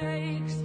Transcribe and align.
mistakes. 0.00 0.57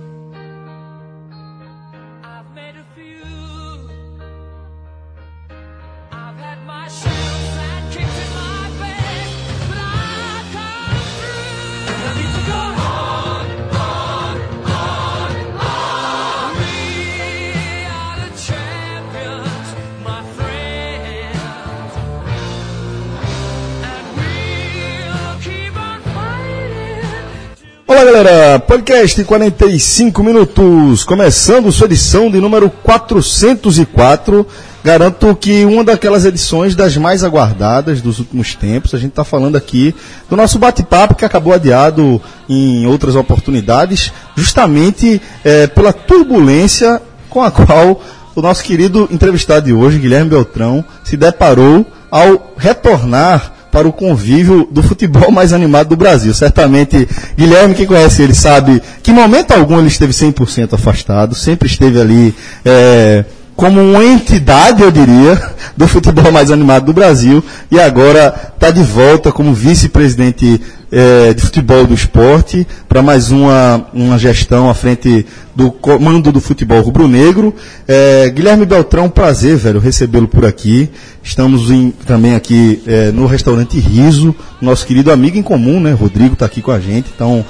Olá 28.03 28.11
galera, 28.11 28.59
podcast 28.59 29.23
45 29.23 30.21
minutos, 30.21 31.05
começando 31.05 31.71
sua 31.71 31.85
edição 31.85 32.29
de 32.29 32.37
número 32.37 32.69
404. 32.69 34.45
Garanto 34.83 35.33
que 35.33 35.63
uma 35.63 35.85
daquelas 35.85 36.25
edições 36.25 36.75
das 36.75 36.97
mais 36.97 37.23
aguardadas 37.23 38.01
dos 38.01 38.19
últimos 38.19 38.55
tempos. 38.55 38.93
A 38.93 38.97
gente 38.97 39.11
está 39.11 39.23
falando 39.23 39.55
aqui 39.55 39.95
do 40.29 40.35
nosso 40.35 40.59
bate-papo 40.59 41.15
que 41.15 41.23
acabou 41.23 41.53
adiado 41.53 42.21
em 42.49 42.85
outras 42.85 43.15
oportunidades, 43.15 44.11
justamente 44.35 45.21
eh, 45.45 45.67
pela 45.67 45.93
turbulência 45.93 47.01
com 47.29 47.41
a 47.41 47.49
qual 47.49 48.01
o 48.35 48.41
nosso 48.41 48.65
querido 48.65 49.07
entrevistado 49.13 49.67
de 49.67 49.71
hoje, 49.71 49.97
Guilherme 49.97 50.29
Beltrão, 50.29 50.83
se 51.05 51.15
deparou 51.15 51.85
ao 52.11 52.53
retornar 52.57 53.53
para 53.73 53.87
o 53.87 53.91
convívio 53.91 54.67
do 54.69 54.83
futebol 54.83 55.31
mais 55.31 55.51
animado 55.51 55.89
do 55.89 55.97
Brasil. 55.97 56.31
Certamente, 56.31 57.09
Guilherme, 57.35 57.73
quem 57.73 57.87
conhece 57.87 58.21
ele, 58.21 58.35
sabe 58.35 58.79
que 59.01 59.09
em 59.09 59.15
momento 59.15 59.51
algum 59.51 59.79
ele 59.79 59.87
esteve 59.87 60.13
100% 60.13 60.73
afastado, 60.73 61.33
sempre 61.33 61.67
esteve 61.67 61.99
ali 61.99 62.35
eh, 62.63 63.25
como 63.55 63.79
uma 63.81 64.03
entidade, 64.03 64.81
eu 64.81 64.91
diria, 64.91 65.41
do 65.77 65.87
futebol 65.87 66.31
mais 66.31 66.49
animado 66.51 66.85
do 66.85 66.93
Brasil, 66.93 67.43
e 67.71 67.79
agora 67.79 68.33
está 68.55 68.71
de 68.71 68.81
volta 68.81 69.31
como 69.31 69.53
vice-presidente 69.53 70.59
eh, 70.91 71.33
de 71.33 71.41
futebol 71.41 71.85
do 71.85 71.93
esporte 71.93 72.67
para 72.87 73.01
mais 73.01 73.31
uma, 73.31 73.85
uma 73.93 74.17
gestão 74.17 74.69
à 74.69 74.73
frente 74.73 75.25
do 75.55 75.71
comando 75.71 76.31
do 76.31 76.39
futebol 76.41 76.81
rubro-negro. 76.81 77.53
Eh, 77.87 78.31
Guilherme 78.33 78.65
Beltrão, 78.65 79.09
prazer, 79.09 79.55
velho, 79.57 79.79
recebê-lo 79.79 80.27
por 80.27 80.45
aqui. 80.45 80.89
Estamos 81.23 81.69
em- 81.71 81.91
também 82.05 82.35
aqui 82.35 82.81
eh, 82.87 83.11
no 83.11 83.25
restaurante 83.25 83.79
Riso, 83.79 84.35
nosso 84.61 84.85
querido 84.85 85.11
amigo 85.11 85.37
em 85.37 85.43
comum, 85.43 85.79
né? 85.79 85.91
Rodrigo 85.93 86.33
está 86.33 86.45
aqui 86.45 86.61
com 86.61 86.71
a 86.71 86.79
gente. 86.79 87.09
Então, 87.13 87.45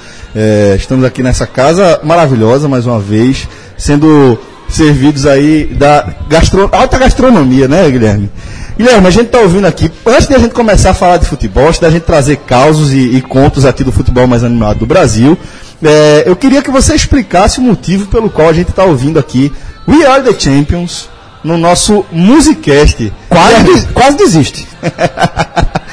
estamos 0.76 1.04
aqui 1.04 1.22
nessa 1.22 1.46
casa 1.46 2.00
maravilhosa, 2.02 2.68
mais 2.68 2.86
uma 2.86 2.98
vez, 2.98 3.48
sendo 3.78 4.36
servidos 4.68 5.26
aí 5.26 5.66
da 5.66 6.06
gastro... 6.28 6.68
alta 6.72 6.98
gastronomia, 6.98 7.68
né, 7.68 7.90
Guilherme? 7.90 8.30
Guilherme, 8.76 9.06
a 9.06 9.10
gente 9.10 9.26
está 9.26 9.38
ouvindo 9.38 9.66
aqui, 9.66 9.90
antes 10.04 10.26
de 10.26 10.34
a 10.34 10.38
gente 10.38 10.52
começar 10.52 10.90
a 10.90 10.94
falar 10.94 11.18
de 11.18 11.26
futebol, 11.26 11.68
antes 11.68 11.78
da 11.78 11.90
gente 11.90 12.02
trazer 12.02 12.38
causos 12.38 12.92
e, 12.92 13.16
e 13.16 13.20
contos 13.20 13.64
aqui 13.64 13.84
do 13.84 13.92
futebol 13.92 14.26
mais 14.26 14.42
animado 14.42 14.80
do 14.80 14.86
Brasil, 14.86 15.38
eh, 15.82 16.24
eu 16.26 16.34
queria 16.34 16.60
que 16.60 16.70
você 16.70 16.94
explicasse 16.94 17.60
o 17.60 17.62
motivo 17.62 18.06
pelo 18.06 18.28
qual 18.28 18.48
a 18.48 18.52
gente 18.52 18.70
está 18.70 18.82
ouvindo 18.84 19.18
aqui 19.18 19.52
We 19.86 20.04
Are 20.04 20.22
the 20.22 20.38
Champions 20.38 21.08
no 21.44 21.58
nosso 21.58 22.04
Musicast. 22.10 23.12
Quase, 23.28 23.86
quase 23.92 24.16
desiste. 24.16 24.66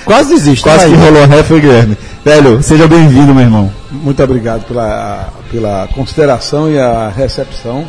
quase 0.06 0.30
desiste. 0.30 0.64
Quase 0.64 0.86
que 0.90 0.96
rolou 0.96 1.24
a 1.24 1.26
ré, 1.28 1.44
foi 1.44 1.60
Guilherme. 1.60 1.98
Velho, 2.24 2.64
seja 2.64 2.88
bem-vindo, 2.88 3.34
meu 3.34 3.44
irmão. 3.44 3.72
Muito 3.92 4.24
obrigado 4.24 4.64
pela, 4.64 5.30
pela 5.52 5.90
consideração 5.94 6.72
e 6.72 6.80
a 6.80 7.10
recepção. 7.10 7.86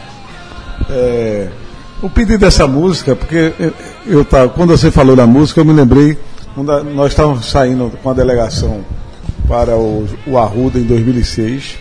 É, 0.90 1.48
o 2.02 2.10
pedido 2.10 2.38
dessa 2.38 2.66
música, 2.66 3.14
porque 3.14 3.52
eu, 3.58 3.72
eu 4.06 4.24
tava- 4.24 4.48
quando 4.48 4.76
você 4.76 4.90
falou 4.90 5.14
da 5.14 5.26
música, 5.26 5.60
eu 5.60 5.64
me 5.64 5.72
lembrei, 5.72 6.18
quando 6.54 6.82
nós 6.84 7.12
estávamos 7.12 7.48
saindo 7.50 7.92
com 8.02 8.10
a 8.10 8.12
delegação 8.12 8.84
para 9.48 9.76
o, 9.76 10.06
o 10.26 10.38
Arruda 10.38 10.78
em 10.78 10.82
2006, 10.84 11.76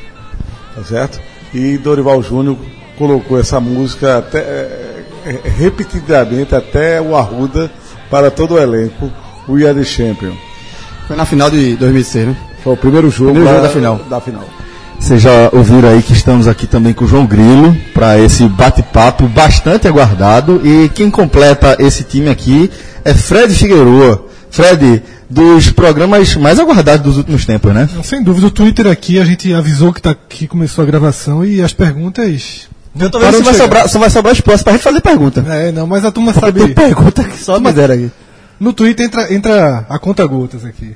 tá 0.75 0.83
certo? 0.83 1.19
E 1.53 1.77
Dorival 1.77 2.21
Júnior 2.21 2.55
colocou 2.97 3.39
essa 3.39 3.59
música 3.59 4.19
até, 4.19 4.39
é, 4.39 5.03
é, 5.25 5.39
repetidamente 5.49 6.53
até 6.55 7.01
o 7.01 7.15
Arruda 7.15 7.69
para 8.09 8.29
todo 8.29 8.53
o 8.55 8.59
elenco, 8.59 9.11
Are 9.49 9.73
the 9.73 9.83
Champion. 9.83 10.33
Foi 11.07 11.15
na 11.15 11.25
final 11.25 11.49
de 11.49 11.75
2006, 11.75 12.27
né? 12.27 12.37
Foi 12.63 12.73
o 12.73 12.77
primeiro 12.77 13.09
jogo, 13.09 13.31
Primeiro 13.31 13.49
jogo 13.55 13.61
lá- 13.63 13.67
da 13.67 13.73
final. 13.73 13.99
Da 14.09 14.21
final. 14.21 14.43
Vocês 15.01 15.19
já 15.19 15.49
ouviram 15.51 15.89
aí 15.89 16.01
que 16.03 16.13
estamos 16.13 16.47
aqui 16.47 16.67
também 16.67 16.93
com 16.93 17.03
o 17.03 17.07
João 17.07 17.25
Grilo 17.25 17.75
para 17.91 18.19
esse 18.19 18.47
bate-papo 18.47 19.27
bastante 19.27 19.87
aguardado. 19.87 20.61
E 20.63 20.89
quem 20.89 21.09
completa 21.09 21.75
esse 21.79 22.03
time 22.03 22.29
aqui 22.29 22.69
é 23.03 23.11
Fred 23.13 23.53
Figueroa. 23.53 24.27
Fred, 24.51 25.01
dos 25.27 25.71
programas 25.71 26.35
mais 26.35 26.59
aguardados 26.59 27.03
dos 27.03 27.17
últimos 27.17 27.45
tempos, 27.45 27.73
né? 27.73 27.89
Sem 28.03 28.21
dúvida, 28.21 28.47
o 28.47 28.51
Twitter 28.51 28.85
aqui, 28.87 29.19
a 29.19 29.25
gente 29.25 29.51
avisou 29.53 29.91
que, 29.91 30.01
tá, 30.01 30.15
que 30.29 30.47
começou 30.47 30.83
a 30.83 30.85
gravação 30.85 31.43
e 31.43 31.61
as 31.61 31.73
perguntas. 31.73 32.69
Eu 32.97 33.09
tô 33.09 33.19
vendo 33.19 33.37
se 33.37 33.43
vai 33.43 33.53
sobrar, 33.55 33.89
só 33.89 33.99
vai 33.99 34.09
sobrar 34.09 34.33
espaço 34.33 34.63
pra 34.63 34.73
gente 34.73 34.83
fazer 34.83 35.01
pergunta. 35.01 35.43
É, 35.49 35.71
não, 35.71 35.87
mas 35.87 36.05
a 36.05 36.11
turma 36.11 36.31
Tem 36.31 36.41
sabe. 36.41 36.73
pergunta 36.75 37.23
que 37.23 37.37
só 37.37 37.59
miséria 37.59 37.95
aqui. 37.95 38.11
No 38.59 38.71
Twitter 38.71 39.07
entra, 39.07 39.33
entra 39.33 39.85
a 39.89 39.97
conta 39.97 40.25
gotas 40.27 40.63
aqui. 40.63 40.95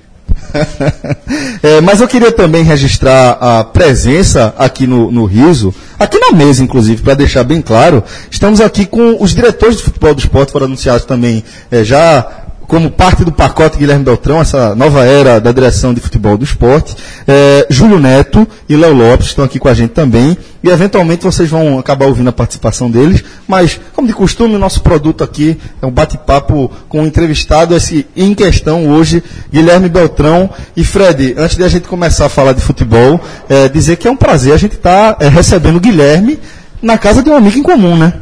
É, 1.63 1.81
mas 1.81 1.99
eu 1.99 2.07
queria 2.07 2.31
também 2.31 2.63
registrar 2.63 3.31
a 3.41 3.63
presença 3.63 4.53
aqui 4.57 4.85
no, 4.85 5.11
no 5.11 5.25
Riso, 5.25 5.73
aqui 5.97 6.19
na 6.19 6.31
mesa, 6.31 6.63
inclusive, 6.63 7.01
para 7.01 7.15
deixar 7.15 7.43
bem 7.43 7.61
claro. 7.61 8.03
Estamos 8.29 8.61
aqui 8.61 8.85
com 8.85 9.21
os 9.21 9.33
diretores 9.33 9.77
de 9.77 9.83
futebol 9.83 10.13
do 10.13 10.19
esporte, 10.19 10.51
foram 10.51 10.67
anunciados 10.67 11.05
também 11.05 11.43
é, 11.71 11.83
já 11.83 12.44
como 12.67 12.89
parte 12.89 13.23
do 13.23 13.31
pacote 13.31 13.77
Guilherme 13.77 14.03
Beltrão, 14.03 14.41
essa 14.41 14.75
nova 14.75 15.05
era 15.05 15.39
da 15.39 15.51
direção 15.51 15.93
de 15.93 16.01
futebol 16.01 16.37
do 16.37 16.43
esporte. 16.43 16.95
É, 17.27 17.67
Júlio 17.69 17.99
Neto 17.99 18.47
e 18.67 18.75
Léo 18.75 18.93
Lopes 18.93 19.27
estão 19.27 19.45
aqui 19.45 19.59
com 19.59 19.67
a 19.67 19.73
gente 19.73 19.91
também. 19.91 20.37
E 20.63 20.69
eventualmente 20.69 21.23
vocês 21.23 21.49
vão 21.49 21.77
acabar 21.77 22.07
ouvindo 22.07 22.29
a 22.29 22.33
participação 22.33 22.89
deles. 22.89 23.23
Mas, 23.47 23.79
como 23.93 24.07
de 24.07 24.13
costume, 24.13 24.55
o 24.55 24.59
nosso 24.59 24.81
produto 24.81 25.23
aqui 25.23 25.57
é 25.81 25.85
um 25.85 25.91
bate-papo 25.91 26.71
com 26.89 27.03
o 27.03 27.05
entrevistado 27.05 27.75
esse, 27.75 28.07
em 28.15 28.33
questão 28.33 28.87
hoje, 28.87 29.23
Guilherme 29.51 29.87
Beltrão. 29.87 30.49
E 30.75 30.83
Fred, 30.83 31.35
antes 31.37 31.57
de 31.57 31.63
a 31.63 31.67
gente 31.67 31.87
começar 31.87 32.25
a 32.25 32.29
falar 32.29 32.53
de 32.53 32.61
futebol, 32.61 33.19
é, 33.47 33.69
dizer 33.69 33.97
que 33.97 34.07
é 34.07 34.11
um 34.11 34.17
prazer 34.17 34.53
a 34.53 34.57
gente 34.57 34.75
estar 34.75 35.17
recebendo 35.19 35.75
o 35.75 35.81
Guilherme 35.81 36.39
na 36.81 36.97
casa 36.97 37.21
de 37.21 37.29
um 37.29 37.35
amigo 37.35 37.57
em 37.57 37.63
comum, 37.63 37.95
né? 37.95 38.13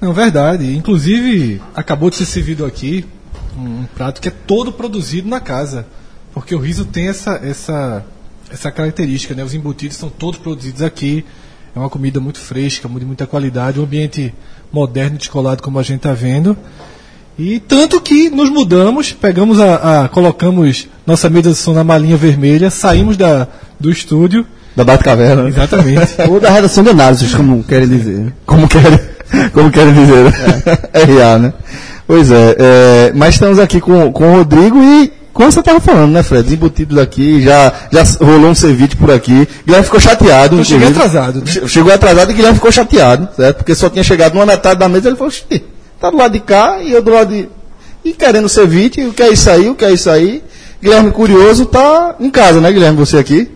Não, 0.00 0.12
verdade. 0.12 0.76
Inclusive, 0.76 1.62
acabou 1.74 2.10
de 2.10 2.16
ser 2.16 2.26
servido 2.26 2.66
aqui 2.66 3.06
um, 3.56 3.62
um 3.82 3.86
prato 3.94 4.20
que 4.20 4.28
é 4.28 4.32
todo 4.46 4.72
produzido 4.72 5.28
na 5.28 5.40
casa. 5.40 5.86
Porque 6.34 6.54
o 6.54 6.58
riso 6.58 6.84
tem 6.84 7.08
essa, 7.08 7.40
essa, 7.42 8.04
essa 8.52 8.70
característica, 8.70 9.34
né? 9.34 9.42
Os 9.42 9.54
embutidos 9.54 9.96
são 9.96 10.08
todos 10.10 10.38
produzidos 10.38 10.82
aqui. 10.82 11.24
É 11.74 11.78
uma 11.78 11.88
comida 11.90 12.20
muito 12.20 12.38
fresca, 12.38 12.88
de 12.88 13.04
muita 13.04 13.26
qualidade, 13.26 13.78
um 13.80 13.84
ambiente 13.84 14.34
moderno 14.72 15.16
e 15.16 15.18
descolado 15.18 15.62
como 15.62 15.78
a 15.78 15.82
gente 15.82 15.98
está 15.98 16.12
vendo. 16.12 16.56
E 17.38 17.60
tanto 17.60 18.00
que 18.00 18.30
nos 18.30 18.48
mudamos, 18.48 19.12
pegamos 19.12 19.60
a, 19.60 20.04
a- 20.04 20.08
colocamos 20.08 20.88
nossa 21.06 21.28
mesa 21.28 21.50
de 21.50 21.56
som 21.56 21.74
na 21.74 21.84
malinha 21.84 22.16
vermelha, 22.16 22.70
saímos 22.70 23.16
da, 23.16 23.46
do 23.78 23.90
estúdio. 23.90 24.46
Da 24.74 24.84
Batcaverna. 24.84 25.48
Exatamente. 25.48 26.14
Ou 26.28 26.40
da 26.40 26.50
redação 26.50 26.82
de 26.84 26.90
análises, 26.90 27.34
como 27.34 27.62
querem 27.64 27.88
dizer. 27.88 28.32
Como 28.46 28.66
querem, 28.68 28.98
como 29.52 29.70
querem 29.70 29.92
dizer, 29.94 30.24
né? 30.32 30.32
RA, 31.22 31.38
né? 31.38 31.52
Pois 32.06 32.30
é, 32.30 32.56
é, 32.58 33.12
mas 33.14 33.34
estamos 33.34 33.58
aqui 33.58 33.80
com, 33.80 34.12
com 34.12 34.32
o 34.32 34.36
Rodrigo 34.36 34.78
e, 34.80 35.12
como 35.32 35.50
você 35.50 35.58
estava 35.60 35.80
falando, 35.80 36.12
né, 36.12 36.22
Fred? 36.22 36.46
Os 36.46 36.52
embutidos 36.52 36.96
aqui, 36.98 37.42
já, 37.42 37.72
já 37.90 38.04
rolou 38.24 38.50
um 38.50 38.54
ceviche 38.54 38.94
por 38.96 39.10
aqui. 39.10 39.46
Guilherme 39.64 39.84
ficou 39.84 39.98
chateado. 40.00 40.56
Eu 40.58 40.64
cheguei 40.64 40.88
atrasado, 40.88 41.40
né? 41.40 41.46
Che- 41.46 41.66
Chegou 41.68 41.92
atrasado 41.92 42.30
e 42.30 42.34
Guilherme 42.34 42.54
ficou 42.56 42.70
chateado, 42.70 43.28
certo? 43.34 43.56
Porque 43.58 43.74
só 43.74 43.88
tinha 43.90 44.04
chegado 44.04 44.34
numa 44.34 44.46
metade 44.46 44.78
da 44.78 44.88
mesa 44.88 45.08
ele 45.08 45.16
falou, 45.16 45.30
"Xi, 45.32 45.64
tá 46.00 46.08
do 46.10 46.16
lado 46.16 46.32
de 46.32 46.40
cá 46.40 46.78
e 46.80 46.92
eu 46.92 47.02
do 47.02 47.10
lado 47.10 47.34
de. 47.34 47.48
E 48.04 48.12
querendo 48.12 48.48
ceviche, 48.48 49.04
o 49.04 49.12
que 49.12 49.22
é 49.24 49.30
isso 49.32 49.50
aí, 49.50 49.68
o 49.68 49.74
que 49.74 49.84
é 49.84 49.90
isso 49.92 50.08
aí. 50.08 50.44
Guilherme 50.80 51.10
Curioso 51.10 51.66
tá 51.66 52.14
em 52.20 52.30
casa, 52.30 52.60
né, 52.60 52.70
Guilherme? 52.70 52.96
Você 52.98 53.16
aqui? 53.18 53.50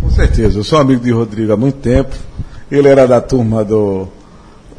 Com 0.00 0.10
certeza, 0.10 0.58
eu 0.60 0.64
sou 0.64 0.78
amigo 0.78 1.02
de 1.02 1.10
Rodrigo 1.10 1.52
há 1.52 1.56
muito 1.56 1.78
tempo. 1.78 2.14
Ele 2.70 2.86
era 2.88 3.06
da 3.08 3.20
turma 3.20 3.64
do. 3.64 4.06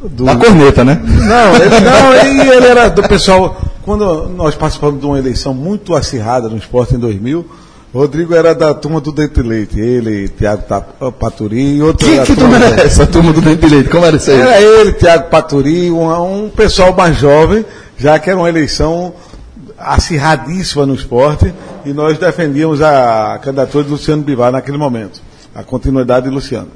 Do 0.09 0.25
Da 0.25 0.36
corneta, 0.36 0.83
né? 0.83 1.01
Não, 1.04 1.56
ele, 1.56 1.80
não, 1.81 2.13
ele, 2.15 2.50
ele 2.56 2.65
era 2.68 2.89
do 2.89 3.04
pessoal. 3.07 3.62
Quando 3.83 4.27
nós 4.30 4.54
participamos 4.56 5.00
de 5.00 5.06
uma 5.06 5.18
eleição 5.18 5.54
muito 5.54 5.95
acirrada 5.95 6.50
no 6.50 6.57
esporte 6.57 6.95
em 6.95 7.00
2000, 7.00 7.45
Rodrigo 7.94 8.36
era 8.36 8.54
da 8.54 8.74
turma 8.74 9.00
do 9.00 9.12
Dente 9.13 9.42
Leite. 9.42 9.80
Ele, 9.80 10.27
Tiago 10.27 10.63
Ta- 10.63 10.81
Paturi 10.81 11.77
e 11.77 11.81
outro. 11.81 12.06
Que, 12.06 12.19
que 12.21 12.36
turma 12.36 12.57
era 12.57 12.81
essa? 12.83 13.07
Turma 13.07 13.31
do 13.31 13.39
Dente 13.42 13.65
Leite. 13.65 13.89
Como 13.89 14.06
era 14.06 14.18
isso 14.18 14.30
aí? 14.30 14.39
Era 14.42 14.62
ele, 14.62 14.92
Tiago 14.94 15.30
Paturi, 15.30 15.89
um, 15.89 16.45
um 16.45 16.50
pessoal 16.50 16.94
mais 16.94 17.15
jovem, 17.18 17.65
já 17.98 18.19
que 18.19 18.30
era 18.30 18.38
uma 18.38 18.50
eleição 18.50 19.13
acirradíssima 19.77 20.86
no 20.86 20.94
esporte, 20.95 21.53
e 21.86 21.94
nós 21.94 22.18
defendíamos 22.18 22.81
a 22.81 23.39
candidatura 23.42 23.83
de 23.83 23.92
Luciano 23.92 24.21
Bivar 24.24 24.51
naquele 24.51 24.77
momento. 24.77 25.21
a 25.56 25.63
continuidade 25.63 26.27
de 26.27 26.33
Luciano. 26.36 26.68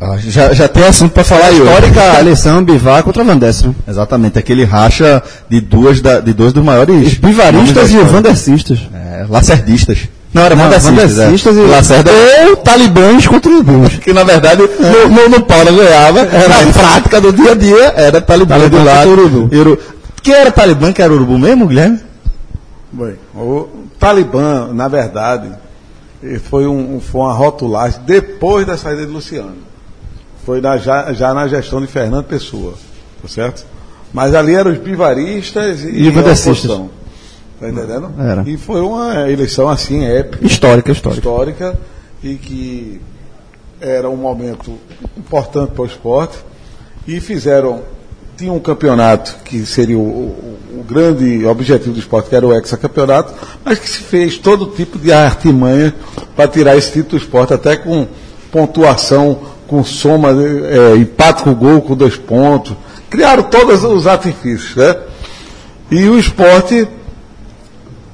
Ah, 0.00 0.16
já, 0.16 0.52
já 0.54 0.68
tem 0.68 0.84
assunto 0.84 1.12
para 1.12 1.24
falar 1.24 1.46
aí 1.46 1.60
hoje. 1.60 1.64
Histórica 1.72 2.20
eleição 2.20 2.62
Bivar 2.64 3.02
contra 3.02 3.24
Vandes. 3.24 3.64
né? 3.64 3.74
Exatamente, 3.88 4.38
aquele 4.38 4.64
racha 4.64 5.20
de 5.48 5.60
duas, 5.60 6.00
da, 6.00 6.20
de 6.20 6.32
dois 6.32 6.52
dos 6.52 6.62
maiores. 6.64 7.08
Os 7.08 7.14
bivaristas 7.14 7.90
e 7.90 7.96
os 7.98 8.08
vandecistas. 8.10 8.78
É, 8.94 9.26
lacerdistas. 9.28 10.08
Não, 10.32 10.42
era 10.44 10.54
vandecistas. 10.54 11.14
vandecistas 11.16 11.56
é. 11.56 11.60
e- 11.60 11.66
Lacerda. 11.66 12.10
Ou 12.48 12.56
talibãs 12.56 13.26
contra 13.26 13.50
urubuns. 13.50 13.94
Que 13.96 14.12
na 14.12 14.22
verdade 14.22 14.62
no, 14.62 15.08
no, 15.08 15.28
no 15.30 15.42
Paula 15.44 15.72
ganhava, 15.72 16.24
na 16.24 16.72
prática 16.72 17.20
do 17.20 17.32
dia 17.32 17.52
a 17.52 17.54
dia 17.56 17.92
era 17.96 18.20
Talibã, 18.20 18.56
Talibã 18.56 18.78
do 18.78 18.84
lado. 18.84 19.08
contra 19.08 19.22
urubu. 19.24 19.48
e 19.54 19.58
uru- 19.58 19.78
Quem 20.22 20.34
era 20.34 20.52
Talibã, 20.52 20.92
que 20.92 21.02
era 21.02 21.12
urubu 21.12 21.36
mesmo, 21.38 21.66
Guilherme? 21.66 21.98
Bem, 22.92 23.14
o 23.34 23.66
Talibã, 23.98 24.68
na 24.72 24.86
verdade, 24.86 25.48
foi, 26.48 26.66
um, 26.68 27.00
foi 27.00 27.20
uma 27.22 27.32
rotulagem 27.32 27.98
depois 28.06 28.64
da 28.64 28.76
saída 28.76 29.04
de 29.04 29.10
Luciano. 29.12 29.66
Foi 30.48 30.62
na- 30.62 30.78
já, 30.78 31.12
já 31.12 31.34
na 31.34 31.46
gestão 31.46 31.78
de 31.78 31.86
Fernando 31.86 32.24
Pessoa, 32.24 32.72
tá 33.20 33.28
certo? 33.28 33.66
Mas 34.14 34.34
ali 34.34 34.54
eram 34.54 34.70
os 34.72 34.78
bivaristas 34.78 35.82
e, 35.84 36.04
E 36.04 36.08
a 36.08 36.20
oposição. 36.20 36.88
Tá 37.60 37.68
entendendo? 37.68 38.10
Era. 38.18 38.44
E 38.46 38.56
foi 38.56 38.80
uma 38.80 39.30
eleição 39.30 39.68
assim, 39.68 40.06
épica, 40.06 40.46
Histórica, 40.46 40.90
histórica. 40.90 41.20
histórica, 41.20 41.78
e 42.24 42.36
que 42.36 42.98
era 43.78 44.08
um 44.08 44.16
momento 44.16 44.78
importante 45.18 45.72
para 45.72 45.82
o 45.82 45.86
esporte. 45.86 46.38
E 47.06 47.20
fizeram, 47.20 47.82
tinha 48.38 48.50
um 48.50 48.58
campeonato 48.58 49.36
que 49.44 49.66
seria 49.66 49.98
o, 49.98 50.00
o- 50.00 50.78
o 50.80 50.82
grande 50.82 51.44
objetivo 51.44 51.92
do 51.92 51.98
esporte, 52.00 52.30
que 52.30 52.34
era 52.36 52.46
o 52.46 52.54
hexacampeonato, 52.54 53.34
mas 53.62 53.78
que 53.78 53.86
se 53.90 53.98
fez 53.98 54.38
todo 54.38 54.64
tipo 54.68 54.98
de 54.98 55.12
artimanha 55.12 55.94
para 56.34 56.48
tirar 56.48 56.74
esse 56.74 56.90
título 56.90 57.18
do 57.18 57.22
esporte, 57.22 57.52
até 57.52 57.76
com 57.76 58.06
pontuação, 58.50 59.57
com 59.68 59.84
soma, 59.84 60.30
é, 60.30 60.96
empate 60.96 61.44
com 61.44 61.54
gol, 61.54 61.80
com 61.82 61.94
dois 61.94 62.16
pontos. 62.16 62.74
Criaram 63.08 63.44
todos 63.44 63.84
os 63.84 64.06
artifícios, 64.06 64.74
né? 64.74 64.96
E 65.90 66.08
o 66.08 66.18
esporte 66.18 66.88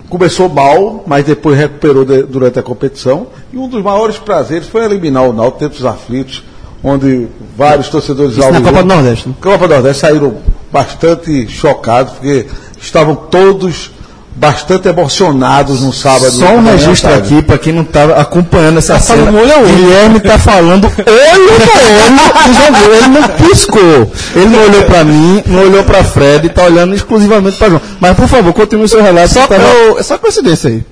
começou 0.08 0.48
mal, 0.48 1.02
mas 1.06 1.24
depois 1.24 1.58
recuperou 1.58 2.04
de- 2.04 2.22
durante 2.24 2.58
a 2.58 2.62
competição. 2.62 3.28
E 3.52 3.56
um 3.56 3.68
dos 3.68 3.82
maiores 3.82 4.16
prazeres 4.18 4.68
foi 4.68 4.84
eliminar 4.84 5.24
o 5.28 5.32
Náutico 5.32 5.68
dos 5.68 5.84
aflitos, 5.84 6.44
onde 6.82 7.26
vários 7.56 7.88
torcedores 7.88 8.36
Isso 8.36 8.50
na 8.52 8.60
Copa 8.60 8.82
do 8.82 8.88
Nordeste, 8.88 9.28
né? 9.28 9.34
Copa 9.40 9.66
do 9.66 9.74
Nordeste 9.74 10.00
saíram 10.00 10.36
bastante 10.70 11.48
chocados, 11.48 12.12
porque 12.14 12.46
estavam 12.80 13.14
todos 13.16 13.90
bastante 14.34 14.88
emocionados 14.88 15.80
no 15.80 15.92
sábado. 15.92 16.30
Só 16.32 16.46
um 16.46 16.62
registro 16.64 17.10
tarde. 17.10 17.34
aqui 17.34 17.42
para 17.42 17.56
quem 17.58 17.72
não 17.72 17.82
estava 17.82 18.14
acompanhando 18.20 18.78
essa 18.78 18.98
cena. 18.98 19.26
falando 19.26 19.38
olho 19.42 19.54
a 19.54 19.58
olho. 19.58 19.68
Guilherme 19.76 20.20
tá 20.20 20.38
falando 20.38 20.84
olho 20.86 20.96
no 20.96 21.52
olho. 21.52 22.94
Ele 22.94 23.08
não 23.08 23.28
piscou. 23.28 24.12
Ele 24.34 24.46
não 24.46 24.62
olhou 24.64 24.82
para 24.84 25.04
mim, 25.04 25.42
não 25.46 25.62
olhou 25.62 25.84
para 25.84 26.02
Fred, 26.04 26.48
tá 26.48 26.64
olhando 26.64 26.94
exclusivamente 26.94 27.56
para 27.58 27.70
João. 27.70 27.82
Mas 28.00 28.16
por 28.16 28.26
favor, 28.28 28.52
continue 28.52 28.88
seu 28.88 29.02
relato. 29.02 29.32
Só, 29.34 29.46
tava- 29.46 29.62
eu- 29.62 29.98
é 29.98 30.02
só 30.02 30.18
coincidência 30.18 30.70
aí. 30.70 30.84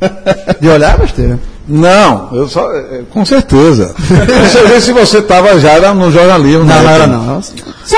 De 0.60 0.68
olhar 0.68 0.94
é 0.94 0.98
besteira. 0.98 1.38
Não, 1.68 2.30
eu 2.32 2.48
só, 2.48 2.72
é, 2.72 3.02
com 3.10 3.22
certeza. 3.26 3.94
Você 3.98 4.64
vê 4.66 4.80
se 4.80 4.90
você 4.90 5.18
estava 5.18 5.60
já 5.60 5.92
no 5.92 6.10
jornalismo. 6.10 6.64
Não, 6.64 6.74
né? 6.74 6.82
não 6.82 6.90
era 6.90 7.06
não. 7.06 7.42
Só 7.42 7.96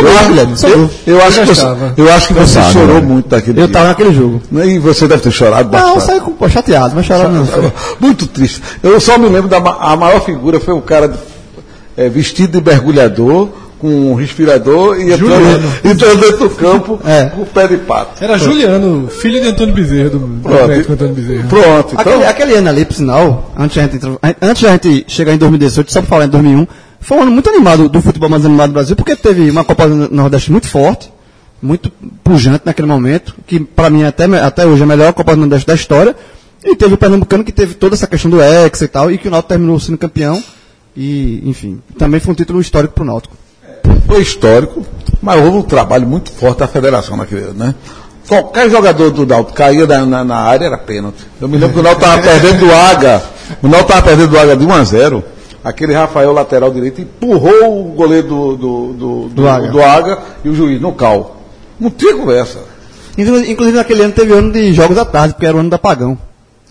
Eu, 0.69 0.78
eu, 0.81 0.90
eu 1.06 1.22
acho 1.22 1.40
que 1.40 1.46
você, 1.46 1.52
estava. 1.52 1.94
eu 1.96 2.12
acho 2.12 2.26
que 2.28 2.34
você 2.34 2.62
chorou 2.72 2.96
né? 2.96 3.00
muito 3.00 3.28
daquele 3.28 3.61
Eu 3.61 3.67
dia. 3.67 3.72
tava 3.72 3.88
naquele 3.88 4.12
jogo. 4.12 4.43
E 4.64 4.78
você 4.81 5.06
deve 5.06 5.22
ter 5.22 5.31
chorado 5.31 5.70
Não, 5.70 5.78
eu 5.78 5.94
bastante. 5.94 6.20
saí 6.20 6.20
com, 6.20 6.49
chateado, 6.49 6.94
mas 6.96 7.06
chorando 7.06 7.32
não. 7.32 7.72
Muito 8.00 8.26
triste. 8.26 8.61
Eu 8.82 8.99
só 9.00 9.17
me 9.17 9.28
lembro 9.28 9.49
da 9.49 9.58
a 9.58 9.96
maior 9.96 10.20
figura 10.25 10.58
foi 10.58 10.75
o 10.75 10.81
cara 10.82 11.12
é, 11.96 12.08
vestido 12.08 12.61
de 12.61 12.70
mergulhador, 12.70 13.49
com 13.80 13.88
um 13.88 14.14
respirador 14.14 15.00
e 15.00 15.12
entrando, 15.12 16.20
dentro 16.20 16.38
do 16.38 16.50
campo 16.50 17.00
É. 17.04 17.26
com 17.26 17.42
o 17.42 17.46
pé 17.46 17.66
de 17.66 17.78
pato. 17.78 18.22
Era 18.22 18.36
Juliano, 18.36 19.08
filho 19.08 19.40
de 19.40 19.48
Antônio 19.48 19.74
Bezerra, 19.74 20.10
do, 20.10 20.18
do 20.18 20.42
Pronto. 20.42 20.68
médico 20.68 20.92
Antônio 20.92 21.14
Bezerra. 21.14 21.48
Pronto, 21.48 21.88
então. 21.94 22.00
Aquele, 22.00 22.24
aquele 22.26 22.54
ano 22.54 22.68
ali, 22.68 22.84
por 22.84 22.94
sinal, 22.94 23.50
antes 23.56 23.76
da 23.76 23.82
gente, 23.82 23.98
antes 24.42 24.62
da 24.62 24.72
gente 24.72 25.04
chegar 25.08 25.32
em 25.32 25.38
2018, 25.38 25.90
só 25.92 26.00
para 26.00 26.08
falar 26.08 26.24
em 26.26 26.28
2001, 26.28 26.66
foi 27.00 27.16
um 27.18 27.22
ano 27.22 27.30
muito 27.32 27.48
animado 27.48 27.88
do 27.88 28.02
futebol 28.02 28.28
mais 28.28 28.44
animado 28.44 28.68
do 28.70 28.74
Brasil, 28.74 28.94
porque 28.94 29.16
teve 29.16 29.50
uma 29.50 29.64
Copa 29.64 29.88
do 29.88 30.14
Nordeste 30.14 30.52
muito 30.52 30.68
forte, 30.68 31.10
muito 31.62 31.90
pujante 32.22 32.62
naquele 32.64 32.86
momento, 32.88 33.34
que 33.46 33.58
para 33.60 33.88
mim 33.88 34.04
até, 34.04 34.24
até 34.24 34.66
hoje 34.66 34.82
é 34.82 34.84
a 34.84 34.86
melhor 34.86 35.12
Copa 35.14 35.34
do 35.34 35.40
Nordeste 35.40 35.66
da 35.66 35.74
história, 35.74 36.14
e 36.62 36.76
teve 36.76 36.92
o 36.92 36.98
Pernambucano 36.98 37.42
que 37.42 37.52
teve 37.52 37.72
toda 37.74 37.94
essa 37.94 38.06
questão 38.06 38.30
do 38.30 38.42
ex 38.42 38.82
e 38.82 38.88
tal, 38.88 39.10
e 39.10 39.16
que 39.16 39.28
o 39.28 39.30
Náutico 39.30 39.48
terminou 39.48 39.80
sendo 39.80 39.96
campeão, 39.96 40.42
e 40.94 41.42
enfim, 41.48 41.80
também 41.96 42.20
foi 42.20 42.32
um 42.32 42.36
título 42.36 42.60
histórico 42.60 42.92
pro 42.94 43.04
Náutico. 43.04 43.34
Foi 44.10 44.22
histórico, 44.22 44.84
mas 45.22 45.40
houve 45.40 45.58
um 45.58 45.62
trabalho 45.62 46.06
muito 46.06 46.30
forte 46.32 46.58
da 46.58 46.66
federação 46.66 47.16
naquele 47.16 47.42
ano, 47.42 47.54
né? 47.54 47.74
Qualquer 48.28 48.68
jogador 48.70 49.10
do 49.10 49.26
Náutico 49.26 49.56
caía 49.56 49.86
na, 49.86 50.04
na- 50.06 50.24
na 50.24 50.36
área 50.36 50.66
era 50.66 50.78
pênalti. 50.78 51.24
Eu 51.40 51.48
me 51.48 51.56
lembro 51.58 51.74
que 51.74 51.80
o 51.80 51.82
Náutico 51.82 52.04
estava 52.04 52.22
perdendo 52.22 52.58
do 52.66 52.72
Aga, 52.72 53.22
o 53.62 53.68
Náutico 53.68 53.90
estava 53.92 54.02
perdendo 54.06 54.30
do 54.30 54.38
Aga 54.38 54.56
de 54.56 54.66
1 54.66 54.72
a 54.72 54.84
0 54.84 55.24
Aquele 55.62 55.92
Rafael, 55.92 56.32
lateral 56.32 56.70
direito, 56.72 57.02
empurrou 57.02 57.80
o 57.80 57.92
goleiro 57.92 58.26
do, 58.28 58.56
do, 58.56 58.92
do, 58.94 59.28
do, 59.28 59.48
Aga. 59.48 59.68
do 59.68 59.82
Aga 59.82 60.18
e 60.42 60.48
o 60.48 60.54
juiz 60.54 60.80
no 60.80 60.90
cal. 60.92 61.36
Não 61.78 61.90
tinha 61.90 62.16
conversa. 62.16 62.60
Inclu- 63.18 63.44
Inclusive 63.44 63.76
naquele 63.76 64.02
ano 64.04 64.12
teve 64.14 64.32
ano 64.32 64.50
de 64.52 64.72
jogos 64.72 64.96
à 64.96 65.04
tarde, 65.04 65.34
porque 65.34 65.44
era 65.46 65.54
o 65.56 65.60
ano 65.60 65.68
da 65.68 65.78
Pagão. 65.78 66.16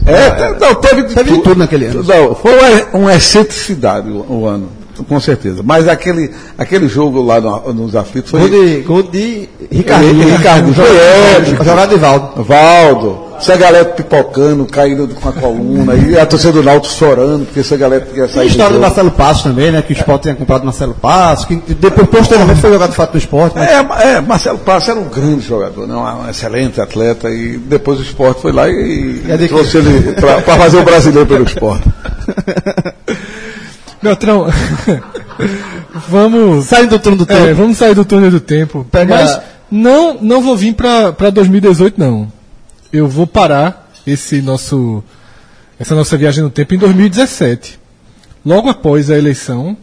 É, 0.06 0.30
te- 0.32 0.60
não, 0.60 0.74
teve, 0.76 1.04
de 1.04 1.14
Teve 1.14 1.32
de 1.34 1.38
tudo 1.44 1.58
naquele 1.60 1.86
ano. 1.86 2.04
Não, 2.04 2.34
foi 2.34 2.52
uma, 2.58 3.00
uma 3.02 3.14
excentricidade 3.16 4.10
o, 4.10 4.26
o 4.28 4.48
ano, 4.48 4.70
com 5.04 5.20
certeza. 5.20 5.62
Mas 5.64 5.88
aquele, 5.88 6.32
aquele 6.58 6.88
jogo 6.88 7.22
lá 7.22 7.40
no- 7.40 7.74
nos 7.74 7.96
aflitos 7.96 8.32
foi. 8.32 8.40
Gol 8.42 8.50
de, 8.50 8.78
gol 8.82 9.04
de 9.04 9.50
épico. 11.38 11.64
Jogada 11.64 11.88
de 11.88 11.96
Valdo. 12.00 12.44
Valdo, 12.44 13.20
essa 13.40 13.56
galera 13.56 13.86
pipocando, 13.86 14.66
caindo 14.66 15.08
com 15.16 15.30
a 15.30 15.32
coluna, 15.32 15.96
e 15.96 16.18
a 16.20 16.26
torcida 16.26 16.52
do 16.54 16.64
Náutico 16.64 16.94
chorando, 16.94 17.46
porque 17.46 17.62
essa 17.62 17.78
galera 17.78 18.06
queria 18.06 18.26
a 18.26 18.28
sair 18.28 18.42
do 18.42 18.48
história 18.48 18.70
do 18.72 18.74
jogo. 18.76 18.86
Marcelo 18.86 19.12
Passos 19.12 19.44
também, 19.44 19.72
né? 19.72 19.82
Que 19.82 19.94
o 19.94 19.96
Sport 19.96 20.22
tinha 20.24 20.36
comprado 20.36 20.66
Marcelo 20.66 20.94
Passos, 20.94 21.46
que 21.46 21.56
depois, 21.76 22.08
posteriormente, 22.10 22.60
foi 22.60 22.72
jogado 22.74 22.90
de 22.90 22.96
fato 22.98 23.14
no 23.14 23.18
Sport. 23.20 23.54
Mas... 23.56 23.70
É, 23.72 23.82
ma- 23.84 24.02
é, 24.02 24.20
Marcelo 24.22 24.58
Passos 24.60 24.90
era 24.90 25.00
um 25.00 25.06
grande 25.08 25.48
jogador, 25.48 25.88
né? 25.88 25.96
um, 25.96 26.30
excelente 26.30 26.82
atleta, 26.82 27.30
e 27.30 27.58
depois 27.58 28.00
o 28.00 28.04
esporte 28.04 28.42
foi 28.42 28.52
lá 28.52 28.68
e, 28.70 29.22
É 29.30 29.38
de- 29.38 29.48
trouxe 29.48 29.78
ele 29.78 30.14
para 30.14 30.42
fazer 30.58 30.78
o 30.78 30.84
brasileiro 30.84 31.26
pelo 31.28 31.46
esporte. 31.46 31.88
Beltrão, 34.02 34.48
vamos. 36.08 36.66
Sai 36.66 36.88
do 36.88 37.00
turno 37.00 37.26
do 37.26 37.32
É, 37.32 37.38
tempo. 37.46 37.56
vamos 37.56 37.78
sair 37.78 37.94
do 37.96 38.06
túnel 38.06 38.32
do 38.32 38.40
tempo. 38.40 38.86
Pega- 38.92 39.16
Mas 39.16 39.42
não, 39.70 40.16
não 40.22 40.42
vou 40.42 40.56
vir 40.56 40.74
para 40.74 41.30
2018, 41.30 42.00
não. 42.00 42.32
Eu 42.92 43.08
vou 43.08 43.28
parar 43.28 43.92
esse 44.08 44.42
nosso, 44.42 45.04
essa 45.80 45.96
nossa 45.96 46.18
viagem 46.18 46.44
no 46.44 46.50
tempo 46.50 46.74
em 46.74 46.78
2017. 46.78 47.80
Logo 48.46 48.70
após 48.70 49.12
a 49.12 49.18
eleição, 49.18 49.76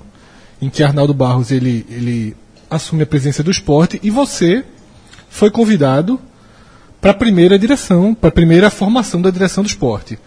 em 0.60 0.68
que 0.70 0.82
Arnaldo 0.82 1.12
Barros 1.14 1.50
ele, 1.50 1.86
ele 1.90 2.36
assume 2.70 3.02
a 3.02 3.06
presidência 3.06 3.44
do 3.44 3.50
esporte, 3.50 4.00
e 4.02 4.10
você 4.10 4.64
foi 5.28 5.50
convidado 5.50 6.18
para 7.00 7.10
a 7.10 7.14
primeira 7.14 7.58
direção, 7.58 8.14
para 8.14 8.28
a 8.28 8.32
primeira 8.32 8.70
formação 8.70 9.20
da 9.20 9.30
direção 9.30 9.62
do 9.62 9.68
esporte. 9.68 10.18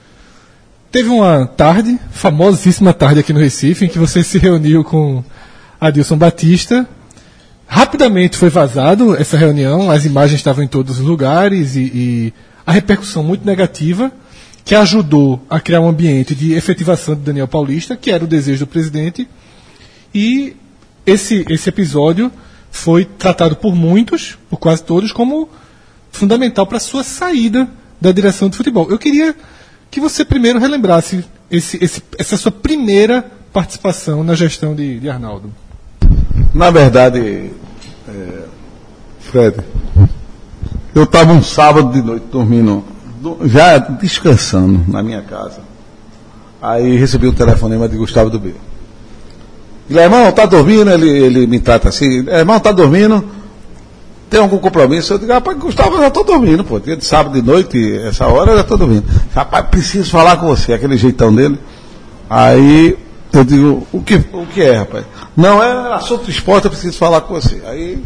Teve 0.92 1.08
uma 1.10 1.46
tarde, 1.46 2.00
famosíssima 2.10 2.96
tarde 2.96 3.20
aqui 3.20 3.32
no 3.32 3.40
Recife, 3.40 3.86
em 3.86 3.88
que 3.88 4.00
você 4.00 4.24
se 4.24 4.40
reuniu 4.40 4.84
com 4.84 5.24
Adilson 5.80 6.18
Batista. 6.18 6.90
Rapidamente 7.68 8.36
foi 8.36 8.50
vazado 8.50 9.16
essa 9.16 9.38
reunião, 9.38 9.92
as 9.92 10.06
imagens 10.06 10.40
estavam 10.40 10.64
em 10.64 10.68
todos 10.68 10.98
os 10.98 11.06
lugares 11.06 11.76
e, 11.76 11.82
e 11.82 12.34
a 12.66 12.72
repercussão 12.72 13.24
muito 13.24 13.46
negativa, 13.46 14.12
que 14.66 14.74
ajudou 14.74 15.40
a 15.48 15.60
criar 15.60 15.80
um 15.82 15.88
ambiente 15.88 16.34
de 16.34 16.54
efetivação 16.54 17.14
de 17.14 17.22
Daniel 17.22 17.48
Paulista, 17.48 17.96
que 17.96 18.10
era 18.10 18.24
o 18.24 18.28
desejo 18.28 18.66
do 18.66 18.68
presidente. 18.68 19.30
E 20.12 20.56
esse, 21.06 21.46
esse 21.50 21.70
episódio 21.70 22.32
foi 22.72 23.06
tratado 23.06 23.56
por 23.56 23.76
muitos, 23.76 24.40
por 24.50 24.58
quase 24.58 24.84
todos, 24.84 25.12
como 25.12 25.50
fundamental 26.12 26.66
para 26.66 26.78
a 26.78 26.82
sua 26.82 27.04
saída 27.04 27.70
da 28.02 28.12
direção 28.12 28.50
de 28.50 28.58
futebol. 28.58 28.90
Eu 28.90 28.98
queria 28.98 29.36
que 29.92 30.00
você 30.00 30.24
primeiro 30.24 30.60
relembrasse 30.60 31.26
esse, 31.50 31.78
esse- 31.84 32.04
essa 32.18 32.38
sua 32.38 32.52
primeira 32.52 33.26
participação 33.52 34.24
na 34.24 34.36
gestão 34.36 34.76
de, 34.76 35.00
de 35.00 35.10
Arnaldo. 35.10 35.52
Na 36.54 36.70
verdade, 36.70 37.52
é, 38.08 38.44
Fred, 39.20 39.58
eu 40.94 41.04
estava 41.04 41.34
um 41.34 41.42
sábado 41.44 41.92
de 41.92 42.02
noite 42.02 42.26
dormindo, 42.32 42.84
do- 43.22 43.48
já 43.48 43.78
descansando 43.78 44.84
na 44.88 45.02
minha 45.04 45.22
casa. 45.22 45.62
Aí 46.62 46.98
recebi 46.98 47.28
um 47.28 47.34
telefonema 47.34 47.88
de 47.88 47.98
Gustavo 47.98 48.30
do 48.30 48.40
B. 48.40 48.54
Ele, 49.90 50.00
irmão, 50.00 50.32
tá 50.32 50.46
dormindo? 50.46 50.92
Ele, 50.92 51.10
ele 51.10 51.48
me 51.48 51.60
trata 51.60 51.90
assim, 51.90 52.28
irmão, 52.30 52.60
tá 52.60 52.72
dormindo? 52.72 53.26
Tem 54.30 54.40
algum 54.40 54.60
compromisso? 54.60 55.14
Eu 55.14 55.18
digo, 55.18 55.32
rapaz, 55.34 55.58
Gustavo, 55.58 55.96
eu 55.96 56.02
já 56.02 56.10
tô 56.12 56.24
dormindo, 56.24 56.64
pô. 56.64 56.80
Dia 56.80 56.96
de 56.96 57.04
sábado 57.06 57.34
de 57.34 57.42
noite, 57.42 57.98
essa 58.08 58.28
hora 58.28 58.52
eu 58.52 58.58
já 58.58 58.64
tô 58.64 58.78
dormindo. 58.78 59.04
Rapaz, 59.34 59.66
preciso 59.68 60.10
falar 60.12 60.38
com 60.38 60.46
você, 60.48 60.74
aquele 60.74 60.98
jeitão 60.98 61.34
dele. 61.34 61.58
Aí 62.30 62.98
Eu 63.32 63.44
digo, 63.44 63.86
o 63.94 64.02
que, 64.02 64.16
o 64.34 64.46
que 64.48 64.60
é, 64.62 64.78
rapaz? 64.78 65.06
Não, 65.38 65.62
é 65.64 65.94
assunto 65.94 66.26
de 66.26 66.32
esporte, 66.32 66.66
eu 66.66 66.72
preciso 66.72 66.98
falar 66.98 67.22
com 67.22 67.36
você. 67.36 67.62
Aí 67.68 68.04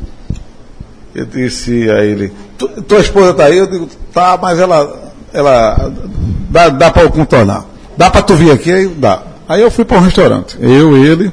eu 1.15 1.25
disse 1.25 1.89
a 1.89 2.03
ele, 2.03 2.33
"Tu- 2.57 2.67
tua 2.81 2.99
esposa 2.99 3.31
está 3.31 3.45
aí? 3.45 3.57
Eu 3.57 3.67
digo, 3.67 3.87
tá, 4.13 4.37
mas 4.41 4.59
ela, 4.59 5.11
ela 5.33 5.91
dá, 6.49 6.67
dá 6.69 6.91
para 6.91 7.03
eu 7.03 7.09
contornar. 7.09 7.63
Dá 7.97 8.09
para 8.09 8.21
tu 8.21 8.35
vir 8.35 8.51
aqui? 8.51 8.69
Aí 8.69 8.87
dá. 8.87 9.23
Aí 9.47 9.61
eu 9.61 9.71
fui 9.71 9.85
para 9.85 9.97
um 9.97 10.01
restaurante. 10.01 10.57
Eu, 10.59 10.97
ele 10.97 11.31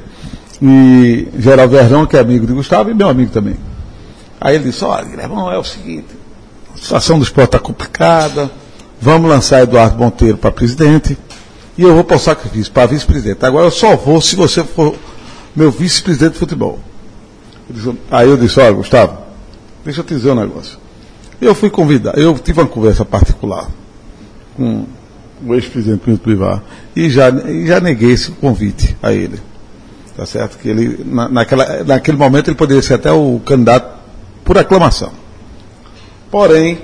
e 0.61 1.27
Geraldo 1.37 1.75
Verrão, 1.75 2.05
que 2.05 2.15
é 2.15 2.19
amigo 2.21 2.47
de 2.47 2.53
Gustavo, 2.53 2.89
e 2.91 2.93
meu 2.93 3.09
amigo 3.09 3.31
também. 3.31 3.55
Aí 4.41 4.55
ele 4.55 4.71
disse, 4.71 4.83
olha, 4.83 5.05
irmão, 5.21 5.51
é 5.51 5.57
o 5.59 5.63
seguinte, 5.63 6.07
a 6.73 6.77
situação 6.77 7.19
do 7.19 7.23
esporte 7.23 7.49
está 7.49 7.59
complicada, 7.59 8.49
vamos 8.99 9.29
lançar 9.29 9.61
Eduardo 9.61 9.99
Monteiro 9.99 10.35
para 10.35 10.51
presidente 10.51 11.15
e 11.77 11.83
eu 11.83 11.93
vou 11.93 12.03
para 12.03 12.17
o 12.17 12.19
sacrifício, 12.19 12.73
para 12.73 12.87
vice-presidente. 12.87 13.45
Agora 13.45 13.67
eu 13.67 13.71
só 13.71 13.95
vou 13.95 14.19
se 14.19 14.35
você 14.35 14.63
for 14.63 14.95
meu 15.55 15.69
vice-presidente 15.69 16.33
de 16.33 16.39
futebol. 16.39 16.79
Aí 18.09 18.27
eu 18.27 18.35
disse, 18.35 18.59
olha, 18.59 18.71
Gustavo, 18.71 19.19
deixa 19.85 19.99
eu 19.99 20.03
te 20.03 20.15
dizer 20.15 20.31
um 20.31 20.35
negócio. 20.35 20.79
Eu 21.39 21.53
fui 21.53 21.69
convidado, 21.69 22.19
eu 22.19 22.33
tive 22.39 22.61
uma 22.61 22.67
conversa 22.67 23.05
particular 23.05 23.69
com 24.57 24.85
o 25.45 25.53
ex-presidente 25.53 26.01
Pinto 26.01 26.23
Privar 26.23 26.63
e 26.95 27.11
já, 27.11 27.29
e 27.29 27.67
já 27.67 27.79
neguei 27.79 28.11
esse 28.11 28.31
convite 28.31 28.97
a 29.03 29.13
ele. 29.13 29.39
Tá 30.17 30.25
certo? 30.25 30.57
Que 30.57 30.67
ele, 30.69 31.03
na, 31.05 31.29
naquela, 31.29 31.83
naquele 31.83 32.17
momento 32.17 32.49
ele 32.49 32.57
poderia 32.57 32.81
ser 32.81 32.95
até 32.95 33.11
o 33.11 33.39
candidato 33.45 34.00
por 34.43 34.57
aclamação. 34.57 35.11
Porém, 36.29 36.79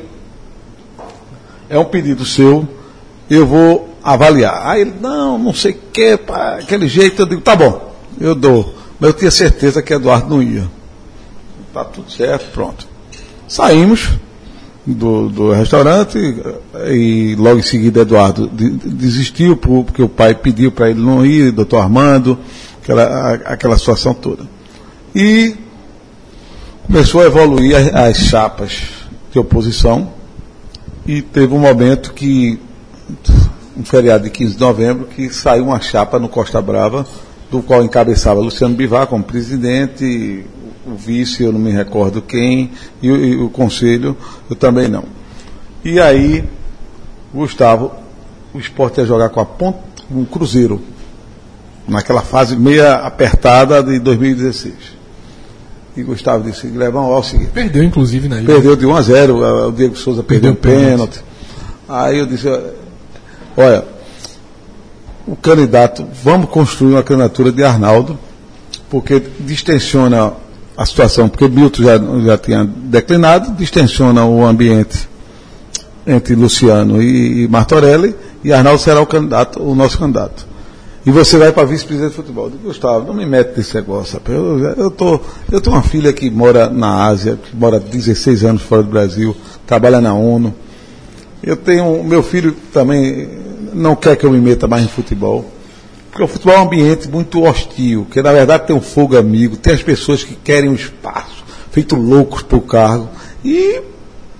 é 1.70 1.78
um 1.78 1.86
pedido 1.86 2.26
seu, 2.26 2.68
eu 3.30 3.46
vou 3.46 3.96
avaliar. 4.04 4.68
Aí 4.68 4.82
ele, 4.82 4.94
não, 5.02 5.38
não 5.38 5.54
sei 5.54 5.72
o 5.74 5.80
que, 5.92 6.20
aquele 6.60 6.88
jeito, 6.88 7.22
eu 7.22 7.26
digo, 7.26 7.42
tá 7.42 7.56
bom, 7.56 7.94
eu 8.20 8.34
dou. 8.36 8.74
Mas 9.00 9.10
eu 9.12 9.14
tinha 9.18 9.32
certeza 9.32 9.82
que 9.82 9.94
Eduardo 9.94 10.30
não 10.30 10.42
ia. 10.42 10.68
Tá 11.74 11.84
tudo 11.86 12.10
certo, 12.12 12.52
pronto. 12.52 12.88
Saímos 13.48 14.10
do, 14.86 15.30
do 15.30 15.52
restaurante 15.52 16.18
e 16.90 17.36
logo 17.38 17.60
em 17.60 17.64
seguida 17.64 18.02
Eduardo 18.02 18.48
de- 18.50 18.72
de- 18.72 18.90
desistiu 18.90 19.56
por- 19.58 19.84
porque 19.84 20.02
o 20.02 20.10
pai 20.10 20.34
pediu 20.34 20.72
para 20.72 20.90
ele 20.90 21.00
não 21.02 21.26
ir, 21.26 21.52
doutor 21.52 21.78
Armando, 21.82 22.40
aquela, 22.82 23.34
aquela 23.46 23.78
situação 23.78 24.14
toda. 24.14 24.44
E 25.14 25.56
começou 26.88 27.22
a 27.22 27.26
evoluir 27.26 27.76
as, 27.76 27.94
as 27.94 28.18
chapas 28.18 28.82
de 29.32 29.40
oposição 29.40 30.10
e 31.06 31.22
teve 31.22 31.54
um 31.54 31.60
momento 31.60 32.14
que, 32.14 32.60
um 33.78 33.84
feriado 33.84 34.24
de 34.26 34.30
15 34.30 34.56
de 34.56 34.60
novembro, 34.60 35.06
que 35.06 35.30
saiu 35.30 35.66
uma 35.66 35.80
chapa 35.80 36.20
no 36.20 36.28
Costa 36.30 36.62
Brava, 36.62 37.06
do 37.52 37.62
qual 37.62 37.84
encabeçava 37.84 38.40
Luciano 38.42 38.76
Bivar 38.76 39.08
como 39.08 39.24
presidente, 39.24 40.46
o 40.86 40.96
vice, 40.96 41.44
eu 41.44 41.52
não 41.52 41.60
me 41.60 41.72
recordo 41.72 42.22
quem, 42.22 42.72
e, 43.02 43.10
o- 43.12 43.16
e 43.26 43.36
o 43.38 43.50
conselho, 43.50 44.16
eu 44.50 44.56
também 44.56 44.88
não. 44.88 45.06
E 45.84 46.00
aí, 46.00 46.44
Gustavo, 47.34 47.92
o 48.54 48.60
esporte 48.60 49.00
ia 49.00 49.06
jogar 49.06 49.30
com 49.30 49.40
a 49.40 49.46
ponta, 49.46 49.80
um 50.12 50.26
Cruzeiro, 50.26 50.82
naquela 51.88 52.22
fase 52.22 52.56
meia 52.56 52.96
apertada 52.96 53.82
de 53.84 54.00
2016. 54.00 54.97
E 55.98 56.04
Gustavo 56.04 56.44
disse, 56.44 56.68
Guilhermão, 56.68 57.06
ó, 57.06 57.20
o 57.20 57.24
seguinte, 57.24 57.50
Perdeu, 57.54 57.84
inclusive, 57.84 58.30
na 58.30 58.38
ilha. 58.38 58.46
Perdeu 58.46 58.76
de 58.76 58.86
1 58.86 58.96
a 58.96 59.02
0, 59.02 59.44
a- 59.44 59.68
o 59.68 59.72
Diego 59.72 59.96
Souza 59.96 60.22
perdeu, 60.24 60.54
Perdeu 60.56 60.80
o 60.80 60.86
pênalti. 60.92 61.22
Aí 61.90 62.20
eu 62.20 62.26
disse, 62.28 62.48
olha, 63.56 63.84
o 65.28 65.36
candidato, 65.36 66.06
vamos 66.24 66.50
construir 66.50 66.94
uma 66.94 67.04
candidatura 67.04 67.52
de 67.52 67.64
Arnaldo, 67.64 68.18
porque 68.90 69.22
distensiona 69.40 70.34
a 70.78 70.86
situação, 70.86 71.28
porque 71.28 71.48
Milton 71.48 71.84
já, 71.84 71.98
já 72.24 72.38
tinha 72.38 72.64
declinado, 72.64 73.52
distensiona 73.54 74.24
o 74.26 74.46
ambiente 74.46 75.10
entre 76.06 76.36
Luciano 76.36 77.02
e, 77.02 77.44
e 77.44 77.48
Martorelli, 77.48 78.16
e 78.44 78.54
Arnaldo 78.54 78.80
será 78.82 79.02
o 79.02 79.06
candidato, 79.06 79.62
o 79.62 79.74
nosso 79.76 79.98
candidato. 79.98 80.47
E 81.08 81.10
você 81.10 81.38
vai 81.38 81.54
para 81.54 81.64
vice-presidente 81.64 82.10
de 82.10 82.16
futebol. 82.18 82.48
Eu 82.48 82.52
digo, 82.52 82.64
Gustavo, 82.64 83.08
não 83.08 83.14
me 83.14 83.26
mete 83.26 83.56
nesse 83.56 83.74
negócio. 83.76 84.20
Eu, 84.28 84.60
eu, 84.76 84.92
tô, 84.92 85.18
eu 85.50 85.62
tenho 85.62 85.78
uma 85.78 85.82
filha 85.82 86.12
que 86.12 86.30
mora 86.30 86.70
na 86.70 87.06
Ásia, 87.06 87.40
que 87.42 87.56
mora 87.56 87.80
16 87.80 88.44
anos 88.44 88.62
fora 88.62 88.84
do 88.84 88.90
Brasil, 88.90 89.34
trabalha 89.66 90.02
na 90.02 90.14
ONU. 90.14 90.54
Eu 91.42 91.56
tenho. 91.56 92.04
Meu 92.04 92.22
filho 92.22 92.54
também 92.74 93.26
não 93.74 93.96
quer 93.96 94.18
que 94.18 94.26
eu 94.26 94.32
me 94.32 94.42
meta 94.42 94.68
mais 94.68 94.84
em 94.84 94.90
futebol. 94.90 95.50
Porque 96.12 96.24
o 96.24 96.28
futebol 96.28 96.56
é 96.56 96.60
um 96.60 96.64
ambiente 96.64 97.08
muito 97.08 97.42
hostil, 97.42 98.06
que 98.12 98.22
na 98.22 98.34
verdade 98.34 98.68
tem 98.68 98.76
um 98.76 98.82
fogo 98.82 99.18
amigo, 99.18 99.56
tem 99.56 99.74
as 99.76 99.82
pessoas 99.82 100.26
que 100.26 100.36
querem 100.36 100.70
o 100.70 100.76
espaço, 100.76 101.46
feito 101.72 101.96
loucos 101.96 102.42
por 102.42 102.60
cargo. 102.64 103.08
E 103.46 103.82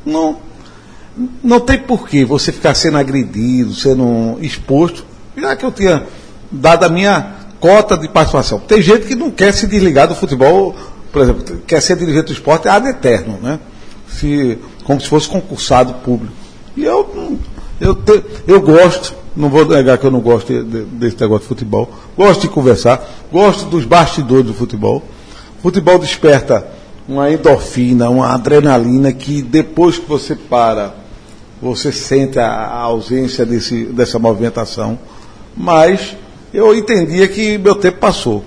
não, 0.06 0.36
não 1.42 1.62
tem 1.62 1.80
porquê 1.80 2.26
você 2.26 2.52
ficar 2.52 2.74
sendo 2.74 2.98
agredido, 2.98 3.74
sendo 3.74 4.38
exposto, 4.42 5.06
já 5.38 5.56
que 5.56 5.64
eu 5.64 5.72
tinha 5.72 6.04
dado 6.52 6.84
a 6.86 6.90
minha 6.90 7.34
cota 7.60 7.98
de 7.98 8.08
participação. 8.08 8.60
Tem 8.60 8.82
gente 8.82 9.06
que 9.08 9.16
não 9.16 9.32
quer 9.32 9.52
se 9.54 9.68
desligar 9.68 10.08
do 10.08 10.16
futebol, 10.16 10.76
por 11.12 11.22
exemplo, 11.22 11.58
quer 11.66 11.82
ser 11.82 11.96
dirigente 11.98 12.28
do 12.28 12.34
esporte 12.34 12.68
ad 12.68 12.88
eterno, 12.88 13.40
né? 13.42 13.60
Se, 14.08 14.58
como 14.84 15.02
se 15.02 15.08
fosse 15.08 15.28
concursado 15.28 15.94
público. 15.96 16.34
E 16.76 16.84
eu, 16.86 17.38
eu, 17.82 17.96
te- 17.96 18.24
eu 18.48 18.62
gosto, 18.62 19.14
não 19.36 19.50
vou 19.50 19.66
negar 19.66 19.98
que 19.98 20.06
eu 20.06 20.12
não 20.12 20.22
gosto 20.22 20.48
de- 20.48 20.64
de- 20.64 20.86
desse 20.86 21.20
negócio 21.20 21.44
de 21.44 21.48
futebol, 21.48 21.90
gosto 22.16 22.42
de 22.42 22.48
conversar, 22.50 23.04
gosto 23.32 23.66
dos 23.66 23.84
bastidores 23.86 24.46
do 24.46 24.54
futebol. 24.54 25.04
Futebol 25.62 25.98
desperta 26.00 26.68
uma 27.08 27.32
endorfina, 27.32 28.10
uma 28.10 28.34
adrenalina 28.34 29.12
que 29.12 29.42
depois 29.42 29.98
que 29.98 30.08
você 30.08 30.36
para, 30.36 30.94
você 31.62 31.92
sente 31.92 32.38
a, 32.38 32.48
a 32.52 32.78
ausência 32.82 33.46
desse, 33.46 33.86
dessa 33.86 34.20
movimentação. 34.20 35.00
Mas 35.56 36.16
eu 36.54 36.76
entendia 36.76 37.28
que 37.28 37.58
meu 37.58 37.76
tempo 37.76 38.00
passou. 38.00 38.44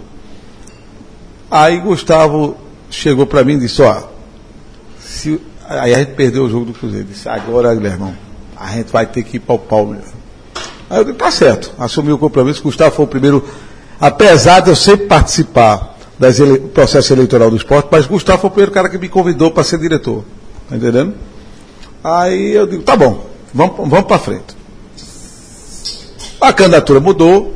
Aí 1.50 1.78
Gustavo 1.78 2.57
chegou 2.90 3.26
para 3.26 3.45
mim 3.45 3.54
e 3.54 3.61
disse, 3.61 3.83
ó, 3.83 4.02
se, 5.00 5.40
aí 5.69 5.95
a 5.95 5.99
gente 5.99 6.12
perdeu 6.12 6.45
o 6.45 6.50
jogo 6.50 6.66
do 6.66 6.73
Cruzeiro. 6.73 7.07
Disse, 7.07 7.28
agora, 7.28 7.75
Guilhermão, 7.75 8.14
a 8.57 8.69
gente 8.73 8.92
vai 8.92 9.07
ter 9.07 9.23
que 9.23 9.37
ir 9.37 9.40
para 9.40 9.54
o 9.54 9.59
Paulo. 9.59 9.97
Aí 10.88 10.99
eu 10.99 11.04
disse, 11.04 11.16
tá 11.16 11.30
certo, 11.30 11.73
assumi 11.78 12.12
o 12.12 12.19
compromisso, 12.19 12.62
Gustavo 12.62 12.95
foi 12.95 13.04
o 13.04 13.09
primeiro, 13.09 13.45
apesar 14.00 14.61
de 14.61 14.71
eu 14.71 14.76
sempre 14.76 15.07
participar 15.07 15.97
do 16.19 16.69
processo 16.69 17.12
eleitoral 17.12 17.50
do 17.50 17.57
esporte, 17.57 17.88
mas 17.90 18.07
Gustavo 18.07 18.40
foi 18.40 18.49
o 18.49 18.52
primeiro 18.52 18.73
cara 18.73 18.88
que 18.88 18.99
me 18.99 19.09
convidou 19.09 19.50
para 19.50 19.64
ser 19.64 19.78
diretor. 19.78 20.25
Tá 20.69 20.76
entendendo? 20.76 21.14
Aí 22.04 22.52
eu 22.52 22.66
digo, 22.66 22.83
tá 22.83 22.95
bom, 22.95 23.26
vamos, 23.52 23.76
vamos 23.76 24.07
para 24.07 24.19
frente. 24.19 24.57
A 26.40 26.52
candidatura 26.52 27.00
mudou, 27.00 27.54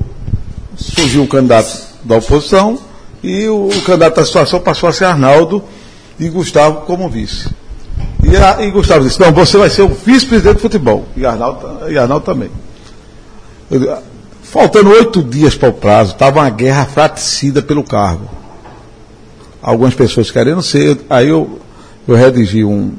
surgiu 0.92 1.22
um 1.22 1.26
candidato 1.26 1.76
da 2.04 2.16
oposição 2.16 2.78
e 3.22 3.48
o, 3.48 3.68
o 3.68 3.82
candidato 3.82 4.16
da 4.16 4.24
situação 4.24 4.60
passou 4.60 4.88
a 4.88 4.92
ser 4.92 5.04
Arnaldo 5.04 5.62
e 6.18 6.28
Gustavo 6.28 6.82
como 6.82 7.08
vice. 7.08 7.48
E, 8.22 8.36
a, 8.36 8.62
e 8.62 8.70
Gustavo 8.70 9.04
disse, 9.04 9.20
não, 9.20 9.32
você 9.32 9.56
vai 9.56 9.70
ser 9.70 9.82
o 9.82 9.88
vice-presidente 9.88 10.56
de 10.56 10.62
futebol. 10.62 11.04
E 11.16 11.24
Arnaldo, 11.24 11.90
e 11.90 11.98
Arnaldo 11.98 12.24
também. 12.24 12.50
Eu 13.70 13.98
faltando 14.54 14.90
oito 14.90 15.20
dias 15.20 15.56
para 15.56 15.68
o 15.68 15.72
prazo, 15.72 16.12
estava 16.12 16.38
uma 16.38 16.48
guerra 16.48 16.84
fratricida 16.84 17.60
pelo 17.60 17.82
cargo. 17.82 18.30
Algumas 19.60 19.94
pessoas 19.94 20.30
querendo 20.30 20.62
ser, 20.62 21.00
aí 21.10 21.28
eu, 21.28 21.58
eu 22.06 22.14
redigi 22.14 22.64
um, 22.64 22.92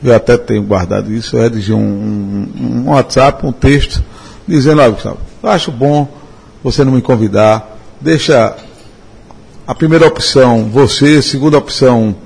eu 0.00 0.14
até 0.14 0.36
tenho 0.36 0.62
guardado 0.62 1.12
isso, 1.12 1.36
eu 1.36 1.42
redigi 1.42 1.72
um, 1.72 1.78
um, 1.78 2.84
um 2.86 2.90
WhatsApp, 2.90 3.44
um 3.44 3.50
texto, 3.50 4.00
dizendo, 4.46 4.80
olha, 4.80 4.92
Gustavo, 4.92 5.18
eu 5.42 5.48
acho 5.48 5.72
bom 5.72 6.06
você 6.66 6.82
não 6.82 6.90
me 6.90 7.00
convidar, 7.00 7.78
deixa 8.00 8.56
a 9.64 9.72
primeira 9.72 10.04
opção 10.04 10.68
você, 10.68 11.22
segunda 11.22 11.56
opção 11.56 12.16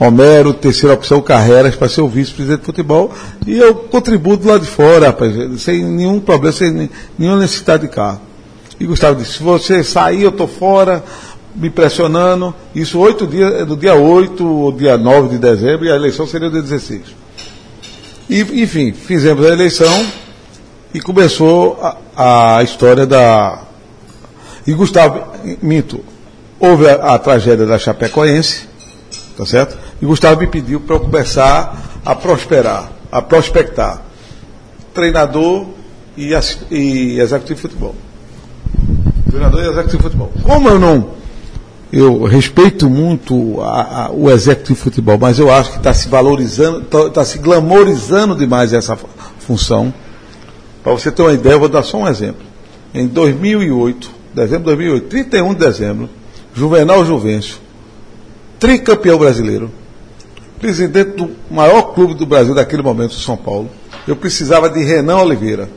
Homero, 0.00 0.52
terceira 0.52 0.96
opção 0.96 1.22
Carreiras 1.22 1.76
para 1.76 1.88
ser 1.88 2.00
o 2.00 2.08
vice-presidente 2.08 2.58
de 2.58 2.66
futebol 2.66 3.12
e 3.46 3.56
eu 3.56 3.76
contribuo 3.76 4.36
do 4.36 4.48
lado 4.48 4.62
de 4.62 4.66
fora, 4.66 5.06
rapaz, 5.06 5.32
sem 5.60 5.84
nenhum 5.84 6.18
problema, 6.18 6.52
sem 6.52 6.90
nenhuma 7.16 7.38
necessidade 7.38 7.82
de 7.82 7.88
carro. 7.94 8.20
E 8.80 8.84
Gustavo 8.84 9.14
disse, 9.14 9.34
se 9.34 9.42
você 9.44 9.84
sair, 9.84 10.24
eu 10.24 10.30
estou 10.30 10.48
fora, 10.48 11.04
me 11.54 11.70
pressionando, 11.70 12.52
isso 12.74 12.98
oito 12.98 13.28
dias, 13.28 13.64
do 13.64 13.76
dia 13.76 13.94
8 13.94 14.44
ou 14.44 14.72
dia 14.72 14.98
9 14.98 15.28
de 15.28 15.38
dezembro, 15.38 15.86
e 15.86 15.92
a 15.92 15.94
eleição 15.94 16.26
seria 16.26 16.50
dia 16.50 16.62
16. 16.62 17.02
E, 18.28 18.40
enfim, 18.40 18.92
fizemos 18.92 19.46
a 19.46 19.50
eleição 19.50 20.06
e 20.92 21.00
começou 21.00 21.78
a, 22.16 22.56
a 22.56 22.62
história 22.62 23.06
da. 23.06 23.67
E 24.68 24.74
Gustavo, 24.74 25.22
minto, 25.62 26.00
houve 26.60 26.86
a, 26.88 27.14
a 27.14 27.18
tragédia 27.18 27.64
da 27.64 27.78
Chapecoense, 27.78 28.68
tá 29.34 29.46
certo? 29.46 29.78
E 30.02 30.04
Gustavo 30.04 30.38
me 30.40 30.46
pediu 30.46 30.78
para 30.80 30.96
eu 30.96 31.00
começar 31.00 32.00
a 32.04 32.14
prosperar, 32.14 32.90
a 33.10 33.22
prospectar. 33.22 34.02
Treinador 34.92 35.66
e, 36.16 36.32
e 36.70 37.18
executivo 37.18 37.54
de 37.56 37.62
futebol. 37.62 37.94
Treinador 39.30 39.62
e 39.64 39.68
executivo 39.68 39.96
de 39.96 40.02
futebol. 40.02 40.32
Como 40.42 40.68
eu 40.68 40.78
não. 40.78 41.16
Eu 41.90 42.24
respeito 42.24 42.90
muito 42.90 43.62
a- 43.62 44.04
a- 44.06 44.10
o 44.10 44.30
executivo 44.30 44.74
de 44.76 44.80
futebol, 44.82 45.16
mas 45.18 45.38
eu 45.38 45.50
acho 45.50 45.70
que 45.70 45.78
está 45.78 45.94
se 45.94 46.08
valorizando, 46.08 46.80
está 47.06 47.24
se 47.24 47.38
glamorizando 47.38 48.36
demais 48.36 48.74
essa 48.74 48.94
fu- 48.96 49.08
função. 49.38 49.94
Para 50.84 50.92
você 50.92 51.10
ter 51.10 51.22
uma 51.22 51.32
ideia, 51.32 51.54
eu 51.54 51.60
vou 51.60 51.68
dar 51.70 51.82
só 51.82 51.96
um 51.96 52.06
exemplo. 52.06 52.42
Em 52.92 53.06
2008, 53.06 54.17
dezembro 54.38 54.70
de 54.70 54.76
2008, 54.76 55.06
31 55.08 55.54
de 55.54 55.60
dezembro, 55.60 56.10
Juvenal 56.54 57.04
Juvencio, 57.04 57.56
tricampeão 58.58 59.18
brasileiro, 59.18 59.70
presidente 60.60 61.10
do 61.10 61.30
maior 61.50 61.94
clube 61.94 62.14
do 62.14 62.26
Brasil 62.26 62.54
daquele 62.54 62.82
momento, 62.82 63.14
São 63.14 63.36
Paulo. 63.36 63.70
Eu 64.06 64.16
precisava 64.16 64.68
de 64.68 64.82
Renan 64.82 65.18
Oliveira, 65.18 65.68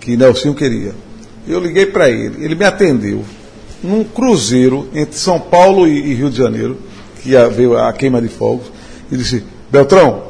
que 0.00 0.16
Nelsinho 0.16 0.54
queria. 0.54 0.94
Eu 1.46 1.60
liguei 1.60 1.86
para 1.86 2.08
ele, 2.08 2.44
ele 2.44 2.54
me 2.54 2.64
atendeu 2.64 3.24
num 3.82 4.04
cruzeiro 4.04 4.88
entre 4.94 5.16
São 5.16 5.38
Paulo 5.38 5.86
e, 5.86 6.14
Rio 6.14 6.30
de 6.30 6.38
Janeiro, 6.38 6.78
que 7.22 7.30
ver 7.30 7.76
a 7.76 7.92
queima 7.92 8.20
de 8.20 8.28
fogos, 8.28 8.66
e 9.10 9.16
disse: 9.16 9.44
Beltrão, 9.70 10.26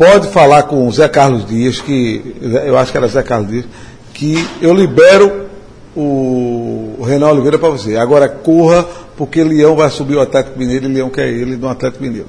pode 0.00 0.28
falar 0.28 0.62
com 0.62 0.88
o 0.88 0.92
Zé 0.92 1.06
Carlos 1.08 1.46
Dias, 1.46 1.78
que 1.78 2.34
eu 2.40 2.78
acho 2.78 2.90
que 2.90 2.96
era 2.96 3.06
Zé 3.06 3.22
Carlos 3.22 3.50
Dias, 3.50 3.66
que 4.20 4.46
eu 4.60 4.74
libero 4.74 5.46
o, 5.96 7.02
Renan 7.02 7.28
Oliveira 7.28 7.58
para 7.58 7.70
você. 7.70 7.96
Agora 7.96 8.28
corra, 8.28 8.86
porque 9.16 9.42
Leão 9.42 9.74
vai 9.74 9.88
subir 9.88 10.14
o 10.16 10.20
Atlético 10.20 10.58
Mineiro 10.58 10.84
e 10.84 10.92
Leão 10.92 11.08
quer 11.08 11.28
ele 11.28 11.56
no 11.56 11.66
Atlético 11.66 12.02
Mineiro. 12.02 12.28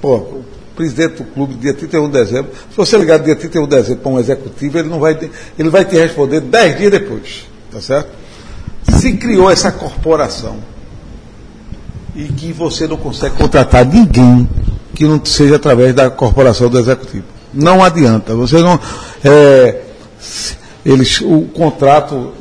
Pô, 0.00 0.16
o 0.16 0.44
presidente 0.74 1.16
do 1.16 1.24
clube, 1.24 1.52
dia 1.56 1.74
31 1.74 2.06
de 2.06 2.12
dezembro, 2.12 2.52
se 2.70 2.76
você 2.78 2.96
ligar 2.96 3.18
dia 3.18 3.36
31 3.36 3.64
de 3.64 3.76
dezembro 3.76 4.02
para 4.02 4.12
um 4.12 4.18
executivo, 4.18 4.78
ele 4.78 4.88
não 4.88 4.98
vai, 4.98 5.30
ele 5.58 5.68
vai 5.68 5.84
te 5.84 5.96
responder 5.96 6.40
10 6.40 6.78
dias 6.78 6.90
depois. 6.90 7.46
Tá 7.70 7.82
certo? 7.82 8.08
Se 8.90 9.12
criou 9.18 9.50
essa 9.50 9.70
corporação 9.70 10.56
e 12.16 12.24
que 12.24 12.54
você 12.54 12.86
não 12.86 12.96
consegue 12.96 13.36
contratar 13.36 13.84
ninguém 13.84 14.48
que 14.94 15.04
não 15.04 15.22
seja 15.22 15.56
através 15.56 15.94
da 15.94 16.08
corporação 16.08 16.70
do 16.70 16.78
executivo. 16.78 17.24
Não 17.52 17.84
adianta. 17.84 18.34
Você 18.34 18.58
não. 18.58 18.80
é, 19.22 19.83
eles, 20.84 21.20
o 21.20 21.42
contrato, 21.54 22.32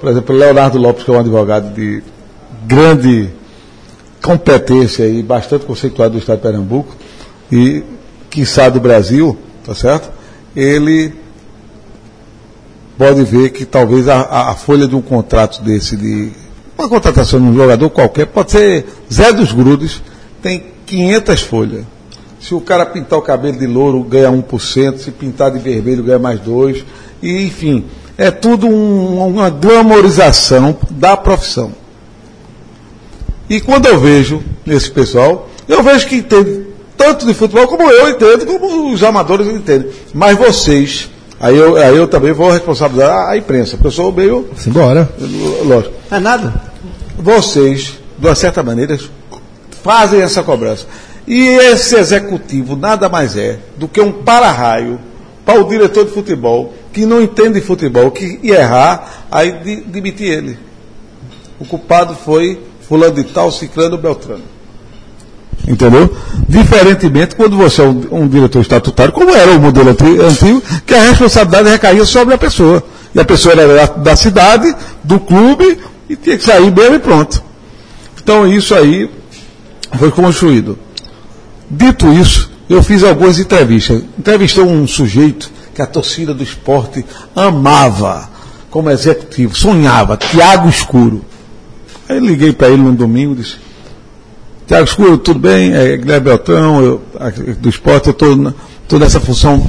por 0.00 0.10
exemplo, 0.10 0.34
Leonardo 0.36 0.78
Lopes, 0.78 1.04
que 1.04 1.10
é 1.10 1.14
um 1.14 1.20
advogado 1.20 1.74
de 1.74 2.02
grande 2.66 3.30
competência 4.22 5.06
e 5.08 5.22
bastante 5.22 5.64
conceituado 5.64 6.12
do 6.12 6.18
Estado 6.18 6.36
de 6.38 6.42
Pernambuco 6.42 6.94
e 7.50 7.82
quiçá 8.28 8.68
do 8.68 8.80
Brasil, 8.80 9.36
tá 9.64 9.74
certo? 9.74 10.10
Ele 10.54 11.12
pode 12.98 13.22
ver 13.24 13.50
que 13.50 13.64
talvez 13.64 14.08
a, 14.08 14.20
a- 14.50 14.54
folha 14.54 14.86
de 14.86 14.94
um 14.94 15.00
contrato 15.00 15.62
desse 15.62 15.96
de 15.96 16.30
uma 16.78 16.88
contratação 16.88 17.40
de 17.40 17.46
um 17.46 17.54
jogador 17.54 17.88
qualquer 17.90 18.26
pode 18.26 18.52
ser 18.52 18.86
Zé 19.12 19.32
dos 19.32 19.52
Grudes, 19.52 20.02
tem 20.42 20.64
500 20.86 21.40
folhas. 21.42 21.84
Se 22.40 22.54
o 22.54 22.60
cara 22.60 22.86
pintar 22.86 23.18
o 23.18 23.22
cabelo 23.22 23.58
de 23.58 23.66
louro, 23.66 24.02
ganha 24.02 24.30
1%, 24.30 24.98
se 24.98 25.10
pintar 25.10 25.50
de 25.50 25.58
vermelho, 25.58 26.02
ganha 26.02 26.18
mais 26.18 26.40
2%. 26.40 26.84
E, 27.22 27.42
enfim, 27.44 27.84
é 28.16 28.30
tudo 28.30 28.66
um- 28.66 29.26
uma 29.28 29.50
glamorização 29.50 30.76
da 30.90 31.16
profissão. 31.16 31.72
E 33.48 33.60
quando 33.60 33.86
eu 33.86 33.98
vejo 33.98 34.42
esse 34.66 34.90
pessoal, 34.90 35.48
eu 35.68 35.82
vejo 35.82 36.06
que 36.06 36.16
entende 36.16 36.66
tanto 36.96 37.26
de 37.26 37.34
futebol 37.34 37.66
como 37.66 37.82
eu 37.90 38.08
entendo, 38.08 38.46
como 38.46 38.92
os 38.92 39.02
amadores 39.02 39.46
entendem. 39.48 39.90
Mas 40.14 40.38
vocês, 40.38 41.10
aí 41.38 41.56
eu, 41.56 41.76
aí 41.76 41.96
eu 41.96 42.06
também 42.08 42.32
vou 42.32 42.50
responsabilizar 42.50 43.28
a 43.28 43.36
imprensa, 43.36 43.72
porque 43.72 43.88
eu 43.88 43.92
sou 43.92 44.12
meio. 44.12 44.48
Simbora. 44.56 45.08
Lógico. 45.64 45.94
É 46.10 46.18
nada? 46.20 46.54
Vocês, 47.18 47.98
de 48.18 48.26
uma 48.26 48.34
certa 48.34 48.62
maneira, 48.62 48.98
fazem 49.82 50.20
essa 50.22 50.42
cobrança. 50.42 50.86
E 51.26 51.46
esse 51.46 51.96
executivo 51.96 52.76
nada 52.76 53.08
mais 53.08 53.36
é 53.36 53.58
do 53.76 53.86
que 53.86 54.00
um 54.00 54.10
para-raio 54.10 54.98
para 55.44 55.60
o 55.60 55.68
diretor 55.68 56.04
de 56.04 56.12
futebol, 56.12 56.74
que 56.92 57.06
não 57.06 57.20
entende 57.20 57.54
de 57.54 57.60
futebol, 57.60 58.10
que 58.10 58.40
errar, 58.42 59.26
aí 59.30 59.52
de, 59.52 59.76
demitir 59.76 60.28
ele. 60.28 60.58
O 61.58 61.64
culpado 61.64 62.14
foi 62.14 62.60
fulano 62.88 63.14
de 63.14 63.24
tal, 63.24 63.52
ciclano, 63.52 63.96
beltrano. 63.96 64.42
Entendeu? 65.68 66.14
Diferentemente 66.48 67.36
quando 67.36 67.56
você 67.56 67.82
é 67.82 67.84
um, 67.84 68.22
um 68.22 68.28
diretor 68.28 68.60
estatutário, 68.60 69.12
como 69.12 69.30
era 69.30 69.52
o 69.52 69.60
modelo 69.60 69.90
anti- 69.90 70.20
antigo, 70.20 70.62
que 70.86 70.94
a 70.94 71.02
responsabilidade 71.02 71.68
recaía 71.68 72.04
sobre 72.04 72.34
a 72.34 72.38
pessoa. 72.38 72.82
E 73.14 73.20
a 73.20 73.24
pessoa 73.24 73.54
era 73.54 73.86
da, 73.86 73.86
da 73.94 74.16
cidade, 74.16 74.74
do 75.04 75.20
clube, 75.20 75.78
e 76.08 76.16
tinha 76.16 76.36
que 76.38 76.44
sair 76.44 76.72
mesmo 76.74 76.96
e 76.96 76.98
pronto. 76.98 77.42
Então 78.22 78.46
isso 78.46 78.74
aí 78.74 79.10
foi 79.98 80.10
construído. 80.10 80.78
Dito 81.70 82.12
isso, 82.12 82.50
eu 82.68 82.82
fiz 82.82 83.04
algumas 83.04 83.38
entrevistas. 83.38 84.02
Entrevistei 84.18 84.64
um 84.64 84.86
sujeito 84.86 85.50
que 85.74 85.80
a 85.80 85.86
torcida 85.86 86.34
do 86.34 86.42
esporte 86.42 87.04
amava 87.34 88.28
como 88.70 88.90
executivo, 88.90 89.56
sonhava, 89.56 90.16
Tiago 90.16 90.68
Escuro. 90.68 91.24
Aí 92.08 92.16
eu 92.16 92.24
liguei 92.24 92.52
para 92.52 92.68
ele 92.68 92.82
num 92.82 92.94
domingo 92.94 93.34
e 93.34 93.36
disse, 93.36 93.56
Tiago 94.66 94.84
Escuro, 94.84 95.18
tudo 95.18 95.40
bem? 95.40 95.72
É 95.72 95.96
Guilherme 95.96 96.24
Beltrão, 96.24 96.82
eu, 96.82 97.02
do 97.58 97.68
esporte, 97.68 98.08
eu 98.08 98.12
estou 98.12 98.98
nessa 98.98 99.20
função 99.20 99.64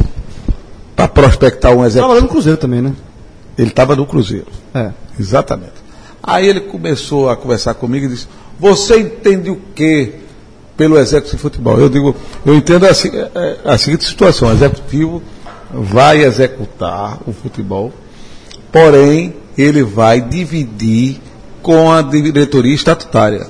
para 0.95 1.07
prospectar 1.07 1.71
um 1.71 1.81
executivo. 1.81 1.99
Trabalhando 1.99 2.23
no 2.23 2.29
Cruzeiro 2.29 2.57
também, 2.57 2.81
né? 2.81 2.93
Ele 3.57 3.69
estava 3.69 3.95
no 3.95 4.05
Cruzeiro. 4.05 4.47
É. 4.73 4.91
Exatamente. 5.19 5.81
Aí 6.23 6.47
ele 6.47 6.61
começou 6.61 7.29
a 7.29 7.35
conversar 7.35 7.73
comigo 7.73 8.05
e 8.05 8.09
disse: 8.09 8.27
Você 8.59 8.99
entende 8.99 9.49
o 9.49 9.59
que 9.73 10.20
pelo 10.77 10.97
executivo 10.97 11.35
de 11.37 11.41
futebol? 11.41 11.77
Eu 11.79 11.89
digo: 11.89 12.15
Eu 12.45 12.55
entendo 12.55 12.85
a, 12.85 12.93
se- 12.93 13.11
é, 13.15 13.57
a 13.65 13.77
seguinte 13.77 14.05
situação: 14.05 14.49
o 14.49 14.53
executivo 14.53 15.21
vai 15.73 16.23
executar 16.23 17.19
o 17.27 17.31
futebol, 17.33 17.93
porém, 18.71 19.33
ele 19.57 19.83
vai 19.83 20.19
dividir 20.21 21.19
com 21.61 21.91
a 21.91 22.01
diretoria 22.01 22.73
estatutária. 22.73 23.47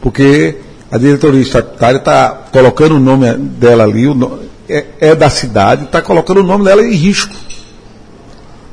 Porque 0.00 0.56
a 0.90 0.98
diretoria 0.98 1.40
estatutária 1.40 1.98
está 1.98 2.28
colocando 2.52 2.96
o 2.96 3.00
nome 3.00 3.32
dela 3.34 3.84
ali, 3.84 4.06
o 4.06 4.14
no- 4.14 4.38
é, 4.68 4.84
é 5.00 5.14
da 5.14 5.30
cidade, 5.30 5.84
está 5.84 6.02
colocando 6.02 6.40
o 6.40 6.42
nome 6.42 6.64
dela 6.64 6.82
em 6.82 6.92
risco. 6.92 7.34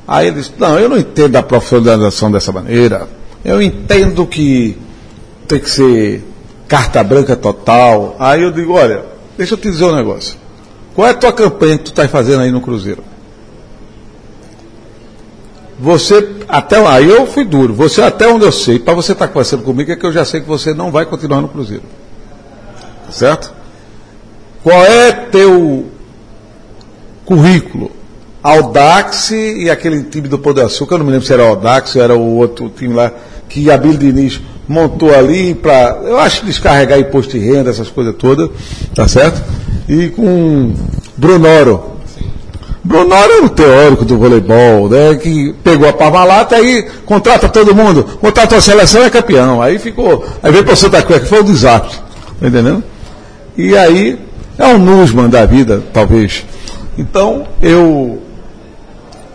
Aí 0.07 0.27
ele 0.27 0.37
disse, 0.37 0.51
não, 0.57 0.79
eu 0.79 0.89
não 0.89 0.97
entendo 0.97 1.35
a 1.35 1.43
profissionalização 1.43 2.31
dessa 2.31 2.51
maneira. 2.51 3.07
Eu 3.45 3.61
entendo 3.61 4.25
que 4.25 4.75
tem 5.47 5.59
que 5.59 5.69
ser 5.69 6.23
carta 6.69 7.03
branca 7.03 7.35
total. 7.35 8.15
Aí 8.19 8.43
eu 8.43 8.51
digo, 8.51 8.73
olha, 8.73 9.03
deixa 9.37 9.55
eu 9.55 9.57
te 9.57 9.69
dizer 9.69 9.83
um 9.85 9.95
negócio. 9.95 10.37
Qual 10.95 11.05
é 11.07 11.11
a 11.11 11.15
tua 11.15 11.33
campanha 11.33 11.77
que 11.77 11.85
tu 11.85 11.91
estás 11.91 12.09
fazendo 12.09 12.41
aí 12.41 12.51
no 12.51 12.61
Cruzeiro? 12.61 13.03
Você, 15.79 16.35
até 16.47 16.77
aí 16.85 17.09
eu 17.09 17.25
fui 17.25 17.43
duro. 17.43 17.73
Você, 17.73 18.01
até 18.01 18.27
onde 18.27 18.45
eu 18.45 18.51
sei, 18.51 18.79
para 18.79 18.93
você 18.93 19.13
estar 19.13 19.27
conversando 19.27 19.63
comigo, 19.63 19.91
é 19.91 19.95
que 19.95 20.05
eu 20.05 20.11
já 20.11 20.23
sei 20.23 20.41
que 20.41 20.47
você 20.47 20.73
não 20.73 20.91
vai 20.91 21.05
continuar 21.05 21.41
no 21.41 21.47
Cruzeiro. 21.47 21.83
Tá 23.05 23.11
certo? 23.11 23.53
Qual 24.61 24.83
é 24.85 25.11
teu 25.11 25.87
currículo? 27.25 27.91
Audax 28.43 29.31
e 29.31 29.69
aquele 29.69 30.03
time 30.03 30.27
do 30.27 30.37
Pão 30.37 30.53
de 30.53 30.61
Açúcar, 30.61 30.95
eu 30.95 30.99
não 30.99 31.05
me 31.05 31.11
lembro 31.11 31.25
se 31.25 31.33
era 31.33 31.43
Audax 31.43 31.95
ou 31.95 32.01
era 32.01 32.15
o 32.15 32.37
outro 32.37 32.69
time 32.69 32.93
lá, 32.93 33.11
que 33.47 33.69
Abílio 33.71 33.97
Diniz 33.97 34.39
montou 34.69 35.13
ali 35.13 35.55
para, 35.55 35.97
eu 36.03 36.19
acho, 36.19 36.45
descarregar 36.45 36.99
imposto 36.99 37.31
de 37.31 37.39
renda, 37.39 37.71
essas 37.71 37.89
coisas 37.89 38.13
todas, 38.15 38.51
tá 38.93 39.07
certo? 39.07 39.41
E 39.89 40.09
com 40.09 40.75
Brunoro. 41.17 41.97
Brunoro 42.83 43.33
era 43.33 43.43
um 43.43 43.47
teórico 43.47 44.05
do 44.05 44.15
voleibol, 44.17 44.87
né, 44.87 45.15
que 45.15 45.53
pegou 45.63 45.89
a 45.89 45.91
Parmalat, 45.93 46.53
aí 46.53 46.85
contrata 47.03 47.49
todo 47.49 47.73
mundo, 47.75 48.03
contrata 48.21 48.57
a 48.57 48.61
seleção 48.61 49.03
é 49.03 49.09
campeão. 49.09 49.59
Aí 49.59 49.79
ficou, 49.79 50.23
aí 50.41 50.51
veio 50.51 50.63
para 50.63 50.73
o 50.73 50.77
Santa 50.77 51.01
Cruz, 51.01 51.23
que 51.23 51.27
foi 51.27 51.41
um 51.41 51.45
desastre, 51.45 51.97
tá 52.39 52.47
entendendo? 52.47 52.83
E 53.57 53.75
aí, 53.75 54.17
é 54.57 54.67
um 54.67 54.77
Nusman 54.77 55.29
da 55.29 55.45
vida, 55.45 55.83
talvez. 55.91 56.45
Então, 56.97 57.47
eu 57.61 58.21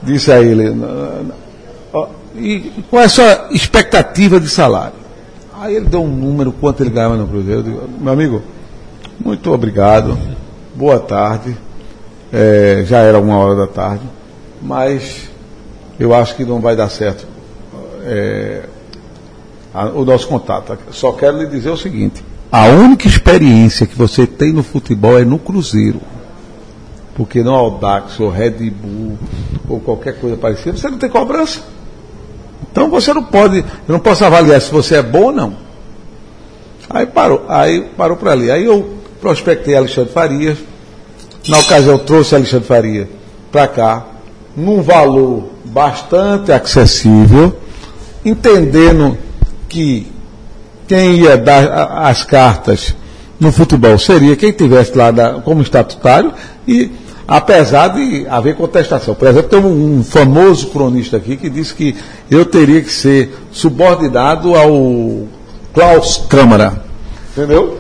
disse 0.03 0.31
a 0.31 0.41
ele, 0.41 0.71
"Na- 0.71 0.87
na- 0.87 1.35
ó, 1.93 2.07
e 2.37 2.71
qual 2.89 3.03
é 3.03 3.07
a 3.07 3.09
sua 3.09 3.49
expectativa 3.51 4.39
de 4.41 4.49
salário? 4.49 5.04
Aí 5.65 5.77
ele 5.77 5.87
deu 5.87 6.03
um 6.03 6.09
número, 6.15 6.53
quanto 6.53 6.83
ele 6.83 6.91
ganhava 6.91 7.17
no 7.17 7.27
Cruzeiro. 7.27 7.61
Eu 7.61 7.63
digo, 7.63 7.83
meu 7.99 8.13
amigo, 8.13 8.43
muito 9.19 9.51
obrigado, 9.51 10.19
boa 10.75 11.01
tarde. 11.01 11.57
É, 12.31 12.85
já 12.87 12.99
era 12.99 13.19
uma 13.19 13.39
hora 13.39 13.55
da 13.57 13.67
tarde, 13.67 14.03
mas 14.61 15.31
eu 15.99 16.13
acho 16.15 16.37
que 16.37 16.45
não 16.45 16.61
vai 16.61 16.77
dar 16.77 16.91
certo 16.91 17.27
é, 18.05 18.65
a- 19.73 19.87
o 19.87 20.05
nosso 20.05 20.29
contato. 20.29 20.77
Só 20.91 21.13
quero 21.13 21.39
lhe 21.39 21.47
dizer 21.47 21.71
o 21.71 21.79
seguinte: 21.79 22.23
a 22.53 22.67
única 22.67 23.09
experiência 23.09 23.87
que 23.87 23.97
você 23.97 24.27
tem 24.27 24.53
no 24.53 24.63
futebol 24.63 25.19
é 25.19 25.25
no 25.25 25.39
Cruzeiro. 25.39 25.99
porque 27.17 27.43
no 27.43 27.55
Audax 27.55 28.21
ou 28.21 28.29
Red 28.29 28.51
Bull 28.71 29.17
ou 29.67 29.81
qualquer 29.81 30.21
coisa 30.21 30.37
parecida, 30.37 30.77
você 30.77 30.91
não 30.91 30.99
tem 30.99 31.09
cobrança. 31.09 31.61
Então 32.75 32.91
você 32.91 33.15
não 33.15 33.23
pode, 33.23 33.59
eu 33.59 33.93
não 33.93 34.01
posso 34.01 34.25
avaliar 34.25 34.61
se 34.61 34.69
você 34.73 34.97
é 34.97 35.03
bom 35.03 35.27
ou 35.27 35.33
não. 35.33 35.55
Aí 36.91 37.07
parou, 37.07 37.45
aí 37.49 37.83
parou 37.97 38.17
por 38.17 38.29
ali. 38.29 38.51
Aí 38.51 38.65
eu 38.65 38.95
prospectei 39.21 39.77
Alexandre 39.77 40.13
Farias. 40.13 40.59
Na 41.47 41.59
ocasião 41.61 41.97
trouxe 41.99 42.35
Alexandre 42.35 42.67
Faria 42.67 43.09
para 43.53 43.69
cá, 43.69 44.05
num 44.57 44.83
valor 44.83 45.51
bastante 45.67 46.51
acessível, 46.51 47.57
entendendo 48.25 49.17
que 49.69 50.11
quem 50.89 51.21
ia 51.21 51.37
dar 51.37 52.03
as 52.09 52.25
cartas 52.25 52.97
no 53.39 53.53
futebol 53.53 53.97
seria 54.01 54.35
quem 54.35 54.51
tivesse 54.51 54.99
lá 54.99 55.13
da- 55.13 55.35
como 55.35 55.63
estatutário 55.63 56.33
e 56.67 56.91
apesar 57.27 57.89
de 57.89 58.27
haver 58.29 58.55
contestação. 58.55 59.15
Por 59.15 59.29
exemplo, 59.29 59.49
tem 59.49 59.61
um, 59.61 59.99
um 59.99 60.05
famoso 60.05 60.69
cronista 60.69 61.17
aqui 61.17 61.37
que 61.37 61.49
disse 61.49 61.75
que 61.75 61.97
eu 62.31 62.45
teria 62.45 62.81
que 62.83 62.91
ser 62.91 63.35
subordinado 63.51 64.55
ao 64.55 65.27
Klaus 65.73 66.25
Câmara. 66.29 66.85
Entendeu? 67.33 67.79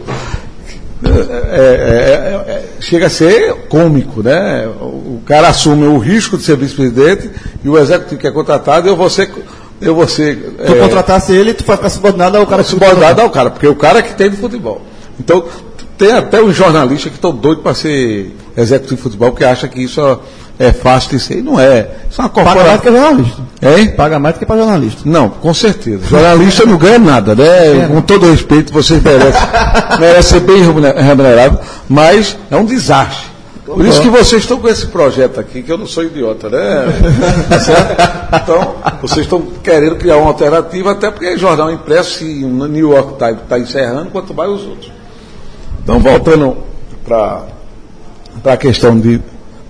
É, 1.04 1.08
é, 1.08 1.60
é, 1.60 2.52
é, 2.52 2.64
chega 2.80 3.06
a 3.06 3.10
ser 3.10 3.54
cômico, 3.68 4.22
né? 4.22 4.66
O, 4.66 5.20
cara 5.26 5.48
assume 5.48 5.86
o 5.86 5.98
risco 5.98 6.36
de 6.36 6.42
ser 6.42 6.56
vice-presidente 6.56 7.30
e 7.62 7.68
o 7.68 7.78
executivo 7.78 8.20
que 8.20 8.26
é 8.26 8.30
contratado, 8.30 8.88
eu 8.88 8.96
vou 8.96 9.10
ser. 9.10 9.30
Eu 9.80 9.94
vou 9.94 10.06
ser 10.08 10.36
Tu 10.36 10.72
é, 10.72 10.78
contratasse 10.78 11.32
ele, 11.32 11.52
tu 11.52 11.64
vai 11.64 11.76
ficar 11.76 11.90
subordinado 11.90 12.38
ao 12.38 12.46
cara 12.46 12.62
que 12.62 12.70
subordinado 12.70 13.20
ao 13.20 13.28
cara, 13.28 13.50
porque 13.50 13.66
o 13.66 13.74
cara 13.74 13.98
é 13.98 14.02
que 14.02 14.14
tem 14.14 14.30
de 14.30 14.36
futebol. 14.36 14.80
Então, 15.18 15.44
tem 15.96 16.12
até 16.12 16.40
os 16.42 16.54
jornalistas 16.56 17.10
que 17.10 17.16
estão 17.18 17.32
doidos 17.34 17.62
para 17.62 17.74
ser 17.74 18.34
executivo 18.56 18.96
de 18.96 19.02
futebol, 19.02 19.30
porque 19.30 19.44
acham 19.44 19.68
que 19.68 19.82
isso 19.82 20.00
é 20.58 20.72
fácil 20.72 21.10
de 21.10 21.20
ser. 21.20 21.38
E 21.38 21.42
não 21.42 21.58
é. 21.58 21.88
Isso 22.10 22.20
é 22.20 22.24
uma 22.24 22.28
Paga 22.30 22.44
mais 22.54 22.56
do 22.64 22.82
que 22.82 22.90
corporação. 22.90 23.02
jornalista. 23.16 23.42
Hein? 23.62 23.88
Paga 23.96 24.18
mais 24.18 24.34
do 24.34 24.38
que 24.38 24.46
para 24.46 24.56
jornalista. 24.56 25.02
Não, 25.04 25.28
com 25.28 25.54
certeza. 25.54 26.06
Jornalista 26.06 26.64
não 26.66 26.76
ganha 26.76 26.98
nada, 26.98 27.34
né? 27.34 27.88
Com 27.88 28.00
todo 28.02 28.30
respeito, 28.30 28.72
vocês 28.72 29.02
merecem, 29.02 29.40
merecem 29.98 30.22
ser 30.22 30.40
bem 30.40 30.62
remune- 30.62 30.92
remunerado, 30.92 31.58
mas 31.88 32.36
é 32.50 32.56
um 32.56 32.64
desastre. 32.64 33.34
Por 33.64 33.84
isso 33.86 34.02
que 34.02 34.10
vocês 34.10 34.42
estão 34.42 34.58
com 34.60 34.68
esse 34.68 34.86
projeto 34.88 35.40
aqui, 35.40 35.62
que 35.62 35.72
eu 35.72 35.78
não 35.78 35.86
sou 35.86 36.04
idiota, 36.04 36.50
né? 36.50 36.84
Tá 37.48 37.58
certo? 37.58 37.96
Então, 38.42 38.74
vocês 39.00 39.20
estão 39.24 39.40
querendo 39.62 39.96
criar 39.96 40.18
uma 40.18 40.28
alternativa, 40.28 40.92
até 40.92 41.10
porque 41.10 41.36
jornal 41.38 41.70
impresso, 41.72 42.18
se 42.18 42.24
o 42.44 42.66
New 42.68 42.90
York 42.92 43.16
Times 43.18 43.42
está 43.42 43.58
encerrando, 43.58 44.10
quanto 44.10 44.34
mais 44.34 44.50
os 44.50 44.62
outros. 44.66 44.92
Então, 45.84 46.00
voltando 46.00 46.56
para 47.04 47.44
a 48.42 48.56
questão 48.56 48.98
de 48.98 49.20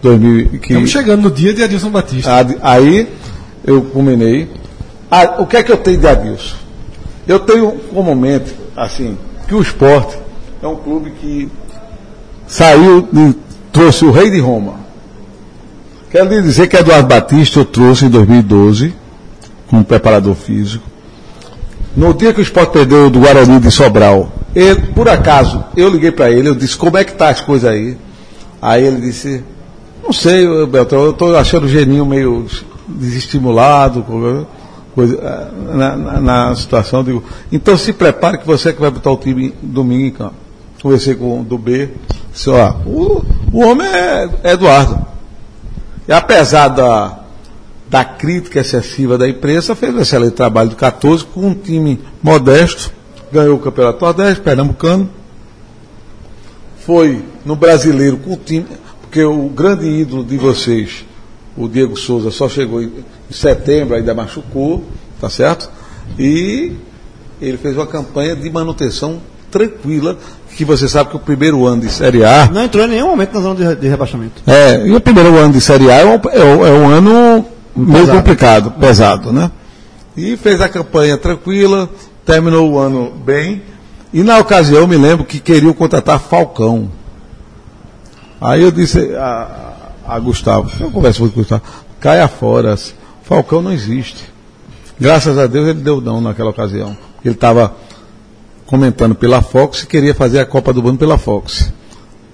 2000, 0.00 0.48
que 0.60 0.68
Estamos 0.68 0.90
chegando 0.90 1.22
no 1.22 1.30
dia 1.30 1.52
de 1.52 1.64
Adilson 1.64 1.90
Batista. 1.90 2.30
Aí 2.62 3.08
eu 3.64 3.82
culminei. 3.82 4.48
Ah, 5.10 5.36
o 5.40 5.46
que 5.46 5.56
é 5.56 5.62
que 5.64 5.72
eu 5.72 5.76
tenho 5.76 5.98
de 5.98 6.06
Adilson? 6.06 6.56
Eu 7.26 7.40
tenho 7.40 7.72
como 7.92 8.14
mente, 8.14 8.54
assim, 8.76 9.18
que 9.48 9.54
o 9.56 9.60
esporte 9.60 10.16
é 10.62 10.68
um 10.68 10.76
clube 10.76 11.10
que 11.20 11.50
saiu 12.46 13.08
e 13.12 13.34
trouxe 13.72 14.04
o 14.04 14.12
rei 14.12 14.30
de 14.30 14.38
Roma. 14.38 14.74
Quero 16.10 16.28
lhe 16.28 16.42
dizer 16.42 16.68
que 16.68 16.76
Eduardo 16.76 17.08
Batista 17.08 17.58
eu 17.58 17.64
trouxe 17.64 18.04
em 18.04 18.08
2012, 18.08 18.94
como 19.66 19.84
preparador 19.84 20.36
físico. 20.36 20.84
No 21.96 22.14
dia 22.14 22.32
que 22.32 22.40
o 22.40 22.42
esporte 22.42 22.70
perdeu 22.70 23.10
do 23.10 23.18
Guarani 23.18 23.58
de 23.58 23.70
Sobral, 23.70 24.32
ele, 24.54 24.80
por 24.94 25.08
acaso, 25.08 25.64
eu 25.76 25.88
liguei 25.88 26.10
para 26.12 26.30
ele, 26.30 26.48
eu 26.48 26.54
disse, 26.54 26.76
como 26.76 26.96
é 26.96 27.04
que 27.04 27.12
tá 27.14 27.28
as 27.28 27.40
coisas 27.40 27.68
aí? 27.70 27.96
Aí 28.62 28.84
ele 28.84 29.00
disse, 29.00 29.42
não 30.02 30.12
sei, 30.12 30.46
Beltrão, 30.66 31.02
eu 31.04 31.10
estou 31.10 31.36
achando 31.36 31.64
o 31.64 31.68
geninho 31.68 32.06
meio 32.06 32.46
desestimulado, 32.88 34.02
co- 34.02 34.46
coisa, 34.94 35.16
eh, 35.16 35.74
na, 35.76 35.96
na- 35.96 36.20
na 36.20 36.54
situação. 36.56 37.02
Digo, 37.02 37.22
então 37.50 37.76
se 37.76 37.92
prepare 37.92 38.38
que 38.38 38.46
você 38.46 38.68
é 38.68 38.72
que 38.72 38.80
vai 38.80 38.90
botar 38.90 39.10
o 39.10 39.16
time 39.16 39.54
domingo 39.62 40.04
em 40.06 40.10
campo. 40.10 40.34
Conversei 40.82 41.14
com 41.14 41.40
o 41.40 41.44
do 41.44 41.56
B, 41.58 41.88
disse, 42.32 42.50
ó, 42.50 42.74
o, 42.86 43.24
o 43.52 43.60
homem 43.64 43.86
é, 43.86 44.28
é 44.44 44.52
Eduardo. 44.52 45.04
E 46.06 46.12
apesar 46.12 46.68
da, 46.68 47.20
da 47.88 48.04
crítica 48.04 48.60
excessiva 48.60 49.16
da 49.16 49.26
imprensa, 49.28 49.74
fez 49.74 49.94
um 49.94 50.00
excelente 50.00 50.32
trabalho 50.34 50.68
de 50.70 50.76
14 50.76 51.24
com 51.24 51.40
um 51.48 51.54
time 51.54 51.98
modesto, 52.22 52.92
ganhou 53.34 53.56
o 53.56 53.58
Campeonato 53.60 54.02
Nordeste, 54.04 54.40
Pernambucano, 54.40 55.10
foi 56.86 57.22
no 57.44 57.56
brasileiro 57.56 58.16
com 58.18 58.34
o 58.34 58.36
time, 58.36 58.66
porque 59.00 59.22
o 59.24 59.48
grande 59.48 59.86
ídolo 59.86 60.24
de 60.24 60.36
vocês, 60.36 61.04
o 61.56 61.68
Diego 61.68 61.96
Souza, 61.96 62.30
só 62.30 62.48
chegou 62.48 62.82
em 62.82 62.90
em 63.30 63.32
setembro, 63.32 63.96
ainda 63.96 64.12
machucou, 64.12 64.84
tá 65.18 65.30
certo? 65.30 65.70
E 66.18 66.72
ele 67.40 67.56
fez 67.56 67.74
uma 67.74 67.86
campanha 67.86 68.36
de 68.36 68.50
manutenção 68.50 69.18
tranquila, 69.50 70.18
que 70.54 70.62
você 70.62 70.86
sabe 70.86 71.08
que 71.10 71.16
o 71.16 71.18
primeiro 71.20 71.64
ano 71.64 71.80
de 71.80 71.88
Série 71.88 72.22
A 72.22 72.50
Não 72.52 72.62
entrou 72.62 72.84
em 72.84 72.88
nenhum 72.88 73.08
momento 73.08 73.32
na 73.32 73.40
zona 73.40 73.74
de, 73.74 73.88
rebaixamento. 73.88 74.42
é, 74.46 74.86
e 74.86 74.94
o 74.94 75.00
primeiro 75.00 75.34
ano 75.38 75.54
de 75.54 75.60
Série 75.62 75.90
A 75.90 75.94
é 76.00 76.04
um, 76.04 76.10
é 76.30 76.44
um- 76.44 76.66
é 76.66 76.70
um 76.70 76.88
ano 76.90 77.46
meio 77.74 78.00
Pesado. 78.00 78.18
complicado, 78.18 78.70
pesado, 78.72 79.32
né? 79.32 79.50
E 80.14 80.36
fez 80.36 80.60
a 80.60 80.68
campanha 80.68 81.16
tranquila, 81.16 81.88
terminou 82.24 82.70
o 82.70 82.78
ano 82.78 83.10
bem. 83.10 83.62
E 84.12 84.22
na 84.22 84.38
ocasião 84.38 84.80
eu 84.80 84.88
me 84.88 84.96
lembro 84.96 85.24
que 85.24 85.40
queriam 85.40 85.72
contratar 85.72 86.20
Falcão. 86.20 86.90
Aí 88.40 88.62
eu 88.62 88.70
disse 88.70 89.14
a, 89.16 89.90
a 90.06 90.18
Gustavo, 90.18 90.70
eu 90.80 90.90
converso 90.90 91.22
muito 91.22 91.34
com 91.34 91.40
o 91.40 91.42
Gustavo, 91.42 91.62
caia 91.98 92.28
fora, 92.28 92.78
Falcão 93.22 93.62
não 93.62 93.72
existe. 93.72 94.32
Graças 95.00 95.38
a 95.38 95.46
Deus 95.46 95.68
ele 95.68 95.80
deu 95.80 96.00
não 96.00 96.20
naquela 96.20 96.50
ocasião. 96.50 96.96
Ele 97.24 97.34
estava 97.34 97.74
comentando 98.66 99.14
pela 99.14 99.42
Fox 99.42 99.82
e 99.82 99.86
queria 99.86 100.14
fazer 100.14 100.40
a 100.40 100.46
Copa 100.46 100.72
do 100.72 100.82
Mundo 100.82 100.98
pela 100.98 101.18
Fox. 101.18 101.72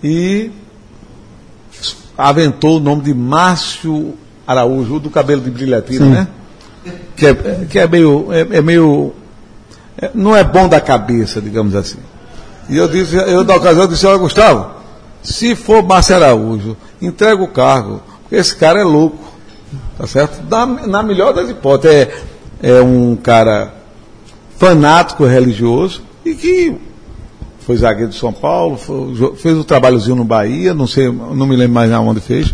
E 0.02 0.50
aventou 2.16 2.76
o 2.76 2.80
nome 2.80 3.02
de 3.02 3.14
Márcio 3.14 4.14
Araújo, 4.46 4.96
o 4.96 5.00
do 5.00 5.10
cabelo 5.10 5.40
de 5.40 5.50
brilhantina, 5.50 6.06
né? 6.06 6.28
Que 7.16 7.26
é, 7.26 7.34
que 7.68 7.78
é 7.78 7.86
meio. 7.86 8.32
É, 8.32 8.40
é 8.40 8.62
meio 8.62 9.12
não 10.14 10.34
é 10.36 10.42
bom 10.44 10.68
da 10.68 10.80
cabeça, 10.80 11.40
digamos 11.40 11.74
assim. 11.74 11.98
E 12.68 12.76
eu 12.76 12.88
disse, 12.88 13.16
eu 13.16 13.44
na 13.44 13.54
ocasião 13.56 13.86
disse, 13.86 14.06
olha, 14.06 14.18
Gustavo, 14.18 14.70
se 15.22 15.54
for 15.54 15.82
Márcio 15.82 16.16
Araújo, 16.16 16.76
entrega 17.02 17.42
o 17.42 17.48
cargo, 17.48 18.00
porque 18.22 18.36
esse 18.36 18.54
cara 18.56 18.80
é 18.80 18.84
louco. 18.84 19.18
Tá 19.98 20.06
certo? 20.06 20.40
Na, 20.48 20.66
na 20.66 21.02
melhor 21.02 21.32
das 21.34 21.48
hipóteses, 21.50 22.08
é, 22.62 22.70
é 22.70 22.80
um 22.82 23.14
cara 23.16 23.74
fanático 24.58 25.24
religioso 25.24 26.02
e 26.24 26.34
que 26.34 26.76
foi 27.60 27.76
zagueiro 27.76 28.10
de 28.10 28.18
São 28.18 28.32
Paulo, 28.32 28.76
foi- 28.76 29.34
fez 29.36 29.56
o 29.56 29.64
trabalhozinho 29.64 30.16
no 30.16 30.24
Bahia, 30.24 30.72
não 30.74 30.86
sei, 30.86 31.10
não 31.10 31.46
me 31.46 31.54
lembro 31.56 31.74
mais 31.74 31.92
onde 31.92 32.20
fez. 32.20 32.52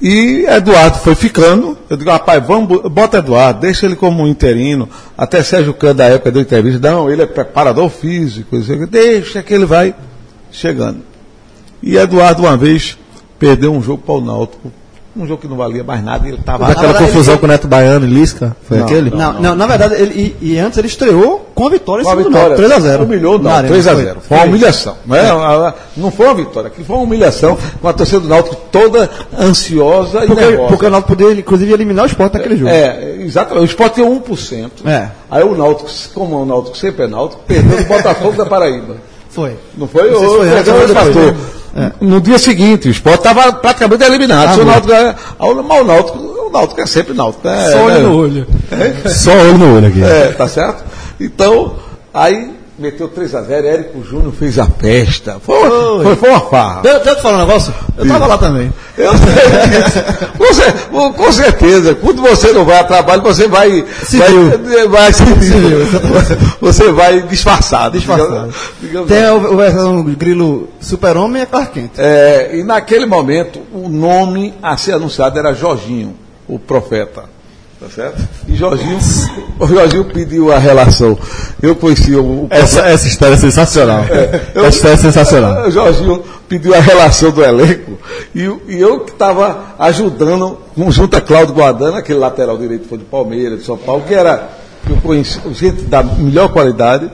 E 0.00 0.44
Eduardo 0.46 0.98
foi 0.98 1.14
ficando. 1.14 1.76
Eu 1.88 1.96
digo, 1.96 2.10
rapaz, 2.10 2.44
vamos, 2.46 2.68
bo- 2.68 2.88
bota 2.90 3.18
Eduardo, 3.18 3.60
deixa 3.60 3.86
ele 3.86 3.96
como 3.96 4.22
um 4.22 4.26
interino. 4.26 4.88
Até 5.16 5.42
Sérgio 5.42 5.72
Cano, 5.72 5.94
da 5.94 6.04
época, 6.06 6.30
deu 6.30 6.42
entrevista. 6.42 6.90
Não, 6.90 7.10
ele 7.10 7.22
é 7.22 7.26
preparador 7.26 7.88
físico. 7.88 8.56
Deixa 8.90 9.42
que 9.42 9.54
ele 9.54 9.64
vai 9.64 9.94
chegando. 10.52 11.00
E 11.82 11.96
Eduardo, 11.96 12.42
uma 12.42 12.56
vez, 12.56 12.98
perdeu 13.38 13.72
um 13.72 13.82
jogo 13.82 14.02
para 14.04 14.14
o 14.16 14.20
Náutico. 14.20 14.70
Um 15.18 15.26
jogo 15.26 15.40
que 15.40 15.48
não 15.48 15.56
valia 15.56 15.82
mais 15.82 16.04
nada. 16.04 16.26
e 16.26 16.30
Ele 16.30 16.38
estava. 16.38 16.66
Aquela 16.68 16.88
verdade, 16.88 17.06
confusão 17.06 17.34
ele- 17.34 17.40
com 17.40 17.46
o 17.46 17.48
Neto 17.48 17.66
Baiano 17.68 18.06
e 18.06 18.10
Lisca? 18.10 18.54
Foi 18.68 18.76
Não, 18.78 18.84
aquele? 18.84 19.10
Não, 19.10 19.32
não, 19.40 19.54
na 19.56 19.66
verdade, 19.66 19.94
ele, 19.94 20.36
e, 20.40 20.52
e 20.52 20.58
antes 20.58 20.76
ele 20.78 20.88
estreou 20.88 21.50
com 21.54 21.66
a 21.66 21.70
vitória 21.70 22.02
em 22.02 22.04
Com 22.04 22.10
cima 22.10 22.22
do. 22.24 22.30
Náutico, 22.30 22.62
3x0. 22.62 23.02
Humilhou, 23.02 23.38
não. 23.38 23.50
3x0. 23.62 24.16
Foi 24.20 24.36
uma 24.36 24.46
humilhação. 24.46 24.96
Não, 25.06 25.16
é? 25.66 25.74
não 25.96 26.10
foi 26.10 26.26
uma 26.26 26.34
vitória. 26.34 26.68
Aquilo 26.68 26.84
foi 26.84 26.96
uma 26.96 27.04
humilhação 27.04 27.56
com 27.80 27.88
a 27.88 27.92
torcida 27.94 28.20
do 28.20 28.28
Náutico 28.28 28.56
toda 28.70 29.08
ansiosa 29.38 30.24
e 30.24 30.26
Porque, 30.26 30.44
nervosa. 30.44 30.68
porque 30.68 30.86
o 30.86 30.90
Náutico 30.90 31.16
podia, 31.16 31.32
inclusive, 31.32 31.72
eliminar 31.72 32.04
o 32.04 32.08
esporte 32.08 32.34
naquele 32.34 32.56
jogo. 32.56 32.70
É, 32.70 33.16
exatamente. 33.20 33.62
O 33.62 33.64
Sport 33.64 33.94
tem 33.94 34.04
1%. 34.04 34.70
É. 34.84 35.08
Aí 35.30 35.42
o 35.42 35.54
Náutico, 35.56 35.88
como 36.14 36.42
o 36.42 36.44
Náutico 36.46 36.76
sempre 36.76 37.04
é 37.04 37.08
Náutico, 37.08 37.42
perdeu 37.46 37.78
o 37.80 37.84
Botafogo 37.84 38.36
da 38.36 38.44
Paraíba. 38.46 38.96
Foi. 39.30 39.54
Não 39.76 39.86
foi? 39.86 40.10
Não 40.10 40.18
sei 40.18 40.28
se 40.28 40.34
Ou 40.34 40.38
foi 40.38 40.48
antes 40.48 40.54
perdeu 40.64 40.74
ou 40.74 40.80
o 40.82 40.86
depois, 40.86 41.06
pastor. 41.06 41.34
Né? 41.76 41.92
No 42.00 42.20
dia 42.20 42.38
seguinte, 42.38 42.88
o 42.88 42.90
Sport 42.90 43.18
estava 43.18 43.52
praticamente 43.52 44.02
eliminado. 44.04 44.48
Ah, 44.48 44.54
Se 44.54 44.60
o. 44.60 44.64
Náutico 44.64 44.86
ganha- 44.88 45.14
o- 45.38 45.84
Náutico, 45.84 46.18
o 46.18 46.50
Náutico 46.50 46.80
é 46.80 46.86
sempre 46.86 47.14
Náutico. 47.14 47.46
né? 47.46 47.70
Só 47.70 47.78
olho 47.84 47.94
É, 47.94 47.98
no 48.00 48.16
olho. 48.16 48.46
Só 49.08 49.30
olho 49.32 49.58
no 49.58 49.76
olho 49.76 49.86
aqui. 49.88 50.02
É, 50.02 50.32
tá 50.32 50.48
certo? 50.48 50.84
Então, 51.20 51.74
aí 52.12 52.55
meteu 52.78 53.08
3x0, 53.08 53.64
Érico 53.64 54.02
Júnior 54.04 54.32
fez 54.32 54.58
a 54.58 54.66
festa. 54.66 55.38
Foi, 55.40 55.56
foi, 56.02 56.16
foi 56.16 56.28
uma 56.30 56.40
farra. 56.40 56.82
Deixa 56.82 57.10
eu 57.10 57.16
te 57.16 57.22
falar 57.22 57.36
um 57.36 57.40
negócio. 57.46 57.72
Eu 57.96 58.06
tava 58.06 58.26
lá 58.26 58.38
também. 58.38 58.72
Eu 58.98 59.12
sei 59.12 59.80
disso. 59.82 59.98
Você, 60.38 60.72
com- 60.90 61.12
com 61.12 61.32
certeza, 61.32 61.94
quando 61.94 62.22
você 62.22 62.52
não 62.52 62.64
vai 62.64 62.78
a 62.78 62.84
trabalho, 62.84 63.22
você 63.22 63.48
vai. 63.48 63.82
Vai, 63.82 64.88
vai 64.88 65.12
Você 66.60 66.90
vai 66.92 67.22
disfarçado. 67.22 67.98
Disfarçado. 67.98 68.30
digamos- 68.30 68.54
digamos 68.80 69.08
Tem 69.08 69.24
o, 69.30 69.52
o 69.52 69.56
versão 69.56 70.02
grilo 70.04 70.68
super-homem 70.80 71.40
e 71.40 71.42
é 71.42 71.46
Clark 71.46 71.72
Kent. 71.72 71.90
É, 71.98 72.50
e 72.58 72.62
naquele 72.62 73.06
momento, 73.06 73.60
o 73.72 73.88
nome 73.88 74.54
a 74.62 74.76
ser 74.76 74.92
anunciado 74.92 75.38
era 75.38 75.52
Jorginho, 75.52 76.14
o 76.48 76.58
profeta. 76.58 77.24
Tá 77.78 77.88
certo? 77.90 78.26
E 78.48 78.56
Jorginho, 78.56 78.98
o 79.60 79.66
Jorginho 79.66 80.04
pediu 80.06 80.50
a 80.50 80.58
relação. 80.58 81.18
Eu 81.62 81.76
conheci 81.76 82.14
o, 82.16 82.22
o 82.24 82.46
Essa, 82.48 82.80
essa 82.88 83.06
história 83.06 83.34
é 83.34 83.36
sensacional. 83.36 84.04
eu- 84.54 84.64
Essa 84.64 84.76
história 84.76 84.94
é 84.94 84.98
sensacional. 84.98 85.66
O 85.66 85.70
Jorginho 85.72 86.24
pediu 86.48 86.74
a 86.74 86.80
relação 86.80 87.30
do 87.30 87.44
elenco 87.44 87.98
e, 88.34 88.40
e 88.68 88.80
eu 88.80 89.00
que 89.00 89.10
estava 89.12 89.74
ajudando, 89.78 90.56
junto 90.88 91.16
a 91.18 91.20
Cláudio 91.20 91.54
Guadana, 91.54 91.98
aquele 91.98 92.18
lateral 92.18 92.56
direito 92.56 92.88
foi 92.88 92.96
de 92.96 93.04
Palmeiras, 93.04 93.58
de 93.60 93.66
São 93.66 93.76
Paulo, 93.76 94.04
que 94.08 94.14
era, 94.14 94.48
que 94.86 94.92
eu 94.92 94.96
conheci, 94.98 95.38
gente 95.52 95.82
da 95.82 96.02
melhor 96.02 96.48
qualidade. 96.48 97.10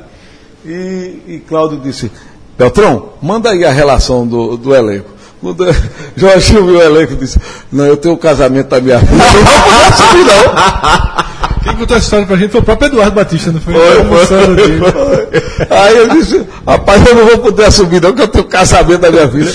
E, 0.65 1.23
e 1.27 1.43
Cláudio 1.49 1.81
disse: 1.81 2.09
Beltrão, 2.57 3.09
manda 3.21 3.51
aí 3.51 3.65
a 3.65 3.73
relação 3.73 4.25
do, 4.25 4.57
do 4.57 4.73
elenco. 4.73 5.11
Quando 5.43 5.67
Jorginho 6.17 6.65
viu 6.65 6.77
o 6.79 6.83
elenco 6.83 7.15
e 7.15 7.17
disse: 7.17 7.39
Não, 7.71 7.85
eu 7.85 7.97
tenho 7.97 8.15
o 8.15 8.19
casamento 8.19 8.69
da 8.69 8.81
minha 8.81 9.01
filha, 9.01 9.11
eu 9.13 9.19
não 9.19 9.45
vou 9.45 9.63
poder 9.65 9.85
assumir, 9.93 10.25
não. 10.25 11.23
Quem 11.63 11.77
contou 11.77 11.97
essa 11.97 12.05
história 12.07 12.27
pra 12.27 12.37
gente 12.37 12.51
foi 12.51 12.61
o 12.61 12.65
próprio 12.65 12.89
Eduardo 12.89 13.15
Batista, 13.15 13.53
não 13.53 13.61
foi? 13.61 13.73
Foi, 13.75 14.27
foi, 14.27 14.91
foi. 14.91 15.67
Aí 15.71 15.97
eu 15.97 16.09
disse, 16.09 16.45
rapaz, 16.67 17.07
eu 17.07 17.15
não 17.15 17.27
vou 17.27 17.39
poder 17.39 17.67
assumir 17.67 18.03
não, 18.03 18.13
que 18.13 18.23
eu 18.23 18.27
tenho 18.27 18.45
casamento 18.45 19.01
da 19.01 19.11
minha 19.13 19.29
filha. 19.29 19.53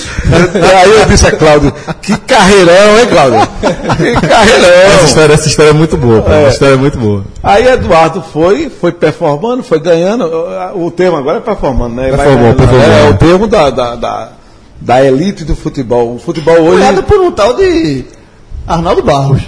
Aí 0.80 0.90
eu 1.00 1.04
disse 1.04 1.26
a 1.26 1.32
Cláudio, 1.32 1.70
que 2.00 2.16
carreirão, 2.16 2.98
hein, 2.98 3.06
Cláudio? 3.10 3.48
Que 3.60 4.06
Essa 4.06 4.20
carreirão. 4.26 5.04
história, 5.04 5.34
essa 5.34 5.48
história 5.48 5.70
é 5.70 5.74
muito 5.74 5.98
boa. 5.98 6.22
pô. 6.22 6.32
Essa 6.32 6.52
história 6.54 6.74
é 6.74 6.78
muito 6.78 6.96
boa. 6.96 7.24
Aí 7.42 7.66
Eduardo 7.68 8.22
foi, 8.22 8.70
foi 8.70 8.90
performando, 8.90 9.62
foi 9.62 9.78
ganhando. 9.78 10.24
O 10.76 10.90
termo 10.90 11.18
agora 11.18 11.38
é 11.38 11.40
performando, 11.40 11.94
né? 11.94 12.08
Performou, 12.08 12.38
ganhando. 12.38 12.56
performou. 12.56 12.88
É 12.88 13.10
o 13.10 13.14
termo 13.18 13.46
da, 13.46 13.68
da, 13.68 13.94
da, 13.96 14.28
da 14.80 15.04
elite 15.04 15.44
do 15.44 15.54
futebol. 15.56 16.14
O 16.14 16.18
futebol 16.18 16.56
hoje. 16.60 16.76
Criado 16.78 17.02
por 17.02 17.20
um 17.20 17.30
tal 17.32 17.54
de 17.54 18.04
Arnaldo 18.66 19.02
Barros. 19.02 19.42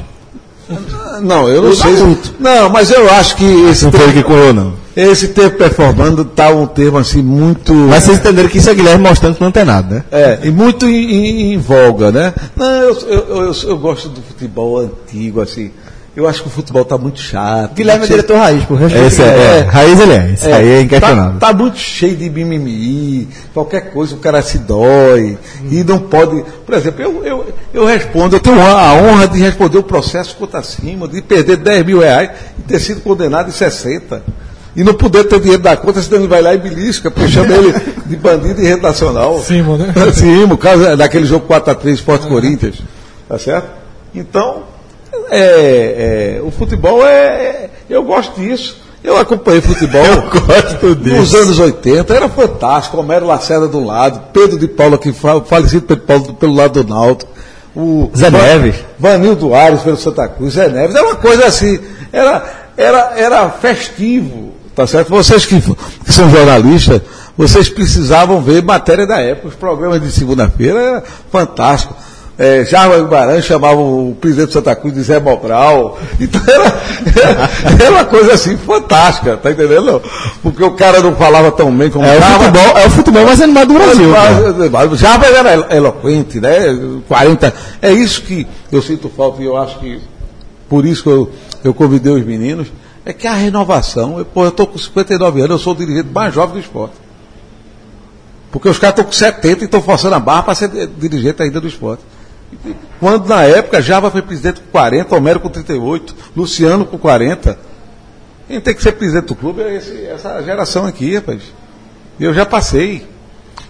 Não, 1.23 1.49
eu 1.49 1.63
não 1.63 1.71
O 1.71 1.75
sei. 1.77 1.93
Naruto. 1.93 2.35
Não, 2.39 2.69
mas 2.71 2.91
eu 2.91 3.11
acho 3.11 3.37
que 3.37 3.45
esse 3.45 3.85
Não 3.85 3.93
foi 3.93 4.03
ele 4.03 4.13
termo, 4.13 4.23
que 4.23 4.29
correu, 4.29 4.55
não. 4.55 4.73
esse 4.95 5.29
termo 5.29 5.57
performando 5.59 6.25
tá 6.25 6.49
um 6.51 6.65
termo 6.67 6.99
assim 6.99 7.21
muito. 7.23 7.75
Mas 7.75 8.05
vocês 8.05 8.19
entenderam 8.19 8.49
que 8.49 8.59
isso 8.59 8.71
é 8.71 8.75
Guilherme 8.75 9.03
mostrando 9.09 9.35
que 9.35 9.43
não 9.43 9.51
tem 9.51 9.65
nada, 9.65 9.97
né? 9.97 10.05
É, 10.13 10.39
e 10.45 10.51
muito 10.51 10.87
em, 10.89 11.11
em- 11.13 11.53
em 11.55 11.59
voga, 11.59 12.13
né? 12.13 12.33
Não, 12.57 12.67
eu, 12.67 12.97
eu, 13.09 13.43
eu, 13.47 13.53
eu 13.65 13.79
gosto 13.79 14.09
do 14.09 14.23
futebol 14.23 14.79
antigo, 14.79 15.41
assim. 15.41 15.73
Eu 16.17 16.29
acho 16.29 16.43
que 16.43 16.49
o 16.49 16.51
futebol 16.51 16.85
tá 16.85 16.99
muito 16.99 17.21
chato. 17.21 17.75
Guilherme 17.75 18.05
é 18.05 18.09
muito 18.09 18.11
diretor 18.11 18.37
raiz, 18.37 18.65
por 18.65 18.77
respeito. 18.77 19.07
Esse 19.07 19.23
é, 19.23 19.27
é, 19.27 19.61
raiz 19.61 20.01
ele 20.01 20.13
é. 20.13 20.33
Esse 20.33 20.53
aí 20.53 20.69
é 20.69 20.81
inquestionável. 20.81 21.39
Tá, 21.39 21.47
tá 21.47 21.53
muito 21.53 21.79
cheio 21.79 22.17
de 22.17 22.29
mimimi, 22.29 23.29
qualquer 23.55 23.93
coisa 23.93 24.17
o 24.17 24.19
cara 24.19 24.43
se 24.43 24.59
dói 24.59 25.39
e 25.71 25.85
não 25.85 26.01
pode. 26.01 26.45
Por 26.67 26.75
exemplo, 26.75 27.03
eu, 27.03 27.25
eu, 27.25 27.55
eu 27.73 27.87
respondo, 27.87 28.35
eu 28.35 28.41
tenho 28.41 28.61
a 28.61 28.93
honra 28.95 29.29
de 29.29 29.39
responder 29.39 29.79
o 29.79 29.85
processo 29.85 30.35
contra 30.37 30.63
cima, 30.65 31.07
de 31.07 31.23
perder 31.23 31.57
10 31.59 31.87
mil 31.87 32.01
reais 32.01 32.31
e 32.59 32.63
ter 32.63 32.81
sido 32.81 33.01
condenado 33.03 33.49
em 33.49 33.53
60. 33.53 34.23
E 34.75 34.85
não 34.85 34.95
poder 34.95 35.25
ter 35.25 35.39
dinheiro 35.41 35.63
da 35.63 35.77
conta, 35.77 36.01
senão 36.01 36.19
ele 36.19 36.29
vai 36.29 36.43
lá 36.43 36.55
e 36.55 36.59
belisca, 36.59 37.11
porque 37.11 37.29
chama 37.29 37.55
ele 37.55 37.75
de 38.07 38.17
bandido 38.17 38.61
em 38.61 38.67
rede 38.67 38.83
nacional. 38.83 39.41
Simon, 39.41 39.77
né? 39.77 39.93
Sim, 40.13 40.47
no 40.47 40.57
caso 40.57 40.97
daquele 40.97 41.27
jogo 41.27 41.47
4x3 41.47 41.95
Sport 41.95 42.29
Corinthians. 42.29 42.77
Tá 43.29 43.39
certo? 43.39 43.69
Então, 44.15 44.65
é, 45.31 46.37
é, 46.39 46.43
o 46.43 46.51
futebol 46.51 47.05
é, 47.07 47.09
é- 47.09 47.71
Eu 47.89 48.03
gosto 48.05 48.41
disso. 48.41 48.79
Eu 49.03 49.17
acompanhei 49.17 49.61
futebol 49.63 50.03
gosto 50.31 50.95
nos 50.97 51.35
anos 51.35 51.59
80, 51.59 52.15
era 52.15 52.29
fantástico. 52.29 52.99
Homero 52.99 53.27
Lacerda 53.27 53.67
do 53.67 53.83
lado, 53.83 54.21
Pedro 54.33 54.59
de 54.59 54.69
Paula, 54.69 54.99
que 54.99 55.13
fa- 55.13 55.41
falecido 55.41 55.83
Pedro 55.87 56.03
de 56.03 56.07
Paulo 56.07 56.35
pelo 56.35 56.55
lado 56.55 56.83
do 56.85 56.95
Náutico. 56.95 57.31
O 57.75 58.11
Zé 58.17 58.29
Van- 58.31 58.39
Neves. 58.39 58.77
Vanildo 58.99 59.55
Ares 59.55 59.81
pelo 59.83 59.97
Santa 59.97 60.29
Cruz, 60.29 60.55
Zé 60.55 60.69
Neves. 60.69 60.95
Era 60.95 61.05
uma 61.07 61.17
coisa 61.17 61.47
assim. 61.47 61.79
Era, 62.13 62.43
era, 62.77 63.13
era 63.17 63.49
festivo. 63.51 64.51
Tá 64.75 64.87
certo? 64.87 65.09
Vocês 65.09 65.47
que, 65.47 65.61
que 65.61 66.13
são 66.13 66.31
jornalistas, 66.31 67.01
vocês 67.37 67.69
precisavam 67.69 68.41
ver 68.43 68.63
matéria 68.63 69.07
da 69.07 69.19
época. 69.21 69.49
Os 69.49 69.55
programas 69.55 70.01
de 70.03 70.11
segunda-feira 70.13 70.79
era 70.79 71.03
fantástico. 71.31 71.95
É, 72.43 72.65
Jarva 72.65 72.99
Guimarães 72.99 73.45
chamava 73.45 73.79
o 73.79 74.17
presidente 74.19 74.47
do 74.47 74.53
Santa 74.55 74.75
Cruz 74.75 74.95
de 74.95 75.03
Zé 75.03 75.21
Mobral. 75.21 75.99
Então 76.19 76.41
era, 76.49 76.81
era, 77.23 77.51
era 77.85 77.91
uma 77.91 78.05
coisa 78.07 78.33
assim 78.33 78.57
fantástica, 78.57 79.37
tá 79.37 79.51
entendendo? 79.51 80.01
Porque 80.43 80.65
o 80.65 80.71
cara 80.71 81.01
não 81.03 81.15
falava 81.15 81.53
tão 81.53 81.71
bem 81.77 81.91
como 81.91 82.07
É 82.07 82.17
o 82.17 82.19
Jarva. 82.21 82.45
futebol, 82.47 82.79
é 82.79 82.87
o 82.87 82.91
futebol 82.91 83.25
mais 83.27 83.41
animado 83.43 83.69
do 83.69 83.75
Brasil. 83.75 84.11
Mas 84.71 84.99
Java 85.01 85.27
era 85.27 85.51
elo- 85.51 85.67
eloquente, 85.71 86.41
né? 86.41 86.61
40. 87.07 87.53
É 87.83 87.93
isso 87.93 88.23
que 88.23 88.47
eu 88.73 88.81
sinto 88.81 89.11
falta 89.15 89.43
e 89.43 89.45
eu 89.45 89.59
acho 89.59 89.79
que 89.79 90.01
por 90.67 90.87
isso 90.87 91.03
que 91.03 91.09
eu, 91.11 91.31
eu 91.63 91.75
convidei 91.75 92.11
os 92.11 92.25
meninos. 92.25 92.69
É 93.05 93.13
que 93.13 93.27
a 93.27 93.35
renovação, 93.35 94.19
eu, 94.19 94.25
pô, 94.25 94.45
eu 94.45 94.49
estou 94.49 94.67
com 94.67 94.79
59 94.79 95.41
anos, 95.41 95.51
eu 95.51 95.59
sou 95.59 95.75
o 95.75 95.77
dirigente 95.77 96.09
mais 96.11 96.33
jovem 96.35 96.55
do 96.55 96.61
esporte. 96.61 96.95
Porque 98.51 98.69
os 98.69 98.79
caras 98.79 98.93
estão 98.95 99.05
com 99.05 99.13
70 99.13 99.61
e 99.61 99.65
estão 99.67 99.83
forçando 99.83 100.15
a 100.15 100.19
barra 100.19 100.43
para 100.45 100.55
ser 100.55 100.69
di- 100.69 100.87
dirigente 100.99 101.43
ainda 101.43 101.61
do 101.61 101.69
esporte. 101.69 102.03
Quando 102.99 103.29
na 103.29 103.45
época 103.45 103.81
Java 103.81 104.11
foi 104.11 104.23
presidente 104.23 104.61
com 104.61 104.71
40, 104.73 105.15
Homero 105.17 105.41
com 105.41 105.49
38, 105.49 106.15
Luciano 106.37 106.85
com 106.85 106.99
40. 106.99 107.59
Quem 108.49 108.61
tem 108.61 108.75
que 108.75 108.83
ser 108.83 108.93
presidente 108.93 109.27
do 109.27 109.35
clube 109.35 109.63
é 109.63 109.77
esse- 109.77 110.07
essa 110.07 110.43
geração 110.43 110.85
aqui, 110.85 111.15
rapaz. 111.15 111.41
Eu 112.19 112.35
já 112.35 112.45
passei. 112.45 113.07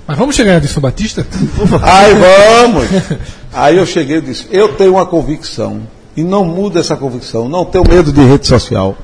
Mas 0.07 0.16
vamos 0.19 0.35
chegar 0.35 0.55
em 0.55 0.57
Adilson 0.57 0.81
Batista? 0.81 1.27
Aí 1.83 2.14
vamos. 2.14 2.85
Aí 3.53 3.77
eu 3.77 3.85
cheguei 3.87 4.16
e 4.19 4.21
disse, 4.23 4.47
eu 4.51 4.75
tenho 4.75 4.93
uma 4.93 5.05
convicção, 5.07 5.83
e 6.16 6.25
não 6.25 6.45
muda 6.45 6.81
essa 6.81 6.97
convicção, 6.97 7.49
não 7.49 7.64
tenho 7.64 7.85
medo 7.88 8.11
de 8.12 8.21
rede 8.23 8.47
social, 8.47 8.97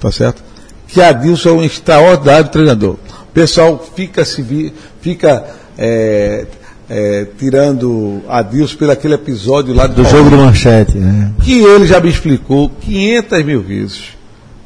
tá 0.00 0.10
certo? 0.12 0.42
Que 0.86 1.00
Adilson 1.02 1.48
é 1.48 1.52
um 1.52 1.64
extraordinário 1.64 2.48
treinador. 2.50 2.96
O 3.22 3.32
pessoal 3.34 3.84
fica 3.96 4.24
se 4.24 4.40
vi, 4.42 4.72
fica 5.00 5.44
é, 5.76 6.46
é, 6.88 7.26
tirando 7.38 8.22
Adilson 8.28 8.76
pelo 8.76 8.92
aquele 8.92 9.14
episódio 9.14 9.74
lá 9.74 9.86
Do 9.86 10.04
jogo 10.04 10.30
do 10.30 10.36
manchete, 10.36 10.98
né? 10.98 11.32
que 11.42 11.60
ele 11.60 11.86
já 11.86 12.00
me 12.00 12.10
explicou 12.10 12.70
500 12.80 13.44
mil 13.44 13.62
vezes 13.62 14.14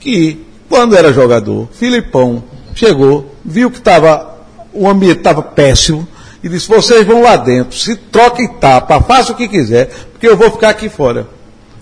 que 0.01 0.47
quando 0.69 0.97
era 0.97 1.13
jogador, 1.13 1.69
Filipão 1.73 2.43
chegou, 2.75 3.35
viu 3.45 3.71
que 3.71 3.81
tava, 3.81 4.39
o 4.73 4.89
ambiente 4.89 5.19
estava 5.19 5.43
péssimo 5.43 6.07
e 6.43 6.49
disse: 6.49 6.69
vocês 6.69 7.07
vão 7.07 7.23
lá 7.23 7.37
dentro, 7.37 7.77
se 7.77 7.97
troquem 7.97 8.49
tapa, 8.55 9.01
faça 9.01 9.33
o 9.33 9.35
que 9.35 9.49
quiser, 9.49 9.91
porque 10.13 10.29
eu 10.29 10.37
vou 10.37 10.51
ficar 10.51 10.71
aqui 10.71 10.89
fora. 10.89 11.27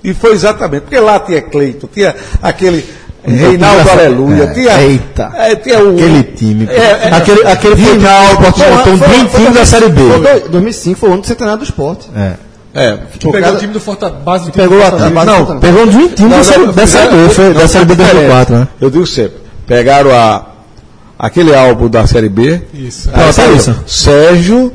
E 0.04 0.14
foi 0.14 0.32
exatamente, 0.32 0.82
porque 0.82 1.00
lá 1.00 1.18
tinha 1.18 1.42
Cleito, 1.42 1.90
tinha 1.92 2.14
aquele 2.40 2.84
Reinaldo 3.32 3.80
engraçado. 3.80 3.98
Aleluia, 4.00 4.42
É, 4.44 4.46
tinha, 4.54 4.82
eita. 4.82 5.32
é, 5.36 5.56
tinha 5.56 5.78
o, 5.82 5.92
Aquele 5.92 6.22
time. 6.22 6.68
É, 6.70 6.76
é, 6.76 7.10
aquele 7.14 7.46
aquele 7.46 7.76
final, 7.76 8.36
porque 8.36 8.60
Foi- 8.62 8.70
montou 8.70 8.92
um 8.92 8.98
bem 8.98 9.24
time 9.26 9.50
da 9.50 9.64
Série 9.66 9.88
B. 9.88 10.00
Foi 10.08 10.20
dois- 10.20 10.48
2005 10.50 11.00
foi 11.00 11.08
o 11.08 11.12
ano 11.12 11.22
do 11.22 11.26
centenário 11.26 11.58
do 11.58 11.64
esporte. 11.64 12.08
É. 12.16 12.32
é, 12.74 12.98
Que 13.18 13.30
pegou 13.30 13.52
o 13.52 13.56
time 13.56 13.72
do 13.72 13.80
Fortaleza, 13.80 14.18
base 14.20 14.44
do 14.44 14.50
time 14.50 14.64
Pegou 14.68 14.78
do 14.78 14.84
a- 14.84 15.06
a 15.06 15.10
base- 15.10 15.26
Não, 15.26 15.60
pegou 15.60 15.82
um 15.84 16.08
time 16.08 16.30
da 16.30 16.44
Série 16.44 16.66
da 16.66 16.86
Série 16.86 17.08
B, 17.16 17.28
foi 17.30 17.54
da 17.54 17.68
Série 17.68 17.84
B 17.84 17.94
2004, 17.94 18.56
né? 18.56 18.68
Eu 18.80 18.90
digo 18.90 19.06
sempre, 19.06 19.38
pegaram 19.66 20.10
a, 20.14 20.44
aquele 21.18 21.54
álbum 21.54 21.88
da 21.88 22.06
Série 22.06 22.28
B, 22.28 22.60
Isso. 22.74 23.08
Pronto, 23.08 23.40
Aí 23.40 23.48
é 23.50 23.56
isso. 23.56 23.74
Sérgio, 23.86 24.72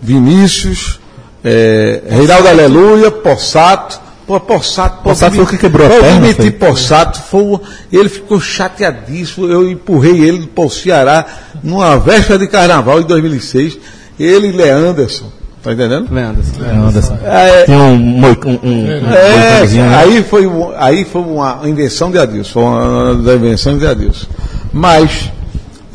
Vinícius, 0.00 1.00
é, 1.44 2.02
Reinaldo 2.08 2.48
Aleluia, 2.48 3.10
Possato. 3.10 4.00
Pô, 4.28 4.38
Possato, 4.38 5.02
Possato 5.02 5.36
foi 5.36 5.44
o 5.44 5.46
que 5.46 5.56
quebrou 5.56 5.86
a 5.86 5.88
perna, 5.88 6.06
Eu 6.06 6.34
foi? 6.34 6.44
meti 6.44 6.50
Possato, 6.50 7.18
foi, 7.18 7.60
ele 7.90 8.10
ficou 8.10 8.38
chateadíssimo. 8.38 9.46
Eu 9.46 9.70
empurrei 9.70 10.20
ele 10.20 10.46
para 10.46 10.66
o 10.66 10.70
Ceará 10.70 11.24
numa 11.64 11.96
véspera 11.96 12.38
de 12.38 12.46
carnaval 12.46 13.00
em 13.00 13.04
2006. 13.04 13.78
Ele 14.20 14.48
e 14.48 14.52
Leanderson. 14.52 15.32
Tá 15.62 15.72
entendendo? 15.72 16.12
Leandro. 16.12 16.42
É, 16.62 16.70
Anderson. 16.70 17.18
É, 17.24 17.64
Tinha 17.64 17.78
um, 17.78 17.94
um, 17.94 18.26
um, 18.26 18.58
um 18.64 18.86
é, 19.12 19.66
né? 19.66 19.96
aí, 19.96 20.22
foi, 20.22 20.46
aí 20.76 21.04
foi 21.06 21.22
uma 21.22 21.60
invenção 21.64 22.10
de 22.10 22.18
Adilson, 22.18 22.52
foi 22.52 22.62
uma 22.62 23.14
das 23.14 23.34
invenções 23.34 23.78
de 23.78 23.86
Adilson. 23.86 24.26
Mas, 24.72 25.32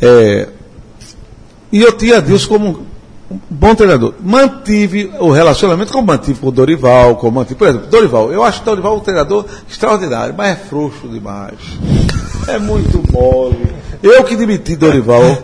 é, 0.02 0.48
e 1.70 1.80
eu 1.80 1.92
tinha 1.92 2.18
Adilson 2.18 2.48
como 2.48 2.86
bom 3.50 3.74
treinador. 3.74 4.14
Mantive 4.22 5.10
o 5.18 5.30
relacionamento 5.30 5.92
como 5.92 6.06
mantive 6.06 6.38
com 6.40 6.48
o 6.48 6.52
Dorival, 6.52 7.16
como 7.16 7.32
mantive, 7.40 7.54
por 7.56 7.68
exemplo, 7.68 7.86
Dorival. 7.88 8.32
Eu 8.32 8.42
acho 8.42 8.62
o 8.62 8.64
Dorival 8.64 8.96
um 8.96 9.00
treinador 9.00 9.44
extraordinário, 9.70 10.34
mas 10.36 10.50
é 10.52 10.56
frouxo 10.56 11.08
demais. 11.08 11.54
É 12.48 12.58
muito 12.58 13.02
mole. 13.12 13.56
Eu 14.02 14.22
que 14.24 14.36
demiti 14.36 14.76
Dorival 14.76 15.38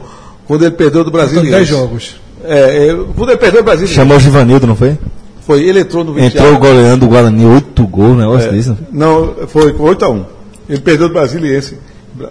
quando 0.46 0.62
ele 0.64 0.74
perdeu 0.74 1.02
do 1.04 1.10
Brasil. 1.10 1.42
10 1.42 1.66
jogos. 1.68 2.16
É, 2.44 2.90
eu- 2.90 3.08
quando 3.16 3.30
ele 3.30 3.38
perdeu 3.38 3.60
o 3.60 3.64
Brasil, 3.64 3.86
Chamou 3.86 4.16
o 4.16 4.20
Givanildo, 4.20 4.66
não 4.66 4.74
foi? 4.76 4.96
foi, 5.46 5.62
ele 5.62 5.80
entrou 5.80 6.04
no 6.04 6.18
Entrou 6.18 6.58
goleando 6.58 7.06
o 7.06 7.08
Guarani, 7.08 7.44
oito 7.44 7.86
gols, 7.86 8.12
um 8.12 8.16
negócio 8.18 8.48
É, 8.48 8.52
disso. 8.52 8.78
Não, 8.92 9.34
foi 9.48 9.72
8x1. 9.72 10.24
Ele 10.68 10.80
perdeu 10.80 11.08
do 11.08 11.14
Brasiliense. 11.14 11.76
Bra- 12.14 12.28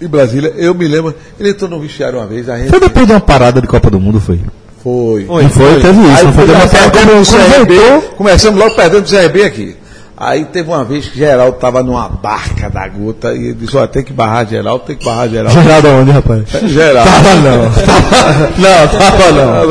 Em 0.00 0.06
Brasília, 0.08 0.54
eu 0.56 0.74
me 0.74 0.86
lembro, 0.88 1.14
ele 1.38 1.50
entrou 1.50 1.68
no 1.68 1.78
vestiário 1.80 2.18
uma 2.18 2.26
vez, 2.26 2.48
a 2.48 2.56
gente 2.56 2.70
Foi 2.70 2.80
depois 2.80 3.04
de 3.06 3.12
uma 3.12 3.20
parada 3.20 3.60
de 3.60 3.66
Copa 3.66 3.90
do 3.90 3.98
Mundo, 4.00 4.20
foi? 4.20 4.40
Foi. 4.82 5.24
Não 5.24 5.50
foi? 5.50 5.80
Teve 5.80 6.00
isso, 6.00 6.18
Aí 6.18 6.24
não 6.24 6.32
foi? 6.32 6.46
foi 6.46 6.56
quando 6.90 7.26
CRB, 7.26 7.76
começamos 8.16 8.60
logo 8.60 8.74
perdendo 8.74 9.02
do 9.02 9.10
CRB 9.10 9.44
aqui. 9.44 9.76
Aí 10.20 10.46
teve 10.46 10.68
uma 10.68 10.82
vez 10.82 11.06
que 11.06 11.16
Geraldo 11.16 11.54
estava 11.54 11.80
numa 11.80 12.08
barca 12.08 12.68
da 12.68 12.88
gota 12.88 13.32
e 13.34 13.50
ele 13.50 13.54
disse, 13.54 13.76
ó, 13.76 13.86
tem 13.86 14.02
que 14.02 14.12
barrar 14.12 14.48
Geraldo, 14.48 14.82
tem 14.84 14.96
que 14.96 15.04
barrar 15.04 15.28
Geraldo. 15.28 15.62
Geraldo 15.62 15.88
aonde, 15.88 16.10
rapaz? 16.10 16.42
Geraldo. 16.66 17.08
Tava 17.08 17.34
não. 17.36 17.62
não, 18.58 18.88
tava 18.98 19.30
não. 19.32 19.62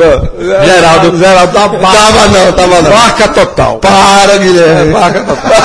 Geraldo, 0.64 1.18
Geraldo 1.18 1.52
tava, 1.52 1.78
Tava 1.78 2.28
não, 2.28 2.50
tava 2.52 2.80
não. 2.82 2.90
Barca 2.90 3.28
total. 3.28 3.78
Para, 3.78 4.38
Guilherme. 4.38 4.92
Barca 4.94 5.20
total. 5.20 5.52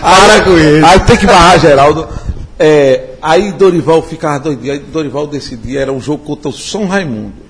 Para 0.00 0.40
com 0.44 0.56
isso. 0.56 0.86
Aí 0.86 1.00
tem 1.00 1.16
que 1.16 1.26
barrar 1.26 1.58
Geraldo. 1.58 2.06
É, 2.60 3.00
aí 3.20 3.50
Dorival 3.50 4.02
ficava 4.02 4.38
doidinho. 4.38 4.72
Aí 4.72 4.78
Dorival 4.78 5.26
decidia, 5.26 5.80
era 5.80 5.92
um 5.92 6.00
jogo 6.00 6.22
contra 6.24 6.48
o 6.48 6.52
São 6.52 6.86
Raimundo 6.86 7.43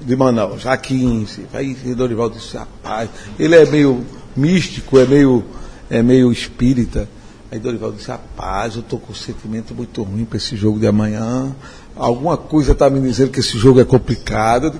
de 0.00 0.16
Manaus, 0.16 0.66
a 0.66 0.76
15. 0.76 1.46
Aí 1.52 1.74
Dorival 1.94 2.30
disse, 2.30 2.56
rapaz, 2.56 3.10
ele 3.38 3.54
é 3.54 3.66
meio 3.66 4.04
místico, 4.34 4.98
é 4.98 5.04
meio, 5.04 5.44
é 5.88 6.02
meio 6.02 6.32
espírita. 6.32 7.08
Aí 7.50 7.58
Dorival 7.58 7.92
disse, 7.92 8.08
rapaz, 8.08 8.76
eu 8.76 8.82
tô 8.82 8.96
com 8.96 9.12
um 9.12 9.14
sentimento 9.14 9.74
muito 9.74 10.02
ruim 10.02 10.24
para 10.24 10.36
esse 10.36 10.56
jogo 10.56 10.78
de 10.78 10.86
amanhã. 10.86 11.54
Alguma 11.96 12.36
coisa 12.36 12.72
está 12.72 12.88
me 12.88 13.00
dizendo 13.00 13.30
que 13.30 13.40
esse 13.40 13.58
jogo 13.58 13.80
é 13.80 13.84
complicado. 13.84 14.72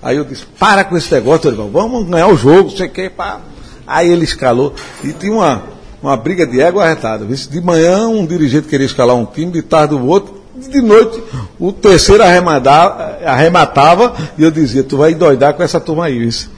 Aí 0.00 0.16
eu 0.16 0.24
disse, 0.24 0.46
para 0.58 0.84
com 0.84 0.96
esse 0.96 1.12
negócio, 1.12 1.42
Dorival, 1.42 1.70
vamos 1.70 2.08
ganhar 2.08 2.28
o 2.28 2.36
jogo, 2.36 2.70
sei 2.70 2.88
que, 2.88 3.10
pá. 3.10 3.40
Aí 3.86 4.10
ele 4.10 4.24
escalou 4.24 4.74
e 5.02 5.12
tinha 5.12 5.32
uma, 5.32 5.62
uma 6.02 6.16
briga 6.16 6.46
de 6.46 6.60
égua 6.60 6.84
arretada. 6.84 7.26
De 7.26 7.60
manhã 7.60 8.08
um 8.08 8.24
dirigente 8.24 8.68
queria 8.68 8.86
escalar 8.86 9.16
um 9.16 9.26
time, 9.26 9.52
de 9.52 9.62
tarde 9.62 9.94
o 9.94 10.06
outro, 10.06 10.43
de 10.56 10.80
noite 10.80 11.22
o 11.58 11.72
terceiro 11.72 12.22
arrematava, 12.22 14.14
e 14.38 14.42
eu 14.42 14.50
dizia, 14.50 14.82
tu 14.82 14.96
vai 14.96 15.12
endoidar 15.12 15.54
com 15.54 15.62
essa 15.62 15.80
turma 15.80 16.06
aí, 16.06 16.26
isso. 16.26 16.50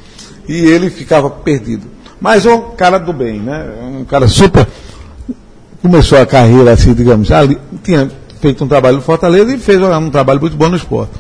E 0.49 0.55
ele 0.55 0.91
ficava 0.91 1.29
perdido. 1.31 1.87
Mas 2.21 2.47
um 2.47 2.61
cara 2.77 2.99
do 2.99 3.13
bem, 3.13 3.41
né? 3.41 3.67
Um 3.83 4.05
cara 4.05 4.29
super. 4.29 4.67
Começou 5.83 6.19
a 6.19 6.27
carreira 6.27 6.73
assim, 6.73 6.95
digamos, 6.95 7.31
ali, 7.31 7.59
tinha 7.83 8.11
feito 8.41 8.65
um 8.65 8.69
trabalho 8.69 8.97
no 8.97 9.03
Fortaleza 9.03 9.55
e 9.55 9.59
fez 9.59 9.81
um 9.81 10.11
trabalho 10.11 10.41
muito 10.41 10.57
bom 10.57 10.69
no 10.69 10.77
esporte. 10.77 11.13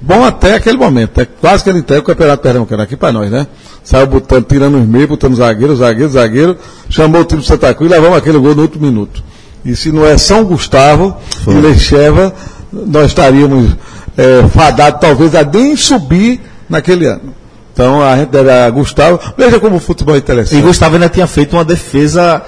Bom 0.00 0.24
até 0.24 0.54
aquele 0.54 0.76
momento, 0.76 1.20
é 1.20 1.24
quase 1.24 1.62
que 1.62 1.70
ele 1.70 1.78
entrega 1.78 2.02
o 2.02 2.04
Campeonato 2.04 2.42
Pernambucano 2.42 2.82
aqui 2.82 2.96
para 2.96 3.12
nós, 3.12 3.30
né? 3.30 3.46
Saiu 3.84 4.06
botando, 4.08 4.44
tirando 4.44 4.76
os 4.78 4.86
meios, 4.86 5.08
botando 5.08 5.36
zagueiro, 5.36 5.76
zagueiro, 5.76 6.10
zagueiro, 6.10 6.58
chamou 6.88 7.20
o 7.20 7.24
time 7.24 7.40
do 7.40 7.46
Santa 7.46 7.72
Cruz 7.72 7.90
e 7.90 7.94
levamos 7.94 8.18
aquele 8.18 8.38
gol 8.38 8.54
no 8.54 8.62
último 8.62 8.84
minuto. 8.84 9.22
E 9.64 9.76
se 9.76 9.92
não 9.92 10.04
é 10.06 10.16
São 10.18 10.44
Gustavo 10.44 11.16
e 11.46 11.50
Lecheva, 11.52 12.32
nós 12.72 13.06
estaríamos 13.06 13.76
é, 14.16 14.44
fadados 14.48 15.00
talvez 15.00 15.34
a 15.34 15.42
nem 15.44 15.76
subir 15.76 16.40
naquele 16.68 17.06
ano. 17.06 17.34
Então 17.72 18.02
a 18.02 18.16
gente 18.16 18.28
deve 18.30 18.50
a 18.50 18.68
Gustavo. 18.70 19.18
Veja 19.38 19.58
como 19.60 19.76
o 19.76 19.80
futebol 19.80 20.14
é 20.14 20.18
interessante. 20.18 20.58
E 20.58 20.62
Gustavo 20.62 20.94
ainda 20.96 21.08
tinha 21.08 21.26
feito 21.26 21.54
uma 21.56 21.64
defesa 21.64 22.42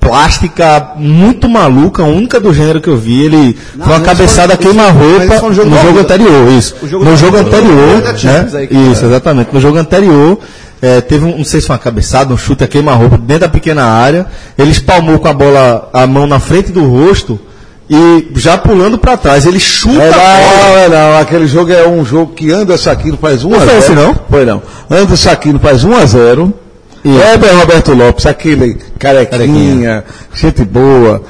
plástica 0.00 0.92
muito 0.96 1.48
maluca, 1.48 2.02
a 2.02 2.06
única 2.06 2.38
do 2.38 2.52
gênero 2.54 2.80
que 2.80 2.88
eu 2.88 2.96
vi. 2.96 3.24
Ele 3.24 3.58
foi 3.76 3.86
uma 3.96 4.00
cabeçada 4.00 4.54
foi- 4.56 4.66
queima-roupa 4.66 5.38
foi 5.40 5.50
um 5.50 5.70
no 5.70 5.82
jogo 5.82 5.98
anterior, 5.98 6.48
isso. 6.52 6.74
Jogo 6.84 7.04
no 7.04 7.16
jogo 7.16 7.36
anterior, 7.36 8.02
né? 8.24 8.46
Isso, 8.92 9.04
exatamente. 9.06 9.50
No 9.52 9.60
jogo 9.60 9.78
anterior, 9.78 10.38
eh, 10.82 11.00
teve 11.00 11.24
um, 11.24 11.38
não 11.38 11.44
sei 11.44 11.60
se 11.60 11.66
foi 11.66 11.74
uma 11.74 11.80
cabeçada, 11.80 12.32
um 12.32 12.36
chute 12.38 12.64
a 12.64 12.68
queima-roupa 12.68 13.18
dentro 13.18 13.40
da 13.42 13.48
pequena 13.48 13.84
área. 13.84 14.26
Ele 14.56 14.70
espalmou 14.70 15.18
com 15.18 15.28
a 15.28 15.32
bola, 15.32 15.88
a 15.92 16.06
mão 16.06 16.26
na 16.26 16.38
frente 16.40 16.70
do 16.72 16.84
rosto 16.88 17.38
e 17.90 18.28
já 18.36 18.56
pulando 18.58 18.98
para 18.98 19.16
trás. 19.16 19.46
Ele 19.46 19.58
chuta 19.58 20.00
É, 20.02 20.08
a 20.08 20.12
bola. 20.12 20.62
não, 20.62 20.76
é 20.78 20.88
não. 20.88 21.18
Aquele 21.18 21.46
jogo 21.46 21.72
é 21.72 21.86
um 21.88 22.04
jogo 22.04 22.32
que 22.34 22.50
Anderson 22.52 22.90
Aquino 22.90 23.16
faz 23.16 23.44
1 23.44 23.48
Não 23.50 23.56
a 23.56 23.60
foi 23.60 23.68
0. 23.68 23.78
esse, 23.78 23.92
não? 23.92 24.14
Foi 24.30 24.44
não. 24.44 24.62
Anderson 24.90 25.30
Aquino 25.30 25.58
faz 25.58 25.84
1 25.84 25.96
a 25.96 26.04
0. 26.06 26.54
E 27.04 27.16
Heber 27.16 27.56
Roberto 27.56 27.94
Lopes, 27.94 28.26
aquele 28.26 28.76
carequinha, 28.98 30.04
gente 30.34 30.64
boa. 30.64 31.22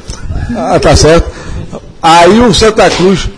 Ah, 0.56 0.78
tá 0.80 0.96
certo. 0.96 1.30
Aí 2.02 2.40
o 2.40 2.52
Santa 2.54 2.88
Cruz 2.90 3.28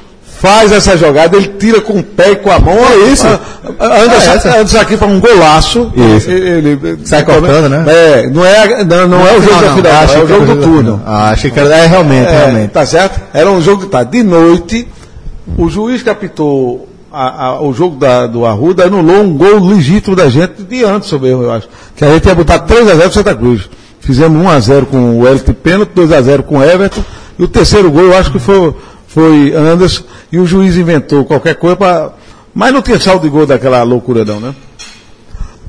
faz 0.40 0.72
essa 0.72 0.96
jogada, 0.96 1.36
ele 1.36 1.48
tira 1.58 1.80
com 1.80 1.98
o 1.98 2.02
pé 2.02 2.32
e 2.32 2.36
com 2.36 2.50
a 2.50 2.58
mão. 2.58 2.74
É 2.74 2.96
isso. 3.12 3.26
Anderson, 3.78 4.48
É 4.48 4.60
essa. 4.62 4.80
Aquino 4.80 4.98
faz 4.98 5.12
um 5.12 5.20
golaço. 5.20 5.92
Isso. 5.94 6.30
Ele, 6.30 6.70
ele- 6.82 6.98
Sai 7.04 7.22
cortando, 7.24 7.68
né? 7.68 7.84
É, 7.86 8.26
não 8.30 8.44
é, 8.44 8.84
não, 8.84 9.06
não 9.08 9.26
é 9.26 9.36
o 9.36 9.42
jogo 9.42 9.54
Não, 9.54 9.60
da 9.60 9.66
não. 9.68 9.76
final, 9.76 9.92
Ah, 9.92 10.00
é 10.00 10.04
achei 10.04 10.22
o 10.22 10.26
que 10.26 10.32
jogo 10.32 10.46
do 10.46 10.56
turno. 10.62 11.02
Ah, 11.06 11.30
achei 11.30 11.50
que 11.50 11.60
era. 11.60 11.74
É, 11.76 11.86
realmente, 11.86 12.28
É, 12.28 12.38
realmente. 12.38 12.70
Tá 12.70 12.86
certo? 12.86 13.20
Era 13.34 13.50
um 13.50 13.60
jogo 13.60 13.82
de 13.84 13.88
tarde. 13.90 14.10
De 14.12 14.22
noite, 14.22 14.88
o 15.58 15.68
juiz 15.68 16.02
que 16.02 16.08
apitou 16.10 16.88
a- 17.12 17.44
a- 17.46 17.60
o 17.62 17.72
jogo 17.72 17.96
da- 17.96 18.26
do 18.26 18.46
Arruda 18.46 18.84
anulou 18.86 19.22
um 19.22 19.36
gol 19.36 19.58
legítimo 19.68 20.14
da 20.16 20.28
gente 20.28 20.62
de 20.62 20.84
Anderson 20.84 21.18
mesmo, 21.18 21.42
eu 21.42 21.52
acho. 21.52 21.68
Que 21.96 22.04
a 22.04 22.08
gente 22.14 22.26
ia 22.26 22.34
botar 22.34 22.60
3x0 22.60 23.02
pro 23.02 23.12
Santa 23.12 23.34
Cruz. 23.34 23.68
Fizemos 24.00 24.40
1x0 24.42 24.86
com 24.86 25.18
o 25.20 25.28
Elton 25.28 25.52
pênalti, 25.52 25.90
2x0 25.94 26.42
com 26.44 26.58
o 26.58 26.64
Everton. 26.64 27.02
E 27.38 27.42
o 27.42 27.48
terceiro 27.48 27.90
gol 27.90 28.04
eu 28.04 28.16
acho 28.18 28.30
que 28.30 28.38
foi, 28.38 28.74
foi 29.12 29.52
Anderson. 29.54 30.04
E 30.32 30.38
o 30.38 30.46
juiz 30.46 30.76
inventou 30.76 31.24
qualquer 31.24 31.56
coisa 31.56 31.76
para. 31.76 32.12
Mas 32.54 32.72
não 32.72 32.80
tinha 32.82 32.98
saldo 32.98 33.22
de 33.22 33.28
gol 33.28 33.46
daquela 33.46 33.82
loucura, 33.82 34.24
não, 34.24 34.40
né? 34.40 34.54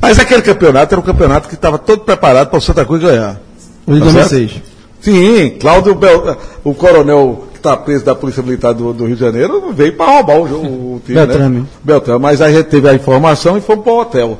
Mas 0.01 0.17
aquele 0.17 0.41
campeonato 0.41 0.93
era 0.95 0.99
um 1.01 1.04
campeonato 1.04 1.47
que 1.47 1.54
estava 1.56 1.77
todo 1.77 2.01
preparado 2.01 2.49
para 2.49 2.58
o 2.58 2.62
Santa 2.62 2.84
Cruz 2.86 3.01
ganhar. 3.01 3.39
O 3.86 3.93
de 3.93 3.99
Tá 3.99 4.06
2006. 4.06 4.51
Sim, 4.99 5.58
Cláudio 5.60 5.95
Bel, 5.95 6.38
o 6.63 6.73
coronel 6.73 7.45
que 7.51 7.58
está 7.58 7.75
preso 7.77 8.04
da 8.06 8.13
Polícia 8.15 8.41
Militar 8.43 8.73
do, 8.73 8.93
do 8.93 9.06
Rio 9.06 9.15
de 9.15 9.21
Janeiro 9.21 9.71
veio 9.73 9.95
para 9.95 10.12
roubar 10.12 10.39
o, 10.39 10.47
jogo, 10.47 10.65
o 10.67 11.01
time. 11.06 11.15
Beltrame. 11.19 11.60
Né? 11.62 11.65
Beltrame. 11.84 12.19
Mas 12.21 12.41
a 12.41 12.51
gente 12.51 12.65
teve 12.67 12.88
a 12.89 12.93
informação 12.93 13.58
e 13.58 13.62
fomos 13.62 13.84
para 13.84 13.93
o 13.93 13.99
hotel. 13.99 14.39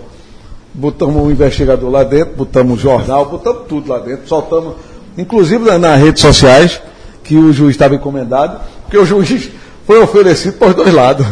Botamos 0.74 1.16
um 1.16 1.30
investigador 1.32 1.90
lá 1.90 2.04
dentro, 2.04 2.36
botamos 2.36 2.78
um 2.78 2.82
jornal, 2.82 3.26
botamos 3.26 3.64
tudo 3.68 3.90
lá 3.92 4.00
dentro, 4.00 4.28
soltamos, 4.28 4.76
inclusive 5.18 5.66
na- 5.66 5.78
nas 5.78 6.00
redes 6.00 6.22
sociais, 6.22 6.82
que 7.24 7.36
o 7.36 7.52
juiz 7.52 7.72
estava 7.72 7.94
encomendado, 7.96 8.58
porque 8.92 8.98
o 8.98 9.06
juiz 9.06 9.50
foi 9.88 10.00
oferecido 10.00 10.58
por 10.58 10.74
dois 10.74 10.94
lados. 10.94 11.26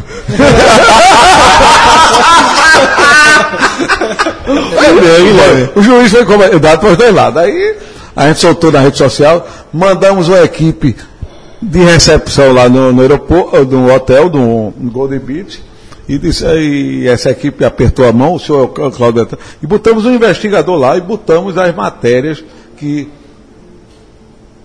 o 5.75 5.81
juiz 5.81 6.09
foi 6.09 6.21
encomendado 6.21 6.79
por 6.79 6.95
dois 6.95 7.13
lados. 7.13 7.41
Aí 7.41 7.75
a 8.15 8.27
gente 8.27 8.39
soltou 8.39 8.71
na 8.71 8.79
rede 8.79 8.97
social, 8.97 9.45
mandamos 9.73 10.29
uma 10.29 10.39
equipe 10.41 10.95
de 11.61 11.79
recepção 11.79 12.53
lá 12.53 12.69
no, 12.69 12.93
no 12.93 13.01
aeroporto, 13.01 13.65
no 13.65 13.93
hotel, 13.93 14.29
do 14.29 14.39
no 14.39 14.89
Golden 14.89 15.19
Beach, 15.19 15.61
e, 16.07 16.17
disse, 16.17 16.45
e 16.45 17.09
essa 17.09 17.29
equipe 17.31 17.65
apertou 17.65 18.07
a 18.07 18.13
mão, 18.13 18.35
o 18.35 18.39
senhor 18.39 18.69
Cláudio 18.69 19.11
Beltrame, 19.11 19.43
e 19.61 19.67
botamos 19.67 20.05
um 20.05 20.15
investigador 20.15 20.77
lá 20.77 20.95
e 20.95 21.01
botamos 21.01 21.57
as 21.57 21.75
matérias 21.75 22.41
que 22.77 23.09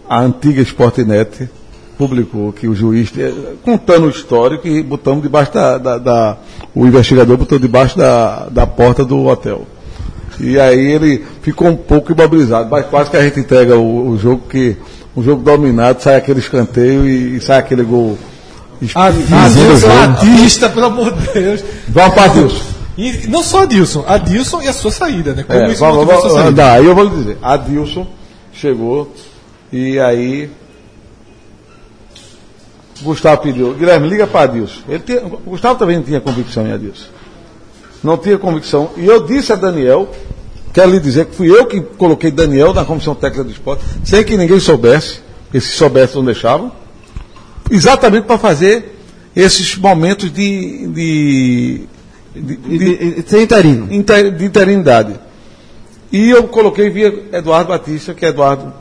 a 0.09 0.21
antiga 0.21 0.63
Sportnet 0.63 1.49
publicou, 1.97 2.53
que 2.53 2.67
o 2.69 2.75
juiz, 2.75 3.13
eh, 3.17 3.33
contando 3.65 4.07
o 4.07 4.11
histórico, 4.11 4.67
e 4.67 4.83
botamos 4.83 5.23
debaixo 5.23 5.53
da, 5.53 5.79
da- 5.79 5.99
da- 5.99 6.37
o 6.75 6.87
investigador 6.87 7.37
botou 7.37 7.59
debaixo 7.59 7.97
da, 7.97 8.47
da 8.51 8.67
porta 8.67 9.05
do 9.05 9.25
hotel. 9.27 9.63
E 10.41 10.59
aí 10.59 10.93
ele 10.93 11.25
ficou 11.43 11.69
um 11.69 11.77
pouco 11.77 12.13
imobilizado, 12.13 12.69
mas 12.71 12.87
quase 12.87 13.11
que 13.11 13.17
a 13.17 13.23
gente 13.23 13.39
entrega 13.41 13.77
o, 13.77 14.09
o 14.11 14.19
jogo, 14.19 14.43
que 14.49 14.77
o 15.15 15.23
jogo 15.23 15.43
dominado, 15.43 16.03
sai 16.03 16.17
aquele 16.17 16.41
escanteio 16.41 17.07
e, 17.09 17.37
e 17.37 17.41
sai 17.41 17.59
aquele 17.59 17.85
gol. 17.85 18.19
Adilson, 18.95 19.91
Adista, 20.03 20.69
pelo 20.69 20.87
amor 20.87 21.13
de 21.13 21.33
Deus. 21.33 21.65
Vamos 21.89 22.15
para 22.15 22.25
Adilson. 22.25 22.65
E 22.99 23.27
não 23.29 23.43
só 23.43 23.63
Adilson, 23.63 24.05
Adilson 24.07 24.63
e 24.63 24.69
a 24.69 24.73
sua 24.73 24.91
saída, 24.91 25.33
né? 25.35 25.43
Como 25.45 25.59
É, 25.59 25.69
isso 25.71 25.81
vamos, 25.81 25.97
motivou 25.99 26.15
a 26.15 26.17
vamos, 26.21 26.33
sua 26.33 26.43
saída? 26.43 26.63
não, 26.65 26.71
aí 26.73 26.87
eu 26.87 26.95
vou 26.95 27.05
lhe 27.05 27.11
dizer. 27.11 27.39
Adilson 27.43 28.07
chegou 28.53 29.13
e 29.73 29.99
aí 29.99 30.51
Gustavo 33.03 33.43
pediu, 33.43 33.75
Guilherme, 33.75 34.09
liga 34.09 34.27
para 34.27 34.43
Adilson. 34.51 34.81
Ele 34.89 35.01
tinha, 35.01 35.21
Gustavo 35.21 35.79
também 35.79 35.97
não 35.97 36.05
tinha 36.05 36.21
convicção 36.21 36.67
em 36.67 36.73
Adilson. 36.73 37.07
Não 38.03 38.17
tinha 38.17 38.39
convicção. 38.39 38.91
E 38.97 39.05
eu 39.07 39.25
disse 39.27 39.53
a 39.53 39.57
Daniel, 39.57 40.09
quero 40.73 40.91
lhe 40.91 41.01
dizer 41.01 41.27
que 41.27 41.35
fui 41.35 41.51
eu 41.51 41.67
que 41.67 41.81
coloquei 41.81 42.31
Daniel 42.31 42.73
na 42.73 42.85
comissão 42.85 43.15
técnica 43.15 43.45
do 43.45 43.51
esporte, 43.51 43.83
sem 44.05 44.23
que 44.25 44.37
ninguém 44.37 44.61
soubesse, 44.61 45.21
porque 45.45 45.61
se 45.61 45.69
soubesse 45.77 46.15
não 46.15 46.25
deixava, 46.25 46.71
exatamente 47.71 48.27
para 48.27 48.39
fazer 48.39 48.97
esses 49.35 49.77
momentos 49.77 50.33
de, 50.33 50.87
de 50.89 51.81
de, 52.37 52.53
E- 52.69 52.79
de- 52.79 52.85
e- 52.85 53.21
e- 53.21 53.25
Ser 53.29 53.43
interino. 53.43 53.93
inter- 53.93 54.33
de 54.33 54.45
interinidade. 54.45 55.15
E 56.13 56.31
eu 56.31 56.45
coloquei 56.49 56.91
via 56.91 57.27
Eduardo 57.33 57.69
Batista, 57.71 58.13
que 58.13 58.25
Eduardo 58.27 58.73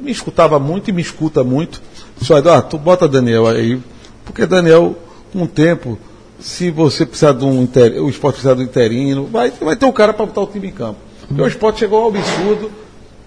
me 0.00 0.10
escutava 0.10 0.58
muito 0.60 0.88
e 0.88 0.92
me 0.92 1.02
escuta 1.02 1.42
muito. 1.44 1.82
Só 2.22 2.38
Eduardo, 2.38 2.68
tu 2.68 2.78
bota 2.78 3.06
Daniel 3.08 3.46
aí, 3.46 3.80
porque 4.24 4.46
Daniel, 4.46 4.96
com 5.32 5.42
o 5.42 5.46
tempo, 5.46 5.98
se 6.40 6.70
você 6.70 7.04
precisar 7.06 7.32
de 7.32 7.44
um 7.44 7.62
inter, 7.62 8.02
o 8.02 8.08
esporte 8.08 8.34
precisar 8.36 8.54
de 8.54 8.60
um 8.62 8.64
interino, 8.64 9.26
vai, 9.26 9.52
vai 9.60 9.76
ter 9.76 9.86
um 9.86 9.92
cara 9.92 10.12
para 10.12 10.26
botar 10.26 10.40
o 10.42 10.46
time 10.46 10.68
em 10.68 10.72
campo. 10.72 10.96
Porque 11.28 11.42
o 11.42 11.46
esporte 11.46 11.80
chegou 11.80 12.00
ao 12.02 12.08
absurdo 12.08 12.70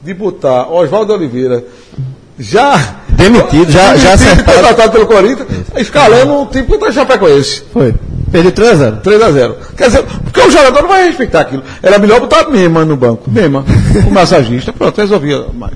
de 0.01 0.13
botar 0.13 0.67
Oswaldo 0.69 1.13
Oliveira 1.13 1.63
já 2.37 2.95
Demitido, 3.09 3.69
já- 3.69 3.87
demitido 3.93 4.11
acertado. 4.13 4.53
contratado 4.57 4.91
pelo 4.93 5.07
Corinthians, 5.07 5.47
escalando 5.75 6.33
um 6.33 6.45
time 6.45 6.65
contra 6.67 6.89
o 6.89 6.93
Chapecoense. 6.93 7.63
Foi. 7.73 7.93
Perdi 8.31 8.51
3 8.51 8.69
a 8.69 8.75
0 8.75 8.97
3 9.03 9.21
a 9.23 9.31
0 9.31 9.55
Quer 9.75 9.87
dizer, 9.87 10.03
porque 10.23 10.39
o 10.39 10.51
jogador 10.51 10.81
não 10.83 10.87
vai 10.87 11.07
respeitar 11.07 11.41
aquilo. 11.41 11.63
Era 11.83 11.97
melhor 11.99 12.19
botar 12.21 12.47
Mema 12.49 12.85
no 12.85 12.95
banco. 12.95 13.29
Mema, 13.29 13.65
o 14.07 14.11
massagista. 14.11 14.71
Pronto, 14.71 14.97
resolvia 15.01 15.47
mais. 15.53 15.73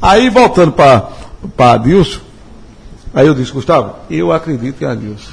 Aí, 0.00 0.30
voltando 0.30 0.72
para 0.72 1.08
Adilson, 1.58 2.20
aí 3.14 3.26
eu 3.26 3.34
disse, 3.34 3.52
Gustavo, 3.52 3.96
eu 4.10 4.32
acredito 4.32 4.82
em 4.82 4.86
Adilson. 4.86 5.32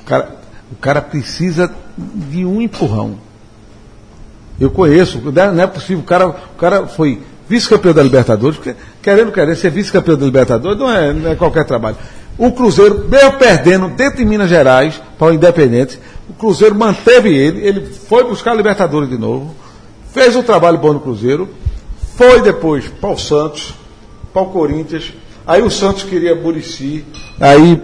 O 0.00 0.04
cara, 0.04 0.36
o 0.72 0.76
cara 0.76 1.02
precisa 1.02 1.72
de 1.96 2.44
um 2.44 2.60
empurrão. 2.60 3.16
Eu 4.60 4.70
conheço, 4.70 5.20
não 5.20 5.62
é 5.62 5.66
possível. 5.66 6.00
O 6.00 6.06
cara, 6.06 6.28
o 6.28 6.56
cara 6.58 6.86
foi 6.86 7.20
vice-campeão 7.48 7.92
da 7.92 8.02
Libertadores, 8.02 8.56
porque 8.56 8.74
querendo, 9.02 9.32
querendo 9.32 9.56
ser 9.56 9.70
vice-campeão 9.70 10.16
da 10.16 10.24
Libertadores 10.24 10.78
não 10.78 10.90
é, 10.90 11.12
não 11.12 11.30
é 11.30 11.34
qualquer 11.34 11.64
trabalho. 11.64 11.96
O 12.36 12.50
Cruzeiro, 12.50 13.06
mesmo 13.08 13.32
perdendo 13.32 13.88
dentro 13.88 14.18
de 14.18 14.24
Minas 14.24 14.48
Gerais, 14.48 15.00
para 15.18 15.28
o 15.28 15.32
Independente, 15.32 16.00
o 16.28 16.32
Cruzeiro 16.32 16.74
manteve 16.74 17.28
ele, 17.28 17.64
ele 17.66 17.86
foi 17.86 18.24
buscar 18.24 18.52
a 18.52 18.54
Libertadores 18.54 19.08
de 19.08 19.18
novo, 19.18 19.54
fez 20.12 20.34
um 20.34 20.42
trabalho 20.42 20.78
bom 20.78 20.94
no 20.94 21.00
Cruzeiro, 21.00 21.48
foi 22.16 22.40
depois 22.40 22.88
para 22.88 23.10
o 23.10 23.18
Santos, 23.18 23.74
para 24.32 24.42
o 24.42 24.46
Corinthians, 24.46 25.12
aí 25.46 25.62
o 25.62 25.70
Santos 25.70 26.02
queria 26.04 26.34
Murici, 26.34 27.04
aí 27.40 27.80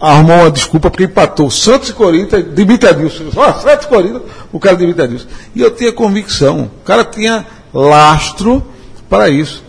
arrumou 0.00 0.36
uma 0.36 0.50
desculpa 0.50 0.90
porque 0.90 1.04
empatou 1.04 1.50
Santos 1.50 1.90
e 1.90 1.92
Corinthians, 1.92 2.44
demite 2.46 2.86
Adilson. 2.86 3.24
Ó, 3.36 3.52
Santos 3.54 3.86
e 3.86 3.88
Corinthians, 3.88 4.22
o 4.52 4.58
cara 4.58 4.76
demite 4.76 5.00
Adilson. 5.00 5.26
E 5.54 5.60
eu 5.60 5.70
tinha 5.70 5.92
convicção, 5.92 6.70
o 6.80 6.84
cara 6.84 7.04
tinha 7.04 7.46
lastro 7.72 8.62
para 9.08 9.28
isso. 9.28 9.62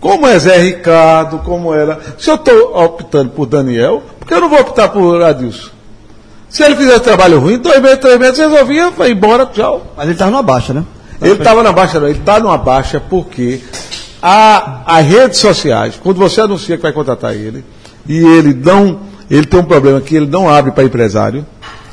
Como 0.00 0.26
é 0.26 0.38
Zé 0.38 0.58
Ricardo, 0.58 1.38
como 1.38 1.72
era. 1.72 1.98
Se 2.18 2.30
eu 2.30 2.34
estou 2.34 2.76
optando 2.76 3.30
por 3.30 3.46
Daniel, 3.46 4.02
por 4.18 4.28
que 4.28 4.34
eu 4.34 4.40
não 4.40 4.50
vou 4.50 4.60
optar 4.60 4.88
por 4.88 5.22
Adilson? 5.22 5.70
Se 6.48 6.62
ele 6.62 6.76
fizesse 6.76 7.00
trabalho 7.00 7.40
ruim, 7.40 7.58
dois 7.58 7.80
meses, 7.80 7.98
três 7.98 8.18
meses, 8.18 8.38
resolvia, 8.38 8.90
vai 8.90 9.10
embora, 9.10 9.46
tchau. 9.46 9.94
Mas 9.96 10.06
ele 10.06 10.16
tava 10.16 10.30
numa 10.30 10.42
baixa, 10.42 10.72
né? 10.72 10.84
Ele 11.20 11.32
estava 11.32 11.62
na 11.62 11.72
baixa, 11.72 11.98
não. 11.98 12.06
Ele 12.06 12.18
está 12.18 12.38
numa 12.38 12.58
baixa 12.58 13.00
porque 13.00 13.60
a, 14.26 14.82
as 14.98 15.06
redes 15.06 15.38
sociais, 15.38 16.00
quando 16.02 16.16
você 16.18 16.40
anuncia 16.40 16.76
que 16.78 16.82
vai 16.82 16.92
contratar 16.92 17.34
ele, 17.34 17.62
e 18.08 18.16
ele 18.16 18.54
não, 18.54 19.00
ele 19.30 19.44
tem 19.46 19.60
um 19.60 19.64
problema 19.64 20.00
que 20.00 20.16
ele 20.16 20.26
não 20.26 20.48
abre 20.48 20.72
para 20.72 20.82
empresário, 20.84 21.44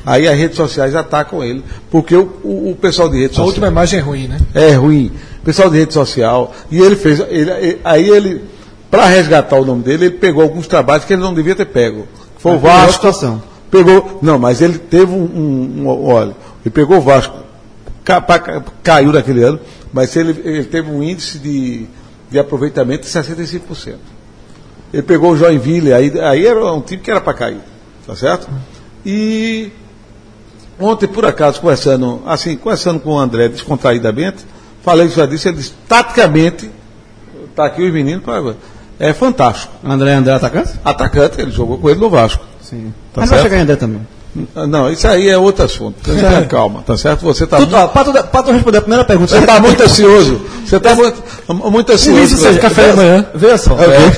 aí 0.06 0.28
as 0.30 0.38
redes 0.38 0.56
sociais 0.56 0.96
atacam 0.96 1.44
ele, 1.44 1.62
porque 1.90 2.16
o, 2.16 2.32
o, 2.42 2.72
o 2.72 2.76
pessoal 2.76 3.10
de 3.10 3.20
rede 3.20 3.38
A 3.38 3.44
última 3.44 3.68
social 3.68 3.72
imagem 3.72 4.00
é 4.00 4.02
ruim, 4.02 4.28
né? 4.30 4.38
é 4.54 4.72
ruim. 4.72 5.12
O 5.42 5.44
pessoal 5.46 5.70
de 5.70 5.78
rede 5.78 5.94
social, 5.94 6.54
e 6.72 6.80
ele 6.80 6.96
fez, 6.96 7.20
ele- 7.20 7.52
ele- 7.52 7.82
aí 7.84 8.10
ele, 8.10 8.42
para 8.90 9.06
resgatar 9.08 9.58
o 9.58 9.66
nome 9.66 9.84
dele, 9.84 10.06
ele 10.06 10.16
pegou 10.16 10.42
alguns 10.42 10.68
trabalhos 10.68 11.04
que 11.04 11.12
ele 11.14 11.22
não 11.22 11.34
devia 11.34 11.54
ter 11.56 11.66
pego. 11.66 12.08
Foi 12.38 12.56
o 12.56 12.60
Vasco. 12.60 12.94
situação. 12.94 13.44
Pegou, 13.70 14.20
não, 14.22 14.40
mas 14.40 14.62
ele 14.62 14.78
teve 14.78 15.12
um, 15.14 15.24
um- 15.24 15.84
um- 15.84 15.88
olha, 16.08 16.36
ele 16.64 16.72
pegou 16.74 16.98
o 16.98 17.02
Vasco, 17.02 17.36
caiu 18.84 19.12
naquele 19.14 19.44
ano, 19.44 19.60
mas 19.94 20.16
ele, 20.16 20.42
ele 20.44 20.64
teve 20.66 20.90
um 20.90 21.02
índice 21.04 21.38
de, 21.40 21.88
de 22.32 22.40
aproveitamento 22.40 23.04
de 23.04 23.10
65%. 23.10 23.96
Ele 24.94 25.04
pegou 25.04 25.32
o 25.32 25.38
Joinville, 25.38 25.94
aí, 25.94 26.12
aí 26.20 26.46
era 26.48 26.66
um 26.74 26.82
time 26.82 27.02
que 27.02 27.12
era 27.12 27.22
para 27.22 27.34
cair, 27.34 27.60
tá 28.08 28.16
certo? 28.16 28.50
E 29.06 29.72
ontem, 30.80 31.08
por 31.08 31.26
acaso, 31.26 31.62
conversando, 31.62 32.22
assim, 32.26 32.58
conversando 32.58 33.00
com 33.00 33.12
o 33.12 33.20
André 33.20 33.48
descontraídamente, 33.50 34.46
falei 34.82 35.08
isso 35.08 35.16
já 35.18 35.26
disse, 35.26 35.48
ele 35.48 35.58
disse, 35.58 35.74
taticamente, 35.88 36.70
tá 37.56 37.66
aqui 37.66 37.84
os 37.84 37.94
meninos, 37.94 38.24
pra- 38.24 38.54
é 39.00 39.14
fantástico. 39.14 39.74
André 39.84 40.14
André 40.14 40.34
atacante? 40.34 40.74
Atacante, 40.84 41.42
ele 41.42 41.52
jogou 41.52 41.78
com 41.80 41.90
ele 41.90 42.00
no 42.00 42.10
Vasco. 42.10 42.44
Sim. 42.62 42.94
Tá 43.14 43.22
Mas 43.22 43.30
vai 43.30 43.40
certo? 43.40 43.50
chegar 43.50 43.58
em 43.60 43.64
André 43.64 43.76
também. 43.76 44.08
Não, 44.70 44.90
isso 44.90 45.06
aí 45.08 45.28
é 45.30 45.38
outro 45.38 45.66
assunto. 45.66 45.96
Tenha 46.04 46.46
calma, 46.46 46.82
tá 46.86 46.96
certo? 46.96 47.22
Você 47.24 47.44
está 47.44 47.58
muito, 47.58 47.76
ó, 47.76 47.88
pra, 47.88 48.04
tu, 48.44 48.52
responder 48.52 48.78
a 48.78 48.82
primeira 48.82 49.04
pergunta. 49.04 49.36
você 49.38 49.46
tá 49.46 49.60
muito 49.60 49.84
ansioso. 49.84 50.42
Você 50.66 50.78
está 50.78 50.96
muito, 50.96 51.22
muito 51.70 51.92
ansioso. 51.92 52.20
riso 52.22 52.38
serve 52.38 52.60
café 52.60 52.88
da 52.88 52.96
manhã. 52.96 53.26
Veja 53.36 53.58
só. 53.58 53.76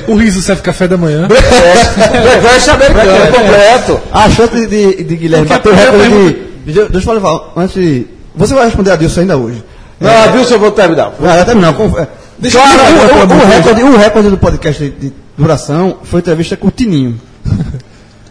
O 0.08 0.16
riso 0.16 0.42
serve 0.42 0.62
café 0.62 0.88
da 0.88 0.98
manhã. 0.98 1.28
Breguete 1.28 2.70
americano 2.70 3.32
completo. 3.32 4.00
A 4.12 4.30
chance 4.30 4.68
de, 4.68 5.04
de, 5.04 5.16
Guilherme 5.16 5.48
bater 5.48 5.70
o 5.70 5.74
a 5.74 5.76
recorde 5.76 6.10
de. 6.10 6.74
de- 6.74 6.90
Deixa 6.90 7.12
eu 7.12 7.22
falar, 7.22 7.52
antes 7.58 7.74
de. 7.76 8.08
Você 8.36 8.54
vai 8.54 8.66
responder 8.66 8.92
a 8.92 8.96
Dilson 8.96 9.22
ainda 9.22 9.38
hoje. 9.38 9.64
Não, 10.00 10.24
Adilson, 10.26 10.54
eu 10.56 10.60
vou 10.60 10.72
terminar. 10.72 11.12
Não. 11.56 11.74
Com, 11.74 12.00
é, 12.00 12.08
Deixa 12.38 12.60
claro, 12.60 12.74
eu 12.78 12.86
o, 12.86 13.40
o- 13.40 13.44
o 13.44 13.48
recorde, 13.48 13.84
o 13.84 13.98
recorde 13.98 14.30
do 14.30 14.38
podcast 14.38 14.84
de, 14.84 14.90
de 14.92 15.14
duração 15.38 15.98
foi 16.04 16.20
entrevista 16.20 16.56
com 16.56 16.68
o 16.68 16.72
Tininho. 16.72 17.20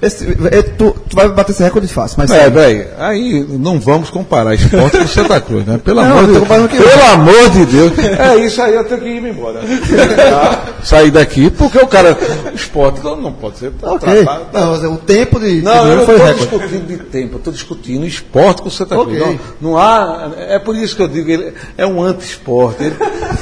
Esse, 0.03 0.37
é, 0.51 0.63
tu, 0.63 0.97
tu 1.09 1.15
vai 1.15 1.29
bater 1.29 1.53
esse 1.53 1.63
recorde 1.63 1.87
fácil, 1.87 2.17
mas. 2.19 2.29
É, 2.33 2.51
velho, 2.51 2.89
aí 2.99 3.47
não 3.49 3.79
vamos 3.79 4.11
comparar 4.11 4.53
esporte 4.53 4.99
com 4.99 5.07
Santa 5.07 5.41
Cruz, 5.41 5.65
né? 5.65 5.79
Pelo, 5.85 6.03
Não, 6.03 6.19
amor, 6.19 6.27
de, 6.69 6.77
pelo 6.77 7.05
amor 7.13 7.51
de 7.51 7.65
Deus. 7.67 7.93
É 8.19 8.37
isso 8.45 8.61
aí, 8.61 8.75
eu 8.75 8.83
tenho 8.85 9.01
que 9.01 9.07
ir 9.09 9.25
embora. 9.25 9.61
Tá? 9.61 10.63
Sair 10.83 11.13
daqui, 11.13 11.49
porque 11.51 11.79
o 11.79 11.87
cara. 11.87 12.19
Esporte 12.53 13.01
não, 13.05 13.15
não 13.17 13.33
pode 13.33 13.59
ser. 13.59 13.73
Ok. 13.81 14.25
tratado- 14.25 14.47
Não, 14.53 14.71
mas 14.73 14.85
o 14.85 14.97
tempo 14.97 15.39
de. 15.39 15.63
Não, 15.63 15.85
de 15.85 15.91
eu 15.91 15.97
não 15.99 16.05
foi 16.05 16.15
estou 16.17 16.27
recorde. 16.27 16.49
discutindo 16.51 16.87
de 16.89 16.97
tempo, 17.05 17.35
eu 17.35 17.39
estou 17.39 17.53
discutindo 17.53 18.05
esporte 18.07 18.63
com 18.63 18.71
Santa 18.71 18.97
Cruz. 18.97 19.21
Ok. 19.23 19.39
Não, 19.61 19.71
não 19.71 19.79
há. 19.79 20.31
É 20.49 20.59
por 20.59 20.75
isso 20.75 20.97
que 20.97 21.03
eu 21.03 21.09
digo, 21.09 21.31
ele 21.31 21.55
é 21.79 21.87
um 21.87 22.03
anti-esporte. 22.03 22.93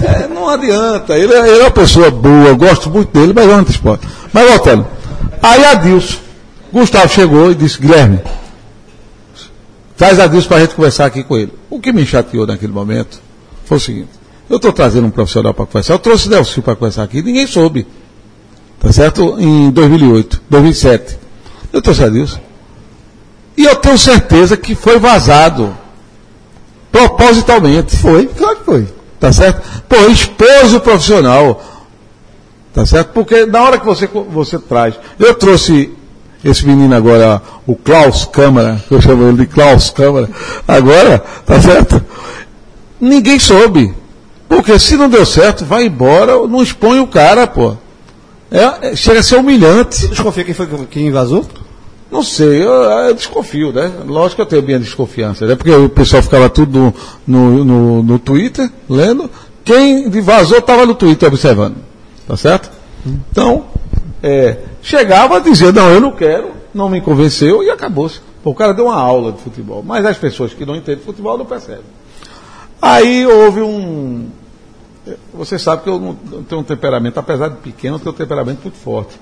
É, 0.03 0.29
não 0.29 0.47
adianta. 0.47 1.17
Ele, 1.17 1.33
é- 1.33 1.49
ele 1.49 1.59
é 1.61 1.63
uma 1.63 1.71
pessoa 1.71 2.11
boa, 2.11 2.49
eu 2.49 2.57
gosto 2.59 2.91
muito 2.91 3.19
dele, 3.19 3.33
mas 3.35 3.49
é 3.49 3.49
um 3.55 3.59
anti-esporte. 3.61 4.07
Mas 4.31 4.47
voltando. 4.51 4.87
Aí 5.43 5.65
Adilson, 5.65 6.19
Gustavo 6.73 7.09
chegou 7.09 7.51
e 7.51 7.55
disse, 7.55 7.81
Guilherme, 7.81 8.21
traz 9.97 10.19
Adilson 10.19 10.49
para 10.49 10.57
a 10.59 10.61
gente 10.61 10.75
conversar 10.75 11.07
aqui 11.07 11.23
com 11.23 11.37
ele. 11.37 11.53
O 11.69 11.81
que 11.81 11.93
me 11.93 12.07
chateou 12.07 12.47
naquele 12.47 12.73
momento 12.73 13.21
foi 13.65 13.77
o 13.77 13.81
seguinte. 13.81 14.11
Eu 14.49 14.57
estou 14.57 14.73
trazendo 14.73 15.07
um 15.07 15.11
profissional 15.11 15.55
para 15.55 15.67
conversar. 15.67 15.95
Eu 15.95 15.99
trouxe 15.99 16.27
o 16.27 16.31
Delcio 16.31 16.63
para 16.63 16.75
conversar 16.75 17.05
aqui, 17.05 17.23
ninguém 17.23 17.47
soube. 17.47 17.87
Tá 18.81 18.93
certo? 18.93 19.37
Em 19.39 19.71
2008, 19.71 20.43
2007. 20.49 21.19
Eu 21.73 21.83
trouxe 21.83 22.03
Adilson. 22.03 22.41
E 23.57 23.65
eu 23.65 23.77
tenho 23.77 23.99
certeza 23.99 24.57
que 24.57 24.75
foi 24.75 24.99
vazado. 24.99 25.77
Propositalmente. 26.91 27.97
Foi, 27.97 28.27
claro 28.27 28.57
que 28.57 28.65
foi. 28.65 28.89
Tá 29.21 29.33
certo? 29.33 29.83
Pô, 29.89 29.97
expôs 30.07 30.73
o 30.75 30.81
profissional. 30.81 31.63
Tá 32.73 32.87
certo? 32.87 33.13
Porque 33.13 33.45
na 33.47 33.63
hora 33.63 33.79
que 33.79 33.85
você, 33.85 34.07
você 34.07 34.59
traz. 34.59 34.95
Eu 35.19 35.35
trouxe 35.35 35.93
esse 36.45 36.67
menino 36.67 36.95
agora, 36.95 37.43
o 37.67 37.75
Klaus 37.77 38.25
Câmara, 38.25 38.83
eu 38.91 39.01
chamo 39.01 39.29
ele 39.29 39.39
de 39.39 39.47
Klaus 39.47 39.91
Câmara, 39.91 40.29
agora, 40.67 41.19
tá 41.45 41.61
certo? 41.61 42.03
Ninguém 43.01 43.39
soube. 43.39 43.95
Porque 44.49 44.79
se 44.79 44.97
não 44.97 45.09
deu 45.09 45.25
certo, 45.25 45.65
vai 45.65 45.87
embora, 45.87 46.47
não 46.47 46.63
expõe 46.63 46.99
o 46.99 47.07
cara, 47.07 47.47
pô. 47.47 47.77
É, 48.51 48.89
é- 48.89 48.97
chega 48.97 49.21
a 49.21 49.23
ser 49.23 49.37
humilhante. 49.37 50.09
Desconfia 50.09 50.45
quem 50.45 50.55
foi 50.55 50.67
quem 50.91 51.11
vazou? 51.13 51.47
Não 52.11 52.25
sei, 52.25 52.61
eu, 52.61 52.69
eu 52.69 53.15
desconfio, 53.15 53.73
né? 53.73 53.91
Lógico 54.05 54.37
que 54.37 54.43
eu 54.43 54.47
tenho 54.47 54.63
minha 54.65 54.81
desconfiança, 54.81 55.47
né? 55.47 55.55
Porque 55.55 55.71
o 55.71 55.89
pessoal 55.89 56.21
ficava 56.21 56.49
tudo 56.49 56.77
no, 56.77 56.95
no, 57.27 57.65
no, 57.65 58.03
no 58.03 58.19
Twitter, 58.19 58.69
lendo. 58.89 59.31
Quem 59.65 60.11
vazou 60.21 60.59
estava 60.59 60.85
no 60.85 60.95
Twitter 60.97 61.29
observando. 61.29 61.77
Tá 62.27 62.37
certo? 62.37 62.71
Então, 63.07 63.67
é, 64.23 64.59
chegava 64.83 65.37
a 65.37 65.41
dizer, 65.41 65.73
não, 65.73 65.91
eu 65.91 66.01
não 66.01 66.13
quero, 66.13 66.51
não 66.75 66.89
me 66.89 67.01
convenceu 67.01 67.63
e 67.63 67.71
acabou-se. 67.71 68.21
O 68.45 68.55
cara 68.55 68.73
deu 68.73 68.87
uma 68.87 68.95
aula 68.95 69.33
de 69.33 69.41
futebol, 69.41 69.83
mas 69.83 70.05
as 70.05 70.17
pessoas 70.17 70.55
que 70.55 70.65
não 70.65 70.75
entendem 70.75 71.05
futebol 71.05 71.37
não 71.37 71.45
percebem. 71.45 71.85
Aí 72.81 73.27
houve 73.27 73.61
um. 73.61 74.29
Você 75.35 75.59
sabe 75.59 75.83
que 75.83 75.89
eu 75.89 75.99
não 75.99 76.43
tenho 76.43 76.61
um 76.61 76.65
temperamento, 76.65 77.19
apesar 77.19 77.49
de 77.49 77.57
pequeno, 77.57 77.97
eu 77.97 78.01
tenho 78.01 78.15
um 78.15 78.19
temperamento 78.19 78.63
muito 78.63 78.79
forte. 78.79 79.19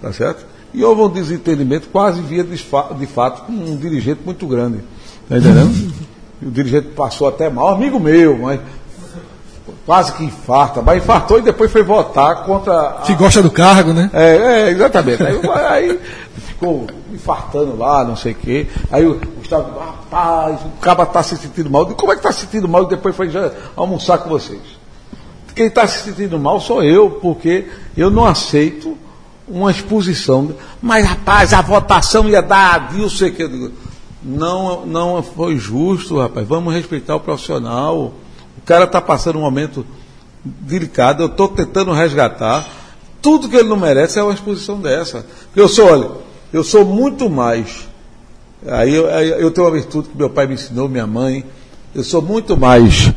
Tá 0.00 0.12
certo? 0.12 0.44
E 0.74 0.82
houve 0.84 1.02
um 1.02 1.08
desentendimento 1.08 1.88
quase 1.88 2.20
via 2.20 2.42
de, 2.42 2.56
de 2.56 3.06
fato 3.06 3.46
com 3.46 3.52
um 3.52 3.76
dirigente 3.76 4.20
muito 4.24 4.46
grande. 4.46 4.80
Tá 5.28 5.38
entendendo? 5.38 5.92
O 6.44 6.50
dirigente 6.50 6.88
passou 6.88 7.28
até 7.28 7.48
mal, 7.48 7.68
amigo 7.68 8.00
meu, 8.00 8.36
mas 8.36 8.60
quase 9.86 10.12
que 10.12 10.24
infarta, 10.24 10.80
mas 10.82 11.02
infartou 11.02 11.38
e 11.38 11.42
depois 11.42 11.70
foi 11.70 11.82
votar 11.82 12.44
contra. 12.44 12.78
a- 12.80 12.92
Que 13.02 13.14
gosta 13.14 13.42
do 13.42 13.50
cargo, 13.50 13.92
né? 13.92 14.10
é, 14.12 14.36
é, 14.36 14.70
exatamente. 14.70 15.22
Aí, 15.22 15.40
aí 15.68 16.00
ficou 16.48 16.86
infartando 17.12 17.76
lá, 17.76 18.04
não 18.04 18.16
sei 18.16 18.32
o 18.32 18.36
quê. 18.36 18.66
Aí 18.90 19.06
o 19.06 19.20
Gustavo, 19.38 19.78
rapaz, 19.78 20.60
o 20.62 20.80
cara 20.80 21.02
está 21.02 21.22
se 21.22 21.36
sentindo 21.36 21.68
mal. 21.70 21.84
Digo, 21.84 21.96
como 21.98 22.12
é 22.12 22.14
que 22.14 22.20
está 22.20 22.32
se 22.32 22.40
sentindo 22.40 22.68
mal? 22.68 22.84
E 22.84 22.88
depois 22.88 23.14
foi 23.14 23.28
já 23.30 23.50
almoçar 23.76 24.18
com 24.18 24.28
vocês. 24.28 24.60
Quem 25.54 25.66
está 25.66 25.86
se 25.86 26.02
sentindo 26.04 26.38
mal 26.38 26.60
sou 26.60 26.82
eu, 26.82 27.10
porque 27.10 27.68
eu 27.96 28.10
não 28.10 28.24
aceito 28.24 28.96
uma 29.46 29.70
exposição. 29.70 30.50
Mas, 30.80 31.04
rapaz, 31.06 31.52
a 31.52 31.60
votação 31.60 32.26
ia 32.28 32.40
dar 32.40 32.74
a 32.74 32.78
Dilson. 32.78 33.30
Que... 33.30 33.70
Não, 34.22 34.86
não 34.86 35.22
foi 35.22 35.58
justo, 35.58 36.18
rapaz. 36.20 36.46
Vamos 36.48 36.72
respeitar 36.72 37.16
o 37.16 37.20
profissional. 37.20 38.14
O 38.62 38.66
cara 38.66 38.84
está 38.84 39.00
passando 39.00 39.38
um 39.38 39.42
momento 39.42 39.84
delicado. 40.44 41.22
Eu 41.22 41.26
estou 41.26 41.48
tentando 41.48 41.92
resgatar. 41.92 42.66
Tudo 43.20 43.48
que 43.48 43.56
ele 43.56 43.68
não 43.68 43.76
merece 43.76 44.18
é 44.18 44.22
uma 44.22 44.32
exposição 44.32 44.80
dessa. 44.80 45.24
Eu 45.54 45.68
sou, 45.68 45.86
olha, 45.86 46.10
eu 46.52 46.64
sou 46.64 46.84
muito 46.84 47.30
mais. 47.30 47.88
Aí 48.66 48.94
eu, 48.94 49.06
eu 49.06 49.50
tenho 49.50 49.66
uma 49.66 49.72
virtude 49.72 50.08
que 50.08 50.16
meu 50.16 50.30
pai 50.30 50.46
me 50.46 50.54
ensinou, 50.54 50.88
minha 50.88 51.06
mãe. 51.06 51.44
Eu 51.94 52.02
sou 52.02 52.22
muito 52.22 52.56
mais 52.56 53.12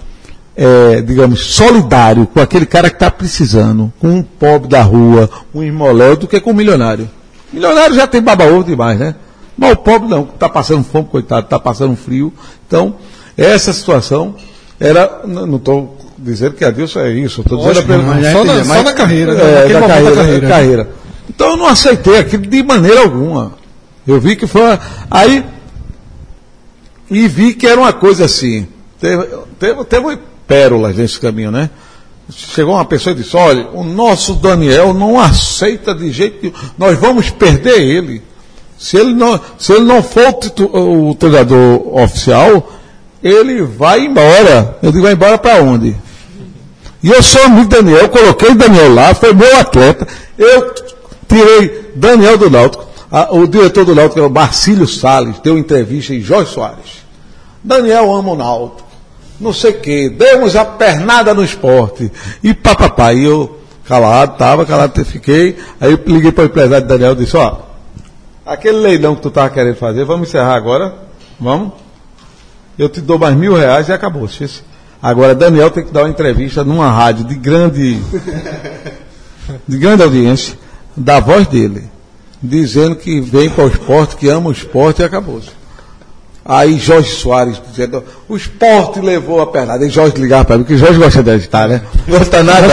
é, 0.55 1.01
digamos, 1.01 1.53
solidário 1.53 2.25
com 2.27 2.39
aquele 2.39 2.65
cara 2.65 2.89
que 2.89 2.95
está 2.95 3.11
precisando, 3.11 3.91
com 3.99 4.07
um 4.07 4.23
pobre 4.23 4.69
da 4.69 4.81
rua, 4.81 5.29
um 5.53 5.61
esmoléu, 5.61 6.15
do 6.15 6.27
que 6.27 6.39
com 6.39 6.51
um 6.51 6.55
milionário. 6.55 7.09
Milionário 7.51 7.95
já 7.95 8.07
tem 8.07 8.21
baba-ovo 8.21 8.63
demais, 8.63 8.97
né? 8.97 9.15
Mas 9.57 9.73
o 9.73 9.77
pobre 9.77 10.07
não, 10.07 10.23
está 10.23 10.49
passando 10.49 10.83
fome, 10.83 11.05
coitado, 11.05 11.45
está 11.45 11.59
passando 11.59 11.95
frio. 11.95 12.33
Então, 12.67 12.95
essa 13.37 13.71
situação 13.73 14.35
era, 14.79 15.21
não 15.25 15.55
estou 15.57 15.97
dizendo 16.17 16.53
que 16.55 16.65
a 16.65 16.71
Deus 16.71 16.95
é 16.95 17.09
isso, 17.11 17.41
estou 17.41 17.57
dizendo 17.57 17.79
apenas- 17.79 18.31
só, 18.33 18.43
na, 18.43 18.63
só 18.63 18.83
na 18.83 18.93
carreira, 18.93 19.33
né? 19.33 19.41
é, 19.43 19.67
da 19.73 19.81
carreira, 19.87 20.09
da 20.09 20.15
carreira. 20.15 20.41
da 20.41 20.47
carreira. 20.47 20.89
Então 21.29 21.49
eu 21.51 21.57
não 21.57 21.67
aceitei 21.67 22.17
aquilo 22.19 22.45
de 22.47 22.63
maneira 22.63 23.01
alguma. 23.01 23.53
Eu 24.07 24.19
vi 24.19 24.35
que 24.35 24.45
foi. 24.47 24.61
uma- 24.61 24.79
Aí. 25.09 25.43
E 27.09 27.27
vi 27.27 27.53
que 27.53 27.67
era 27.67 27.79
uma 27.79 27.93
coisa 27.93 28.25
assim. 28.25 28.67
Teve, 28.99 29.27
teve, 29.59 29.83
teve 29.85 30.17
pérolas 30.47 30.95
nesse 30.95 31.19
caminho, 31.19 31.51
né? 31.51 31.69
Chegou 32.31 32.73
uma 32.73 32.85
pessoa 32.85 33.13
e 33.13 33.17
disse: 33.17 33.35
olha, 33.37 33.67
o 33.73 33.83
nosso 33.83 34.33
Daniel 34.35 34.93
não 34.93 35.19
aceita 35.19 35.93
de 35.93 36.11
jeito 36.11 36.39
nenhum. 36.41 36.55
Nós 36.77 36.97
vamos 36.99 37.29
perder 37.29 37.79
ele. 37.81 38.21
Se 38.77 38.97
ele 38.97 39.13
não, 39.13 39.39
se 39.57 39.71
ele 39.73 39.85
não 39.85 40.01
for 40.03 40.35
o, 40.73 41.09
o 41.11 41.15
treinador 41.15 41.97
oficial, 41.97 42.71
ele 43.27 43.63
vai 43.63 44.01
embora. 44.01 44.77
Eu 44.83 44.91
digo, 44.91 45.03
vai 45.03 45.13
embora 45.13 45.35
para 45.35 45.63
onde? 45.63 45.95
E 47.01 47.09
eu 47.09 47.23
sou 47.23 47.41
amigo 47.41 47.67
Daniel, 47.67 48.07
coloquei 48.09 48.53
Daniel 48.53 48.93
lá, 48.93 49.15
foi 49.15 49.33
meu 49.33 49.59
atleta. 49.59 50.07
Eu 50.37 50.73
tirei 51.27 51.91
Daniel 51.95 52.37
do 52.37 52.51
Náutico. 52.51 52.85
O 53.31 53.47
diretor 53.47 53.83
do 53.83 53.95
Náutico, 53.95 54.19
é 54.19 54.23
o 54.23 54.29
Marcílio 54.29 54.87
Salles, 54.87 55.39
deu 55.39 55.57
entrevista 55.57 56.13
em 56.13 56.21
Jorge 56.21 56.51
Soares. 56.51 57.03
Daniel 57.63 58.13
ama 58.13 58.31
o 58.31 58.35
Náutico. 58.35 58.87
Não 59.39 59.51
sei 59.51 59.71
o 59.71 59.79
quê. 59.79 60.09
Demos 60.09 60.55
a 60.55 60.63
pernada 60.63 61.33
no 61.33 61.43
esporte. 61.43 62.11
E 62.43 62.53
papapá. 62.53 63.11
E 63.11 63.23
eu, 63.23 63.59
calado, 63.87 64.37
tava, 64.37 64.65
calado, 64.65 65.03
fiquei. 65.03 65.57
Aí 65.81 65.91
eu 65.91 65.99
liguei 66.05 66.31
para 66.31 66.43
o 66.43 66.47
empresário 66.47 66.85
do 66.85 66.89
Daniel 66.89 67.13
e 67.13 67.15
disse, 67.15 67.35
ó, 67.35 67.57
aquele 68.45 68.77
leilão 68.77 69.15
que 69.15 69.21
tu 69.21 69.31
tava 69.31 69.49
querendo 69.49 69.77
fazer, 69.77 70.05
vamos 70.05 70.29
encerrar 70.29 70.55
agora? 70.55 70.93
Vamos? 71.39 71.84
Eu 72.77 72.89
te 72.89 73.01
dou 73.01 73.17
mais 73.17 73.35
mil 73.35 73.55
reais 73.55 73.89
e 73.89 73.93
acabou. 73.93 74.29
Agora, 75.01 75.35
Daniel 75.35 75.69
tem 75.69 75.83
que 75.83 75.91
dar 75.91 76.03
uma 76.03 76.09
entrevista 76.09 76.63
numa 76.63 76.91
rádio 76.91 77.25
de 77.25 77.35
grande, 77.35 77.99
de 79.67 79.77
grande 79.77 80.03
audiência, 80.03 80.57
da 80.95 81.19
voz 81.19 81.47
dele, 81.47 81.83
dizendo 82.41 82.95
que 82.95 83.21
vem 83.21 83.49
para 83.49 83.65
o 83.65 83.67
esporte, 83.67 84.15
que 84.15 84.29
ama 84.29 84.49
o 84.49 84.51
esporte 84.51 85.01
e 85.01 85.05
acabou. 85.05 85.41
Aí 86.47 86.77
Jorge 86.77 87.09
Soares 87.09 87.59
dizendo, 87.71 88.03
o 88.29 88.35
esporte 88.35 89.01
levou 89.01 89.41
a 89.41 89.47
pernada. 89.47 89.83
E 89.83 89.89
Jorge 89.89 90.15
ligava 90.17 90.45
para 90.45 90.57
mim, 90.59 90.63
que 90.63 90.77
Jorge 90.77 90.99
gosta 90.99 91.23
de 91.23 91.31
agitar, 91.31 91.67
né? 91.67 91.81
Gosta 92.07 92.43
nada. 92.43 92.67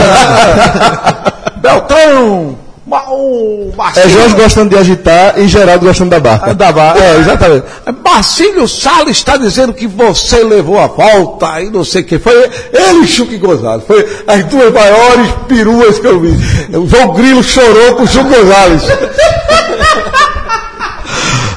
Beltrão! 1.56 2.58
Ma- 2.92 3.04
O 3.10 3.72
É 3.96 4.06
Jorge 4.08 4.34
gostando 4.34 4.68
de 4.68 4.76
agitar 4.76 5.38
e 5.38 5.48
Geraldo 5.48 5.86
gostando 5.86 6.10
da 6.10 6.20
barca. 6.20 6.50
ah, 6.50 6.52
da 6.52 6.70
Ba- 6.70 6.94
é, 6.98 7.16
exatamente. 7.20 7.64
Marcílio 8.04 8.68
Salles 8.68 9.16
está 9.16 9.38
dizendo 9.38 9.72
que 9.72 9.86
você 9.86 10.44
levou 10.44 10.78
a 10.78 10.86
volta 10.88 11.60
e 11.62 11.70
não 11.70 11.84
sei 11.84 12.02
o 12.02 12.04
que. 12.04 12.18
Foi 12.18 12.34
ele 12.72 13.04
e 13.04 13.06
Chuque 13.08 13.38
Gonzalez. 13.38 13.84
Foi 13.86 14.06
as 14.26 14.44
duas 14.44 14.70
maiores 14.72 15.28
peruas 15.48 15.98
que 15.98 16.06
eu 16.06 16.20
vi. 16.20 16.76
O 16.76 16.86
João 16.86 17.14
Grilo 17.14 17.42
chorou 17.42 17.94
com 17.96 18.02
o 18.02 18.06
Chuque 18.06 18.28
Gonzalez. 18.28 18.82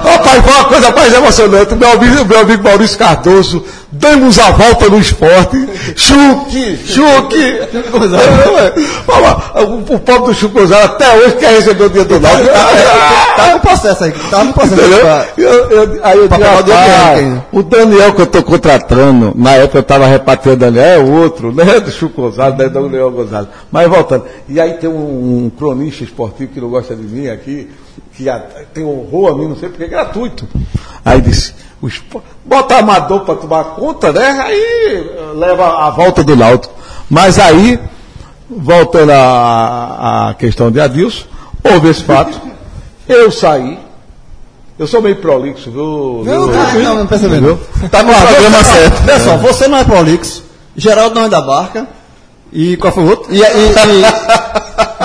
Rapaz, 0.04 0.42
foi 0.44 0.54
uma 0.54 0.66
coisa 0.66 0.92
mais 0.92 1.14
emocionante. 1.14 1.76
Meu 1.76 1.92
amigo, 1.92 2.26
meu 2.26 2.40
amigo 2.40 2.64
Maurício 2.64 2.98
Cardoso, 2.98 3.64
damos 4.00 4.38
a 4.40 4.52
volta 4.52 4.90
no 4.90 5.00
esporte. 5.00 5.68
Chuque, 5.96 6.78
Chuque. 6.86 7.60
É. 7.60 9.62
O, 9.62 9.96
o 9.96 10.00
pobre 10.00 10.28
do 10.28 10.34
Chuque 10.34 10.56
Gonzalez 10.60 10.86
até 10.92 11.18
hoje 11.18 11.36
quer 11.36 11.56
receber 11.56 11.86
o 11.86 11.90
dia 11.90 12.06
do 12.06 12.20
Náutico. 12.20 12.50
Tá 13.36 13.54
no 13.54 13.60
processo 13.60 14.04
aí. 14.04 14.12
Tá 14.30 14.44
no 14.44 14.54
processo 14.54 14.82
pra- 15.02 15.26
Eu- 15.38 15.70
eu- 15.70 16.00
aí 16.04 16.18
eu 16.18 16.28
digo, 16.28 16.44
rapaz, 16.44 16.66
Daniel, 16.66 17.44
o 17.52 17.64
Daniel 17.64 18.14
que 18.14 18.22
eu 18.22 18.26
estou 18.26 18.44
contratando, 18.44 19.34
na 19.36 19.52
época 19.54 19.78
eu 19.78 19.82
estava 19.82 20.06
repatriando 20.08 20.60
Daniel, 20.60 20.86
é 20.86 20.98
outro, 20.98 21.54
né? 21.54 21.80
Do 21.80 21.92
Chico 21.92 22.22
Gonzalez, 22.22 22.58
né? 22.58 22.70
do 22.70 22.84
Daniel 22.84 23.12
Gonzalez. 23.12 23.50
Mas 23.72 23.88
voltando, 23.90 24.26
e 24.48 24.60
aí 24.60 24.74
tem 24.74 24.90
um, 24.90 25.46
um 25.46 25.52
cronista 25.58 26.04
esportivo 26.04 26.52
que 26.54 26.62
não 26.62 26.70
gosta 26.70 26.96
de 26.96 27.04
mim 27.04 27.28
aqui, 27.28 27.70
que 28.16 28.26
tem 28.74 28.84
horror 28.84 29.32
a 29.32 29.36
mim, 29.38 29.48
não 29.50 29.56
sei 29.56 29.70
porque 29.70 29.84
é 29.84 29.88
gratuito. 29.88 30.48
Aí 31.04 31.22
disse, 31.22 31.54
o 31.82 31.88
espo- 31.88 32.24
bota 32.44 32.78
amador 32.78 33.22
para 33.22 33.36
tomar 33.36 33.64
conta, 33.76 34.12
né? 34.12 34.28
Aí 34.46 35.10
eh, 35.18 35.34
leva 35.36 35.86
a 35.86 35.90
volta 35.92 36.24
do 36.24 36.36
Náutico. 36.36 36.74
Mas 37.10 37.38
aí, 37.40 37.80
voltando 38.50 39.12
à, 39.12 40.30
à 40.30 40.34
questão 40.34 40.72
de 40.72 40.80
Adilson, 40.80 41.26
houve 41.64 41.90
esse 41.90 42.04
fato, 42.04 42.40
eu 43.08 43.32
saí, 43.32 43.78
eu 44.80 44.88
sou 44.88 45.02
meio 45.02 45.18
prolixo, 45.18 45.70
viu? 45.72 46.24
Não, 46.26 46.48
viu? 46.48 46.48
não, 46.48 46.74
não, 46.84 46.96
não 47.00 47.08
percebeu. 47.08 47.38
Entendeu? 47.38 47.60
Tá 47.92 48.04
no 48.04 48.14
programa 48.14 48.64
certo. 48.64 49.02
Olha 49.04 49.20
só, 49.20 49.38
você 49.38 49.68
não 49.68 49.78
é 49.78 49.84
prolixo, 49.84 50.44
Geraldo 50.76 51.16
não 51.16 51.26
é 51.26 51.30
da 51.30 51.42
barca, 51.42 51.88
e 52.52 52.76
qual 52.78 52.92
foi 52.94 53.04
o 53.04 53.10
outro? 53.10 53.34
E, 53.34 53.40
e, 53.40 53.44
E 53.44 53.46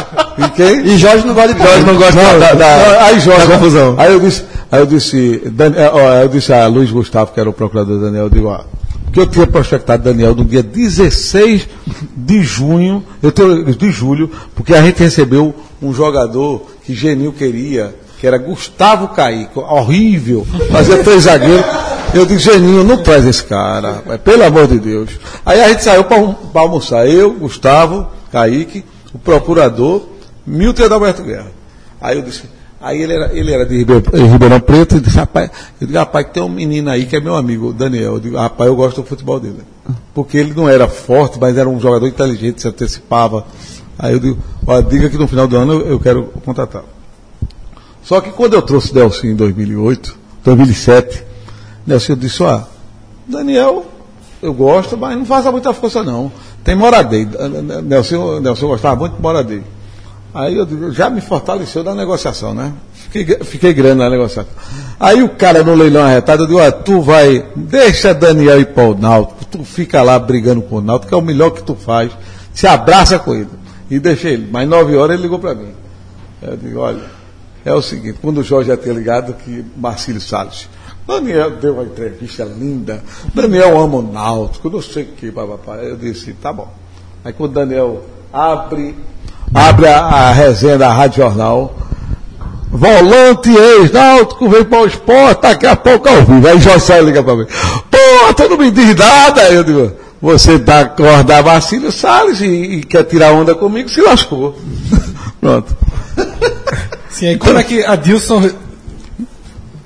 quem? 0.51 0.81
e, 0.87 0.95
e 0.95 0.99
Jorge 0.99 1.27
não 1.27 1.35
gosta 1.35 1.55
de 1.55 1.63
Jorge 1.63 1.85
não 1.85 1.97
gosta 1.97 2.39
da, 2.39 2.53
da, 2.55 3.05
aí 3.05 3.21
Jorge, 3.21 3.47
da 3.47 3.55
confusão. 3.55 3.95
Aí 3.99 4.13
eu 4.13 4.21
disse, 4.21 4.45
aí 4.73 4.81
eu 4.81 4.87
disse, 4.87 5.43
Dan- 5.47 5.75
eh, 5.77 5.91
ó, 5.93 6.13
eu 6.23 6.29
disse 6.29 6.53
a 6.53 6.67
Luiz 6.67 6.91
Gustavo, 6.91 7.33
que 7.33 7.41
era 7.41 7.49
o 7.49 7.53
procurador 7.53 8.01
Daniel, 8.01 8.25
eu 8.25 8.31
digo, 8.31 8.49
ó, 8.49 8.61
que 9.13 9.21
eu 9.21 9.27
tinha 9.27 9.47
prospectado 9.47 10.05
Daniel 10.05 10.35
no 10.35 10.45
dia 10.45 10.63
16 10.63 11.69
de 12.17 12.43
junho, 12.43 13.03
eu 13.23 13.33
tenho, 13.33 13.65
de 13.75 13.91
julho, 13.91 14.31
porque 14.55 14.73
a 14.75 14.83
gente 14.83 14.99
recebeu 15.03 15.55
um 15.83 15.93
jogador 15.93 16.67
que 16.85 16.95
Genil 16.95 17.33
queria, 17.33 17.95
que 18.21 18.27
era 18.27 18.39
Gustavo 18.39 19.09
Caíque, 19.09 19.59
horrível, 19.59 20.47
fazia 20.71 20.99
três 21.03 21.23
zagueiros. 21.25 21.65
Eu 22.13 22.27
disse, 22.27 22.53
Geninho, 22.53 22.83
não 22.85 22.97
traz 22.99 23.25
esse 23.25 23.43
cara, 23.45 23.93
rapaz, 23.93 24.21
pelo 24.23 24.45
amor 24.45 24.67
de 24.67 24.79
Deus. 24.79 25.11
Aí 25.47 25.61
a 25.63 25.69
gente 25.69 25.83
saiu 25.85 26.05
para 26.05 26.19
almoçar, 26.61 27.09
eu, 27.09 27.33
Gustavo, 27.35 28.07
Caíque, 28.33 28.85
o 29.15 29.19
procurador, 29.19 30.03
Milton 30.47 30.85
Adalberto 30.85 31.23
Guerra. 31.23 31.53
Aí 32.01 32.17
eu 32.17 32.23
disse, 32.23 32.45
aí 32.81 33.01
ele 33.03 33.13
era, 33.13 33.37
ele 33.37 33.53
era 33.53 33.67
de 33.67 33.79
Ribeirão, 33.79 34.61
Preto, 34.61 34.97
e 34.97 35.01
disse, 35.01 35.17
rapaz, 35.17 35.51
eu 35.81 35.87
digo, 35.87 35.99
rapaz, 35.99 36.27
tem 36.33 36.43
um 36.43 36.49
menino 36.49 36.91
aí 36.91 37.07
que 37.07 37.17
é 37.17 37.21
meu 37.21 37.37
amigo, 37.37 37.73
Daniel. 37.73 38.15
Eu 38.15 38.21
digo, 38.21 38.37
rapaz, 38.37 38.69
eu 38.69 38.77
gosto 38.77 39.03
do 39.03 39.07
futebol 39.07 39.39
dele. 39.39 39.63
Porque 40.15 40.39
ele 40.39 40.55
não 40.55 40.69
era 40.69 40.89
forte, 40.89 41.39
mas 41.41 41.57
era 41.57 41.69
um 41.69 41.79
jogador 41.79 42.07
inteligente, 42.07 42.63
se 42.63 42.69
antecipava. 42.69 43.47
Aí 43.99 44.15
eu 44.15 44.19
digo, 44.19 44.39
ó, 44.67 44.81
diga 44.81 45.11
que 45.11 45.19
no 45.19 45.29
final 45.29 45.47
do 45.47 45.57
ano 45.57 45.73
eu, 45.75 45.87
eu 45.89 46.01
quero 46.01 46.25
contratar. 46.45 46.85
Só 48.03 48.21
que 48.21 48.31
quando 48.31 48.55
eu 48.55 48.63
trouxe 48.63 48.95
Delcio 48.95 49.31
em 49.31 49.37
2008, 49.37 50.19
2007, 50.43 51.25
Delcio 51.87 52.17
disse, 52.17 52.43
ó, 52.43 52.63
Daniel, 53.27 53.85
eu 54.43 54.55
gosto, 54.55 54.97
mas 54.97 55.17
não 55.17 55.25
faça 55.25 55.53
muita 55.53 55.73
força 55.75 56.03
não. 56.03 56.33
Tem 56.65 56.75
Moradei. 56.75 57.29
Nelson, 57.85 58.41
Nelson 58.41 58.67
gostava 58.69 58.97
muito 58.97 59.17
de 59.17 59.23
Moradei. 59.23 59.63
Aí 60.33 60.57
eu 60.57 60.65
digo, 60.65 60.93
já 60.93 61.11
me 61.11 61.21
fortaleceu 61.21 61.83
na 61.83 61.95
negociação, 61.95 62.55
né? 62.55 62.73
Fiquei, 63.11 63.39
fiquei 63.43 63.73
grande 63.75 63.97
na 63.97 64.09
negociação. 64.09 64.53
Aí 64.99 65.23
o 65.23 65.31
cara 65.31 65.65
no 65.65 65.75
leilão 65.75 66.05
arretado, 66.05 66.45
eu 66.45 66.47
digo, 66.47 66.61
ó, 66.61 66.71
tu 66.71 67.01
vai, 67.01 67.45
deixa 67.57 68.15
Daniel 68.15 68.61
ir 68.61 68.67
para 68.67 68.85
o 68.85 68.95
Náutico, 68.95 69.45
tu 69.47 69.65
fica 69.65 70.03
lá 70.03 70.19
brigando 70.19 70.63
com 70.63 70.77
o 70.77 70.81
Náutico, 70.81 71.09
que 71.09 71.15
é 71.15 71.17
o 71.17 71.23
melhor 71.23 71.51
que 71.51 71.63
tu 71.63 71.75
faz, 71.75 72.13
se 72.55 72.67
abraça 72.67 73.19
com 73.19 73.35
ele. 73.35 73.49
E 73.91 73.99
deixei 73.99 74.35
ele. 74.35 74.49
Mas 74.51 74.69
nove 74.69 74.97
horas 74.97 75.15
ele 75.15 75.25
ligou 75.25 75.41
para 75.41 75.55
mim. 75.55 75.73
Eu 76.41 76.57
digo, 76.57 76.79
olha, 76.79 77.03
é 77.65 77.75
o 77.75 77.83
seguinte, 77.83 78.19
quando 78.23 78.39
o 78.39 78.45
Jorge 78.45 78.69
já 78.69 78.77
tinha 78.77 78.95
ligado 78.95 79.35
que 79.35 79.65
Marcílio 79.77 80.21
Salles, 80.21 80.69
Daniel 81.07 81.51
deu 81.57 81.75
uma 81.75 81.83
entrevista 81.83 82.45
linda, 82.45 83.03
Daniel 83.35 83.79
ama 83.79 83.97
o 83.97 84.03
Náutico, 84.03 84.71
não 84.71 84.81
sei 84.81 85.03
o 85.03 85.07
que, 85.09 85.33
papapá. 85.33 85.77
Eu 85.77 85.97
disse, 85.97 86.33
tá 86.35 86.53
bom. 86.53 86.73
Aí 87.25 87.33
quando 87.33 87.51
o 87.51 87.55
Daniel 87.55 88.05
abre, 88.33 88.95
abre 89.55 89.87
a, 89.87 89.99
a 89.99 90.33
resenha 90.33 90.79
da 90.79 90.93
Rádio 90.93 91.23
Jornal, 91.23 91.75
volante 92.71 93.51
ex-náutico, 93.51 94.49
vem 94.49 94.65
para 94.65 94.81
o 94.81 94.87
esporte, 94.87 95.43
daqui 95.43 95.67
a 95.67 95.77
pouco 95.77 96.09
ao 96.09 96.25
vivo. 96.25 96.47
Aí 96.47 96.61
José 96.61 97.01
liga 97.03 97.23
para 97.23 97.37
mim. 97.37 97.47
Pô, 97.91 98.35
tu 98.35 98.49
não 98.49 98.57
me 98.57 98.71
diz 98.71 98.95
nada. 98.97 99.43
Aí 99.43 99.55
eu 99.55 99.65
digo, 99.65 99.93
você 100.21 100.59
dá 100.59 100.85
corda 100.85 101.39
a 101.39 101.43
Vacílio 101.43 101.91
Salles 101.91 102.41
e, 102.41 102.47
e 102.47 102.83
quer 102.83 103.05
tirar 103.05 103.33
onda 103.33 103.55
comigo, 103.55 103.89
se 103.89 104.01
lascou. 104.01 104.57
Pronto. 105.41 105.77
Sim, 107.09 107.29
aí 107.29 107.39
como 107.39 107.59
é 107.59 107.63
que 107.65 107.85
a 107.85 107.97
Dilson. 107.97 108.51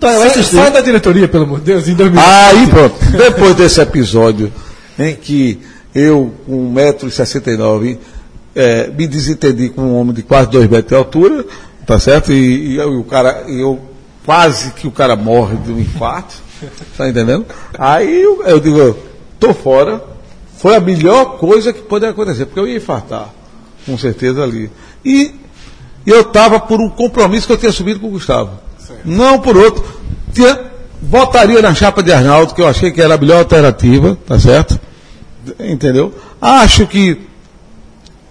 Vai 0.01 0.31
Sai, 0.31 0.43
sai 0.43 0.71
da 0.71 0.83
diretoria, 0.83 1.27
pelo 1.27 1.45
amor 1.45 1.61
de 1.61 1.65
Deus, 1.65 1.89
em 1.89 1.95
2000. 1.95 2.21
Aí 2.21 2.67
pronto. 2.67 2.95
Depois 3.17 3.55
desse 3.55 3.81
episódio 3.81 4.53
em 4.99 5.15
que 5.17 5.59
eu, 5.95 6.35
com 6.45 6.75
1,69m, 6.75 7.97
é, 8.55 8.89
me 8.89 9.07
desentendi 9.07 9.69
com 9.69 9.83
um 9.83 9.97
homem 9.97 10.15
de 10.15 10.23
quase 10.23 10.51
2 10.51 10.69
metros 10.69 10.89
de 10.89 10.95
altura, 10.95 11.45
tá 11.87 11.99
certo? 11.99 12.33
E, 12.33 12.73
e 12.73 12.77
eu, 12.77 12.95
e 12.95 12.97
o 12.97 13.05
cara, 13.05 13.45
e 13.49 13.61
eu 13.61 13.81
quase 14.25 14.73
que 14.73 14.87
o 14.87 14.91
cara 14.91 15.17
morre 15.17 15.57
de 15.57 15.73
um 15.73 15.79
infarto, 15.79 16.37
tá 16.97 17.09
entendendo? 17.09 17.47
Aí 17.79 18.23
eu, 18.23 18.43
eu 18.45 18.61
digo, 18.61 18.97
tô 19.39 19.53
fora, 19.53 20.03
foi 20.57 20.77
a 20.77 20.81
melhor 20.81 21.39
coisa 21.39 21.73
que 21.73 21.83
pode 21.83 22.07
acontecer, 22.07 22.47
porque 22.47 22.61
eu 22.61 22.67
ia 22.67 22.77
infartar, 22.77 23.29
com 23.85 23.99
certeza 23.99 24.43
ali. 24.43 24.71
E 25.05 25.35
eu 26.07 26.21
estava 26.21 26.61
por 26.61 26.81
um 26.81 26.89
compromisso 26.89 27.47
que 27.47 27.53
eu 27.53 27.59
tinha 27.59 27.71
assumido 27.71 28.01
com 28.01 28.07
o 28.07 28.11
Gustavo. 28.11 28.59
Não 29.05 29.39
por 29.39 29.57
outro. 29.57 29.85
Tinha, 30.33 30.59
votaria 31.03 31.61
na 31.61 31.75
chapa 31.75 32.03
de 32.03 32.13
Arnaldo, 32.13 32.55
que 32.55 32.63
eu 32.63 32.69
achei 32.69 32.91
que 32.91 33.01
era 33.01 33.15
a 33.15 33.19
melhor 33.19 33.39
alternativa, 33.39 34.17
tá 34.27 34.39
certo? 34.39 34.79
Entendeu? 35.59 36.15
Acho 36.41 36.87
que 36.87 37.21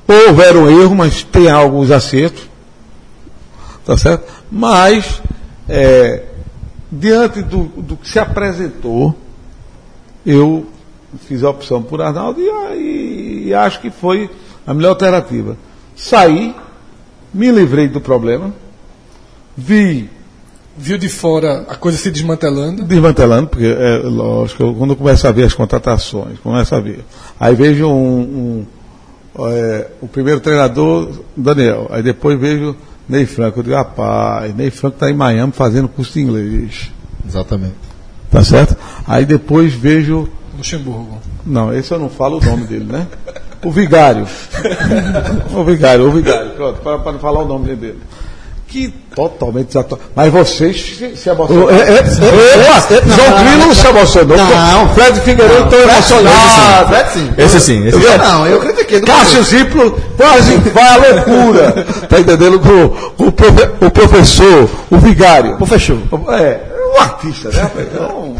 houveram 0.08 0.70
erros, 0.70 0.95
mas 0.95 1.24
tem 1.24 1.49
alguns 1.49 1.91
acertos. 1.91 2.49
Tá 3.86 3.97
certo? 3.97 4.32
Mas, 4.51 5.22
é, 5.68 6.24
diante 6.91 7.41
do, 7.41 7.64
do 7.66 7.97
que 7.97 8.08
se 8.10 8.20
apresentou, 8.20 9.16
eu 10.26 10.66
fiz 11.28 11.43
a 11.43 11.49
opção 11.49 11.82
por 11.84 12.01
Arnaldo 12.01 12.39
e, 12.39 12.49
aí- 12.49 13.43
e 13.47 13.54
acho 13.54 13.80
que 13.82 13.89
foi 13.91 14.30
a 14.66 14.74
melhor 14.74 14.89
alternativa. 14.89 15.58
Saí, 15.95 16.56
me 17.34 17.51
livrei 17.51 17.88
do 17.88 17.99
problema, 18.01 18.54
vi 19.56 20.10
Viu 20.76 20.97
de 20.97 21.08
fora 21.08 21.66
a 21.70 21.76
coisa 21.76 21.99
se 21.99 22.10
desmantelando. 22.10 22.84
desmantelando, 22.84 23.47
porque 23.47 23.66
é 23.68 23.97
lógico, 23.97 24.64
eu- 24.64 24.74
quando 24.74 24.89
eu 24.91 24.95
começo 24.95 25.28
a 25.28 25.32
ver 25.32 25.43
as 25.43 25.54
contratações, 25.54 26.39
começo 26.39 26.74
a 26.74 26.80
ver. 26.80 27.06
Aí 27.39 27.54
vejo 27.54 27.86
um, 27.88 28.20
um, 28.22 28.66
é, 29.40 29.88
o 30.02 30.08
primeiro 30.08 30.40
treinador, 30.40 31.10
Daniel, 31.36 31.88
aí 31.92 32.04
depois 32.04 32.40
vejo 32.40 32.76
Ney 33.08 33.26
Franco. 33.26 33.60
Eu 33.60 33.64
digo, 33.64 33.76
rapaz, 33.76 34.56
Ney 34.56 34.70
Franco 34.70 34.96
está 34.96 35.10
em 35.10 35.14
Miami 35.14 35.52
fazendo 35.52 35.88
curso 35.88 36.14
de 36.14 36.22
inglês. 36.22 36.92
Exatamente. 37.28 37.76
Tá 38.30 38.44
certo? 38.44 38.76
Aí 39.08 39.26
depois 39.26 39.74
vejo. 39.74 40.28
Luxemburgo. 40.58 41.20
Não, 41.46 41.74
esse 41.74 41.92
eu 41.92 42.00
não 42.00 42.10
falo 42.10 42.40
o 42.40 42.46
nome 42.46 42.66
dele, 42.66 42.86
né? 42.86 43.08
O 43.64 43.72
Vigário. 43.72 44.28
o 45.56 45.64
Vigário, 45.64 46.08
o 46.08 46.12
Vigário. 46.12 46.52
Pronto, 46.52 46.82
para, 46.82 47.00
para 47.00 47.12
não 47.14 47.20
falar 47.20 47.42
o 47.42 47.48
nome 47.48 47.76
dele. 47.76 48.00
Que 48.74 48.88
totalmente 49.14 49.68
desatual. 49.68 50.02
Mas 50.16 50.34
vocês 50.34 50.96
se, 50.98 51.16
se 51.16 51.30
emocionaram. 51.30 51.70
Eu- 51.70 51.78
eu- 51.78 51.96
eu- 51.96 51.96
eu- 51.96 53.16
João 53.16 53.44
Grilo 53.44 53.58
não 53.68 53.76
se 53.76 53.86
emocionou. 53.86 54.36
Não. 54.36 54.90
Fred 54.96 55.20
Figueiredo 55.22 55.66
está 55.66 55.78
emocionado. 55.94 56.88
Fred 56.88 57.10
sim. 57.12 57.30
Esse 57.38 57.60
sim, 57.60 57.86
esse 57.86 57.96
Eu- 58.04 58.12
sim. 58.12 58.18
Não, 58.18 58.48
eu 58.48 58.60
critiquei 58.62 59.00
do 59.00 59.06
Cássio 59.06 59.44
Ziplo 59.44 59.92
quase 60.18 60.58
vai 60.58 60.88
à 60.88 60.98
loucura. 60.98 61.86
Tá 62.10 62.20
entendendo? 62.20 62.60
O, 63.20 63.24
o, 63.26 63.86
o 63.86 63.92
professor, 63.92 64.68
o 64.90 64.98
vigário. 64.98 65.64
Fechou. 65.68 66.00
É, 66.30 66.60
um 66.98 67.00
artista, 67.00 67.50
né? 67.50 67.70
Então, 67.78 68.36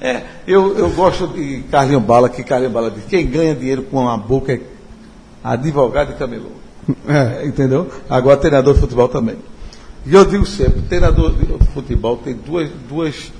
é, 0.00 0.22
eu, 0.48 0.78
eu 0.78 0.88
gosto 0.88 1.26
de 1.28 1.62
Carlinho 1.70 2.00
Bala, 2.00 2.30
que 2.30 2.42
Carlinho 2.42 2.70
Bala 2.70 2.90
diz, 2.90 3.04
quem 3.06 3.26
ganha 3.26 3.54
dinheiro 3.54 3.82
com 3.82 4.08
a 4.08 4.16
boca 4.16 4.50
é 4.54 4.60
advogado 5.44 6.12
e 6.12 6.14
camelô. 6.14 6.61
É. 7.08 7.42
É, 7.42 7.46
entendeu? 7.46 7.88
Agora 8.10 8.36
treinador 8.36 8.74
de 8.74 8.80
futebol 8.80 9.08
também. 9.08 9.36
E 10.04 10.12
eu 10.14 10.24
digo 10.24 10.44
sempre, 10.44 10.82
treinador 10.82 11.32
de 11.32 11.46
futebol 11.72 12.16
tem 12.16 12.34
duas, 12.34 12.68
duas, 12.88 13.32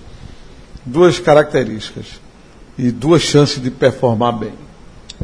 duas 0.87 1.19
características 1.19 2.07
e 2.79 2.91
duas 2.93 3.23
chances 3.23 3.61
de 3.61 3.71
performar 3.71 4.33
bem. 4.39 4.53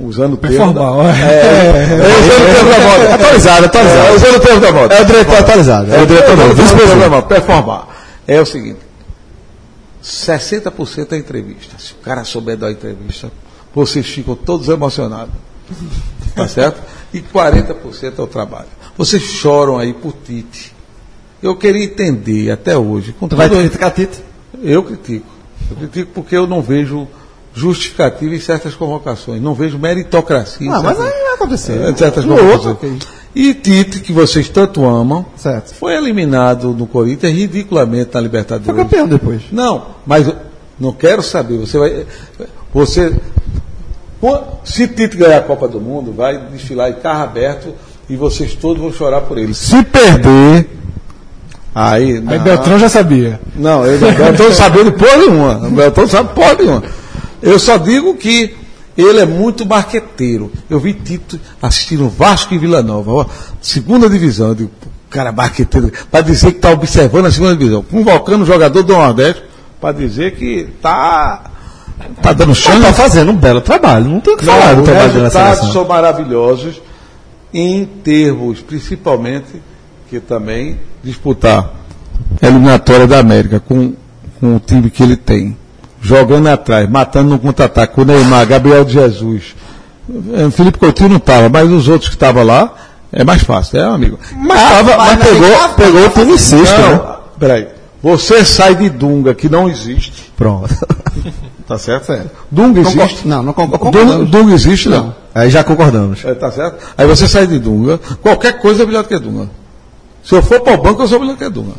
Usando 0.00 0.34
o 0.34 0.36
termo 0.36 0.56
Performar, 0.72 0.84
da- 0.84 0.92
ó. 0.92 1.02
É, 1.08 1.84
usando 2.20 2.40
o 2.40 2.54
termo 2.54 2.70
da 2.70 2.78
moda. 2.78 3.14
Atualizado, 3.14 3.66
atualizado. 3.66 4.06
É, 4.06 4.12
usando 4.14 4.36
o 4.36 4.40
termo 4.40 4.60
da 4.60 4.72
moda. 4.72 4.94
É 4.94 5.02
o 5.02 5.04
diretor 5.04 5.36
atualizado. 5.36 5.92
É 5.94 6.02
o 6.02 6.06
diretor 6.06 6.54
vice-presidente. 6.54 7.08
não, 7.08 7.22
performar. 7.22 7.88
É 8.26 8.40
o 8.40 8.46
seguinte: 8.46 8.78
60% 10.02 11.12
é 11.12 11.16
entrevista. 11.16 11.76
Se 11.78 11.92
o 11.92 11.96
cara 11.96 12.24
souber 12.24 12.56
dar 12.56 12.70
entrevista, 12.70 13.30
vocês 13.74 14.06
ficam 14.06 14.34
todos 14.34 14.68
emocionados. 14.68 15.34
Tá 16.34 16.46
certo? 16.48 16.80
E 17.12 17.20
40% 17.20 18.18
é 18.18 18.22
o 18.22 18.26
trabalho. 18.26 18.68
Vocês 18.96 19.22
choram 19.22 19.78
aí 19.78 19.92
por 19.92 20.12
Tite. 20.24 20.74
Eu 21.42 21.56
queria 21.56 21.84
entender 21.84 22.50
até 22.50 22.76
hoje. 22.76 23.12
Com 23.18 23.28
Tu 23.28 23.36
vai 23.36 23.48
todo- 23.48 23.58
criticar 23.60 23.90
Tite? 23.92 24.22
eu 24.62 24.82
critico. 24.82 25.26
Eu 25.70 25.76
critico 25.76 26.10
porque 26.14 26.36
eu 26.36 26.46
não 26.46 26.60
vejo 26.62 27.06
justificativa 27.54 28.34
em 28.34 28.40
certas 28.40 28.74
convocações. 28.74 29.40
Não 29.42 29.54
vejo 29.54 29.78
meritocracia 29.78 30.66
em 30.66 30.70
Ah, 30.72 30.80
mas 30.82 31.00
aí 31.00 31.10
vai 31.10 31.34
acontecer. 31.34 31.90
em 31.90 31.96
certas 31.96 32.24
No 32.24 32.34
outro, 32.50 32.70
ok. 32.72 32.98
E 33.34 33.54
Tite, 33.54 34.00
que 34.00 34.12
vocês 34.12 34.48
tanto 34.48 34.84
amam, 34.84 35.24
Certo. 35.36 35.74
foi 35.74 35.94
eliminado 35.94 36.72
no 36.72 36.86
Corinthians 36.86 37.32
ridiculamente 37.32 38.10
na 38.14 38.20
Libertadores. 38.20 38.66
Foi 38.66 38.74
campeão 38.74 39.06
depois. 39.06 39.42
Não, 39.52 39.86
mas 40.06 40.26
eu 40.28 40.36
não 40.78 40.92
quero 40.92 41.22
saber. 41.22 41.58
Você 41.58 41.78
vai. 41.78 42.06
Você. 42.72 43.14
Se 44.64 44.88
Tite 44.88 45.16
ganhar 45.16 45.38
a 45.38 45.42
Copa 45.42 45.68
do 45.68 45.80
Mundo, 45.80 46.12
vai 46.12 46.38
desfilar 46.52 46.92
de 46.92 47.00
carro 47.00 47.22
aberto 47.22 47.74
e 48.08 48.16
vocês 48.16 48.54
todos 48.54 48.82
vão 48.82 48.92
chorar 48.92 49.22
por 49.22 49.38
ele. 49.38 49.54
Se 49.54 49.82
perder. 49.84 50.68
Aí. 51.74 52.16
Aí 52.16 52.20
não. 52.20 52.38
Beltrão 52.38 52.78
já 52.78 52.88
sabia. 52.88 53.40
Não, 53.54 53.86
eu 53.86 54.00
não 54.00 54.30
estou 54.30 54.52
sabendo 54.52 54.92
porra 54.92 55.16
nenhuma. 55.16 55.68
O 55.68 55.70
Beltrão 55.70 56.08
sabe 56.08 56.34
porra 56.34 56.54
nenhuma. 56.54 56.82
Eu 57.40 57.58
só 57.58 57.76
digo 57.76 58.16
que 58.16 58.56
ele 58.96 59.20
é 59.20 59.26
muito 59.26 59.64
marqueteiro. 59.64 60.50
Eu 60.68 60.80
vi 60.80 60.92
Tito 60.92 61.38
assistindo 61.62 62.08
Vasco 62.08 62.52
e 62.52 62.58
Vila 62.58 62.82
Nova, 62.82 63.12
ó, 63.12 63.26
segunda 63.60 64.10
divisão. 64.10 64.48
Eu 64.48 64.54
digo, 64.56 64.70
cara, 65.08 65.30
marqueteiro, 65.30 65.92
para 66.10 66.22
dizer 66.22 66.50
que 66.50 66.58
está 66.58 66.70
observando 66.70 67.26
a 67.26 67.30
segunda 67.30 67.54
divisão, 67.56 67.84
convocando 67.88 68.42
o 68.42 68.46
jogador 68.46 68.82
do 68.82 68.92
Nordeste 68.92 69.44
para 69.80 69.92
dizer 69.92 70.34
que 70.34 70.68
está 70.76 71.44
tá 72.22 72.32
dando 72.32 72.54
chance. 72.54 72.80
Tá 72.80 72.92
fazendo 72.92 73.30
um 73.32 73.36
belo 73.36 73.60
trabalho. 73.60 74.06
Não 74.06 74.20
tem 74.20 74.34
o 74.34 74.36
que 74.36 74.46
Não, 74.46 74.52
falar 74.54 74.74
do 74.74 74.82
os 74.82 74.88
trabalho 74.88 75.30
seleção. 75.30 75.72
são 75.72 75.84
maravilhosos 75.86 76.80
em 77.52 77.84
termos, 77.84 78.60
principalmente, 78.60 79.62
que 80.08 80.20
também 80.20 80.78
disputar 81.02 81.70
a 82.42 82.46
eliminatória 82.46 83.06
da 83.06 83.18
América 83.18 83.60
com, 83.60 83.94
com 84.40 84.56
o 84.56 84.60
time 84.60 84.90
que 84.90 85.02
ele 85.02 85.16
tem. 85.16 85.56
Jogando 86.00 86.46
atrás, 86.46 86.88
matando 86.88 87.30
no 87.30 87.38
contra-ataque, 87.38 87.94
com 87.94 88.02
o 88.02 88.04
Neymar, 88.04 88.46
Gabriel 88.46 88.84
de 88.84 88.92
Jesus. 88.92 89.56
Eh, 90.08 90.50
Felipe 90.50 90.78
Coutinho 90.78 91.08
não 91.08 91.16
estava, 91.16 91.48
mas 91.48 91.68
os 91.68 91.88
outros 91.88 92.08
que 92.08 92.14
estavam 92.14 92.44
lá, 92.44 92.72
é 93.12 93.24
mais 93.24 93.42
fácil, 93.42 93.80
é, 93.80 93.84
amigo? 93.84 94.16
Mas, 94.36 94.60
tava, 94.60 94.96
mas 94.96 95.18
pegou, 95.18 95.68
pegou 95.76 96.06
o 96.06 96.10
time 96.10 96.38
sexto, 96.38 96.80
né? 96.80 96.88
Não, 96.88 97.18
peraí. 97.38 97.68
Você 98.02 98.44
sai 98.44 98.74
de 98.74 98.88
Dunga, 98.88 99.34
que 99.34 99.48
não 99.48 99.68
existe. 99.68 100.32
Pronto. 100.36 100.68
Tá 101.68 101.76
certo? 101.76 102.10
Dunga 102.50 102.82
Concor- 102.82 103.04
existe. 103.04 103.28
Não, 103.28 103.42
não 103.42 103.52
concordo. 103.52 103.90
Dunga, 103.90 103.98
concordamos. 104.00 104.30
Dunga 104.30 104.54
existe, 104.54 104.88
não. 104.88 105.14
Aí 105.34 105.50
já 105.50 105.62
concordamos. 105.62 106.24
É, 106.24 106.32
tá 106.32 106.50
certo? 106.50 106.78
Aí 106.96 107.06
você 107.06 107.28
sai 107.28 107.46
de 107.46 107.58
Dunga, 107.58 108.00
qualquer 108.22 108.58
coisa 108.58 108.84
é 108.84 108.86
melhor 108.86 109.02
do 109.02 109.08
que 109.10 109.18
Dunga. 109.18 109.50
Se 110.24 110.34
eu 110.34 110.40
for 110.40 110.60
para 110.60 110.72
o 110.72 110.82
banco, 110.82 111.02
eu 111.02 111.06
sou 111.08 111.20
melhor 111.20 111.36
que 111.36 111.46
Dunga. 111.50 111.74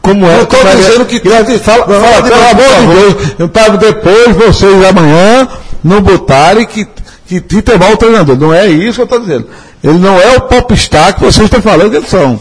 Como 0.00 0.24
é? 0.26 0.38
Eu 0.38 0.42
estou 0.44 0.60
é- 0.60 0.76
dizendo 0.76 1.04
que. 1.06 1.18
Fala, 1.58 1.86
Não, 1.88 2.00
fala 2.00 2.22
de 2.22 2.28
pelo 2.30 2.48
amor 2.50 2.64
de. 2.64 2.94
Deus, 3.16 3.34
eu 3.40 3.48
tava 3.48 3.76
depois, 3.76 4.36
vocês 4.36 4.84
amanhã, 4.84 5.48
não 5.82 6.00
botarem 6.00 6.64
que, 6.64 6.86
que 7.26 7.40
Tite 7.40 7.72
é 7.72 7.78
mau 7.78 7.96
treinador. 7.96 8.36
Não 8.38 8.54
é 8.54 8.68
isso 8.68 8.94
que 8.94 9.00
eu 9.00 9.04
estou 9.06 9.18
dizendo. 9.18 9.48
Ele 9.82 9.98
não 9.98 10.16
é 10.20 10.36
o 10.36 10.42
popstar 10.42 11.14
que 11.16 11.24
vocês 11.24 11.46
estão 11.46 11.60
falando 11.60 11.90
que 11.90 11.96
eles 11.96 12.08
são. 12.08 12.38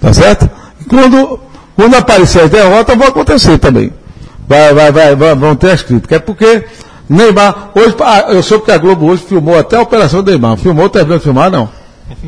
Tá 0.00 0.14
certo? 0.14 0.48
Quando, 0.88 1.38
quando 1.80 1.94
aparecer 1.94 2.42
as 2.42 2.50
derrotas, 2.50 2.94
vão 2.94 3.08
acontecer 3.08 3.56
também. 3.56 3.90
Vai, 4.46 4.74
vai, 4.74 4.92
vai, 4.92 5.34
vão 5.34 5.56
ter 5.56 5.70
as 5.70 5.82
críticas. 5.82 6.18
É 6.18 6.20
porque 6.20 6.66
Neymar, 7.08 7.70
hoje, 7.74 7.96
ah, 8.00 8.26
eu 8.28 8.42
soube 8.42 8.66
que 8.66 8.70
a 8.70 8.76
Globo 8.76 9.06
hoje 9.06 9.22
filmou 9.22 9.58
até 9.58 9.76
a 9.76 9.80
operação 9.80 10.22
do 10.22 10.30
Neymar. 10.30 10.58
Filmou, 10.58 10.90
terminou 10.90 11.16
de 11.16 11.24
filmar? 11.24 11.50
Não. 11.50 11.70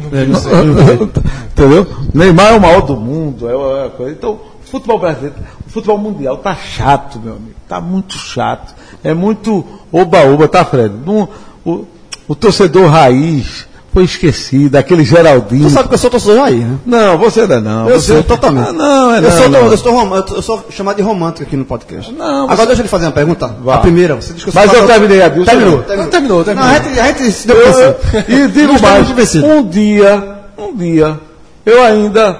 Entendeu? 1.53 1.86
Neymar 2.14 2.55
é 2.55 2.57
o 2.57 2.61
maior 2.62 2.80
do 2.80 2.96
mundo. 2.96 3.46
É 3.46 3.90
coisa. 3.90 4.12
Então, 4.12 4.30
o 4.30 4.70
futebol 4.70 4.98
brasileiro, 4.98 5.36
o 5.66 5.70
futebol 5.70 5.98
mundial 5.98 6.38
tá 6.38 6.55
chato, 6.55 7.20
meu 7.20 7.34
amigo. 7.34 7.57
Tá 7.68 7.78
muito 7.78 8.16
chato. 8.16 8.74
É 9.05 9.12
muito 9.12 9.62
oba-oba, 9.92 10.48
tá, 10.48 10.64
Fred? 10.64 10.94
Não- 11.05 11.28
o, 11.62 11.84
o 12.26 12.34
torcedor 12.34 12.88
raiz, 12.88 13.66
foi 13.93 14.05
esquecido, 14.05 14.76
aquele 14.76 15.05
Geraldinho. 15.05 15.64
Tu 15.64 15.70
sabe 15.70 15.88
que 15.88 15.95
eu 15.95 15.99
sou 15.99 16.09
torcedor 16.11 16.36
do 16.36 16.40
Jair, 16.43 16.66
né? 16.66 16.78
Não, 16.86 17.18
você 17.18 17.47
não 17.47 17.57
é 17.57 17.61
não. 17.61 17.88
Eu 17.90 18.01
você... 18.01 18.14
sou 18.14 18.22
totalmente. 18.22 18.68
Ah, 18.70 18.72
não, 18.72 19.14
é 19.14 19.18
eu, 19.18 19.22
não, 19.22 19.30
sou, 19.30 19.49
não. 19.51 19.66
Eu, 19.70 19.76
sou 19.76 19.93
rom- 19.93 20.16
eu 20.16 20.43
sou 20.43 20.66
chamado 20.70 20.97
de 20.97 21.03
romântico 21.03 21.43
aqui 21.43 21.57
no 21.57 21.64
podcast. 21.66 22.11
Não, 22.12 22.45
Agora 22.45 22.57
você- 22.57 22.66
deixa 22.68 22.82
ele 22.82 22.88
fazer 22.88 23.05
uma 23.07 23.12
pergunta. 23.12 23.49
Vá. 23.62 23.74
A 23.74 23.78
primeira. 23.78 24.14
Você 24.14 24.32
que 24.32 24.49
eu 24.49 24.53
Mas 24.55 24.72
eu 24.72 24.86
terminei 24.86 25.22
a 25.22 25.28
Dilson. 25.28 25.51
Terminou, 25.51 25.82
terminou. 25.82 26.11
Terminou, 26.11 26.45
terminou. 26.45 26.68
Não, 26.70 26.74
a 26.76 26.78
gente, 26.82 27.01
a 27.01 27.07
gente 27.09 27.32
se 27.32 27.47
deu 27.47 27.57
Eu- 27.57 27.97
e 28.28 28.49
digo 28.53 28.80
mais, 28.80 29.34
um 29.45 29.68
dia, 29.68 30.38
um 30.57 30.74
dia, 30.74 31.20
eu 31.66 31.82
ainda 31.82 32.38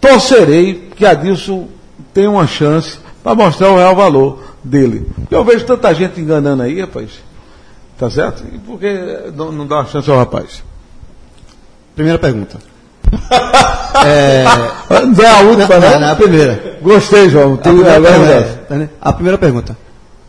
torcerei 0.00 0.88
que 0.96 1.04
Adilson 1.04 1.66
tenha 2.14 2.30
uma 2.30 2.46
chance 2.46 2.98
para 3.22 3.34
mostrar 3.34 3.70
o 3.70 3.76
real 3.76 3.94
valor 3.94 4.42
dele. 4.62 5.06
Eu 5.30 5.44
vejo 5.44 5.64
tanta 5.64 5.92
gente 5.94 6.20
enganando 6.20 6.62
aí, 6.62 6.80
rapaz. 6.80 7.10
Tá 8.00 8.10
certo? 8.10 8.42
E 8.52 8.58
por 8.58 8.80
que 8.80 9.30
não, 9.36 9.52
não 9.52 9.66
dá 9.66 9.76
uma 9.76 9.84
chance 9.86 10.10
ao 10.10 10.16
rapaz? 10.16 10.64
Primeira 11.94 12.18
pergunta. 12.18 12.56
Não 14.00 15.24
é 15.24 15.28
a 15.28 15.40
última, 15.42 15.66
Não, 15.68 15.80
né? 15.80 15.98
não, 15.98 16.12
a 16.12 16.16
primeira. 16.16 16.78
Gostei, 16.80 17.28
João. 17.28 17.54
A 17.54 17.58
primeira, 17.58 17.96
agora 17.96 18.12
pergunta, 18.14 18.32
é. 18.70 18.74
é, 18.74 18.78
né? 18.78 18.88
a 19.00 19.12
primeira 19.12 19.36
pergunta. 19.38 19.76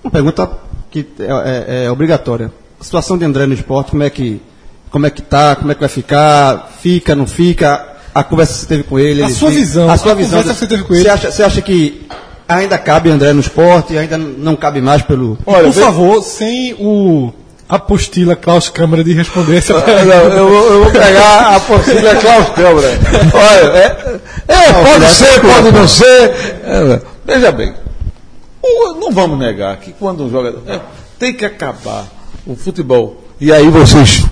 Uma 0.03 0.11
pergunta 0.11 0.49
que 0.89 1.07
é, 1.19 1.83
é- 1.83 1.85
é 1.85 1.91
obrigatória. 1.91 2.51
A 2.79 2.83
situação 2.83 3.17
de 3.17 3.23
André 3.23 3.45
no 3.45 3.53
esporte, 3.53 3.91
como 3.91 4.03
é 4.03 4.09
que 4.09 4.41
como 4.89 5.05
é 5.05 5.09
que 5.09 5.21
tá, 5.21 5.55
como 5.55 5.71
é 5.71 5.75
que 5.75 5.79
vai 5.79 5.87
ficar, 5.89 6.69
fica, 6.81 7.15
não 7.15 7.25
fica, 7.25 7.87
a 8.13 8.23
conversa 8.25 8.53
que 8.53 8.59
você 8.59 8.65
teve 8.65 8.83
com 8.83 8.99
ele. 8.99 9.21
A 9.23 9.25
ele- 9.27 9.33
sua 9.33 9.49
visão, 9.51 9.89
a 9.89 9.97
sua 9.97 10.11
a 10.11 10.15
visão. 10.15 10.39
conversa 10.39 10.53
que 10.53 10.59
você 10.59 10.67
teve 10.67 10.83
com 10.83 10.93
ele. 10.93 11.03
Você 11.03 11.09
acha, 11.09 11.31
você 11.31 11.43
acha 11.43 11.61
que 11.61 12.07
ainda 12.49 12.77
cabe 12.77 13.09
André 13.09 13.31
no 13.31 13.39
esporte, 13.39 13.97
ainda 13.97 14.17
não 14.17 14.55
cabe 14.57 14.81
mais 14.81 15.01
pelo... 15.03 15.37
Olha, 15.45 15.63
Por 15.65 15.71
vê- 15.71 15.81
favor, 15.81 16.21
sem 16.23 16.73
o 16.77 17.31
apostila 17.71 18.35
Klaus 18.35 18.67
Câmara 18.69 19.01
de 19.03 19.13
responder 19.13 19.57
essa 19.57 19.73
Não, 19.79 19.81
pergunta. 19.81 20.15
eu, 20.15 20.49
vou- 20.49 20.65
eu 20.73 20.83
vou 20.83 20.91
pegar 20.91 21.23
a 21.23 21.55
apostila 21.55 22.15
Klaus 22.17 22.49
Câmara. 22.49 22.87
Olha, 23.33 23.77
é, 23.77 24.19
é, 24.47 24.73
pode 24.83 25.05
ser, 25.11 25.39
pode 25.41 25.71
não 25.71 25.87
ser. 25.87 26.05
É, 26.65 27.01
veja 27.25 27.51
bem, 27.51 27.73
o- 28.61 28.93
não 28.95 29.11
vamos 29.11 29.39
negar 29.39 29.77
que 29.77 29.93
quando 29.93 30.25
um 30.25 30.29
jogador. 30.29 30.61
é, 30.67 30.79
tem 31.17 31.33
que 31.33 31.45
acabar 31.45 32.05
o 32.45 32.55
futebol. 32.55 33.23
E 33.39 33.51
aí 33.53 33.69
vocês, 33.69 34.23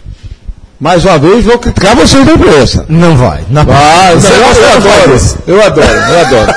mais 0.80 1.06
uma 1.06 1.18
vez, 1.18 1.46
vou 1.46 1.58
criticar 1.58 1.96
vocês 1.96 2.26
da 2.26 2.34
imprensa. 2.34 2.86
Não 2.90 3.16
vai. 3.16 3.44
Na 3.50 3.64
Vai, 3.64 4.16
Você 4.16 4.30
não, 4.30 4.36
eu, 4.38 4.44
eu 4.54 4.74
adoro, 4.76 5.20
eu 5.48 5.64
adoro, 5.64 5.88
eu 6.12 6.20
adoro. 6.20 6.54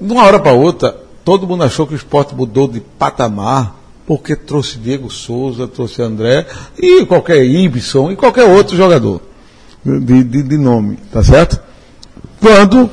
De 0.00 0.12
uma 0.12 0.24
hora 0.24 0.38
para 0.38 0.52
outra, 0.52 0.96
todo 1.24 1.46
mundo 1.46 1.64
achou 1.64 1.86
que 1.86 1.92
o 1.94 1.96
esporte 1.96 2.34
mudou 2.34 2.68
de 2.68 2.80
patamar 2.80 3.74
porque 4.08 4.34
trouxe 4.34 4.78
Diego 4.78 5.10
Souza, 5.10 5.68
trouxe 5.68 6.00
André 6.00 6.46
e 6.78 7.04
qualquer 7.04 7.44
Ibson 7.44 8.10
e 8.10 8.16
qualquer 8.16 8.44
outro 8.44 8.74
jogador 8.74 9.20
de, 9.84 10.24
de, 10.24 10.42
de 10.42 10.56
nome, 10.56 10.98
tá 11.12 11.22
certo? 11.22 11.60
Quando 12.40 12.88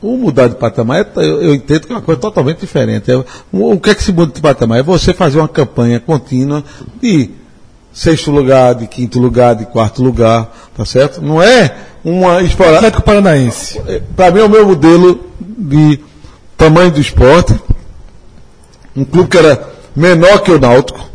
o 0.00 0.16
mudar 0.16 0.48
de 0.48 0.54
patamar, 0.54 1.00
é- 1.02 1.06
eu, 1.16 1.42
eu 1.42 1.54
entendo 1.54 1.86
que 1.86 1.92
é 1.92 1.96
uma 1.96 2.00
coisa 2.00 2.18
totalmente 2.18 2.60
diferente. 2.60 3.10
É, 3.10 3.16
o, 3.52 3.72
o 3.72 3.78
que 3.78 3.90
é 3.90 3.94
que 3.94 4.02
se 4.02 4.14
muda 4.14 4.32
de 4.32 4.40
patamar? 4.40 4.78
É 4.78 4.82
você 4.82 5.12
fazer 5.12 5.38
uma 5.38 5.46
campanha 5.46 6.00
contínua 6.00 6.64
de 6.98 7.28
sexto 7.92 8.30
lugar, 8.30 8.74
de 8.74 8.86
quinto 8.86 9.20
lugar, 9.20 9.54
de 9.54 9.66
quarto 9.66 10.02
lugar, 10.02 10.50
tá 10.74 10.86
certo? 10.86 11.20
Não 11.20 11.42
é 11.42 11.76
uma 12.02 12.40
explorar. 12.40 12.76
Atlético 12.76 13.02
Paranaense. 13.02 13.78
Para 14.16 14.30
mim 14.30 14.40
é 14.40 14.44
o 14.44 14.48
meu 14.48 14.66
modelo 14.66 15.20
de 15.38 16.00
tamanho 16.56 16.90
do 16.90 16.98
esporte. 16.98 17.54
Um 18.96 19.04
clube 19.04 19.28
que 19.28 19.36
era 19.36 19.71
menor 19.94 20.40
que 20.40 20.50
o 20.50 20.58
Náutico. 20.58 21.10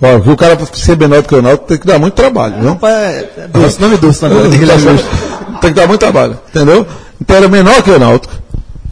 Ó, 0.00 0.16
o 0.30 0.36
cara 0.36 0.56
para 0.56 0.66
ser 0.66 0.96
menor 0.96 1.22
do 1.22 1.28
que 1.28 1.34
o 1.34 1.42
Náutico 1.42 1.66
tem 1.66 1.78
que 1.78 1.86
dar 1.86 1.98
muito 1.98 2.14
trabalho, 2.14 2.62
não? 2.62 2.78
É, 2.88 3.28
é 3.36 3.48
doce, 3.48 3.80
nome 3.80 3.96
doce. 3.96 4.20
Tem 5.60 5.70
que 5.72 5.76
dar 5.80 5.86
muito 5.88 6.00
trabalho, 6.00 6.38
entendeu? 6.48 6.86
Então 7.20 7.36
era 7.36 7.48
menor 7.48 7.82
que 7.82 7.90
o 7.90 7.98
Náutico. 7.98 8.34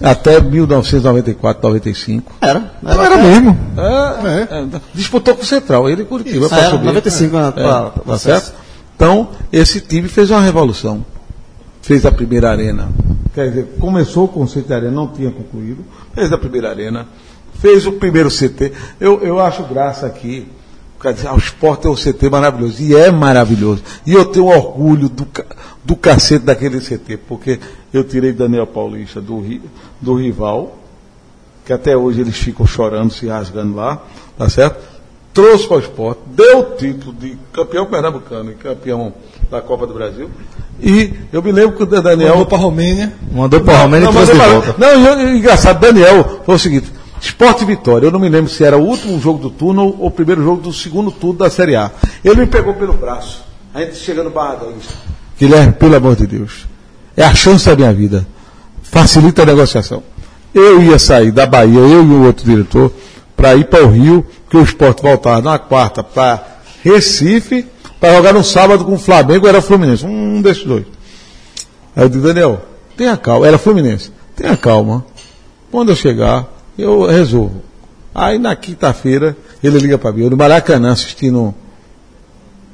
Até 0.03 0.41
1994, 0.41 1.63
95. 1.67 2.33
Era. 2.41 2.71
Não 2.83 3.03
era 3.03 3.17
mesmo. 3.17 3.57
É, 3.79 4.53
é. 4.53 4.81
Disputou 4.93 5.35
com 5.35 5.43
o 5.43 5.47
Central, 5.47 5.89
ele 5.89 6.03
e 6.03 6.05
Curitiba. 6.05 6.49
pra 6.49 6.59
Era, 6.59 6.71
subir. 6.71 6.85
95 6.87 7.37
na- 7.37 7.49
É, 7.49 7.51
pra- 7.53 7.91
tá 8.07 8.19
certo? 8.19 8.53
Então, 8.95 9.29
esse 9.51 9.81
time 9.81 10.07
fez 10.09 10.31
uma 10.31 10.41
revolução. 10.43 11.03
Fez 11.81 12.05
a 12.05 12.13
primeira 12.13 12.51
arena. 12.51 12.89
Quer 13.35 13.49
dizer, 13.49 13.77
começou 13.79 14.25
o 14.25 14.29
conceito 14.29 14.67
de 14.67 14.75
arena, 14.75 14.91
não 14.93 15.07
tinha 15.09 15.31
concluído. 15.31 15.85
Fez 16.15 16.31
a 16.33 16.37
primeira 16.37 16.69
arena. 16.69 17.07
Fez 17.67 17.85
o 17.85 17.93
primeiro 17.93 18.29
CT. 18.31 18.71
Eu, 19.01 19.21
eu 19.23 19.41
acho 19.41 19.65
graça 19.65 20.07
aqui. 20.07 20.47
Quer 21.03 21.13
dizer, 21.13 21.27
ah, 21.27 21.35
o 21.35 21.39
esporte 21.39 21.87
é 21.89 21.91
um 21.91 21.97
CT 21.97 22.31
maravilhoso. 22.31 22.81
E 22.81 22.95
é 22.95 23.11
maravilhoso. 23.11 23.83
E 24.07 24.13
eu 24.13 24.25
tenho 24.27 24.47
orgulho 24.47 25.09
do, 25.09 25.27
do 25.85 25.97
cacete 25.97 26.45
daquele 26.45 26.81
CT, 26.81 27.17
porque 27.29 27.59
eu 27.93 28.05
tirei 28.05 28.33
Daniel 28.33 28.69
Paulista 28.69 29.21
do, 29.21 29.43
do 30.01 30.15
rival, 30.15 30.79
que 31.65 31.73
até 31.73 31.97
hoje 31.97 32.21
eles 32.21 32.37
ficam 32.37 32.65
chorando, 32.67 33.13
se 33.13 33.27
rasgando 33.27 33.75
lá, 33.75 34.01
tá 34.39 34.49
certo? 34.49 34.79
Trouxe 35.35 35.67
para 35.67 35.77
o 35.77 35.81
esporte, 35.81 36.21
deu 36.29 36.61
o 36.61 36.65
título 36.77 37.13
de 37.15 37.37
campeão 37.53 37.85
pernambucano 37.87 38.53
e 38.53 38.55
campeão 38.55 39.13
da 39.51 39.61
Copa 39.61 39.89
do 39.89 39.93
Brasil. 39.93 40.31
E 40.81 41.13
eu 41.33 41.43
me 41.43 41.51
lembro 41.51 41.77
que 41.77 41.83
o 41.83 41.87
Daniel. 41.87 42.29
Mandou 42.31 42.47
para 42.47 42.59
a 42.59 42.61
Romênia. 42.61 43.13
Mandou 43.33 43.61
para 43.61 43.75
o 43.75 43.83
Romênia 43.83 44.05
e 44.05 44.07
Não, 44.07 44.13
trouxe 44.13 44.33
de 44.33 44.39
volta. 44.39 44.75
Não, 44.79 45.01
e 45.01 45.07
eu- 45.07 45.29
e 45.35 45.39
engraçado, 45.39 45.81
Daniel 45.81 46.41
foi 46.47 46.55
o 46.55 46.59
seguinte: 46.59 46.93
Esporte 47.27 47.65
Vitória. 47.65 48.07
Eu 48.07 48.13
não 48.13 48.21
me 48.21 48.29
lembro 48.29 48.51
se 48.51 48.63
era 48.65 48.79
o 48.79 48.83
último 48.83 49.21
jogo 49.21 49.39
do 49.39 49.51
turno 49.51 49.97
ou 49.99 50.07
o 50.07 50.11
primeiro 50.11 50.43
jogo 50.43 50.63
do 50.63 50.73
segundo 50.73 51.11
turno 51.11 51.39
da 51.41 51.51
Série 51.51 51.75
A. 51.75 51.91
Ele 52.25 52.43
me 52.43 52.47
pegou 52.47 52.75
pelo 52.75 52.93
braço. 52.93 53.45
A 53.75 53.81
gente 53.81 53.97
chega 53.97 54.23
no 54.23 54.31
Barra 54.31 54.55
da 54.55 54.67
Vista. 54.67 54.95
Guilherme, 55.39 55.73
pelo 55.73 55.97
amor 55.97 56.17
de 56.17 56.27
Deus. 56.27 56.67
É 57.17 57.25
a 57.25 57.35
chance 57.35 57.67
da 57.67 57.75
minha 57.75 57.93
vida. 57.93 58.27
Facilita 58.83 59.43
a 59.43 59.47
negociação. 59.47 60.03
Eu 60.55 60.81
ia 60.81 60.99
sair 60.99 61.33
da 61.33 61.45
Bahia, 61.45 61.81
eu 61.81 62.03
e 62.05 62.07
o 62.07 62.25
outro 62.25 62.45
diretor, 62.47 62.91
para 63.37 63.55
ir 63.57 63.67
para 63.67 63.85
o 63.85 63.91
Rio, 63.91 64.25
porque 64.45 64.57
o 64.57 64.63
esporte 64.63 65.03
voltava 65.03 65.43
na 65.43 65.59
quarta 65.59 66.03
para 66.03 66.43
Recife, 66.83 67.67
para 68.01 68.15
jogar 68.15 68.33
no 68.33 68.45
sábado 68.45 68.85
com 68.85 68.95
o 68.95 68.99
Flamengo, 68.99 69.47
era 69.47 69.61
Fluminense. 69.61 70.07
Um 70.07 70.41
desses 70.41 70.65
dois. 70.65 70.87
Aí 71.95 72.05
eu 72.05 72.09
digo, 72.09 72.27
Daniel, 72.27 72.63
tenha 72.97 73.17
calma. 73.17 73.47
Era 73.47 73.59
Fluminense. 73.59 74.13
Tenha 74.35 74.57
calma. 74.57 75.05
Quando 75.71 75.91
eu 75.91 75.97
chegar, 75.97 76.56
eu 76.83 77.07
resolvo. 77.07 77.63
Aí 78.15 78.39
na 78.39 78.57
quinta-feira, 78.57 79.37
ele 79.63 79.79
liga 79.79 79.99
para 79.99 80.13
mim. 80.13 80.23
Eu 80.23 80.31
no 80.31 80.37
Maracanã 80.37 80.93
assistindo, 80.93 81.55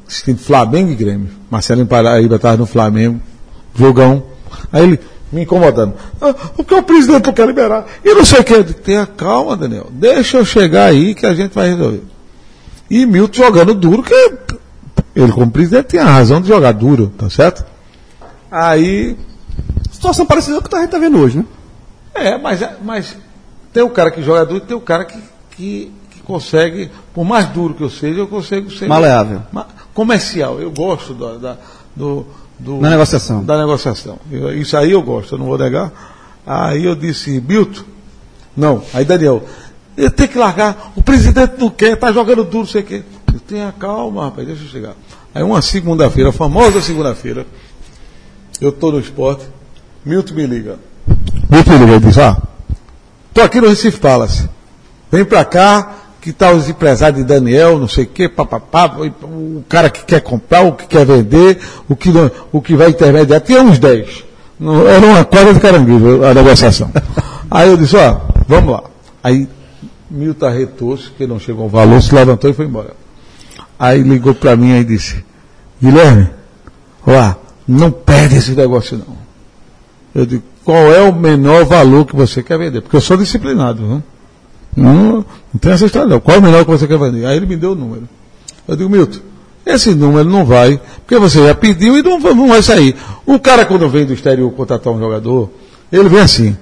assistindo 0.09 0.38
Flamengo 0.38 0.90
e 0.90 0.94
Grêmio. 0.94 1.28
Marcelinho 1.50 1.86
Paraíba 1.86 2.36
estava 2.36 2.57
no 2.57 2.66
Flamengo. 2.66 3.20
Jogão. 3.74 4.22
Aí 4.72 4.82
ele 4.82 5.00
me 5.32 5.42
incomodando. 5.42 5.94
Ah, 6.20 6.32
porque 6.32 6.74
o 6.74 6.82
presidente 6.82 7.26
não 7.26 7.32
quer 7.32 7.46
liberar. 7.46 7.86
E 8.05 8.14
não 8.14 8.24
sei 8.24 8.40
o 8.40 8.44
que. 8.44 8.62
Tenha 8.74 9.07
calma, 9.07 9.57
Daniel. 9.57 9.88
Deixa 9.90 10.38
eu 10.38 10.44
chegar 10.44 10.86
aí 10.86 11.14
que 11.14 11.26
a 11.26 11.34
gente 11.34 11.55
vai 11.55 11.70
resolver. 11.70 12.03
E 12.90 13.07
Milton 13.07 13.42
jogando 13.42 13.74
duro, 13.74 14.03
que 14.03 14.14
ele 15.16 15.32
como 15.32 15.50
presidente 15.50 15.88
tinha 15.88 16.05
razão 16.05 16.40
de 16.40 16.48
jogar 16.48 16.72
duro, 16.72 17.12
tá 17.16 17.28
certo? 17.30 17.64
Aí 18.50 19.16
Situação 20.03 20.26
parecida 20.26 20.61
com 20.61 20.66
o 20.66 20.68
que 20.68 20.74
a 20.74 20.80
gente 20.80 20.90
tá 20.90 20.98
vendo 20.98 21.16
hoje, 21.16 21.38
né? 21.38 21.44
é, 22.12 22.38
mas, 22.38 22.61
mas 22.82 23.16
tem 23.72 23.82
o 23.82 23.90
cara 23.90 24.10
que 24.10 24.22
joga 24.22 24.44
duro 24.44 24.58
e 24.64 24.66
tem 24.66 24.76
o 24.76 24.80
cara 24.80 25.04
que, 25.04 25.18
que, 25.56 25.92
que 26.10 26.20
consegue, 26.22 26.90
por 27.14 27.24
mais 27.24 27.46
duro 27.48 27.74
que 27.74 27.82
eu 27.82 27.90
seja, 27.90 28.20
eu 28.20 28.26
consigo 28.28 28.70
ser. 28.70 28.88
Maleável. 28.88 29.42
ma- 29.52 29.66
Comercial. 29.94 30.60
Eu 30.60 30.70
gosto 30.70 31.12
da, 31.14 31.34
da- 31.36 31.56
do, 31.94 32.26
do- 32.58 32.80
Da 32.80 32.90
negociação. 32.90 33.44
Da 33.44 33.58
negociação. 33.58 34.18
Eu- 34.30 34.56
isso 34.56 34.76
aí 34.76 34.92
eu 34.92 35.02
gosto, 35.02 35.34
eu 35.34 35.38
não 35.38 35.46
vou 35.46 35.58
negar. 35.58 35.92
Aí 36.46 36.84
eu 36.84 36.94
disse, 36.94 37.40
Milton, 37.40 37.82
não. 38.56 38.82
Aí 38.94 39.04
Daniel, 39.04 39.42
eu 39.96 40.10
tenho 40.10 40.28
que 40.28 40.38
largar, 40.38 40.92
o 40.96 41.02
presidente 41.02 41.54
não 41.58 41.68
quer, 41.70 41.96
tá 41.96 42.10
jogando 42.12 42.42
duro, 42.44 42.58
não 42.58 42.66
sei 42.66 42.80
o 42.82 42.84
quê. 42.84 43.02
Eu 43.32 43.40
tenha 43.40 43.72
calma, 43.72 44.24
rapaz, 44.24 44.46
deixa 44.46 44.62
eu 44.64 44.68
chegar. 44.68 44.94
Aí 45.34 45.42
uma 45.42 45.62
segunda-feira, 45.62 46.30
a 46.30 46.32
famosa 46.32 46.80
segunda-feira, 46.82 47.46
eu 48.60 48.68
estou 48.70 48.92
no 48.92 49.00
esporte, 49.00 49.44
Milton 50.04 50.34
me 50.34 50.46
liga. 50.46 50.78
Milton 51.50 51.70
me 51.78 51.78
liga 51.86 51.96
e 51.96 52.00
diz, 52.00 52.18
ah, 52.18 52.36
tô 53.34 53.40
aqui 53.40 53.60
no 53.60 53.68
Recife 53.68 53.98
Palace. 53.98 54.48
Vem 55.10 55.24
pra 55.24 55.44
cá, 55.44 55.92
que 56.20 56.32
tá 56.32 56.52
os 56.52 56.68
empresários 56.68 57.20
de 57.20 57.26
Daniel, 57.26 57.78
não 57.78 57.88
sei 57.88 58.04
o 58.04 58.06
quê, 58.06 58.28
papapá, 58.28 58.96
o 59.22 59.64
cara 59.68 59.90
que 59.90 60.04
quer 60.04 60.20
comprar, 60.20 60.62
o 60.62 60.72
que 60.72 60.86
quer 60.86 61.04
vender, 61.04 61.58
o 61.88 61.96
que, 61.96 62.10
não- 62.10 62.30
o 62.52 62.60
que 62.62 62.74
vai 62.76 62.90
intermediar. 62.90 63.40
Tinha 63.40 63.60
uns 63.62 63.78
10. 63.78 64.24
Não- 64.58 64.86
Era 64.88 65.04
uma 65.04 65.24
quadra 65.24 65.52
de 65.52 65.60
caranguejo 65.60 66.24
a 66.24 66.32
negociação. 66.32 66.90
Aí 67.50 67.68
eu 67.68 67.76
disse, 67.76 67.96
ó, 67.96 68.20
vamos 68.46 68.72
lá. 68.72 68.82
Aí 69.22 69.48
Milton 70.10 70.46
arretou-se, 70.46 71.10
que 71.10 71.26
não 71.26 71.38
chegou 71.38 71.64
ao 71.64 71.68
valor, 71.68 72.00
se 72.02 72.14
levantou 72.14 72.50
e 72.50 72.54
foi 72.54 72.66
embora. 72.66 72.94
Aí 73.78 74.00
ligou 74.02 74.34
para 74.34 74.54
mim 74.56 74.76
e 74.78 74.84
disse, 74.84 75.24
Guilherme, 75.82 76.28
ó, 77.06 77.34
não 77.66 77.90
perde 77.90 78.36
esse 78.36 78.52
negócio 78.52 78.96
não. 78.98 79.16
Eu 80.14 80.24
digo, 80.24 80.42
qual 80.64 80.92
é 80.92 81.00
o 81.02 81.12
menor 81.12 81.64
valor 81.64 82.06
que 82.06 82.14
você 82.14 82.42
quer 82.42 82.58
vender? 82.58 82.80
Porque 82.80 82.96
eu 82.96 83.00
sou 83.00 83.16
disciplinado, 83.16 83.86
viu? 83.86 84.02
Não, 84.76 85.24
não 85.52 85.60
tem 85.60 85.72
essa 85.72 85.86
história 85.86 86.08
não. 86.08 86.20
Qual 86.20 86.36
é 86.36 86.40
o 86.40 86.42
menor 86.42 86.64
que 86.64 86.70
você 86.70 86.86
quer 86.86 86.98
vender? 86.98 87.26
Aí 87.26 87.36
ele 87.36 87.46
me 87.46 87.56
deu 87.56 87.72
o 87.72 87.74
número. 87.74 88.08
Eu 88.66 88.76
digo, 88.76 88.88
Milton, 88.88 89.18
esse 89.66 89.94
número 89.94 90.28
não 90.28 90.44
vai, 90.44 90.80
porque 91.00 91.18
você 91.18 91.46
já 91.46 91.54
pediu 91.54 91.98
e 91.98 92.02
não, 92.02 92.18
não 92.18 92.48
vai 92.48 92.62
sair. 92.62 92.96
O 93.26 93.38
cara, 93.38 93.64
quando 93.64 93.88
vem 93.88 94.06
do 94.06 94.12
exterior 94.12 94.50
contratar 94.52 94.92
um 94.92 94.98
jogador, 94.98 95.50
ele 95.90 96.08
vem 96.08 96.20
assim. 96.20 96.56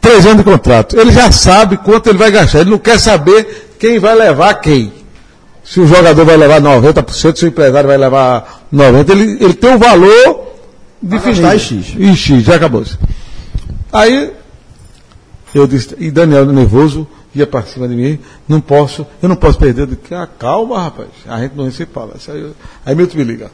Três 0.00 0.24
anos 0.24 0.38
de 0.38 0.44
contrato. 0.44 0.98
Ele 0.98 1.12
já 1.12 1.30
sabe 1.30 1.76
quanto 1.76 2.08
ele 2.08 2.18
vai 2.18 2.30
gastar. 2.30 2.60
Ele 2.60 2.70
não 2.70 2.78
quer 2.78 2.98
saber 2.98 3.74
quem 3.78 3.98
vai 3.98 4.14
levar 4.14 4.54
quem. 4.54 4.92
Se 5.62 5.80
o 5.80 5.86
jogador 5.86 6.24
vai 6.24 6.36
levar 6.36 6.60
90%, 6.60 7.36
se 7.36 7.44
o 7.44 7.48
empresário 7.48 7.88
vai 7.88 7.98
levar 7.98 8.66
90%, 8.72 9.10
ele, 9.10 9.44
ele 9.44 9.54
tem 9.54 9.74
o 9.74 9.78
valor 9.78 10.49
definido. 11.02 11.42
gastar 11.42 11.58
X. 11.58 11.94
E 11.96 12.16
X, 12.16 12.44
já 12.44 12.56
acabou. 12.56 12.84
Aí 13.92 14.32
eu 15.54 15.66
disse, 15.66 15.96
e 15.98 16.10
Daniel 16.10 16.46
nervoso 16.46 17.06
ia 17.34 17.46
para 17.46 17.62
cima 17.62 17.86
de 17.88 17.94
mim, 17.94 18.18
não 18.48 18.60
posso, 18.60 19.06
eu 19.22 19.28
não 19.28 19.36
posso 19.36 19.58
perder. 19.58 19.82
Eu 19.82 19.86
disse, 19.86 20.14
ah, 20.14 20.26
calma, 20.38 20.80
rapaz, 20.82 21.08
a 21.26 21.40
gente 21.40 21.54
não 21.56 21.70
se 21.70 21.86
fala. 21.86 22.14
Aí, 22.28 22.40
eu- 22.40 22.54
aí 22.84 22.94
Milton 22.94 23.18
me 23.18 23.24
liga. 23.24 23.50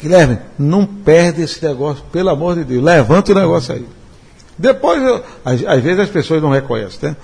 Guilherme, 0.00 0.38
não 0.58 0.84
perde 0.84 1.42
esse 1.42 1.64
negócio, 1.64 2.02
pelo 2.12 2.28
amor 2.30 2.56
de 2.56 2.64
Deus, 2.64 2.82
levanta 2.82 3.32
o 3.32 3.34
negócio 3.34 3.74
aí. 3.74 3.86
Depois, 4.58 5.02
eu, 5.02 5.22
às, 5.44 5.64
às 5.64 5.82
vezes 5.82 6.00
as 6.00 6.08
pessoas 6.10 6.42
não 6.42 6.50
reconhecem, 6.50 7.10
né? 7.10 7.16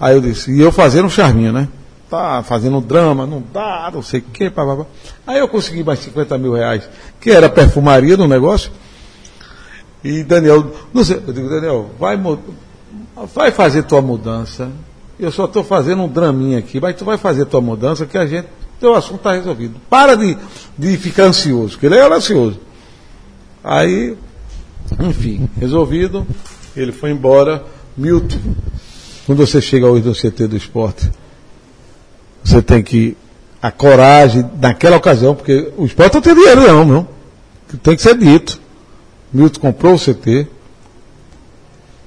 Aí 0.00 0.14
eu 0.16 0.20
disse, 0.20 0.50
e 0.52 0.60
eu 0.60 0.72
fazendo 0.72 1.06
um 1.06 1.10
charminho, 1.10 1.52
né? 1.52 1.68
Tá 2.10 2.42
fazendo 2.42 2.76
um 2.78 2.80
drama, 2.82 3.26
não 3.26 3.42
dá, 3.52 3.90
não 3.92 4.02
sei 4.02 4.20
o 4.20 4.24
quê. 4.32 4.52
Aí 5.26 5.38
eu 5.38 5.48
consegui 5.48 5.82
mais 5.84 6.00
50 6.00 6.36
mil 6.36 6.52
reais, 6.54 6.88
que 7.20 7.30
era 7.30 7.48
perfumaria 7.48 8.16
no 8.16 8.26
negócio. 8.26 8.70
E 10.04 10.22
Daniel, 10.22 10.70
sei, 11.02 11.16
eu 11.26 11.32
digo, 11.32 11.48
Daniel, 11.48 11.90
vai, 11.98 12.20
vai 13.34 13.50
fazer 13.50 13.84
tua 13.84 14.02
mudança. 14.02 14.70
Eu 15.18 15.32
só 15.32 15.46
estou 15.46 15.64
fazendo 15.64 16.02
um 16.02 16.08
draminha 16.08 16.58
aqui, 16.58 16.78
mas 16.78 16.94
tu 16.94 17.06
vai 17.06 17.16
fazer 17.16 17.46
tua 17.46 17.62
mudança 17.62 18.04
que 18.04 18.18
a 18.18 18.26
gente, 18.26 18.46
teu 18.78 18.94
assunto 18.94 19.16
está 19.16 19.32
resolvido. 19.32 19.80
Para 19.88 20.14
de, 20.14 20.36
de 20.76 20.96
ficar 20.98 21.24
ansioso, 21.24 21.70
porque 21.70 21.86
ele 21.86 21.96
era 21.96 22.14
ansioso. 22.14 22.60
Aí, 23.62 24.14
enfim, 25.00 25.48
resolvido, 25.58 26.26
ele 26.76 26.92
foi 26.92 27.10
embora. 27.10 27.64
Milton, 27.96 28.38
quando 29.24 29.46
você 29.46 29.60
chega 29.60 29.86
hoje 29.86 30.06
no 30.06 30.12
CT 30.12 30.48
do 30.48 30.56
esporte, 30.56 31.10
você 32.42 32.60
tem 32.60 32.82
que 32.82 33.16
a 33.62 33.70
coragem 33.70 34.44
naquela 34.60 34.96
ocasião, 34.96 35.34
porque 35.34 35.72
o 35.78 35.86
esporte 35.86 36.14
não 36.14 36.20
tem 36.20 36.34
dinheiro 36.34 36.60
não, 36.60 36.84
não. 36.84 37.08
Tem 37.82 37.96
que 37.96 38.02
ser 38.02 38.18
dito. 38.18 38.60
Milton 39.34 39.60
comprou 39.60 39.94
o 39.94 39.98
CT, 39.98 40.46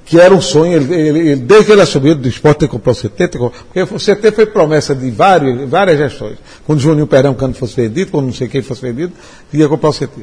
que 0.05 0.17
era 0.19 0.33
um 0.33 0.39
sonho, 0.39 0.71
ele, 0.73 0.93
ele- 0.95 1.19
ele- 1.19 1.35
desde 1.35 1.65
que 1.65 1.71
ele 1.73 1.81
assumiu 1.81 2.15
do 2.15 2.27
esporte, 2.29 2.59
tem 2.59 2.67
que 2.69 2.71
comprar 2.71 2.93
o 2.93 2.95
CT, 2.95 3.27
porque 3.27 3.81
o 3.81 3.99
CT 3.99 4.31
foi 4.31 4.45
promessa 4.45 4.95
de 4.95 5.11
vários, 5.11 5.69
várias 5.69 5.97
gestões. 5.97 6.37
Quando 6.65 6.79
Juninho 6.79 7.05
Pernambucano 7.05 7.53
fosse 7.53 7.75
vendido, 7.75 8.11
quando 8.11 8.27
não 8.27 8.33
sei 8.33 8.47
quem 8.47 8.61
fosse 8.61 8.81
vendido, 8.81 9.11
ia 9.51 9.67
comprar 9.67 9.89
o 9.89 9.93
CT. 9.93 10.21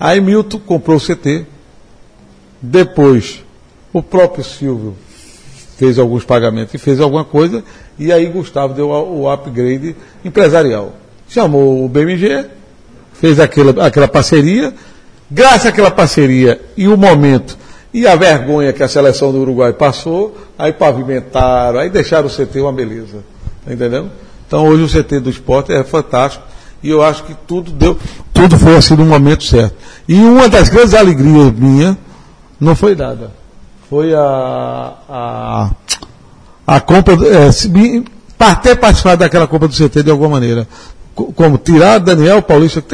Aí 0.00 0.20
Milton 0.20 0.58
comprou 0.60 0.96
o 0.96 1.00
CT, 1.00 1.44
depois 2.62 3.44
o 3.92 4.02
próprio 4.02 4.42
Silvio 4.42 4.96
fez 5.76 5.98
alguns 5.98 6.24
pagamentos 6.24 6.72
e 6.74 6.78
fez 6.78 6.98
alguma 7.00 7.24
coisa, 7.24 7.62
e 7.98 8.10
aí 8.12 8.26
Gustavo 8.26 8.72
deu 8.74 8.88
o 8.88 9.30
upgrade 9.30 9.94
empresarial. 10.24 10.94
Chamou 11.28 11.84
o 11.84 11.88
BMG, 11.88 12.46
fez 13.12 13.38
aquela, 13.38 13.86
aquela 13.86 14.08
parceria, 14.08 14.72
graças 15.30 15.66
àquela 15.66 15.90
parceria 15.90 16.60
e 16.76 16.88
o 16.88 16.96
momento 16.96 17.56
e 17.92 18.06
a 18.06 18.14
vergonha 18.16 18.72
que 18.72 18.82
a 18.82 18.88
seleção 18.88 19.32
do 19.32 19.40
Uruguai 19.40 19.72
passou, 19.72 20.36
aí 20.58 20.72
pavimentaram, 20.72 21.78
aí 21.80 21.88
deixaram 21.90 22.26
o 22.26 22.30
CT 22.30 22.60
uma 22.60 22.72
beleza. 22.72 23.24
Tá 23.64 23.72
entendendo? 23.72 24.10
Então 24.46 24.66
hoje 24.66 24.82
o 24.98 25.02
CT 25.02 25.20
do 25.20 25.30
esporte 25.30 25.72
é 25.72 25.82
fantástico 25.84 26.44
e 26.82 26.90
eu 26.90 27.02
acho 27.02 27.24
que 27.24 27.34
tudo 27.46 27.70
deu, 27.72 27.98
tudo 28.32 28.58
foi 28.58 28.76
assim 28.76 28.94
no 28.94 29.04
momento 29.04 29.44
certo. 29.44 29.74
E 30.06 30.14
uma 30.20 30.48
das 30.48 30.68
grandes 30.68 30.94
alegrias 30.94 31.52
minha 31.52 31.96
não 32.60 32.74
foi 32.76 32.94
nada. 32.94 33.30
Foi 33.90 34.14
a, 34.14 34.92
a, 35.08 35.70
a 36.66 36.80
compra, 36.80 37.14
é, 37.14 38.54
ter 38.62 38.76
participado 38.76 39.18
daquela 39.18 39.46
compra 39.46 39.66
do 39.68 39.74
CT 39.74 40.02
de 40.02 40.10
alguma 40.10 40.28
maneira. 40.30 40.68
Co- 41.14 41.32
Como 41.32 41.56
tirar 41.58 41.98
Daniel 41.98 42.42
Paulista 42.42 42.84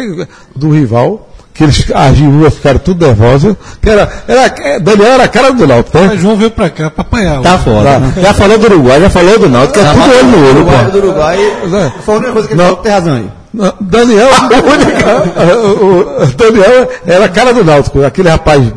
do 0.55 0.71
rival, 0.71 1.29
que 1.55 1.63
eles 1.63 1.87
agiram, 1.95 2.51
ficaram 2.51 2.79
tudo 2.81 3.07
nervosos. 3.07 3.55
Que 3.81 3.89
era, 3.89 4.11
era, 4.27 4.79
Daniel 4.81 5.13
era 5.13 5.25
a 5.25 5.29
cara 5.29 5.53
do 5.53 5.67
Náutico, 5.67 5.97
né? 5.99 6.09
Mas 6.09 6.21
João 6.21 6.37
veio 6.37 6.51
pra 6.51 6.69
cá 6.69 6.91
pra 6.91 7.03
apanhar. 7.03 7.41
Tá 7.43 7.55
hoje. 7.55 7.63
foda. 7.65 8.01
Já 8.21 8.35
falou 8.35 8.59
do 8.59 8.67
Uruguai, 8.67 9.01
já 9.01 9.09
falou 9.11 9.39
do 9.39 9.49
Náutico, 9.49 9.79
é 9.79 9.85
tudo 9.93 10.03
olho 10.19 10.27
no 10.27 10.39
olho, 10.39 10.57
Uruguai, 10.57 10.85
pô. 10.85 10.91
do 10.91 10.99
Uruguai. 10.99 11.39
Né? 11.69 11.93
Foi 12.05 12.15
a 12.15 12.19
única 12.19 12.33
coisa 12.33 12.49
que 12.49 12.55
ele 12.55 12.61
Não. 12.63 12.69
falou, 12.71 12.83
tem 12.83 12.93
razão 12.93 13.15
aí. 13.15 13.31
Não, 13.55 13.73
Daniel, 13.81 14.29
o, 15.81 16.23
o 16.23 16.27
Daniel 16.37 16.89
era 17.07 17.25
a 17.27 17.29
cara 17.29 17.55
do 17.55 17.65
Náutico, 17.65 18.03
aquele 18.05 18.29
rapaz 18.29 18.73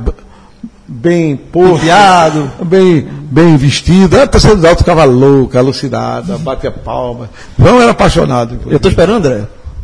bem 0.87 1.35
porto, 1.35 1.81
Piado. 1.81 2.51
bem, 2.63 3.07
bem 3.31 3.57
vestido. 3.57 4.19
A 4.21 4.27
torcida 4.27 4.55
do 4.55 4.61
Náutico 4.61 4.83
ficava 4.83 5.03
louca, 5.03 5.57
alucinada, 5.57 6.37
batia 6.37 6.69
palma. 6.71 7.27
João 7.57 7.81
era 7.81 7.91
apaixonado. 7.91 8.59
Eu 8.67 8.79
tô 8.79 8.87
esperando 8.89 9.15
o 9.15 9.17
André. 9.17 9.37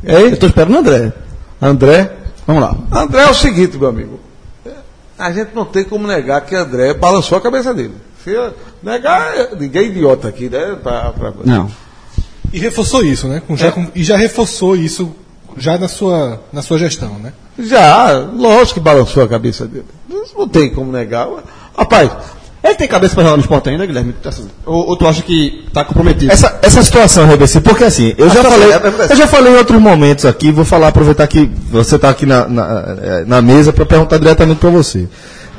Hein? 0.06 0.30
Eu 0.30 0.38
tô 0.38 0.46
esperando 0.46 0.76
o 0.76 0.78
André. 0.80 1.12
André. 1.62 2.12
Vamos 2.46 2.62
lá. 2.62 2.76
André 2.92 3.22
é 3.24 3.30
o 3.30 3.34
seguinte, 3.34 3.78
meu 3.78 3.90
amigo. 3.90 4.20
A 5.18 5.32
gente 5.32 5.52
não 5.54 5.66
tem 5.66 5.84
como 5.84 6.08
negar 6.08 6.42
que 6.42 6.56
André 6.56 6.94
balançou 6.94 7.38
a 7.38 7.42
cabeça 7.42 7.74
dele. 7.74 7.94
Se 8.24 8.32
negar, 8.82 9.32
ninguém 9.60 9.84
é 9.84 9.86
idiota 9.88 10.28
aqui, 10.28 10.50
né? 10.50 10.76
Pra, 10.82 11.12
pra... 11.12 11.34
Não. 11.46 11.70
E 12.52 12.60
reforçou 12.60 13.04
isso, 13.04 13.28
né? 13.28 13.42
Com- 13.48 13.56
já 13.56 13.68
É. 13.68 13.72
com- 13.72 13.88
e 13.96 14.04
já 14.04 14.18
reforçou 14.18 14.76
isso 14.76 15.14
já 15.58 15.78
na 15.78 15.88
sua, 15.88 16.42
na 16.52 16.62
sua 16.62 16.78
gestão, 16.80 17.18
né? 17.20 17.32
Já, 17.60 18.12
lógico 18.36 18.76
que 18.76 18.80
balançou 18.80 19.24
a 19.24 19.28
cabeça 19.28 19.66
dele. 19.68 19.86
Não 20.36 20.48
tem 20.48 20.70
como 20.74 20.92
negar. 20.92 21.28
Rapaz, 21.78 22.12
Ele 22.64 22.76
tem 22.76 22.88
cabeça 22.88 23.14
pra 23.14 23.24
jogar 23.24 23.36
no 23.36 23.42
esporte 23.42 23.70
ainda, 23.70 23.86
Guilherme? 23.86 24.16
Assim, 24.24 24.48
ou, 24.66 24.88
ou 24.88 24.96
tu 24.98 25.06
acha 25.06 25.22
que 25.22 25.66
tá 25.74 25.84
comprometido? 25.84 26.32
Essa, 26.32 26.60
essa 26.62 26.82
situação, 26.82 27.28
Rebeci, 27.28 27.60
porque 27.60 27.84
assim, 27.84 28.14
eu 28.18 28.28
A 28.28 28.30
já, 28.30 28.36
situação 28.36 28.52
falei, 28.60 28.72
é- 28.72 29.04
é- 29.08 29.12
eu 29.12 29.16
já 29.18 29.28
falei 29.28 29.54
em 29.54 29.58
outros 29.58 29.82
momentos 29.82 30.26
aqui, 30.26 30.50
vou 30.52 30.64
falar, 30.64 30.88
aproveitar 30.88 31.28
que 31.28 31.50
você 31.70 31.98
está 31.98 32.10
aqui 32.10 32.26
na, 32.26 32.48
na, 32.48 32.96
eh, 33.02 33.24
na 33.28 33.42
mesa 33.42 33.74
para 33.74 33.86
perguntar 33.86 34.18
diretamente 34.18 34.60
para 34.60 34.70
você. 34.70 35.10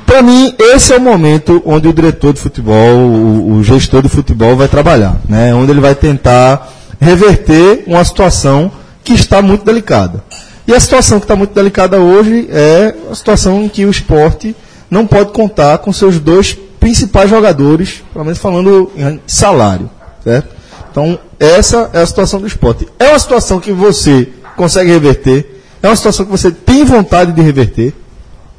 Para 0.07 0.23
mim, 0.23 0.55
esse 0.59 0.93
é 0.95 0.97
o 0.97 1.01
momento 1.01 1.63
onde 1.67 1.89
o 1.89 1.93
diretor 1.93 2.33
de 2.33 2.41
futebol, 2.41 2.97
o, 2.97 3.53
o 3.57 3.63
gestor 3.63 4.01
de 4.03 4.09
futebol 4.09 4.57
vai 4.57 4.69
trabalhar, 4.69 5.17
né? 5.29 5.55
onde 5.55 5.71
ele 5.73 5.81
vai 5.81 5.95
tentar 5.95 6.69
reverter 7.01 7.85
uma 7.87 8.03
situação 8.05 8.71
que 9.03 9.13
está 9.13 9.43
muito 9.43 9.65
delicada. 9.65 10.25
E 10.67 10.73
a 10.75 10.81
situação 10.81 11.19
que 11.19 11.25
está 11.25 11.37
muito 11.37 11.53
delicada 11.55 11.99
hoje 12.01 12.49
é 12.51 12.95
a 13.11 13.15
situação 13.15 13.63
em 13.63 13.69
que 13.69 13.85
o 13.85 13.91
esporte 13.91 14.57
não 14.91 15.07
pode 15.07 15.33
contar 15.33 15.77
com 15.79 15.93
seus 15.93 16.19
dois 16.19 16.57
principais 16.85 17.31
jogadores, 17.31 18.05
pelo 18.13 18.27
menos 18.27 18.39
falando 18.39 18.91
em 18.95 19.19
salário. 19.27 19.89
Certo? 20.23 20.55
Então, 20.91 21.19
essa 21.41 21.89
é 21.95 22.03
a 22.03 22.07
situação 22.07 22.41
do 22.41 22.47
esporte. 22.47 22.87
É 22.99 23.09
uma 23.09 23.19
situação 23.19 23.59
que 23.59 23.73
você 23.73 24.29
consegue 24.55 24.91
reverter, 24.91 25.63
é 25.83 25.89
uma 25.89 25.97
situação 25.97 26.27
que 26.27 26.31
você 26.31 26.51
tem 26.53 26.85
vontade 26.85 27.33
de 27.33 27.41
reverter. 27.41 27.95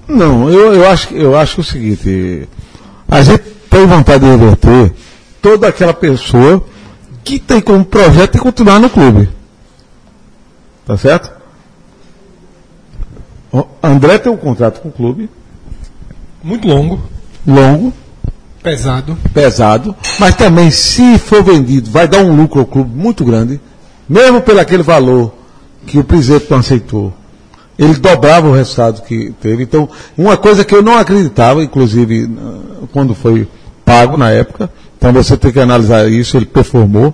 Não, 0.07 0.49
eu, 0.49 0.73
eu, 0.73 0.89
acho, 0.89 1.07
que- 1.09 1.15
eu 1.21 1.37
acho 1.37 1.53
que 1.55 1.61
é 1.61 1.63
o 1.63 1.65
seguinte, 1.67 2.49
a 3.07 3.21
gente 3.21 3.43
tem 3.69 3.85
vontade 3.85 4.23
de 4.25 4.29
reverter 4.31 4.91
toda 5.39 5.67
aquela 5.67 5.93
pessoa 5.93 6.65
que 7.23 7.37
tem 7.39 7.61
como 7.61 7.85
projeto 7.85 8.33
de 8.33 8.39
continuar 8.39 8.79
no 8.79 8.89
clube. 8.89 9.29
Tá 10.85 10.97
certo? 10.97 11.31
O 13.51 13.63
André 13.83 14.17
tem 14.17 14.31
um 14.31 14.37
contrato 14.37 14.81
com 14.81 14.89
o 14.89 14.91
clube, 14.91 15.29
Muito 16.43 16.67
longo, 16.67 16.99
longo, 17.47 17.93
pesado. 18.65 19.17
pesado, 19.33 19.95
mas 20.19 20.35
também 20.35 20.71
se 20.71 21.19
for 21.19 21.43
vendido, 21.43 21.89
vai 21.91 22.07
dar 22.07 22.19
um 22.19 22.35
lucro 22.35 22.59
ao 22.59 22.65
clube 22.65 22.89
muito 22.93 23.23
grande, 23.23 23.61
mesmo 24.09 24.41
pelo 24.41 24.59
aquele 24.59 24.81
valor 24.81 25.31
que 25.85 25.99
o 25.99 26.03
presidente 26.03 26.47
não 26.49 26.57
aceitou. 26.57 27.13
Ele 27.77 27.93
dobrava 27.95 28.47
o 28.47 28.53
resultado 28.53 29.01
que 29.03 29.33
teve. 29.41 29.63
Então, 29.63 29.87
uma 30.17 30.35
coisa 30.37 30.63
que 30.63 30.73
eu 30.73 30.81
não 30.81 30.97
acreditava, 30.97 31.63
inclusive 31.63 32.29
ah, 32.37 32.85
quando 32.91 33.13
foi 33.13 33.47
pago 33.83 34.17
na 34.17 34.31
época, 34.31 34.69
então 34.97 35.13
você 35.13 35.37
tem 35.37 35.51
que 35.51 35.59
analisar 35.59 36.09
isso, 36.09 36.35
ele 36.35 36.45
performou. 36.45 37.13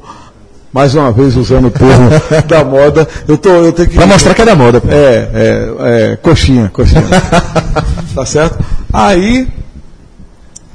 Mais 0.71 0.95
uma 0.95 1.11
vez 1.11 1.35
usando 1.35 1.65
o 1.67 1.71
termo 1.71 2.09
da 2.47 2.63
moda, 2.63 3.05
eu, 3.27 3.37
tô, 3.37 3.49
eu 3.49 3.73
tenho 3.73 3.89
que. 3.89 3.95
Para 3.95 4.07
mostrar 4.07 4.33
que 4.33 4.41
é 4.41 4.45
da 4.45 4.55
moda. 4.55 4.81
É, 4.87 5.29
é, 5.33 6.11
é, 6.11 6.15
coxinha, 6.15 6.69
coxinha. 6.71 7.03
tá 8.15 8.25
certo? 8.25 8.63
Aí, 8.93 9.49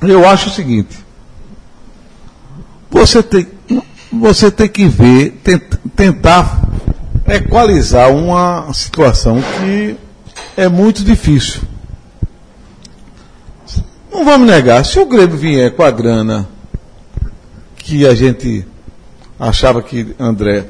eu 0.03 0.27
acho 0.29 0.49
o 0.49 0.53
seguinte. 0.53 0.97
Você 2.91 3.23
tem, 3.23 3.47
você 4.13 4.51
tem 4.51 4.69
que 4.69 4.87
ver, 4.87 5.41
tent- 5.43 5.77
tentar 5.95 6.63
equalizar 7.27 8.11
uma 8.11 8.73
situação 8.73 9.41
que 9.43 9.97
é 10.57 10.69
muito 10.69 11.03
difícil. 11.03 11.61
Não 14.13 14.25
vamos 14.25 14.47
negar, 14.49 14.85
se 14.85 14.99
o 14.99 15.05
Grêmio 15.07 15.37
vier 15.37 15.75
com 15.75 15.83
a 15.83 15.91
grana 15.91 16.49
que 17.77 18.07
a 18.07 18.15
gente 18.15 18.67
achava 19.39 19.83
que 19.83 20.15
André 20.19 20.65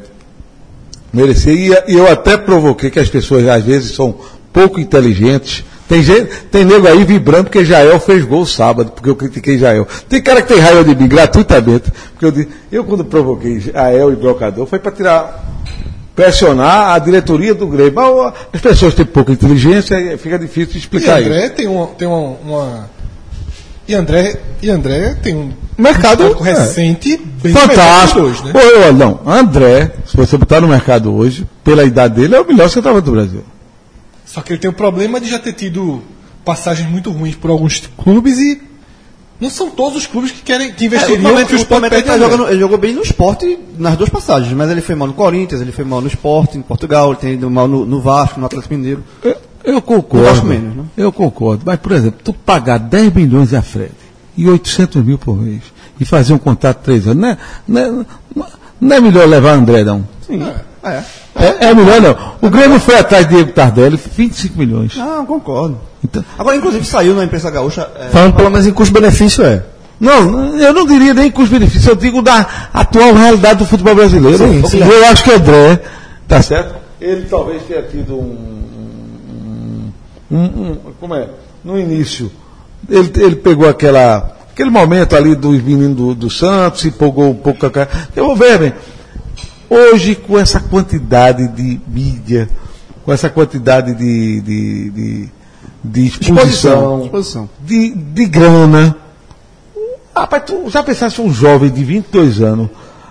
Merecia. 1.13 1.85
E 1.89 1.95
eu 1.95 2.11
até 2.11 2.37
provoquei 2.37 2.91
que 2.91 2.99
as 2.99 3.09
pessoas 3.09 3.47
às 3.49 3.65
vezes 3.65 3.95
são 3.95 4.15
pouco 4.53 4.79
inteligentes. 4.81 5.65
Tem, 5.89 6.03
gente, 6.03 6.29
tem 6.51 6.65
nego 6.65 6.87
aí 6.89 7.05
vibrando 7.05 7.45
porque 7.45 7.65
Jael 7.65 8.01
fez 8.01 8.25
gol 8.25 8.45
sábado, 8.45 8.91
porque 8.91 9.09
eu 9.09 9.15
critiquei 9.15 9.57
Jael. 9.57 9.87
Tem 10.09 10.21
cara 10.21 10.43
que 10.43 10.49
tem 10.53 10.59
raiva 10.61 10.83
de 10.83 10.97
mim 10.97 11.07
gratuitamente. 11.07 11.93
Porque 12.13 12.25
eu, 12.27 12.33
disse- 12.33 12.49
eu 12.73 12.85
quando 12.85 13.05
provoquei 13.05 13.61
Jael 13.61 14.13
e 14.13 14.17
Brocador, 14.17 14.67
foi 14.67 14.81
para 14.81 14.91
tirar, 14.91 15.45
pressionar 16.15 16.91
a 16.95 16.99
diretoria 16.99 17.55
do 17.55 17.67
Grêmio. 17.69 18.33
As 18.53 18.61
pessoas 18.61 18.95
têm 18.95 19.05
pouca 19.07 19.31
inteligência 19.33 19.95
e 20.01 20.19
fica 20.19 20.39
difícil 20.39 20.73
de 20.73 20.79
E 20.79 20.81
explicar 20.81 21.21
isso. 21.21 21.31
André 21.31 21.49
tem 21.51 21.67
uma. 21.69 21.87
Tem 21.89 22.09
uma, 22.09 22.37
uma- 22.45 22.91
E 23.89 23.95
André, 23.95 24.37
e 24.61 24.69
André 24.69 25.17
tem 25.23 25.37
um 25.37 25.53
Mercado, 25.79 26.37
é. 26.41 26.43
recente 26.43 27.17
bem 27.17 27.53
melhor 27.53 27.69
que 27.69 27.77
Fantástico. 27.77 28.21
dois, 28.23 28.43
né? 28.43 28.53
Ô, 28.55 28.89
ô, 28.89 28.93
não, 28.93 29.21
André, 29.25 29.93
se 30.05 30.17
você 30.17 30.37
botar 30.37 30.61
no 30.61 30.67
mercado 30.67 31.15
hoje, 31.15 31.47
pela 31.63 31.85
idade 31.85 32.15
dele, 32.21 32.35
é 32.35 32.41
o 32.41 32.47
melhor 32.47 32.69
centroavante 32.69 33.05
do 33.05 33.13
Brasil. 33.13 33.45
Só 34.37 34.43
que 34.43 34.53
ele 34.53 34.59
tem 34.61 34.69
o 34.69 34.73
problema 34.75 35.19
de 35.19 35.31
já 35.31 35.39
ter 35.39 35.55
tido 35.55 36.03
passagens 36.45 36.87
muito 36.91 37.11
ruins 37.11 37.35
por 37.35 37.51
alguns 37.51 37.81
clubes 37.97 38.37
e 38.39 38.61
não 39.41 39.49
são 39.49 39.71
todos 39.71 39.97
os 39.97 40.07
clubes 40.07 40.31
que 40.31 40.43
querem 40.43 40.71
que 40.75 40.85
É, 40.85 40.89
ultimamente, 41.09 41.47
que 41.49 41.55
o 41.55 41.57
Sport 41.57 41.83
ultimamente 41.83 41.95
ele, 41.95 42.03
tá 42.03 42.19
jogando- 42.19 42.49
ele 42.51 42.61
jogou 42.61 42.77
bem 42.77 42.93
no 42.95 43.01
esporte 43.01 43.59
nas 43.79 43.97
duas 43.97 44.11
passagens, 44.11 44.53
mas 44.53 44.71
ele 44.71 44.83
foi 44.83 44.95
mal 44.95 45.09
no 45.09 45.15
Corinthians, 45.15 45.63
ele 45.63 45.73
foi 45.73 45.87
mal 45.87 46.03
no 46.03 46.07
esporte, 46.07 46.59
em 46.59 46.61
Portugal, 46.61 47.13
ele 47.13 47.17
tem 47.19 47.33
ido 47.33 47.51
mal 47.51 47.67
no, 47.67 47.87
no 47.87 47.99
Vasco, 48.03 48.39
no 48.39 48.45
Atlético 48.45 48.75
Mineiro. 48.75 49.03
Eu, 49.25 49.37
eu 49.65 49.81
concordo. 49.81 50.27
Eu 50.27 50.31
acho 50.31 50.45
menos, 50.45 50.77
né? 50.77 50.85
Eu 50.99 51.11
concordo. 51.11 51.63
Mas, 51.65 51.81
por 51.81 51.93
exemplo, 51.93 52.21
tu 52.23 52.35
pagar 52.35 52.77
10 52.79 53.15
milhões 53.15 53.55
a 53.55 53.63
Fred 53.63 53.93
e 54.37 54.47
800 54.47 55.03
mil 55.03 55.17
por 55.17 55.35
mês 55.41 55.63
e 55.99 56.05
fazer 56.05 56.35
um 56.35 56.39
contrato 56.39 56.81
de 56.81 56.85
3 56.85 57.09
anos, 57.09 57.23
não 57.23 57.29
é, 57.31 57.39
não 57.67 57.81
é, 57.81 58.47
não 58.83 58.97
é 58.97 59.01
melhor 59.01 59.27
levar 59.27 59.53
André, 59.55 59.83
não. 59.83 60.07
Sim. 60.27 60.43
É. 60.43 60.76
É, 60.89 61.67
é 61.69 61.75
melhor 61.75 62.01
não. 62.01 62.17
O 62.41 62.49
Grêmio 62.51 62.79
foi 62.81 62.99
atrás 62.99 63.27
de 63.29 63.35
Diego 63.35 63.53
Tardelli, 63.53 63.97
25 64.17 64.59
milhões. 64.59 64.97
Não, 64.97 65.27
concordo. 65.27 65.79
Então, 66.05 66.25
Agora, 66.39 66.57
inclusive, 66.57 66.85
saiu 66.85 67.15
na 67.15 67.25
imprensa 67.25 67.51
gaúcha. 67.51 67.89
é, 67.99 68.09
Falando 68.09 68.35
pelo 68.35 68.51
menos 68.51 68.67
em 68.67 68.73
custo-benefício 68.73 69.45
é. 69.45 69.63
não, 70.01 70.57
eu 70.57 70.73
não 70.73 70.87
diria 70.87 71.13
nem 71.15 71.31
custo-benefício, 71.31 71.91
eu 71.91 71.97
digo 71.97 72.23
da 72.23 72.47
atual 72.73 73.13
realidade 73.15 73.59
do 73.59 73.67
futebol 73.67 73.95
brasileiro. 73.95 74.39
Sim, 74.39 74.67
sim. 74.67 74.79
Eu 74.83 75.05
acho 75.07 75.25
que 75.25 75.33
André, 75.33 75.83
tá 76.29 76.41
certo? 76.43 76.75
Ele 77.01 77.27
talvez 77.27 77.63
tenha 77.65 77.83
tido 77.83 78.15
um. 78.15 79.91
um- 80.31 80.39
um- 80.39 80.79
como 81.01 81.15
é? 81.15 81.29
No 81.65 81.79
início, 81.79 82.31
ele, 82.89 83.11
ele 83.17 83.37
pegou 83.37 83.69
aquela, 83.69 84.37
aquele 84.53 84.71
momento 84.71 85.17
ali 85.17 85.35
dos 85.35 85.61
meninos 85.63 85.97
do, 85.97 86.15
do 86.15 86.31
Santos, 86.31 86.81
se 86.83 86.89
empolgou 86.89 87.31
um 87.31 87.35
pouco 87.35 87.61
com 87.61 87.67
a 87.67 87.71
cara. 87.71 87.89
Eu 88.15 88.27
vou 88.27 88.37
ver, 88.37 88.59
bem. 88.59 88.73
Hoje, 89.69 90.15
com 90.15 90.39
essa 90.39 90.61
quantidade 90.61 91.49
de 91.49 91.81
mídia, 91.89 92.49
com 93.05 93.13
essa 93.13 93.29
quantidade 93.29 93.95
de, 93.95 94.41
de, 94.41 94.91
de, 94.91 95.29
de 95.85 96.07
exposição, 96.07 97.05
Exposição. 97.05 97.49
de, 97.61 97.91
de 97.91 98.27
grana. 98.27 98.97
Rapaz, 100.15 100.45
tu 100.47 100.71
já 100.71 100.83
pensasse 100.83 101.21
um 101.21 101.33
jovem 101.33 101.71
de 101.71 101.85
22 101.85 102.41
anos, 102.41 102.69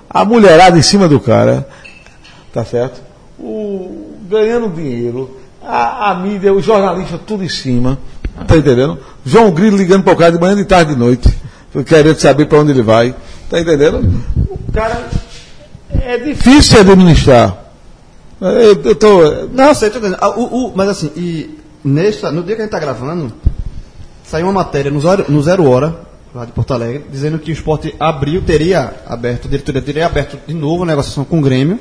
a 0.09 0.25
mulherada 0.25 0.77
em 0.77 0.81
cima 0.81 1.07
do 1.07 1.19
cara, 1.19 1.67
tá 2.53 2.65
certo? 2.65 3.01
O, 3.37 4.15
ganhando 4.29 4.69
dinheiro, 4.69 5.37
a, 5.61 6.11
a 6.11 6.15
mídia, 6.15 6.53
os 6.53 6.65
jornalistas 6.65 7.19
tudo 7.25 7.43
em 7.43 7.49
cima, 7.49 7.97
tá 8.47 8.57
entendendo? 8.57 8.97
João 9.25 9.51
Grilo 9.51 9.77
ligando 9.77 10.03
para 10.03 10.13
o 10.13 10.17
cara 10.17 10.31
de 10.31 10.39
manhã, 10.39 10.55
de 10.55 10.65
tarde, 10.65 10.93
de 10.93 10.99
noite, 10.99 11.29
querendo 11.85 12.19
saber 12.19 12.45
para 12.47 12.59
onde 12.59 12.71
ele 12.71 12.81
vai, 12.81 13.13
tá 13.49 13.59
entendendo? 13.59 14.23
O 14.49 14.71
cara 14.71 15.07
é 16.03 16.17
difícil 16.17 16.79
administrar. 16.81 17.57
Eu, 18.41 18.81
eu 18.83 18.95
tô, 18.95 19.47
Não, 19.53 19.73
sei, 19.73 19.89
tô 19.89 19.99
entendendo. 19.99 20.17
Ah, 20.21 20.29
o- 20.29 20.67
o- 20.67 20.73
mas 20.75 20.89
assim, 20.89 21.11
e 21.15 21.57
nesta, 21.83 22.31
no 22.31 22.43
dia 22.43 22.55
que 22.55 22.61
a 22.61 22.65
gente 22.65 22.71
tá 22.71 22.79
gravando, 22.79 23.31
saiu 24.23 24.45
uma 24.47 24.53
matéria 24.53 24.91
no 24.91 24.99
Zero, 24.99 25.25
no 25.29 25.41
Zero 25.41 25.69
Hora, 25.69 25.95
lá 26.33 26.43
de 26.45 26.51
Porto 26.51 26.73
Alegre, 26.73 27.05
dizendo 27.09 27.39
que 27.39 27.51
o 27.51 27.53
esporte 27.53 27.95
abriu, 27.99 28.41
teria 28.41 28.93
aberto, 29.07 29.47
a 29.47 29.49
diretoria 29.51 29.81
teria 29.81 30.05
aberto 30.05 30.37
de 30.45 30.53
novo 30.53 30.83
a 30.83 30.85
negociação 30.85 31.23
com 31.23 31.39
o 31.39 31.41
Grêmio. 31.41 31.79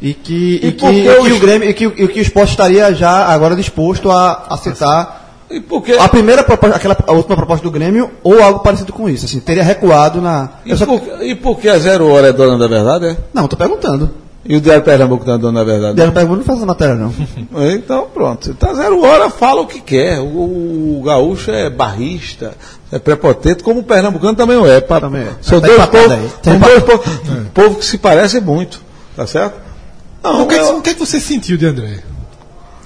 E 0.00 0.12
que, 0.12 0.60
E 0.62 0.68
e 0.68 0.72
que, 0.72 0.92
que 1.02 1.32
o 1.32 1.40
Grêmio, 1.40 1.68
e 1.68 1.74
que, 1.74 1.84
e 1.84 2.08
que 2.08 2.18
o 2.20 2.22
esporte 2.22 2.50
estaria 2.50 2.92
já 2.94 3.26
agora 3.26 3.56
disposto 3.56 4.10
a 4.10 4.46
aceitar 4.50 5.25
porque, 5.68 5.92
a 5.92 6.08
primeira 6.08 6.42
proposta, 6.42 6.76
aquela, 6.76 6.96
a 7.06 7.12
última 7.12 7.36
proposta 7.36 7.62
do 7.62 7.70
Grêmio, 7.70 8.10
ou 8.22 8.42
algo 8.42 8.60
parecido 8.60 8.92
com 8.92 9.08
isso. 9.08 9.26
Assim, 9.26 9.38
teria 9.40 9.62
recuado 9.62 10.20
na. 10.20 10.50
e, 10.64 10.76
só- 10.76 10.86
por, 10.86 11.00
e 11.22 11.34
porque 11.34 11.68
a 11.68 11.78
Zero 11.78 12.08
Hora 12.08 12.28
é 12.28 12.32
dona 12.32 12.58
da 12.58 12.66
verdade, 12.66 13.06
é? 13.06 13.16
Não, 13.32 13.46
tô 13.46 13.56
perguntando. 13.56 14.10
E 14.48 14.54
o 14.56 14.60
Diário 14.60 14.84
Pernambuco 14.84 15.26
não 15.26 15.34
é 15.34 15.38
dono 15.38 15.58
da 15.58 15.64
verdade? 15.64 15.94
Diário 15.96 16.12
Pergunta 16.14 16.36
não 16.38 16.44
faz 16.44 16.58
essa 16.58 16.66
matéria, 16.66 16.94
não. 16.94 17.12
Então, 17.74 18.06
pronto. 18.14 18.54
Tá 18.54 18.72
zero 18.74 19.02
hora, 19.02 19.28
fala 19.28 19.60
o 19.62 19.66
que 19.66 19.80
quer. 19.80 20.20
O, 20.20 20.98
o 20.98 21.02
gaúcho 21.04 21.50
é 21.50 21.68
barrista, 21.68 22.54
é 22.92 22.98
prepotente, 23.00 23.64
como 23.64 23.80
o 23.80 23.82
pernambucano 23.82 24.34
também 24.36 24.56
o 24.56 24.64
é. 24.64 24.80
Pa- 24.80 25.00
Também 25.00 25.22
é. 25.22 25.30
São 25.42 25.60
dois 25.60 25.84
povos, 25.86 26.12
aí. 26.12 26.30
São 26.44 26.58
dois 26.60 26.82
povos, 26.84 27.06
povo 27.52 27.74
que 27.76 27.84
se 27.84 27.98
parecem 27.98 28.40
muito. 28.40 28.80
Tá 29.16 29.26
certo? 29.26 29.54
Não, 30.22 30.42
O 30.42 30.46
que, 30.46 30.54
é 30.54 30.58
que, 30.58 30.64
o 30.72 30.82
que 30.82 30.90
é 30.90 30.94
que 30.94 31.00
você 31.00 31.18
sentiu 31.18 31.56
de 31.56 31.66
André? 31.66 32.00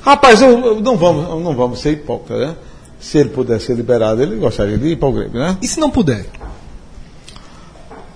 Rapaz, 0.02 0.40
eu, 0.42 0.48
eu 0.66 0.80
não, 0.80 0.96
vamos, 0.96 1.28
não 1.44 1.54
vamos 1.54 1.80
ser 1.80 1.92
hipócritas, 1.92 2.38
né? 2.48 2.56
Se 3.00 3.18
ele 3.18 3.30
pudesse 3.30 3.66
ser 3.66 3.74
liberado, 3.76 4.22
ele 4.22 4.36
gostaria 4.36 4.76
de 4.76 4.88
ir 4.88 4.96
para 4.96 5.08
o 5.08 5.12
Grêmio, 5.12 5.38
né? 5.40 5.56
E 5.62 5.66
se 5.68 5.80
não 5.80 5.90
puder? 5.90 6.26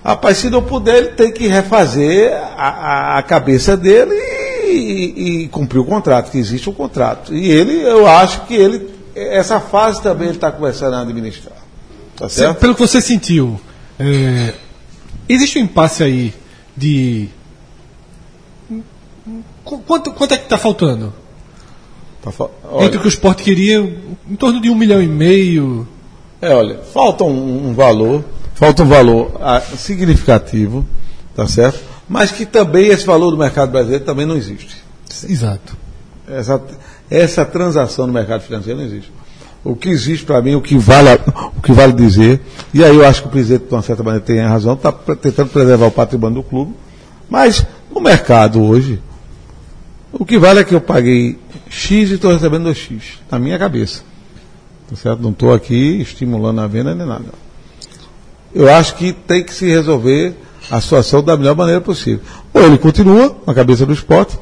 Rapaz, 0.03 0.37
se 0.37 0.49
não 0.51 0.61
puder, 0.61 0.97
ele 0.97 1.07
tem 1.09 1.31
que 1.31 1.47
refazer 1.47 2.31
a, 2.55 2.67
a- 3.15 3.17
a 3.17 3.23
cabeça 3.23 3.75
dele 3.75 4.13
e, 4.13 4.69
e- 4.69 5.43
e 5.43 5.47
cumprir 5.47 5.79
o 5.79 5.85
contrato, 5.85 6.29
que 6.29 6.37
existe 6.37 6.69
um 6.69 6.73
contrato. 6.73 7.33
E 7.33 7.49
ele, 7.49 7.81
eu 7.81 8.05
acho 8.07 8.41
que 8.45 8.53
ele, 8.53 8.87
essa 9.15 9.59
fase 9.59 10.01
também 10.03 10.27
ele 10.27 10.37
está 10.37 10.51
começando 10.51 10.93
a 10.93 11.01
administrar. 11.01 11.57
Tá 12.15 12.29
certo? 12.29 12.59
pelo 12.59 12.75
que 12.75 12.81
você 12.81 13.01
sentiu, 13.01 13.59
é, 13.99 14.53
existe 15.27 15.57
um 15.57 15.63
impasse 15.63 16.03
aí 16.03 16.33
de. 16.77 17.27
Qu- 19.63 19.79
Quanto, 19.79 20.11
quanto 20.11 20.33
é 20.33 20.37
que 20.37 20.43
está 20.43 20.57
faltando? 20.57 21.11
Tá 22.25 22.47
olha, 22.71 22.85
Entre 22.85 22.97
o 22.97 23.01
que 23.01 23.07
o 23.07 23.09
esporte 23.09 23.43
queria, 23.43 23.77
em 24.27 24.35
torno 24.35 24.59
de 24.59 24.69
um 24.69 24.75
milhão 24.75 25.01
e 25.01 25.07
meio. 25.07 25.87
é, 26.41 26.53
olha, 26.53 26.79
falta 26.91 27.23
um, 27.23 27.69
um 27.69 27.73
valor, 27.73 28.25
falta 28.55 28.81
um 28.81 28.87
valor 28.87 29.31
ah, 29.39 29.61
significativo, 29.61 30.83
tá 31.35 31.47
certo? 31.47 31.79
Mas 32.09 32.31
que 32.31 32.45
também 32.45 32.87
esse 32.87 33.05
valor 33.05 33.29
do 33.29 33.37
mercado 33.37 33.71
brasileiro 33.71 34.03
também 34.03 34.25
não 34.25 34.35
existe. 34.35 34.75
Exato. 35.27 35.77
Essa, 36.27 36.61
essa 37.09 37.45
transação 37.45 38.07
no 38.07 38.13
mercado 38.13 38.41
financeiro 38.41 38.79
não 38.79 38.85
existe. 38.85 39.11
O 39.63 39.75
que 39.75 39.89
existe 39.89 40.25
para 40.25 40.41
mim, 40.41 40.55
o 40.55 40.61
que, 40.61 40.77
vale, 40.77 41.09
o 41.55 41.61
que 41.61 41.71
vale 41.71 41.93
dizer, 41.93 42.41
e 42.73 42.83
aí 42.83 42.95
eu 42.95 43.05
acho 43.05 43.21
que 43.21 43.27
o 43.27 43.31
presidente, 43.31 43.67
de 43.67 43.73
uma 43.73 43.81
certa 43.81 44.03
maneira, 44.03 44.25
tem 44.25 44.39
razão, 44.41 44.73
está 44.73 44.91
tentando 44.91 45.49
preservar 45.49 45.87
o 45.87 45.91
patrimônio 45.91 46.41
do 46.41 46.43
clube, 46.43 46.73
mas 47.29 47.65
no 47.93 48.01
mercado 48.01 48.63
hoje, 48.63 48.99
o 50.17 50.25
que 50.25 50.37
vale 50.37 50.59
é 50.59 50.63
que 50.63 50.73
eu 50.73 50.81
paguei 50.81 51.37
X 51.69 52.09
e 52.09 52.15
estou 52.15 52.31
recebendo 52.31 52.69
2X, 52.69 53.01
na 53.29 53.37
minha 53.37 53.59
cabeça. 53.59 54.01
Tá 54.89 54.95
certo? 54.95 55.21
Não 55.21 55.31
estou 55.31 55.53
aqui 55.53 56.01
estimulando 56.01 56.61
a 56.61 56.67
venda 56.67 56.95
nem 56.95 57.05
nada. 57.05 57.25
Eu 58.53 58.73
acho 58.73 58.95
que 58.95 59.13
tem 59.13 59.43
que 59.43 59.53
se 59.53 59.65
resolver 59.65 60.33
a 60.71 60.79
situação 60.79 61.21
da 61.21 61.35
melhor 61.35 61.55
maneira 61.55 61.81
possível. 61.81 62.21
Ou 62.53 62.63
ele 62.63 62.77
continua 62.77 63.35
na 63.45 63.53
cabeça 63.53 63.85
do 63.85 63.93
esporte, 63.93 64.37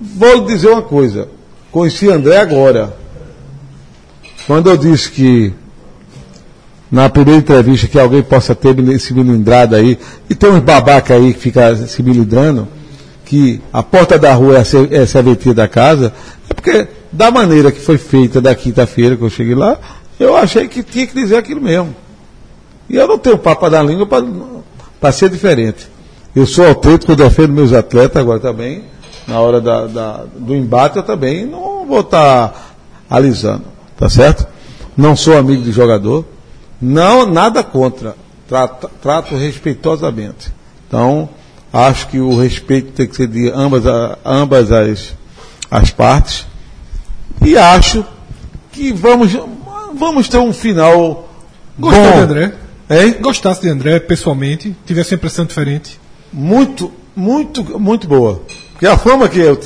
Vou 0.00 0.44
dizer 0.44 0.68
uma 0.68 0.82
coisa. 0.82 1.28
Conheci 1.70 2.10
André 2.10 2.36
agora. 2.36 2.96
Quando 4.46 4.68
eu 4.68 4.76
disse 4.76 5.10
que 5.10 5.52
na 6.90 7.08
primeira 7.08 7.40
entrevista 7.40 7.88
que 7.88 7.98
alguém 7.98 8.22
possa 8.22 8.54
ter 8.54 8.74
se 9.00 9.14
milindrado 9.14 9.74
aí, 9.74 9.98
e 10.28 10.34
tem 10.34 10.50
uns 10.50 10.60
babaca 10.60 11.14
aí 11.14 11.32
que 11.32 11.40
fica 11.40 11.74
se 11.74 12.02
milindrando, 12.02 12.68
que 13.24 13.60
a 13.72 13.82
porta 13.82 14.18
da 14.18 14.32
rua 14.34 14.58
é 14.58 14.96
é 14.96 15.00
a 15.00 15.06
serventia 15.06 15.54
da 15.54 15.66
casa, 15.68 16.12
é 16.50 16.54
porque 16.54 16.88
da 17.10 17.30
maneira 17.30 17.72
que 17.72 17.80
foi 17.80 17.96
feita 17.98 18.40
da 18.40 18.54
quinta-feira 18.54 19.16
que 19.16 19.22
eu 19.22 19.30
cheguei 19.30 19.54
lá, 19.54 19.78
eu 20.18 20.36
achei 20.36 20.68
que 20.68 20.82
tinha 20.82 21.06
que 21.06 21.14
dizer 21.14 21.36
aquilo 21.36 21.60
mesmo. 21.60 21.94
E 22.88 22.96
eu 22.96 23.08
não 23.08 23.18
tenho 23.18 23.38
papo 23.38 23.68
da 23.70 23.82
língua 23.82 24.06
para 25.00 25.12
ser 25.12 25.30
diferente. 25.30 25.88
Eu 26.34 26.46
sou 26.46 26.66
autêntico, 26.66 27.12
eu 27.12 27.16
defendo 27.16 27.52
meus 27.52 27.72
atletas 27.72 28.20
agora 28.20 28.40
também. 28.40 28.84
Na 29.26 29.40
hora 29.40 29.60
da- 29.60 29.86
da- 29.86 30.24
do 30.36 30.54
embate 30.54 30.96
eu 30.98 31.02
também 31.02 31.46
não 31.46 31.86
vou 31.86 32.00
estar 32.00 32.74
alisando. 33.08 33.64
Tá 33.96 34.08
certo? 34.08 34.46
Não 34.96 35.16
sou 35.16 35.36
amigo 35.38 35.62
de 35.62 35.72
jogador. 35.72 36.24
Não, 36.80 37.24
nada 37.26 37.62
contra. 37.62 38.16
Trato, 38.48 38.90
trato 39.00 39.34
respeitosamente. 39.36 40.52
Então, 40.86 41.28
acho 41.74 42.08
que 42.08 42.18
o 42.20 42.38
respeito 42.40 42.92
tem 42.92 43.06
que 43.06 43.16
ser 43.16 43.26
de 43.26 43.50
ambas, 43.50 43.86
a- 43.86 44.16
ambas 44.24 44.70
as, 44.70 45.14
as 45.70 45.90
partes. 45.90 46.46
E 47.44 47.56
acho 47.58 48.04
que 48.72 48.92
vamos, 48.92 49.32
vamos 49.96 50.28
ter 50.28 50.38
um 50.38 50.52
final. 50.52 51.28
Gostou 51.78 52.02
bom. 52.04 52.12
de 52.12 52.18
André? 52.18 52.52
Hein? 52.88 53.16
Gostasse 53.20 53.62
de 53.62 53.68
André 53.68 53.98
pessoalmente? 54.00 54.74
Tivesse 54.86 55.12
uma 55.12 55.16
impressão 55.16 55.44
diferente? 55.44 55.98
Muito, 56.32 56.92
muito, 57.16 57.62
muito 57.80 58.06
boa. 58.06 58.42
Porque 58.72 58.86
a 58.86 58.96
fama 58.96 59.28
que 59.28 59.40
eu. 59.40 59.58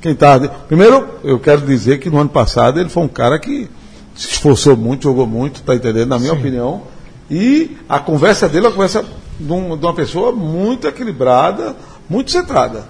Quem 0.00 0.14
tá. 0.14 0.38
Primeiro, 0.40 1.08
eu 1.24 1.38
quero 1.38 1.60
dizer 1.62 1.98
que 2.00 2.10
no 2.10 2.18
ano 2.18 2.28
passado 2.30 2.78
ele 2.80 2.88
foi 2.88 3.02
um 3.04 3.08
cara 3.08 3.38
que 3.38 3.68
se 4.14 4.28
esforçou 4.28 4.76
muito, 4.76 5.04
jogou 5.04 5.26
muito, 5.26 5.62
tá 5.62 5.74
entendendo? 5.74 6.08
Na 6.08 6.18
minha 6.18 6.32
opinião. 6.34 6.82
E 7.30 7.76
a 7.88 7.98
conversa 7.98 8.48
dele 8.48 8.66
é 8.66 8.68
uma 8.68 8.74
conversa 8.74 9.04
de, 9.38 9.52
um- 9.52 9.76
de 9.76 9.84
uma 9.84 9.94
pessoa 9.94 10.32
muito 10.32 10.86
equilibrada, 10.86 11.74
muito 12.08 12.30
centrada. 12.30 12.84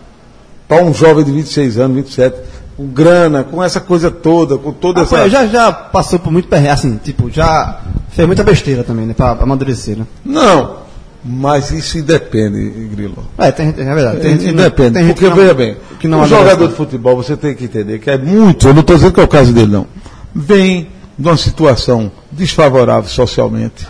Para 0.68 0.82
um 0.82 0.92
jovem 0.94 1.24
de 1.24 1.30
26 1.32 1.78
anos, 1.78 1.96
27, 1.96 2.36
com 2.76 2.86
grana, 2.86 3.44
com 3.44 3.62
essa 3.62 3.80
coisa 3.80 4.10
toda, 4.10 4.56
com 4.56 4.72
toda 4.72 5.00
Ah, 5.00 5.02
essa. 5.04 5.18
pô, 5.22 5.28
já, 5.28 5.46
já 5.46 5.70
passou 5.72 6.18
por 6.18 6.32
muito 6.32 6.48
perrengue, 6.48 6.70
assim, 6.70 6.96
tipo, 7.02 7.30
já 7.30 7.80
fez 8.10 8.26
muita 8.26 8.42
besteira 8.42 8.82
também, 8.82 9.06
né? 9.06 9.14
Pra 9.14 9.32
amadurecer, 9.32 9.98
né? 9.98 10.06
Não, 10.24 10.76
mas 11.22 11.70
isso 11.70 11.98
independe, 11.98 12.70
Grilo. 12.88 13.18
É, 13.36 13.50
tem, 13.52 13.68
é 13.68 13.72
verdade. 13.72 14.20
Tem, 14.20 14.30
gente 14.38 14.48
Independe, 14.52 14.94
tem 14.94 15.06
porque 15.08 15.28
não- 15.28 15.36
veja 15.36 15.54
bem, 15.54 15.76
que 16.00 16.08
não 16.08 16.20
um 16.22 16.26
jogador 16.26 16.64
né? 16.64 16.68
de 16.68 16.74
futebol, 16.74 17.16
você 17.16 17.36
tem 17.36 17.54
que 17.54 17.64
entender 17.64 17.98
que 17.98 18.10
é 18.10 18.16
muito, 18.16 18.66
eu 18.68 18.72
não 18.74 18.80
estou 18.80 18.96
dizendo 18.96 19.12
que 19.12 19.20
é 19.20 19.24
o 19.24 19.28
caso 19.28 19.52
dele 19.52 19.70
não, 19.70 19.86
vem 20.34 20.88
de 21.18 21.28
uma 21.28 21.36
situação 21.36 22.10
desfavorável 22.32 23.08
socialmente, 23.10 23.86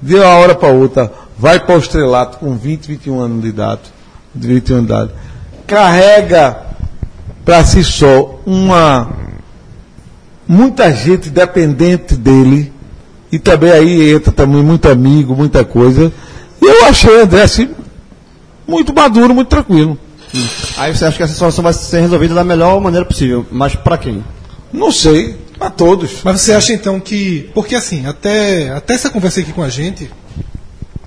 de 0.00 0.14
uma 0.14 0.28
hora 0.36 0.54
para 0.54 0.68
outra, 0.68 1.12
vai 1.38 1.60
para 1.60 1.76
o 1.76 1.78
estrelato 1.78 2.38
com 2.38 2.56
20, 2.56 2.86
21 2.86 3.20
anos 3.20 3.42
de 3.42 3.48
idade, 3.48 3.82
de 4.34 4.46
21 4.48 4.76
anos 4.76 4.86
de 4.86 4.92
idade, 4.92 5.12
carrega 5.66 6.56
para 7.44 7.64
si 7.64 7.84
só 7.84 8.40
uma 8.46 9.08
muita 10.48 10.92
gente 10.94 11.28
dependente 11.28 12.14
dele 12.14 12.72
e 13.30 13.38
também 13.38 13.72
aí 13.72 14.12
entra 14.12 14.32
também 14.32 14.62
muito 14.62 14.88
amigo, 14.88 15.34
muita 15.34 15.64
coisa. 15.64 16.12
E 16.60 16.64
eu 16.64 16.84
achei 16.86 17.10
o 17.10 17.22
André 17.22 17.42
assim, 17.42 17.70
muito 18.66 18.94
maduro, 18.94 19.34
muito 19.34 19.48
tranquilo. 19.48 19.98
Aí 20.76 20.94
você 20.94 21.04
acha 21.04 21.16
que 21.16 21.22
essa 21.22 21.32
situação 21.32 21.62
vai 21.62 21.72
ser 21.72 22.00
resolvida 22.00 22.34
da 22.34 22.44
melhor 22.44 22.80
maneira 22.80 23.04
possível, 23.04 23.46
mas 23.50 23.74
pra 23.74 23.98
quem? 23.98 24.24
Não 24.72 24.92
sei, 24.92 25.36
para 25.58 25.70
todos. 25.70 26.20
Mas 26.22 26.40
você 26.40 26.52
acha 26.52 26.72
então 26.72 27.00
que. 27.00 27.50
Porque 27.54 27.74
assim, 27.74 28.06
até, 28.06 28.70
até 28.70 28.94
essa 28.94 29.10
conversa 29.10 29.40
aqui 29.40 29.52
com 29.52 29.62
a 29.62 29.68
gente, 29.68 30.10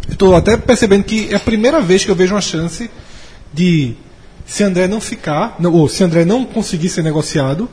estou 0.10 0.36
até 0.36 0.58
percebendo 0.58 1.04
que 1.04 1.30
é 1.32 1.36
a 1.36 1.40
primeira 1.40 1.82
vez 1.82 2.04
que 2.04 2.12
eu 2.12 2.16
vejo 2.16 2.34
uma 2.36 2.42
chance 2.42 2.90
de, 3.54 3.96
se 4.46 4.64
André 4.64 4.88
não 4.88 5.00
ficar, 5.02 5.56
não- 5.60 5.74
ou 5.74 5.88
se 5.90 6.04
André 6.04 6.26
não 6.26 6.46
conseguir 6.46 6.90
ser 6.90 7.04
negociado, 7.04 7.70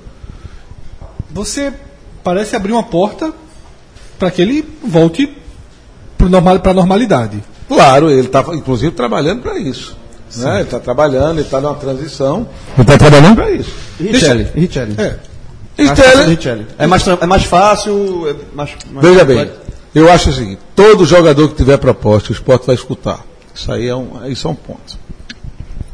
você 1.30 1.72
parece 2.22 2.56
abrir 2.56 2.72
uma 2.72 2.82
porta 2.82 3.32
para 4.18 4.30
que 4.30 4.40
ele 4.42 4.66
volte 4.82 5.30
para 6.16 6.28
normal, 6.28 6.60
a 6.64 6.72
normalidade. 6.74 7.42
Claro, 7.68 8.10
ele 8.10 8.26
está 8.26 8.44
inclusive 8.52 8.92
trabalhando 8.92 9.42
para 9.42 9.58
isso. 9.58 9.96
Né? 10.36 10.54
Ele 10.56 10.62
está 10.62 10.80
trabalhando, 10.80 11.38
ele 11.38 11.42
está 11.42 11.60
numa 11.60 11.74
transição. 11.74 12.48
Ele 12.74 12.82
está 12.82 12.98
trabalhando 12.98 13.36
para 13.36 13.50
isso. 13.50 13.70
Richelli. 14.00 14.48
Richelli. 14.54 14.94
É. 14.98 15.16
Richelli. 16.26 16.66
É 16.78 16.86
mais, 16.86 17.06
é 17.06 17.26
mais 17.26 17.44
fácil. 17.44 18.28
É 18.28 18.34
mais, 18.56 18.70
mais 18.90 19.06
veja 19.06 19.24
bem, 19.24 19.50
eu 19.96 20.12
acho 20.12 20.28
o 20.28 20.32
seguinte: 20.34 20.60
todo 20.74 21.06
jogador 21.06 21.48
que 21.48 21.54
tiver 21.54 21.78
proposta, 21.78 22.28
o 22.28 22.32
esporte 22.34 22.66
vai 22.66 22.74
escutar. 22.74 23.24
Isso 23.54 23.72
aí 23.72 23.88
é 23.88 23.96
um, 23.96 24.26
isso 24.26 24.46
é 24.46 24.50
um 24.50 24.54
ponto. 24.54 24.98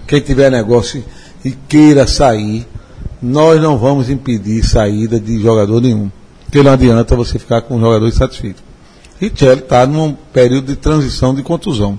Quem 0.08 0.20
tiver 0.20 0.50
negócio 0.50 1.04
e 1.44 1.52
queira 1.52 2.04
sair, 2.04 2.66
nós 3.22 3.62
não 3.62 3.78
vamos 3.78 4.10
impedir 4.10 4.64
saída 4.64 5.20
de 5.20 5.40
jogador 5.40 5.80
nenhum. 5.80 6.10
Porque 6.44 6.64
não 6.64 6.72
adianta 6.72 7.14
você 7.14 7.38
ficar 7.38 7.62
com 7.62 7.76
um 7.76 7.80
jogador 7.80 8.08
insatisfeito. 8.08 8.60
Richelli 9.20 9.60
está 9.60 9.86
num 9.86 10.14
período 10.32 10.66
de 10.66 10.76
transição 10.76 11.32
de 11.32 11.44
contusão. 11.44 11.96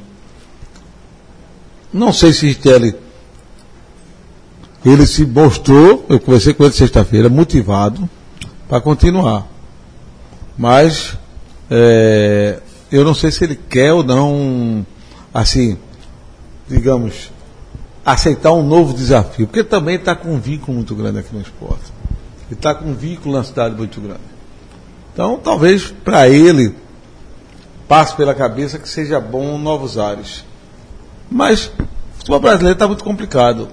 Não 1.93 2.11
sei 2.11 2.33
se 2.33 2.47
Richelli 2.47 2.95
ele 4.85 5.07
se 5.07 5.25
mostrou, 5.25 6.05
eu 6.09 6.19
conversei 6.19 6.53
com 6.53 6.65
ele 6.65 6.73
sexta-feira, 6.73 7.29
motivado 7.29 8.09
para 8.67 8.81
continuar. 8.81 9.47
Mas 10.57 11.17
é, 11.75 12.59
eu 12.91 13.03
não 13.03 13.15
sei 13.15 13.31
se 13.31 13.43
ele 13.43 13.55
quer 13.55 13.91
ou 13.93 14.03
não, 14.03 14.85
assim, 15.33 15.75
digamos, 16.67 17.31
aceitar 18.05 18.51
um 18.51 18.61
novo 18.61 18.93
desafio, 18.93 19.47
porque 19.47 19.63
também 19.63 19.95
está 19.95 20.15
com 20.15 20.35
um 20.35 20.39
vínculo 20.39 20.77
muito 20.77 20.93
grande 20.93 21.17
aqui 21.17 21.33
no 21.33 21.41
esporte. 21.41 21.91
Ele 22.47 22.59
está 22.59 22.75
com 22.75 22.91
um 22.91 22.93
vínculo 22.93 23.35
na 23.35 23.43
cidade 23.43 23.75
muito 23.75 23.99
grande. 23.99 24.19
Então, 25.11 25.39
talvez 25.43 25.87
para 25.87 26.29
ele 26.29 26.75
passe 27.87 28.15
pela 28.15 28.35
cabeça 28.35 28.77
que 28.77 28.87
seja 28.87 29.19
bom 29.19 29.57
novos 29.57 29.97
ares. 29.97 30.45
Mas 31.31 31.71
o 31.79 32.17
futebol 32.17 32.39
brasileiro 32.39 32.73
está 32.73 32.87
muito 32.87 33.03
complicado. 33.03 33.69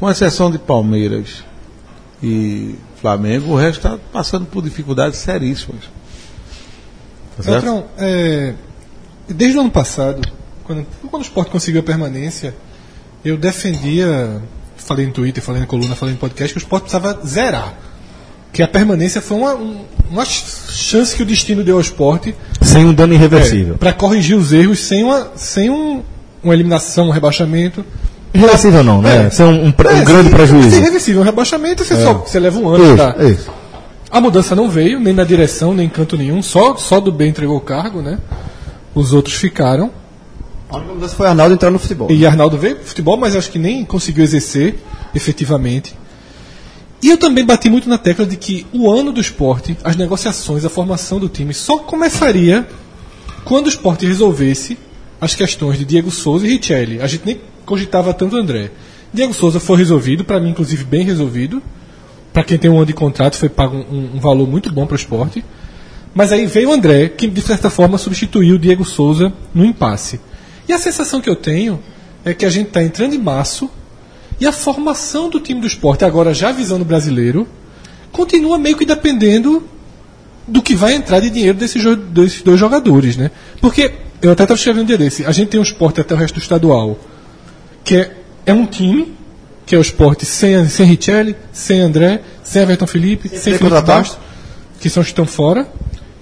Com 0.00 0.10
exceção 0.10 0.50
de 0.50 0.58
Palmeiras 0.58 1.44
e 2.20 2.74
Flamengo, 2.96 3.52
o 3.52 3.56
resto 3.56 3.86
está 3.86 3.98
passando 4.12 4.46
por 4.46 4.60
dificuldades 4.60 5.20
seríssimas. 5.20 5.84
Tá? 7.42 7.50
Beltrão, 7.52 7.84
é, 7.98 8.52
desde 9.28 9.56
o 9.58 9.60
ano 9.60 9.70
passado, 9.70 10.20
quando, 10.64 10.86
quando 11.10 11.22
o 11.22 11.24
esporte 11.24 11.50
conseguiu 11.50 11.80
a 11.80 11.84
permanência, 11.84 12.54
eu 13.24 13.36
defendia, 13.36 14.40
falei 14.76 15.06
no 15.06 15.12
Twitter, 15.12 15.42
falei 15.42 15.60
na 15.60 15.66
coluna, 15.66 15.94
falei 15.96 16.14
no 16.14 16.20
podcast, 16.20 16.52
que 16.52 16.58
o 16.58 16.62
esporte 16.62 16.82
precisava 16.84 17.18
zerar. 17.26 17.74
Que 18.52 18.62
a 18.62 18.68
permanência 18.68 19.20
foi 19.20 19.36
uma, 19.38 19.54
um- 19.54 19.84
uma 20.10 20.24
chance 20.24 21.16
que 21.16 21.22
o 21.22 21.26
destino 21.26 21.64
deu 21.64 21.74
ao 21.76 21.80
esporte 21.80 22.34
Sem 22.62 22.84
um 22.86 22.94
dano 22.94 23.12
irreversível. 23.14 23.76
para 23.76 23.92
corrigir 23.92 24.36
os 24.36 24.52
erros 24.52 24.78
sem, 24.78 25.02
uma, 25.02 25.32
sem 25.34 25.70
um, 25.70 26.02
uma 26.42 26.54
eliminação, 26.54 27.08
um 27.08 27.10
rebaixamento. 27.10 27.84
Irreversível 28.32 28.84
não, 28.84 29.02
né? 29.02 29.26
É. 29.26 29.30
Sem 29.30 29.44
um, 29.46 29.50
um 29.50 29.66
um 29.66 29.68
É, 29.68 30.04
grande 30.04 30.30
prejuízo. 30.30 30.76
É 30.76 30.78
irreversível, 30.78 31.22
um 31.22 31.24
rebaixamento, 31.24 31.84
você, 31.84 32.00
só, 32.00 32.14
você 32.14 32.38
leva 32.38 32.58
um 32.60 32.68
ano. 32.68 32.84
Isso. 33.28 33.50
A 34.14 34.20
mudança 34.20 34.54
não 34.54 34.70
veio, 34.70 35.00
nem 35.00 35.12
na 35.12 35.24
direção, 35.24 35.74
nem 35.74 35.86
em 35.86 35.88
canto 35.88 36.16
nenhum, 36.16 36.40
só, 36.40 36.76
só 36.76 37.00
do 37.00 37.10
B 37.10 37.26
entregou 37.26 37.56
o 37.56 37.60
cargo, 37.60 38.00
né? 38.00 38.20
Os 38.94 39.12
outros 39.12 39.34
ficaram. 39.34 39.90
A 40.70 40.76
única 40.76 40.94
mudança 40.94 41.16
foi 41.16 41.26
Arnaldo 41.26 41.54
entrar 41.54 41.68
no 41.68 41.80
futebol. 41.80 42.08
E 42.08 42.24
Arnaldo 42.24 42.56
veio 42.56 42.76
pro 42.76 42.84
futebol, 42.84 43.16
mas 43.16 43.34
acho 43.34 43.50
que 43.50 43.58
nem 43.58 43.84
conseguiu 43.84 44.22
exercer 44.22 44.76
efetivamente. 45.16 45.96
E 47.02 47.10
eu 47.10 47.18
também 47.18 47.44
bati 47.44 47.68
muito 47.68 47.88
na 47.88 47.98
tecla 47.98 48.24
de 48.24 48.36
que 48.36 48.64
o 48.72 48.88
ano 48.88 49.10
do 49.10 49.20
esporte, 49.20 49.76
as 49.82 49.96
negociações, 49.96 50.64
a 50.64 50.68
formação 50.68 51.18
do 51.18 51.28
time 51.28 51.52
só 51.52 51.78
começaria 51.78 52.68
quando 53.44 53.66
o 53.66 53.68
esporte 53.68 54.06
resolvesse 54.06 54.78
as 55.20 55.34
questões 55.34 55.76
de 55.76 55.84
Diego 55.84 56.12
Souza 56.12 56.46
e 56.46 56.50
Richelli. 56.50 57.00
A 57.00 57.08
gente 57.08 57.26
nem 57.26 57.40
cogitava 57.66 58.14
tanto 58.14 58.36
o 58.36 58.38
André. 58.38 58.70
Diego 59.12 59.34
Souza 59.34 59.58
foi 59.58 59.76
resolvido, 59.76 60.24
para 60.24 60.38
mim, 60.38 60.50
inclusive, 60.50 60.84
bem 60.84 61.04
resolvido. 61.04 61.60
Para 62.34 62.42
quem 62.42 62.58
tem 62.58 62.68
um 62.68 62.76
ano 62.76 62.86
de 62.86 62.92
contrato, 62.92 63.36
foi 63.36 63.48
pago 63.48 63.76
um, 63.76 64.16
um 64.16 64.18
valor 64.18 64.48
muito 64.48 64.70
bom 64.72 64.84
para 64.86 64.94
o 64.94 64.98
esporte. 64.98 65.44
Mas 66.12 66.32
aí 66.32 66.46
veio 66.46 66.68
o 66.68 66.72
André, 66.72 67.08
que 67.08 67.28
de 67.28 67.40
certa 67.40 67.70
forma 67.70 67.96
substituiu 67.96 68.56
o 68.56 68.58
Diego 68.58 68.84
Souza 68.84 69.32
no 69.54 69.64
impasse. 69.64 70.20
E 70.68 70.72
a 70.72 70.78
sensação 70.78 71.20
que 71.20 71.30
eu 71.30 71.36
tenho 71.36 71.80
é 72.24 72.34
que 72.34 72.44
a 72.44 72.50
gente 72.50 72.68
está 72.68 72.82
entrando 72.82 73.14
em 73.14 73.18
março 73.18 73.70
e 74.40 74.46
a 74.46 74.52
formação 74.52 75.30
do 75.30 75.38
time 75.38 75.60
do 75.60 75.66
esporte, 75.66 76.04
agora 76.04 76.34
já 76.34 76.50
visando 76.50 76.82
o 76.82 76.84
brasileiro, 76.84 77.46
continua 78.10 78.58
meio 78.58 78.76
que 78.76 78.84
dependendo 78.84 79.62
do 80.46 80.60
que 80.60 80.74
vai 80.74 80.94
entrar 80.94 81.20
de 81.20 81.30
dinheiro 81.30 81.56
desses, 81.56 81.84
desses 82.08 82.42
dois 82.42 82.58
jogadores, 82.58 83.16
né? 83.16 83.30
Porque, 83.60 83.92
eu 84.20 84.32
até 84.32 84.42
estava 84.42 84.58
escrevendo 84.58 84.82
um 84.82 84.86
dia 84.86 84.98
desse, 84.98 85.24
a 85.24 85.30
gente 85.30 85.50
tem 85.50 85.60
um 85.60 85.62
esporte 85.62 86.00
até 86.00 86.14
o 86.14 86.18
resto 86.18 86.34
do 86.34 86.40
estadual, 86.40 86.98
que 87.84 87.96
é, 87.96 88.16
é 88.44 88.52
um 88.52 88.66
time, 88.66 89.14
que 89.66 89.74
é 89.74 89.78
o 89.78 89.80
esporte 89.80 90.26
sem, 90.26 90.68
sem 90.68 90.86
Richelli, 90.86 91.36
sem 91.52 91.80
André, 91.80 92.20
sem 92.42 92.62
Everton 92.62 92.86
Felipe, 92.86 93.28
sem, 93.28 93.56
Felipe. 93.56 93.80
Bastos, 93.82 94.18
que 94.80 94.90
são 94.90 95.00
os 95.00 95.06
que 95.06 95.12
estão 95.12 95.26
fora, 95.26 95.68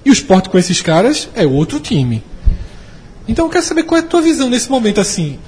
e 0.04 0.10
o 0.10 0.12
esporte 0.12 0.48
com 0.48 0.58
esses 0.58 0.80
caras 0.80 1.28
é 1.34 1.46
outro 1.46 1.80
time. 1.80 2.22
Então 3.26 3.46
eu 3.46 3.50
quero 3.50 3.64
saber 3.64 3.84
qual 3.84 4.00
é 4.00 4.04
a 4.04 4.06
tua 4.06 4.22
visão 4.22 4.48
nesse 4.48 4.70
momento, 4.70 5.00
assim. 5.00 5.38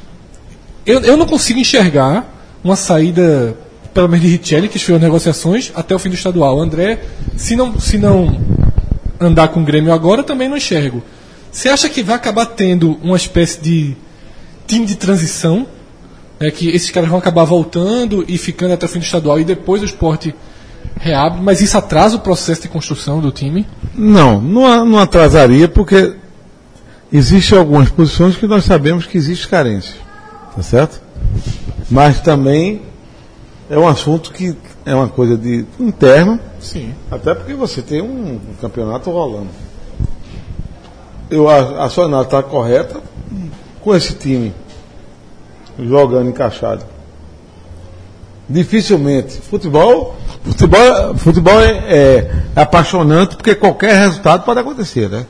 Eu, 0.86 1.00
eu 1.00 1.16
não 1.16 1.26
consigo 1.26 1.58
enxergar 1.58 2.26
uma 2.62 2.76
saída, 2.76 3.56
pelo 3.92 4.08
menos 4.08 4.24
de 4.24 4.36
Richelli, 4.36 4.68
que 4.68 4.76
esfriou 4.76 4.98
negociações, 4.98 5.72
até 5.74 5.94
o 5.94 5.98
fim 5.98 6.08
do 6.08 6.14
estadual. 6.14 6.60
André, 6.60 7.00
se 7.36 7.56
não, 7.56 7.78
se 7.80 7.98
não 7.98 8.40
andar 9.20 9.48
com 9.48 9.60
o 9.60 9.64
Grêmio 9.64 9.92
agora, 9.92 10.22
também 10.22 10.48
não 10.48 10.56
enxergo. 10.56 11.02
Você 11.50 11.68
acha 11.68 11.88
que 11.88 12.02
vai 12.02 12.16
acabar 12.16 12.46
tendo 12.46 12.98
uma 13.02 13.16
espécie 13.16 13.60
de 13.60 13.96
time 14.66 14.86
de 14.86 14.96
transição? 14.96 15.66
É 16.40 16.50
que 16.50 16.68
esses 16.68 16.90
caras 16.90 17.08
vão 17.08 17.18
acabar 17.18 17.44
voltando 17.44 18.24
e 18.26 18.36
ficando 18.36 18.74
até 18.74 18.86
o 18.86 18.88
fim 18.88 18.98
do 18.98 19.04
estadual 19.04 19.38
e 19.40 19.44
depois 19.44 19.82
o 19.82 19.84
esporte 19.84 20.34
reabre, 20.96 21.40
mas 21.42 21.60
isso 21.60 21.76
atrasa 21.76 22.16
o 22.16 22.20
processo 22.20 22.62
de 22.62 22.68
construção 22.68 23.20
do 23.20 23.30
time? 23.30 23.66
Não, 23.94 24.40
não, 24.40 24.98
atrasaria, 24.98 25.68
porque 25.68 26.14
existem 27.12 27.58
algumas 27.58 27.90
posições 27.90 28.36
que 28.36 28.46
nós 28.46 28.64
sabemos 28.64 29.06
que 29.06 29.16
existe 29.16 29.48
carência. 29.48 29.94
Tá 30.54 30.62
certo? 30.62 31.00
Mas 31.90 32.20
também 32.20 32.82
é 33.68 33.78
um 33.78 33.86
assunto 33.86 34.32
que 34.32 34.56
é 34.84 34.94
uma 34.94 35.08
coisa 35.08 35.36
de 35.36 35.64
interna, 35.78 36.40
Sim. 36.60 36.94
até 37.10 37.34
porque 37.34 37.54
você 37.54 37.82
tem 37.82 38.00
um, 38.00 38.34
um 38.34 38.54
campeonato 38.60 39.10
rolando. 39.10 39.48
Eu, 41.30 41.48
a, 41.48 41.84
a 41.84 41.88
sua 41.88 42.04
análise 42.04 42.28
está 42.28 42.42
correta 42.42 43.00
com 43.80 43.94
esse 43.94 44.14
time 44.14 44.54
jogando 45.78 46.28
encaixado. 46.28 46.84
Dificilmente. 48.48 49.40
Futebol, 49.40 50.16
futebol, 50.44 51.16
futebol 51.16 51.60
é, 51.60 51.70
é 51.88 52.30
apaixonante 52.54 53.36
porque 53.36 53.54
qualquer 53.54 53.94
resultado 53.94 54.44
pode 54.44 54.60
acontecer, 54.60 55.08
né? 55.08 55.26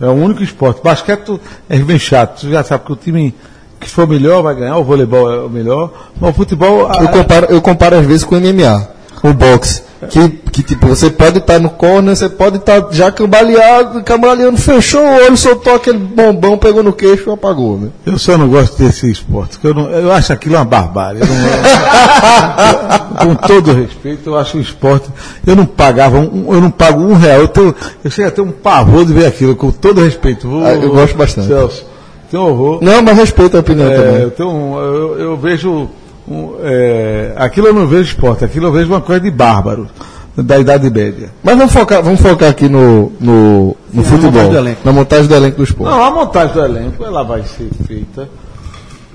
É 0.00 0.06
o 0.06 0.12
único 0.12 0.42
esporte. 0.42 0.82
Basquete 0.82 1.40
é 1.68 1.78
bem 1.78 1.98
chato. 1.98 2.40
Tu 2.40 2.50
já 2.50 2.64
sabe 2.64 2.84
que 2.84 2.92
o 2.92 2.96
time 2.96 3.34
que 3.80 3.88
for 3.88 4.08
melhor 4.08 4.42
vai 4.42 4.54
ganhar, 4.54 4.76
o 4.76 4.84
voleibol 4.84 5.32
é 5.32 5.38
o 5.40 5.48
melhor. 5.48 6.10
Mas 6.20 6.30
o 6.30 6.32
futebol. 6.32 6.90
Eu 7.00 7.08
comparo, 7.08 7.46
eu 7.46 7.62
comparo 7.62 7.96
às 7.96 8.06
vezes 8.06 8.24
com 8.24 8.36
o 8.36 8.40
MMA, 8.40 8.88
o 9.24 9.32
boxe. 9.34 9.82
Que, 10.10 10.28
que 10.28 10.62
tipo, 10.62 10.86
você 10.86 11.10
pode 11.10 11.38
estar 11.38 11.58
no 11.58 11.70
corner, 11.70 12.14
você 12.14 12.28
pode 12.28 12.58
estar 12.58 12.86
já 12.92 13.10
cambaleado, 13.10 14.00
cambaleando, 14.04 14.56
fechou 14.56 15.00
o 15.00 15.24
olho, 15.26 15.36
soltou 15.36 15.74
aquele 15.74 15.98
bombão, 15.98 16.56
pegou 16.56 16.84
no 16.84 16.92
queixo 16.92 17.28
e 17.28 17.32
apagou, 17.32 17.76
né? 17.78 17.88
Eu 18.06 18.16
só 18.16 18.38
não 18.38 18.46
gosto 18.48 18.78
desse 18.80 19.10
esporte, 19.10 19.58
porque 19.58 19.66
eu, 19.66 19.74
não- 19.74 19.90
eu 19.90 20.12
acho 20.12 20.32
aquilo 20.32 20.54
uma 20.54 20.64
barbárie. 20.64 21.20
Eu 21.20 21.26
não- 21.26 21.34
com 23.26 23.34
todo 23.34 23.72
respeito, 23.72 24.30
eu 24.30 24.38
acho 24.38 24.58
o 24.58 24.60
esporte. 24.60 25.08
Eu 25.44 25.56
não 25.56 25.66
pagava, 25.66 26.18
um- 26.18 26.54
eu 26.54 26.60
não 26.60 26.70
pago 26.70 27.02
um 27.02 27.14
real. 27.14 27.40
Eu, 27.40 27.48
tenho, 27.48 27.74
eu 28.04 28.10
chego 28.10 28.28
a 28.28 28.30
ter 28.30 28.40
um 28.40 28.52
pavor 28.52 29.04
de 29.04 29.12
ver 29.12 29.26
aquilo, 29.26 29.56
com 29.56 29.72
todo 29.72 30.00
respeito. 30.00 30.48
Ô, 30.48 30.64
Ah, 30.64 30.74
eu 30.74 30.90
gosto 30.90 31.16
bastante. 31.16 31.48
Celso, 31.48 31.84
tem 32.30 32.38
horror. 32.38 32.78
Não, 32.82 33.02
mas 33.02 33.16
respeito 33.16 33.56
a 33.56 33.60
opinião 33.60 33.90
É, 33.90 33.96
também. 33.96 34.22
eu, 34.22 34.30
tenho 34.30 34.78
eu, 34.78 35.18
eu 35.18 35.36
vejo. 35.36 35.88
Um, 36.30 36.56
é, 36.60 37.32
aquilo 37.36 37.68
eu 37.68 37.74
não 37.74 37.86
vejo 37.86 38.10
esporte, 38.10 38.44
aquilo 38.44 38.66
eu 38.66 38.72
vejo 38.72 38.88
uma 38.88 39.00
coisa 39.00 39.20
de 39.20 39.30
bárbaro, 39.30 39.88
da 40.36 40.58
Idade 40.58 40.90
Média. 40.90 41.30
Mas 41.42 41.56
vamos 41.56 41.72
focar, 41.72 42.02
vamos 42.02 42.20
focar 42.20 42.50
aqui 42.50 42.68
no, 42.68 43.10
no, 43.18 43.76
no 43.92 44.04
futebol, 44.04 44.30
montagem 44.32 44.50
do 44.50 44.58
elenco. 44.58 44.80
na 44.84 44.92
montagem 44.92 45.26
do 45.26 45.34
elenco 45.34 45.56
do 45.56 45.64
esporte. 45.64 45.90
Não, 45.90 46.04
a 46.04 46.10
montagem 46.10 46.54
do 46.54 46.64
elenco 46.64 47.04
ela 47.04 47.22
vai 47.22 47.42
ser 47.42 47.70
feita, 47.86 48.28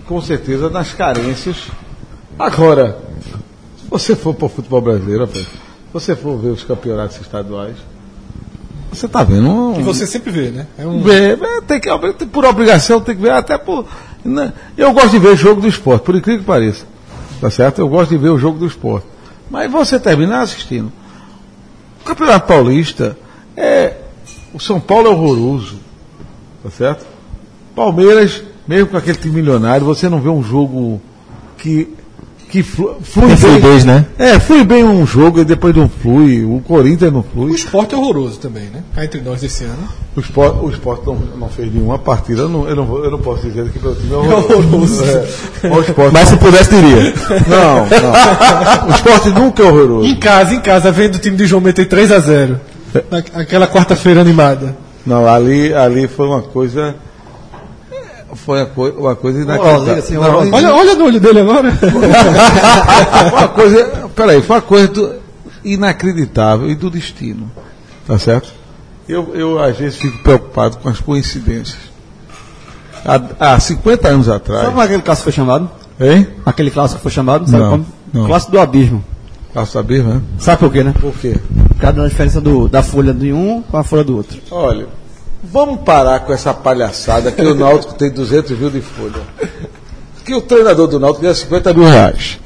com 0.05 0.21
certeza, 0.21 0.69
nas 0.69 0.91
carências. 0.93 1.67
Agora, 2.37 2.97
se 3.77 3.89
você 3.89 4.15
for 4.15 4.33
para 4.33 4.45
o 4.45 4.49
futebol 4.49 4.81
brasileiro, 4.81 5.25
rapaz, 5.25 5.43
se 5.43 5.49
você 5.93 6.15
for 6.15 6.37
ver 6.37 6.49
os 6.49 6.63
campeonatos 6.63 7.21
estaduais, 7.21 7.75
você 8.91 9.05
está 9.05 9.23
vendo 9.23 9.49
um. 9.49 9.79
E 9.79 9.83
você 9.83 10.05
sempre 10.05 10.31
vê, 10.31 10.49
né? 10.51 10.67
É 10.77 10.85
um... 10.85 11.01
Vê, 11.01 11.35
vê, 11.35 11.61
tem 11.67 11.79
que, 11.79 11.89
por 12.27 12.45
obrigação, 12.45 12.99
tem 13.01 13.15
que 13.15 13.21
ver, 13.21 13.31
até 13.31 13.57
por. 13.57 13.85
né? 14.23 14.53
Eu 14.77 14.93
gosto 14.93 15.11
de 15.11 15.19
ver 15.19 15.35
jogo 15.35 15.61
do 15.61 15.67
esporte, 15.67 16.03
por 16.03 16.15
incrível 16.15 16.41
que 16.41 16.45
pareça. 16.45 16.92
Tá 17.43 17.49
certo? 17.49 17.79
Eu 17.79 17.89
gosto 17.89 18.11
de 18.11 18.17
ver 18.17 18.29
o 18.29 18.39
jogo 18.39 18.57
do 18.57 18.65
esporte. 18.65 19.05
Mas 19.51 19.69
você 19.69 19.99
terminar 19.99 20.43
assistindo. 20.43 20.89
O 21.99 22.05
Campeonato 22.05 22.47
Paulista 22.47 23.17
é. 23.57 23.97
O 24.53 24.61
São 24.61 24.79
Paulo 24.79 25.07
é 25.07 25.09
horroroso. 25.09 25.75
Tá 26.63 26.69
certo? 26.69 27.05
Palmeiras, 27.75 28.41
mesmo 28.65 28.91
com 28.91 28.95
aquele 28.95 29.17
time 29.17 29.35
milionário, 29.35 29.85
você 29.85 30.07
não 30.07 30.21
vê 30.21 30.29
um 30.29 30.41
jogo 30.41 31.01
que. 31.57 31.93
Que 32.53 32.61
flu- 32.61 32.97
flui 33.01 33.35
Tem 33.35 33.59
bem. 33.59 33.83
né? 33.83 34.05
É, 34.19 34.39
flui 34.39 34.63
bem 34.63 34.83
um 34.83 35.07
jogo 35.07 35.39
e 35.39 35.43
depois 35.43 35.75
não 35.75 35.89
flui. 35.89 36.45
O 36.45 36.61
Corinthians 36.63 37.11
não 37.11 37.23
flui. 37.23 37.51
O 37.51 37.55
esporte 37.55 37.95
é 37.95 37.97
horroroso 37.97 38.37
também, 38.37 38.65
né? 38.65 38.83
Cá 38.93 39.03
entre 39.03 39.21
nós 39.21 39.41
esse 39.41 39.63
ano. 39.63 39.89
O 40.15 40.19
esporte, 40.19 40.59
o 40.63 40.69
esporte 40.69 41.03
não, 41.07 41.15
não 41.15 41.49
fez 41.49 41.73
nenhuma 41.73 41.97
partida, 41.97 42.41
eu 42.43 42.49
não, 42.49 42.69
eu 42.69 42.75
não, 42.75 43.03
eu 43.03 43.09
não 43.09 43.17
posso 43.17 43.41
dizer 43.47 43.67
que 43.71 43.79
meu 43.79 43.95
time 43.95 44.13
é 44.13 44.17
horroroso. 44.17 45.03
É, 45.03 45.67
o 45.67 45.81
esporte, 45.81 46.13
Mas 46.13 46.29
se 46.29 46.37
pudesse, 46.37 46.69
diria. 46.69 47.13
não, 47.47 47.85
não. 47.87 48.87
O 48.87 48.91
esporte 48.91 49.29
nunca 49.29 49.63
é 49.63 49.65
horroroso. 49.65 50.07
Em 50.07 50.15
casa, 50.15 50.53
em 50.53 50.59
casa, 50.59 50.91
vendo 50.91 51.15
o 51.15 51.19
time 51.19 51.35
de 51.35 51.47
João 51.47 51.59
meter 51.59 51.87
3 51.87 52.11
a 52.11 52.19
0 52.19 52.59
Na- 53.09 53.17
Aquela 53.41 53.65
quarta-feira 53.67 54.21
animada. 54.21 54.75
Não, 55.03 55.27
ali, 55.27 55.73
ali 55.73 56.07
foi 56.07 56.27
uma 56.27 56.43
coisa. 56.43 56.93
Foi 58.35 58.59
uma, 58.59 58.65
coi- 58.65 58.91
uma 58.91 59.15
coisa 59.15 59.41
inacreditável. 59.41 59.93
assim. 59.97 60.17
Olha, 60.17 60.73
olha 60.73 60.95
no 60.95 61.05
olho 61.05 61.19
dele 61.19 61.39
agora. 61.41 61.71
foi 61.73 61.89
uma 63.31 63.47
coisa. 63.49 64.09
Peraí, 64.15 64.41
foi 64.41 64.55
uma 64.55 64.61
coisa 64.61 64.87
do- 64.87 65.15
inacreditável 65.63 66.69
e 66.69 66.75
do 66.75 66.89
destino. 66.89 67.51
Tá 68.07 68.17
certo? 68.19 68.51
Eu, 69.07 69.31
eu 69.35 69.61
às 69.61 69.77
vezes 69.77 69.97
fico 69.97 70.17
preocupado 70.19 70.77
com 70.77 70.89
as 70.89 70.99
coincidências. 70.99 71.77
Há, 73.05 73.53
há 73.55 73.59
50 73.59 74.07
anos 74.07 74.29
atrás. 74.29 74.61
Sabe 74.61 74.71
como 74.73 74.81
aquele 74.81 75.01
clássico 75.01 75.23
foi 75.25 75.33
chamado? 75.33 75.69
Hein? 75.99 76.27
Aquele 76.45 76.71
clássico 76.71 77.01
foi 77.01 77.11
chamado? 77.11 77.45
Sabe 77.49 77.63
Não, 77.63 77.69
como? 77.71 77.85
não. 78.13 78.25
Clássico 78.27 78.51
do 78.53 78.59
abismo. 78.59 79.03
Pra 79.53 79.65
saber, 79.65 80.03
né? 80.03 80.21
Sabe 80.39 80.57
por 80.59 80.71
quê, 80.71 80.83
né? 80.83 80.93
Por 80.99 81.13
quê? 81.13 81.35
Por 81.69 81.75
causa 81.79 81.97
da 82.01 82.07
diferença 82.07 82.41
do, 82.41 82.67
da 82.67 82.81
folha 82.81 83.13
de 83.13 83.31
um 83.31 83.61
com 83.61 83.77
a 83.77 83.83
folha 83.83 84.03
do 84.03 84.15
outro. 84.17 84.39
Olha, 84.49 84.87
vamos 85.43 85.81
parar 85.81 86.21
com 86.21 86.33
essa 86.33 86.53
palhaçada 86.53 87.31
que 87.31 87.41
o 87.41 87.53
Náutico 87.53 87.93
tem 87.93 88.09
200 88.09 88.57
mil 88.57 88.69
de 88.69 88.81
folha. 88.81 89.21
Que 90.23 90.33
o 90.33 90.41
treinador 90.41 90.87
do 90.87 90.99
Náutico 90.99 91.23
ganha 91.23 91.35
50 91.35 91.73
mil 91.73 91.85
reais. 91.85 92.39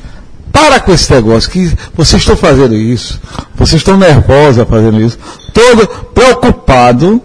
Para 0.51 0.79
com 0.79 0.91
esse 0.91 1.13
negócio, 1.13 1.51
que 1.51 1.71
vocês 1.93 2.21
estão 2.21 2.35
fazendo 2.35 2.73
isso, 2.73 3.21
vocês 3.55 3.79
estão 3.79 3.95
nervosa 3.95 4.65
fazendo 4.65 4.99
isso, 4.99 5.19
todo 5.53 5.87
preocupado 6.13 7.21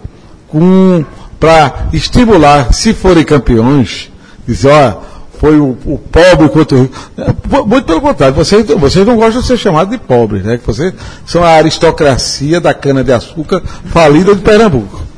com 0.47 1.03
para 1.39 1.87
estimular, 1.91 2.73
se 2.73 2.93
forem 2.93 3.25
campeões, 3.25 4.09
dizer, 4.47 4.69
ó, 4.69 5.01
foi 5.37 5.59
o, 5.59 5.77
o 5.85 5.97
pobre 5.97 6.47
contra 6.47 6.77
o 6.77 6.81
rico. 6.83 6.95
Muito 7.67 7.83
pelo 7.83 7.99
contrário, 7.99 8.33
vocês, 8.33 8.65
vocês 8.65 9.05
não 9.05 9.17
gostam 9.17 9.41
de 9.41 9.47
ser 9.47 9.57
chamados 9.57 9.91
de 9.91 9.97
pobres, 9.97 10.43
né? 10.43 10.57
Que 10.57 10.65
vocês 10.65 10.93
são 11.25 11.43
a 11.43 11.49
aristocracia 11.49 12.61
da 12.61 12.73
cana-de-açúcar 12.73 13.61
falida 13.87 14.33
de 14.33 14.41
Pernambuco. 14.41 15.12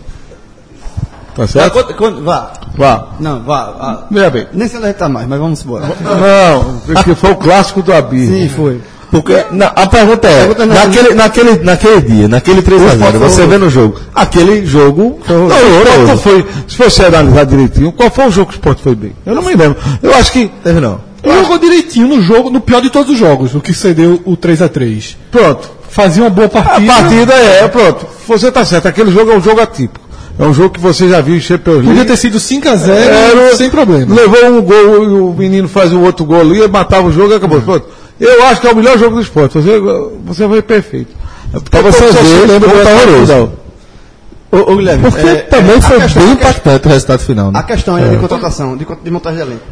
Tá 1.35 1.45
certo? 1.47 1.73
Quando- 1.73 1.93
quando- 1.95 2.23
vá. 2.23 2.51
Vá. 2.77 3.07
Não, 3.19 3.41
vá. 3.43 3.65
vá. 3.71 4.07
Veja 4.09 4.29
bem. 4.29 4.47
Nem 4.53 4.65
a 4.67 4.69
gente 4.69 4.93
tá 4.93 5.09
mais, 5.09 5.27
mas 5.27 5.39
vamos 5.39 5.63
embora. 5.63 5.85
Não, 6.01 6.79
porque 6.93 7.15
foi 7.15 7.31
o 7.31 7.35
clássico 7.35 7.81
do 7.81 7.93
abismo. 7.93 8.35
Sim, 8.35 8.49
foi. 8.49 8.81
Porque, 9.11 9.45
não, 9.51 9.67
a 9.67 9.87
pergunta 9.87 10.27
é, 10.27 10.39
pergunta 10.39 10.65
não- 10.65 10.75
naquele, 10.75 11.13
naquele, 11.13 11.63
naquele 11.63 12.01
dia, 12.01 12.27
naquele 12.27 12.61
3x0, 12.61 13.17
você 13.19 13.45
vê 13.45 13.57
no 13.57 13.69
jogo, 13.69 13.97
aquele 14.13 14.65
jogo 14.65 15.19
Não, 15.29 15.45
horroroso. 15.45 16.05
qual 16.05 16.17
foi, 16.17 16.45
se 16.67 16.77
você 16.77 17.05
analisar 17.05 17.45
direitinho, 17.45 17.91
qual 17.93 18.09
foi 18.09 18.27
o 18.27 18.31
jogo 18.31 18.47
que 18.47 18.55
o 18.55 18.57
esporte 18.57 18.81
foi 18.81 18.95
bem? 18.95 19.13
Eu 19.25 19.35
não 19.35 19.41
me 19.43 19.55
lembro. 19.55 19.77
Eu 20.01 20.13
acho 20.15 20.31
que. 20.31 20.49
Teve 20.63 20.79
não. 20.81 20.99
Jogou 21.23 21.57
direitinho 21.57 22.07
no 22.07 22.21
jogo, 22.21 22.49
no 22.49 22.59
pior 22.59 22.81
de 22.81 22.89
todos 22.89 23.11
os 23.13 23.17
jogos, 23.17 23.55
o 23.55 23.61
que 23.61 23.73
cedeu 23.73 24.21
o 24.25 24.35
3 24.35 24.61
a 24.61 24.67
3 24.69 25.17
Pronto. 25.31 25.69
Fazia 25.89 26.23
uma 26.23 26.29
boa 26.29 26.47
A 26.47 26.49
partida. 26.49 26.93
partida 26.93 27.33
é, 27.33 27.67
pronto. 27.69 28.05
Você 28.27 28.51
tá 28.51 28.65
certo. 28.65 28.87
Aquele 28.87 29.11
jogo 29.11 29.31
é 29.31 29.35
um 29.37 29.41
jogo 29.41 29.61
atípico. 29.61 30.04
É 30.37 30.43
um 30.43 30.53
jogo 30.53 30.71
que 30.71 30.79
você 30.79 31.07
já 31.07 31.21
viu 31.21 31.35
em 31.35 31.39
Champions 31.39 31.75
League. 31.77 31.87
Podia 31.89 32.05
ter 32.05 32.17
sido 32.17 32.39
5 32.39 32.67
a 32.67 32.75
0 32.75 32.99
Era- 32.99 33.55
sem 33.55 33.69
problema. 33.69 34.13
Levou 34.13 34.45
um 34.49 34.61
gol 34.61 35.03
e 35.03 35.07
o 35.07 35.33
menino 35.37 35.67
faz 35.69 35.93
o 35.93 36.01
outro 36.01 36.25
gol 36.25 36.41
ali, 36.41 36.67
matava 36.67 37.07
o 37.07 37.11
jogo 37.11 37.31
e 37.31 37.35
acabou. 37.35 37.61
Pronto. 37.61 37.87
Eu 38.19 38.43
acho 38.45 38.59
que 38.61 38.67
é 38.67 38.71
o 38.71 38.75
melhor 38.75 38.97
jogo 38.97 39.15
do 39.15 39.21
esporte. 39.21 39.53
Você, 39.57 39.79
você 40.25 40.47
foi 40.47 40.61
perfeito. 40.61 41.13
Pra 41.71 41.81
você 41.81 42.11
ver, 42.11 42.47
lembra 42.47 42.69
tá 42.69 42.89
horroroso. 42.89 43.51
Ô, 44.51 44.71
ô 44.71 44.75
Guilherme, 44.77 45.03
Porque 45.09 45.25
é, 45.27 45.35
também 45.37 45.75
é, 45.77 45.81
foi 45.81 45.99
questão- 46.01 46.23
bem 46.23 46.31
impactante 46.33 46.85
o 46.87 46.89
resultado 46.89 47.19
final, 47.19 47.51
né? 47.51 47.59
A 47.59 47.63
questão 47.63 47.97
é 47.97 48.09
de 48.09 48.17
contratação, 48.17 48.75
de, 48.77 48.85
de 49.03 49.11
montagem 49.11 49.37
de 49.41 49.45
elenco. 49.49 49.63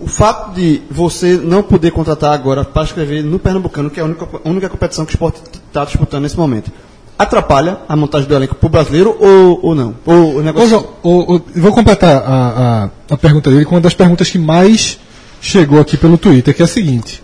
O 0.00 0.06
fato 0.08 0.54
de 0.54 0.82
você 0.90 1.40
não 1.42 1.62
poder 1.62 1.90
contratar 1.92 2.32
agora 2.32 2.64
para 2.64 2.82
escrever 2.82 3.22
no 3.22 3.38
Pernambucano, 3.38 3.88
que 3.90 4.00
é 4.00 4.02
a 4.02 4.06
única, 4.06 4.26
a 4.44 4.48
única 4.48 4.68
competição 4.68 5.04
que 5.04 5.12
o 5.12 5.14
esporte 5.14 5.40
está 5.68 5.84
disputando 5.84 6.22
nesse 6.22 6.36
momento, 6.36 6.70
atrapalha 7.18 7.78
a 7.88 7.96
montagem 7.96 8.28
do 8.28 8.34
elenco 8.34 8.54
para 8.54 8.66
o 8.66 8.70
brasileiro 8.70 9.16
ou, 9.18 9.60
ou 9.62 9.74
não? 9.74 9.94
Ou 10.04 10.14
o 10.14 10.38
Ô, 10.38 10.42
negócio. 10.42 10.68
João, 10.68 11.42
vou 11.54 11.72
completar 11.72 12.16
a, 12.16 12.88
a, 13.10 13.14
a 13.14 13.16
pergunta 13.16 13.50
dele 13.50 13.64
com 13.64 13.74
uma 13.74 13.80
das 13.80 13.94
perguntas 13.94 14.28
que 14.28 14.38
mais 14.38 14.98
chegou 15.40 15.80
aqui 15.80 15.96
pelo 15.96 16.18
Twitter, 16.18 16.54
que 16.54 16.62
é 16.62 16.64
a 16.64 16.68
seguinte. 16.68 17.22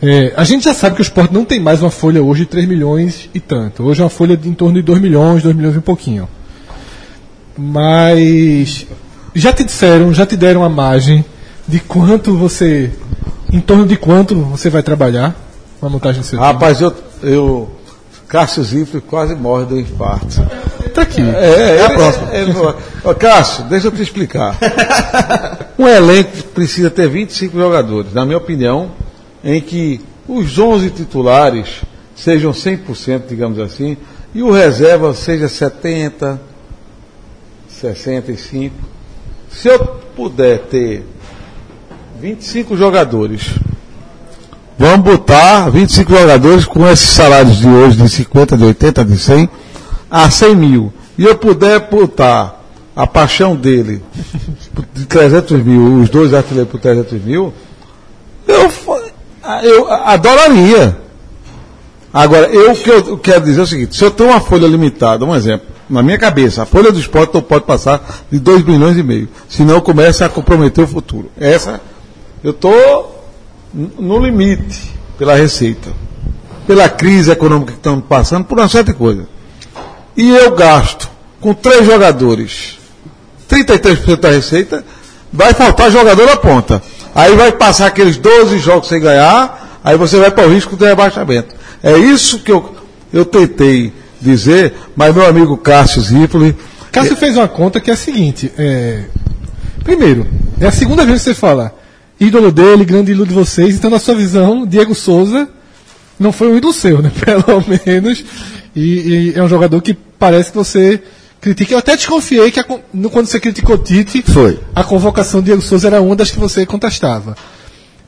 É, 0.00 0.32
a 0.36 0.44
gente 0.44 0.64
já 0.64 0.72
sabe 0.72 0.94
que 0.94 1.00
o 1.00 1.02
esporte 1.02 1.34
não 1.34 1.44
tem 1.44 1.58
mais 1.58 1.82
uma 1.82 1.90
folha 1.90 2.22
hoje 2.22 2.42
de 2.42 2.46
3 2.46 2.68
milhões 2.68 3.28
e 3.34 3.40
tanto. 3.40 3.82
Hoje 3.82 4.00
é 4.00 4.04
uma 4.04 4.10
folha 4.10 4.36
de 4.36 4.48
em 4.48 4.54
torno 4.54 4.76
de 4.76 4.82
2 4.82 5.00
milhões, 5.00 5.42
2 5.42 5.56
milhões 5.56 5.74
e 5.74 5.78
um 5.78 5.82
pouquinho. 5.82 6.28
Mas 7.56 8.86
já 9.34 9.52
te 9.52 9.64
disseram, 9.64 10.14
já 10.14 10.24
te 10.24 10.36
deram 10.36 10.62
a 10.62 10.68
margem 10.68 11.24
de 11.66 11.80
quanto 11.80 12.36
você. 12.36 12.92
Em 13.52 13.60
torno 13.60 13.86
de 13.86 13.96
quanto 13.96 14.36
você 14.36 14.70
vai 14.70 14.82
trabalhar 14.82 15.34
na 15.82 15.88
montagem 15.88 16.20
do 16.20 16.26
seu 16.26 16.38
time? 16.38 16.52
Rapaz, 16.52 16.80
eu. 16.80 16.94
eu 17.22 17.77
Cássio 18.28 18.62
Zifre 18.62 19.00
quase 19.00 19.34
morre 19.34 19.64
do 19.64 19.80
infarto. 19.80 20.46
Tá 20.94 21.02
aqui. 21.02 21.22
É, 21.22 21.76
é 21.76 21.86
a 21.86 21.90
próxima. 21.90 22.76
Ô, 23.02 23.14
Cássio, 23.14 23.64
deixa 23.64 23.86
eu 23.86 23.92
te 23.92 24.02
explicar. 24.02 24.56
Um 25.78 25.86
elenco 25.86 26.42
precisa 26.52 26.90
ter 26.90 27.08
25 27.08 27.56
jogadores, 27.56 28.12
na 28.12 28.24
minha 28.24 28.36
opinião, 28.36 28.90
em 29.44 29.60
que 29.60 30.00
os 30.26 30.58
11 30.58 30.90
titulares 30.90 31.82
sejam 32.16 32.50
100%, 32.50 33.28
digamos 33.28 33.60
assim, 33.60 33.96
e 34.34 34.42
o 34.42 34.50
reserva 34.50 35.14
seja 35.14 35.48
70, 35.48 36.40
65. 37.68 38.74
Se 39.48 39.68
eu 39.68 39.78
puder 40.16 40.62
ter 40.62 41.04
25 42.20 42.76
jogadores, 42.76 43.54
vamos 44.78 45.00
botar 45.00 45.68
25 45.70 46.10
jogadores 46.10 46.64
com 46.64 46.88
esses 46.88 47.10
salários 47.10 47.56
de 47.56 47.68
hoje, 47.68 47.96
de 47.96 48.08
50, 48.08 48.56
de 48.56 48.64
80, 48.64 49.04
de 49.04 49.18
100, 49.18 49.50
a 50.10 50.30
100 50.30 50.56
mil, 50.56 50.92
e 51.18 51.24
eu 51.24 51.36
puder 51.36 51.90
botar 51.90 52.62
a 52.94 53.06
paixão 53.06 53.56
dele 53.56 54.02
de 54.94 55.04
300 55.06 55.62
mil, 55.64 56.00
os 56.00 56.08
dois 56.08 56.32
artilheiros 56.32 56.70
por 56.70 56.80
300 56.80 57.22
mil, 57.22 57.52
eu, 58.46 58.70
Eu 59.62 59.92
adoraria. 59.92 60.96
Agora, 62.12 62.46
eu 62.46 62.72
o 62.72 62.76
que 62.76 62.90
eu 62.90 63.18
quero 63.18 63.44
dizer 63.44 63.60
é 63.60 63.62
o 63.62 63.66
seguinte: 63.66 63.96
se 63.96 64.04
eu 64.04 64.10
tenho 64.10 64.30
uma 64.30 64.40
folha 64.40 64.66
limitada, 64.66 65.24
um 65.24 65.34
exemplo, 65.34 65.66
na 65.88 66.02
minha 66.02 66.18
cabeça, 66.18 66.62
a 66.62 66.66
folha 66.66 66.90
do 66.90 66.98
esporte 66.98 67.34
não 67.34 67.42
pode 67.42 67.64
passar 67.64 68.24
de 68.30 68.38
2 68.38 68.64
milhões 68.64 68.96
e 68.96 69.02
meio, 69.02 69.28
senão 69.48 69.80
começa 69.80 70.24
a 70.24 70.28
comprometer 70.28 70.84
o 70.84 70.88
futuro. 70.88 71.30
Essa, 71.38 71.80
eu 72.42 72.50
estou 72.50 73.17
no 73.72 74.18
limite 74.18 74.92
pela 75.18 75.34
receita, 75.34 75.90
pela 76.66 76.88
crise 76.88 77.30
econômica 77.30 77.72
que 77.72 77.78
estamos 77.78 78.04
passando, 78.08 78.44
por 78.44 78.58
uma 78.58 78.68
de 78.68 78.92
coisas. 78.92 79.26
E 80.16 80.30
eu 80.30 80.54
gasto 80.54 81.08
com 81.40 81.54
três 81.54 81.86
jogadores 81.86 82.78
33% 83.48 84.20
da 84.20 84.30
receita, 84.30 84.84
vai 85.32 85.54
faltar 85.54 85.90
jogador 85.90 86.26
na 86.26 86.36
ponta. 86.36 86.82
Aí 87.14 87.34
vai 87.34 87.50
passar 87.50 87.86
aqueles 87.86 88.16
12 88.16 88.58
jogos 88.58 88.88
sem 88.88 89.00
ganhar, 89.00 89.80
aí 89.82 89.96
você 89.96 90.18
vai 90.18 90.30
para 90.30 90.46
o 90.46 90.52
risco 90.52 90.76
de 90.76 90.84
rebaixamento. 90.84 91.56
É 91.82 91.96
isso 91.96 92.40
que 92.40 92.52
eu, 92.52 92.76
eu 93.12 93.24
tentei 93.24 93.92
dizer, 94.20 94.74
mas 94.94 95.14
meu 95.14 95.26
amigo 95.26 95.56
Cássio 95.56 96.02
Zipoli. 96.02 96.54
Cássio 96.92 97.16
fez 97.16 97.36
uma 97.36 97.48
conta 97.48 97.80
que 97.80 97.90
é 97.90 97.94
a 97.94 97.96
seguinte: 97.96 98.52
é, 98.58 99.04
primeiro, 99.82 100.26
é 100.60 100.66
a 100.66 100.72
segunda 100.72 101.04
vez 101.04 101.20
que 101.20 101.24
você 101.24 101.34
fala 101.34 101.74
ídolo 102.20 102.50
dele, 102.52 102.84
grande 102.84 103.12
ídolo 103.12 103.26
de 103.26 103.34
vocês, 103.34 103.74
então 103.76 103.90
na 103.90 103.98
sua 103.98 104.14
visão, 104.14 104.66
Diego 104.66 104.94
Souza 104.94 105.48
não 106.18 106.32
foi 106.32 106.48
um 106.52 106.56
ídolo 106.56 106.72
seu, 106.72 107.00
né? 107.00 107.10
Pelo 107.24 107.62
menos. 107.86 108.24
E, 108.74 109.32
e 109.34 109.38
é 109.38 109.42
um 109.42 109.48
jogador 109.48 109.80
que 109.80 109.94
parece 109.94 110.50
que 110.50 110.56
você 110.56 111.02
critica. 111.40 111.72
Eu 111.74 111.78
até 111.78 111.96
desconfiei 111.96 112.50
que 112.50 112.60
a 112.60 112.64
quando 112.64 113.26
você 113.26 113.38
criticou 113.40 113.78
Tite, 113.78 114.22
Foi. 114.22 114.58
a 114.74 114.82
convocação 114.84 115.40
de 115.40 115.46
Diego 115.46 115.62
Souza 115.62 115.86
era 115.88 116.00
uma 116.02 116.16
das 116.16 116.30
que 116.30 116.38
você 116.38 116.66
contestava. 116.66 117.36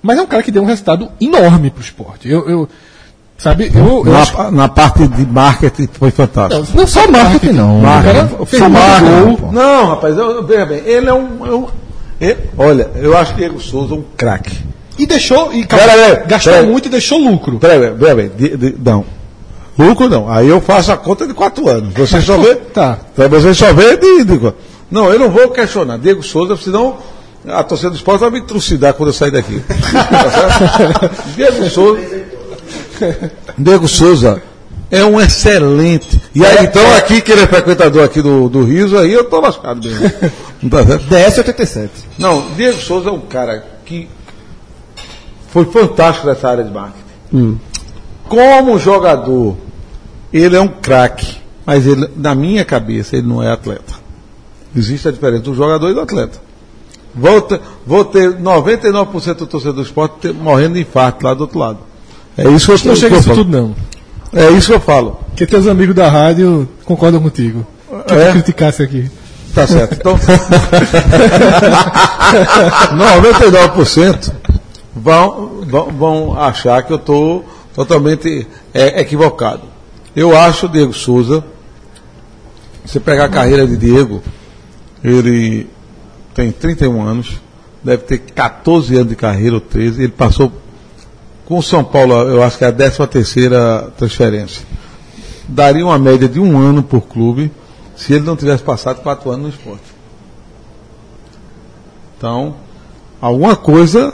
Mas 0.03 0.19
é 0.19 0.23
um 0.23 0.27
cara 0.27 0.43
que 0.43 0.51
deu 0.51 0.63
um 0.63 0.67
resultado 0.67 1.09
enorme 1.21 1.71
pro 1.71 1.83
esporte. 1.83 2.29
Eu, 2.29 2.49
eu- 2.49 2.69
sabe, 3.39 3.71
eu, 3.75 4.03
eu 4.07 4.17
acho- 4.17 4.37
Na, 4.37 4.51
na 4.51 4.69
parte 4.69 5.07
de 5.07 5.27
marketing 5.27 5.89
foi 5.93 6.11
fantástico. 6.11 6.67
não 6.75 6.87
só 6.87 7.07
marketing 7.11 7.53
não. 7.53 7.81
O 7.81 7.83
cara 7.83 8.29
fez 8.47 8.63
Só 8.63 8.69
marketing. 8.69 9.37
gol. 9.37 9.53
Não, 9.53 9.87
rapaz, 9.89 10.17
eu, 10.17 10.45
veja 10.47 10.67
bem, 10.67 10.79
ele 10.85 11.09
é 11.09 11.15
um. 11.15 11.47
é 11.47 11.55
um- 11.55 11.67
olha, 12.59 12.91
eu 12.97 13.17
acho 13.17 13.33
que 13.33 13.39
Diego 13.39 13.61
Souza 13.61 13.95
é 13.95 13.97
um 13.99 14.05
craque. 14.17 14.57
E 14.99 15.07
deixou, 15.07 15.53
e 15.53 15.65
Pera 15.67 15.93
aí, 15.93 16.27
gastou 16.27 16.53
pera 16.53 16.67
muito 16.67 16.87
e 16.87 16.89
deixou 16.91 17.19
lucro. 17.19 17.59
Peraí, 17.59 18.29
de- 18.29 18.57
de- 18.57 18.77
não. 18.85 19.05
Lucro 19.79 20.09
não. 20.11 20.31
Aí 20.31 20.47
eu 20.49 20.61
faço 20.61 20.93
a 20.93 20.97
conta 20.97 21.27
de 21.27 21.33
quatro 21.33 21.67
anos. 21.69 21.95
Você 21.95 22.21
só 22.21 22.37
vê. 22.37 22.57
Tá. 22.75 22.99
Então 23.15 23.29
você 23.31 23.55
só 23.55 23.73
vê 23.73 23.97
de, 23.97 24.25
de- 24.25 24.53
Não, 24.91 25.11
eu 25.11 25.19
não 25.19 25.31
vou 25.31 25.49
questionar. 25.49 25.97
Diego 25.99 26.23
Souza, 26.23 26.57
senão 26.59 26.99
a 27.49 27.63
torcida 27.63 27.89
do 27.91 27.97
esporte 27.97 28.21
vai 28.21 28.31
me 28.31 28.43
trucidar 28.43 28.93
quando 28.93 29.09
eu 29.09 29.13
sair 29.15 29.31
daqui. 29.31 29.63
Diego 31.35 31.71
Souza. 31.71 32.01
Diego 33.57 33.89
Souza 33.89 34.43
é 34.91 35.05
um 35.05 35.21
excelente. 35.21 36.21
E 36.35 36.45
aí, 36.45 36.65
então, 36.65 36.83
aqui, 36.97 37.21
que 37.21 37.31
ele 37.33 37.43
é 37.43 37.47
frequentador 37.47 38.05
aqui 38.05 38.21
do, 38.21 38.49
do 38.49 38.65
Riso, 38.65 38.99
aí 38.99 39.13
eu 39.13 39.25
tô 39.25 39.41
lascado 39.41 39.87
mesmo. 39.87 40.11
Não 40.63 40.69
tá 40.71 40.85
certo? 40.85 41.05
DS87. 41.07 41.89
Não, 42.19 42.51
Diego 42.57 42.79
Souza 42.81 43.09
é 43.09 43.13
um 43.13 43.21
cara 43.21 43.65
que 43.85 44.09
foi 45.53 45.65
fantástico 45.67 46.27
nessa 46.27 46.49
área 46.49 46.65
de 46.65 46.71
marketing. 46.71 47.59
Como 48.29 48.79
jogador, 48.79 49.57
ele 50.33 50.57
é 50.57 50.61
um 50.61 50.69
craque, 50.69 51.37
mas 51.65 51.87
ele, 51.87 52.09
na 52.17 52.35
minha 52.35 52.65
cabeça, 52.65 53.17
ele 53.17 53.27
não 53.27 53.43
é 53.43 53.51
atleta. 53.51 53.95
Existe 54.77 55.09
a 55.09 55.11
diferença 55.11 55.43
do 55.43 55.55
jogador 55.55 55.91
e 55.91 55.95
do 55.95 56.01
atleta. 56.01 56.39
Vou 57.13 57.41
ter, 57.41 57.61
vou 57.85 58.05
ter 58.05 58.31
99% 58.39 59.35
do 59.35 59.47
torcedor 59.47 59.75
do 59.75 59.83
esporte 59.83 60.15
ter- 60.21 60.33
morrendo 60.35 60.75
de 60.75 60.81
infarto 60.83 61.25
lá 61.27 61.35
do 61.35 61.41
outro 61.41 61.59
lado. 61.59 61.79
É 62.39 62.49
isso 62.49 62.67
que 62.67 62.73
eu, 62.73 62.77
Não 62.91 62.95
que 62.95 63.01
chega 63.01 63.17
eu 63.17 63.21
isso 63.21 63.35
tudo, 63.35 63.51
não. 63.51 63.75
É 64.33 64.51
isso 64.51 64.69
que 64.69 64.75
eu 64.77 64.81
falo. 64.81 65.19
Porque 65.29 65.47
teus 65.47 65.67
amigos 65.67 65.95
da 65.95 66.09
rádio 66.09 66.69
concordam 66.85 67.21
contigo. 67.21 67.67
Que 68.07 68.15
É? 68.15 68.29
eu 68.29 68.33
criticasse 68.33 68.83
aqui. 68.83 69.11
Tá 69.55 69.67
certo. 69.67 69.95
Então, 69.95 70.17
99% 72.97 74.33
vão, 74.95 75.63
vão, 75.67 75.87
vão 75.91 76.41
achar 76.41 76.83
que 76.83 76.93
eu 76.93 76.97
estou 76.97 77.45
totalmente 77.75 78.47
é, 78.73 79.01
equivocado. 79.01 79.63
Eu 80.15 80.37
acho 80.37 80.67
o 80.67 80.69
Diego 80.69 80.93
Souza, 80.93 81.45
você 82.85 83.01
pegar 83.01 83.25
a 83.25 83.29
carreira 83.29 83.67
de 83.67 83.77
Diego, 83.77 84.23
ele 85.03 85.69
tem 86.35 86.51
31 86.53 87.03
anos, 87.03 87.41
deve 87.83 88.03
ter 88.05 88.19
14 88.19 88.95
anos 88.97 89.09
de 89.09 89.17
carreira 89.17 89.55
ou 89.57 89.61
13, 89.61 90.03
ele 90.03 90.13
passou 90.13 90.53
com 91.51 91.59
o 91.59 91.63
São 91.65 91.83
Paulo, 91.83 92.15
eu 92.15 92.43
acho 92.45 92.57
que 92.57 92.65
é 92.65 92.69
a 92.69 92.73
13 92.73 93.05
terceira 93.09 93.89
transferência. 93.99 94.65
Daria 95.49 95.85
uma 95.85 95.99
média 95.99 96.29
de 96.29 96.39
um 96.39 96.57
ano 96.57 96.81
por 96.81 97.01
clube 97.03 97.51
se 97.97 98.13
ele 98.15 98.25
não 98.25 98.37
tivesse 98.37 98.63
passado 98.63 99.01
quatro 99.03 99.31
anos 99.33 99.43
no 99.43 99.49
esporte. 99.49 99.83
Então, 102.17 102.55
alguma 103.21 103.57
coisa. 103.57 104.13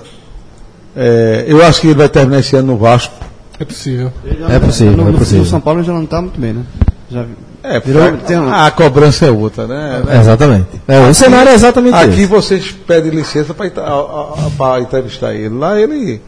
é, 0.97 1.45
eu 1.47 1.63
acho 1.65 1.81
que 1.83 1.89
ele 1.89 1.95
vai 1.99 2.09
terminar 2.09 2.39
esse 2.41 2.57
ano 2.57 2.69
no 2.73 2.79
Vasco. 2.79 3.15
É 3.61 3.65
possível. 3.67 4.11
É 4.49 4.59
possível, 4.59 4.97
no, 4.97 5.09
é 5.09 5.13
no- 5.13 5.19
possível. 5.19 5.41
No 5.45 5.47
São 5.47 5.61
Paulo 5.61 5.83
já 5.83 5.93
não 5.93 6.05
está 6.05 6.23
muito 6.23 6.41
bem, 6.41 6.55
né? 6.55 6.65
Já 7.11 7.23
vi. 7.23 7.35
É, 7.63 7.81
Virou- 7.81 8.03
a, 8.03 8.13
tem 8.13 8.37
a 8.37 8.71
cobrança 8.71 9.27
é 9.27 9.31
outra, 9.31 9.67
né? 9.67 10.03
Exatamente. 10.21 10.69
É, 10.89 11.01
o 11.01 11.13
cenário 11.15 11.51
é 11.51 11.55
exatamente 11.55 11.95
Aqui 11.97 12.21
esse. 12.23 12.27
vocês 12.27 12.71
pedem 12.71 13.11
licença 13.11 13.53
para 13.55 14.81
entrevistar 14.81 15.35
ele. 15.35 15.55
Lá 15.59 15.79
ele, 15.79 16.21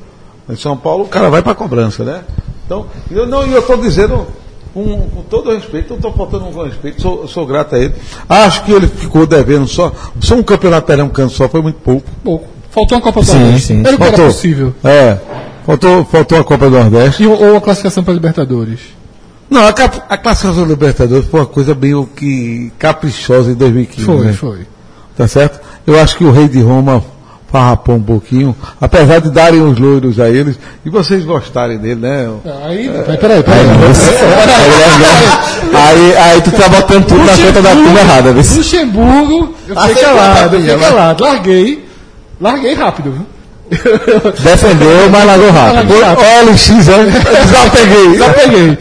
em 0.48 0.56
São 0.56 0.76
Paulo, 0.76 1.04
o 1.04 1.08
cara 1.08 1.30
vai 1.30 1.42
para 1.42 1.54
cobrança, 1.54 2.04
né? 2.04 2.22
Então, 2.64 2.86
eu 3.10 3.26
não, 3.26 3.44
eu 3.44 3.60
estou 3.60 3.76
dizendo 3.76 4.26
com, 4.74 5.08
com 5.08 5.22
todo 5.22 5.50
respeito, 5.50 5.90
não 5.90 5.96
estou 5.96 6.12
faltando 6.12 6.46
com 6.46 6.62
respeito, 6.62 7.00
sou, 7.00 7.26
sou 7.26 7.46
grato 7.46 7.74
a 7.74 7.78
ele. 7.78 7.94
Acho 8.28 8.64
que 8.64 8.72
ele 8.72 8.86
ficou 8.86 9.26
devendo 9.26 9.66
só, 9.66 9.92
só 10.20 10.34
um 10.34 10.42
campeonato 10.42 10.86
pernambucano 10.86 11.30
só, 11.30 11.48
foi 11.48 11.62
muito 11.62 11.76
pouco. 11.76 12.06
Pouco. 12.22 12.46
Faltou 12.70 12.98
uma 12.98 13.02
Copa 13.02 13.22
do 13.22 13.32
Nordeste. 13.32 13.66
sim. 13.66 13.80
Era 13.80 13.96
que 13.96 14.02
era 14.02 14.12
Faltou. 14.12 14.26
possível. 14.26 14.74
É, 14.84 15.18
faltou, 15.64 16.04
faltou 16.04 16.38
a 16.38 16.44
Copa 16.44 16.68
do 16.70 16.78
Nordeste. 16.78 17.22
E, 17.22 17.26
ou 17.26 17.56
a 17.56 17.60
classificação 17.60 18.04
para 18.04 18.14
Libertadores. 18.14 18.80
Não, 19.50 19.62
a, 19.62 19.68
a 19.68 20.18
classificação 20.18 20.64
do 20.64 20.70
Libertadores 20.70 21.26
foi 21.26 21.40
uma 21.40 21.46
coisa 21.46 21.74
meio 21.74 22.06
que 22.14 22.70
caprichosa 22.78 23.50
em 23.50 23.54
2015. 23.54 24.04
Foi, 24.04 24.26
né? 24.26 24.32
foi. 24.34 24.66
Tá 25.16 25.26
certo? 25.26 25.60
Eu 25.86 25.98
acho 25.98 26.16
que 26.18 26.24
o 26.24 26.30
rei 26.30 26.46
de 26.46 26.60
Roma 26.60 27.02
farrapou 27.50 27.96
um 27.96 28.02
pouquinho, 28.02 28.54
apesar 28.80 29.20
de 29.20 29.30
darem 29.30 29.62
os 29.62 29.78
loiros 29.78 30.20
a 30.20 30.28
eles, 30.28 30.58
e 30.84 30.90
vocês 30.90 31.24
gostarem 31.24 31.78
dele, 31.78 32.00
né? 32.00 32.28
Aí, 32.64 32.90
mas 33.06 33.16
peraí, 33.18 33.42
peraí. 33.42 33.66
Aí, 35.72 36.16
aí 36.16 36.40
tu 36.42 36.50
tá 36.52 36.68
botando 36.68 37.06
tudo 37.06 37.24
na 37.24 37.36
conta 37.36 37.62
da 37.62 37.70
turma 37.70 38.00
errada, 38.00 38.32
viu? 38.32 38.56
Luxemburgo, 38.56 39.54
eu 39.66 39.76
fiquei 39.76 39.92
Aceita, 39.92 40.00
calado, 40.00 40.28
eu 40.28 40.42
Fabinho, 40.42 40.62
fiquei 40.62 40.88
calado. 40.88 41.24
Larguei. 41.24 41.88
Larguei 42.40 42.74
rápido, 42.74 43.12
viu? 43.12 43.26
Defendeu, 44.42 45.10
mas 45.10 45.26
largou 45.26 45.50
rápido. 45.50 45.94
Olha, 45.94 46.52
o 46.52 46.56
X, 46.56 46.88
é, 46.88 47.04
desapeguei. 47.44 48.18
Já 48.18 48.32
peguei. 48.32 48.78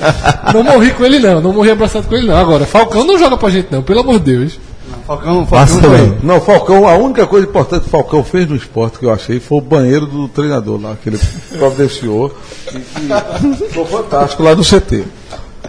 Não 0.53 0.63
morri 0.63 0.91
com 0.91 1.03
ele, 1.05 1.19
não. 1.19 1.41
Não 1.41 1.53
morri 1.53 1.71
abraçado 1.71 2.07
com 2.07 2.15
ele, 2.15 2.27
não. 2.27 2.37
Agora, 2.37 2.65
Falcão 2.65 3.03
não 3.03 3.17
joga 3.17 3.37
pra 3.37 3.49
gente, 3.49 3.67
não, 3.71 3.81
pelo 3.81 3.99
amor 3.99 4.19
de 4.19 4.31
Deus. 4.37 4.59
Falcão, 5.07 5.47
Falcão 5.47 5.79
também. 5.79 6.17
Não, 6.21 6.41
Falcão, 6.41 6.85
a 6.85 6.97
única 6.97 7.25
coisa 7.25 7.47
importante 7.47 7.83
que 7.83 7.87
o 7.87 7.91
Falcão 7.91 8.25
fez 8.25 8.49
no 8.49 8.57
esporte 8.57 8.99
que 8.99 9.05
eu 9.05 9.13
achei 9.13 9.39
foi 9.39 9.59
o 9.59 9.61
banheiro 9.61 10.05
do 10.05 10.27
treinador 10.27 10.81
lá, 10.81 10.97
que 11.01 11.07
ele 11.07 11.19
providenciou. 11.57 12.35
E, 12.73 12.77
e 12.77 13.69
foi 13.69 13.85
fantástico 13.85 14.43
lá 14.43 14.53
no 14.53 14.63
CT. 14.63 15.05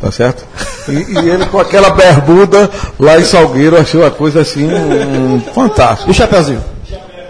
Tá 0.00 0.10
certo? 0.10 0.44
E, 0.88 0.92
e 0.92 1.30
ele 1.30 1.46
com 1.46 1.60
aquela 1.60 1.90
bermuda 1.90 2.68
lá 2.98 3.18
em 3.18 3.24
Salgueiro, 3.24 3.78
achei 3.78 4.00
uma 4.00 4.10
coisa 4.10 4.40
assim, 4.40 4.66
um, 4.66 5.40
fantástica. 5.54 6.10
E 6.10 6.12
o 6.12 6.14
Chapeuzinho? 6.14 6.64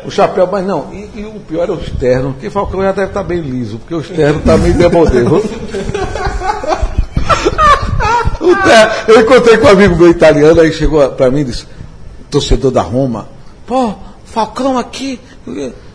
O 0.07 0.11
chapéu, 0.11 0.49
mas 0.51 0.65
não, 0.65 0.87
e, 0.91 1.21
e 1.21 1.27
o 1.27 1.39
pior 1.41 1.69
é 1.69 1.73
o 1.73 1.79
externo, 1.79 2.33
porque 2.33 2.49
Falcão 2.49 2.81
já 2.81 2.93
deve 2.93 3.09
estar 3.09 3.23
bem 3.23 3.43
liso, 3.43 3.79
porque 3.79 3.95
o 3.95 4.01
externo 4.01 4.39
está 4.39 4.57
meio 4.57 4.73
demodelo. 4.73 5.43
Eu 9.07 9.21
encontrei 9.21 9.59
com 9.59 9.67
um 9.67 9.71
amigo 9.71 9.97
meu 9.97 10.11
italiano, 10.11 10.61
aí 10.61 10.73
chegou 10.73 11.07
para 11.11 11.31
mim 11.31 11.41
e 11.41 11.45
disse, 11.45 11.67
torcedor 12.31 12.71
da 12.71 12.83
Roma, 12.83 13.29
pô, 13.67 13.95
Falcão 14.25 14.79
aqui, 14.79 15.19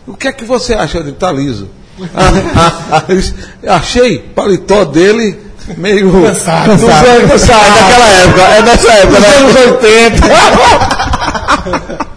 o 0.06 0.14
que 0.14 0.28
é 0.28 0.32
que 0.32 0.44
você 0.44 0.74
acha? 0.74 0.98
Ele 0.98 1.12
tá 1.12 1.30
liso. 1.32 1.68
Achei 3.66 4.18
paletó 4.18 4.84
dele 4.84 5.38
meio 5.76 6.10
cansado, 6.10 6.70
cansado. 6.70 7.28
cansado 7.28 7.70
naquela 7.70 8.08
época, 8.08 8.42
é 8.42 8.62
nessa 8.62 8.92
época, 8.92 9.20
nos 9.20 9.56
anos 9.56 9.56
80. 9.82 10.26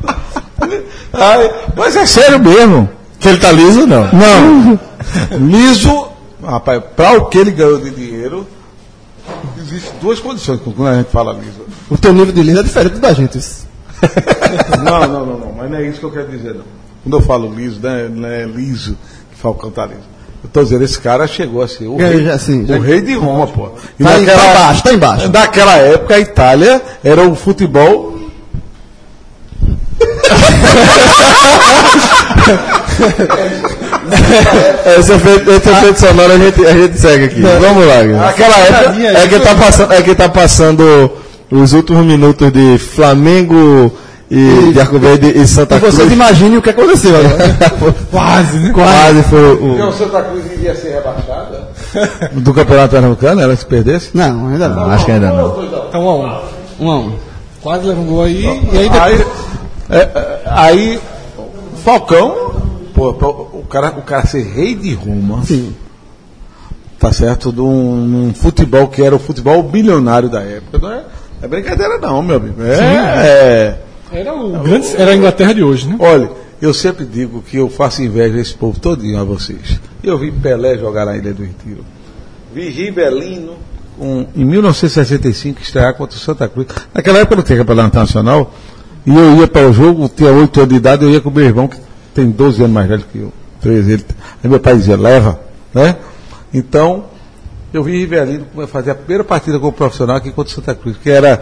Ai, 1.14 1.52
mas 1.76 1.95
é 1.95 2.06
sério 2.06 2.39
mesmo. 2.39 2.89
Que 3.19 3.30
ele 3.30 3.38
tá 3.38 3.52
liso, 3.52 3.88
não. 3.88 4.07
Não. 4.11 4.80
Liso, 5.48 6.10
rapaz, 6.44 6.81
para 6.95 7.18
o 7.18 7.26
que 7.26 7.38
ele 7.38 7.52
ganhou 7.52 7.80
de 7.80 7.89
dinheiro, 7.89 8.48
existem 9.57 9.91
duas 9.99 10.19
condições 10.19 10.60
quando 10.64 10.88
a 10.88 10.95
gente 10.98 11.10
fala 11.10 11.34
liso. 11.34 11.65
O 11.89 11.98
teu 11.98 12.14
nível 12.14 12.34
de 12.34 12.44
liso 12.44 12.60
é 12.60 12.64
diferente 12.64 12.99
da 12.99 13.14
gente. 13.14 13.38
isso. 13.38 13.66
Não, 14.84 14.99
não, 15.07 15.26
não, 15.26 15.40
não, 15.40 15.53
mas 15.57 15.72
não 15.72 15.78
é 15.78 15.84
isso 15.88 15.99
que 15.99 16.06
eu 16.06 16.11
quero 16.11 16.28
dizer, 16.28 16.53
não. 16.53 16.64
Quando 17.03 17.18
eu 17.18 17.22
falo 17.22 17.52
liso, 17.53 17.80
né, 17.82 18.10
não 18.14 18.28
é 18.28 18.44
liso 18.45 18.98
que 19.32 19.38
Falcão 19.40 19.72
tá 19.72 19.86
liso. 19.86 20.02
Eu 20.44 20.49
tô 20.52 20.64
dizendo, 20.64 20.84
esse 20.84 20.99
cara 20.99 21.26
chegou 21.28 21.64
a 21.64 21.68
ser 21.68 21.88
o, 21.88 21.99
É, 21.99 22.10
rei, 22.10 22.24
já, 22.26 22.38
sim, 22.38 22.64
o 22.64 22.68
já- 22.68 22.78
rei 22.78 23.02
de 23.02 23.15
Roma, 23.15 23.48
pô. 23.48 23.69
E 23.99 24.03
Tá, 24.03 24.11
naquela- 24.19 24.38
tá 24.38 24.52
embaixo, 24.52 24.84
tá 24.84 24.94
embaixo. 24.94 25.30
Naquela 25.30 25.76
época, 25.78 26.15
a 26.15 26.19
Itália 26.19 26.82
era 27.03 27.24
o 27.28 27.36
futebol. 27.36 28.15
Esse 34.98 35.14
efeito, 35.14 35.52
esse 35.52 35.69
efeito 35.69 35.99
sonoro 35.99 36.34
a 36.34 36.38
gente, 36.38 36.65
a 36.65 36.74
gente 36.74 36.99
segue 36.99 37.26
aqui. 37.26 37.41
Vamos 37.41 37.86
lá, 37.86 38.02
Guilherme. 38.02 38.14
Naquela 38.14 38.57
época. 38.57 39.19
É 39.19 39.28
que 39.28 39.40
tá 39.40 39.56
passando, 39.56 39.94
é 39.94 40.02
que 40.02 40.15
tá 40.15 40.30
passando 40.30 41.11
os 41.52 41.74
últimos 41.74 42.06
minutos 42.06 42.52
de 42.52 42.78
Flamengo 42.78 43.91
e 44.30 44.74
de 44.74 44.80
Arco 44.80 44.99
Verde 44.99 45.28
e 45.38 45.48
Santa 45.48 45.78
E 45.78 45.80
Cruz. 45.80 45.95
vocês 45.95 46.11
imaginem 46.11 46.57
o 46.57 46.61
que 46.61 46.69
aconteceu 46.69 47.15
agora. 47.15 47.56
Quase, 48.11 48.57
né? 48.60 48.72
Quase 48.74 49.24
foi 49.24 49.56
o. 49.56 49.88
o 49.88 49.91
Santa 49.94 50.22
Cruz 50.24 50.45
iria 50.52 50.76
ser 50.76 50.95
rebaixada? 50.95 51.69
Do 52.34 52.53
Campeonato 52.53 52.91
Pernambucano, 52.91 53.41
ela 53.41 53.56
se 53.56 53.65
perdesse? 53.65 54.10
Não, 54.14 54.48
ainda 54.48 54.68
não. 54.68 54.90
Acho 54.91 55.06
que 55.06 55.11
ainda 55.11 55.32
não. 55.32 55.64
Então, 55.64 56.06
um 56.06 56.10
a 56.10 56.15
um. 56.15 56.86
Um 56.86 56.91
a 56.91 56.99
um. 56.99 57.14
Quase 57.61 57.88
leva 57.88 57.99
um 58.02 58.06
gol 58.06 58.24
aí. 58.24 58.44
E 58.44 58.78
aí 58.78 58.90
depois. 58.90 59.02
Aí, 59.02 59.26
é, 59.90 59.98
é, 59.99 60.41
aí 60.45 60.99
Falcão, 61.84 62.53
pô, 62.94 63.14
pô, 63.14 63.30
o, 63.53 63.65
cara, 63.69 63.90
o 63.98 64.02
cara 64.02 64.26
ser 64.26 64.44
rei 64.44 64.76
de 64.76 64.94
Roma, 64.94 65.41
Sim. 65.45 65.74
tá 66.99 67.14
certo? 67.14 67.53
De 67.53 67.61
um, 67.61 67.95
num 67.95 68.34
futebol 68.34 68.90
que 68.90 69.02
era 69.02 69.15
o 69.15 69.19
futebol 69.19 69.64
bilionário 69.64 70.28
da 70.28 70.41
época. 70.41 70.80
Não 70.80 70.91
é, 70.91 71.03
é 71.41 71.47
brincadeira, 71.47 71.97
não, 71.97 72.22
meu 72.22 72.38
amigo. 72.38 72.61
É, 72.64 72.77
é. 72.80 73.80
Era 74.11 74.34
o 74.34 74.59
grande. 74.64 74.95
Era 74.95 75.11
a 75.11 75.15
Inglaterra 75.15 75.53
de 75.53 75.64
hoje, 75.64 75.88
né? 75.88 75.95
Olha, 75.99 76.30
eu 76.61 76.73
sempre 76.73 77.05
digo 77.05 77.41
que 77.41 77.57
eu 77.57 77.69
faço 77.69 78.01
inveja 78.01 78.38
a 78.38 78.41
esse 78.41 78.53
povo 78.53 78.80
todinho 78.80 79.19
a 79.19 79.23
vocês. 79.23 79.80
Eu 80.03 80.18
vi 80.18 80.31
Pelé 80.31 80.77
jogar 80.77 81.05
na 81.05 81.18
Ilha 81.18 81.34
do 81.34 81.43
Retiro. 81.43 81.84
Vi 82.53 82.69
Ribelino 82.69 83.53
um, 83.99 84.26
em 84.35 84.45
1965 84.45 85.61
estrear 85.61 85.93
contra 85.95 86.15
o 86.15 86.19
Santa 86.19 86.47
Cruz. 86.47 86.68
Naquela 86.93 87.19
época 87.19 87.35
não 87.38 87.43
tinha 87.43 87.57
campeonato 87.57 87.97
nacional. 87.97 88.53
E 89.05 89.15
eu 89.15 89.38
ia 89.38 89.47
para 89.47 89.68
o 89.68 89.73
jogo, 89.73 90.09
tinha 90.09 90.31
8 90.31 90.59
anos 90.59 90.69
de 90.69 90.76
idade, 90.76 91.03
eu 91.05 91.09
ia 91.09 91.22
com 91.22 91.30
o 91.30 91.34
meu 91.34 91.45
irmão, 91.45 91.68
que 91.68 91.77
tem 92.14 92.30
12 92.30 92.61
anos 92.61 92.73
mais 92.73 92.88
velho 92.88 93.05
que 93.11 93.18
eu. 93.19 93.31
13, 93.61 93.91
ele, 93.91 94.05
aí 94.43 94.49
meu 94.49 94.59
pai 94.59 94.76
dizia, 94.76 94.97
leva, 94.97 95.39
né? 95.73 95.95
Então, 96.53 97.05
eu 97.73 97.84
vi 97.84 97.91
Rivelino 97.99 98.45
fazer 98.68 98.91
a 98.91 98.95
primeira 98.95 99.23
partida 99.23 99.60
como 99.60 99.72
profissional 99.73 100.15
aqui 100.18 100.31
contra 100.31 100.52
o 100.52 100.56
Santa 100.56 100.73
Cruz, 100.76 100.98
que 101.02 101.10
era 101.10 101.41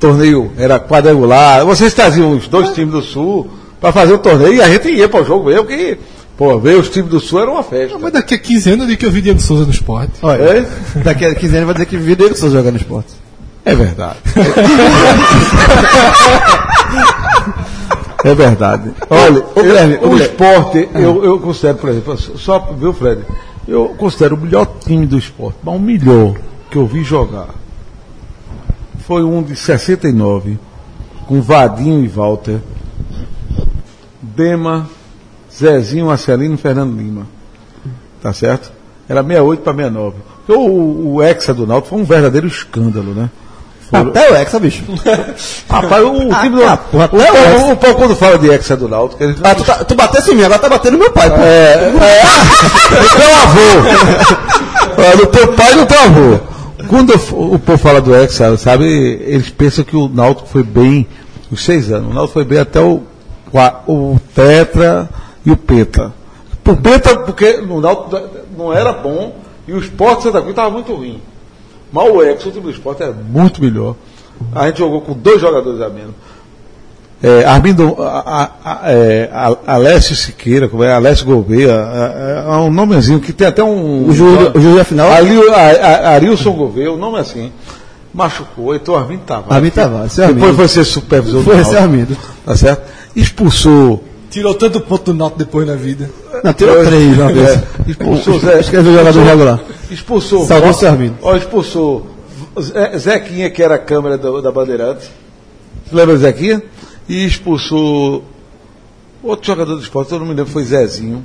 torneio, 0.00 0.52
era 0.58 0.78
quadrangular. 0.80 1.64
Vocês 1.64 1.94
traziam 1.94 2.32
os 2.32 2.46
dois 2.48 2.70
times 2.70 2.92
do 2.92 3.02
Sul 3.02 3.48
para 3.80 3.92
fazer 3.92 4.12
o 4.12 4.18
torneio 4.18 4.54
e 4.54 4.60
a 4.62 4.68
gente 4.68 4.88
ia 4.90 5.08
para 5.08 5.22
o 5.22 5.24
jogo 5.24 5.46
mesmo, 5.46 5.64
que, 5.66 5.96
pô, 6.36 6.58
ver 6.58 6.76
os 6.78 6.88
times 6.88 7.10
do 7.10 7.20
Sul 7.20 7.40
era 7.40 7.50
uma 7.50 7.62
festa. 7.62 7.96
Mas 7.98 8.12
daqui 8.12 8.34
a 8.34 8.38
15 8.38 8.70
anos 8.70 8.80
eu 8.82 8.86
digo 8.88 9.00
que 9.00 9.06
eu 9.06 9.10
vi 9.10 9.20
Diego 9.22 9.40
Souza 9.40 9.64
no 9.64 9.70
esporte. 9.70 10.12
Olha, 10.22 10.42
É? 10.42 10.66
daqui 11.02 11.24
a 11.24 11.34
15 11.34 11.54
anos 11.56 11.66
vai 11.66 11.74
dizer 11.74 11.86
que 11.86 11.96
viu 11.96 12.16
Diego 12.16 12.36
Souza 12.36 12.56
jogando 12.56 12.76
esporte. 12.76 13.12
É 13.64 13.74
verdade. 13.74 14.18
É 18.24 18.34
verdade. 18.34 18.90
Olha, 19.10 19.44
ô, 19.54 19.62
Guilherme, 19.62 19.96
o 19.96 20.08
Guilherme. 20.08 20.22
esporte, 20.22 20.88
eu, 20.94 21.22
eu 21.24 21.38
considero, 21.40 21.76
por 21.76 21.90
exemplo, 21.90 22.16
só, 22.16 22.58
viu, 22.78 22.94
Fred? 22.94 23.20
Eu 23.66 23.94
considero 23.96 24.36
o 24.36 24.40
melhor 24.40 24.66
time 24.80 25.06
do 25.06 25.16
esporte, 25.16 25.58
mas 25.62 25.74
o 25.74 25.78
melhor 25.78 26.36
que 26.70 26.76
eu 26.76 26.86
vi 26.86 27.02
jogar 27.02 27.54
foi 28.98 29.22
um 29.22 29.42
de 29.42 29.54
69, 29.54 30.58
com 31.26 31.40
Vadinho 31.40 32.04
e 32.04 32.08
Walter, 32.08 32.60
Bema, 34.20 34.88
Zezinho, 35.52 36.06
Marcelino 36.06 36.56
Fernando 36.56 36.96
Lima. 36.96 37.26
Tá 38.20 38.32
certo? 38.32 38.72
Era 39.08 39.22
68 39.22 39.62
para 39.62 39.74
69. 39.74 40.16
Porque 40.46 40.60
O, 40.60 41.14
o 41.14 41.22
Hexa 41.22 41.52
do 41.52 41.66
Náutico 41.66 41.90
foi 41.90 42.00
um 42.00 42.04
verdadeiro 42.04 42.46
escândalo, 42.46 43.14
né? 43.14 43.30
Foram- 43.96 44.10
Até 44.10 44.30
o 44.30 44.36
Hexa, 44.36 44.60
bicho. 44.60 44.82
Rapaz, 45.70 46.02
o, 46.04 46.10
o 46.10 46.34
time 46.34 46.56
do. 46.56 46.64
ah, 46.64 46.76
porra, 46.76 47.10
o, 47.12 47.20
até 47.20 47.30
o 47.30 47.34
povo- 47.58 47.72
o 47.72 47.76
povo 47.76 47.94
quando 47.94 48.16
fala 48.16 48.38
de 48.38 48.50
Hexa 48.50 48.76
do 48.76 48.88
Náutico, 48.88 49.22
ele 49.22 49.36
Ah, 49.42 49.54
tu, 49.54 49.64
tá, 49.64 49.74
tu 49.84 49.94
batesse 49.94 50.32
em 50.32 50.34
mim, 50.36 50.42
agora 50.44 50.58
tá 50.60 50.68
batendo 50.68 50.92
no 50.94 50.98
meu 50.98 51.10
pai. 51.12 51.30
pô. 51.30 51.36
É, 51.40 51.90
do 51.90 51.98
teu 53.16 53.34
avô. 53.42 54.94
Olha, 55.02 55.16
do 55.16 55.26
teu 55.26 55.52
pai 55.54 55.72
e 55.72 55.76
do 55.76 55.86
teu 55.86 55.98
avô. 56.00 56.38
Quando 56.88 57.12
eu 57.12 57.18
o 57.54 57.58
povo 57.58 57.78
fala 57.78 58.00
do 58.00 58.14
Hexa, 58.14 58.56
sabe, 58.58 58.84
eles 59.26 59.48
pensam 59.50 59.84
que 59.84 59.96
o 59.96 60.08
Náutico 60.08 60.48
foi 60.48 60.62
bem 60.62 61.06
os 61.50 61.64
seis 61.64 61.90
anos. 61.90 62.10
O 62.10 62.14
Náutico 62.14 62.34
foi 62.34 62.44
bem 62.44 62.58
até 62.58 62.80
o, 62.80 63.02
o 63.86 64.18
Tetra 64.34 65.08
e 65.46 65.50
o 65.50 65.56
Penta. 65.56 66.12
Por 66.62 66.76
Penta, 66.76 67.16
porque 67.18 67.58
o 67.68 67.80
Náutico 67.80 68.20
não 68.56 68.72
era 68.72 68.92
bom 68.92 69.34
e 69.66 69.72
o 69.72 69.78
Esporte 69.78 70.24
Santa 70.24 70.38
Cruz 70.38 70.50
estava 70.50 70.70
muito 70.70 70.92
ruim. 70.94 71.20
Mas 71.94 72.12
o 72.12 72.20
Hexa, 72.20 72.48
o 72.48 72.50
time 72.50 72.64
do 72.64 72.70
esporte, 72.70 73.04
é 73.04 73.12
muito 73.12 73.62
melhor. 73.62 73.94
A 74.52 74.66
gente 74.66 74.80
jogou 74.80 75.00
com 75.00 75.12
dois 75.12 75.40
jogadores 75.40 75.80
a 75.80 75.88
menos. 75.88 76.12
É, 77.22 77.44
Armindo, 77.44 77.94
a, 78.02 78.50
a, 78.64 78.80
a, 78.82 78.92
é, 78.92 79.30
Alessio 79.64 80.16
Siqueira, 80.16 80.68
como 80.68 80.82
é, 80.82 80.92
Alessio 80.92 81.24
Gouveia, 81.24 81.70
é, 81.70 82.44
é 82.44 82.56
um 82.56 82.70
nomezinho 82.70 83.20
que 83.20 83.32
tem 83.32 83.46
até 83.46 83.62
um. 83.62 84.08
O 84.08 84.12
juiz, 84.12 84.50
o 84.56 84.60
juiz 84.60 84.74
da 84.74 84.84
final. 84.84 85.08
Ali, 85.12 85.38
a, 85.48 85.54
a, 85.54 86.08
Arilson 86.10 86.50
Gouveia, 86.50 86.90
o 86.90 86.96
nome 86.96 87.18
é 87.18 87.20
assim. 87.20 87.52
Machucou, 88.12 88.74
então 88.74 88.96
Armindo 88.96 89.22
Tavares. 89.22 89.52
Armindo 89.52 89.74
Tavares, 89.74 90.16
Depois 90.16 90.56
foi 90.56 90.68
ser 90.68 90.84
supervisor 90.84 91.42
do 91.42 91.44
Foi 91.44 91.60
esse 91.60 91.76
Armindo. 91.76 92.16
Tá 92.44 92.56
certo? 92.56 92.90
Expulsou. 93.14 94.02
Tirou 94.34 94.52
tanto 94.52 94.80
ponto 94.80 95.12
do 95.12 95.14
Náutico 95.16 95.38
depois 95.38 95.64
na 95.64 95.76
vida. 95.76 96.10
Não, 96.42 96.52
tirou 96.52 96.84
três 96.84 97.16
uma 97.16 97.32
vez. 97.32 97.50
É, 97.50 97.62
expulsou 97.86 98.40
Zé. 98.40 98.58
Escreveu 98.58 98.92
o 98.92 99.12
jogador 99.12 99.44
lá. 99.44 99.60
Expulsou. 99.88 100.44
Salvou 100.44 100.70
Ó, 100.70 100.72
seu 100.72 100.88
Armindo. 100.88 101.14
Ó, 101.22 101.36
expulsou 101.36 102.04
Zé- 102.60 102.98
Zequinha, 102.98 103.48
que 103.48 103.62
era 103.62 103.76
a 103.76 103.78
câmera 103.78 104.18
do- 104.18 104.42
da 104.42 104.50
Bandeirante. 104.50 105.08
Você 105.86 105.94
lembra 105.94 106.16
do 106.16 106.20
Zequinha? 106.20 106.60
E 107.08 107.24
expulsou 107.24 108.24
outro 109.22 109.46
jogador 109.46 109.76
do 109.76 109.82
esporte, 109.82 110.10
eu 110.12 110.18
não 110.18 110.26
me 110.26 110.34
lembro, 110.34 110.50
foi 110.52 110.64
Zezinho. 110.64 111.24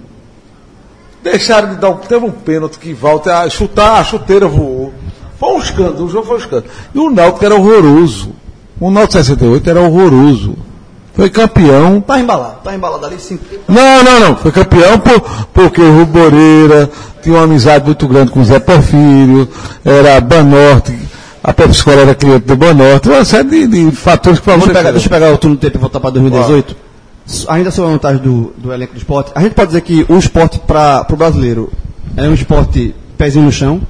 Deixaram 1.24 1.70
de 1.70 1.76
dar 1.78 1.90
um. 1.90 1.98
Teve 1.98 2.24
um 2.26 2.32
pênalti 2.32 2.78
que 2.78 2.94
volta 2.94 3.40
a 3.40 3.50
chutar, 3.50 4.00
a 4.00 4.04
chuteira 4.04 4.48
voou. 4.48 4.94
Foi 5.40 5.50
um 5.56 5.58
escândalo, 5.58 6.06
o 6.06 6.10
jogo 6.10 6.28
foi 6.28 6.36
um 6.36 6.40
escândalo. 6.40 6.72
E 6.94 7.00
o 7.00 7.10
Náutico 7.10 7.44
era 7.44 7.56
horroroso. 7.56 8.34
O 8.80 8.92
Náutico 8.92 9.14
68 9.14 9.68
era 9.68 9.82
horroroso. 9.82 10.56
Foi 11.20 11.30
campeão 11.30 12.00
Tá 12.00 12.18
embalado, 12.20 12.56
tá 12.64 12.74
embalado 12.74 13.06
ali 13.06 13.20
sim. 13.20 13.38
não, 13.68 14.04
não, 14.04 14.20
não. 14.22 14.36
Foi 14.38 14.52
campeão 14.54 14.98
por, 15.00 15.20
porque 15.54 15.82
o 15.82 15.94
Rui 15.98 16.06
Moreira 16.06 16.90
tinha 17.22 17.36
uma 17.36 17.44
amizade 17.44 17.86
muito 17.86 18.08
grande 18.08 18.32
com 18.32 18.40
o 18.40 18.46
Zé 18.46 18.58
Porfírio, 18.60 19.48
era 19.84 20.22
Banorte, 20.22 20.98
a 21.44 21.52
Pepsi 21.54 21.72
Escola 21.80 22.02
era 22.02 22.16
cliente 22.16 22.46
do 22.46 22.56
Banorte, 22.56 23.10
uma 23.10 23.26
série 23.26 23.50
de, 23.50 23.68
de 23.68 23.92
fatores 23.92 24.40
que 24.40 24.46
Deixa 24.46 24.62
pegar, 24.62 24.70
favoreceram. 24.70 24.92
deixa 24.94 25.06
eu 25.08 25.10
pegar 25.12 25.34
o 25.34 25.38
turno 25.38 25.56
do 25.58 25.60
tempo 25.60 25.78
e 25.78 25.80
voltar 25.82 26.00
para 26.00 26.10
2018. 26.12 26.76
Ainda 27.50 27.70
sobre 27.70 27.90
a 27.90 27.94
vantagem 27.94 28.22
do, 28.24 28.54
do 28.58 28.72
elenco 28.74 28.94
do 28.94 28.98
esporte, 28.98 29.32
a 29.36 29.42
gente 29.42 29.54
pode 29.54 29.68
dizer 29.68 29.82
que 29.82 30.06
o 30.08 30.18
esporte 30.18 30.58
para 30.60 31.06
o 31.12 31.16
brasileiro 31.18 31.70
é 32.16 32.28
um 32.30 32.34
esporte 32.34 32.96
pezinho 33.18 33.44
no 33.46 33.52
chão. 33.52 33.82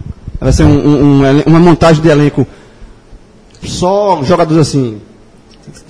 Vai 0.41 0.51
ser 0.51 0.63
um- 0.63 0.69
um- 0.87 1.21
um 1.23 1.41
uma 1.45 1.59
montagem 1.59 2.01
de 2.01 2.09
elenco 2.09 2.47
só 3.63 4.21
jogadores 4.23 4.67
assim, 4.67 4.99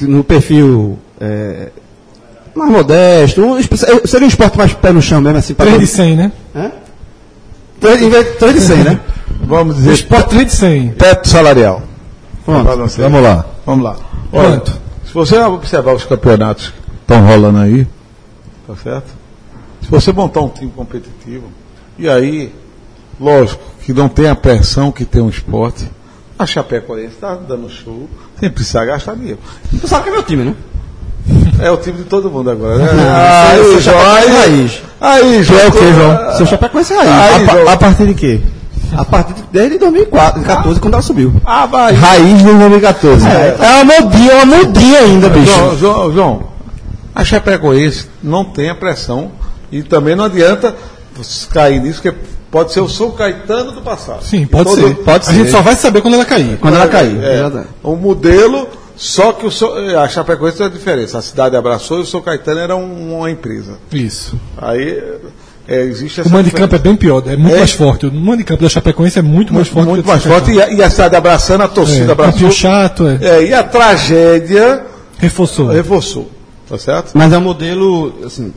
no 0.01 0.23
perfil 0.23 0.97
é, 1.19 1.69
mais 2.55 2.71
modesto. 2.71 3.41
um 3.43 3.61
seria 4.05 4.25
um 4.25 4.29
esporte 4.29 4.57
mais 4.57 4.73
pé 4.73 4.91
no 4.91 5.01
chão 5.01 5.21
mesmo, 5.21 5.37
assim. 5.37 5.53
pra 5.53 5.65
3 5.65 5.79
de 5.79 5.85
todo- 5.87 5.95
100, 5.95 6.15
né? 6.15 6.31
Três 7.79 8.01
em 8.01 8.09
vez 8.09 8.25
de 8.25 8.31
três 8.33 8.53
de 8.55 8.61
100, 8.61 8.77
né? 8.83 8.99
Vamos 9.41 9.75
O 9.75 9.79
dizer, 9.79 9.93
esporte 9.93 10.29
3 10.29 10.45
de 10.47 10.51
100. 10.53 10.89
teto 10.91 11.27
salarial. 11.27 11.81
Pronto. 12.45 12.65
Vamos 12.97 13.23
lá. 13.23 13.45
Vamos 13.65 13.83
lá. 13.85 13.95
Olha, 14.31 14.49
Quanto? 14.59 14.71
se 15.05 15.13
você 15.13 15.37
observar 15.39 15.93
os 15.93 16.03
campeonatos 16.05 16.67
que 16.69 16.73
estão 17.01 17.25
rolando 17.25 17.59
aí, 17.59 17.87
tá 18.67 18.75
certo? 18.75 19.07
Se 19.81 19.89
você 19.89 20.11
montar 20.11 20.41
um 20.41 20.49
time 20.49 20.71
competitivo, 20.75 21.45
e 21.97 22.07
aí, 22.09 22.53
lógico, 23.19 23.61
que 23.85 23.93
não 23.93 24.09
tem 24.09 24.27
a 24.27 24.35
pressão 24.35 24.91
que 24.91 25.05
tem 25.05 25.21
um 25.21 25.29
esporte, 25.29 25.89
a 26.37 26.45
Chapecoense 26.45 27.13
está 27.15 27.35
dando 27.35 27.69
show, 27.69 28.07
sem 28.39 28.49
precisar 28.49 28.85
gastar 28.85 29.15
dinheiro. 29.15 29.39
Tu 29.79 29.87
sabe 29.87 30.03
que 30.03 30.09
é 30.09 30.13
meu 30.13 30.23
time, 30.23 30.43
né? 30.43 30.55
É 31.61 31.69
o 31.69 31.77
time 31.77 31.97
de 31.97 32.03
todo 32.06 32.30
mundo 32.31 32.49
agora, 32.51 32.77
né? 32.77 32.88
Seu- 33.56 33.64
seu 33.64 33.73
aí, 33.76 33.81
João, 33.81 33.81
Chapecoense 33.81 34.30
aí, 34.30 34.38
raiz. 34.38 34.81
aí, 35.01 35.43
João. 35.43 35.60
é 35.60 35.68
o 35.68 35.72
quê, 35.72 35.93
João? 35.93 36.38
Seu 36.38 36.45
chapéu 36.45 36.69
conhece 36.69 36.93
raiz. 36.93 37.10
Aí, 37.11 37.43
A, 37.49 37.51
João. 37.51 37.69
a 37.69 37.77
partir 37.77 38.06
de 38.07 38.14
quê? 38.14 38.39
A 38.97 39.06
partir 39.06 39.34
de, 39.34 39.43
desde 39.51 39.77
2004, 39.77 40.34
2014, 40.41 40.80
quando 40.80 40.93
ela 40.93 41.03
subiu. 41.03 41.34
Ah, 41.45 41.65
vai. 41.65 41.93
Raiz 41.93 42.38
de 42.38 42.43
2014. 42.45 43.27
É. 43.27 43.57
É, 43.60 43.84
uma 43.84 44.01
mudinha, 44.01 44.35
uma 44.35 44.45
mudinha 44.57 44.99
ainda, 44.99 45.30
bicho. 45.30 45.51
João, 45.53 45.77
João, 45.77 46.14
João, 46.14 46.43
a 47.14 47.23
Chapecoense 47.26 48.07
não 48.23 48.45
tem 48.45 48.69
a 48.69 48.76
pressão 48.76 49.30
e 49.72 49.84
também 49.84 50.15
não 50.15 50.23
adianta 50.26 50.73
cair 51.51 51.81
nisso, 51.81 52.01
porque 52.01 52.18
pode 52.49 52.72
ser 52.72 52.80
o 52.80 52.88
São 52.88 53.11
Caetano 53.11 53.73
do 53.73 53.81
passado. 53.81 54.23
Sim, 54.23 54.45
pode 54.47 54.64
Todo- 54.69 54.88
ser. 54.88 54.95
pode 54.95 55.30
A 55.30 55.34
gente 55.34 55.45
ser. 55.47 55.51
só 55.51 55.61
vai 55.61 55.76
saber 55.76 56.01
quando 56.01 56.14
ela 56.14 56.26
cair. 56.26 56.57
Quando 56.61 56.76
ela 56.76 56.88
cair. 56.88 57.22
É, 57.22 57.39
Exatamente. 57.41 57.69
um 57.84 57.95
modelo, 57.97 58.68
só 59.01 59.31
que 59.31 59.45
o 59.45 59.51
São- 59.51 59.73
a 59.97 60.07
Chapecoense 60.09 60.57
tem 60.57 60.65
a 60.65 60.69
diferença. 60.69 61.17
A 61.17 61.21
cidade 61.21 61.55
abraçou 61.55 61.99
e 61.99 62.01
o 62.01 62.05
São 62.05 62.21
Caetano 62.21 62.59
era 62.59 62.76
um- 62.76 63.17
uma 63.19 63.31
empresa. 63.31 63.77
Isso. 63.91 64.38
Aí, 64.57 65.01
É, 65.71 65.81
existe 65.84 66.19
O 66.19 66.21
essa 66.21 66.30
diferença. 66.31 66.57
campo 66.57 66.76
é 66.76 66.80
bem 66.80 66.95
pior, 66.95 67.21
é 67.27 67.35
muito 67.38 67.53
É. 67.55 67.59
mais 67.59 67.71
forte. 67.73 68.07
O 68.07 68.43
campo 68.43 68.63
da 68.63 68.67
Chapecoense 68.69 69.19
é 69.19 69.21
muito 69.21 69.53
mais 69.53 69.67
forte. 69.67 69.88
muito 69.88 70.01
que 70.01 70.09
o 70.09 70.11
mais 70.11 70.23
do 70.23 70.27
forte. 70.30 70.51
E 70.51 70.59
a, 70.59 70.67
e 70.67 70.81
a 70.81 70.89
cidade 70.89 71.15
abraçando, 71.15 71.61
a 71.61 71.67
torcida 71.67 72.07
É, 72.07 72.11
abraçou. 72.11 72.31
campinho 72.34 72.51
chato, 72.51 73.07
é. 73.07 73.19
É, 73.21 73.43
e 73.49 73.53
a 73.53 73.61
tragédia 73.61 74.84
Reforçou. 75.19 75.67
reforçou. 75.67 76.27
Tá 76.67 76.76
certo? 76.80 77.11
Mas 77.13 77.31
é 77.31 77.38
um 77.38 77.41
modelo, 77.41 78.15
assim, 78.26 78.51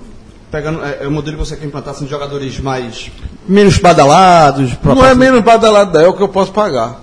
pegando, 0.51 0.83
é, 0.83 1.01
é 1.03 1.07
um 1.07 1.11
modelo 1.11 1.37
que 1.37 1.45
você 1.45 1.55
quer 1.55 1.67
implantar 1.67 1.93
assim, 1.95 2.07
de 2.07 2.11
jogadores 2.11 2.59
mais. 2.61 3.11
menos 3.47 3.77
badalados. 3.77 4.71
Não 4.83 5.05
é 5.05 5.15
menos 5.15 5.43
badalado, 5.43 5.99
é 5.99 6.09
o 6.09 6.15
que 6.15 6.23
eu 6.23 6.29
posso 6.29 6.51
pagar. 6.53 6.99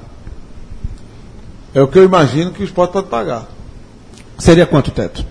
É 1.73 1.81
o 1.81 1.87
que 1.87 1.97
eu 1.99 2.03
imagino 2.03 2.51
que 2.51 2.61
o 2.61 2.65
esporte 2.65 2.91
pode 2.91 3.07
pagar. 3.07 3.47
Seria 4.37 4.65
quanto 4.65 4.87
o 4.87 4.91
teto? 4.91 5.25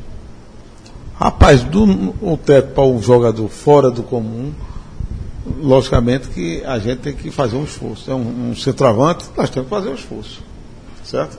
Rapaz, 1.18 1.64
do 1.64 2.14
o 2.22 2.36
teto 2.36 2.74
para 2.74 2.84
um 2.84 3.02
jogador 3.02 3.48
fora 3.48 3.90
do 3.90 4.02
comum, 4.02 4.52
logicamente 5.60 6.28
que 6.28 6.62
a 6.64 6.78
gente 6.78 6.98
tem 6.98 7.12
que 7.12 7.30
fazer 7.30 7.56
um 7.56 7.64
esforço. 7.64 8.10
É 8.10 8.14
um, 8.14 8.50
um 8.50 8.56
centroavante, 8.56 9.24
nós 9.36 9.50
temos 9.50 9.68
que 9.68 9.74
fazer 9.74 9.88
um 9.88 9.94
esforço. 9.94 10.40
Certo? 11.02 11.38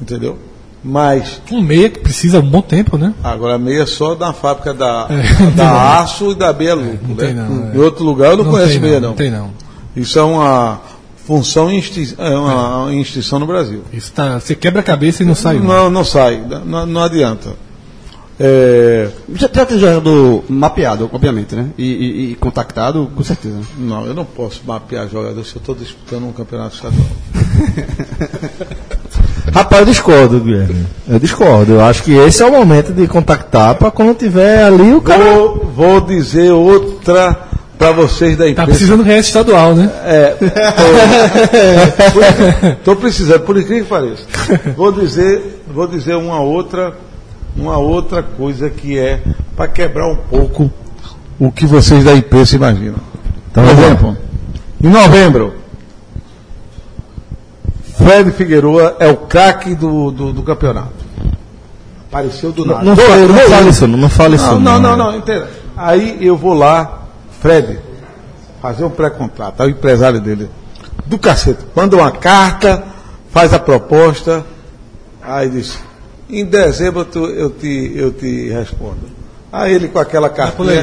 Entendeu? 0.00 0.36
Mas 0.82 1.40
Um 1.50 1.60
meia 1.60 1.90
que 1.90 1.98
precisa 1.98 2.38
um 2.38 2.48
bom 2.48 2.62
tempo, 2.62 2.96
né? 2.96 3.12
agora 3.22 3.54
a 3.54 3.58
meia 3.58 3.84
só 3.84 4.14
da 4.14 4.32
fábrica 4.32 4.72
da, 4.72 5.08
É, 5.10 5.42
não 5.42 5.50
da 5.56 6.00
Aço 6.00 6.30
e 6.30 6.34
da 6.36 6.52
Beia 6.52 6.74
Lucro. 6.74 7.00
não 7.02 7.14
né? 7.14 7.24
tem 7.24 7.34
não, 7.34 7.70
é. 7.70 7.76
Em 7.76 7.78
outro 7.78 8.04
lugar 8.04 8.30
eu 8.30 8.36
não, 8.38 8.44
conheço 8.50 8.72
tem, 8.72 8.80
meia 8.80 9.00
não, 9.00 9.08
não. 9.08 9.16
tem 9.16 9.30
não. 9.30 9.50
Isso 9.96 10.18
é 10.18 10.22
uma 10.22 10.80
função 11.28 11.70
insti 11.70 12.14
é 12.18 12.28
uma 12.30 12.92
instituição 12.94 13.38
no 13.38 13.46
Brasil. 13.46 13.82
Isso 13.92 14.10
tá, 14.12 14.40
você 14.40 14.54
quebra 14.54 14.80
a 14.80 14.82
cabeça 14.82 15.22
e 15.22 15.26
não 15.26 15.34
sai. 15.34 15.58
um. 15.58 15.62
Não, 15.64 15.90
não 15.90 16.02
sai, 16.04 16.42
não, 16.64 16.86
não 16.86 17.02
adianta. 17.02 17.50
É, 18.40 19.08
Já, 19.34 19.48
já 19.52 19.66
tem 19.66 19.78
jogador 19.78 20.44
mapeado, 20.48 21.10
obviamente, 21.12 21.54
né? 21.54 21.66
E, 21.76 21.84
e- 21.84 22.32
e 22.32 22.34
contactado, 22.36 23.10
com 23.14 23.22
certeza. 23.22 23.58
não, 23.76 24.06
eu 24.06 24.14
não 24.14 24.24
posso 24.24 24.62
mapear 24.66 25.06
jogador 25.08 25.44
se 25.44 25.54
eu 25.56 25.60
estou 25.60 25.74
disputando 25.74 26.22
um 26.24 26.32
campeonato 26.32 26.76
estadual. 26.76 27.06
Rapaz, 29.52 29.80
eu 29.80 29.86
discordo, 29.86 30.40
Guilherme. 30.40 30.86
Eu 31.08 31.18
discordo. 31.18 31.72
Eu 31.72 31.80
acho 31.84 32.02
que 32.04 32.12
esse 32.12 32.42
é 32.42 32.46
o 32.46 32.52
momento 32.52 32.92
de 32.92 33.06
contactar 33.08 33.74
para 33.74 33.90
quando 33.90 34.14
tiver 34.16 34.62
ali 34.64 34.92
o 34.94 35.00
cara. 35.00 35.22
Vou, 35.24 35.66
vou 35.74 36.00
dizer 36.00 36.52
outra 36.52 37.47
para 37.78 37.92
vocês 37.92 38.36
da 38.36 38.44
Tá 38.44 38.50
imprensa. 38.50 38.70
precisando 38.70 39.04
de 39.04 39.08
resto 39.08 39.28
estadual, 39.28 39.74
né? 39.74 39.90
Estou 42.78 42.96
precisando, 42.96 43.40
por 43.40 43.56
incrível 43.56 43.84
que 43.84 43.90
pareça. 43.90 44.24
Vou 44.76 44.90
dizer, 44.92 45.62
vou 45.72 45.86
dizer 45.86 46.16
uma 46.16 46.40
outra, 46.40 46.94
uma 47.56 47.78
outra 47.78 48.22
coisa 48.22 48.68
que 48.68 48.98
é 48.98 49.20
para 49.56 49.68
quebrar 49.68 50.08
um 50.08 50.16
pouco 50.16 50.70
o 51.38 51.52
que 51.52 51.66
vocês 51.66 52.04
da 52.04 52.14
imprensa 52.14 52.56
imaginam. 52.56 52.96
Então, 53.50 53.64
Por 53.64 53.72
exemplo, 53.72 54.16
em 54.82 54.88
novembro, 54.88 55.54
Fred 57.96 58.30
Figueroa 58.32 58.96
é 58.98 59.08
o 59.08 59.16
craque 59.16 59.74
do, 59.74 60.10
do, 60.10 60.32
do 60.32 60.42
campeonato. 60.42 60.98
Apareceu 62.10 62.50
do 62.52 62.64
nada. 62.64 62.82
Não, 62.84 62.96
fale, 62.96 63.26
não 63.26 63.38
fale 63.38 63.68
isso, 63.68 63.86
não, 63.86 63.98
não 63.98 64.08
fale 64.08 64.36
isso. 64.36 64.54
Não, 64.54 64.80
não, 64.80 64.80
não, 64.80 64.96
não, 64.96 65.16
entenda. 65.16 65.48
Aí 65.76 66.16
eu 66.20 66.36
vou 66.36 66.54
lá, 66.54 67.07
Fred, 67.40 67.78
fazer 68.60 68.84
um 68.84 68.90
pré-contrato, 68.90 69.62
o 69.62 69.68
empresário 69.68 70.20
dele. 70.20 70.48
Do 71.06 71.18
cacete. 71.18 71.60
Manda 71.74 71.96
uma 71.96 72.10
carta, 72.10 72.84
faz 73.30 73.52
a 73.54 73.58
proposta, 73.58 74.44
aí 75.22 75.48
diz, 75.48 75.78
em 76.28 76.44
dezembro 76.44 77.04
tu- 77.04 77.26
eu, 77.26 77.50
te, 77.50 77.92
eu 77.94 78.12
te 78.12 78.48
respondo. 78.50 79.08
Aí 79.52 79.72
ele 79.74 79.88
com 79.88 79.98
aquela 79.98 80.28
cartinha, 80.28 80.82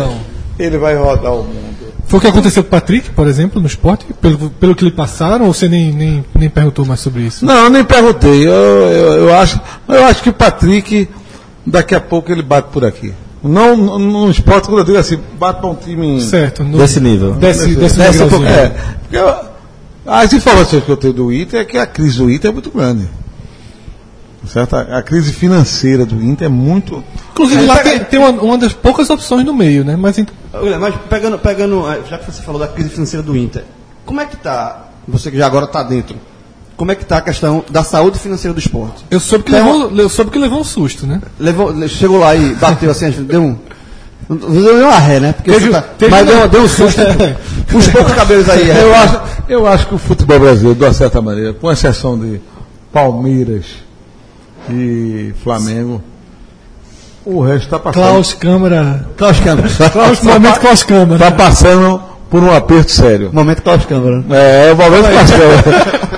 ele 0.58 0.78
vai 0.78 0.96
rodar 0.96 1.34
o 1.34 1.44
mundo. 1.44 1.76
Foi 2.08 2.20
o 2.20 2.22
que 2.22 2.28
aconteceu 2.28 2.64
com 2.64 2.68
o 2.68 2.72
Patrick, 2.72 3.10
por 3.12 3.28
exemplo, 3.28 3.60
no 3.60 3.68
esporte? 3.68 4.06
Pelo, 4.22 4.50
pelo 4.52 4.76
que 4.76 4.86
lhe 4.86 4.92
passaram, 4.92 5.46
ou 5.46 5.54
você 5.54 5.68
nem, 5.68 5.92
nem, 5.92 6.26
nem 6.36 6.50
perguntou 6.50 6.86
mais 6.86 7.00
sobre 7.00 7.24
isso? 7.24 7.44
Não, 7.46 7.66
eu 7.66 7.70
nem 7.70 7.84
perguntei. 7.84 8.48
Eu, 8.48 8.52
eu, 8.52 9.14
eu 9.28 9.36
acho, 9.36 9.60
eu 9.88 10.06
acho 10.06 10.22
que 10.24 10.30
o 10.30 10.34
Patrick, 10.34 11.10
daqui 11.66 11.94
a 11.96 12.00
pouco 12.00 12.32
ele 12.32 12.42
bate 12.44 12.70
por 12.72 12.86
aqui. 12.86 13.12
Não 13.48 13.76
no, 13.78 14.00
no 14.00 14.32
esporte, 14.32 14.68
quando 14.68 14.80
eu 14.80 14.86
digo 14.86 14.98
assim, 14.98 15.20
bate 15.40 15.60
para 15.62 15.70
um 15.70 15.76
time. 15.76 16.22
Certo. 16.22 16.64
No, 16.64 16.78
Desse 16.78 17.00
nível. 17.00 17.34
Desce, 17.34 17.76
desce, 17.76 17.98
Nessa 18.00 18.26
um 18.26 18.30
pouco- 18.30 18.46
degrauzinho. 18.46 18.76
é, 18.78 18.96
porque 19.02 19.18
eu- 19.18 19.36
as 20.08 20.34
informações 20.34 20.84
que 20.84 20.90
eu 20.92 20.98
tenho 20.98 21.14
do 21.14 21.32
Inter 21.34 21.62
é 21.62 21.66
que 21.66 21.78
a 21.78 21.86
crise 21.88 22.18
do 22.18 22.30
Inter 22.30 22.50
é 22.50 22.54
muito 22.54 22.72
grande. 22.72 23.08
Certo? 24.48 24.76
A, 24.76 25.00
a 25.00 25.02
crise 25.04 25.34
financeira 25.34 26.06
do 26.06 26.22
Inter 26.22 26.46
é 26.46 26.50
muito. 26.50 27.04
Inclusive 27.32 27.66
lá 27.66 27.78
tem, 27.80 28.00
tem 28.04 28.20
uma, 28.20 28.30
uma 28.30 28.58
das 28.58 28.74
poucas 28.74 29.10
opções 29.10 29.44
no 29.44 29.54
meio, 29.56 29.84
né? 29.84 29.96
Mas 29.96 30.20
ent- 30.20 30.30
Olha, 30.54 30.78
Mas 30.78 30.94
pegando, 31.10 31.40
pegando, 31.40 31.84
eh, 31.92 32.02
já 32.08 32.18
que 32.20 32.32
você 32.32 32.42
falou 32.44 32.60
da 32.60 32.68
crise 32.68 32.90
financeira 32.90 33.24
do 33.24 33.36
Inter, 33.36 33.64
como 34.06 34.22
é 34.22 34.26
que 34.26 34.38
tá, 34.38 34.90
você 35.08 35.32
que 35.32 35.38
já 35.38 35.48
agora 35.48 35.66
está 35.66 35.82
dentro, 35.82 36.16
como 36.78 36.92
é 36.92 36.96
que 36.96 37.06
tá 37.06 37.18
a 37.18 37.22
questão 37.22 37.64
da 37.70 37.84
saúde 37.84 38.20
financeira 38.20 38.54
do 38.54 38.60
esporte? 38.60 39.06
eu 39.10 39.20
soube 39.20 39.44
que, 39.46 39.52
Tem 39.52 39.64
levou, 39.64 39.92
eu 39.96 40.10
soube 40.10 40.32
que 40.32 40.38
levou 40.40 40.60
um 40.60 40.64
susto, 40.64 41.06
né? 41.08 41.22
Levou, 41.40 41.72
le- 41.72 41.88
chegou 41.88 42.20
lá 42.20 42.36
e 42.36 42.54
bateu 42.56 42.92
assim, 42.92 43.10
deu 43.24 43.42
um. 43.42 43.58
Não 44.28 44.38
deu 44.38 44.88
uma 44.88 44.98
ré, 44.98 45.20
né? 45.20 45.34
Porque 45.34 45.52
Teve- 45.52 45.70
tá- 45.70 45.82
teve 45.84 46.10
mas 46.12 46.26
deu, 46.26 46.48
deu 46.48 46.62
um 46.64 46.68
susto. 46.68 47.00
Os 47.74 47.88
poucos 47.90 48.14
cabelos 48.14 48.50
aí. 48.50 48.70
é. 48.72 48.82
Eu 48.84 48.96
acho, 48.96 49.22
eu 49.50 49.68
acho 49.68 49.88
que 49.88 49.96
o 49.96 49.98
futebol 49.98 50.40
brasileiro, 50.40 50.78
de 50.80 50.84
uma 50.86 50.94
certa 50.94 51.22
maneira, 51.22 51.54
com 51.54 51.72
exceção 51.72 52.18
de 52.18 52.42
Palmeiras 52.92 53.66
e 54.70 55.34
Flamengo, 55.44 56.02
o 57.24 57.42
resto 57.42 57.66
está 57.66 57.78
passando. 57.80 58.04
Klaus 58.04 58.34
Câmara. 58.34 59.08
Klaus 59.18 59.40
Câmara. 59.40 59.70
Klaus, 59.92 60.22
momento 60.22 60.60
Klaus 60.60 60.84
Câmara. 60.84 61.24
Está 61.28 61.32
passando 61.32 62.02
por 62.30 62.44
um 62.44 62.52
aperto 62.54 62.92
sério. 62.92 63.30
Momento 63.32 63.62
Klaus 63.62 63.86
Câmara. 63.86 64.24
É, 64.32 64.70
é 64.70 64.74
o 64.74 64.76
momento 64.78 65.06
que 65.08 66.15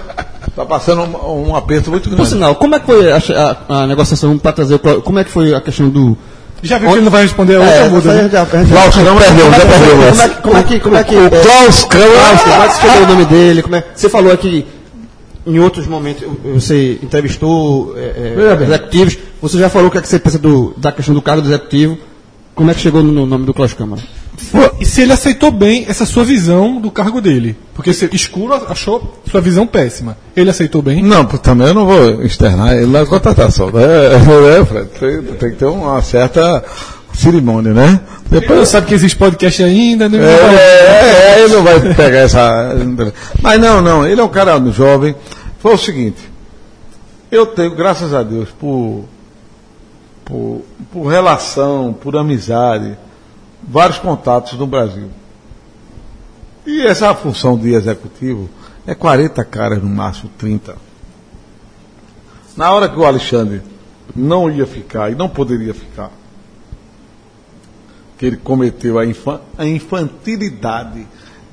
Está 0.58 0.66
passando 0.66 1.04
um, 1.04 1.50
um 1.50 1.56
aperto 1.56 1.92
muito 1.92 2.10
Por 2.10 2.16
grande. 2.16 2.32
sinal, 2.32 2.56
como 2.56 2.74
é 2.74 2.80
que 2.80 2.86
foi 2.88 3.12
a, 3.12 3.18
a- 3.70 3.84
a 3.84 3.88
negociação 3.88 4.40
para 4.40 4.54
trazer 4.54 4.80
Como 4.80 5.20
é 5.20 5.24
que 5.24 5.30
foi 5.30 5.54
a 5.54 5.62
questão 5.62 5.88
do. 5.88 6.18
Já 6.64 6.80
viu 6.80 6.90
que 6.90 6.96
ele 6.96 7.04
não 7.04 7.12
vai 7.12 7.22
responder 7.22 7.58
a 7.58 7.60
outra 7.60 7.76
É, 7.76 7.90
muda, 7.90 8.10
essa 8.12 8.24
né? 8.24 8.30
já- 8.32 8.46
já- 8.46 8.66
Klaus 8.66 8.96
Câmara 8.96 9.26
perdeu, 9.28 9.52
já 9.52 9.60
perdeu. 9.60 10.42
Como 10.42 10.58
é 10.58 10.64
que. 10.64 10.80
Como 10.80 10.98
é 10.98 11.04
que. 11.04 11.14
Como 11.20 11.26
é 11.28 11.30
que 11.30 11.38
O 11.38 11.44
Klaus 11.44 11.84
Câmara. 11.84 12.12
Klaus, 12.12 12.42
como 12.42 12.64
é 12.64 12.68
que 12.68 12.74
você 12.74 12.88
escolheu 12.88 13.04
o 13.04 13.08
nome 13.08 13.26
dele? 13.26 13.62
Como 13.62 13.76
é, 13.76 13.84
você 13.94 14.10
falou 14.10 14.32
aqui 14.34 14.66
em 15.46 15.60
outros 15.60 15.86
momentos, 15.86 16.28
você 16.56 16.98
entrevistou 17.04 17.94
é, 17.96 18.00
é, 18.60 18.64
executivos, 18.64 19.18
você 19.40 19.60
já 19.60 19.70
falou 19.70 19.90
o 19.90 19.92
que, 19.92 20.00
é 20.00 20.02
que 20.02 20.08
você 20.08 20.18
pensa 20.18 20.40
do, 20.40 20.74
da 20.76 20.92
questão 20.92 21.14
do 21.14 21.22
cargo 21.22 21.44
do 21.44 21.50
executivo. 21.50 22.00
Como 22.56 22.72
é 22.72 22.74
que 22.74 22.80
chegou 22.82 23.04
no, 23.04 23.12
no 23.12 23.26
nome 23.28 23.46
do 23.46 23.54
Klaus 23.54 23.74
Câmara? 23.76 24.02
E 24.80 24.86
se 24.86 25.02
ele 25.02 25.12
aceitou 25.12 25.52
bem 25.52 25.86
essa 25.88 26.06
sua 26.06 26.24
visão 26.24 26.80
do 26.80 26.92
cargo 26.92 27.20
dele? 27.20 27.58
Porque 27.74 27.92
se 27.94 28.08
escuro 28.14 28.54
achou 28.54 29.20
sua 29.30 29.42
visão 29.42 29.66
péssima. 29.66 30.18
Ele 30.36 30.50
aceitou 30.50 30.82
bem? 30.82 31.02
Não, 31.02 31.26
também 31.26 31.68
eu 31.68 31.74
não 31.74 31.86
vou 31.86 32.24
externar 32.24 32.76
ele 32.76 32.86
na 32.86 33.06
contratação. 33.06 33.72
Né? 33.72 33.84
É, 34.58 34.66
Fred, 34.66 34.88
tem, 35.00 35.22
tem 35.36 35.52
que 35.52 35.58
ter 35.58 35.66
uma 35.66 36.02
certa 36.02 36.64
cerimônia, 37.14 37.74
né? 37.74 38.00
Depois 38.30 38.60
não 38.60 38.66
sabe 38.66 38.88
que 38.88 38.94
existe 38.94 39.18
podcast 39.18 39.64
ainda, 39.64 40.08
né? 40.08 40.20
É, 40.20 40.24
é, 40.24 41.40
é, 41.40 41.44
ele 41.44 41.54
não 41.54 41.64
vai 41.64 41.80
pegar 41.94 42.20
essa. 42.20 42.76
Mas 43.42 43.60
não, 43.60 43.82
não, 43.82 44.06
ele 44.06 44.22
é 44.22 44.24
um 44.24 44.30
cara 44.30 44.60
jovem. 44.72 45.16
Foi 45.60 45.74
o 45.74 45.78
seguinte, 45.78 46.20
eu 47.32 47.48
tenho, 47.48 47.76
graças 47.76 48.14
a 48.14 48.22
Deus, 48.24 48.50
por, 48.50 49.06
por, 50.24 50.62
por 50.92 51.08
relação, 51.08 51.96
por 52.00 52.16
amizade, 52.16 52.98
vários 53.62 53.98
contatos 54.00 54.54
no 54.54 54.68
Brasil. 54.68 55.10
E 56.66 56.86
essa 56.86 57.14
função 57.16 57.58
de 57.58 57.74
executivo 57.74 58.50
é 58.86 58.94
40 58.94 59.44
caras, 59.46 59.82
no 59.82 59.90
máximo 59.90 60.30
30. 60.38 60.76
Na 62.56 62.72
hora 62.72 62.90
que 62.90 62.98
o 63.00 63.06
Alexandre 63.06 63.62
não 64.16 64.50
ia 64.50 64.66
ficar 64.66 65.12
e 65.12 65.16
não 65.16 65.30
poderia 65.30 65.74
ficar, 65.74 66.12
que 68.18 68.26
ele 68.26 68.38
cometeu 68.38 68.98
a, 68.98 69.06
infa- 69.06 69.42
a 69.58 69.66
infantilidade 69.66 71.08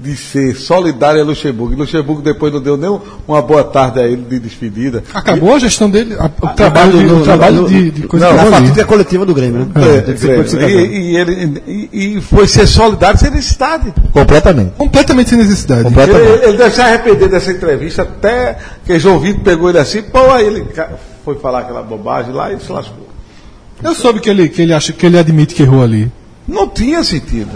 de 0.05 0.15
ser 0.17 0.55
solidário 0.55 1.21
a 1.23 1.25
Luxemburgo. 1.25 1.73
E 1.73 1.77
Luxemburgo 1.77 2.21
depois 2.21 2.53
não 2.53 2.61
deu 2.61 2.77
nem 2.77 3.01
uma 3.27 3.41
boa 3.41 3.65
tarde 3.65 3.99
a 4.01 4.03
ele 4.07 4.23
de 4.23 4.39
despedida. 4.39 5.03
Acabou 5.15 5.55
a 5.55 5.59
gestão 5.59 5.89
dele, 5.89 6.15
a- 6.19 6.27
o 6.27 6.49
trabalho, 6.55 6.93
de, 6.99 7.05
no- 7.05 7.21
o 7.21 7.25
trabalho 7.25 7.63
no- 7.63 7.69
de, 7.69 7.91
de 7.91 8.03
coisa 8.07 8.31
não, 8.31 8.39
ali. 8.41 8.51
fatídica 8.51 8.85
coletiva 8.85 9.25
do 9.25 9.33
Grêmio, 9.35 9.61
né? 9.61 9.67
É, 10.07 10.15
ser 10.17 10.47
Grêmio. 10.59 10.81
e, 10.81 11.13
e 11.13 11.17
ele, 11.17 11.63
e, 11.67 12.17
e 12.17 12.21
foi 12.21 12.47
ser 12.47 12.67
solidário 12.67 13.19
sem 13.19 13.31
necessidade. 13.31 13.93
Completamente. 14.13 14.73
Completamente 14.77 15.31
sem 15.31 15.39
necessidade. 15.39 15.81
Ele, 15.81 15.89
Completamente. 15.89 16.45
ele 16.45 16.57
deve 16.59 16.75
se 16.75 16.81
arrepender 16.83 17.29
dessa 17.29 17.51
entrevista 17.51 18.03
até 18.03 18.59
que 18.85 18.99
João 18.99 19.19
Vitor 19.19 19.41
pegou 19.43 19.71
ele 19.71 19.79
assim, 19.79 20.03
pô, 20.03 20.31
aí 20.31 20.47
ele 20.47 20.67
foi 21.25 21.37
falar 21.37 21.61
aquela 21.61 21.83
bobagem 21.83 22.33
lá 22.35 22.53
e 22.53 22.61
se 22.61 22.71
lascou. 22.71 23.09
Eu 23.83 23.95
soube 23.95 24.21
que 24.21 24.29
ele, 24.29 24.49
que 24.49 24.61
ele 24.63 24.73
acha 24.75 24.93
que 24.93 25.05
ele 25.07 25.19
admite 25.19 25.55
que 25.55 25.63
errou 25.63 25.83
ali. 25.83 26.13
Não 26.47 26.69
tinha 26.69 27.03
sentido. 27.03 27.51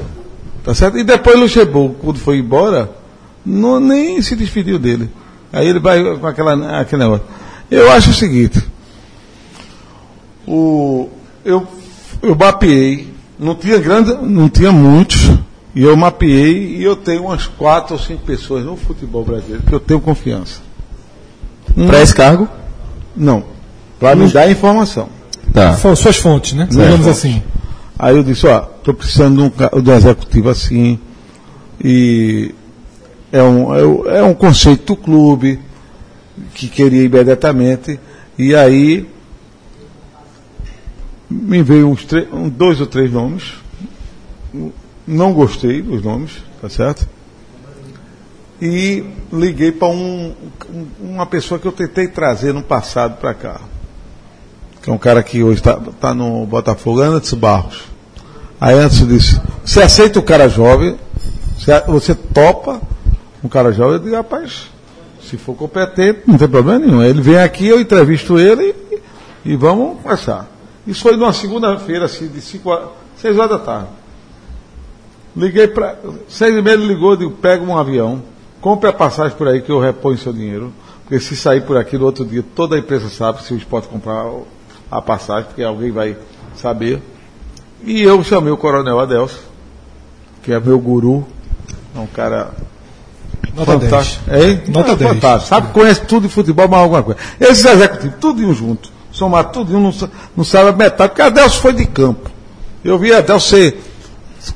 Tá 0.65 0.75
certo? 0.75 0.99
E 0.99 1.05
depois 1.05 1.39
Luxemburgo, 1.39 1.97
quando 2.01 2.19
foi 2.19 2.39
embora, 2.39 2.91
não, 3.45 3.81
nem 3.81 4.21
se 4.21 4.37
despediu 4.37 4.79
dele. 4.79 5.11
Aí 5.53 5.67
ele 5.67 5.79
vai 5.79 6.03
com 6.19 6.27
aquela, 6.27 6.81
aquele 6.81 7.03
negócio. 7.03 7.25
Eu 7.71 7.91
acho 7.93 8.11
o 8.11 8.15
seguinte. 8.15 8.63
O, 10.47 11.09
eu, 11.45 11.67
eu 12.23 12.35
mapeei, 12.35 13.13
não 13.39 13.55
tinha 13.55 13.79
grande, 13.79 14.13
não 14.23 14.49
tinha 14.49 14.73
muitos, 14.73 15.31
E 15.75 15.85
eu 15.85 15.97
mapeei 15.97 16.77
e 16.77 16.83
eu 16.83 16.97
tenho 16.97 17.25
umas 17.25 17.47
quatro 17.47 17.95
ou 17.95 18.01
cinco 18.01 18.25
pessoas 18.25 18.65
no 18.65 18.77
futebol 18.77 19.25
brasileiro 19.25 19.63
que 19.63 19.73
eu 19.73 19.79
tenho 19.79 20.01
confiança. 20.01 20.61
Para 21.87 22.03
esse 22.03 22.15
cargo? 22.15 22.49
Não. 23.15 23.45
Para 24.01 24.17
me 24.17 24.29
dar 24.29 24.51
informação. 24.51 25.09
Tá. 25.53 25.77
São 25.77 25.95
suas 25.95 26.17
fontes, 26.17 26.55
né? 26.55 26.67
Digamos 26.69 27.07
assim. 27.07 27.43
Aí 27.99 28.17
eu 28.17 28.23
disse, 28.23 28.47
ó, 28.47 28.61
tô 28.61 28.95
precisando 28.95 29.51
de 29.51 29.65
um, 29.77 29.83
de 29.83 29.91
um 29.91 29.95
executivo 29.95 30.49
assim. 30.51 31.01
E 31.83 32.55
é 33.33 33.43
um, 33.43 33.75
é, 34.09 34.19
é 34.19 34.23
um 34.23 34.35
conceito 34.35 34.95
do 34.95 34.97
clube 34.97 35.59
que 36.55 36.69
queria 36.69 37.03
imediatamente. 37.03 37.99
E 38.39 38.55
aí 38.55 39.09
me 41.29 41.61
veio 41.63 41.89
uns, 41.89 42.07
um, 42.33 42.49
dois 42.49 42.81
ou 42.81 42.87
três 42.87 43.11
nomes. 43.11 43.55
Não 45.05 45.33
gostei 45.33 45.83
dos 45.83 46.03
nomes, 46.03 46.33
tá 46.61 46.69
certo? 46.69 47.09
E 48.63 49.05
liguei 49.33 49.73
para 49.73 49.89
um- 49.89 50.35
uma 51.01 51.27
pessoa 51.27 51.59
que 51.59 51.67
eu 51.67 51.73
tentei 51.73 52.07
trazer 52.07 52.55
no 52.55 52.63
passado 52.63 53.19
para 53.19 53.35
cá 53.35 53.61
que 54.89 54.91
é 54.91 54.95
um 54.95 54.99
cara 54.99 55.23
que 55.23 55.43
hoje 55.43 55.61
está 55.61 56.15
no 56.15 56.47
Botafogo, 56.47 57.03
Anderson 57.03 57.37
Barros. 57.37 57.83
Aí 58.59 58.75
Anderson 58.75 59.07
disse, 59.07 59.39
você 59.63 59.83
aceita 59.83 60.19
o 60.19 60.23
cara 60.23 60.49
jovem, 60.49 60.97
você, 61.87 62.15
topa 62.15 62.81
um 63.45 63.49
cara 63.51 63.71
jovem, 63.71 63.95
eu 63.95 63.99
digo, 63.99 64.17
rapaz, 64.17 64.69
se 65.23 65.37
for 65.37 65.55
competente, 65.55 66.21
não 66.27 66.39
tem 66.39 66.49
problema 66.49 66.79
nenhum. 66.79 67.03
Ele 67.03 67.21
vem 67.21 67.37
aqui, 67.37 67.67
eu 67.67 67.79
entrevisto 67.79 68.39
ele 68.39 68.75
e, 69.45 69.57
vamos 69.57 70.01
conversar. 70.01 70.49
Isso 70.87 71.03
foi 71.03 71.19
numa 71.19 71.35
segunda-feira, 71.35 72.07
assim, 72.07 72.27
de 72.27 72.41
5 72.41 72.71
horas, 72.71 72.89
6 73.19 73.39
horas 73.39 73.51
da 73.51 73.59
tarde. 73.59 73.89
Liguei 75.37 75.69
para. 75.69 75.99
Seis 76.29 76.57
e 76.57 76.63
meia 76.63 76.75
ele 76.75 76.87
ligou, 76.87 77.15
digo, 77.15 77.33
pega 77.33 77.63
um 77.63 77.77
avião, 77.77 78.23
compre 78.61 78.89
a 78.89 78.93
passagem 78.93 79.37
por 79.37 79.47
aí 79.47 79.61
que 79.61 79.71
eu 79.71 79.79
reponho 79.79 80.17
seu 80.17 80.33
dinheiro. 80.33 80.73
Porque 81.03 81.21
se 81.21 81.37
sair 81.37 81.61
por 81.61 81.77
aqui 81.77 81.99
no 81.99 82.07
outro 82.07 82.25
dia, 82.25 82.43
toda 82.55 82.75
a 82.75 82.79
empresa 82.79 83.11
sabe 83.11 83.43
se 83.43 83.53
o 83.53 83.57
esporte 83.57 83.87
comprar 83.87 84.25
a 84.91 85.01
passagem, 85.01 85.45
porque 85.47 85.63
alguém 85.63 85.91
vai 85.91 86.17
saber. 86.57 87.03
E 87.85 88.03
eu 88.03 88.23
chamei 88.25 88.53
o 88.53 88.57
Coronel 88.57 88.99
Adelso, 88.99 89.41
que 90.43 90.53
é 90.53 90.59
meu 90.59 90.79
guru, 90.79 91.27
é 91.95 91.99
um 91.99 92.07
cara 92.07 92.51
Nota 93.55 93.77
10. 93.77 93.91
fantástico. 93.91 94.25
É, 94.29 94.71
Nota 94.71 94.93
é 94.93 94.97
10. 94.97 95.11
fantástico. 95.13 95.49
Sabe, 95.49 95.73
conhece 95.73 96.01
tudo 96.03 96.29
de 96.29 96.35
futebol, 96.35 96.69
mas 96.69 96.81
alguma 96.81 97.03
coisa. 97.03 97.21
Esses 97.41 97.65
executivos, 97.65 98.17
tudinho 98.21 98.55
junto, 98.55 98.91
somar 99.13 99.51
tudinho, 99.51 99.81
não, 99.81 99.95
não 100.37 100.45
sabe 100.45 100.71
a 100.71 100.73
metade, 100.73 101.11
porque 101.11 101.23
Adelso 101.23 101.61
foi 101.61 101.73
de 101.73 101.87
campo. 101.87 102.31
Eu 102.85 102.99
vi 102.99 103.13
Adelso 103.13 103.49
ser 103.49 103.81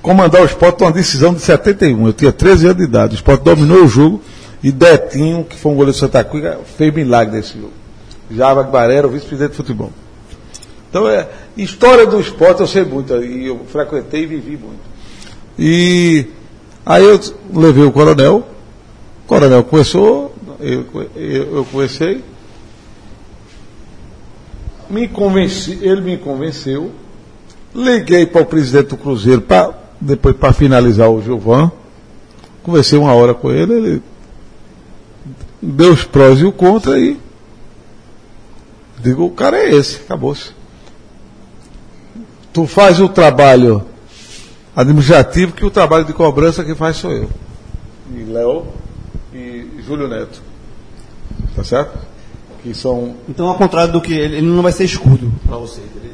comandar 0.01 0.43
o 0.43 0.45
esporte 0.45 0.81
numa 0.81 0.93
decisão 0.93 1.35
de 1.35 1.41
71. 1.41 2.07
Eu 2.07 2.13
tinha 2.13 2.33
13 2.33 2.67
anos 2.67 2.79
de 2.79 2.85
idade. 2.85 3.15
O 3.15 3.17
esporte 3.17 3.43
dominou 3.43 3.85
o 3.85 3.89
jogo 3.89 4.23
e 4.63 4.71
Detinho, 4.71 5.45
que 5.45 5.57
foi 5.57 5.73
um 5.73 5.75
goleiro 5.75 5.93
de 5.93 5.99
Santa 5.99 6.23
Cruz, 6.23 6.45
fez 6.77 6.95
milagre 6.95 7.37
nesse 7.37 7.55
jogo. 7.55 7.73
Java 8.31 8.63
Guaré 8.63 8.95
era 8.95 9.07
o 9.07 9.11
vice-presidente 9.11 9.51
de 9.51 9.57
futebol. 9.57 9.91
Então, 10.93 11.09
é, 11.09 11.27
história 11.57 12.07
do 12.07 12.21
esporte 12.21 12.61
eu 12.61 12.67
sei 12.67 12.85
muito, 12.85 13.15
e 13.25 13.47
eu 13.47 13.61
frequentei 13.67 14.25
e 14.25 14.27
vivi 14.27 14.59
muito. 14.59 14.83
E 15.59 16.27
aí 16.85 17.03
eu 17.03 17.19
levei 17.51 17.83
o 17.83 17.91
coronel, 17.91 18.47
o 19.25 19.27
coronel 19.27 19.65
começou, 19.65 20.35
eu, 20.61 20.85
eu, 21.17 21.57
eu 21.57 21.65
conversei, 21.65 22.23
me 24.91 25.09
convenci, 25.09 25.79
ele 25.81 26.03
me 26.03 26.19
convenceu, 26.19 26.91
liguei 27.75 28.27
para 28.27 28.43
o 28.43 28.45
presidente 28.45 28.89
do 28.89 28.99
Cruzeiro, 28.99 29.41
pra, 29.41 29.73
depois 29.99 30.37
para 30.37 30.53
finalizar 30.53 31.11
o 31.11 31.23
Gilvan, 31.23 31.73
conversei 32.63 32.99
uma 32.99 33.15
hora 33.15 33.33
com 33.33 33.51
ele, 33.51 33.73
ele 33.73 34.03
deu 35.63 35.95
os 35.95 36.05
prós 36.05 36.39
e 36.39 36.45
o 36.45 36.53
contra 36.53 36.99
e 36.99 37.19
digo, 39.01 39.25
o 39.25 39.31
cara 39.31 39.57
é 39.57 39.75
esse, 39.75 39.97
acabou-se. 39.97 40.61
Tu 42.53 42.67
faz 42.67 43.01
o 43.01 43.09
trabalho 43.09 43.85
administrativo 44.77 45.53
que 45.53 45.65
o 45.65 45.71
trabalho 45.71 46.05
de 46.05 46.13
cobrança 46.13 46.65
que 46.65 46.75
faz 46.75 46.97
sou 46.97 47.11
eu. 47.13 47.29
E 48.15 48.23
Léo 48.25 48.67
e 49.33 49.67
Júlio 49.87 50.09
Neto. 50.09 50.43
Tá 51.57 51.65
certo? 51.65 51.99
Que 52.63 52.75
são. 52.75 53.15
Então, 53.29 53.49
ao 53.49 53.55
contrário 53.57 53.93
do 53.93 54.01
que 54.01 54.13
ele, 54.13 54.37
ele 54.39 54.47
não 54.47 54.63
vai 54.63 54.73
ser 54.73 54.85
escudo 54.85 55.33
para 55.47 55.57
você. 55.57 55.81
Ele- 55.81 56.13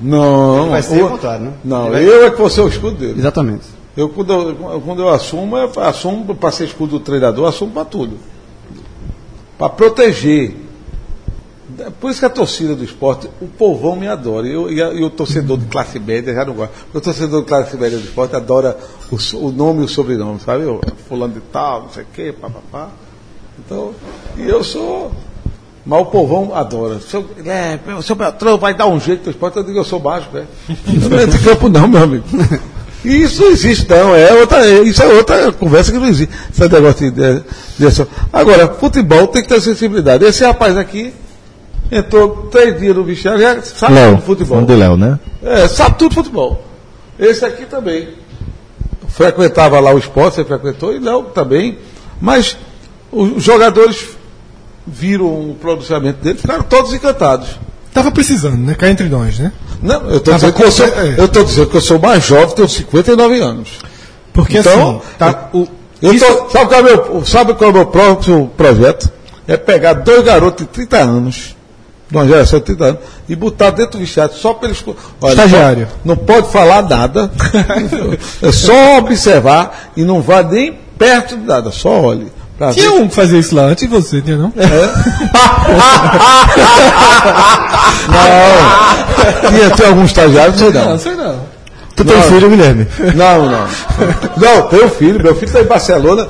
Não, 0.00 0.60
Ele 0.62 0.70
vai 0.70 0.82
ser 0.82 1.02
o- 1.02 1.08
contrário, 1.08 1.46
né? 1.46 1.52
Não, 1.64 1.90
vai- 1.90 2.06
eu 2.06 2.24
é 2.26 2.30
que 2.30 2.36
vou 2.38 2.48
ser 2.50 2.60
o 2.60 2.68
escudo 2.68 2.96
dele. 2.98 3.18
Exatamente. 3.18 3.64
Eu, 3.96 4.08
quando, 4.10 4.32
eu, 4.32 4.80
quando 4.84 5.02
eu 5.02 5.08
assumo, 5.08 5.56
eu 5.56 5.72
assumo 5.82 6.34
para 6.36 6.52
ser 6.52 6.66
escudo 6.66 6.98
do 6.98 7.00
treinador, 7.00 7.44
eu 7.44 7.48
assumo 7.48 7.72
para 7.72 7.84
tudo. 7.84 8.16
Para 9.58 9.68
proteger. 9.70 10.54
Por 12.00 12.10
isso 12.10 12.20
que 12.20 12.26
a 12.26 12.30
torcida 12.30 12.74
do 12.74 12.82
esporte, 12.82 13.28
o 13.42 13.46
povão 13.46 13.94
me 13.94 14.08
adora. 14.08 14.46
E, 14.48 14.52
eu- 14.52 14.72
e 14.72 14.82
a- 14.82 14.92
e 14.92 15.04
o 15.04 15.10
torcedor 15.10 15.58
de 15.58 15.66
classe 15.66 15.98
média 15.98 16.32
já 16.34 16.44
não 16.44 16.54
gosta. 16.54 16.74
O 16.94 17.00
torcedor 17.00 17.42
de 17.42 17.46
classe 17.48 17.76
média 17.76 17.98
do 17.98 18.04
esporte 18.04 18.34
adora 18.34 18.76
o, 19.10 19.16
o 19.46 19.52
nome 19.52 19.82
e 19.82 19.84
o 19.84 19.88
sobrenome, 19.88 20.40
sabe? 20.40 20.64
Eu, 20.64 20.80
fulano 21.08 21.34
de 21.34 21.40
tal, 21.52 21.82
não 21.82 21.90
sei 21.90 22.04
o 22.04 22.06
quê, 22.12 22.32
papapá. 22.40 22.88
Então, 23.58 23.92
e 24.36 24.48
eu 24.48 24.64
sou. 24.64 25.12
Mas 25.84 26.00
o 26.00 26.06
povão 26.06 26.54
adora. 26.54 27.00
Seu, 27.00 27.24
é, 27.44 27.78
seu 28.02 28.16
patrão 28.16 28.56
vai 28.58 28.72
dar 28.74 28.86
um 28.86 28.98
jeito 29.00 29.24
no 29.26 29.30
esporte, 29.30 29.56
eu 29.58 29.62
digo, 29.64 29.78
eu 29.78 29.84
sou 29.84 29.98
baixo. 30.00 30.28
Eu 30.34 30.46
não 31.10 31.20
entro 31.20 31.36
em 31.38 31.42
campo 31.42 31.68
não, 31.68 31.86
meu 31.88 32.02
amigo. 32.02 32.24
E 33.04 33.22
Isso 33.22 33.42
não 33.42 33.50
existe, 33.50 33.88
não. 33.88 34.14
É 34.14 34.32
outra, 34.34 34.66
é- 34.66 34.82
isso 34.82 35.02
é 35.02 35.06
outra 35.06 35.52
conversa 35.52 35.92
que 35.92 35.98
não 35.98 36.06
existe. 36.08 36.34
Esse 36.50 36.68
negócio 36.68 37.10
de, 37.10 37.10
de, 37.10 37.90
de- 37.90 38.06
Agora, 38.32 38.68
futebol 38.74 39.26
tem 39.28 39.42
que 39.42 39.48
ter 39.48 39.60
sensibilidade. 39.60 40.24
Esse 40.24 40.44
rapaz 40.44 40.76
aqui 40.76 41.12
entrou 41.90 42.48
três 42.50 42.78
dias 42.78 42.94
no 42.96 43.04
vestiário, 43.04 43.40
já 43.40 43.60
sabe 43.62 43.94
Léo, 43.94 44.12
tudo 44.16 44.22
futebol. 44.24 44.62
de 44.64 44.74
Léo, 44.74 44.96
né? 44.96 45.18
É, 45.42 45.68
sabe 45.68 45.96
tudo 45.98 46.14
futebol. 46.14 46.62
Esse 47.18 47.44
aqui 47.44 47.64
também. 47.66 48.08
Frequentava 49.08 49.80
lá 49.80 49.92
o 49.92 49.98
esporte, 49.98 50.36
você 50.36 50.44
frequentou, 50.44 50.94
e 50.94 50.98
Léo 50.98 51.24
também. 51.34 51.78
Mas 52.20 52.56
os 53.10 53.42
jogadores 53.42 54.08
viram 54.86 55.26
o 55.50 55.56
pronunciamento 55.60 56.22
dele, 56.22 56.38
ficaram 56.38 56.62
todos 56.64 56.92
encantados. 56.92 57.48
Tava 57.92 58.10
precisando, 58.10 58.58
né? 58.58 58.74
Cá 58.74 58.88
entre 58.90 59.08
nós, 59.08 59.38
né? 59.38 59.52
Não, 59.82 60.08
eu 60.10 60.18
estou 60.18 60.34
dizendo, 60.34 60.52
que 60.52 60.62
eu 60.62 60.70
sou- 60.70 60.86
é. 60.86 61.14
eu 61.18 61.28
tô 61.28 61.42
dizendo 61.42 61.66
que 61.68 61.76
eu 61.76 61.80
sou 61.80 61.98
mais 61.98 62.24
jovem, 62.24 62.54
tenho 62.54 62.68
59 62.68 63.40
anos. 63.40 63.68
Porque 64.32 64.58
Então, 64.58 64.98
assim, 64.98 65.00
tá, 65.18 65.48
o, 65.52 65.66
Eu 66.00 66.12
isso- 66.12 66.24
tô- 66.24 66.50
sabe, 66.50 66.68
qual 66.68 66.80
é 66.80 66.80
o 66.80 66.84
meu, 66.84 67.24
sabe 67.24 67.54
qual 67.54 67.70
é 67.70 67.72
o 67.72 67.76
meu 67.76 67.86
próximo 67.86 68.48
projeto? 68.56 69.10
É 69.48 69.56
pegar 69.56 69.94
dois 69.94 70.22
garotos 70.24 70.64
de 70.66 70.70
30 70.72 70.98
anos, 70.98 71.56
uma 72.10 72.26
geração 72.26 72.58
de 72.58 72.64
30 72.66 72.84
anos, 72.84 73.00
e 73.28 73.36
botar 73.36 73.70
dentro 73.70 73.92
do 73.92 73.98
vestiário 73.98 74.34
só 74.34 74.54
para 74.54 74.68
eles. 74.68 74.82
Olha, 75.20 75.32
Estagiário. 75.32 75.88
Não, 76.04 76.14
não 76.14 76.24
pode 76.24 76.50
falar 76.50 76.82
nada, 76.82 77.30
é 78.42 78.52
só 78.52 78.98
observar 78.98 79.90
e 79.96 80.04
não 80.04 80.22
vá 80.22 80.42
nem 80.42 80.78
perto 80.98 81.36
de 81.36 81.44
nada, 81.44 81.70
só 81.70 82.00
olhe. 82.00 82.26
pra 82.56 82.72
tinha 82.72 82.92
um 82.92 83.08
que 83.08 83.14
fazia 83.14 83.38
isso 83.38 83.54
lá 83.54 83.64
antes 83.64 83.88
de 83.88 83.94
você, 83.94 84.20
tinha 84.20 84.36
não? 84.36 84.52
Não, 88.08 89.50
tinha, 89.50 89.70
tem 89.70 89.86
algum 89.86 90.04
estagiário, 90.04 90.52
não 90.52 90.58
sei 90.58 90.72
não. 90.72 90.88
Não, 90.90 90.98
sei 90.98 91.14
não. 91.14 91.40
Tu 91.94 92.04
tem 92.04 92.22
filho, 92.22 92.48
Guilherme? 92.48 92.86
Não, 93.14 93.50
não. 93.50 93.66
Não, 94.36 94.68
tenho 94.68 94.88
filho, 94.88 95.22
meu 95.22 95.34
filho 95.34 95.46
está 95.46 95.60
em 95.60 95.64
Barcelona. 95.64 96.28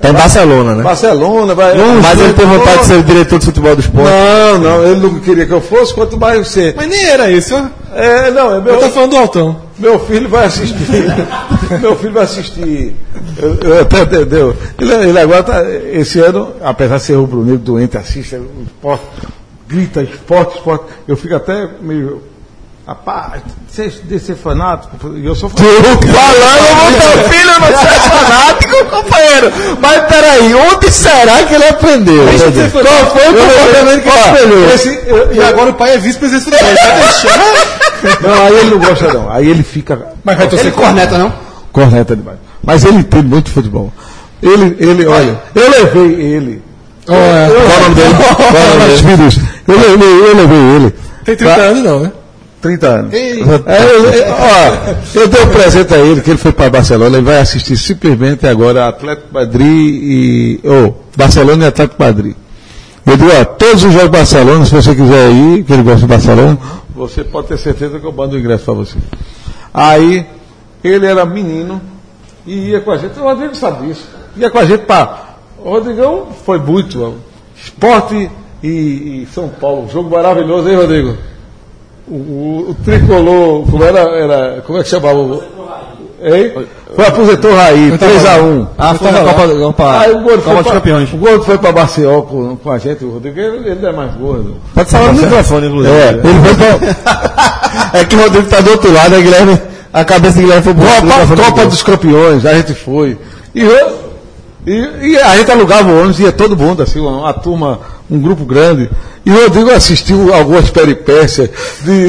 Tá 0.00 0.10
em 0.10 0.12
Barcelona, 0.12 0.74
né? 0.74 0.82
Barcelona, 0.82 1.54
vai. 1.54 1.74
Mas 2.02 2.20
ele 2.20 2.32
tem 2.34 2.46
vontade 2.46 2.80
de 2.80 2.84
ser 2.86 3.02
diretor 3.02 3.38
de 3.38 3.46
futebol 3.46 3.74
do 3.74 3.80
esporte. 3.80 4.10
Não, 4.10 4.58
não, 4.58 4.84
ele 4.84 5.00
não 5.00 5.18
queria 5.20 5.46
que 5.46 5.52
eu 5.52 5.60
fosse, 5.60 5.94
quanto 5.94 6.18
mais 6.18 6.46
você. 6.46 6.74
Mas 6.76 6.86
nem 6.86 7.04
era 7.06 7.30
esse, 7.30 7.54
ó. 7.54 7.64
É, 7.94 8.30
não, 8.30 8.54
é 8.54 8.60
meu, 8.60 8.74
Eu 8.74 8.80
tô 8.80 8.90
falando 8.90 9.10
do 9.12 9.16
Altão. 9.16 9.56
meu 9.78 9.98
filho 10.00 10.28
vai 10.28 10.44
assistir. 10.44 10.76
meu 11.80 11.96
filho 11.96 12.12
vai 12.12 12.24
assistir. 12.24 12.94
Eu, 13.40 13.54
eu 13.54 13.80
até 13.80 14.02
entendeu. 14.02 14.54
Ele, 14.78 14.92
ele 14.92 15.18
agora 15.18 15.42
tá, 15.42 15.62
esse 15.92 16.20
ano, 16.20 16.52
apesar 16.62 16.98
de 16.98 17.02
ser 17.02 17.14
rubro-negro 17.14 17.58
doente, 17.58 17.96
assiste 17.96 18.36
o 18.36 18.64
esporte, 18.66 19.04
grita 19.66 20.02
esporte, 20.02 20.56
esporte. 20.56 20.84
Eu 21.08 21.16
fico 21.16 21.34
até 21.34 21.68
meio. 21.80 22.22
Rapaz, 22.86 23.42
você 23.68 23.88
de 24.04 24.16
ser 24.20 24.36
fanático, 24.36 24.96
eu 25.16 25.34
sou 25.34 25.48
fanático. 25.48 26.06
Falando 26.06 26.92
do 26.92 27.00
teu 27.00 27.24
filho 27.30 27.50
não 27.58 27.66
ser 27.66 28.00
fanático, 28.00 28.84
companheiro. 28.84 29.52
Mas 29.80 30.02
peraí, 30.04 30.54
onde 30.54 30.92
será 30.92 31.42
que 31.42 31.54
ele 31.54 31.64
aprendeu? 31.64 32.22
Qual 32.70 33.06
foi 33.10 33.28
o 33.28 33.34
comportamento 33.34 34.02
que 34.02 34.08
ele 34.08 34.18
espelhou? 34.20 34.70
Esse, 34.72 34.88
eu- 35.08 35.34
E 35.34 35.42
agora 35.42 35.70
o 35.70 35.74
pai 35.74 35.94
é 35.94 35.98
vice-presidente 35.98 36.48
do 36.48 36.56
futebol. 36.56 36.76
Tá 36.76 36.94
deixando? 37.00 38.22
não, 38.22 38.44
aí 38.46 38.54
ele 38.56 38.70
não 38.70 38.78
gosta, 38.78 39.12
não. 39.12 39.32
Aí 39.32 39.50
ele 39.50 39.62
fica. 39.64 40.06
Mas 40.22 40.36
vai 40.38 40.46
torcer 40.48 40.72
corneta, 40.72 41.18
não? 41.18 41.32
Corneta 41.72 42.14
demais. 42.14 42.38
Mas 42.62 42.84
ele 42.84 42.98
entende 42.98 43.26
muito 43.26 43.50
futebol. 43.50 43.92
Ele, 44.40 44.76
ele, 44.78 45.06
olha, 45.08 45.40
eu 45.56 45.70
levei 45.70 46.20
ele. 46.20 46.62
Ó, 47.08 47.14
é. 47.14 47.48
Qual 47.48 47.66
o 47.66 47.82
nome 47.82 47.94
dele? 47.96 48.14
Qual 48.36 48.48
o 48.48 48.78
nome 48.78 48.84
dele? 48.84 49.16
Filhos, 49.16 49.38
Eu 49.66 49.74
levei, 49.80 50.20
eu 50.30 50.36
levei 50.36 50.58
ele. 50.76 50.94
Tem 51.24 51.34
30 51.36 51.52
anos 51.60 51.82
não, 51.82 52.00
né? 52.00 52.12
30 52.60 52.86
anos. 52.86 53.14
É, 53.14 53.36
ó, 54.30 55.18
eu 55.18 55.28
dei 55.28 55.42
um 55.42 55.48
presente 55.48 55.94
a 55.94 55.98
ele, 55.98 56.20
que 56.20 56.30
ele 56.30 56.38
foi 56.38 56.52
para 56.52 56.70
Barcelona, 56.70 57.16
ele 57.16 57.24
vai 57.24 57.38
assistir 57.38 57.76
simplesmente 57.76 58.46
agora 58.46 58.88
Atlético 58.88 59.28
Madrid 59.32 59.66
e. 59.66 60.60
ou 60.64 61.04
Barcelona 61.16 61.64
e 61.64 61.68
Atlético 61.68 62.02
Madrid. 62.02 62.34
Eu 63.06 63.16
digo, 63.16 63.30
ó, 63.40 63.44
todos 63.44 63.84
os 63.84 63.92
jogos 63.92 64.10
de 64.10 64.18
Barcelona, 64.18 64.64
se 64.64 64.74
você 64.74 64.94
quiser 64.94 65.30
ir, 65.30 65.64
que 65.64 65.72
ele 65.72 65.82
gosta 65.82 66.00
de 66.00 66.06
Barcelona, 66.06 66.58
você 66.94 67.22
pode 67.22 67.48
ter 67.48 67.58
certeza 67.58 68.00
que 68.00 68.06
eu 68.06 68.12
mando 68.12 68.34
o 68.34 68.38
ingresso 68.38 68.64
para 68.64 68.74
você. 68.74 68.98
Aí, 69.72 70.26
ele 70.82 71.06
era 71.06 71.24
menino 71.24 71.80
e 72.44 72.70
ia 72.70 72.80
com 72.80 72.90
a 72.90 72.96
gente, 72.96 73.18
o 73.18 73.22
Rodrigo 73.22 73.54
sabe 73.54 73.86
disso, 73.86 74.08
ia 74.36 74.50
com 74.50 74.58
a 74.58 74.64
gente 74.64 74.84
para. 74.84 75.36
O 75.58 75.70
Rodrigão 75.70 76.28
foi 76.44 76.58
muito. 76.58 77.02
ó, 77.02 77.12
Esporte 77.56 78.30
e, 78.62 78.68
e 79.22 79.28
São 79.32 79.48
Paulo, 79.48 79.88
jogo 79.88 80.10
maravilhoso, 80.10 80.68
hein, 80.68 80.76
Rodrigo? 80.76 81.16
O, 82.08 82.14
o- 82.14 82.66
o 82.70 82.74
tricolor, 82.84 83.64
como 83.70 83.82
era, 83.84 83.98
era. 84.00 84.62
Como 84.66 84.78
é 84.78 84.82
que 84.82 84.88
chamava? 84.88 85.18
o- 85.18 85.42
Hein? 86.22 86.52
Foi 86.94 87.06
aposentou 87.06 87.54
Raí, 87.54 87.92
3x1. 87.98 88.66
Ah, 88.78 88.94
foi 88.94 89.10
na 89.10 89.20
Copa, 89.20 89.48
Copa, 89.48 89.98
Aí 90.00 90.12
o 90.12 90.20
gordo 90.22 90.42
Copa 90.42 90.44
foi 90.44 90.54
dos 90.56 90.62
pra- 90.62 90.72
Campeões. 90.80 91.12
O 91.12 91.16
gordo 91.18 91.44
foi 91.44 91.58
para 91.58 91.72
Maceió 91.72 92.22
com, 92.22 92.56
com 92.56 92.70
a 92.70 92.78
gente, 92.78 93.04
o 93.04 93.10
Rodrigo, 93.10 93.38
ele, 93.38 93.70
ele 93.70 93.80
não 93.82 93.88
é 93.90 93.92
mais 93.92 94.14
gordo. 94.14 94.56
Pode 94.74 94.90
falar 94.90 95.12
no 95.12 95.20
microfone, 95.22 95.66
inclusive. 95.66 95.94
É, 95.94 96.08
ele 96.10 96.22
foi 96.22 96.54
pra, 96.54 97.20
É 98.00 98.04
que 98.04 98.16
o 98.16 98.20
Rodrigo 98.22 98.48
tá 98.48 98.60
do 98.60 98.70
outro 98.70 98.92
lado, 98.92 99.10
né, 99.10 99.20
Guilherme? 99.20 99.58
A 99.92 100.04
cabeça 100.04 100.36
do 100.36 100.40
Guilherme 100.42 100.62
foi 100.62 100.72
boa. 100.74 100.88
Copa, 100.90 101.42
Copa 101.50 101.66
dos 101.66 101.82
Campeões, 101.82 102.46
a 102.46 102.54
gente 102.54 102.72
foi. 102.74 103.18
E, 103.54 103.60
eu- 103.62 104.05
e, 104.66 105.10
e 105.12 105.18
a 105.18 105.36
gente 105.36 105.50
alugava 105.50 105.88
o 105.90 105.96
ônibus, 105.98 106.18
ia 106.20 106.32
todo 106.32 106.56
mundo, 106.56 106.82
assim, 106.82 106.98
uma, 107.00 107.18
uma 107.20 107.32
turma, 107.32 107.80
um 108.10 108.18
grupo 108.20 108.44
grande. 108.44 108.90
E 109.24 109.30
o 109.30 109.42
Rodrigo 109.42 109.70
assistiu 109.70 110.32
algumas 110.34 110.70
peripécias 110.70 111.48
de 111.82 112.08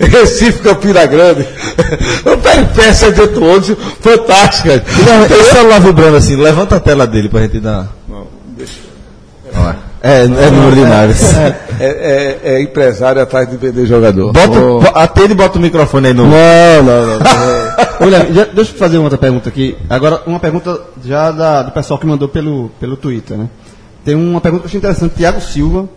Recife, 0.06 0.60
Campina 0.62 1.04
Grande. 1.06 1.46
Uma 2.24 2.36
peripécia 2.38 3.10
dentro 3.10 3.34
do 3.40 3.44
ônibus, 3.46 3.76
fantástica. 4.00 4.82
Tem 5.28 5.40
o 5.40 5.44
celular 5.44 5.80
vibrando 5.80 6.16
assim, 6.16 6.36
levanta 6.36 6.76
a 6.76 6.80
tela 6.80 7.06
dele 7.06 7.28
pra 7.28 7.42
gente 7.42 7.60
dar. 7.60 7.88
Ó, 8.10 9.72
É, 10.02 10.22
é 10.22 10.26
número 10.50 10.74
de 10.76 10.82
naves. 10.82 11.22
É, 11.34 11.56
é- 11.80 12.38
é 12.44 12.62
empresário 12.62 13.20
atrás 13.22 13.48
de 13.48 13.56
vender 13.56 13.86
jogador. 13.86 14.32
Bota, 14.32 14.58
Oh. 14.60 14.80
bo- 14.80 14.90
atende 14.94 15.32
e 15.32 15.34
bota 15.34 15.58
o 15.58 15.62
microfone 15.62 16.08
aí 16.08 16.14
no. 16.14 16.24
Não, 16.26 16.82
não, 16.82 17.06
não. 17.06 17.16
Ô, 17.16 17.18
Guilherme, 18.00 18.34
já- 18.34 18.44
deixa 18.44 18.72
eu 18.72 18.76
fazer 18.78 18.96
uma 18.98 19.04
outra 19.04 19.18
pergunta 19.18 19.48
aqui. 19.48 19.76
Agora, 19.88 20.22
uma 20.26 20.38
pergunta 20.40 20.80
já 21.04 21.30
da- 21.30 21.62
do 21.62 21.72
pessoal 21.72 21.98
que 21.98 22.06
mandou 22.06 22.28
pelo, 22.28 22.70
pelo 22.80 22.96
Twitter, 22.96 23.36
né? 23.36 23.48
Tem 24.04 24.14
uma 24.14 24.40
pergunta 24.40 24.62
que 24.62 24.66
eu 24.66 24.68
achei 24.68 24.78
interessante, 24.78 25.14
Tiago 25.16 25.40
Silva, 25.40 25.88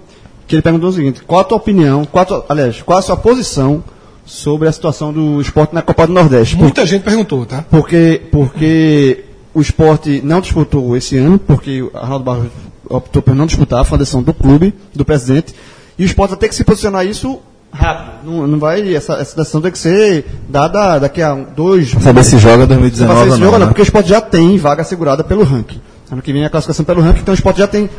que 0.47 0.55
ele 0.55 0.61
perguntou 0.61 0.89
o 0.89 0.93
seguinte, 0.93 1.21
qual 1.25 1.41
a 1.41 1.43
tua 1.43 1.57
opinião, 1.57 2.05
qual 2.05 2.21
a 2.21 2.25
tua- 2.25 2.45
aliás, 2.49 2.81
qual 2.81 2.97
a 2.99 3.01
sua 3.01 3.17
posição 3.17 3.83
sobre 4.25 4.67
a 4.67 4.71
situação 4.71 5.11
do 5.11 5.41
esporte 5.41 5.73
na 5.73 5.81
Copa 5.81 6.07
do 6.07 6.13
Nordeste? 6.13 6.55
Por- 6.55 6.63
Muita 6.63 6.85
gente 6.85 7.03
perguntou, 7.03 7.45
tá? 7.45 7.65
Porque, 7.69 8.21
porque 8.31 9.25
o 9.53 9.59
esporte 9.61 10.21
não 10.23 10.39
disputou 10.39 10.95
esse 10.95 11.17
ano, 11.17 11.37
porque 11.39 11.81
o 11.81 11.91
Arnaldo 11.93 12.23
Barros 12.23 12.47
optou 12.89 13.21
por 13.21 13.35
não 13.35 13.45
disputar, 13.45 13.85
a 13.89 13.97
decisão 13.97 14.21
do 14.23 14.33
clube, 14.33 14.73
do 14.93 15.03
presidente, 15.03 15.53
e 15.99 16.03
o 16.03 16.05
esporte 16.05 16.29
vai 16.31 16.39
ter 16.39 16.47
que 16.49 16.55
se 16.55 16.63
posicionar 16.63 17.05
isso 17.05 17.39
rápido. 17.77 18.25
Não, 18.25 18.47
não 18.47 18.59
vai, 18.59 18.93
essa, 18.93 19.13
essa 19.13 19.35
decisão 19.35 19.61
tem 19.61 19.71
que 19.71 19.77
ser 19.77 20.25
dada 20.49 20.99
daqui 20.99 21.21
a 21.21 21.33
dois, 21.33 21.91
Saber 21.91 22.23
se 22.23 22.37
joga 22.37 22.65
Pra 22.67 22.75
2019 22.75 23.19
saber 23.19 23.31
se 23.31 23.39
não. 23.39 23.45
joga, 23.45 23.59
não, 23.59 23.65
né? 23.65 23.65
porque 23.67 23.81
o 23.81 23.83
esporte 23.83 24.09
já 24.09 24.19
tem 24.19 24.57
vaga 24.57 24.81
assegurada 24.81 25.23
pelo 25.23 25.43
ranking. 25.43 25.81
Ano 26.11 26.21
que 26.21 26.31
vem 26.31 26.43
é 26.43 26.45
a 26.45 26.49
classificação 26.49 26.85
pelo 26.85 27.01
ranking, 27.01 27.21
então 27.21 27.33
o 27.33 27.35
esporte 27.35 27.59
já 27.59 27.67
tem 27.67 27.89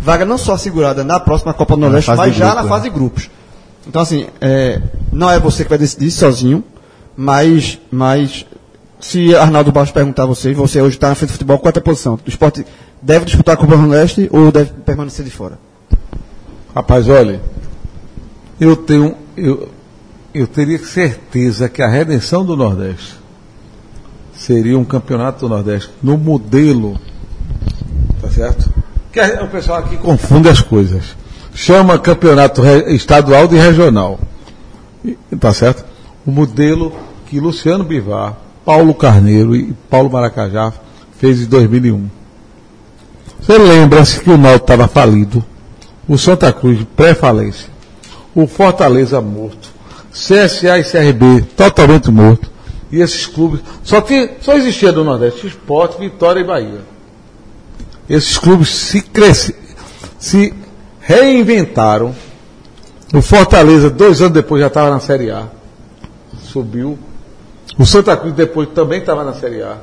vaga 0.00 0.24
não 0.24 0.38
só 0.38 0.54
assegurada 0.54 1.04
na 1.04 1.20
próxima 1.20 1.52
Copa 1.52 1.74
do 1.74 1.80
Nordeste, 1.80 2.10
mas 2.14 2.34
já 2.34 2.46
grupo, 2.46 2.60
na 2.60 2.66
é. 2.66 2.68
fase 2.68 2.84
de 2.84 2.90
grupos. 2.90 3.30
Então, 3.86 4.02
assim, 4.02 4.26
é, 4.40 4.80
não 5.12 5.30
é 5.30 5.38
você 5.38 5.62
que 5.62 5.70
vai 5.70 5.78
decidir 5.78 6.10
sozinho, 6.10 6.64
mas, 7.16 7.78
mas 7.90 8.46
se 9.00 9.34
Arnaldo 9.36 9.72
Barros 9.72 9.90
perguntar 9.90 10.24
a 10.24 10.26
você, 10.26 10.52
você 10.52 10.80
hoje 10.80 10.96
está 10.96 11.08
na 11.08 11.14
frente 11.14 11.30
do 11.30 11.32
futebol, 11.34 11.58
qual 11.58 11.72
é 11.74 11.78
a 11.78 11.82
posição? 11.82 12.14
O 12.14 12.28
esporte 12.28 12.66
deve 13.00 13.24
disputar 13.24 13.54
a 13.54 13.58
Copa 13.58 13.76
do 13.76 13.82
Nordeste 13.82 14.28
ou 14.32 14.50
deve 14.50 14.72
permanecer 14.84 15.24
de 15.24 15.30
fora? 15.30 15.58
Rapaz, 16.74 17.08
olha, 17.08 17.40
eu 18.60 18.76
tenho, 18.76 19.16
eu, 19.36 19.68
eu 20.34 20.46
teria 20.46 20.78
certeza 20.78 21.68
que 21.68 21.82
a 21.82 21.88
redenção 21.88 22.44
do 22.44 22.56
Nordeste 22.56 23.14
seria 24.34 24.78
um 24.78 24.84
campeonato 24.84 25.40
do 25.40 25.48
Nordeste 25.48 25.90
no 26.02 26.16
modelo, 26.16 26.98
tá 28.20 28.30
certo? 28.30 28.72
Que 29.12 29.20
o 29.20 29.48
pessoal 29.48 29.78
aqui 29.78 29.96
confunde 29.96 30.48
as 30.48 30.60
coisas. 30.60 31.16
Chama 31.54 31.98
campeonato 31.98 32.62
estadual 32.88 33.48
de 33.48 33.56
regional, 33.56 34.20
tá 35.40 35.52
certo? 35.54 35.84
O 36.26 36.30
modelo 36.30 36.92
que 37.26 37.40
Luciano 37.40 37.82
Bivar, 37.82 38.36
Paulo 38.64 38.92
Carneiro 38.94 39.56
e 39.56 39.72
Paulo 39.88 40.10
Maracajá 40.10 40.72
fez 41.18 41.40
em 41.40 41.46
2001. 41.46 42.10
Você 43.40 43.58
lembra-se 43.58 44.20
que 44.20 44.30
o 44.30 44.36
Náutico 44.36 44.64
estava 44.64 44.88
falido, 44.88 45.44
o 46.08 46.18
Santa 46.18 46.52
Cruz 46.52 46.84
pré-falência, 46.96 47.70
o 48.36 48.46
Fortaleza 48.46 49.20
morto, 49.20 49.68
CSA 50.12 50.78
e 50.78 50.84
CRB 50.84 51.42
totalmente 51.56 52.10
morto, 52.10 52.48
e 52.92 53.00
esses 53.00 53.26
clubes 53.26 53.60
só 53.82 54.00
tinha, 54.00 54.30
só 54.40 54.54
existia 54.54 54.92
no 54.92 55.02
Nordeste 55.02 55.46
Esporte, 55.48 55.98
Vitória 55.98 56.40
e 56.40 56.44
Bahia. 56.44 56.80
Esses 58.08 58.38
clubes 58.38 58.68
se 58.68 59.00
cresce, 59.00 59.56
se 60.18 60.54
reinventaram. 61.00 62.14
O 63.14 63.20
Fortaleza 63.22 63.88
dois 63.90 64.20
anos 64.20 64.34
depois 64.34 64.60
já 64.60 64.66
estava 64.68 64.90
na 64.90 65.00
Série 65.00 65.30
A, 65.30 65.44
subiu. 66.42 66.98
O 67.78 67.84
Santa 67.84 68.16
Cruz 68.16 68.34
depois 68.34 68.68
também 68.74 69.00
estava 69.00 69.24
na 69.24 69.32
Série 69.34 69.62
A. 69.62 69.76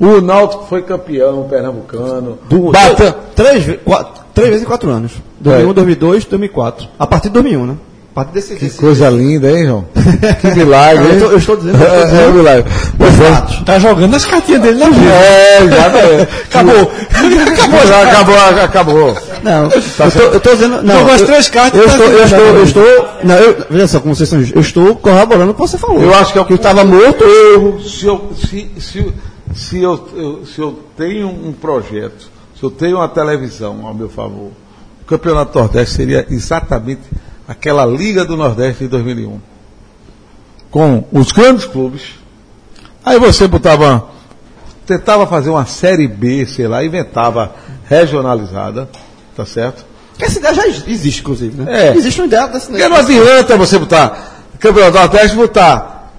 O 0.00 0.20
Náutico 0.20 0.64
foi 0.66 0.82
campeão 0.82 1.46
pernambucano. 1.48 2.38
Bata- 2.72 3.12
Três, 3.34 3.78
quatro, 3.84 4.22
três 4.34 4.48
vezes 4.50 4.64
em 4.64 4.66
quatro 4.66 4.90
anos. 4.90 5.12
2001, 5.40 5.72
2002, 5.74 6.24
2004. 6.24 6.88
A 6.98 7.06
partir 7.06 7.28
de 7.28 7.34
2001, 7.34 7.66
né? 7.66 7.76
Partir 8.14 8.32
desse... 8.32 8.54
Que 8.56 8.64
desse- 8.64 8.78
coisa 8.78 9.08
linda, 9.10 9.50
hein, 9.50 9.66
João? 9.66 9.84
Que 10.40 10.50
milagre, 10.58 11.04
Eu 11.04 11.08
hein? 11.10 11.14
estou- 11.16 11.30
eu 11.32 11.38
estou 11.38 11.56
dizendo, 11.56 11.76
eu 11.78 11.84
estou 11.84 11.98
É, 12.00 12.04
dizendo. 12.04 12.20
é 12.22 12.26
um 12.28 12.32
milagre. 12.32 12.72
Mas 12.98 13.20
é- 13.20 13.64
Tá 13.64 13.78
jogando 13.78 14.14
as 14.16 14.24
cartinhas 14.24 14.62
dele 14.62 14.78
na 14.78 14.88
vida. 14.90 15.10
É, 15.12 15.62
exatamente. 15.64 16.28
Acabou. 16.48 16.90
acabou 17.52 17.86
já, 17.86 18.02
acabou, 18.02 18.36
acabou. 18.64 19.16
Não, 19.42 19.64
eu 19.64 20.10
tô, 20.10 20.20
eu 20.34 20.40
tô 20.40 20.50
dizendo. 20.54 20.82
Não, 20.82 20.98
Jogou 20.98 21.14
as 21.14 21.20
eu- 21.20 21.26
três 21.26 21.48
cartas, 21.48 21.80
Eu 21.80 21.86
tá 21.86 21.92
estou, 21.92 22.06
eu 22.08 22.24
estou, 22.24 22.38
eu 22.40 22.64
estou. 22.64 23.08
Não, 23.24 23.34
eu, 23.36 23.66
veja 23.70 23.86
só 23.86 24.00
como 24.00 24.14
vocês 24.16 24.28
são. 24.28 24.40
Eu 24.40 24.60
estou 24.60 24.96
corroborando 24.96 25.50
o 25.52 25.54
que 25.54 25.60
você 25.60 25.78
falou. 25.78 26.02
Eu 26.02 26.12
acho 26.14 26.32
que 26.32 26.38
é 26.38 26.42
o 26.42 26.44
que 26.44 26.54
estava 26.54 26.84
morto. 26.84 27.22
erro. 27.24 27.80
Se 27.80 28.06
eu, 28.06 28.32
se, 28.36 28.68
se, 28.80 29.12
se, 29.54 29.78
eu, 29.82 30.08
eu- 30.16 30.42
se 30.46 30.60
eu 30.60 30.80
tenho 30.96 31.28
um 31.28 31.52
projeto, 31.52 32.28
se 32.58 32.62
eu 32.64 32.70
tenho 32.70 32.96
uma 32.96 33.08
televisão 33.08 33.86
ao 33.86 33.94
meu 33.94 34.08
favor, 34.08 34.50
o 35.02 35.04
Campeonato 35.06 35.56
Nordeste 35.56 35.94
seria 35.94 36.26
exatamente 36.30 37.02
aquela 37.48 37.84
Liga 37.86 38.24
do 38.24 38.36
Nordeste 38.36 38.84
de 38.84 38.90
2001. 38.90 39.40
Com 40.70 41.04
os 41.10 41.32
grandes 41.32 41.64
clubes. 41.64 42.02
Aí 43.04 43.18
você 43.18 43.48
botava, 43.48 44.06
tentava 44.86 45.26
fazer 45.26 45.48
uma 45.50 45.64
Série 45.64 46.06
B, 46.06 46.44
sei 46.46 46.68
lá, 46.68 46.84
inventava 46.84 47.54
regionalizada, 47.88 48.88
tá 49.34 49.46
certo? 49.46 49.84
Essa 50.20 50.38
ideia 50.38 50.54
já 50.54 50.66
ex- 50.66 50.84
existe, 50.86 51.20
inclusive, 51.22 51.62
né? 51.62 51.88
É. 51.88 51.96
Existe 51.96 52.20
uma 52.20 52.26
ideia 52.26 52.46
dessa 52.48 52.66
Porque 52.70 52.86
não 52.88 52.96
adianta 52.96 53.56
você 53.56 53.78
botar 53.78 54.42
Campeonato 54.58 54.98
Nordeste 54.98 55.36
botar 55.36 56.12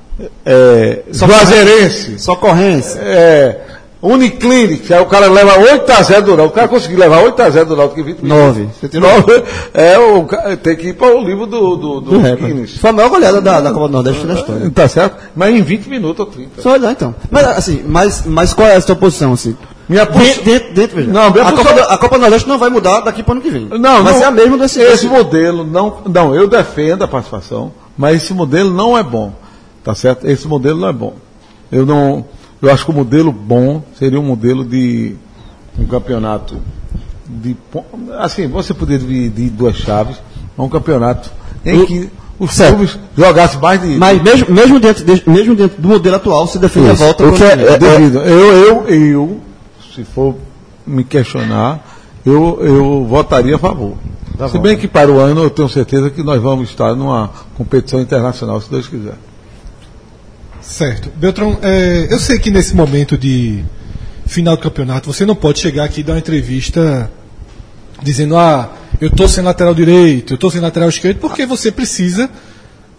é, 0.46 1.04
Só 1.12 1.28
Juazeirense, 1.28 2.18
Socorrência. 2.18 3.00
é, 3.02 3.66
Uniclinic, 4.02 4.94
aí 4.94 5.02
o 5.02 5.06
cara 5.08 5.28
leva 5.30 5.60
8 5.60 5.92
a 5.92 6.02
0 6.02 6.22
do 6.22 6.38
Náutico. 6.38 6.54
O 6.54 6.56
cara 6.56 6.68
conseguiu 6.70 6.98
levar 7.00 7.22
8 7.22 7.42
a 7.42 7.50
0 7.50 7.66
do 7.66 7.76
Náutico 7.76 8.00
em 8.00 8.04
20 8.04 8.20
minutos. 8.22 8.46
Nove. 8.46 8.70
Você 8.80 8.88
tirou 8.88 9.10
Nove. 9.12 9.44
É, 9.74 9.98
o, 10.00 10.24
ca- 10.24 10.56
tem 10.58 10.76
que 10.78 10.88
ir 10.90 10.94
para 10.94 11.14
o 11.16 11.22
livro 11.22 11.46
do, 11.46 11.76
do, 11.76 12.00
do, 12.00 12.12
do 12.12 12.20
recorde. 12.20 12.54
Guinness. 12.54 12.78
Foi 12.78 12.90
a 12.90 12.94
maior 12.94 13.10
goleada 13.10 13.42
da, 13.42 13.60
da 13.60 13.72
Copa 13.72 13.88
do 13.88 13.92
Nordeste 13.94 14.26
da 14.26 14.34
história. 14.36 14.70
Tá 14.70 14.88
certo? 14.88 15.18
Mas 15.36 15.54
em 15.54 15.62
20 15.62 15.88
minutos 15.88 16.20
ou 16.22 16.26
30. 16.28 16.62
Só 16.62 16.72
olhar 16.74 16.92
então. 16.92 17.14
Mas 17.30 17.46
assim, 17.46 17.84
mas, 17.86 18.24
mas 18.26 18.54
qual 18.54 18.68
é 18.70 18.76
a 18.76 18.82
sua 18.82 18.96
posição, 18.96 19.34
assim? 19.34 19.56
Minha 19.90 20.06
Dentro, 20.06 20.20
posição. 20.22 20.44
dentro, 20.46 20.74
dentro 20.74 20.96
veja. 20.96 21.12
Não, 21.12 21.32
minha 21.32 21.44
a, 21.44 21.52
posição- 21.52 21.74
Copa, 21.76 21.94
a 21.94 21.98
Copa 21.98 22.16
do 22.16 22.22
Nordeste 22.22 22.48
não 22.48 22.58
vai 22.58 22.70
mudar 22.70 23.02
daqui 23.02 23.22
para 23.22 23.32
o 23.32 23.34
ano 23.34 23.42
que 23.42 23.50
vem. 23.50 23.68
Não, 23.70 24.04
vai 24.04 24.14
não. 24.14 24.20
ser 24.20 24.26
a 24.26 24.32
mesma 24.32 24.58
desse 24.58 24.80
Esse 24.80 25.08
modelo 25.08 25.66
não. 25.66 25.98
Não, 26.08 26.34
eu 26.34 26.48
defendo 26.48 27.04
a 27.04 27.08
participação, 27.08 27.74
mas 27.98 28.24
esse 28.24 28.34
modelo 28.34 28.70
não 28.72 28.98
é 28.98 29.04
bom. 29.04 29.34
Tá 29.84 29.94
certo? 29.94 30.26
Esse 30.26 30.48
modelo 30.48 30.80
não 30.80 30.88
é 30.88 30.94
bom. 30.94 31.16
Eu 31.72 31.86
não. 31.86 32.24
Eu 32.62 32.72
acho 32.72 32.84
que 32.86 32.92
o 32.92 32.94
modelo 32.94 33.32
bom 33.32 33.82
seria 33.98 34.20
um 34.20 34.24
modelo 34.24 34.66
de 34.66 35.16
um 35.78 35.86
campeonato 35.86 36.58
de 37.28 37.56
assim, 38.20 38.48
você 38.48 38.74
poderia 38.74 39.00
dividir 39.00 39.50
duas 39.52 39.76
chaves, 39.76 40.18
mas 40.58 40.66
um 40.68 40.70
campeonato 40.70 41.30
em 41.66 41.82
O- 41.82 41.86
que 41.86 42.10
os 42.40 42.52
Certo. 42.52 42.76
clubes 42.76 43.00
jogassem 43.18 43.60
mais 43.62 43.82
de 43.82 43.88
Mas 43.98 44.22
mesmo, 44.22 44.54
mesmo, 44.54 44.80
dentro, 44.80 45.06
de- 45.06 45.30
mesmo 45.30 45.56
dentro 45.56 45.82
do 45.82 45.88
modelo 45.88 46.16
atual, 46.16 46.48
você 46.48 46.58
defende 46.60 46.90
a 46.90 46.94
Isso. 46.94 47.04
volta 47.04 47.26
O 47.26 47.34
que 47.34 47.44
é, 47.44 47.52
é, 47.52 47.78
devido. 47.78 48.20
Eu, 48.20 48.54
eu, 48.54 48.88
eu, 48.90 49.40
se 49.96 50.04
for 50.04 50.36
me 50.88 51.04
questionar, 51.04 51.86
eu, 52.26 52.58
eu 52.62 53.06
votaria 53.06 53.56
a 53.56 53.60
favor. 53.60 53.94
Se 54.52 54.58
bem 54.58 54.78
que 54.78 54.88
para 54.88 55.12
o 55.12 55.20
ano 55.20 55.44
eu 55.44 55.50
tenho 55.50 55.68
certeza 55.70 56.10
que 56.10 56.24
nós 56.24 56.42
vamos 56.42 56.70
estar 56.70 56.96
numa 56.96 57.30
competição 57.58 58.00
internacional, 58.02 58.60
se 58.62 58.70
Deus 58.72 58.88
quiser. 58.88 59.16
Certo. 60.70 61.10
Beltrão, 61.16 61.58
é, 61.64 62.08
eu 62.12 62.20
sei 62.20 62.38
que 62.38 62.52
nesse 62.52 62.76
momento 62.76 63.18
de 63.18 63.64
final 64.28 64.56
do 64.56 64.62
campeonato 64.62 65.12
você 65.12 65.26
não 65.26 65.36
pode 65.36 65.60
chegar 65.60 65.84
aqui 65.84 66.02
e 66.02 66.04
dar 66.04 66.14
uma 66.14 66.20
entrevista 66.20 67.12
dizendo, 68.04 68.38
ah, 68.38 68.72
eu 69.02 69.10
tô 69.10 69.28
sem 69.28 69.44
lateral 69.44 69.74
direito, 69.74 70.34
eu 70.34 70.38
tô 70.38 70.50
sem 70.52 70.62
lateral 70.62 70.88
esquerdo, 70.88 71.20
porque 71.20 71.46
você 71.46 71.72
precisa 71.72 72.30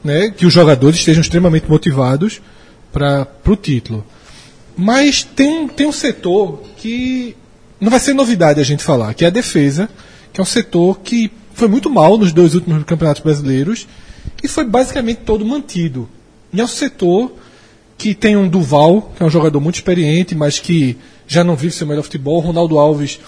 né, 0.03 0.31
que 0.31 0.45
os 0.45 0.53
jogadores 0.53 0.99
estejam 0.99 1.21
extremamente 1.21 1.71
motivados 1.71 2.43
para 2.93 3.27
o 3.47 3.57
título. 3.57 4.05
Mas 4.77 5.23
tem, 5.23 5.69
tem 5.69 5.87
um 5.87 5.93
setor 5.93 6.65
que 6.77 7.37
não 7.81 7.89
vai 7.89 8.01
ser 8.01 8.15
novidade 8.15 8.61
a 8.61 8.65
gente 8.65 8.83
falar, 8.83 9.15
que 9.15 9.25
é 9.25 9.29
a 9.29 9.31
defesa, 9.31 9.89
que 10.33 10.41
é 10.41 10.43
um 10.43 10.47
setor 10.47 10.99
que 11.01 11.31
foi 11.55 11.69
muito 11.69 11.89
mal 11.89 12.19
nos 12.19 12.33
dois 12.33 12.55
últimos 12.55 12.83
campeonatos 12.83 13.23
brasileiros 13.23 13.87
e 14.43 14.49
foi 14.49 14.65
basicamente 14.65 15.19
todo 15.19 15.45
mantido. 15.47 16.09
E 16.53 16.61
é 16.61 16.65
um 16.65 16.69
setor 16.69 17.33
que 18.01 18.15
tem 18.15 18.35
um 18.35 18.49
Duval, 18.49 19.13
que 19.15 19.23
é 19.23 19.27
um 19.27 19.29
jogador 19.29 19.61
muito 19.61 19.75
experiente, 19.75 20.35
mas 20.35 20.59
que 20.59 20.97
já 21.27 21.45
não 21.45 21.55
vive 21.55 21.75
seu 21.75 21.87
melhor 21.87 22.01
futebol. 22.03 22.41
Ronaldo 22.41 22.79
Alves 22.79 23.21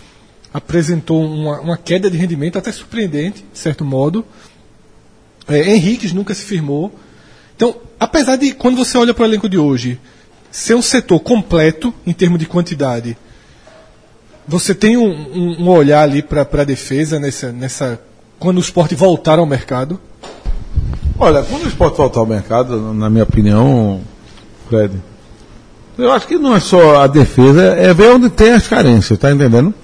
apresentou 0.52 1.22
uma, 1.22 1.60
uma 1.60 1.76
queda 1.76 2.10
de 2.10 2.16
rendimento 2.16 2.56
até 2.56 2.72
surpreendente, 2.72 3.44
de 3.52 3.58
certo 3.58 3.84
modo. 3.84 4.24
É, 5.46 5.76
nunca 6.14 6.32
se 6.32 6.42
firmou. 6.46 6.90
Então, 7.54 7.76
apesar 8.00 8.36
de, 8.36 8.52
quando 8.54 8.78
você 8.78 8.96
olha 8.96 9.12
para 9.12 9.24
o 9.24 9.26
elenco 9.26 9.46
de 9.46 9.58
hoje, 9.58 10.00
ser 10.50 10.74
um 10.74 10.80
setor 10.80 11.20
completo 11.20 11.92
em 12.06 12.14
termos 12.14 12.38
de 12.38 12.46
quantidade, 12.46 13.14
você 14.48 14.74
tem 14.74 14.96
um, 14.96 15.04
um- 15.10 15.64
um 15.64 15.68
olhar 15.68 16.00
ali 16.02 16.22
para 16.22 16.48
a 16.50 16.64
defesa 16.64 17.20
nessa, 17.20 17.52
nessa. 17.52 18.00
Quando 18.38 18.56
o 18.56 18.60
esporte 18.60 18.94
voltar 18.94 19.38
ao 19.38 19.44
mercado. 19.44 20.00
Olha, 21.18 21.42
quando 21.42 21.64
o 21.64 21.68
esporte 21.68 21.98
voltar 21.98 22.20
ao 22.20 22.26
mercado, 22.26 22.94
na 22.94 23.10
minha 23.10 23.24
opinião, 23.24 24.00
Fred, 24.72 24.94
eu 25.98 26.10
acho 26.10 26.26
que 26.26 26.36
não 26.38 26.56
é 26.56 26.60
só 26.60 27.02
a 27.02 27.06
defesa, 27.06 27.62
é 27.62 27.92
ver 27.92 28.10
onde 28.10 28.30
tem 28.30 28.52
as 28.52 28.66
carências, 28.66 29.18
tá 29.18 29.30
entendendo? 29.30 29.74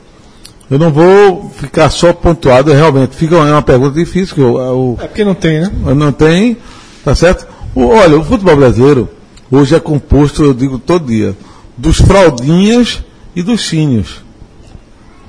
Eu 0.70 0.78
não 0.78 0.90
vou 0.90 1.50
ficar 1.50 1.90
só 1.90 2.12
pontuado, 2.12 2.72
realmente. 2.72 3.14
Fica 3.14 3.36
é 3.36 3.52
uma 3.52 3.60
pergunta 3.62 3.94
difícil, 3.98 4.34
que 4.34 4.40
o, 4.40 4.54
o, 4.56 4.98
É 5.00 5.06
porque 5.06 5.24
não 5.24 5.34
tem, 5.34 5.60
né? 5.60 5.70
não 5.94 6.10
tem, 6.12 6.56
tá 7.04 7.14
certo? 7.14 7.46
O- 7.74 7.86
olha, 7.88 8.18
o 8.18 8.24
futebol 8.24 8.56
brasileiro 8.56 9.08
hoje 9.50 9.74
é 9.74 9.80
composto, 9.80 10.42
eu 10.42 10.54
digo 10.54 10.78
todo 10.78 11.06
dia, 11.06 11.36
dos 11.76 11.98
fraldinhas 11.98 13.02
e 13.36 13.42
dos 13.42 13.66
sínios. 13.68 14.22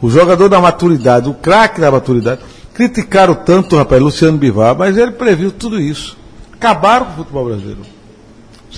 O 0.01 0.09
jogador 0.09 0.47
da 0.47 0.61
maturidade, 0.61 1.27
o 1.29 1.33
craque 1.33 1.81
da 1.81 1.91
maturidade. 1.91 2.39
Criticaram 2.73 3.35
tanto, 3.35 3.75
rapaz, 3.75 4.01
Luciano 4.01 4.37
Bivar, 4.37 4.73
mas 4.77 4.97
ele 4.97 5.11
previu 5.11 5.51
tudo 5.51 5.79
isso. 5.81 6.17
Acabaram 6.53 7.07
com 7.07 7.11
o 7.11 7.15
futebol 7.17 7.45
brasileiro. 7.45 7.81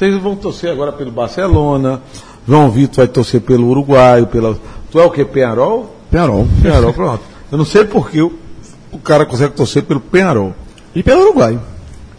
Vocês 0.01 0.17
vão 0.17 0.35
torcer 0.35 0.71
agora 0.71 0.91
pelo 0.91 1.11
Barcelona, 1.11 2.01
João 2.47 2.71
Vitor 2.71 3.05
vai 3.05 3.07
torcer 3.07 3.39
pelo 3.39 3.67
Uruguai, 3.67 4.25
pela. 4.25 4.57
Tu 4.89 4.99
é 4.99 5.05
o 5.05 5.11
que? 5.11 5.23
Penharol? 5.23 5.95
Penarol. 6.09 6.47
Penharol, 6.59 6.91
pronto. 6.91 7.21
Eu 7.51 7.57
não 7.59 7.65
sei 7.65 7.85
por 7.85 8.09
que 8.09 8.19
o, 8.19 8.33
o 8.91 8.97
cara 8.97 9.27
consegue 9.27 9.53
torcer 9.53 9.83
pelo 9.83 9.99
Penharol. 9.99 10.55
E 10.95 11.03
pelo 11.03 11.21
Uruguai. 11.21 11.59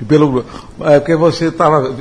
E 0.01 0.05
pelo, 0.05 0.45
é 0.83 1.01
porque 1.01 1.17
você 1.17 1.47
estava. 1.47 1.93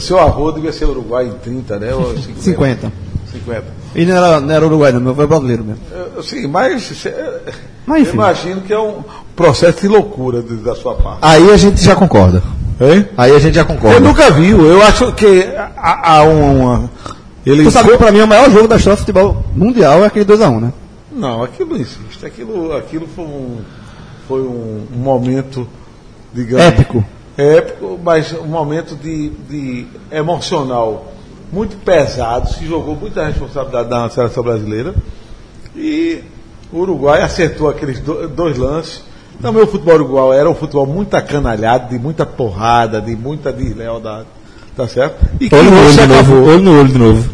Seu 0.00 0.18
avô 0.18 0.50
devia 0.50 0.72
ser 0.72 0.86
Uruguai 0.86 1.26
em 1.28 1.38
30, 1.38 1.78
né? 1.78 1.94
Ou 1.94 2.12
50. 2.18 2.40
50. 2.42 2.92
50. 3.30 3.64
E 3.94 4.04
não 4.04 4.16
era, 4.16 4.40
não 4.40 4.54
era 4.56 4.66
Uruguai, 4.66 4.90
não, 4.90 5.00
meu 5.00 5.14
foi 5.14 5.26
brasileiro 5.28 5.62
mesmo. 5.62 5.82
Eu- 6.16 6.20
Sim, 6.24 6.48
mas. 6.48 7.06
é, 7.06 7.42
Mas, 7.86 8.02
enfim. 8.02 8.14
imagino 8.14 8.60
que 8.62 8.72
é 8.72 8.78
um 8.80 9.04
processo 9.36 9.82
de 9.82 9.86
loucura 9.86 10.42
de- 10.42 10.56
da 10.56 10.74
sua 10.74 10.96
parte. 10.96 11.18
Aí 11.22 11.48
a 11.48 11.56
gente 11.56 11.80
já 11.80 11.94
concorda. 11.94 12.42
Hein? 12.80 13.08
Aí 13.16 13.32
a 13.32 13.38
gente 13.38 13.54
já 13.54 13.64
concorda. 13.64 13.96
Eu 13.96 14.00
nunca 14.00 14.30
vi, 14.30 14.50
eu 14.50 14.82
acho 14.82 15.12
que 15.12 15.48
há, 15.76 16.22
uma. 16.22 16.90
Ele 17.44 17.64
Tu 17.64 17.70
sabe 17.70 17.90
que 17.90 17.96
pra 17.98 18.12
mim 18.12 18.20
o 18.20 18.26
maior 18.26 18.50
jogo 18.50 18.68
da 18.68 18.76
história 18.76 18.96
do 18.96 19.00
futebol 19.00 19.44
mundial 19.54 20.02
é 20.02 20.06
aquele 20.06 20.24
2x1, 20.24 20.60
né? 20.60 20.72
Não, 21.12 21.42
aquilo 21.42 21.70
não 21.70 21.76
existe. 21.76 22.26
Aquilo, 22.26 22.76
aquilo 22.76 23.06
foi 23.06 23.24
um, 23.24 23.58
foi 24.28 24.40
um, 24.42 24.86
um 24.94 24.98
momento, 24.98 25.66
digamos. 26.34 26.66
Épico. 26.66 27.04
Épico, 27.38 27.98
mas 28.02 28.32
um 28.32 28.46
momento 28.46 28.94
de, 28.96 29.30
de 29.48 29.86
emocional 30.10 31.12
muito 31.52 31.76
pesado. 31.78 32.50
Se 32.52 32.66
jogou 32.66 32.94
muita 32.96 33.24
responsabilidade 33.26 33.88
na 33.88 34.10
seleção 34.10 34.42
brasileira. 34.42 34.94
E 35.74 36.20
o 36.72 36.78
Uruguai 36.80 37.22
acertou 37.22 37.68
aqueles 37.70 38.00
do- 38.00 38.28
dois 38.28 38.58
lances. 38.58 39.02
Também 39.40 39.62
o 39.62 39.66
futebol 39.66 39.94
uruguai 39.94 40.38
era 40.38 40.50
um 40.50 40.54
futebol 40.54 40.86
muito 40.86 41.14
acanalhado, 41.14 41.90
de 41.90 41.98
muita 41.98 42.24
porrada, 42.24 43.00
de 43.00 43.14
muita 43.14 43.52
deslealdade. 43.52 44.26
Tá 44.76 44.86
certo? 44.88 45.24
E 45.40 45.48
que 45.48 45.54
Olho 45.54 45.70
no 45.70 45.76
hoje 45.78 45.86
olho 45.86 45.92
se 45.92 46.00
de 46.00 46.06
novo. 46.06 46.34
Olho 46.44 46.62
no 46.62 46.78
olho 46.80 46.88
de 46.92 46.98
novo. 46.98 47.30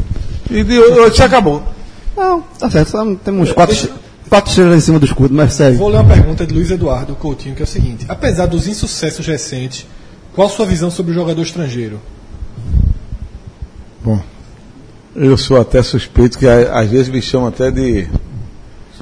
E 0.49 0.63
de 0.63 0.79
hoje 0.79 1.15
se 1.15 1.23
acabou. 1.23 1.63
Não, 2.15 2.41
tá 2.59 2.69
certo. 2.69 2.89
Só 2.91 3.15
temos 3.23 3.51
quatro, 3.51 3.75
quatro 4.29 4.49
estrelas 4.49 4.77
em 4.77 4.81
cima 4.81 4.99
do 4.99 5.05
escudo, 5.05 5.33
mas 5.33 5.53
segue. 5.53 5.77
Vou 5.77 5.89
ler 5.89 5.97
uma 5.97 6.05
pergunta 6.13 6.45
de 6.45 6.53
Luiz 6.53 6.71
Eduardo 6.71 7.15
Coutinho, 7.15 7.55
que 7.55 7.61
é 7.61 7.65
o 7.65 7.67
seguinte: 7.67 8.05
apesar 8.07 8.45
dos 8.45 8.67
insucessos 8.67 9.25
recentes, 9.25 9.85
qual 10.33 10.47
sua 10.49 10.65
visão 10.65 10.89
sobre 10.91 11.11
o 11.11 11.15
jogador 11.15 11.41
estrangeiro? 11.41 11.99
Bom, 14.03 14.19
eu 15.15 15.37
sou 15.37 15.59
até 15.59 15.81
suspeito 15.81 16.37
que 16.37 16.47
a- 16.47 16.79
às 16.79 16.89
vezes 16.89 17.09
me 17.09 17.21
chamam 17.21 17.47
até 17.47 17.71
de 17.71 18.07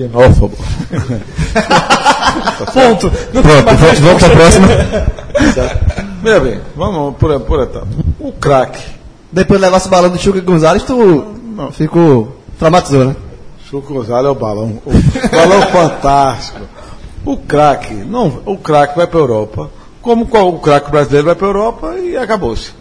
xenófobo. 0.07 0.55
Ponto. 2.73 3.11
Não 3.33 3.41
Pronto, 3.41 4.01
vamos 4.01 4.23
para 4.23 4.27
a 4.27 4.35
próxima. 4.35 4.67
Veja 6.23 6.39
bem, 6.39 6.61
vamos 6.75 7.15
por, 7.17 7.39
por 7.41 7.61
etapa. 7.63 7.87
O 8.19 8.31
craque, 8.31 8.81
Depois 9.31 9.59
de 9.59 9.65
levar 9.65 9.77
esse 9.77 9.89
balão 9.89 10.09
do 10.09 10.17
Chuca 10.19 10.39
Gonzalez, 10.41 10.83
tu 10.83 11.25
ficou 11.71 12.37
traumatizou, 12.59 13.05
né? 13.05 13.15
Chico 13.69 13.81
Gonzalez 13.93 14.25
é 14.27 14.29
o 14.29 14.35
balão. 14.35 14.81
O 14.85 14.91
balão 15.35 15.61
fantástico. 15.63 16.59
O 17.25 17.37
craque, 17.37 17.93
não, 17.93 18.39
o 18.45 18.57
craque 18.57 18.95
vai 18.95 19.07
para 19.07 19.19
a 19.19 19.23
Europa, 19.23 19.69
como 20.01 20.25
qual- 20.27 20.49
o 20.49 20.59
craque 20.59 20.89
brasileiro 20.91 21.27
vai 21.27 21.35
para 21.35 21.47
a 21.47 21.49
Europa 21.49 21.95
e 21.97 22.17
acabou-se. 22.17 22.71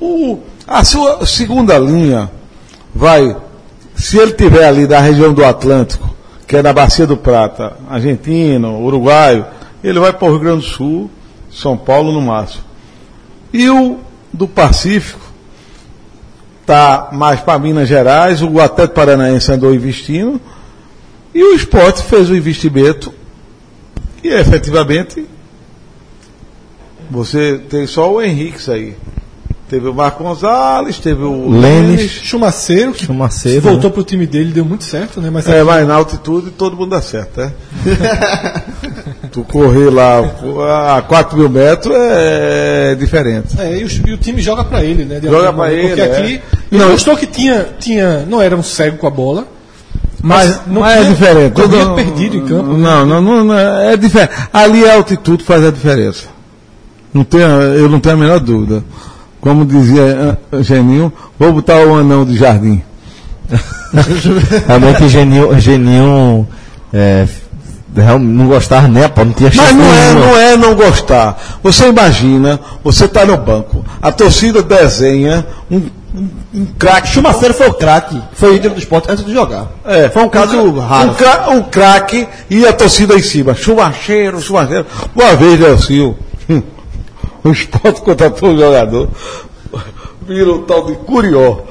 O- 0.00 0.38
A 0.66 0.84
sua 0.84 1.26
segunda 1.26 1.76
linha 1.78 2.30
vai, 2.94 3.36
se 3.96 4.16
ele 4.18 4.32
tiver 4.32 4.64
ali 4.64 4.86
da 4.86 5.00
região 5.00 5.32
do 5.32 5.44
Atlântico, 5.44 6.08
que 6.50 6.56
é 6.56 6.62
na 6.64 6.72
Bacia 6.72 7.06
do 7.06 7.16
Prata, 7.16 7.76
argentino, 7.88 8.80
uruguaio, 8.80 9.46
ele 9.84 10.00
vai 10.00 10.12
para 10.12 10.26
o 10.26 10.32
Rio 10.32 10.40
Grande 10.40 10.62
do 10.62 10.66
Sul, 10.66 11.08
São 11.48 11.76
Paulo 11.76 12.10
no 12.10 12.20
máximo. 12.20 12.64
E 13.52 13.70
o 13.70 14.00
do 14.32 14.48
Pacífico 14.48 15.20
está 16.60 17.10
mais 17.12 17.38
para 17.38 17.56
Minas 17.56 17.88
Gerais, 17.88 18.42
o 18.42 18.60
Atlético 18.60 18.96
Paranaense 18.96 19.52
andou 19.52 19.72
investindo, 19.72 20.40
e 21.32 21.40
o 21.40 21.54
esporte 21.54 22.02
fez 22.02 22.28
o 22.28 22.34
investimento, 22.34 23.14
e 24.20 24.26
efetivamente 24.26 25.24
você 27.08 27.58
tem 27.70 27.86
só 27.86 28.12
o 28.12 28.20
Henrique 28.20 28.68
aí. 28.72 28.96
Teve 29.70 29.88
o 29.88 29.94
Marco 29.94 30.24
Gonzalez, 30.24 30.98
teve 30.98 31.22
o 31.22 31.48
Lênis. 31.48 32.10
Chumaceiro, 32.10 32.92
que 32.92 33.06
Chumaceiro, 33.06 33.60
voltou 33.60 33.88
né? 33.88 33.94
pro 33.94 34.02
time 34.02 34.26
dele, 34.26 34.50
deu 34.52 34.64
muito 34.64 34.82
certo, 34.82 35.20
né? 35.20 35.30
Mas 35.30 35.48
É, 35.48 35.62
mas 35.62 35.86
na 35.86 35.94
altitude 35.94 36.50
todo 36.50 36.76
mundo 36.76 36.90
dá 36.90 37.00
certo, 37.00 37.40
é? 37.40 37.52
tu 39.30 39.44
correr 39.44 39.88
lá 39.90 40.18
a 40.96 41.02
4 41.02 41.38
mil 41.38 41.48
metros 41.48 41.94
é 41.96 42.96
diferente. 42.98 43.60
É, 43.60 43.78
e, 43.78 43.84
o, 43.84 43.88
e 44.08 44.12
o 44.12 44.16
time 44.18 44.42
joga 44.42 44.64
pra 44.64 44.82
ele, 44.82 45.04
né? 45.04 45.20
de 45.20 45.28
Joga 45.28 45.52
Porque 45.52 45.72
ele, 45.72 46.02
aqui, 46.02 46.12
é. 46.12 46.26
ele 46.26 46.42
Não, 46.72 46.90
mostrou 46.90 47.16
que 47.16 47.26
tinha, 47.26 47.68
tinha, 47.78 48.26
não 48.28 48.42
era 48.42 48.56
um 48.56 48.62
cego 48.64 48.96
com 48.96 49.06
a 49.06 49.10
bola, 49.10 49.46
Mas, 50.20 50.60
não 50.66 50.80
mas 50.80 51.06
é 51.06 51.10
diferente. 51.10 51.52
corria 51.54 51.84
Todo- 51.84 51.94
perdido 51.94 52.36
em 52.38 52.44
campo, 52.44 52.72
né? 52.72 52.78
Não, 52.78 53.06
não, 53.06 53.20
não, 53.22 53.44
não, 53.44 53.54
é 53.58 53.96
diferente. 53.96 54.32
Ali 54.52 54.84
a 54.84 54.94
altitude 54.94 55.44
faz 55.44 55.64
a 55.64 55.70
diferença. 55.70 56.26
Não 57.14 57.22
tem, 57.24 57.40
eu 57.40 57.88
não 57.88 58.00
tenho 58.00 58.16
a 58.16 58.18
menor 58.18 58.40
dúvida. 58.40 58.82
Como 59.40 59.64
dizia 59.64 60.38
ah, 60.52 60.62
Geninho, 60.62 61.12
vou 61.38 61.52
botar 61.52 61.76
o 61.86 61.94
anão 61.96 62.24
de 62.24 62.36
jardim. 62.36 62.82
Realmente 64.66 65.08
Geninho, 65.08 65.58
Geninho 65.58 66.46
é, 66.92 67.26
não 68.20 68.46
gostava, 68.46 68.86
né? 68.86 69.08
Pô, 69.08 69.24
não 69.24 69.32
tinha 69.32 69.50
Mas 69.54 69.72
não 69.74 69.84
é, 69.84 70.04
nenhuma. 70.12 70.26
não 70.26 70.36
é 70.38 70.56
não 70.56 70.74
gostar. 70.74 71.40
Você 71.62 71.88
imagina, 71.88 72.60
você 72.84 73.06
está 73.06 73.24
no 73.24 73.36
banco, 73.36 73.84
a 74.00 74.12
torcida 74.12 74.62
desenha 74.62 75.44
um, 75.70 75.78
um, 76.14 76.28
um 76.54 76.66
craque. 76.78 77.08
Chumaceiro 77.08 77.54
foi 77.54 77.68
o 77.68 77.74
craque, 77.74 78.20
foi 78.34 78.56
ídolo 78.56 78.74
do 78.74 78.78
esporte 78.80 79.10
antes 79.10 79.24
de 79.24 79.32
jogar. 79.32 79.66
É, 79.84 80.08
Foi 80.08 80.22
um 80.22 80.28
caso 80.28 80.78
raro. 80.78 81.10
Um, 81.10 81.14
cra- 81.14 81.50
um 81.50 81.62
craque 81.62 82.28
e 82.48 82.64
a 82.66 82.72
torcida 82.72 83.14
em 83.16 83.22
cima. 83.22 83.54
Chumacheiro, 83.54 84.40
chumacheiro. 84.40 84.86
Uma 85.16 85.34
vez, 85.34 85.58
Delcio, 85.58 86.16
o 87.44 87.50
esporte 87.50 88.00
contratou 88.02 88.50
um 88.50 88.58
jogador. 88.58 89.08
vira 90.26 90.52
o 90.52 90.62
tal 90.62 90.86
de 90.86 90.94
Curió. 90.94 91.64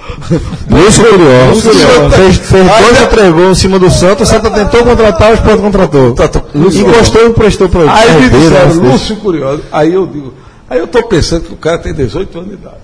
Lúcio 0.70 1.06
Curió. 1.06 1.50
Lúcio 1.50 1.72
Curió. 1.72 2.10
Fez, 2.10 2.38
fez 2.38 2.68
dois 2.68 3.00
né? 3.00 3.04
entregou 3.06 3.52
em 3.52 3.56
cima 3.56 3.80
do 3.80 3.90
Santos, 3.90 4.28
o 4.28 4.32
Santos 4.32 4.52
tentou 4.52 4.84
contratar, 4.84 5.32
o 5.32 5.36
Sport 5.36 5.62
contratou. 5.62 6.16
Encostou 6.56 7.24
e 7.24 7.30
emprestou 7.30 7.70
para 7.70 7.94
Aí 7.94 8.22
me 8.22 8.30
disseram, 8.30 8.76
né? 8.76 8.91
Lúcio 8.91 9.16
Curioso. 9.18 9.64
Aí 9.72 9.94
eu 9.94 10.06
digo, 10.06 10.34
aí 10.70 10.80
eu 10.80 10.86
estou 10.86 11.04
pensando 11.08 11.46
que 11.46 11.54
o 11.54 11.58
cara 11.58 11.78
tem 11.78 11.94
18 11.94 12.38
anos 12.38 12.50
de 12.50 12.56
idade. 12.56 12.76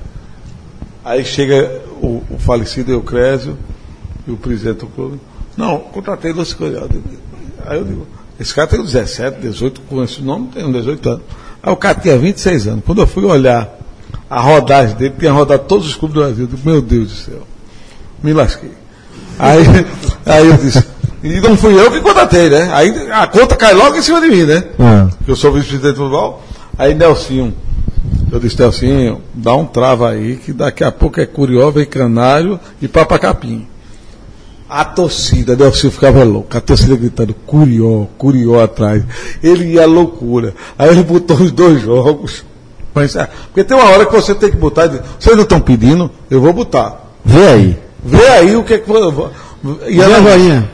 Aí 1.03 1.23
chega 1.25 1.81
o, 2.01 2.23
o 2.29 2.39
falecido 2.39 2.91
Eucrésio 2.91 3.57
e 4.27 4.31
o 4.31 4.37
presidente 4.37 4.79
do 4.79 4.87
clube. 4.87 5.19
Não, 5.57 5.79
contratei 5.79 6.31
Lúcio 6.31 6.57
Curioso. 6.57 6.89
Aí 7.65 7.77
eu 7.77 7.83
digo, 7.83 8.07
esse 8.39 8.53
cara 8.53 8.67
tem 8.67 8.81
17, 8.81 9.39
18, 9.41 9.81
com 9.81 10.03
esse 10.03 10.21
nome 10.21 10.49
tem 10.53 10.65
uns 10.65 10.73
18 10.73 11.09
anos. 11.09 11.23
Aí 11.65 11.73
o 11.73 11.75
cara 11.75 11.95
tinha 11.95 12.15
26 12.15 12.67
anos. 12.67 12.83
Quando 12.85 13.01
eu 13.01 13.07
fui 13.07 13.25
olhar 13.25 13.67
a 14.29 14.39
rodagem 14.39 14.95
dele, 14.95 15.15
tinha 15.17 15.31
rodado 15.31 15.63
todos 15.63 15.87
os 15.87 15.95
clubes 15.95 16.13
do 16.13 16.21
Brasil. 16.21 16.43
Eu 16.43 16.47
digo, 16.47 16.69
meu 16.69 16.79
Deus 16.79 17.09
do 17.09 17.15
céu, 17.15 17.41
me 18.21 18.33
lasquei. 18.33 18.71
Aí, 19.39 19.63
aí 20.27 20.47
eu 20.47 20.57
disse, 20.57 20.85
e 21.23 21.39
não 21.39 21.57
fui 21.57 21.73
eu 21.73 21.89
que 21.89 21.99
contratei, 22.01 22.51
né? 22.51 22.69
Aí 22.71 23.11
a 23.11 23.25
conta 23.25 23.55
cai 23.55 23.73
logo 23.73 23.95
em 23.95 24.01
cima 24.03 24.21
de 24.21 24.27
mim, 24.27 24.43
né? 24.43 24.63
Ah. 24.79 25.07
Eu 25.27 25.35
sou 25.35 25.51
vice-presidente 25.51 25.95
do 25.95 26.03
futebol. 26.03 26.43
Aí 26.77 26.93
Nelsinho, 26.93 27.51
eu 28.31 28.39
disse, 28.39 28.59
Nelsinho, 28.59 29.21
dá 29.33 29.55
um 29.55 29.65
trava 29.65 30.11
aí, 30.11 30.35
que 30.35 30.53
daqui 30.53 30.83
a 30.83 30.91
pouco 30.91 31.19
é 31.19 31.25
Curió, 31.25 31.71
vem 31.71 31.85
Canário 31.85 32.59
e 32.79 32.87
Papacapim. 32.87 33.67
A 34.75 34.83
torcida, 34.83 35.55
Nelsinho 35.55 35.89
ficava 35.89 36.21
louco, 36.25 36.57
a 36.57 36.59
torcida 36.59 36.97
gritando, 36.97 37.33
Curió, 37.45 38.07
Curió 38.17 38.61
atrás. 38.61 39.01
Ele 39.41 39.75
ia 39.75 39.83
à 39.83 39.85
loucura. 39.85 40.53
Aí 40.77 40.89
ele 40.89 41.01
botou 41.01 41.37
os 41.37 41.49
dois 41.49 41.81
jogos. 41.81 42.43
Mas, 42.93 43.15
ah, 43.15 43.29
Porque 43.45 43.63
tem 43.63 43.77
uma 43.77 43.89
hora 43.89 44.05
que 44.05 44.11
você 44.11 44.35
tem 44.35 44.51
que 44.51 44.57
botar, 44.57 44.87
e 44.87 44.89
dizer, 44.89 45.03
vocês 45.17 45.33
não 45.33 45.43
estão 45.43 45.61
pedindo, 45.61 46.11
eu 46.29 46.41
vou 46.41 46.51
botar. 46.51 47.05
Vê 47.23 47.47
aí. 47.47 47.79
Vê 48.03 48.27
aí 48.27 48.55
o 48.57 48.65
que 48.65 48.73
é 48.73 48.77
que. 48.79 48.91
E 48.91 49.95
E 49.95 50.01
a 50.01 50.03
ela, 50.03 50.19
Goinha? 50.19 50.69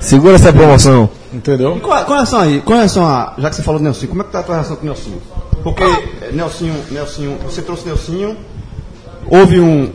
Segura 0.00 0.34
essa 0.34 0.52
promoção. 0.52 1.08
entendeu? 1.32 1.80
Com, 1.80 1.88
com 1.88 2.12
relação 2.12 2.40
aí, 2.40 2.60
com 2.60 2.74
relação 2.74 3.06
a. 3.06 3.36
Já 3.38 3.48
que 3.48 3.56
você 3.56 3.62
falou 3.62 3.80
do 3.80 3.84
Nelsinho, 3.84 4.08
como 4.10 4.20
é 4.20 4.24
que 4.26 4.32
tá 4.32 4.40
a 4.40 4.42
tua 4.42 4.54
relação 4.56 4.76
com 4.76 4.82
o 4.82 4.86
Nelsinho? 4.86 5.22
Porque 5.62 5.82
eh, 5.82 6.30
Nelsinho, 6.32 6.74
Nelsinho, 6.90 7.38
você 7.42 7.62
trouxe 7.62 7.86
Nelsinho, 7.86 8.36
houve 9.30 9.58
um. 9.60 9.90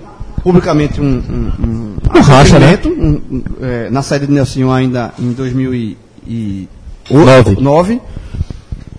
Publicamente 0.45 1.01
um. 1.01 1.05
um, 1.05 1.51
um, 1.67 1.95
Um 2.15 2.21
racha, 2.21 2.59
né? 2.59 2.77
um- 2.85 3.41
eh, 3.61 3.87
na 3.89 4.03
saída 4.03 4.27
de 4.27 4.33
Nelsinho 4.33 4.71
ainda 4.71 5.11
em 5.17 5.31
2009. 5.31 7.59
Nove. 7.59 7.99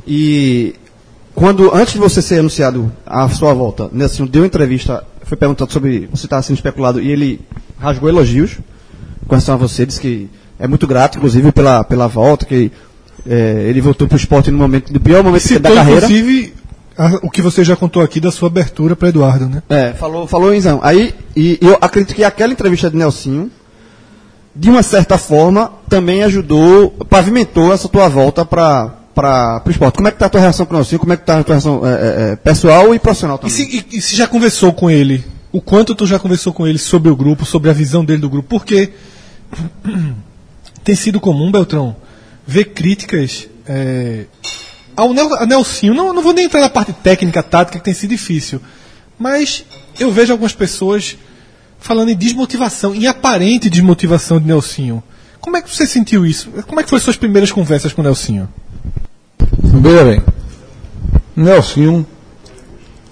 E 0.05 0.75
quando, 1.35 1.73
antes 1.73 1.93
de 1.95 2.01
você 2.01 2.21
ser 2.21 2.41
anunciado 2.41 2.91
a 3.07 3.29
sua 3.29 3.55
volta, 3.55 3.89
Nelson 3.93 4.27
deu 4.27 4.45
entrevista, 4.45 5.05
foi 5.23 5.37
perguntado 5.37 5.73
sobre 5.73 6.09
você 6.13 6.27
estava 6.27 6.43
sendo 6.43 6.57
especulado 6.57 7.01
e 7.01 7.09
ele 7.13 7.41
rasgou 7.79 8.09
elogios 8.09 8.59
com 9.29 9.35
relação 9.37 9.55
a 9.55 9.59
você, 9.59 9.87
disse 9.87 10.01
que 10.01 10.29
é 10.59 10.67
muito 10.67 10.85
grato, 10.87 11.19
inclusive, 11.19 11.53
pela, 11.53 11.85
pela 11.85 12.09
volta, 12.09 12.45
que 12.45 12.73
eh, 13.25 13.67
ele 13.69 13.81
voltou 13.81 14.09
para 14.09 14.17
o 14.17 14.19
esporte 14.19 14.51
no 14.51 14.59
momento, 14.59 14.93
no 14.93 14.99
pior 14.99 15.23
momento 15.23 15.43
da 15.43 15.49
Citou, 15.49 15.75
carreira. 15.75 16.07
inclusive, 16.07 16.55
o 17.23 17.31
que 17.31 17.43
você 17.43 17.63
já 17.63 17.77
contou 17.77 18.03
aqui 18.03 18.19
da 18.21 18.31
sua 18.31 18.49
abertura 18.49 18.97
para 18.97 19.09
Eduardo, 19.09 19.47
né? 19.49 19.63
É, 19.69 19.93
falou, 19.93 20.27
falou 20.27 20.55
em 20.55 20.61
Zão. 20.61 20.81
Aí, 20.83 21.15
e 21.37 21.59
eu 21.61 21.77
acredito 21.81 22.15
que 22.15 22.25
aquela 22.25 22.53
entrevista 22.53 22.91
de 22.91 22.97
Nelsinho, 22.97 23.51
de 24.55 24.71
uma 24.71 24.83
certa 24.83 25.19
forma, 25.19 25.71
também 25.89 26.23
ajudou, 26.25 26.91
pavimentou 27.11 27.73
essa 27.73 27.89
tua 27.89 28.09
volta 28.09 28.45
para 28.45 28.95
para 29.15 29.63
o 29.65 29.71
esporte. 29.71 29.95
Como 29.97 30.09
é 30.09 30.11
que 30.11 30.19
tá 30.19 30.27
a 30.27 30.29
tua 30.29 30.41
relação 30.41 30.67
com 30.67 30.75
o 30.75 30.77
Nelsinho? 30.77 30.99
Como 30.99 31.11
é 31.13 31.17
que 31.17 31.25
tá 31.25 31.39
a 31.39 31.43
tua 31.45 31.55
relação 31.55 31.87
é, 31.87 31.91
é, 31.91 32.33
é, 32.33 32.37
pessoal 32.37 32.95
e 32.95 32.99
profissional 32.99 33.37
E 33.37 33.41
também? 33.41 33.55
se, 33.57 33.63
e- 33.91 33.97
e 33.97 34.03
se 34.03 34.15
já 34.15 34.27
conversou 34.29 34.75
com 34.75 34.91
ele? 34.91 35.25
O 35.51 35.59
quanto 35.59 35.95
tu 35.95 36.07
já 36.07 36.19
conversou 36.19 36.53
com 36.53 36.67
ele 36.67 36.77
sobre 36.79 37.11
o 37.11 37.17
grupo, 37.17 37.47
sobre 37.47 37.71
a 37.71 37.73
visão 37.73 38.05
dele 38.05 38.21
do 38.21 38.29
grupo? 38.29 38.47
Porque 38.49 38.91
tem 40.85 40.95
sido 40.95 41.19
comum, 41.21 41.51
Beltrão, 41.51 41.97
ver 42.47 42.67
críticas 42.67 43.49
é, 43.67 44.25
ao 44.97 45.13
Nelsinho. 45.47 45.95
Não, 45.95 46.13
não 46.13 46.23
vou 46.23 46.33
nem 46.33 46.47
entrar 46.47 46.61
na 46.61 46.69
parte 46.71 46.93
técnica, 46.93 47.43
tática, 47.43 47.79
que 47.79 47.85
tem 47.85 47.95
sido 47.95 48.11
difícil. 48.11 48.61
Mas 49.19 49.65
eu 50.01 50.11
vejo 50.11 50.33
algumas 50.33 50.53
pessoas 50.53 51.17
falando 51.79 52.09
em 52.11 52.17
desmotivação, 52.17 52.95
em 52.95 53.07
aparente 53.07 53.69
desmotivação 53.71 54.41
de 54.41 54.47
Nelsinho. 54.47 55.03
Como 55.41 55.57
é 55.57 55.63
que 55.63 55.75
você 55.75 55.87
sentiu 55.87 56.27
isso? 56.27 56.51
Como 56.67 56.81
é 56.81 56.83
que 56.83 56.91
foram 56.91 57.03
suas 57.03 57.17
primeiras 57.17 57.53
conversas 57.53 57.93
com 57.93 58.01
o 58.01 58.05
Nelsinho? 58.05 58.49
Veja 59.63 60.05
bem, 60.05 60.23
Nelsinho, 61.37 62.07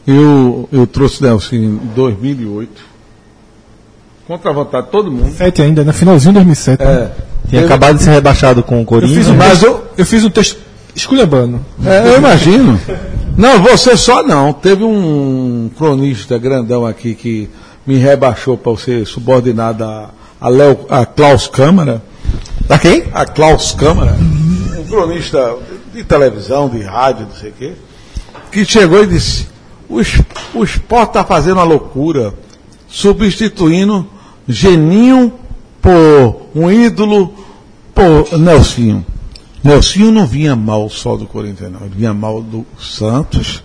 eu, 0.06 0.68
eu 0.72 0.86
trouxe 0.86 1.22
Nelsinho 1.22 1.80
em 1.82 1.94
2008, 1.94 2.70
contra 4.26 4.50
a 4.50 4.54
vontade 4.54 4.86
de 4.86 4.92
todo 4.92 5.10
mundo. 5.12 5.32
Sete 5.36 5.62
ainda, 5.62 5.84
no 5.84 5.92
finalzinho 5.92 6.32
de 6.32 6.38
2007. 6.40 6.82
né? 6.82 6.90
É, 6.92 6.96
Tinha 7.48 7.60
Teve- 7.60 7.64
acabado 7.66 7.96
de 7.98 8.02
ser 8.02 8.10
rebaixado 8.10 8.62
com 8.62 8.78
o 8.78 8.80
Eu 8.80 8.86
Corinthians. 8.86 9.18
fiz, 9.18 9.28
um 9.28 9.36
Mas 9.36 9.62
eu- 9.62 9.84
eu 9.98 10.06
fiz 10.06 10.24
um 10.24 10.30
texto 10.30 10.58
esculhambando. 10.94 11.60
É, 11.84 12.08
eu 12.08 12.16
imagino. 12.18 12.80
Não, 13.36 13.62
você 13.62 13.96
só 13.96 14.22
não. 14.22 14.52
Teve 14.52 14.84
um 14.84 15.70
cronista 15.76 16.38
grandão 16.38 16.86
aqui 16.86 17.14
que 17.14 17.50
me 17.86 17.96
rebaixou 17.96 18.56
para 18.56 18.76
ser 18.76 19.06
subordinado 19.06 19.84
a, 19.84 20.10
a, 20.40 20.48
Léo, 20.48 20.80
a 20.88 21.04
Klaus 21.04 21.46
Câmara. 21.46 22.02
Tá 22.66 22.78
quem? 22.78 23.04
A 23.12 23.26
Klaus 23.26 23.72
Câmara, 23.72 24.16
um 24.78 24.84
cronista 24.84 25.56
de 25.92 26.02
televisão, 26.02 26.68
de 26.68 26.80
rádio, 26.82 27.26
não 27.26 27.34
sei 27.34 27.50
o 27.50 27.52
quê, 27.52 27.72
que 28.50 28.64
chegou 28.64 29.02
e 29.04 29.06
disse: 29.06 29.48
o, 29.88 30.00
o 30.58 30.64
esporte 30.64 31.10
está 31.10 31.24
fazendo 31.24 31.58
uma 31.58 31.64
loucura, 31.64 32.32
substituindo 32.88 34.06
Geninho 34.48 35.32
por 35.82 36.48
um 36.54 36.70
ídolo 36.70 37.34
por 37.94 38.38
Nelsinho. 38.38 39.04
Nelsinho 39.64 40.12
não 40.12 40.26
vinha 40.26 40.54
mal 40.54 40.90
só 40.90 41.16
do 41.16 41.26
Corinthians, 41.26 41.72
não. 41.72 41.80
Ele 41.80 41.94
vinha 41.96 42.12
mal 42.12 42.42
do 42.42 42.66
Santos. 42.78 43.62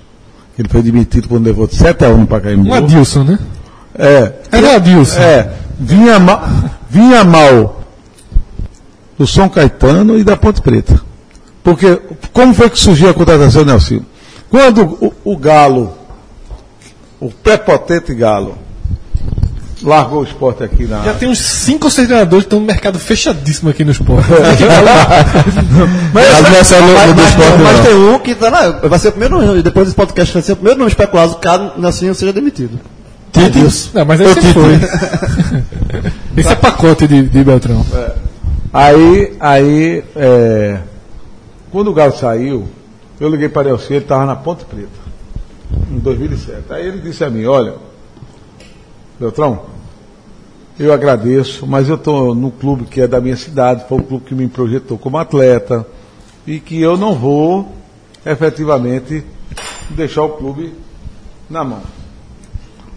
Ele 0.57 0.67
foi 0.69 0.81
demitido 0.81 1.27
quando 1.27 1.45
levou 1.45 1.69
7 1.69 2.05
a 2.05 2.09
1 2.09 2.25
para 2.25 2.41
Caimbu. 2.41 2.69
Um 2.69 2.73
Adilson, 2.73 3.23
né? 3.23 3.39
É, 3.95 4.33
Era 4.51 4.67
o 4.67 4.75
Adilson. 4.75 5.19
é, 5.19 5.53
vinha 5.77 6.19
mal, 6.19 6.41
vinha 6.89 7.23
mal 7.23 7.81
do 9.17 9.27
São 9.27 9.49
Caetano 9.49 10.17
e 10.17 10.23
da 10.23 10.37
Ponte 10.37 10.61
Preta. 10.61 11.01
Porque, 11.61 12.01
como 12.31 12.53
foi 12.53 12.69
que 12.69 12.79
surgiu 12.79 13.09
a 13.09 13.13
contratação 13.13 13.63
do 13.63 13.71
Nelson? 13.71 14.01
Quando 14.49 14.83
o, 15.01 15.13
o 15.33 15.37
Galo, 15.37 15.93
o 17.19 17.29
prepotente 17.29 18.13
Galo, 18.13 18.57
largou 19.83 20.21
o 20.21 20.23
esporte 20.23 20.63
aqui 20.63 20.85
na. 20.85 21.03
Já 21.03 21.13
tem 21.13 21.29
uns 21.29 21.39
5 21.39 21.85
ou 21.85 21.91
6 21.91 22.07
treinadores 22.07 22.43
que 22.43 22.47
estão 22.47 22.59
no 22.59 22.65
mercado 22.65 22.99
fechadíssimo 22.99 23.69
aqui 23.69 23.83
no 23.83 23.91
esporte. 23.91 24.27
Mas 26.13 26.41
não 26.41 26.47
é 26.47 26.59
mas, 26.59 26.71
esporte, 26.71 27.61
mas 27.63 27.77
não. 27.77 27.83
tem 27.83 27.95
um 27.95 28.19
que 28.19 28.35
tá 28.35 28.49
lá, 28.49 28.71
vai 28.71 28.99
ser 28.99 29.09
o 29.09 29.11
primeiro 29.11 29.45
nome, 29.45 29.61
depois 29.61 29.85
desse 29.85 29.95
podcast 29.95 30.33
vai 30.33 30.41
ser 30.41 30.53
o 30.53 30.55
primeiro 30.55 30.79
nome 30.79 30.89
especulado 30.89 31.35
caso 31.35 31.73
Nelsinho 31.77 32.15
seja 32.15 32.33
demitido. 32.33 32.79
Tite. 33.31 33.91
Não, 33.93 34.05
mas 34.05 34.19
esse 34.19 34.53
foi. 34.53 34.73
esse 36.35 36.49
é 36.49 36.55
pacote 36.55 37.07
de, 37.07 37.23
de 37.23 37.43
Beltrão. 37.43 37.85
Aí, 38.73 39.35
aí 39.39 40.03
é, 40.15 40.79
quando 41.71 41.89
o 41.89 41.93
Galo 41.93 42.15
saiu, 42.15 42.67
eu 43.19 43.29
liguei 43.29 43.49
para 43.49 43.69
Nelson, 43.69 43.93
ele 43.93 44.03
estava 44.03 44.25
na 44.25 44.35
Ponte 44.35 44.65
Preta, 44.65 44.87
em 45.91 45.99
2007. 45.99 46.63
Aí 46.69 46.87
ele 46.87 46.99
disse 46.99 47.23
a 47.23 47.29
mim, 47.29 47.45
olha, 47.45 47.73
Beltrão, 49.19 49.65
eu 50.79 50.93
agradeço, 50.93 51.67
mas 51.67 51.89
eu 51.89 51.95
estou 51.95 52.33
no 52.33 52.51
clube 52.51 52.85
que 52.85 53.01
é 53.01 53.07
da 53.07 53.19
minha 53.19 53.35
cidade, 53.35 53.85
foi 53.89 53.97
o 53.97 54.03
clube 54.03 54.25
que 54.25 54.33
me 54.33 54.47
projetou 54.47 54.97
como 54.97 55.17
atleta, 55.17 55.85
e 56.47 56.59
que 56.59 56.81
eu 56.81 56.95
não 56.95 57.13
vou 57.13 57.75
efetivamente 58.25 59.25
deixar 59.89 60.23
o 60.23 60.29
clube 60.29 60.73
na 61.49 61.65
mão. 61.65 61.81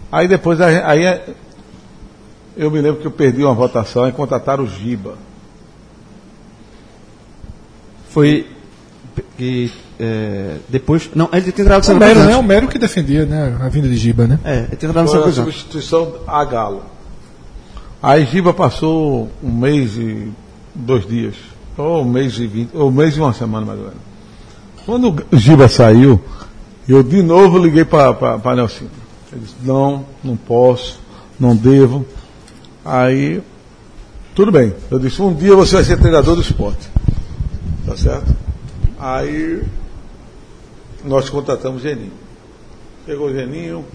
Aí 0.09 0.27
depois, 0.27 0.61
aí, 0.61 0.77
aí 0.77 1.35
eu 2.55 2.71
me 2.71 2.79
lembro 2.79 3.01
que 3.01 3.07
eu 3.07 3.11
perdi 3.11 3.43
uma 3.43 3.53
votação 3.53 4.07
e 4.07 4.11
contrataram 4.13 4.63
o 4.63 4.67
Giba. 4.67 5.17
Foi 8.09 8.47
que 9.37 9.71
é, 10.03 10.57
depois. 10.67 11.09
Não, 11.15 11.29
ele 11.31 11.49
tem 11.51 11.63
entrado 11.63 11.85
O 11.87 11.93
no 11.93 11.99
Mero, 11.99 12.15
Santos. 12.15 12.27
né? 12.33 12.37
O 12.37 12.43
Mero 12.43 12.67
que 12.67 12.77
defendia 12.77 13.25
né? 13.25 13.57
a 13.61 13.69
vinda 13.69 13.87
de 13.87 13.95
Giba, 13.95 14.27
né? 14.27 14.37
É, 14.43 14.57
ele 14.59 14.75
tem 14.75 14.89
entrado 14.89 15.05
no 15.05 15.11
Foi 15.11 15.19
a 15.19 15.23
Santos. 15.23 15.35
substituição 15.35 16.15
a 16.27 16.43
Galo. 16.43 16.83
Aí 18.01 18.25
Giba 18.25 18.53
passou 18.53 19.31
um 19.41 19.51
mês 19.51 19.95
e 19.95 20.29
dois 20.75 21.07
dias. 21.07 21.35
Ou 21.77 22.01
um 22.01 22.05
mês 22.05 22.37
e 22.37 22.45
vinte, 22.45 22.71
ou 22.73 22.89
um 22.89 22.91
mês 22.91 23.15
e 23.15 23.19
uma 23.21 23.33
semana 23.33 23.65
mais 23.65 23.79
ou 23.79 23.85
menos. 23.85 23.99
Quando 24.85 25.25
o 25.31 25.37
Giba 25.37 25.69
saiu, 25.69 26.21
eu 26.87 27.01
de 27.01 27.23
novo 27.23 27.57
liguei 27.57 27.85
para 27.85 28.55
Nelson. 28.55 28.85
Ele 29.31 29.41
disse, 29.41 29.55
não, 29.63 30.05
não 30.21 30.35
posso, 30.35 30.99
não 31.39 31.55
devo. 31.55 32.05
Aí, 32.83 33.41
tudo 34.35 34.51
bem. 34.51 34.73
Eu 34.91 34.99
disse, 34.99 35.21
um 35.21 35.33
dia 35.33 35.55
você 35.55 35.75
vai 35.75 35.83
ser 35.85 35.97
treinador 35.97 36.35
do 36.35 36.41
esporte. 36.41 36.89
Tá 37.85 37.95
certo? 37.95 38.35
Aí 38.99 39.63
nós 41.03 41.29
contratamos 41.29 41.81
Geninho. 41.81 42.13
Chegou 43.05 43.27
o 43.27 43.33
Geninho, 43.33 43.85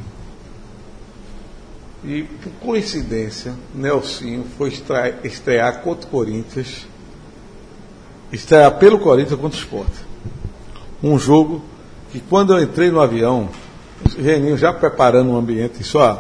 E, 2.04 2.22
por 2.22 2.52
coincidência, 2.60 3.54
Nelsinho 3.74 4.44
foi 4.56 4.72
estrear, 5.24 5.82
contra 5.82 6.06
o 6.06 6.10
Corinthians, 6.10 6.86
estrear 8.32 8.78
pelo 8.78 9.00
Corinthians 9.00 9.40
contra 9.40 9.58
o 9.58 9.60
Sport. 9.60 9.90
Um 11.02 11.18
jogo 11.18 11.62
que, 12.12 12.20
quando 12.20 12.52
eu 12.52 12.62
entrei 12.62 12.90
no 12.90 13.00
avião, 13.00 13.48
Geninho 14.16 14.56
já 14.56 14.72
preparando 14.72 15.32
o 15.32 15.36
ambiente, 15.36 15.82
isso, 15.82 15.98
ó, 15.98 16.18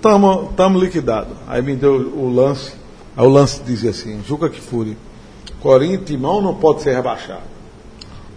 tamo, 0.00 0.52
tamo 0.56 0.78
liquidado. 0.78 1.36
Aí 1.46 1.62
me 1.62 1.76
deu 1.76 1.94
o 1.94 2.28
lance, 2.28 2.72
aí 3.16 3.24
o 3.24 3.28
lance 3.28 3.62
dizia 3.62 3.90
assim, 3.90 4.24
Juca 4.26 4.48
Kifuri, 4.48 4.96
Corinthians 5.60 6.02
e 6.02 6.04
Timão 6.04 6.42
não 6.42 6.54
pode 6.56 6.82
ser 6.82 6.94
rebaixado. 6.96 7.51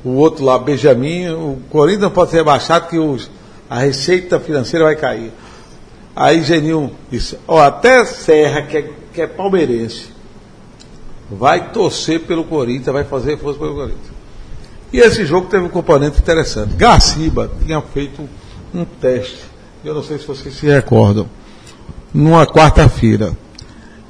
O 0.05 0.11
outro 0.11 0.45
lá, 0.45 0.59
Benjamin, 0.59 1.29
o 1.29 1.57
Corinthians 1.71 2.03
não 2.03 2.11
pode 2.11 2.29
ser 2.29 2.37
rebaixado 2.37 2.87
que 2.87 2.99
os, 2.99 3.27
a 3.67 3.79
receita 3.79 4.39
financeira 4.39 4.85
vai 4.85 4.95
cair. 4.95 5.31
Aí 6.15 6.43
Geninho 6.43 6.91
disse, 7.09 7.39
ó, 7.47 7.59
até 7.59 8.05
Serra, 8.05 8.61
que 8.61 8.77
é, 8.77 8.89
que 9.11 9.21
é 9.21 9.25
palmeirense, 9.25 10.09
vai 11.29 11.71
torcer 11.71 12.19
pelo 12.21 12.43
Corinthians, 12.43 12.93
vai 12.93 13.03
fazer 13.03 13.39
força 13.39 13.57
pelo 13.57 13.73
Corinthians. 13.73 14.15
E 14.93 14.99
esse 14.99 15.25
jogo 15.25 15.47
teve 15.47 15.65
um 15.65 15.69
componente 15.69 16.19
interessante. 16.19 16.75
Garciba 16.75 17.51
tinha 17.65 17.81
feito 17.81 18.29
um 18.73 18.85
teste, 18.85 19.41
eu 19.83 19.95
não 19.95 20.03
sei 20.03 20.19
se 20.19 20.27
vocês 20.27 20.53
se 20.53 20.67
recordam, 20.67 21.27
numa 22.13 22.45
quarta-feira. 22.45 23.35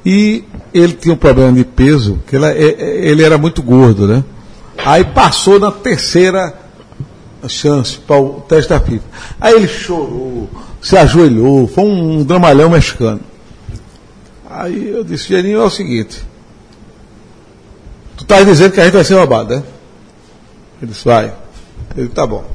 E 0.06 0.44
ele 0.74 0.92
tinha 0.92 1.14
um 1.14 1.18
problema 1.18 1.54
de 1.54 1.64
peso, 1.64 2.20
que 2.28 2.36
ele, 2.36 2.46
ele 2.46 3.24
era 3.24 3.38
muito 3.38 3.64
gordo, 3.64 4.06
né? 4.06 4.24
Aí 4.78 5.04
passou 5.04 5.60
na 5.60 5.72
terceira 5.72 6.54
chance 7.48 7.98
para 7.98 8.20
o 8.20 8.42
teste 8.42 8.70
da 8.70 8.80
FIFA. 8.80 9.06
Aí 9.40 9.54
ele 9.54 9.68
chorou, 9.68 10.50
se 10.82 10.98
ajoelhou, 10.98 11.68
foi 11.68 11.84
um 11.84 12.24
dramalhão 12.24 12.70
mexicano. 12.70 13.22
Aí 14.50 14.90
eu 14.90 15.04
disse, 15.04 15.28
Geninho, 15.28 15.62
é 15.62 15.64
o 15.64 15.70
seguinte, 15.70 16.24
tu 18.16 18.24
estás 18.24 18.46
dizendo 18.46 18.72
que 18.72 18.80
a 18.80 18.86
gente 18.86 18.94
vai 18.94 19.04
ser 19.04 19.16
roubado, 19.16 19.56
né? 19.56 19.64
Ele 20.82 20.92
disse, 20.92 21.06
vai. 21.06 21.34
Ele 21.96 22.10
tá 22.10 22.26
bom. 22.26 22.46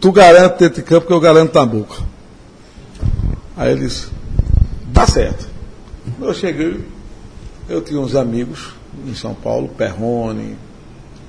Tu 0.00 0.12
garante 0.12 0.58
dentro 0.58 0.76
de 0.76 0.82
campo 0.82 1.06
que 1.06 1.12
eu 1.12 1.20
garanto 1.20 1.66
boca. 1.66 2.02
Aí 3.56 3.72
ele 3.72 3.86
disse, 3.86 4.08
tá 4.92 5.06
certo. 5.06 5.46
Eu 6.20 6.32
cheguei, 6.32 6.84
eu 7.68 7.82
tinha 7.82 8.00
uns 8.00 8.14
amigos 8.14 8.74
em 9.06 9.14
São 9.14 9.34
Paulo, 9.34 9.68
Perrone, 9.68 10.56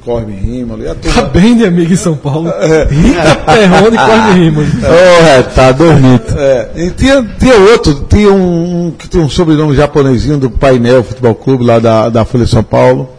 Corme 0.06 0.34
Rímolo, 0.36 0.84
e 0.84 0.88
a 0.88 0.96
Tá 0.96 1.02
turma. 1.02 1.22
bem 1.30 1.58
de 1.58 1.66
amigo 1.66 1.92
em 1.92 1.98
São 1.98 2.16
Paulo. 2.16 2.50
Rita 2.90 3.36
Perrone 3.46 3.96
e 3.96 4.00
Corne 4.00 4.40
Rimas. 4.40 4.68
Ô, 4.80 5.44
tá 5.54 5.72
dormindo. 5.72 6.24
É, 6.38 6.72
e 6.76 6.92
tinha, 6.92 7.24
tinha 7.40 7.56
outro, 7.72 8.06
tinha 8.10 8.32
um, 8.32 8.88
um 8.88 8.92
que 8.92 9.08
tinha 9.10 9.22
um 9.24 9.30
sobrenome 9.30 9.76
japonesinho 9.76 10.38
do 10.38 10.50
Painel 10.50 11.04
Futebol 11.04 11.36
Clube, 11.36 11.66
lá 11.66 11.80
da, 11.80 12.10
da 12.10 12.24
Folha 12.26 12.46
de 12.46 12.52
São 12.52 12.64
Paulo. 12.64 13.10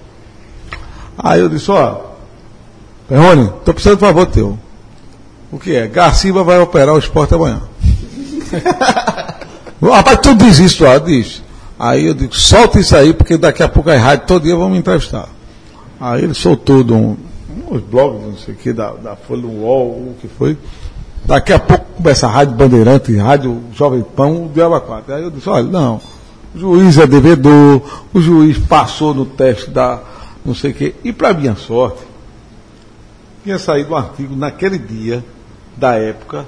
Aí 1.19 1.41
eu 1.41 1.49
disse, 1.49 1.71
ó, 1.71 1.97
Perrone, 3.09 3.51
tô 3.65 3.73
precisando 3.75 3.99
de 3.99 4.05
favor 4.07 4.27
teu. 4.27 4.59
O 5.51 5.59
que 5.59 5.75
é? 5.75 5.87
Garciba 5.87 6.43
vai 6.45 6.59
operar 6.61 6.95
o 6.95 6.99
esporte 6.99 7.35
amanhã. 7.35 7.61
Rapaz, 9.83 10.19
tu 10.23 10.35
diz 10.35 10.59
isso, 10.59 10.85
ó, 10.85 10.99
diz. 10.99 11.43
Aí 11.79 12.07
eu 12.07 12.15
digo, 12.15 12.35
solta 12.35 12.81
isso 12.81 12.97
aí, 12.97 13.13
porque 13.13 13.37
daqui 13.37 13.63
a 13.63 13.69
pouco 13.69 13.91
a 13.91 13.97
rádio 13.97 14.27
todo 14.27 14.43
dia 14.43 14.57
vão 14.57 14.71
me 14.71 14.79
entrevistar. 14.79 15.29
Aí 16.01 16.25
ele 16.25 16.35
soltou 16.35 16.83
de 16.83 16.93
um, 16.93 17.17
uns 17.71 17.83
blogs, 17.83 18.27
não 18.27 18.37
sei 18.37 18.55
o 18.55 18.57
que, 18.57 18.73
da, 18.73 18.93
da 18.93 19.15
Folha 19.15 19.43
do 19.43 19.49
UOL, 19.49 19.91
o 19.91 20.17
que 20.21 20.27
foi. 20.27 20.57
Daqui 21.25 21.53
a 21.53 21.59
pouco 21.59 21.85
começa 21.97 22.27
a 22.27 22.31
Rádio 22.31 22.55
Bandeirante, 22.55 23.17
Rádio 23.17 23.63
Jovem 23.75 24.03
Pão, 24.03 24.47
o 24.47 24.49
Diabo 24.49 24.81
4. 24.81 25.15
Aí 25.15 25.23
eu 25.23 25.31
disse, 25.31 25.49
olha, 25.49 25.69
não, 25.69 26.01
o 26.55 26.59
juiz 26.59 26.99
é 26.99 27.07
devedor, 27.07 27.83
o 28.13 28.21
juiz 28.21 28.59
passou 28.59 29.15
no 29.15 29.27
teste 29.27 29.71
da 29.71 30.01
não 30.45 30.55
sei 30.55 30.71
o 30.71 30.75
quê. 30.75 30.95
E 31.05 31.13
para 31.13 31.35
minha 31.35 31.55
sorte, 31.55 32.01
tinha 33.45 33.59
saído 33.59 33.93
um 33.93 33.97
artigo 33.97 34.35
naquele 34.35 34.79
dia, 34.79 35.25
da 35.77 35.95
época, 35.95 36.45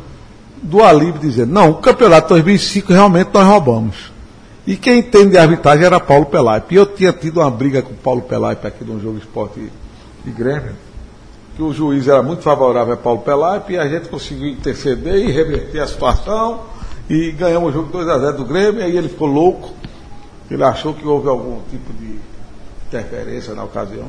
do 0.62 0.82
Alívio 0.82 1.20
dizendo, 1.20 1.52
não, 1.52 1.70
o 1.70 1.74
campeonato 1.74 2.28
2005 2.30 2.92
realmente 2.92 3.30
nós 3.32 3.46
roubamos. 3.46 4.12
E 4.70 4.76
quem 4.76 5.00
entende 5.00 5.30
de 5.30 5.36
arbitragem 5.36 5.84
era 5.84 5.98
Paulo 5.98 6.26
Pelaipe. 6.26 6.76
Eu 6.76 6.86
tinha 6.86 7.12
tido 7.12 7.40
uma 7.40 7.50
briga 7.50 7.82
com 7.82 7.92
Paulo 7.92 8.22
Pelaipe 8.22 8.68
aqui 8.68 8.84
num 8.84 9.00
jogo 9.00 9.18
esporte 9.18 9.68
de 10.24 10.30
Grêmio, 10.30 10.76
que 11.56 11.62
o 11.62 11.72
juiz 11.72 12.06
era 12.06 12.22
muito 12.22 12.42
favorável 12.42 12.94
a 12.94 12.96
Paulo 12.96 13.18
Pelaipe 13.22 13.72
e 13.72 13.78
a 13.78 13.88
gente 13.88 14.08
conseguiu 14.08 14.46
interceder 14.46 15.16
e 15.16 15.32
reverter 15.32 15.80
a 15.80 15.88
situação 15.88 16.60
e 17.08 17.32
ganhamos 17.32 17.70
o 17.70 17.72
jogo 17.72 17.90
2 17.90 18.08
a 18.10 18.18
0 18.20 18.36
do 18.36 18.44
Grêmio, 18.44 18.80
e 18.80 18.84
aí 18.84 18.96
ele 18.96 19.08
ficou 19.08 19.26
louco, 19.26 19.70
ele 20.48 20.62
achou 20.62 20.94
que 20.94 21.04
houve 21.04 21.28
algum 21.28 21.58
tipo 21.68 21.92
de 21.94 22.20
interferência 22.86 23.54
na 23.54 23.64
ocasião. 23.64 24.06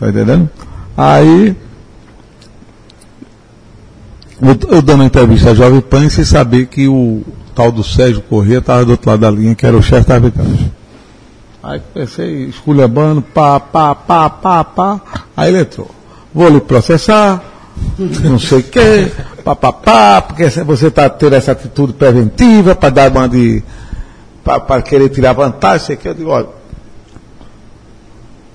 Tá 0.00 0.08
entendendo? 0.08 0.50
Aí 0.96 1.54
eu, 4.42 4.82
dando 4.82 4.94
uma 4.96 5.04
entrevista 5.04 5.50
à 5.50 5.54
Jovem 5.54 5.80
Pan 5.80 6.08
sem 6.08 6.24
saber 6.24 6.66
que 6.66 6.88
o 6.88 7.22
tal 7.56 7.72
do 7.72 7.82
Sérgio 7.82 8.20
Corrêa 8.20 8.58
estava 8.58 8.84
do 8.84 8.90
outro 8.92 9.08
lado 9.10 9.20
da 9.20 9.30
linha, 9.30 9.54
que 9.54 9.64
era 9.66 9.74
o 9.74 9.82
chefe 9.82 10.06
da 10.06 10.16
arbitragem. 10.16 10.70
Aí 11.62 11.80
comecei 11.92 12.44
esculhambando, 12.44 13.22
pá, 13.22 13.58
pá, 13.58 13.94
pá, 13.94 14.28
pá, 14.28 14.62
pá. 14.62 15.00
Aí 15.34 15.48
ele 15.48 15.62
entrou. 15.62 15.90
Vou 16.32 16.50
lhe 16.50 16.60
processar, 16.60 17.42
não 18.22 18.38
sei 18.38 18.58
o 18.58 18.62
quê, 18.62 19.10
pá, 19.42 19.56
pá, 19.56 19.72
pá, 19.72 20.22
porque 20.22 20.48
você 20.50 20.88
está 20.88 21.08
tendo 21.08 21.34
essa 21.34 21.52
atitude 21.52 21.94
preventiva 21.94 22.74
para 22.74 22.90
dar 22.90 23.10
uma 23.10 23.26
de. 23.26 23.64
para 24.44 24.82
querer 24.82 25.08
tirar 25.08 25.32
vantagem, 25.32 25.86
sei 25.86 25.96
que. 25.96 26.08
Eu 26.08 26.14
digo, 26.14 26.30
olha. 26.30 26.48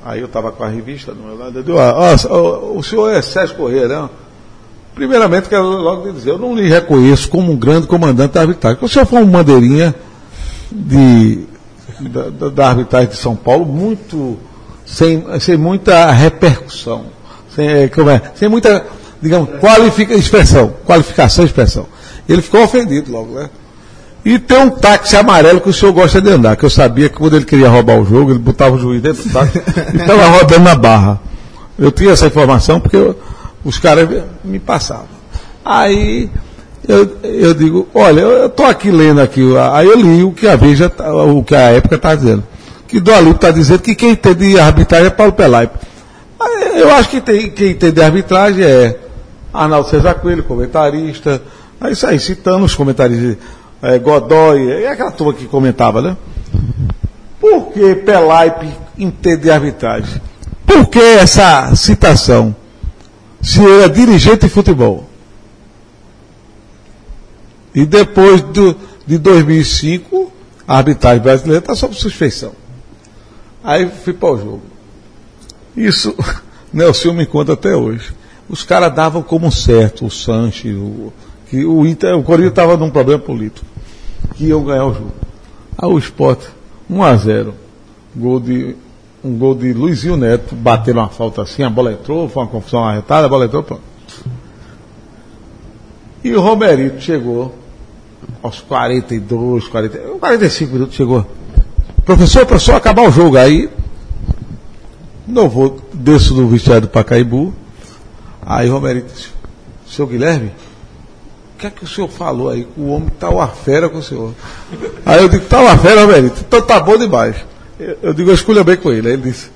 Aí 0.05 0.19
eu 0.19 0.27
estava 0.27 0.51
com 0.51 0.63
a 0.63 0.67
revista 0.67 1.13
do 1.13 1.21
meu 1.21 1.37
lado, 1.37 1.59
eu 1.59 1.63
digo, 1.63 1.77
ó, 1.77 2.75
o 2.75 2.83
senhor 2.83 3.11
é 3.11 3.21
Sérgio 3.21 3.55
Corrêa, 3.55 3.87
não? 3.87 4.09
Primeiramente, 5.01 5.49
quero 5.49 5.63
logo 5.63 6.11
dizer, 6.11 6.29
eu 6.29 6.37
não 6.37 6.53
lhe 6.55 6.69
reconheço 6.69 7.27
como 7.27 7.51
um 7.51 7.57
grande 7.57 7.87
comandante 7.87 8.35
da 8.35 8.41
arbitragem. 8.41 8.77
O 8.79 8.87
senhor 8.87 9.03
foi 9.07 9.23
um 9.23 9.25
bandeirinha 9.25 9.95
de, 10.71 11.39
da, 12.01 12.49
da, 12.49 12.67
arbitragem 12.67 13.09
de 13.09 13.17
São 13.17 13.35
Paulo, 13.35 13.65
muito, 13.65 14.37
sem, 14.85 15.25
sem 15.39 15.57
muita 15.57 16.11
repercussão, 16.11 17.05
sem, 17.55 17.87
como 17.87 18.11
é, 18.11 18.21
sem 18.35 18.47
muita, 18.47 18.85
digamos, 19.19 19.49
qualifica, 19.59 20.13
expressão, 20.13 20.71
qualificação 20.85 21.45
e 21.45 21.47
expressão. 21.47 21.87
Ele 22.29 22.43
ficou 22.43 22.63
ofendido 22.63 23.11
logo, 23.11 23.33
né? 23.33 23.49
E 24.23 24.37
tem 24.37 24.59
um 24.59 24.69
táxi 24.69 25.15
amarelo 25.15 25.61
que 25.61 25.69
o 25.69 25.73
senhor 25.73 25.93
gosta 25.93 26.21
de 26.21 26.29
andar, 26.29 26.55
que 26.55 26.63
eu 26.63 26.69
sabia 26.69 27.09
que 27.09 27.15
quando 27.15 27.37
ele 27.37 27.45
queria 27.45 27.69
roubar 27.69 27.99
o 27.99 28.05
jogo, 28.05 28.33
ele 28.33 28.39
botava 28.39 28.75
o 28.75 28.79
juiz 28.79 29.01
dentro 29.01 29.23
do 29.23 29.33
táxi 29.33 29.63
e 29.95 29.97
estava 29.97 30.27
rodando 30.27 30.59
na 30.59 30.75
barra. 30.75 31.19
Eu 31.79 31.91
tinha 31.91 32.11
essa 32.11 32.27
informação 32.27 32.79
porque 32.79 32.97
eu, 32.97 33.17
os 33.63 33.79
caras 33.79 34.07
me 34.43 34.59
passavam. 34.59 35.07
Aí 35.63 36.29
eu, 36.87 37.17
eu 37.23 37.53
digo, 37.53 37.87
olha, 37.93 38.21
eu 38.21 38.45
estou 38.47 38.65
aqui 38.65 38.89
lendo 38.91 39.21
aqui, 39.21 39.41
aí 39.71 39.87
eu 39.87 39.95
li 39.95 40.23
o 40.23 40.31
que 40.31 40.47
a 40.47 40.55
Veja, 40.55 40.89
tá- 40.89 41.13
o 41.13 41.43
que 41.43 41.55
a 41.55 41.71
época 41.71 41.95
está 41.95 42.15
dizendo. 42.15 42.43
Que 42.87 42.99
do 42.99 43.13
Alípio 43.13 43.35
está 43.35 43.51
dizendo 43.51 43.79
que 43.79 43.95
quem 43.95 44.11
entende 44.11 44.51
de 44.51 44.59
arbitragem 44.59 45.07
é 45.07 45.11
Paulo 45.11 45.31
Pelaipe. 45.33 45.77
Eu 46.75 46.91
acho 46.93 47.09
que 47.09 47.21
tem, 47.21 47.49
quem 47.51 47.71
entende 47.71 47.93
de 47.93 48.01
arbitragem 48.01 48.65
é 48.65 48.97
Arnaldo 49.53 49.89
César 49.89 50.15
Coelho, 50.15 50.43
comentarista, 50.43 51.41
é 51.83 51.91
isso 51.91 52.05
aí, 52.07 52.19
citando 52.19 52.65
os 52.65 52.73
comentaristas, 52.75 53.37
é, 53.81 53.97
Godoy, 53.99 54.71
é 54.71 54.89
aquela 54.89 55.11
turma 55.11 55.33
que 55.33 55.45
comentava, 55.45 56.01
né? 56.01 56.17
Por 57.39 57.71
que 57.71 57.95
Pelaipe 57.95 58.67
entende 58.97 59.43
de 59.43 59.51
arbitragem? 59.51 60.21
Por 60.65 60.87
que 60.87 60.99
essa 60.99 61.75
citação? 61.75 62.55
Se 63.41 63.61
ele 63.61 63.83
é 63.83 63.89
dirigente 63.89 64.45
de 64.45 64.49
futebol. 64.49 65.09
E 67.73 67.85
depois 67.85 68.41
do, 68.41 68.75
de 69.05 69.17
2005, 69.17 70.31
a 70.67 70.77
arbitragem 70.77 71.21
brasileira 71.21 71.59
está 71.59 71.75
sob 71.75 71.95
suspeição. 71.95 72.53
Aí 73.63 73.89
fui 73.89 74.13
para 74.13 74.33
o 74.33 74.37
jogo. 74.37 74.61
Isso, 75.75 76.15
Nelson 76.71 77.13
me 77.13 77.25
conta 77.25 77.53
até 77.53 77.75
hoje. 77.75 78.13
Os 78.49 78.63
caras 78.63 78.93
davam 78.93 79.23
como 79.23 79.51
certo, 79.51 80.05
o 80.05 80.11
Sanches, 80.11 80.75
o, 80.75 81.13
que 81.47 81.65
o, 81.65 81.85
Inter, 81.85 82.17
o 82.17 82.23
Corinthians 82.23 82.51
estava 82.51 82.75
num 82.75 82.89
problema 82.89 83.21
político, 83.21 83.65
que 84.35 84.45
iam 84.45 84.63
ganhar 84.63 84.85
o 84.85 84.93
jogo. 84.93 85.11
Aí 85.77 85.89
o 85.89 85.97
Sport, 85.97 86.41
1 86.89 87.03
a 87.03 87.15
0 87.15 87.53
gol 88.15 88.39
de, 88.39 88.75
um 89.23 89.37
gol 89.37 89.55
de 89.55 89.73
Luizinho 89.73 90.17
Neto, 90.17 90.55
bateram 90.55 91.01
uma 91.01 91.09
falta 91.09 91.41
assim, 91.41 91.63
a 91.63 91.69
bola 91.69 91.93
entrou, 91.93 92.27
foi 92.27 92.43
uma 92.43 92.49
confusão 92.49 92.83
arretada, 92.83 93.25
a 93.25 93.29
bola 93.29 93.45
entrou, 93.45 93.63
pronto. 93.63 93.81
E 96.23 96.33
o 96.33 96.41
Romerito 96.41 97.01
chegou 97.01 97.55
aos 98.41 98.59
42, 98.61 99.67
40, 99.67 99.97
45 100.19 100.73
minutos 100.73 100.95
chegou. 100.95 101.25
Professor, 102.05 102.45
professor, 102.45 102.75
acabar 102.75 103.07
o 103.07 103.11
jogo. 103.11 103.37
Aí, 103.37 103.69
não 105.27 105.49
vou, 105.49 105.79
desço 105.93 106.33
do 106.33 106.47
vestiário 106.47 106.83
do 106.83 106.89
Pacaembu. 106.89 107.53
Aí 108.41 108.69
o 108.69 108.73
Romerito 108.73 109.13
disse, 109.13 109.29
seu 109.87 110.07
Guilherme, 110.07 110.51
que 111.61 111.67
é 111.67 111.69
que 111.69 111.83
o 111.83 111.87
senhor 111.87 112.09
falou 112.09 112.49
aí? 112.49 112.67
O 112.75 112.87
homem 112.87 113.09
tá 113.19 113.29
uma 113.29 113.47
fera 113.47 113.87
com 113.87 113.99
o 113.99 114.03
senhor. 114.03 114.33
Aí 115.05 115.21
eu 115.21 115.29
digo, 115.29 115.45
tá 115.45 115.61
uma 115.61 115.77
fera, 115.77 116.01
Romerito? 116.01 116.41
Então 116.41 116.59
tá 116.59 116.79
bom 116.79 116.97
demais. 116.97 117.35
Eu, 117.81 117.97
eu 118.03 118.13
digo, 118.13 118.29
eu 118.29 118.35
bem 118.63 118.77
com 118.77 118.91
ele. 118.91 119.07
Aí 119.07 119.13
ele 119.13 119.23
disse, 119.23 119.49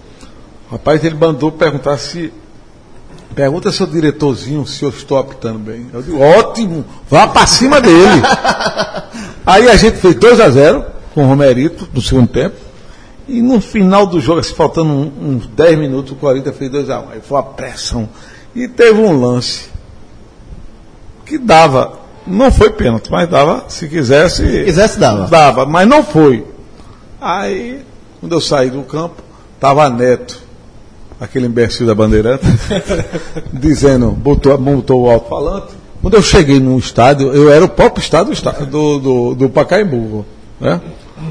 rapaz, 0.72 1.04
ele 1.04 1.16
mandou 1.16 1.52
perguntar 1.52 1.98
se. 1.98 2.34
Pergunta 3.36 3.72
seu 3.72 3.86
diretorzinho 3.86 4.66
se 4.66 4.82
eu 4.84 4.90
estou 4.90 5.18
apitando 5.18 5.60
bem. 5.60 5.88
Eu 5.94 6.02
digo, 6.02 6.20
ótimo, 6.22 6.86
vá 7.10 7.28
pra 7.28 7.46
cima 7.46 7.82
dele. 7.82 8.22
Aí 9.46 9.70
a 9.70 9.76
gente 9.76 9.98
fez 9.98 10.16
2 10.16 10.40
a 10.40 10.50
0 10.50 10.86
com 11.14 11.24
o 11.26 11.28
Romerito 11.28 11.88
no 11.94 12.02
segundo 12.02 12.28
tempo. 12.30 12.56
E 13.28 13.42
no 13.42 13.60
final 13.60 14.06
do 14.06 14.20
jogo, 14.22 14.40
assim, 14.40 14.54
faltando 14.54 14.90
um- 14.90 15.12
uns 15.36 15.48
10 15.48 15.78
minutos, 15.78 16.14
o 16.14 16.16
Corinthians 16.16 16.56
fez 16.58 16.72
2 16.72 16.90
a 16.90 17.00
1 17.02 17.10
Aí 17.12 17.22
foi 17.22 17.38
uma 17.38 17.44
pressão. 17.44 18.08
E 18.56 18.68
teve 18.68 19.02
um 19.02 19.20
lance 19.20 19.68
que 21.26 21.38
dava, 21.38 22.00
não 22.26 22.52
foi 22.52 22.70
pênalti, 22.70 23.12
mas 23.12 23.28
dava, 23.28 23.66
se 23.68 23.88
quisesse. 23.90 24.46
Se 24.46 24.64
quisesse, 24.66 25.00
dava. 25.00 25.28
Dava, 25.28 25.66
mas 25.66 25.88
não 25.88 26.04
foi. 26.04 26.46
Aí, 27.20 27.84
quando 28.26 28.34
eu 28.34 28.42
saí 28.42 28.72
do 28.72 28.82
campo, 28.82 29.22
tava 29.60 29.88
Neto, 29.88 30.42
aquele 31.22 31.46
imbecil 31.46 31.86
da 31.86 31.94
Bandeirante, 31.94 32.44
dizendo, 33.54 34.10
botou, 34.10 34.58
botou 34.58 35.04
o 35.04 35.10
alto-falante. 35.12 35.76
Quando 36.02 36.16
eu 36.16 36.24
cheguei 36.24 36.60
no 36.60 36.76
estádio, 36.80 37.32
eu 37.32 37.52
era 37.52 37.64
o 37.64 37.70
próprio 37.70 38.02
estádio 38.02 38.34
do, 38.66 38.98
do, 38.98 39.36
do, 39.36 39.50
Pacaembu, 39.50 40.26
né? 40.60 40.82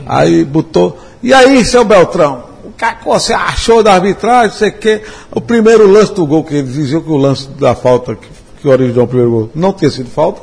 Aí 0.07 0.45
botou, 0.45 0.97
e 1.21 1.35
aí, 1.35 1.65
seu 1.65 1.85
Beltrão, 1.85 2.45
o 2.65 2.71
que 2.71 2.85
é 2.85 2.93
que 2.95 3.05
você 3.05 3.33
achou 3.33 3.83
da 3.83 3.95
arbitragem, 3.95 4.57
sei 4.57 4.69
o 4.69 4.73
quê? 4.79 5.03
O 5.33 5.41
primeiro 5.41 5.91
lance 5.91 6.15
do 6.15 6.25
gol, 6.25 6.45
que 6.45 6.55
eles 6.55 6.75
diziam 6.75 7.01
que 7.01 7.11
o 7.11 7.17
lance 7.17 7.49
da 7.59 7.75
falta 7.75 8.15
que, 8.15 8.29
que 8.63 8.69
originou 8.69 9.05
o 9.05 9.09
primeiro 9.09 9.33
gol 9.33 9.51
não 9.53 9.73
tinha 9.73 9.91
sido 9.91 10.09
falta, 10.11 10.43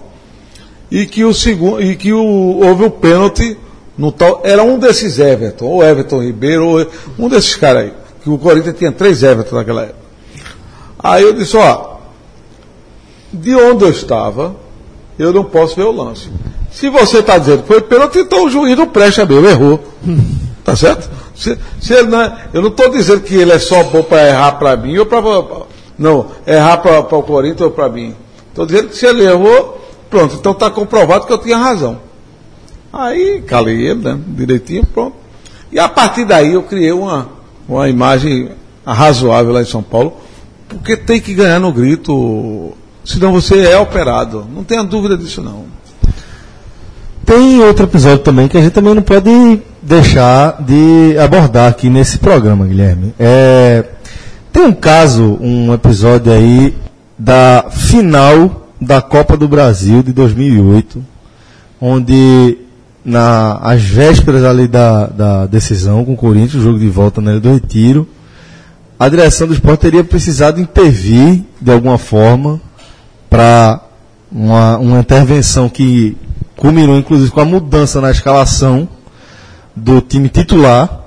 e 0.91 1.06
que 1.06 1.23
o 1.23 1.34
segundo, 1.34 1.82
e 1.82 1.95
que 1.95 2.11
o, 2.11 2.60
houve 2.61 2.84
o 2.84 2.91
pênalti 2.91 3.57
no 4.02 4.11
tal, 4.11 4.41
era 4.44 4.64
um 4.64 4.80
desses 4.80 5.19
Everton, 5.19 5.65
ou 5.65 5.84
Everton 5.84 6.23
Ribeiro, 6.23 6.65
ou 6.65 6.88
um 7.19 7.30
desses 7.30 7.56
caras 7.56 7.84
aí, 7.84 7.94
que 8.23 8.32
o 8.32 8.38
Corinthians 8.40 8.76
tinha 8.76 8.91
três 8.91 9.22
Everton 9.22 9.57
naquela 9.57 9.84
época. 9.84 9.99
Aí 10.98 11.22
eu 11.22 11.34
disse, 11.34 11.56
ó, 11.56 11.98
de 13.32 13.53
onde 13.53 13.84
eu 13.84 13.91
estava, 13.91 14.56
eu 15.19 15.32
não 15.32 15.44
posso 15.44 15.76
ver 15.76 15.84
o 15.84 15.91
lance. 15.91 16.32
Se 16.72 16.90
você 16.90 17.19
está 17.19 17.38
dizendo 17.38 17.61
que 17.61 17.68
foi 17.68 17.80
pênalti, 17.80 18.18
então 18.18 18.45
o 18.45 18.49
juiz 18.49 18.76
não 18.76 18.88
presta 18.88 19.23
mesmo, 19.23 19.48
errou. 19.48 19.80
Tá 20.64 20.76
certo? 20.76 21.07
Se, 21.36 21.56
se 21.80 22.02
não 22.03 22.22
é- 22.22 22.49
eu 22.53 22.61
não 22.61 22.69
estou 22.69 22.90
dizendo 22.90 23.22
que 23.22 23.36
ele 23.36 23.52
é 23.52 23.60
só 23.60 23.84
bom 23.84 24.02
para 24.02 24.30
errar 24.30 24.53
para 24.53 24.76
mim 24.78 24.98
ou 24.98 25.06
para. 25.06 25.22
Não, 25.98 26.28
errar 26.48 26.78
para 26.78 26.99
o 26.99 27.23
Corinthians 27.23 27.61
ou 27.61 27.72
para 27.72 27.88
mim. 27.90 28.15
Estou 28.49 28.65
dizendo 28.65 28.90
que 28.90 28.98
se 28.98 29.06
ele 29.06 29.23
errou, 29.23 29.80
pronto, 30.10 30.36
então 30.36 30.53
está 30.53 30.72
comprovado 30.72 31.28
que 31.28 31.34
eu 31.34 31.38
tinha 31.38 31.57
razão. 31.57 31.99
Aí 32.92 33.42
calei 33.42 33.88
ele, 33.88 34.02
né? 34.02 34.20
Direitinho, 34.28 34.86
pronto. 34.86 35.16
E 35.72 35.80
a 35.80 35.88
partir 35.88 36.26
daí 36.26 36.54
eu 36.54 36.64
criei 36.64 36.92
uma, 36.92 37.30
uma 37.68 37.88
imagem 37.88 38.50
razoável 38.86 39.54
lá 39.54 39.62
em 39.62 39.66
São 39.66 39.82
Paulo, 39.82 40.18
porque 40.68 40.98
tem 40.98 41.22
que 41.22 41.34
ganhar 41.34 41.60
no 41.60 41.72
grito, 41.72 42.74
senão 43.06 43.32
você 43.32 43.66
é 43.66 43.78
operado. 43.78 44.46
Não 44.54 44.64
tenha 44.64 44.84
dúvida 44.84 45.18
disso 45.18 45.42
não. 45.42 45.66
Tem 47.26 47.62
outro 47.62 47.86
episódio 47.86 48.20
também 48.20 48.48
que 48.48 48.58
a 48.58 48.62
gente 48.62 48.74
também 48.74 48.94
não 48.94 49.02
pode 49.02 49.62
deixar 49.82 50.62
de 50.62 51.18
abordar 51.18 51.70
aqui 51.70 51.90
nesse 51.90 52.18
programa, 52.18 52.66
Guilherme. 52.66 53.14
É, 53.18 53.86
tem 54.52 54.64
um 54.64 54.74
caso, 54.74 55.38
um 55.40 55.74
episódio 55.74 56.32
aí 56.32 56.76
da 57.18 57.68
final 57.70 58.68
da 58.82 59.02
Copa 59.02 59.38
do 59.38 59.48
Brasil 59.48 60.04
de 60.04 60.12
2008, 60.12 61.02
onde 61.80 62.58
na, 63.03 63.60
vésperas 63.78 64.44
ali 64.44 64.68
da, 64.68 65.07
da 65.07 65.45
decisão 65.45 66.06
com 66.06 66.14
o 66.14 66.18
Corinthians, 66.18 66.56
o 66.56 66.61
jogo 66.61 66.80
de 66.80 66.90
volta 66.90 67.22
na 67.22 67.32
Ilha 67.32 67.40
do 67.40 67.53
Retiro, 67.53 68.07
a 68.99 69.10
direção 69.10 69.48
do 69.48 69.53
esporte 69.53 69.82
teria 69.82 70.03
precisado 70.03 70.60
intervir 70.60 71.44
de 71.60 71.72
alguma 71.72 71.98
forma 71.98 72.61
para 73.30 73.82
uma, 74.32 74.78
uma 74.78 74.99
intervenção 74.99 75.68
que 75.68 76.15
culminou 76.56 76.98
inclusive 76.98 77.32
com 77.32 77.41
a 77.41 77.45
mudança 77.45 77.99
na 77.99 78.11
escalação 78.11 78.88
do 79.76 80.02
time 80.02 80.30
titular 80.30 81.02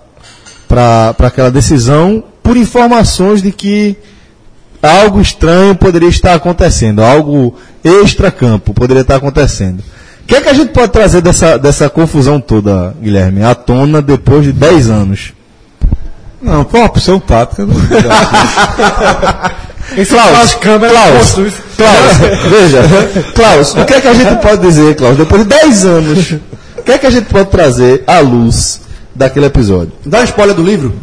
para 0.67 1.15
aquela 1.21 1.51
decisão 1.51 2.25
por 2.43 2.57
informações 2.57 3.41
de 3.41 3.53
que 3.53 3.97
algo 4.83 5.21
estranho 5.21 5.75
poderia 5.75 6.09
estar 6.09 6.35
acontecendo, 6.35 7.03
algo 7.03 7.55
extra-campo 7.83 8.75
poderia 8.75 9.03
estar 9.03 9.17
acontecendo. 9.17 9.83
O 10.25 10.27
que 10.27 10.37
é 10.37 10.41
que 10.41 10.49
a 10.49 10.55
gente 10.55 10.73
pode 10.73 10.91
trazer 10.91 11.21
dessa, 11.21 11.59
dessa 11.59 11.91
confusão 11.91 12.41
toda, 12.41 12.95
Guilherme, 13.01 13.45
à 13.45 13.55
tona 13.55 14.01
depois 14.01 14.43
de 14.43 14.53
10 14.53 14.89
anos? 14.89 15.35
Não, 16.41 16.65
foi 16.65 16.81
uma 16.81 16.87
opção 16.87 17.21
tática. 17.21 17.67
Não, 17.67 17.75
Klaus, 20.09 20.55
Klaus, 20.55 20.55
Klaus, 21.77 22.17
veja, 22.49 22.83
Klaus, 23.35 23.75
o 23.75 23.85
que 23.85 23.93
é 23.93 24.01
que 24.01 24.09
a 24.09 24.15
gente 24.15 24.41
pode 24.41 24.63
dizer, 24.63 24.97
Klaus, 24.97 25.17
depois 25.17 25.43
de 25.43 25.49
10 25.49 25.85
anos, 25.85 26.33
o 26.79 26.83
que 26.83 26.93
é 26.93 26.99
que 26.99 27.07
a 27.07 27.11
gente 27.11 27.27
pode 27.27 27.51
trazer 27.51 28.03
à 28.07 28.19
luz 28.21 28.81
daquele 29.15 29.45
episódio? 29.45 29.93
Dá 30.07 30.21
um 30.21 30.25
spoiler 30.25 30.57
do 30.57 30.63
livro? 30.63 30.95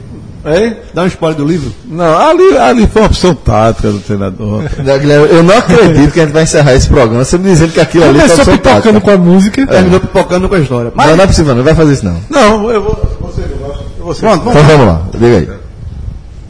Hein? 0.44 0.76
Dá 0.94 1.04
um 1.04 1.08
spoiler 1.08 1.38
do 1.38 1.46
livro? 1.46 1.72
não 1.88 2.18
ali, 2.18 2.58
ali 2.58 2.88
foi 2.88 3.04
uma 3.04 3.08
opção 3.10 3.36
tática 3.36 3.92
do 3.92 4.00
treinador. 4.00 4.64
Guilherme, 5.00 5.28
eu 5.30 5.44
não 5.44 5.56
acredito 5.58 6.12
que 6.14 6.20
a 6.20 6.24
gente 6.24 6.34
vai 6.34 6.44
encerrar 6.44 6.74
esse 6.74 6.88
programa 6.88 7.24
você 7.24 7.38
me 7.38 7.44
dizendo 7.52 7.72
que 7.74 7.80
aquilo 7.80 8.06
ali 8.06 8.20
Começou 8.20 8.46
foi 8.46 8.54
opção 8.56 8.58
pipocando 8.58 9.00
tática. 9.00 9.02
com 9.02 9.12
a 9.12 9.18
música. 9.18 9.68
Terminou 9.68 10.00
pipocando 10.00 10.50
com 10.50 10.56
a 10.56 10.60
história. 10.60 10.92
Mas, 10.96 11.08
Não, 11.08 11.16
não 11.18 11.24
é 11.24 11.28
possível, 11.28 11.56
não 11.56 11.64
vai 11.64 11.76
fazer 11.76 11.94
isso 11.94 12.06
não. 12.06 12.18
Não, 12.30 12.72
eu 12.72 12.82
vou. 12.82 13.18
Você, 13.22 13.42
eu 13.42 13.58
gosto- 13.68 13.84
você. 14.00 14.20
pronto, 14.22 14.44
vamos 14.46 14.62
Então 14.62 14.78
vamos 14.78 14.88
lá, 14.88 15.02
diga 15.14 15.26
aí. 15.38 15.50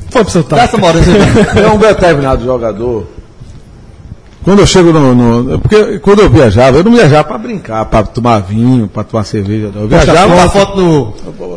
Foi 0.09 0.21
opção 0.21 0.43
tática. 0.43 0.77
É 1.61 1.67
um 1.67 1.77
determinado 1.77 2.45
jogador. 2.45 3.07
Quando 4.43 4.57
eu 4.59 4.65
chego 4.65 4.91
no, 4.91 5.13
no- 5.13 5.59
Porque 5.59 5.99
quando 5.99 6.21
eu 6.21 6.29
viajava, 6.29 6.77
eu 6.77 6.83
não 6.83 6.91
viajava 6.93 7.23
para 7.25 7.37
brincar, 7.37 7.85
para 7.85 8.03
tomar 8.07 8.39
vinho, 8.39 8.87
para 8.87 9.03
tomar 9.03 9.23
cerveja. 9.23 9.69
Não. 9.73 9.81
Eu 9.83 9.87
viajava 9.87 10.25
Uma 10.33 10.49
pra- 10.49 10.49
foto 10.49 10.77
no, 10.81 11.13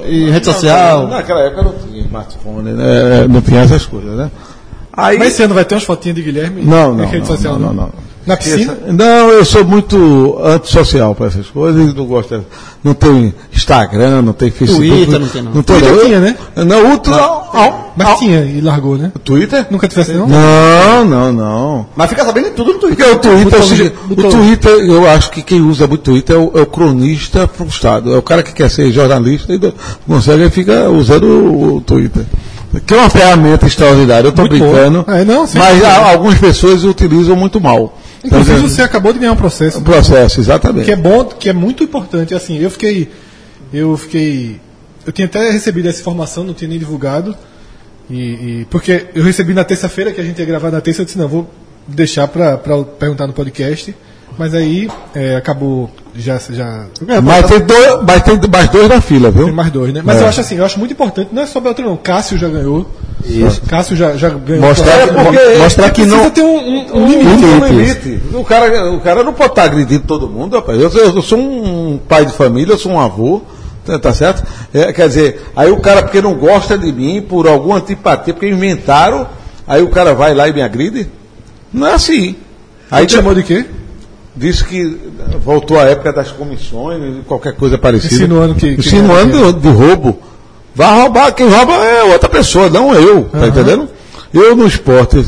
em 0.07 0.31
rede 0.31 0.45
social. 0.45 1.07
Naquela 1.09 1.41
época 1.41 1.63
não 1.63 1.73
tinha 1.73 1.94
smartphone, 2.15 2.73
né? 2.73 3.27
não 3.29 3.41
tinha 3.41 3.63
essas 3.63 3.85
coisas, 3.85 4.17
né? 4.17 4.31
Aí, 4.93 5.19
Mas 5.19 5.29
esse 5.29 5.43
ano 5.43 5.55
vai 5.55 5.65
ter 5.65 5.75
umas 5.75 5.85
fotinhas 5.85 6.15
de 6.15 6.23
Guilherme 6.23 6.63
Não, 6.63 6.95
na 6.95 7.03
não, 7.03 7.11
rede 7.11 7.29
não, 7.29 7.37
social, 7.37 7.59
não, 7.59 7.73
não, 7.73 7.75
não. 7.75 7.93
Na 8.27 8.37
piscina? 8.37 8.77
Não, 8.87 9.31
eu 9.31 9.45
sou 9.45 9.65
muito 9.65 10.39
antissocial 10.43 11.15
para 11.15 11.27
essas 11.27 11.47
coisas, 11.49 11.95
não 11.95 12.07
gosto. 12.07 12.45
Não 12.83 12.95
tem 12.95 13.35
Instagram, 13.53 14.23
não 14.23 14.33
tem 14.33 14.51
Facebook. 14.51 14.89
Twitter 14.89 15.19
não 15.19 15.29
tem, 15.29 15.43
não. 15.43 15.53
tem, 15.53 15.63
Twitter 15.63 16.05
tinha, 16.05 16.21
né? 16.21 16.37
Não, 16.57 16.95
o 16.95 17.01
não, 17.09 17.45
não, 17.53 17.85
Mas 17.97 18.09
não. 18.09 18.17
tinha 18.19 18.45
e 18.45 18.61
largou, 18.61 18.97
né? 18.97 19.13
Twitter? 19.25 19.67
Nunca 19.71 19.89
tivesse, 19.89 20.13
não? 20.13 20.27
Não, 20.27 21.05
não, 21.05 21.33
não. 21.33 21.87
Mas 21.97 22.09
fica 22.11 22.25
sabendo 22.25 22.47
de 22.47 22.51
tudo 22.53 22.75
no 22.75 22.79
Twitter. 22.79 23.07
Porque 23.09 23.29
o 23.29 23.51
Twitter, 23.51 23.93
o 24.11 24.31
Twitter, 24.31 24.73
eu 24.73 25.09
acho 25.09 25.31
que 25.31 25.43
quem 25.43 25.61
usa 25.63 25.87
muito 25.87 26.03
Twitter 26.03 26.37
é 26.37 26.39
o, 26.39 26.53
é 26.55 26.63
o 26.63 26.67
cronista 26.67 27.49
frustrado. 27.49 28.13
É 28.13 28.19
o 28.19 28.23
cara 28.23 28.43
que 28.43 28.53
quer 28.53 28.71
ser 28.71 28.91
jornalista 28.91 29.53
e 29.53 29.59
não 29.59 29.73
consegue 30.07 30.45
e 30.45 30.51
fica 30.51 30.91
usando 30.91 31.25
o, 31.25 31.77
o 31.77 31.81
Twitter. 31.81 32.25
Que 32.87 32.95
é 32.95 32.97
uma 32.97 33.11
ferramenta 33.11 33.67
extraordinária, 33.67 34.27
eu 34.27 34.31
estou 34.31 34.49
brincando. 34.49 35.05
É, 35.09 35.25
não, 35.25 35.47
sim. 35.47 35.59
mas 35.59 35.83
algumas 35.85 36.39
pessoas 36.39 36.85
utilizam 36.85 37.37
muito 37.37 37.61
mal. 37.61 37.97
Inclusive 38.25 38.61
você 38.61 38.83
acabou 38.83 39.13
de 39.13 39.19
ganhar 39.19 39.33
um 39.33 39.37
processo. 39.37 39.79
O 39.79 39.83
processo, 39.83 40.41
exatamente. 40.41 40.87
que 40.87 40.93
é 40.93 40.97
bom, 40.97 41.25
que 41.25 41.49
é 41.49 41.53
muito 41.53 41.85
importante. 41.85 42.35
Assim, 42.35 42.59
eu 42.59 42.71
fiquei, 42.71 43.11
eu 43.73 43.97
fiquei, 43.97 44.61
eu 45.07 45.13
tinha 45.13 45.27
até 45.27 45.51
recebido 45.51 45.89
essa 45.89 46.01
informação, 46.01 46.43
não 46.45 46.55
tinha 46.55 46.69
nem 46.69 46.79
divulgado, 46.79 47.37
e, 48.09 48.15
e- 48.17 48.67
porque 48.71 49.07
eu 49.15 49.23
recebi 49.23 49.53
na 49.55 49.65
terça-feira 49.65 50.13
que 50.13 50.21
a 50.21 50.25
gente 50.25 50.39
ia 50.39 50.45
gravar 50.47 50.71
na 50.71 50.81
terça, 50.81 51.03
eu 51.03 51.05
disse 51.05 51.19
não, 51.19 51.29
vou 51.29 51.51
deixar 51.87 52.27
para 52.29 52.57
perguntar 52.57 53.27
no 53.27 53.33
podcast, 53.33 53.95
mas 54.39 54.55
aí 54.55 54.89
é, 55.15 55.37
acabou 55.37 55.91
já 56.17 56.39
já 56.51 56.85
Mas 57.23 57.47
tem, 57.47 57.61
dois, 57.61 57.99
mas 58.07 58.23
tem 58.23 58.39
mais 58.51 58.69
dois 58.69 58.89
na 58.89 59.01
fila, 59.01 59.31
viu? 59.31 59.47
tem 59.47 59.53
mais 59.55 59.71
dois, 59.71 59.93
né? 59.93 60.01
Mas 60.05 60.19
É. 60.19 60.23
eu 60.23 60.29
acho 60.29 60.41
assim, 60.41 60.57
eu 60.57 60.65
acho 60.65 60.79
muito 60.79 60.93
importante, 60.93 61.31
não 61.33 61.43
é 61.43 61.47
só 61.47 61.59
Beltrão, 61.61 61.89
não. 61.91 61.97
Cássio 61.97 62.39
já 62.39 62.49
ganhou. 62.49 62.87
Cássio 63.69 63.97
já, 63.97 64.17
já 64.17 64.29
ganhou. 64.29 64.67
Mostrar, 64.67 64.93
É, 64.93 65.07
porque- 65.07 65.59
mostrar 65.59 65.91
que 65.91 66.03
Precisa 66.03 66.17
não. 66.23 66.31
ter 66.31 66.43
um, 66.43 66.57
um- 66.59 66.87
um 66.95 67.05
Um 67.05 67.09
limite. 67.09 67.45
Um 67.45 67.67
limite. 67.67 68.21
O, 68.35 68.45
cara, 68.45 68.93
o 68.93 69.01
cara 69.01 69.25
não 69.25 69.33
pode 69.33 69.51
estar 69.51 69.65
agredindo 69.65 70.05
todo 70.07 70.29
mundo, 70.29 70.57
rapaz. 70.57 70.79
Eu, 70.81 70.91
eu 70.91 71.23
sou 71.23 71.39
um 71.39 71.99
pai 72.09 72.27
de 72.27 72.33
família, 72.33 72.75
eu 72.75 72.79
sou 72.79 72.93
um 72.93 73.01
avô, 73.01 73.41
tá, 73.85 73.99
tá 73.99 74.13
certo? 74.13 74.45
É, 74.73 74.93
quer 74.93 75.09
dizer, 75.09 75.43
aí 75.57 75.71
o 75.71 75.79
cara, 75.79 76.03
porque 76.03 76.21
não 76.21 76.35
gosta 76.35 76.77
de 76.79 76.93
mim, 76.93 77.23
por 77.23 77.49
alguma 77.49 77.77
antipatia, 77.79 78.35
porque 78.35 78.49
inventaram, 78.49 79.27
aí 79.67 79.83
o 79.83 79.89
cara 79.89 80.15
vai 80.15 80.35
lá 80.35 80.47
e 80.49 80.53
me 80.53 80.61
agride? 80.63 81.09
Não 81.73 81.87
é 81.87 81.95
assim. 81.95 82.37
Aí 82.91 83.01
Aí 83.01 83.07
te 83.07 83.15
chamou 83.15 83.35
de 83.35 83.43
quê? 83.43 83.65
Disse 84.37 84.65
que 84.65 84.99
voltou 85.43 85.79
a 85.79 85.83
época 85.85 86.13
das 86.13 86.31
comissões, 86.31 87.25
qualquer 87.27 87.55
coisa 87.55 87.79
parecida. 87.79 88.15
Insinuando 88.15 88.55
que- 88.55 88.75
que 88.75 88.81
Insinuando 88.81 89.53
de, 89.53 89.61
de 89.61 89.69
roubo. 89.69 90.19
Vai 90.75 91.03
roubar, 91.03 91.33
quem 91.33 91.49
rouba 91.49 91.73
é 91.75 92.03
outra 92.13 92.29
pessoa, 92.29 92.69
não 92.69 92.93
eu, 92.95 93.25
tá 93.27 93.47
entendendo? 93.47 93.89
Eu 94.33 94.57
no 94.57 94.67
esporte, 94.67 95.17
eu 95.19 95.25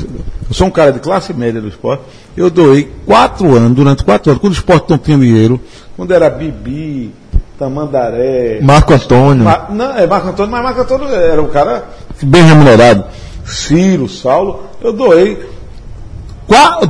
sou 0.51 0.67
um 0.67 0.71
cara 0.71 0.93
de 0.93 0.99
classe 0.99 1.33
média 1.33 1.61
do 1.61 1.69
esporte, 1.69 2.03
eu 2.37 2.51
doei 2.51 2.91
quatro 3.07 3.55
anos, 3.55 3.73
durante 3.77 4.03
quatro 4.03 4.31
anos, 4.31 4.41
quando 4.41 4.53
o 4.55 4.57
esporte 4.57 4.91
não 4.91 4.99
tinha 4.99 5.17
dinheiro, 5.17 5.61
quando 5.97 6.13
era 6.13 6.29
Bibi, 6.29 7.15
Tamandaré, 7.57 8.59
Marco 8.61 8.93
Antônio. 8.93 9.45
Não, 9.71 9.97
é 9.97 10.05
Marco 10.07 10.29
Antônio, 10.31 10.51
mas 10.51 10.63
Marco 10.65 10.81
Antônio 10.81 11.09
era 11.15 11.41
um 11.41 11.49
cara 11.49 11.85
bem 12.23 12.43
remunerado. 12.43 13.05
Ciro, 13.45 14.09
Saulo, 14.09 14.65
eu 14.83 14.93
doei 14.93 15.39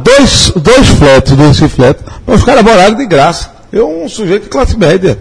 dois, 0.03 0.53
dois 0.57 0.89
fletos 0.89 1.33
desse 1.35 1.69
fleto, 1.69 2.05
mas 2.27 2.41
os 2.41 2.45
caras 2.45 2.63
moraram 2.63 2.95
de 2.95 3.07
graça. 3.07 3.51
Eu, 3.73 3.89
um 4.05 4.09
sujeito 4.09 4.45
de 4.45 4.49
classe 4.49 4.77
média. 4.77 5.19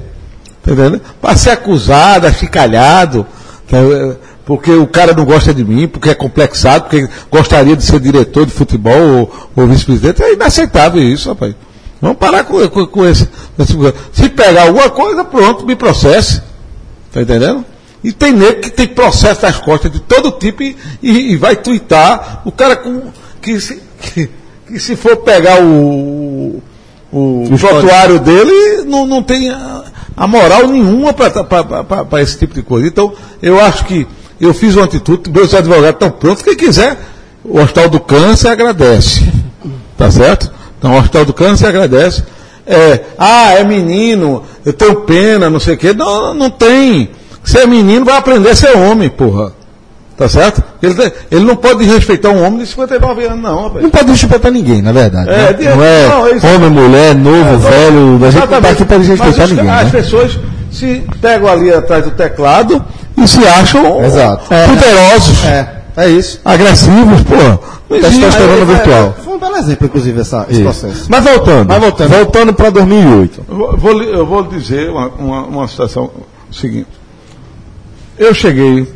Tá? 0.64 0.72
Para 1.22 1.36
ser 1.36 1.52
acusado, 1.52 2.26
achicalhado, 2.28 3.26
tá, 3.70 3.78
eh, 3.78 4.16
porque 4.45 4.72
o 4.72 4.88
cara 4.88 5.14
não 5.14 5.26
gosta 5.26 5.53
de 5.53 5.64
mim, 5.64 5.88
porque 5.88 6.10
é 6.10 6.14
complexado, 6.16 6.84
porque 6.86 7.07
gostaria 7.32 7.76
de 7.76 7.84
ser 7.84 7.99
diretor 7.99 8.45
de 8.45 8.52
futebol 8.52 9.02
ou, 9.02 9.48
ou 9.56 9.68
vice-presidente, 9.68 10.24
é 10.24 10.34
inaceitável 10.34 11.02
isso, 11.02 11.30
rapaz. 11.30 11.53
Vamos 12.02 12.18
parar 12.18 12.44
com, 12.44 12.68
com, 12.70 12.86
com 12.88 13.06
esse, 13.06 13.28
esse- 13.57 13.94
Se 14.12 14.30
pegar 14.30 14.64
alguma 14.64 14.90
coisa, 14.90 15.24
pronto, 15.24 15.66
me 15.66 15.76
processe. 15.76 16.41
Tá 17.12 17.22
entendendo? 17.22 17.64
E 18.03 18.12
tem 18.12 18.32
nego 18.34 18.60
que 18.62 18.70
tem 18.70 18.88
processo 18.88 19.41
nas 19.44 19.57
costas 19.57 19.91
de 19.91 19.99
todo 19.99 20.32
tipo 20.32 20.62
e, 20.62 20.76
e- 21.02 21.32
e 21.32 21.36
vai 21.38 21.56
twittar. 21.56 22.41
O 22.45 22.52
cara 22.52 22.76
com, 22.76 23.03
que, 23.41 23.60
se, 23.60 23.82
que, 24.11 24.30
que 24.68 24.80
se 24.80 24.95
for 24.95 25.18
pegar 25.18 25.61
o, 25.61 26.61
o, 27.11 27.44
o 27.44 27.57
prontuário 27.57 28.19
dele, 28.19 28.84
não, 28.86 29.06
não 29.06 29.22
tem 29.22 29.49
a, 29.49 29.84
a 30.15 30.27
moral 30.27 30.68
nenhuma 30.68 31.14
para 31.14 32.22
esse 32.22 32.38
tipo 32.38 32.53
de 32.53 32.61
coisa. 32.61 32.88
Então, 32.88 33.14
eu 33.41 33.60
acho 33.60 33.86
que 33.86 34.07
eu 34.40 34.53
fiz 34.53 34.76
uma 34.76 34.86
atitude, 34.86 35.30
meus 35.30 35.53
advogados 35.53 35.95
estão 35.95 36.11
prontos, 36.11 36.44
quem 36.44 36.56
quiser, 36.56 36.98
o 37.44 37.60
Hospital 37.60 37.90
do 37.90 37.99
Câncer 37.99 38.49
agradece. 38.49 39.26
Tá 39.98 40.11
certo? 40.11 40.52
Então 40.77 40.94
o 40.94 40.98
Hospital 40.98 41.26
do 41.26 41.34
Câncer 41.34 41.68
agradece. 41.68 42.23
É, 42.68 43.02
ah, 43.18 43.53
é 43.53 43.64
menino, 43.64 44.44
eu 44.65 44.73
tenho 44.73 45.02
pena, 45.02 45.49
não 45.49 45.60
sei 45.60 45.76
o 45.76 45.77
quê. 45.77 45.94
Não, 45.94 46.34
não 46.34 46.49
tem. 46.49 47.11
Se 47.44 47.60
é 47.60 47.68
menino, 47.68 48.03
vai 48.03 48.18
aprender 48.18 48.49
a 48.49 48.56
ser 48.56 48.76
homem, 48.76 49.10
porra. 49.10 49.53
Tá 50.17 50.29
certo? 50.29 50.63
Ele, 50.81 50.95
ele 51.29 51.43
não 51.43 51.57
pode 51.57 51.83
respeitar 51.83 52.29
um 52.29 52.41
homem 52.45 52.59
de 52.59 52.67
59 52.67 53.25
anos, 53.25 53.41
não, 53.43 53.63
rapaz. 53.63 53.83
Não 53.83 53.89
pode 53.89 54.11
respeitar 54.11 54.49
ninguém, 54.49 54.81
na 54.81 54.93
verdade. 54.93 55.29
É, 55.29 55.37
né? 55.37 55.53
de- 55.53 55.63
não 55.65 55.83
é 55.83 56.07
não, 56.07 56.29
isso- 56.35 56.47
homem, 56.47 56.69
mulher, 56.69 57.15
novo, 57.15 57.57
velho. 57.57 58.25
A 58.25 58.31
gente 58.31 58.47
não 58.49 58.61
tá 58.61 58.69
aqui 58.69 58.85
para 58.85 58.97
respeitar 58.97 59.43
os- 59.43 59.49
ninguém. 59.51 59.69
As 59.69 59.83
né? 59.85 59.89
pessoas 59.91 60.39
se 60.71 61.03
pegam 61.21 61.49
ali 61.49 61.73
atrás 61.73 62.05
do 62.05 62.11
teclado 62.11 62.81
e 63.17 63.27
se 63.27 63.45
acham 63.45 64.03
Exato. 64.05 64.45
poderosos, 64.47 65.43
É, 65.43 65.67
é 65.97 66.09
isso. 66.09 66.39
agressivos, 66.45 67.19
existe. 67.89 68.19
Testosterona 68.21 68.53
Aí, 68.59 68.65
virtual. 68.65 69.15
Foi 69.21 69.33
um 69.33 69.39
belo 69.39 69.57
exemplo, 69.57 69.85
inclusive, 69.87 70.21
essa, 70.21 70.45
esse 70.49 70.61
processo. 70.61 71.05
Mas 71.09 71.23
voltando. 71.25 71.67
Mas 71.67 71.79
voltando. 71.81 72.09
Voltando 72.09 72.53
para 72.53 72.69
2008. 72.69 73.45
Eu 73.49 73.77
vou, 73.77 74.01
eu 74.01 74.25
vou 74.25 74.43
dizer 74.43 74.89
uma, 74.89 75.07
uma, 75.09 75.41
uma 75.43 75.67
situação 75.67 76.09
seguinte. 76.51 76.87
Eu 78.17 78.33
cheguei 78.33 78.87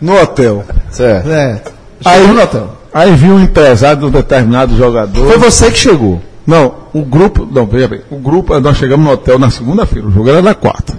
no 0.00 0.14
hotel. 0.20 0.64
Certo. 0.90 1.30
É. 1.30 1.62
Aí, 2.04 2.26
no 2.26 2.40
hotel. 2.42 2.76
aí 2.92 3.14
vi 3.14 3.30
um 3.30 3.40
empresário 3.40 4.00
de 4.00 4.06
um 4.06 4.10
determinado 4.10 4.76
jogador. 4.76 5.26
Foi 5.26 5.38
você 5.38 5.70
que 5.70 5.78
chegou. 5.78 6.20
Não, 6.46 6.74
o 6.92 7.02
grupo. 7.02 7.46
Não, 7.50 7.66
veja 7.66 7.88
bem. 7.88 8.00
O 8.10 8.16
grupo, 8.16 8.58
nós 8.60 8.76
chegamos 8.76 9.04
no 9.06 9.12
hotel 9.12 9.38
na 9.38 9.50
segunda-feira, 9.50 10.08
o 10.08 10.10
jogo 10.10 10.28
era 10.28 10.42
na 10.42 10.54
quarta. 10.54 10.94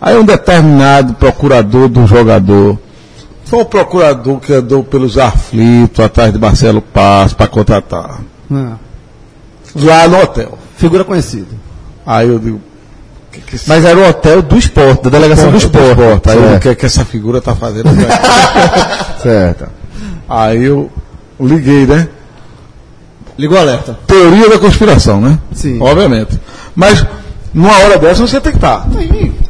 Aí 0.00 0.16
um 0.16 0.24
determinado 0.24 1.14
procurador 1.14 1.88
do 1.88 2.06
jogador. 2.06 2.78
Foi 3.44 3.60
o 3.60 3.64
procurador 3.64 4.40
que 4.40 4.52
andou 4.52 4.82
pelos 4.82 5.18
aflitos 5.18 6.04
atrás 6.04 6.32
de 6.32 6.38
Marcelo 6.38 6.82
Paz 6.82 7.32
para 7.32 7.46
contratar. 7.46 8.20
Ah, 8.52 8.74
Lá 9.74 10.08
no 10.08 10.20
hotel. 10.20 10.58
figura 10.76 11.04
conhecida. 11.04 11.46
Aí 12.04 12.28
eu 12.28 12.38
digo. 12.38 12.60
Que 13.40 13.58
que 13.58 13.68
Mas 13.68 13.84
era 13.84 13.98
o 13.98 14.08
hotel 14.08 14.42
do 14.42 14.56
esporte, 14.56 15.02
da 15.04 15.10
delegação 15.10 15.50
do 15.50 15.56
esporte. 15.56 16.28
Aí 16.28 16.36
eu 16.36 16.42
digo, 16.42 16.46
o 16.46 16.48
Certo. 16.50 16.62
que, 16.62 16.68
é 16.68 16.74
que 16.74 16.86
essa 16.86 17.04
figura 17.04 17.40
tá 17.40 17.54
fazendo? 17.54 17.88
certo. 19.22 19.66
Aí 20.28 20.64
eu 20.64 20.90
liguei, 21.40 21.86
né? 21.86 22.08
Ligou 23.38 23.56
o 23.58 23.60
alerta. 23.60 23.98
Teoria 24.06 24.48
da 24.48 24.58
conspiração, 24.58 25.20
né? 25.20 25.38
Sim. 25.52 25.78
Obviamente. 25.80 26.40
Mas, 26.74 27.04
numa 27.52 27.76
hora 27.80 27.98
dessa, 27.98 28.26
você 28.26 28.40
tem 28.40 28.52
que 28.52 28.58
estar. 28.58 28.86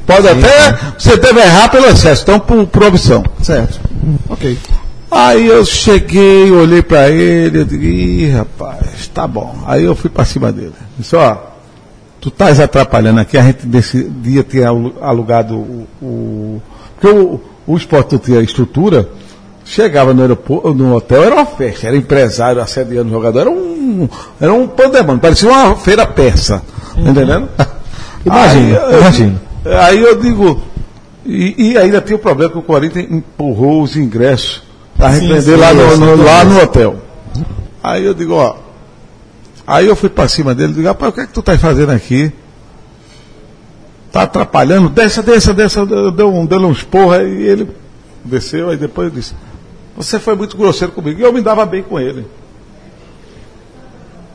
Pode 0.06 0.28
até. 0.28 0.76
Você 0.98 1.16
deve 1.16 1.40
errar 1.40 1.68
pelo 1.68 1.86
excesso, 1.86 2.22
então 2.22 2.38
por, 2.40 2.66
por 2.66 2.82
opção. 2.84 3.24
Certo. 3.42 3.80
Ok. 4.28 4.58
Aí 5.10 5.46
eu 5.46 5.64
cheguei, 5.64 6.50
olhei 6.50 6.82
pra 6.82 7.08
ele, 7.08 7.60
eu 7.60 7.64
digo, 7.64 7.84
ih, 7.84 8.28
rapaz, 8.30 9.08
tá 9.14 9.26
bom. 9.26 9.56
Aí 9.66 9.84
eu 9.84 9.94
fui 9.94 10.10
pra 10.10 10.24
cima 10.24 10.50
dele. 10.50 10.74
Disse, 10.98 11.14
ó, 11.14 11.36
tu 12.26 12.30
estás 12.30 12.58
atrapalhando 12.58 13.20
aqui, 13.20 13.38
a 13.38 13.42
gente 13.42 13.66
nesse 13.68 14.02
dia 14.02 14.42
tinha 14.42 14.66
alu- 14.68 14.94
alugado 15.00 15.54
o. 15.56 15.86
o 16.02 16.62
porque 17.00 17.16
o, 17.16 17.40
o 17.68 17.76
esporte 17.76 18.18
tinha 18.18 18.40
estrutura, 18.40 19.08
chegava 19.64 20.12
no 20.12 20.22
aeroporto, 20.22 20.74
no 20.74 20.92
hotel, 20.96 21.22
era 21.22 21.34
uma 21.36 21.46
festa, 21.46 21.86
era 21.86 21.96
empresário 21.96 22.60
assediando 22.60 23.10
jogador, 23.10 23.40
era 23.40 23.50
um, 23.50 24.08
era 24.40 24.52
um 24.52 24.66
pandemônio, 24.66 25.20
parecia 25.20 25.48
uma 25.48 25.76
feira 25.76 26.04
persa. 26.04 26.62
Tá 26.94 27.00
entendendo? 27.00 27.48
Imagina, 28.26 28.80
Aí 28.80 28.92
eu- 28.92 28.98
imagina. 29.00 29.42
Aí 29.64 30.02
eu 30.02 30.20
digo, 30.20 30.60
e, 31.24 31.70
e 31.72 31.78
ainda 31.78 32.00
tinha 32.00 32.16
o 32.16 32.18
problema 32.18 32.50
que 32.50 32.58
o 32.58 32.62
Corinthians 32.62 33.06
empurrou 33.08 33.82
os 33.82 33.96
ingressos 33.96 34.62
para 34.98 35.10
repreender 35.10 35.56
lá, 35.58 35.72
no, 35.72 35.96
no- 35.96 36.24
lá 36.24 36.44
no 36.44 36.60
hotel. 36.60 36.96
Aí 37.82 38.04
eu 38.04 38.14
digo, 38.14 38.34
ó. 38.34 38.65
Aí 39.66 39.86
eu 39.86 39.96
fui 39.96 40.08
para 40.08 40.28
cima 40.28 40.54
dele 40.54 40.72
e 40.72 40.74
digo, 40.76 40.86
rapaz, 40.86 41.10
o 41.10 41.14
que 41.14 41.20
é 41.22 41.26
que 41.26 41.32
tu 41.32 41.42
tá 41.42 41.58
fazendo 41.58 41.90
aqui? 41.90 42.32
Tá 44.12 44.22
atrapalhando? 44.22 44.88
Desça, 44.88 45.22
desça. 45.22 45.80
Eu 45.80 46.12
Deu 46.12 46.32
um, 46.32 46.46
deu 46.46 46.60
um 46.60 46.70
esporro 46.72 47.16
e 47.16 47.42
ele 47.42 47.68
desceu, 48.24 48.70
aí 48.70 48.76
depois 48.76 49.12
disse, 49.12 49.34
você 49.96 50.18
foi 50.18 50.36
muito 50.36 50.56
grosseiro 50.56 50.92
comigo. 50.92 51.18
E 51.20 51.22
eu 51.22 51.32
me 51.32 51.40
dava 51.40 51.66
bem 51.66 51.82
com 51.82 51.98
ele. 51.98 52.26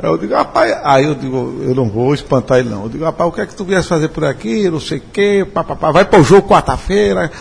Aí 0.03 0.09
eu 0.09 0.17
digo, 0.17 0.33
rapaz, 0.33 0.75
aí 0.83 1.05
eu 1.05 1.15
digo, 1.15 1.61
eu 1.61 1.75
não 1.75 1.87
vou 1.87 2.13
espantar 2.13 2.57
ele 2.57 2.69
não. 2.69 2.83
Eu 2.83 2.89
digo, 2.89 3.03
rapaz, 3.05 3.29
o 3.29 3.31
que 3.31 3.39
é 3.39 3.45
que 3.45 3.55
tu 3.55 3.63
viesse 3.63 3.87
fazer 3.87 4.09
por 4.09 4.25
aqui, 4.25 4.69
não 4.69 4.79
sei 4.79 4.97
o 4.97 5.03
quê, 5.13 5.47
papapá, 5.53 5.91
vai 5.91 6.03
para 6.03 6.19
o 6.19 6.23
jogo 6.23 6.49
quarta-feira, 6.49 7.31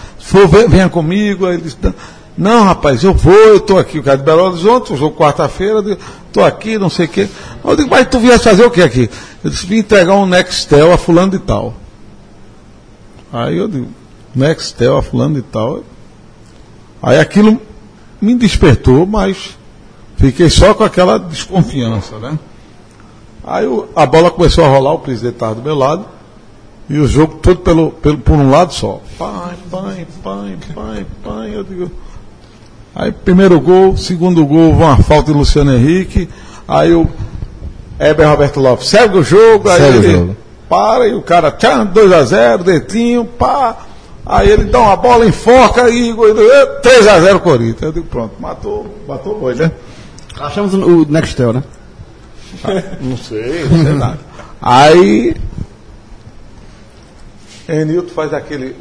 venha 0.69 0.89
comigo. 0.89 1.47
Aí 1.47 1.55
ele 1.55 1.63
disse, 1.63 1.79
não, 1.83 1.95
não, 2.37 2.65
rapaz, 2.65 3.03
eu 3.05 3.13
vou, 3.13 3.33
eu 3.35 3.57
estou 3.57 3.79
aqui, 3.79 3.99
o 3.99 4.03
cara 4.03 4.17
de 4.17 4.25
Belo 4.25 4.43
Horizonte, 4.45 4.93
o 4.93 4.97
jogo 4.97 5.17
quarta-feira, 5.17 5.99
estou 6.27 6.45
aqui, 6.45 6.79
não 6.79 6.89
sei 6.89 7.07
o 7.07 7.09
quê. 7.09 7.29
Eu 7.63 7.77
digo, 7.77 7.91
mas 7.91 8.09
tu 8.09 8.19
viesse 8.19 8.45
fazer 8.45 8.65
o 8.65 8.71
que 8.71 8.83
aqui? 8.83 9.11
Eu 9.45 9.51
disse, 9.51 9.67
vim 9.67 9.79
entregar 9.79 10.15
um 10.15 10.27
Nextel 10.27 10.93
a 10.93 10.97
fulano 10.99 11.33
de 11.33 11.39
tal. 11.39 11.75
Aí 13.33 13.57
eu 13.59 13.69
digo, 13.69 13.89
Nextel 14.35 14.97
a 14.97 15.03
fulano 15.03 15.35
de 15.35 15.43
tal. 15.43 15.83
Aí 17.03 17.19
aquilo 17.19 17.61
me 18.21 18.35
despertou, 18.35 19.07
mas 19.07 19.57
fiquei 20.17 20.49
só 20.51 20.73
com 20.75 20.85
aquela 20.85 21.19
desconfiança, 21.19 22.19
né? 22.19 22.39
Aí 23.45 23.67
o- 23.67 23.89
a 23.97 24.05
bola 24.07 24.31
começou 24.31 24.65
a 24.65 24.69
rolar, 24.69 24.93
o 24.93 24.99
presidente 24.99 25.35
estava 25.35 25.55
do 25.55 25.63
meu 25.63 25.75
lado, 25.75 26.05
e 26.89 26.99
o 26.99 27.07
jogo 27.07 27.37
todo 27.37 27.61
pelo, 27.61 27.91
pelo, 27.93 28.19
por 28.19 28.35
um 28.35 28.51
lado 28.51 28.73
só. 28.75 29.01
Pai, 29.19 29.55
pai, 29.71 30.07
pai, 30.23 30.59
pai, 30.75 31.07
pai, 31.25 31.51
eu 31.55 31.65
digo. 31.65 31.91
Aí 33.01 33.11
primeiro 33.11 33.59
gol, 33.59 33.97
segundo 33.97 34.45
gol, 34.45 34.73
uma 34.73 34.99
falta 34.99 35.33
de 35.33 35.39
Luciano 35.39 35.73
Henrique, 35.75 36.29
aí 36.69 36.93
o 36.93 37.09
Heber 37.99 38.29
Roberto 38.29 38.61
Lopes 38.61 38.89
segue 38.89 39.17
o 39.17 39.23
jogo, 39.23 39.71
aí 39.71 39.81
Segue 39.81 39.97
o 39.97 40.03
ele 40.03 40.13
jogo. 40.13 40.37
para 40.69 41.09
e 41.09 41.15
o 41.15 41.23
cara, 41.23 41.51
tchan, 41.51 41.87
2 41.87 42.13
a 42.13 42.25
0 42.25 42.63
dentinho, 42.65 43.25
pá. 43.25 43.75
Aí 44.27 44.51
ele 44.51 44.65
dá 44.65 44.81
uma 44.81 44.97
bola, 44.97 45.25
enfoca 45.25 45.89
e 45.89 46.15
3 46.83 47.07
a 47.09 47.21
0 47.21 47.41
Corinthians. 47.41 47.81
Eu 47.81 47.93
digo, 47.93 48.07
pronto, 48.07 48.35
matou, 48.39 48.95
matou 49.09 49.37
o 49.37 49.41
boi, 49.41 49.55
né? 49.55 49.73
Achamos 50.39 50.75
o 50.75 51.07
Nextel, 51.09 51.55
né? 51.55 51.63
Não 53.01 53.17
sei, 53.17 53.65
não 53.65 53.83
sei 53.83 53.93
nada. 53.95 54.19
Aí. 54.61 55.35
Enilton 57.67 58.13
faz 58.13 58.35
aquele. 58.35 58.77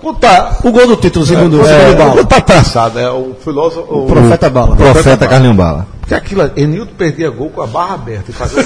Contar. 0.00 0.58
O 0.62 0.70
gol 0.70 0.86
do 0.86 0.96
título, 0.96 1.26
segundo, 1.26 1.60
É, 1.62 1.64
segundo 1.64 1.98
Bala. 1.98 2.24
tá 2.24 2.40
traçado, 2.40 2.98
é 2.98 3.10
o 3.10 3.34
filósofo. 3.42 3.86
O, 3.88 4.06
Profeta 4.06 4.50
Bala. 4.50 4.76
Profeta 4.76 5.26
Carlinho 5.26 5.54
Bala. 5.54 5.86
Porque 6.00 6.14
aquilo, 6.14 6.50
Enilton 6.56 6.92
perdia 6.96 7.30
gol 7.30 7.50
com 7.50 7.62
a 7.62 7.66
barra 7.66 7.94
aberta 7.94 8.30
e 8.30 8.34
fazia. 8.34 8.64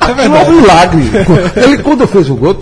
Aquilo 0.00 0.20
é 0.20 0.42
um 0.42 0.60
milagre. 0.60 1.10
Ele, 1.56 1.78
quando 1.78 2.06
fez 2.08 2.28
o 2.28 2.34
gol, 2.34 2.56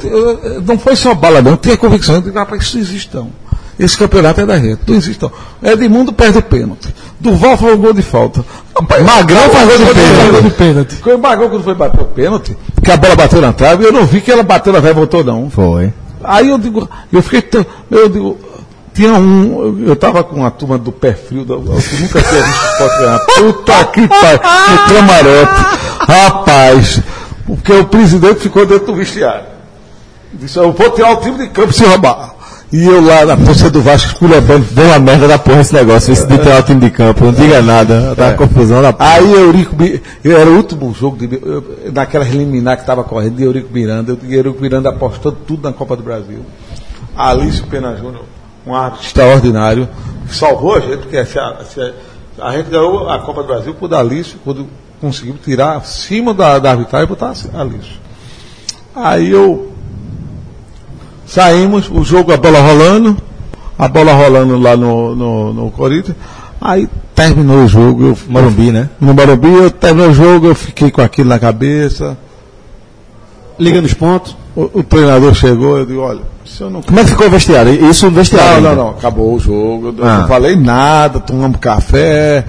não 0.67 0.79
foi 0.79 0.95
só 0.95 1.15
bala, 1.15 1.41
não. 1.41 1.57
Tinha 1.57 1.77
convicção 1.77 2.21
de 2.21 2.31
que 2.31 2.57
isso 2.57 2.79
existe 2.79 3.17
não. 3.17 3.31
Esse 3.79 3.97
campeonato 3.97 4.41
é 4.41 4.47
da 4.47 4.59
gente. 4.59 4.81
Não 4.87 4.95
existe 4.97 5.23
não. 5.23 5.31
Edmundo 5.71 6.13
perde 6.13 6.39
o 6.39 6.43
pênalti. 6.43 6.95
Duval 7.21 7.57
faz 7.57 7.75
um 7.75 7.79
gol 7.79 7.93
de 7.93 8.03
falta. 8.03 8.45
Rapaz, 8.79 9.03
Magrão 9.05 9.51
faz 9.51 9.69
gol 9.69 9.79
de 9.79 9.85
pênalti. 9.95 10.31
Gol 10.33 10.43
de 10.43 10.51
pênalti. 10.51 10.95
Foi 10.97 11.15
o 11.15 11.19
Magrão 11.19 11.49
quando 11.49 11.65
foi 11.65 11.75
bater 11.75 12.01
o 12.01 12.05
pênalti, 12.07 12.57
que 12.83 12.91
a 12.91 12.97
bola 12.97 13.17
bateu 13.17 13.41
na 13.41 13.53
trave, 13.53 13.85
eu 13.85 13.93
não 13.93 14.05
vi 14.07 14.21
que 14.21 14.31
ela 14.31 14.43
bateu 14.43 14.73
na 14.73 14.81
trave 14.81 14.95
e 14.95 14.99
voltou 14.99 15.23
não. 15.25 15.49
Foi. 15.51 15.93
Aí 16.25 16.49
eu 16.51 16.59
digo, 16.59 16.89
eu 17.13 17.23
fiquei 17.23 17.43
tão, 17.43 17.65
eu 17.91 18.09
digo, 18.09 18.39
tinha 18.93 19.13
um, 19.15 19.83
eu 19.87 19.95
tava 19.95 20.25
com 20.25 20.45
a 20.45 20.51
turma 20.51 20.77
do 20.77 20.91
pé 20.91 21.13
frio, 21.13 21.45
da- 21.45 21.55
eu 21.55 21.61
nunca 21.61 21.81
tinha 22.23 22.43
visto 22.43 22.65
esporte 22.73 22.99
ganhar. 22.99 23.19
Puta 23.21 23.85
que 23.87 24.09
pariu, 24.09 24.41
no 24.71 24.95
camarote. 24.95 25.79
Rapaz, 26.09 27.01
porque 27.47 27.73
o 27.73 27.85
presidente 27.85 28.41
ficou 28.41 28.67
dentro 28.67 28.87
do 28.87 28.95
vestiário. 28.97 29.45
Disse, 30.33 30.59
eu 30.59 30.73
vou 30.73 30.91
tirar 30.91 31.13
o 31.13 31.17
time 31.17 31.39
de 31.39 31.49
campo 31.49 31.73
se 31.73 31.85
roubar. 31.85 32.35
E 32.70 32.85
eu 32.85 33.03
lá 33.03 33.24
na 33.24 33.36
torcida 33.36 33.70
do 33.70 33.81
Vasco 33.81 34.09
esculhambando. 34.09 34.66
Deu 34.73 34.85
uma 34.86 34.99
merda 34.99 35.27
da 35.27 35.39
porra 35.39 35.61
esse 35.62 35.73
negócio, 35.74 36.12
esse 36.12 36.27
de 36.27 36.35
o 36.35 36.62
time 36.62 36.81
de 36.81 36.90
campo. 36.90 37.24
Não 37.24 37.32
diga 37.32 37.62
nada. 37.62 38.15
Tá 38.15 38.27
uma 38.27 38.35
confusão 38.35 38.82
da 38.82 38.93
porra. 38.93 39.09
Aí 39.11 39.32
Eurico, 39.32 39.74
eu 40.23 40.36
era 40.39 40.51
o 40.51 40.57
último 40.57 40.93
jogo 40.93 41.16
de, 41.16 41.35
eu, 41.43 41.65
naquela 41.95 42.27
eliminar 42.27 42.77
que 42.77 42.82
estava 42.82 43.03
correndo 43.03 43.36
de 43.36 43.43
Eurico 43.45 43.73
Miranda. 43.73 44.19
Eu, 44.23 44.31
Eurico 44.31 44.61
Miranda 44.61 44.90
apostou 44.90 45.32
tudo 45.32 45.62
na 45.62 45.73
Copa 45.73 45.97
do 45.97 46.03
Brasil. 46.03 46.40
Alício 47.16 47.66
Pena 47.69 47.97
Júnior, 47.97 48.24
um 48.66 48.74
árbitro 48.74 49.07
extraordinário, 49.07 49.89
salvou 50.31 50.74
a 50.77 50.81
gente, 50.81 50.99
porque 50.99 51.24
se 51.24 51.39
a, 51.39 51.65
se 51.65 51.81
a- 51.81 51.93
a 52.40 52.53
gente 52.57 52.69
ganhou 52.70 53.09
a 53.09 53.19
Copa 53.19 53.43
do 53.43 53.49
Brasil 53.49 53.74
por 53.74 53.93
Alício, 53.95 54.39
quando 54.45 54.66
conseguimos 55.01 55.40
tirar 55.43 55.77
acima 55.78 56.32
da, 56.35 56.59
da 56.59 56.70
arbitragem 56.73 57.07
e 57.07 57.09
botar 57.09 57.32
Alício. 57.55 57.97
Aí 58.95 59.31
eu 59.31 59.73
saímos, 61.29 61.89
o 61.91 62.03
jogo, 62.03 62.33
a 62.33 62.37
bola 62.37 62.59
rolando, 62.61 63.17
a 63.79 63.87
bola 63.87 64.13
rolando 64.13 64.59
lá 64.59 64.77
no, 64.77 65.15
no, 65.15 65.53
no 65.53 65.71
Corinthians. 65.71 66.17
Aí 66.61 66.89
terminou 67.15 67.65
o 67.65 67.69
jogo, 67.69 68.05
eu 68.07 68.19
Morumbi, 68.29 68.73
né? 68.73 68.89
no 69.01 69.15
Morumbi, 69.15 69.53
eu 69.53 69.71
terminou 69.71 70.11
o 70.11 70.15
jogo, 70.15 70.49
eu 70.49 70.55
fiquei 70.55 70.91
com 70.91 71.01
aquilo 71.01 71.29
na 71.29 71.39
cabeça. 71.39 72.17
Liga 73.59 73.81
nos 73.81 73.95
pontos. 73.95 74.37
O, 74.57 74.81
o 74.81 74.83
treinador 74.83 75.35
chegou, 75.35 75.79
eu 75.79 75.87
digo, 75.87 76.01
olha, 76.01 76.21
se 76.45 76.61
eu 76.63 76.71
não. 76.71 76.83
Como 76.83 76.99
é 76.99 77.05
que 77.05 77.11
ficou 77.11 77.27
o 77.27 77.31
vestiário? 77.31 77.89
Isso 77.89 78.07
no 78.07 78.13
vestiário. 78.13 78.61
Não, 78.63 78.71
ainda. 78.71 78.75
não, 78.75 78.85
não, 78.91 78.91
acabou 78.99 79.35
o 79.35 79.39
jogo, 79.39 79.95
eu 79.99 80.05
Ah. 80.05 80.21
não 80.21 80.29
falei 80.29 80.57
nada, 80.57 81.21
tomamos 81.21 81.59
café, 81.61 82.45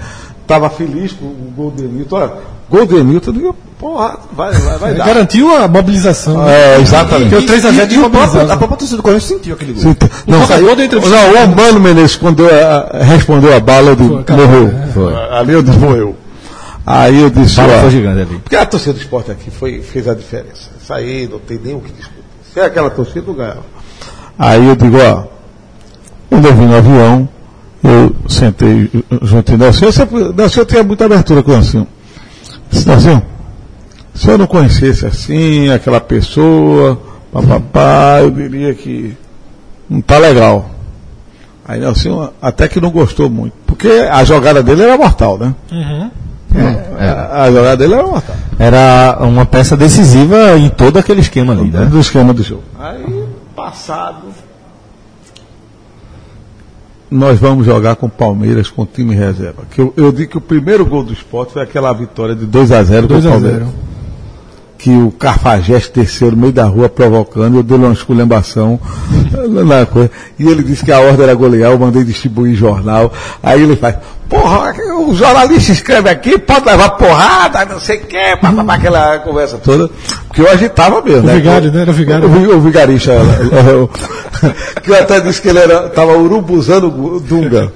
tava 0.46 0.68
feliz 0.70 1.12
com 1.12 1.26
o 1.26 1.52
gol 1.54 1.70
do 1.70 1.84
Emilton. 1.84 2.16
Olha, 2.16 2.32
gol 2.68 2.86
do 2.86 2.98
eu 2.98 3.32
digo, 3.32 3.56
porra, 3.80 4.18
vai, 4.32 4.52
vai, 4.52 4.78
vai 4.78 4.94
dar. 4.94 5.06
Garantiu 5.06 5.56
a 5.56 5.66
mobilização. 5.66 6.46
É, 6.48 6.78
exatamente. 6.80 7.30
Porque 7.30 7.44
o 7.52 7.56
3x0 7.56 7.84
E 7.84 7.86
tinha 7.88 8.06
o 8.06 8.10
próprio, 8.10 8.20
mobilizado. 8.20 8.52
a 8.52 8.56
própria 8.56 8.76
torcida 8.78 8.96
do 8.98 9.02
Corinthians 9.02 9.28
sentiu 9.28 9.54
aquele 9.54 9.72
gol. 9.72 9.96
Não, 10.26 10.46
saiu- 10.46 10.76
dentro 10.76 11.00
do- 11.00 11.08
não, 11.08 11.44
o 11.44 11.56
Mano 11.56 11.80
Menezes, 11.80 12.16
quando 12.16 12.44
eu, 12.46 12.50
ah, 12.54 12.98
respondeu 13.02 13.56
a 13.56 13.58
bala, 13.60 13.90
eu 13.90 13.96
morreu. 13.96 14.68
né? 14.68 14.88
Foi. 14.94 15.14
Ali 15.32 15.52
eu 15.54 15.62
disse, 15.62 15.78
morreu. 15.78 16.16
Aí 16.86 17.20
eu 17.20 17.30
disse, 17.30 17.56
Bala 17.56 17.76
ó, 17.76 17.80
foi 17.82 17.90
gigante 17.90 18.20
ali. 18.22 18.38
Porque 18.42 18.56
a 18.56 18.66
torcida 18.66 18.92
do 18.94 18.98
esporte 19.00 19.30
aqui 19.30 19.50
foi, 19.50 19.80
fez 19.82 20.06
a 20.08 20.14
diferença. 20.14 20.70
Isso 20.82 20.92
aí 20.92 21.28
não 21.30 21.38
tem 21.38 21.58
nem 21.62 21.74
o 21.74 21.80
que 21.80 21.92
discutir. 21.92 22.20
Se 22.52 22.58
é 22.60 22.64
aquela 22.64 22.90
torcida, 22.90 23.22
não 23.26 23.34
ganhava. 23.34 23.62
Aí 24.38 24.66
eu 24.66 24.74
digo, 24.76 24.96
ó, 24.98 25.24
quando 26.28 26.46
eu 26.46 26.54
vim 26.54 26.66
no 26.66 26.76
avião, 26.76 27.28
eu 27.84 28.14
sentei 28.28 28.90
junto 29.22 29.52
de 29.52 29.58
Nelson. 29.58 29.84
Eu 29.84 29.92
sempre, 29.92 30.32
Nelson 30.34 30.64
tinha 30.64 30.82
muita 30.82 31.04
abertura 31.04 31.42
com 31.42 31.50
o 31.52 31.54
Nelson. 31.54 31.86
Nelson, 32.86 33.22
se 34.14 34.28
eu 34.28 34.38
não 34.38 34.46
conhecesse 34.46 35.06
assim, 35.06 35.70
aquela 35.70 36.00
pessoa, 36.00 37.00
papapá, 37.32 38.20
eu 38.20 38.30
diria 38.30 38.74
que 38.74 39.16
não 39.88 40.00
tá 40.00 40.18
legal. 40.18 40.70
Aí 41.64 41.80
Nelson 41.80 42.30
até 42.42 42.68
que 42.68 42.80
não 42.80 42.90
gostou 42.90 43.30
muito. 43.30 43.54
Porque 43.66 43.88
a 43.88 44.24
jogada 44.24 44.62
dele 44.62 44.82
era 44.82 44.98
mortal, 44.98 45.38
né? 45.38 45.54
Uhum. 45.70 46.10
A, 46.98 47.42
a 47.42 47.50
jogada 47.52 47.76
dele 47.76 47.94
era 47.94 48.06
mortal. 48.06 48.36
Era 48.58 49.18
uma 49.20 49.46
peça 49.46 49.76
decisiva 49.76 50.58
em 50.58 50.68
todo 50.68 50.98
aquele 50.98 51.20
esquema 51.20 51.52
ali, 51.52 51.70
né? 51.70 51.86
do 51.86 52.00
esquema 52.00 52.34
do 52.34 52.42
jogo. 52.42 52.64
Aí, 52.78 53.24
passado, 53.54 54.26
nós 57.10 57.38
vamos 57.38 57.66
jogar 57.66 57.96
com 57.96 58.06
o 58.06 58.10
Palmeiras 58.10 58.70
com 58.70 58.82
o 58.82 58.86
time 58.86 59.14
reserva. 59.14 59.62
Que 59.70 59.80
eu, 59.80 59.94
eu 59.96 60.12
digo 60.12 60.32
que 60.32 60.38
o 60.38 60.40
primeiro 60.40 60.84
gol 60.84 61.02
do 61.02 61.12
esporte 61.12 61.52
foi 61.52 61.62
aquela 61.62 61.92
vitória 61.92 62.34
de 62.34 62.46
2 62.46 62.72
a 62.72 62.82
0 62.82 63.08
com 63.08 63.14
o 63.14 63.20
2 63.20 63.26
a 63.26 63.30
Palmeiras. 63.30 63.58
0 63.60 63.89
Que 64.82 64.90
o 64.90 65.10
Carfageste 65.10 65.92
desceu 65.94 66.30
no 66.30 66.38
meio 66.38 66.52
da 66.52 66.64
rua 66.64 66.88
provocando, 66.88 67.56
eu 67.56 67.62
dei 67.62 67.76
uma 67.76 67.92
esculhambação 67.92 68.80
na 69.66 69.84
coisa. 69.84 70.10
E 70.38 70.48
ele 70.48 70.62
disse 70.62 70.84
que 70.84 70.90
a 70.92 71.00
ordem 71.00 71.24
era 71.24 71.34
golear, 71.34 71.70
eu 71.70 71.78
mandei 71.78 72.02
distribuir 72.02 72.54
jornal. 72.54 73.12
Aí 73.42 73.62
ele 73.62 73.76
faz, 73.76 73.96
porra, 74.28 74.72
o 75.06 75.14
jornalista 75.14 75.72
escreve 75.72 76.08
aqui, 76.08 76.38
pode 76.38 76.64
levar 76.64 76.90
porrada, 76.90 77.64
não 77.66 77.80
sei 77.80 77.98
o 77.98 78.06
quê, 78.06 78.38
papapá, 78.40 78.74
aquela 78.74 79.18
conversa 79.18 79.58
toda. 79.58 79.90
Porque 80.28 80.40
eu 80.40 80.50
agitava 80.50 81.02
mesmo. 81.02 81.24
O 81.24 81.26
né? 81.26 81.34
vigário, 81.34 81.72
né? 81.72 81.82
Era 81.82 81.90
o 81.90 81.94
vigário. 81.94 82.28
O, 82.28 82.56
o 82.56 82.60
vigarista. 82.60 83.12
que 84.82 84.90
eu 84.90 84.94
até 84.98 85.20
disse 85.20 85.42
que 85.42 85.48
ele 85.48 85.58
era, 85.58 85.88
tava 85.90 86.16
urubuzando 86.16 86.86
o 86.86 87.20
Dunga. 87.20 87.72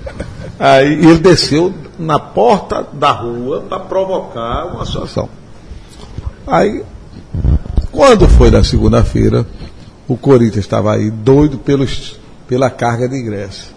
Aí 0.58 0.92
ele 0.92 1.18
desceu 1.18 1.74
na 1.98 2.18
porta 2.18 2.86
da 2.92 3.10
rua 3.10 3.64
para 3.68 3.80
provocar 3.80 4.66
uma 4.66 4.86
situação. 4.86 5.28
Aí, 6.46 6.82
quando 7.90 8.28
foi 8.28 8.50
na 8.50 8.62
segunda-feira, 8.64 9.46
o 10.08 10.16
Corinthians 10.16 10.64
estava 10.64 10.94
aí 10.94 11.10
doido 11.10 11.58
pelos, 11.58 12.18
pela 12.48 12.68
carga 12.70 13.08
de 13.08 13.16
ingresso. 13.16 13.72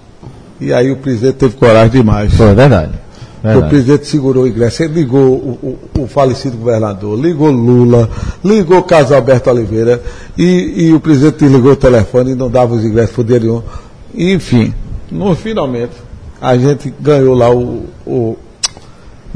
E 0.60 0.74
aí 0.74 0.92
o 0.92 0.98
presidente 0.98 1.36
teve 1.36 1.56
coragem 1.56 1.92
demais. 2.02 2.34
Foi 2.34 2.54
verdade. 2.56 2.94
O 3.40 3.44
verdade. 3.44 3.70
presidente 3.70 4.08
segurou 4.08 4.44
o 4.44 4.48
ingresso, 4.48 4.82
ele 4.84 4.94
ligou 4.96 5.22
o, 5.22 5.78
o- 5.96 6.02
o 6.04 6.08
falecido 6.08 6.58
governador, 6.58 7.18
ligou 7.20 7.52
Lula, 7.52 8.10
ligou 8.44 8.82
Carlos 8.82 9.12
Alberto 9.12 9.50
Oliveira 9.52 10.02
e, 10.36 10.88
e 10.88 10.94
o 10.94 11.00
presidente 11.00 11.46
ligou 11.46 11.74
o 11.74 11.76
telefone 11.76 12.32
e 12.32 12.36
não 12.36 12.50
dava 12.50 12.74
os 12.74 12.84
ingressos 12.84 13.16
por 13.16 13.24
dia 13.24 13.40
nenhum. 13.40 13.62
Enfim, 14.16 14.74
no, 15.12 15.36
finalmente, 15.36 15.94
a 16.42 16.58
gente 16.58 16.92
ganhou 17.00 17.36
lá 17.36 17.50
o, 17.52 17.86
o- 18.06 18.38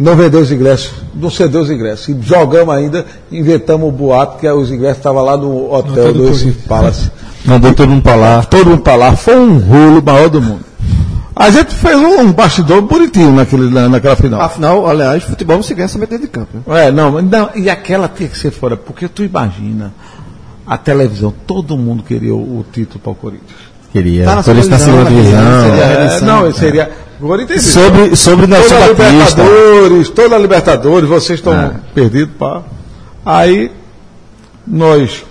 Não 0.02 0.16
vendeu 0.16 0.40
os 0.40 0.52
ingressos, 0.52 0.92
não 1.14 1.30
cedeu 1.30 1.62
os 1.62 1.70
ingressos. 1.70 2.08
E 2.10 2.18
jogamos 2.22 2.74
ainda, 2.74 3.06
inventamos 3.32 3.88
o 3.88 3.92
boato 3.92 4.38
que 4.40 4.50
os 4.50 4.72
ingressos 4.72 4.98
estavam 4.98 5.24
lá 5.24 5.38
no 5.38 5.72
hotel 5.74 6.12
do 6.14 6.28
Recife 6.28 6.68
Palace. 6.68 7.12
Mandou 7.46 7.74
todo 7.74 7.90
mundo 7.90 8.02
pra 8.02 8.16
lá. 8.16 8.44
Todo 8.44 8.70
mundo 8.72 8.82
para 8.82 8.96
lá, 8.96 9.16
foi 9.16 9.36
um 9.38 9.58
rolo 9.60 10.02
maior 10.04 10.30
do 10.30 10.42
mundo. 10.42 10.62
A 11.36 11.50
gente 11.50 11.74
fez 11.74 11.96
um, 11.98 12.20
um 12.22 12.32
bastidor 12.32 12.82
bonitinho 12.82 13.32
naquele, 13.32 13.70
na- 13.70 13.88
naquela 13.90 14.16
final. 14.16 14.42
Afinal, 14.42 14.88
aliás, 14.88 15.24
futebol 15.24 15.56
não 15.56 15.64
se 15.64 15.74
ganha 15.74 15.88
somente 15.88 16.10
dentro 16.10 16.26
de 16.26 16.32
campo. 16.32 16.50
Né? 16.68 16.88
É, 16.88 16.92
não, 16.92 17.22
não, 17.22 17.50
e 17.56 17.70
aquela 17.70 18.08
tinha 18.08 18.28
que 18.30 18.38
ser 18.38 18.52
fora, 18.52 18.76
porque 18.76 19.08
tu 19.08 19.24
imagina, 19.24 19.94
a 20.68 20.78
televisão, 20.78 21.34
todo 21.48 21.78
mundo 21.78 22.04
queria 22.04 22.34
o, 22.36 22.38
o 22.60 22.66
título 22.72 23.00
para 23.00 23.12
o 23.12 23.16
Corinthians. 23.16 23.60
Queria. 23.92 24.26
Tá 24.26 24.36
na 24.36 24.44
Por 24.44 24.56
isso 24.56 24.70
na 24.70 24.78
segunda 24.80 25.04
segunda 25.06 25.22
divisão, 25.24 25.76
É, 25.76 26.22
não, 26.22 26.52
seria. 26.54 26.92
O 27.22 27.28
Corinthians 27.28 27.64
Sobre, 27.64 28.16
sobre 28.16 28.48
Nelson 28.48 28.70
toda 28.70 28.94
Batista. 28.96 29.44
Libertadores, 29.44 30.10
toda 30.10 30.36
a 30.36 30.40
Libertadores, 30.40 31.10
vocês 31.10 31.40
estão 31.40 31.54
É. 31.54 31.80
perdidos, 31.94 32.36
pá. 32.36 32.64
Aí, 33.24 33.72
nós. 34.66 35.24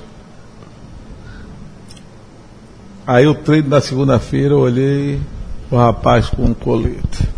Aí 3.07 3.27
o 3.27 3.35
treino 3.35 3.69
da 3.69 3.81
segunda-feira, 3.81 4.55
eu 4.55 4.61
olhei 4.61 5.21
o 5.69 5.77
rapaz 5.77 6.29
com 6.29 6.45
um 6.45 6.55
colete. 6.55 7.29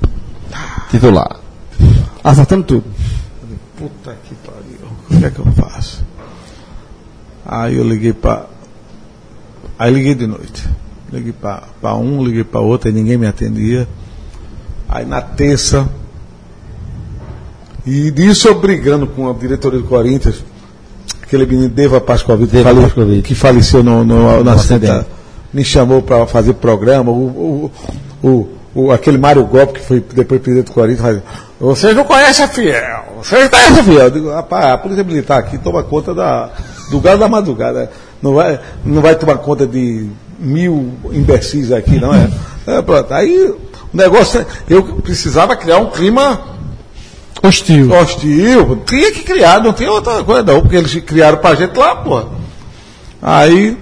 Titular. 0.90 1.36
Acertando 2.22 2.64
tudo. 2.64 2.84
Puta 3.78 4.14
que 4.28 4.34
pariu. 4.34 4.86
O 5.10 5.18
que 5.18 5.24
é 5.24 5.30
que 5.30 5.38
eu 5.38 5.46
faço? 5.52 6.04
Aí 7.46 7.76
eu 7.78 7.84
liguei 7.84 8.12
para. 8.12 8.44
Aí 9.78 9.92
liguei 9.92 10.14
de 10.14 10.26
noite. 10.26 10.68
Liguei 11.10 11.32
para 11.32 11.94
um, 11.96 12.22
liguei 12.22 12.44
para 12.44 12.60
outro, 12.60 12.90
e 12.90 12.92
ninguém 12.92 13.16
me 13.16 13.26
atendia. 13.26 13.88
Aí 14.92 15.06
na 15.06 15.20
terça. 15.22 15.88
E 17.86 18.10
disso 18.10 18.46
eu 18.48 18.60
brigando 18.60 19.06
com 19.06 19.28
a 19.28 19.32
diretoria 19.32 19.80
do 19.80 19.86
Corinthians, 19.86 20.44
aquele 21.22 21.46
menino 21.46 21.68
Deva 21.68 22.00
Pascovitch, 22.00 22.50
que, 22.50 22.56
Deva 22.56 22.68
fale- 22.70 22.82
Pascovitch. 22.82 23.24
que 23.24 23.34
faleceu 23.34 23.82
no, 23.82 24.04
no, 24.04 24.28
acidente, 24.50 24.86
acidente. 24.86 25.06
me 25.52 25.64
chamou 25.64 26.00
para 26.02 26.26
fazer 26.26 26.52
programa. 26.54 27.10
O, 27.10 27.70
o, 28.22 28.26
o, 28.28 28.48
o- 28.74 28.92
aquele 28.92 29.18
Mário 29.18 29.44
Golpe, 29.46 29.80
que 29.80 29.84
foi 29.84 30.00
depois 30.14 30.40
presidente 30.40 30.66
do 30.66 30.72
Corinthians, 30.72 31.00
faz, 31.00 31.22
vocês 31.58 31.96
não 31.96 32.04
conhecem 32.04 32.44
a 32.44 32.48
Fiel, 32.48 33.04
vocês 33.16 33.42
não 33.42 33.48
conhecem 33.50 33.78
a 33.80 33.84
Fiel. 33.84 33.98
Eu 34.04 34.10
digo, 34.10 34.30
rapaz, 34.30 34.64
a 34.66 34.78
Polícia 34.78 35.02
Militar 35.04 35.38
aqui 35.40 35.58
toma 35.58 35.82
conta 35.82 36.14
da, 36.14 36.50
do 36.90 37.00
gado 37.00 37.18
da 37.18 37.28
madrugada. 37.28 37.90
Não 38.22 38.34
vai, 38.34 38.60
não 38.84 39.02
vai 39.02 39.16
tomar 39.16 39.38
conta 39.38 39.66
de 39.66 40.06
mil 40.38 40.92
imbecis 41.12 41.72
aqui, 41.72 41.98
não 41.98 42.14
é? 42.14 42.30
é 42.66 42.80
pronto. 42.82 43.12
Aí 43.12 43.52
o 43.92 43.96
negócio, 43.96 44.40
é- 44.40 44.46
eu 44.68 44.82
precisava 44.82 45.54
criar 45.56 45.78
um 45.78 45.86
clima 45.90 46.40
Hostil. 47.42 47.90
hostil, 47.92 48.82
tinha 48.86 49.10
que 49.12 49.20
criar, 49.22 49.62
não 49.62 49.72
tinha 49.72 49.90
outra 49.90 50.22
coisa 50.22 50.42
não, 50.42 50.60
porque 50.60 50.76
eles 50.76 50.94
criaram 51.04 51.38
pra 51.38 51.54
gente 51.54 51.76
lá, 51.76 51.96
pô. 51.96 52.22
Aí 53.20 53.76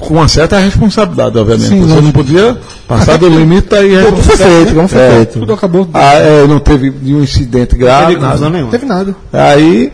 Com 0.00 0.14
uma 0.14 0.26
certa 0.28 0.58
responsabilidade, 0.58 1.38
obviamente. 1.38 1.68
Sim, 1.68 1.80
Você 1.82 2.00
não 2.00 2.10
podia 2.10 2.58
passar 2.88 3.16
do 3.16 3.28
limite 3.28 3.72
aí. 3.74 4.04
Como 4.04 4.16
foi 4.22 4.36
feito, 4.36 4.74
como 4.74 4.88
foi 4.88 5.00
É. 5.00 5.10
feito. 5.10 5.38
Tudo 5.38 5.52
acabou. 5.52 5.88
Ah, 5.94 6.14
é, 6.14 6.46
não 6.48 6.58
teve 6.58 6.92
nenhum 7.00 7.22
incidente 7.22 7.76
grave. 7.76 8.16
Não 8.16 8.30
teve 8.30 8.44
nada. 8.50 8.68
teve 8.70 8.86
nada. 8.86 9.16
Aí. 9.32 9.92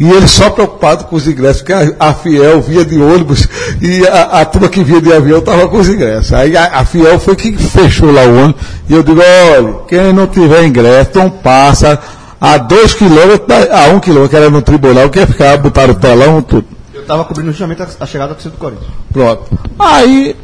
E 0.00 0.08
ele 0.08 0.28
só 0.28 0.48
preocupado 0.50 1.04
com 1.04 1.16
os 1.16 1.26
ingressos, 1.26 1.62
porque 1.62 1.72
a, 1.72 1.92
a 1.98 2.14
Fiel 2.14 2.60
via 2.60 2.84
de 2.84 3.00
ônibus 3.00 3.48
e 3.82 4.06
a, 4.06 4.40
a 4.40 4.44
turma 4.44 4.68
que 4.68 4.84
via 4.84 5.00
de 5.00 5.12
avião 5.12 5.38
estava 5.38 5.66
com 5.68 5.78
os 5.78 5.88
ingressos. 5.88 6.32
Aí 6.32 6.56
a, 6.56 6.66
a 6.78 6.84
Fiel 6.84 7.18
foi 7.18 7.34
que 7.34 7.52
fechou 7.56 8.12
lá 8.12 8.22
o 8.22 8.44
ônibus 8.44 8.62
e 8.88 8.94
eu 8.94 9.02
digo, 9.02 9.20
olha, 9.20 9.74
quem 9.88 10.12
não 10.12 10.28
tiver 10.28 10.64
ingresso, 10.64 11.10
não 11.14 11.28
passa 11.28 11.98
a 12.40 12.58
dois 12.58 12.94
quilômetros, 12.94 13.48
a 13.72 13.88
um 13.88 13.98
quilômetro, 13.98 14.30
que 14.30 14.36
era 14.36 14.50
no 14.50 14.62
tribunal, 14.62 15.10
que 15.10 15.18
ia 15.18 15.26
ficar, 15.26 15.58
botaram 15.58 15.94
o 15.94 15.96
telão, 15.96 16.42
tudo. 16.42 16.66
Eu 16.94 17.04
tava 17.04 17.24
cobrindo 17.24 17.50
justamente 17.50 17.82
a, 17.82 17.88
a 17.98 18.06
chegada 18.06 18.34
do 18.34 18.50
do 18.50 18.56
Corinthians. 18.56 18.90
Pronto. 19.12 19.58
Aí, 19.78 20.36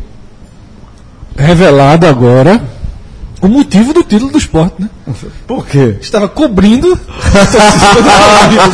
Revelado 1.36 2.06
agora 2.06 2.60
o 3.43 3.48
motivo 3.48 3.93
do 3.93 4.02
título 4.02 4.31
do 4.31 4.39
esporte, 4.39 4.74
né? 4.81 4.89
por 5.47 5.66
quê? 5.66 5.97
Estava 6.01 6.28
cobrindo. 6.28 6.89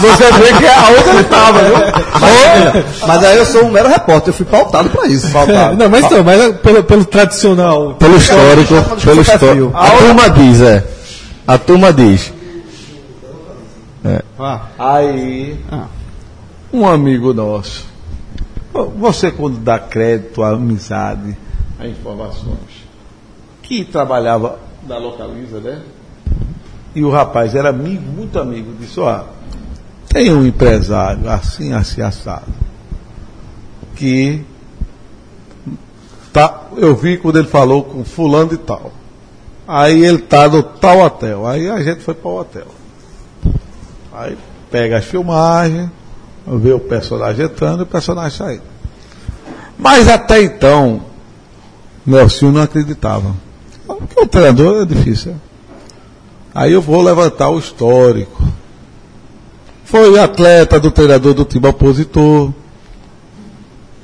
Você 0.00 0.32
vê 0.32 0.52
que 0.58 0.66
a 0.66 0.88
outra 0.90 1.12
ele 1.12 1.20
estava, 1.22 1.58
viu? 1.64 1.74
Mas 3.06 3.24
aí 3.24 3.36
eu 3.38 3.46
sou 3.46 3.64
um 3.64 3.70
mero 3.70 3.88
repórter, 3.88 4.28
eu 4.28 4.34
fui 4.34 4.46
pautado 4.46 4.88
pra 4.90 5.06
isso. 5.06 5.26
É, 5.36 5.74
não, 5.74 5.88
mas 5.88 6.04
então, 6.04 6.22
mas 6.22 6.40
é 6.40 6.52
pelo, 6.52 6.84
pelo 6.84 7.04
tradicional. 7.04 7.94
Pelo 7.94 8.16
histórico, 8.16 8.74
pelo 9.04 9.22
histórico. 9.22 9.72
A 9.74 9.90
turma 9.90 10.30
diz, 10.30 10.60
é. 10.60 10.84
A 11.46 11.58
turma 11.58 11.92
diz. 11.92 12.32
Ah, 14.38 14.60
Aí, 14.78 15.58
Ah. 15.70 15.84
um 16.72 16.86
amigo 16.88 17.34
nosso, 17.34 17.84
você 18.96 19.30
quando 19.30 19.58
dá 19.58 19.78
crédito 19.78 20.42
à 20.42 20.50
amizade, 20.50 21.36
a 21.78 21.86
informações, 21.86 22.79
que 23.70 23.84
trabalhava 23.84 24.58
na 24.84 24.98
Localiza, 24.98 25.60
né? 25.60 25.80
E 26.92 27.04
o 27.04 27.10
rapaz 27.10 27.54
era 27.54 27.68
amigo, 27.68 28.02
muito 28.02 28.36
amigo, 28.36 28.74
disse, 28.80 28.98
ó, 28.98 29.22
tem 30.08 30.32
um 30.32 30.44
empresário 30.44 31.30
assim, 31.30 31.72
assim, 31.72 32.02
assado, 32.02 32.52
que 33.94 34.44
tá, 36.32 36.62
eu 36.76 36.96
vi 36.96 37.16
quando 37.16 37.38
ele 37.38 37.46
falou 37.46 37.84
com 37.84 38.04
fulano 38.04 38.50
de 38.50 38.56
tal. 38.56 38.90
Aí 39.68 40.04
ele 40.04 40.18
tá 40.18 40.48
no 40.48 40.64
tal 40.64 40.98
hotel. 40.98 41.46
Aí 41.46 41.70
a 41.70 41.80
gente 41.80 42.00
foi 42.00 42.14
para 42.14 42.28
o 42.28 42.40
hotel. 42.40 42.66
Aí 44.12 44.36
pega 44.68 44.98
as 44.98 45.04
filmagens, 45.04 45.88
vê 46.44 46.72
o 46.72 46.80
personagem 46.80 47.44
entrando 47.44 47.80
e 47.80 47.82
o 47.84 47.86
personagem 47.86 48.36
saindo. 48.36 48.64
Mas 49.78 50.08
até 50.08 50.42
então, 50.42 51.02
Nelson 52.04 52.50
não 52.50 52.62
acreditava. 52.62 53.32
Porque 53.96 54.20
o 54.20 54.26
treinador 54.26 54.82
é 54.82 54.84
difícil. 54.84 55.34
Aí 56.54 56.72
eu 56.72 56.82
vou 56.82 57.00
levantar 57.00 57.50
o 57.50 57.58
histórico. 57.58 58.42
Foi 59.84 60.18
atleta 60.18 60.78
do 60.78 60.90
treinador 60.90 61.34
do 61.34 61.44
time 61.44 61.66
opositor. 61.66 62.52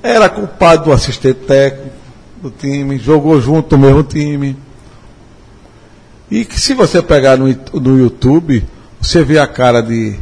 Era 0.02 0.28
culpado 0.28 0.84
do 0.84 0.92
assistente 0.92 1.40
técnico 1.40 1.96
do 2.42 2.50
time, 2.50 2.98
jogou 2.98 3.40
junto 3.40 3.76
no 3.76 3.86
mesmo 3.86 4.02
time. 4.02 4.56
E 6.30 6.44
que 6.44 6.58
se 6.58 6.74
você 6.74 7.00
pegar 7.00 7.36
no, 7.36 7.46
no 7.46 7.98
YouTube, 7.98 8.64
você 9.00 9.22
vê 9.22 9.38
a 9.38 9.46
cara 9.46 9.80
de, 9.80 10.16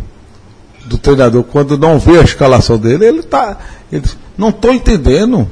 do 0.86 0.98
treinador 0.98 1.44
quando 1.44 1.78
não 1.78 1.98
vê 1.98 2.18
a 2.18 2.24
escalação 2.24 2.78
dele, 2.78 3.06
ele 3.06 3.22
tá. 3.22 3.58
Ele 3.90 4.04
não 4.36 4.50
estou 4.50 4.72
entendendo. 4.72 5.50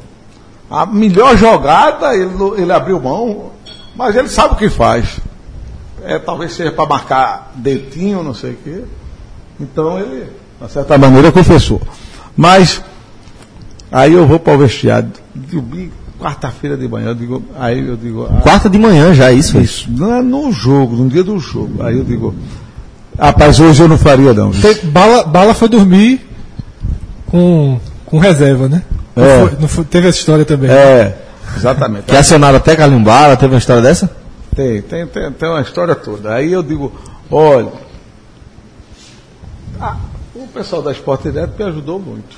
A 0.71 0.87
melhor 0.87 1.37
jogada, 1.37 2.15
ele, 2.15 2.33
ele 2.57 2.73
abriu 2.73 3.01
mão, 3.01 3.51
mas 3.97 4.17
ele 4.17 4.29
sabe 4.29 4.55
o 4.55 4.57
que 4.57 4.69
faz. 4.69 5.19
É, 6.05 6.19
talvez 6.19 6.53
seja 6.53 6.73
para 6.73 6.87
marcar 6.87 7.53
dentinho, 7.55 8.23
não 8.23 8.35
sei 8.35 8.53
o 8.53 8.57
quê. 8.65 8.83
Então 9.61 9.99
ele, 9.99 10.27
de 10.61 10.73
certa 10.73 10.99
maneira, 10.99 11.31
confessou. 11.31 11.81
Mas 12.37 12.83
aí 13.91 14.13
eu 14.13 14.27
vou 14.27 14.39
para 14.41 14.55
o 14.55 14.59
vestiário, 14.59 15.11
domingo, 15.35 15.93
quarta-feira 16.19 16.77
de 16.77 16.89
manhã, 16.89 17.09
eu 17.09 17.15
digo, 17.15 17.43
aí 17.59 17.87
eu 17.87 17.97
digo, 17.97 18.27
ah, 18.31 18.41
Quarta 18.41 18.69
de 18.71 18.79
manhã 18.79 19.13
já, 19.15 19.31
isso? 19.31 19.59
isso, 19.61 19.91
não 19.91 20.15
é 20.17 20.23
no 20.23 20.51
jogo, 20.53 20.97
no 20.97 21.09
dia 21.09 21.23
do 21.23 21.39
jogo. 21.39 21.83
Aí 21.85 21.97
eu 21.99 22.05
digo, 22.05 22.35
rapaz, 23.19 23.61
hoje 23.61 23.83
eu 23.83 23.89
não 23.89 23.99
faria 23.99 24.33
não. 24.33 24.51
Te- 24.51 24.87
Bala, 24.87 25.25
Bala 25.25 25.55
foi 25.55 25.69
dormir 25.69 26.27
com, 27.27 27.79
com 28.07 28.19
reserva, 28.19 28.69
né? 28.69 28.83
Não 29.15 29.25
É. 29.25 29.39
foi- 29.49 29.59
não 29.61 29.69
foi- 29.69 29.85
teve 29.85 30.09
essa 30.09 30.19
história 30.19 30.45
também. 30.45 30.71
É, 30.71 31.17
exatamente. 31.57 32.05
Que 32.05 32.17
acionaram 32.17 32.57
até 32.57 32.77
Calimbara, 32.77 33.37
teve 33.37 33.55
uma 33.55 33.59
história 33.59 33.83
dessa? 33.83 34.11
Tem, 34.55 34.83
tem, 34.83 35.07
tem, 35.07 35.33
tem 35.33 35.49
uma 35.49 35.61
história 35.61 35.95
toda. 35.95 36.35
Aí 36.35 36.53
eu 36.53 36.63
digo, 36.63 36.93
olha, 37.31 37.73
ah, 39.81 39.97
o 40.35 40.47
pessoal 40.49 40.83
da 40.83 40.93
Esporte 40.93 41.31
Direto 41.31 41.55
me 41.59 41.65
ajudou 41.65 41.99
muito. 41.99 42.37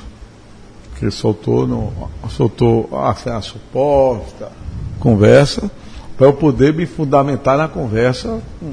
Que 0.98 1.10
soltou, 1.10 1.66
no, 1.66 1.92
soltou 2.30 2.88
assim, 3.04 3.30
a 3.30 3.40
suposta 3.40 4.52
conversa 5.00 5.70
para 6.16 6.26
eu 6.26 6.32
poder 6.32 6.72
me 6.72 6.86
fundamentar 6.86 7.58
na 7.58 7.68
conversa 7.68 8.40
com, 8.60 8.72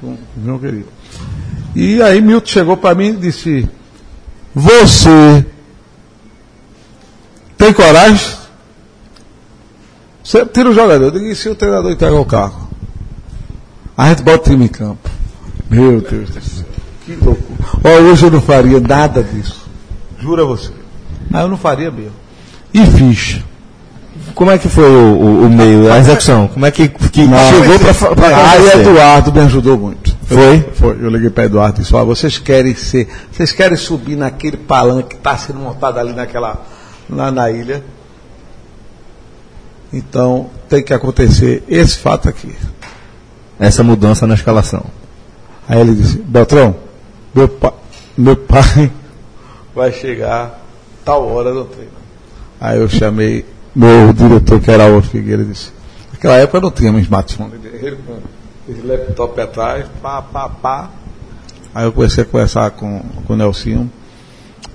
com, 0.00 0.16
com 0.16 0.40
o 0.40 0.40
meu 0.40 0.58
querido. 0.58 0.88
E 1.74 2.02
aí 2.02 2.20
Milton 2.20 2.46
chegou 2.46 2.76
para 2.76 2.94
mim 2.94 3.10
e 3.10 3.16
disse, 3.16 3.68
você 4.54 5.46
tem 7.56 7.72
coragem? 7.72 8.39
Você 10.30 10.46
tira 10.46 10.70
o 10.70 10.72
jogador. 10.74 11.06
Eu 11.06 11.10
digo, 11.10 11.24
e 11.26 11.34
se 11.34 11.48
o 11.48 11.56
treinador 11.56 11.90
entrega 11.90 12.14
o 12.14 12.24
carro? 12.24 12.68
A 13.96 14.08
gente 14.10 14.22
bota 14.22 14.38
o 14.48 14.52
time 14.52 14.66
em 14.66 14.68
campo. 14.68 15.10
Meu 15.68 16.00
Deus 16.00 16.30
do 16.30 16.40
céu. 16.40 16.64
Que 17.04 17.16
loucura. 17.16 17.58
Ó, 17.82 17.88
hoje 18.02 18.26
eu 18.26 18.30
não 18.30 18.40
faria 18.40 18.78
nada 18.78 19.24
disso. 19.24 19.68
Jura 20.20 20.44
você. 20.44 20.70
Mas 21.28 21.42
eu 21.42 21.48
não 21.48 21.56
faria 21.56 21.90
mesmo. 21.90 22.12
E 22.72 22.86
fiz. 22.86 23.40
Como 24.32 24.52
é 24.52 24.58
que 24.58 24.68
foi 24.68 24.84
o, 24.88 25.16
o- 25.16 25.46
o 25.46 25.50
meio, 25.50 25.92
a 25.92 25.98
execução? 25.98 26.46
Como 26.46 26.64
é 26.64 26.70
que, 26.70 26.88
que 26.88 27.22
chegou 27.50 28.14
pra 28.14 28.50
Aí? 28.52 28.68
Eduardo 28.82 29.32
me 29.32 29.40
ajudou 29.40 29.76
muito. 29.76 30.16
Foi? 30.26 30.60
Foi. 30.74 30.90
Eu 31.00 31.10
liguei 31.10 31.30
para 31.30 31.44
Eduardo 31.46 31.80
e 31.80 31.82
disse, 31.82 31.94
ó, 31.94 32.04
vocês 32.04 32.38
querem 32.38 32.74
ser, 32.76 33.08
vocês 33.32 33.50
querem 33.50 33.76
subir 33.76 34.14
naquele 34.14 34.56
palanque 34.56 35.08
que 35.10 35.14
está 35.16 35.36
sendo 35.36 35.58
montado 35.58 35.98
ali 35.98 36.12
naquela, 36.12 36.62
lá 37.08 37.32
na 37.32 37.50
ilha. 37.50 37.82
Então 39.92 40.48
tem 40.68 40.82
que 40.82 40.94
acontecer 40.94 41.62
esse 41.68 41.98
fato 41.98 42.28
aqui. 42.28 42.54
Essa 43.58 43.82
mudança 43.82 44.26
na 44.26 44.34
escalação. 44.34 44.84
Aí 45.68 45.80
ele 45.80 45.94
disse, 45.94 46.18
Beltrão, 46.18 46.76
meu, 47.34 47.48
pa- 47.48 47.74
meu 48.16 48.36
pai 48.36 48.90
vai 49.74 49.92
chegar 49.92 50.60
tal 51.04 51.26
hora 51.28 51.52
no 51.52 51.64
treino. 51.64 51.90
Aí 52.60 52.78
eu 52.78 52.88
chamei 52.88 53.44
meu 53.74 54.12
diretor, 54.12 54.60
que 54.60 54.70
era 54.70 54.86
o 54.96 55.02
Figueira, 55.02 55.42
e 55.42 55.46
disse, 55.46 55.70
naquela 56.12 56.36
época 56.36 56.60
não 56.60 56.70
tínhamos 56.70 57.02
smartphone. 57.02 57.52
Ele 57.64 57.96
com 58.06 58.18
esse 58.68 58.80
laptop 58.82 59.40
atrás, 59.40 59.86
pá, 60.02 60.22
pá, 60.22 60.48
pá. 60.48 60.90
Aí 61.74 61.84
eu 61.84 61.92
comecei 61.92 62.22
a 62.24 62.26
conversar 62.26 62.70
com, 62.72 63.00
com 63.26 63.32
o 63.32 63.36
Nelsinho. 63.36 63.90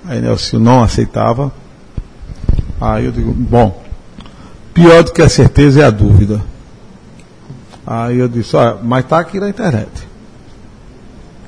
Aí 0.06 0.18
o 0.18 0.22
Nelsinho 0.22 0.62
não 0.62 0.82
aceitava. 0.82 1.52
Aí 2.80 3.04
eu 3.06 3.12
digo, 3.12 3.32
bom, 3.32 3.82
pior 4.76 5.02
do 5.02 5.12
que 5.12 5.22
a 5.22 5.28
certeza 5.28 5.80
é 5.82 5.84
a 5.84 5.90
dúvida. 5.90 6.40
Aí 7.86 8.18
eu 8.18 8.28
disse, 8.28 8.54
olha, 8.54 8.76
mas 8.82 9.04
tá 9.06 9.18
aqui 9.18 9.40
na 9.40 9.48
internet 9.48 10.06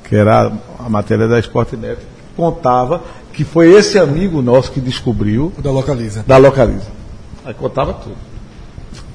que 0.09 0.15
era 0.15 0.51
a 0.79 0.89
matéria 0.89 1.27
da 1.27 1.39
Sportnet, 1.39 1.99
contava 2.35 3.03
que 3.31 3.43
foi 3.43 3.71
esse 3.71 3.99
amigo 3.99 4.41
nosso 4.41 4.71
que 4.71 4.81
descobriu 4.81 5.53
da 5.59 5.69
Localiza. 5.71 6.23
da 6.25 6.37
Localiza. 6.37 6.87
Aí 7.45 7.53
contava 7.53 7.93
tudo. 7.93 8.15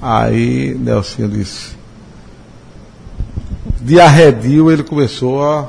Aí 0.01 0.75
Nelson 0.79 1.29
disse. 1.29 1.75
De 3.81 4.01
arredio 4.01 4.71
ele 4.71 4.85
começou 4.85 5.45
a. 5.45 5.69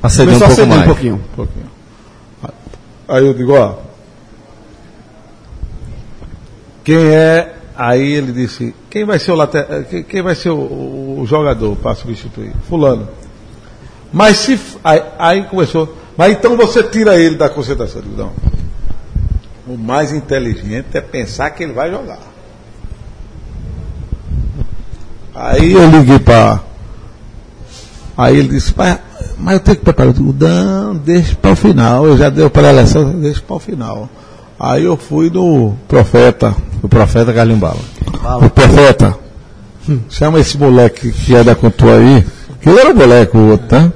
Acendeu 0.00 0.36
um 0.36 0.38
Começou 0.38 0.46
a 0.46 0.48
pouco 0.48 0.52
acender 0.52 0.66
um 0.66 0.76
mais. 0.76 0.86
pouquinho. 0.86 1.14
um 1.16 1.36
pouquinho. 1.36 1.66
Aí 3.08 3.26
eu 3.26 3.34
digo, 3.34 3.54
ó. 3.54 3.74
Quem 6.84 7.06
é. 7.06 7.56
Aí 7.76 8.12
ele 8.12 8.30
disse, 8.32 8.72
quem 8.88 9.04
vai 9.04 9.18
ser 9.18 9.32
o 9.32 9.34
lateral, 9.34 9.82
quem, 9.84 10.02
quem 10.04 10.22
vai 10.22 10.34
ser 10.34 10.50
o, 10.50 10.56
o- 11.20 11.24
jogador 11.26 11.74
para 11.76 11.94
substituir? 11.96 12.52
Fulano. 12.68 13.08
Mas 14.12 14.36
se. 14.36 14.58
Aí, 14.84 15.02
aí 15.18 15.42
começou. 15.44 15.92
Mas 16.16 16.32
então 16.36 16.56
você 16.56 16.82
tira 16.84 17.18
ele 17.18 17.34
da 17.36 17.48
concentração. 17.48 18.00
Eu 18.00 18.08
digo, 18.08 18.16
não. 18.16 18.32
O 19.66 19.76
mais 19.76 20.12
inteligente 20.12 20.86
é 20.96 21.00
pensar 21.00 21.50
que 21.50 21.64
ele 21.64 21.72
vai 21.72 21.90
jogar. 21.90 22.18
Aí 25.34 25.72
eu 25.72 25.90
liguei 25.90 26.18
para. 26.18 26.60
Aí 28.16 28.38
ele 28.38 28.48
disse, 28.50 28.72
mas, 28.76 28.98
mas 29.36 29.54
eu 29.54 29.60
tenho 29.60 29.76
que 29.78 29.82
preparar. 29.84 30.10
Eu 30.10 30.12
digo, 30.12 30.32
não, 30.38 30.94
deixa 30.94 31.34
para 31.34 31.50
o 31.50 31.56
final. 31.56 32.06
Eu 32.06 32.16
já 32.16 32.28
dei 32.30 32.48
para 32.48 32.68
a 32.68 32.72
eleição, 32.72 33.10
deixa 33.18 33.40
para 33.42 33.56
o 33.56 33.58
final. 33.58 34.08
Aí 34.58 34.84
eu 34.84 34.96
fui 34.96 35.30
no 35.30 35.74
profeta. 35.88 36.54
O 36.82 36.88
profeta 36.88 37.32
Carlinhos 37.32 37.60
Bala. 37.60 37.80
O 38.42 38.48
profeta. 38.50 39.16
Chama 40.08 40.38
esse 40.40 40.56
moleque 40.56 41.12
que 41.12 41.34
é 41.34 41.42
da 41.44 41.54
Contua 41.54 41.96
aí. 41.98 42.24
Que 42.60 42.68
ele 42.70 42.78
era 42.80 42.92
o 42.92 42.96
moleque, 42.96 43.36
o 43.36 43.50
outro, 43.50 43.66
tá? 43.68 43.92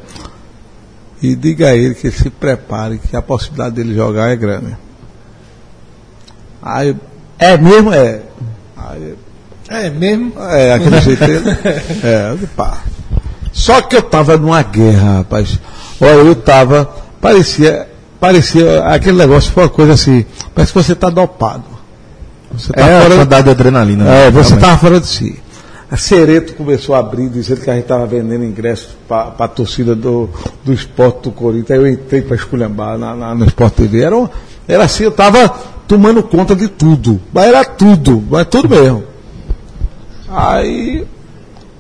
E 1.23 1.35
diga 1.35 1.69
a 1.69 1.77
ele 1.77 1.95
que 1.95 2.11
se 2.11 2.29
prepare, 2.31 2.99
que 2.99 3.17
a 3.17 3.23
possibilidade 3.23 3.77
dele 3.77 3.95
jogar 3.95 4.29
é 4.31 4.37
grande. 4.37 4.77
Aí, 6.63 6.95
é 7.39 7.57
mesmo? 7.57 7.93
É. 7.93 8.21
Aí, 8.77 9.15
É 9.69 9.91
mesmo? 9.91 10.33
é, 10.39 10.75
aquele 10.75 11.01
jeito 11.01 11.25
dele. 11.25 11.45
É, 12.05 12.37
pá. 12.57 12.79
Só 13.53 13.81
que 13.81 13.97
eu 13.97 14.03
tava 14.03 14.37
numa 14.37 14.63
guerra, 14.63 15.19
rapaz. 15.19 15.59
Olha, 16.01 16.11
eu 16.21 16.35
tava. 16.35 16.89
Parecia. 17.21 17.89
Parecia. 18.21 18.85
Aquele 18.87 19.17
negócio 19.19 19.53
foi 19.53 19.63
uma 19.65 19.69
coisa 19.69 19.93
assim. 19.93 20.25
Parece 20.55 20.73
que 20.73 20.83
você 20.83 20.95
tá 20.95 21.09
dopado. 21.11 21.65
Você 22.53 22.73
tá 22.73 22.81
É 22.81 22.99
a 22.99 23.03
fora. 23.03 23.15
quantidade 23.17 23.45
de 23.45 23.51
adrenalina. 23.51 24.05
né? 24.05 24.27
É, 24.27 24.31
você 24.31 24.55
estava 24.55 24.77
fora 24.79 25.01
de 25.01 25.07
si. 25.07 25.39
A 25.91 25.97
Cereto 25.97 26.55
começou 26.55 26.95
a 26.95 26.99
abrir, 26.99 27.29
dizendo 27.31 27.61
que 27.63 27.71
a 27.71 27.75
gente 27.75 27.85
estava 27.85 28.07
vendendo 28.07 28.45
ingressos 28.45 28.91
para 29.09 29.33
a 29.39 29.49
torcida 29.49 29.95
do, 29.95 30.29
do 30.65 30.73
esporte 30.73 31.23
do 31.23 31.31
Corinthians. 31.31 31.71
Aí 31.71 31.77
eu 31.79 31.87
entrei 31.87 32.21
para 32.21 32.37
esculhambar 32.37 32.99
na, 32.99 33.15
na- 33.15 33.35
no 33.35 33.47
Esporte 33.47 33.77
TV. 33.77 34.03
Era, 34.03 34.31
era 34.67 34.85
assim, 34.85 35.05
eu 35.05 35.11
estava 35.11 35.49
tomando 35.87 36.23
conta 36.23 36.55
de 36.55 36.69
tudo. 36.69 37.19
Mas 37.33 37.47
era 37.47 37.65
tudo, 37.65 38.23
mas 38.29 38.47
tudo 38.49 38.69
mesmo. 38.69 39.05
Aí 40.29 41.07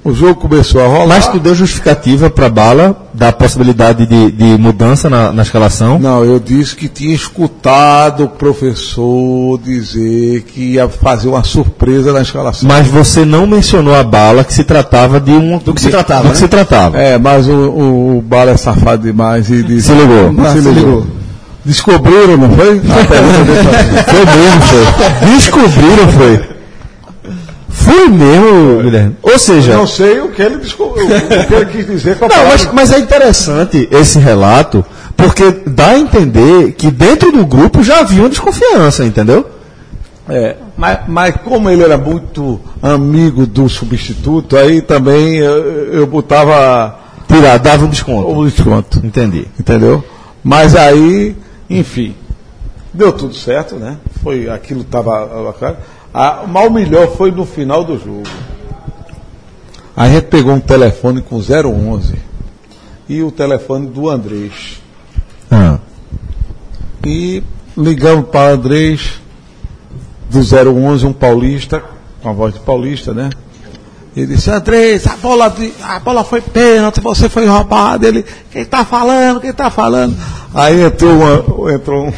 o 0.04 0.12
jogo 0.14 0.36
começou 0.36 0.82
a 0.82 0.86
rolar. 0.86 1.06
Mas 1.06 1.26
tu 1.26 1.38
deu 1.38 1.54
justificativa 1.54 2.30
pra 2.30 2.48
Bala 2.48 2.96
da 3.12 3.30
possibilidade 3.32 4.06
de, 4.06 4.30
de 4.30 4.44
mudança 4.58 5.10
na, 5.10 5.32
na 5.32 5.42
escalação? 5.42 5.98
Não, 5.98 6.24
eu 6.24 6.38
disse 6.38 6.74
que 6.76 6.88
tinha 6.88 7.14
escutado 7.14 8.24
o 8.24 8.28
professor 8.28 9.58
dizer 9.60 10.42
que 10.42 10.74
ia 10.74 10.88
fazer 10.88 11.28
uma 11.28 11.42
surpresa 11.44 12.12
na 12.12 12.22
escalação. 12.22 12.68
Mas 12.68 12.86
você 12.86 13.24
não 13.24 13.46
mencionou 13.46 13.94
a 13.94 14.02
Bala 14.04 14.44
que 14.44 14.52
se 14.54 14.64
tratava 14.64 15.20
de 15.20 15.32
um... 15.32 15.58
Do 15.58 15.74
que 15.74 15.80
se 15.80 15.90
tratava, 15.90 16.22
Do 16.22 16.26
né? 16.26 16.32
que 16.32 16.38
se 16.38 16.48
tratava. 16.48 16.96
É, 16.98 17.18
mas 17.18 17.48
o, 17.48 17.52
o, 17.52 18.18
o 18.18 18.22
Bala 18.22 18.52
é 18.52 18.56
safado 18.56 19.02
demais 19.02 19.50
e 19.50 19.62
disse. 19.62 19.88
Se 19.88 19.92
ligou. 19.92 20.32
Não, 20.32 20.52
Se 20.52 20.62
se 20.62 20.68
ligou. 20.68 20.74
ligou. 21.00 21.06
Descobriram, 21.64 22.36
não 22.38 22.50
foi- 22.50 22.80
Foi 22.80 24.24
mesmo, 24.24 24.62
foi. 24.62 25.28
Descobriram, 25.34 26.08
foi. 26.16 26.57
Foi 27.68 28.08
mesmo, 28.08 28.82
Guilherme. 28.82 29.16
Ou 29.22 29.38
seja... 29.38 29.76
Não 29.76 29.86
sei 29.86 30.20
o 30.20 30.30
que 30.30 30.42
ele 30.42 30.56
o 30.56 31.46
que 31.46 31.54
ele 31.54 31.66
quis 31.66 31.86
dizer 31.86 32.18
com 32.18 32.24
a 32.24 32.28
Não, 32.28 32.46
mas, 32.46 32.72
mas 32.72 32.92
é 32.92 32.98
interessante 32.98 33.88
esse 33.90 34.18
relato, 34.18 34.84
porque 35.16 35.50
dá 35.66 35.88
a 35.90 35.98
entender 35.98 36.72
que 36.72 36.90
dentro 36.90 37.30
do 37.30 37.46
grupo 37.46 37.82
já 37.82 38.00
havia 38.00 38.22
uma 38.22 38.28
desconfiança, 38.28 39.04
entendeu? 39.04 39.46
É, 40.28 40.56
mas, 40.76 40.98
mas 41.08 41.36
como 41.36 41.70
ele 41.70 41.82
era 41.82 41.96
muito 41.96 42.60
amigo 42.82 43.46
do 43.46 43.68
substituto, 43.68 44.56
aí 44.56 44.82
também 44.82 45.36
eu, 45.36 45.92
eu 45.92 46.06
botava 46.06 46.98
Tirar, 47.28 47.58
dava 47.58 47.84
um 47.84 47.88
desconto. 47.88 48.30
o 48.30 48.44
desconto. 48.46 49.06
Entendi. 49.06 49.46
Entendeu? 49.60 50.02
Mas 50.42 50.74
aí, 50.74 51.36
enfim, 51.68 52.14
deu 52.92 53.12
tudo 53.12 53.34
certo, 53.34 53.76
né? 53.76 53.98
Foi, 54.22 54.48
aquilo 54.48 54.80
estava 54.80 55.26
bacana. 55.44 55.76
A, 56.12 56.44
mas 56.46 56.66
o 56.66 56.70
melhor 56.70 57.08
foi 57.16 57.30
no 57.30 57.44
final 57.44 57.84
do 57.84 57.98
jogo. 57.98 58.22
A 59.96 60.08
gente 60.08 60.26
pegou 60.26 60.52
um 60.54 60.60
telefone 60.60 61.20
com 61.20 61.36
011 61.36 62.14
e 63.08 63.22
o 63.22 63.30
telefone 63.30 63.86
do 63.86 64.08
Andrés. 64.08 64.80
Ah. 65.50 65.78
E 67.04 67.42
ligamos 67.76 68.28
para 68.30 68.50
o 68.50 68.54
Andrés 68.54 69.20
do 70.30 70.40
011, 70.40 71.06
um 71.06 71.12
paulista, 71.12 71.82
com 72.22 72.28
a 72.28 72.32
voz 72.32 72.54
de 72.54 72.60
paulista, 72.60 73.12
né? 73.14 73.30
Ele 74.16 74.34
disse, 74.34 74.50
Andrés, 74.50 75.06
a 75.06 75.16
bola, 75.16 75.48
de- 75.48 75.72
a 75.82 75.98
bola 76.00 76.24
foi 76.24 76.40
pênalti, 76.40 77.00
você 77.00 77.28
foi 77.28 77.46
roubado. 77.46 78.04
Ele, 78.06 78.24
quem 78.50 78.64
tá 78.64 78.84
falando, 78.84 79.40
quem 79.40 79.52
tá 79.52 79.70
falando? 79.70 80.16
Aí 80.54 80.80
entrou, 80.82 81.12
uma, 81.12 81.72
entrou, 81.72 82.06
um, 82.08 82.12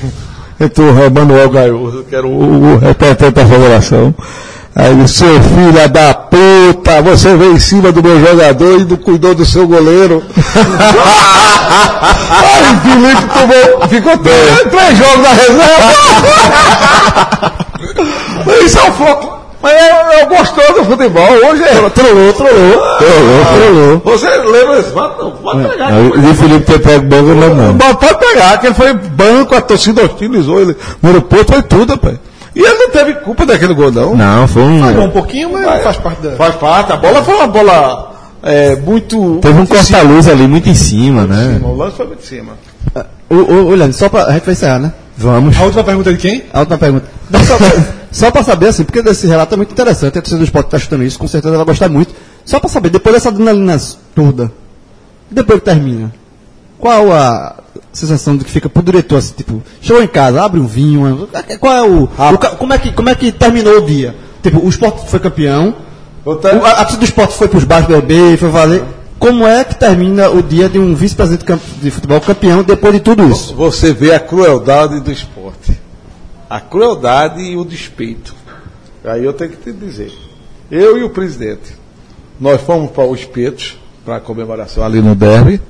entrou 0.61 0.93
o 0.93 1.05
Emanuel 1.05 1.49
Gaioso, 1.49 2.05
que 2.05 2.15
era 2.15 2.27
o, 2.27 2.77
representante 2.79 3.33
da 3.33 3.47
federação. 3.47 4.15
Aí 4.77 4.93
ele 4.93 5.09
seu 5.09 5.43
filho 5.43 5.89
da 5.89 6.15
puta, 6.15 7.03
você 7.03 7.35
veio 7.37 7.55
em 7.55 7.59
cima 7.59 7.91
do 7.91 8.03
meu 8.03 8.21
jogador 8.25 8.81
e 8.81 8.85
não 8.85 8.97
cuidou 8.97 9.35
do 9.35 9.45
seu 9.45 9.67
goleiro. 9.67 10.23
Aí 12.31 12.63
o 12.73 12.77
Felipe 12.81 13.23
tomou, 13.33 13.89
ficou 13.89 14.19
três, 14.19 14.61
três 14.71 14.99
jogos 14.99 15.23
na 15.23 15.31
reserva. 15.31 15.93
Isso 18.65 18.79
é 18.79 18.83
o 18.83 18.93
foco. 18.93 19.40
Mas 19.63 19.73
eu, 19.75 20.19
eu 20.19 20.27
gostou 20.27 20.75
do 20.75 20.85
futebol. 20.85 21.29
Hoje 21.51 21.63
é. 21.63 21.91
Trollou, 21.91 22.33
trollou. 22.33 22.33
Trollou, 22.33 23.45
trollou. 23.55 24.03
Você 24.05 24.29
lembra 24.29 24.79
isso? 24.81 24.91
Pode, 24.91 25.19
não, 25.19 25.31
pode 25.33 25.69
pegar. 25.69 25.91
E 25.93 26.31
o 26.31 26.35
Felipe 26.35 26.65
ter 26.65 26.79
pego 26.81 27.07
banco 27.07 27.35
não, 27.35 27.55
não. 27.55 27.75
Mas 27.75 27.97
Pode 27.97 28.19
pegar, 28.19 28.59
que 28.59 28.67
ele 28.67 28.75
foi 28.75 28.93
banco, 28.95 29.55
a 29.55 29.61
torcida 29.61 30.03
hostilizou 30.03 30.61
ele 30.61 30.77
no 31.03 31.11
aeroporto, 31.11 31.53
foi 31.53 31.63
tudo, 31.63 31.93
rapaz. 31.93 32.17
E 32.57 32.61
ele 32.61 32.75
não 32.75 32.91
teve 32.91 33.15
culpa 33.15 33.47
daquele 33.47 33.75
gol, 33.75 33.93
não. 33.93 34.17
Não, 34.17 34.49
foi 34.49 34.63
Falhou 34.81 35.05
um. 35.05 35.07
um 35.07 35.11
pouquinho, 35.11 35.53
mas 35.53 35.83
faz 35.83 35.97
parte 35.99 36.23
da. 36.23 36.37
Faz 36.37 36.55
parte, 36.57 36.93
a 36.93 36.97
bola 36.97 37.23
foi 37.23 37.35
uma 37.35 37.47
bola 37.47 38.13
é, 38.43 38.77
muito. 38.77 39.39
Teve 39.43 39.55
um 39.55 39.59
muito 39.59 39.75
em 39.75 39.83
cima. 39.83 39.99
corta-luz 39.99 40.29
ali 40.29 40.49
muito 40.49 40.69
em 40.69 40.75
cima, 40.75 41.25
né? 41.25 41.61
O 41.63 41.75
lance 41.75 41.97
foi 41.97 42.07
muito 42.07 42.23
em 42.23 42.27
cima. 42.27 42.53
Ô, 43.29 43.35
ô, 43.35 43.67
ô, 43.67 43.75
Leandro, 43.75 43.97
só 43.97 44.09
pra. 44.09 44.25
A 44.25 44.33
gente 44.33 44.45
vai 44.45 44.55
encerrar, 44.55 44.79
né? 44.79 44.93
Vamos. 45.21 45.57
A 45.59 45.65
última 45.65 45.85
pergunta 45.85 46.13
de 46.13 46.19
quem? 46.19 46.45
A 46.53 46.61
última 46.61 46.79
pergunta. 46.79 47.07
Só, 47.47 47.57
pra- 47.59 47.85
só 48.11 48.31
pra 48.31 48.43
saber, 48.43 48.69
assim, 48.69 48.85
porque 48.85 49.03
desse 49.03 49.27
relato 49.27 49.55
é 49.55 49.57
muito 49.57 49.73
interessante, 49.73 50.19
a 50.19 50.23
torcida 50.23 50.39
do 50.39 50.45
esporte 50.45 50.71
tá 50.71 50.79
chutando 50.79 51.05
isso, 51.05 51.19
com 51.19 51.29
certeza 51.29 51.55
ela 51.55 51.65
vai 51.65 51.75
gostar 51.75 51.89
muito. 51.89 52.15
Só 52.45 52.59
pra 52.59 52.69
saber, 52.71 52.89
depois 52.91 53.15
dessa 53.15 53.29
adrenalina 53.29 53.79
toda, 54.15 54.51
depois 55.31 55.59
que 55.59 55.65
termina, 55.67 56.11
qual 56.79 57.13
a 57.13 57.57
sensação 57.93 58.37
de 58.37 58.45
que 58.45 58.51
fica 58.51 58.69
pro 58.69 58.83
diretor, 58.83 59.19
assim, 59.19 59.35
tipo, 59.37 59.63
chegou 59.81 60.03
em 60.03 60.07
casa, 60.09 60.43
abre 60.43 60.59
um 60.59 60.67
vinho, 60.67 61.29
qual 61.61 61.73
é 61.75 61.83
o. 61.83 62.05
o 62.05 62.39
ca- 62.39 62.51
como, 62.57 62.73
é 62.73 62.79
que, 62.79 62.93
como 62.93 63.09
é 63.11 63.15
que 63.15 63.31
terminou 63.31 63.79
o 63.79 63.83
dia? 63.87 64.15
Tipo, 64.43 64.65
o 64.65 64.69
esporte 64.71 65.09
foi 65.11 65.21
campeão, 65.21 65.75
o- 66.25 66.31
a, 66.65 66.71
a 66.71 66.77
torcida 66.85 66.99
do 67.01 67.05
esporte 67.05 67.35
foi 67.37 67.47
pros 67.49 67.65
bares 67.65 67.87
beber, 67.87 68.39
foi 68.39 68.49
valer. 68.49 68.83
Como 69.21 69.47
é 69.47 69.63
que 69.63 69.75
termina 69.75 70.31
o 70.31 70.43
dia 70.43 70.67
de 70.67 70.79
um 70.79 70.95
vice-presidente 70.95 71.45
de 71.83 71.91
futebol 71.91 72.23
campeão 72.23 72.63
depois 72.63 72.95
de 72.95 73.01
tudo 73.01 73.31
isso? 73.31 73.55
Você 73.55 73.93
vê 73.93 74.15
a 74.15 74.19
crueldade 74.19 74.99
do 74.99 75.13
esporte. 75.13 75.79
A 76.49 76.59
crueldade 76.59 77.43
e 77.43 77.55
o 77.55 77.63
despeito. 77.63 78.35
Aí 79.05 79.23
eu 79.23 79.35
tenho 79.35 79.51
que 79.51 79.59
te 79.59 79.73
dizer. 79.73 80.11
Eu 80.71 80.97
e 80.97 81.05
o 81.05 81.11
presidente, 81.11 81.75
nós 82.41 82.63
fomos 82.63 82.91
para 82.93 83.05
os 83.05 83.21
Espetos, 83.21 83.79
para 84.07 84.17
a 84.17 84.21
comemoração 84.21 84.83
ali 84.83 85.03
no 85.03 85.15
derby. 85.15 85.61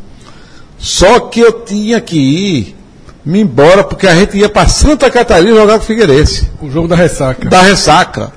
Só 0.78 1.18
que 1.18 1.40
eu 1.40 1.64
tinha 1.64 2.00
que 2.00 2.18
ir, 2.18 2.76
me 3.24 3.40
embora, 3.40 3.82
porque 3.82 4.06
a 4.06 4.14
gente 4.14 4.38
ia 4.38 4.48
para 4.48 4.68
Santa 4.68 5.10
Catarina 5.10 5.56
jogar 5.56 5.78
com 5.78 5.84
o 5.84 5.86
Figueirense. 5.86 6.48
O 6.62 6.70
jogo 6.70 6.86
da 6.86 6.94
ressaca. 6.94 7.48
Da 7.48 7.62
ressaca. 7.62 8.32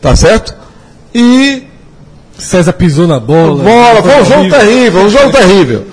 Tá 0.00 0.14
certo? 0.14 0.54
E 1.12 1.65
César 2.38 2.72
pisou 2.74 3.06
na 3.06 3.18
bola. 3.18 3.62
Bola, 3.62 4.02
foi 4.02 4.20
um 4.20 4.24
jogo 4.24 4.40
horrível. 4.40 4.58
terrível, 4.60 5.00
um 5.02 5.08
jogo 5.08 5.32
terrível. 5.32 5.86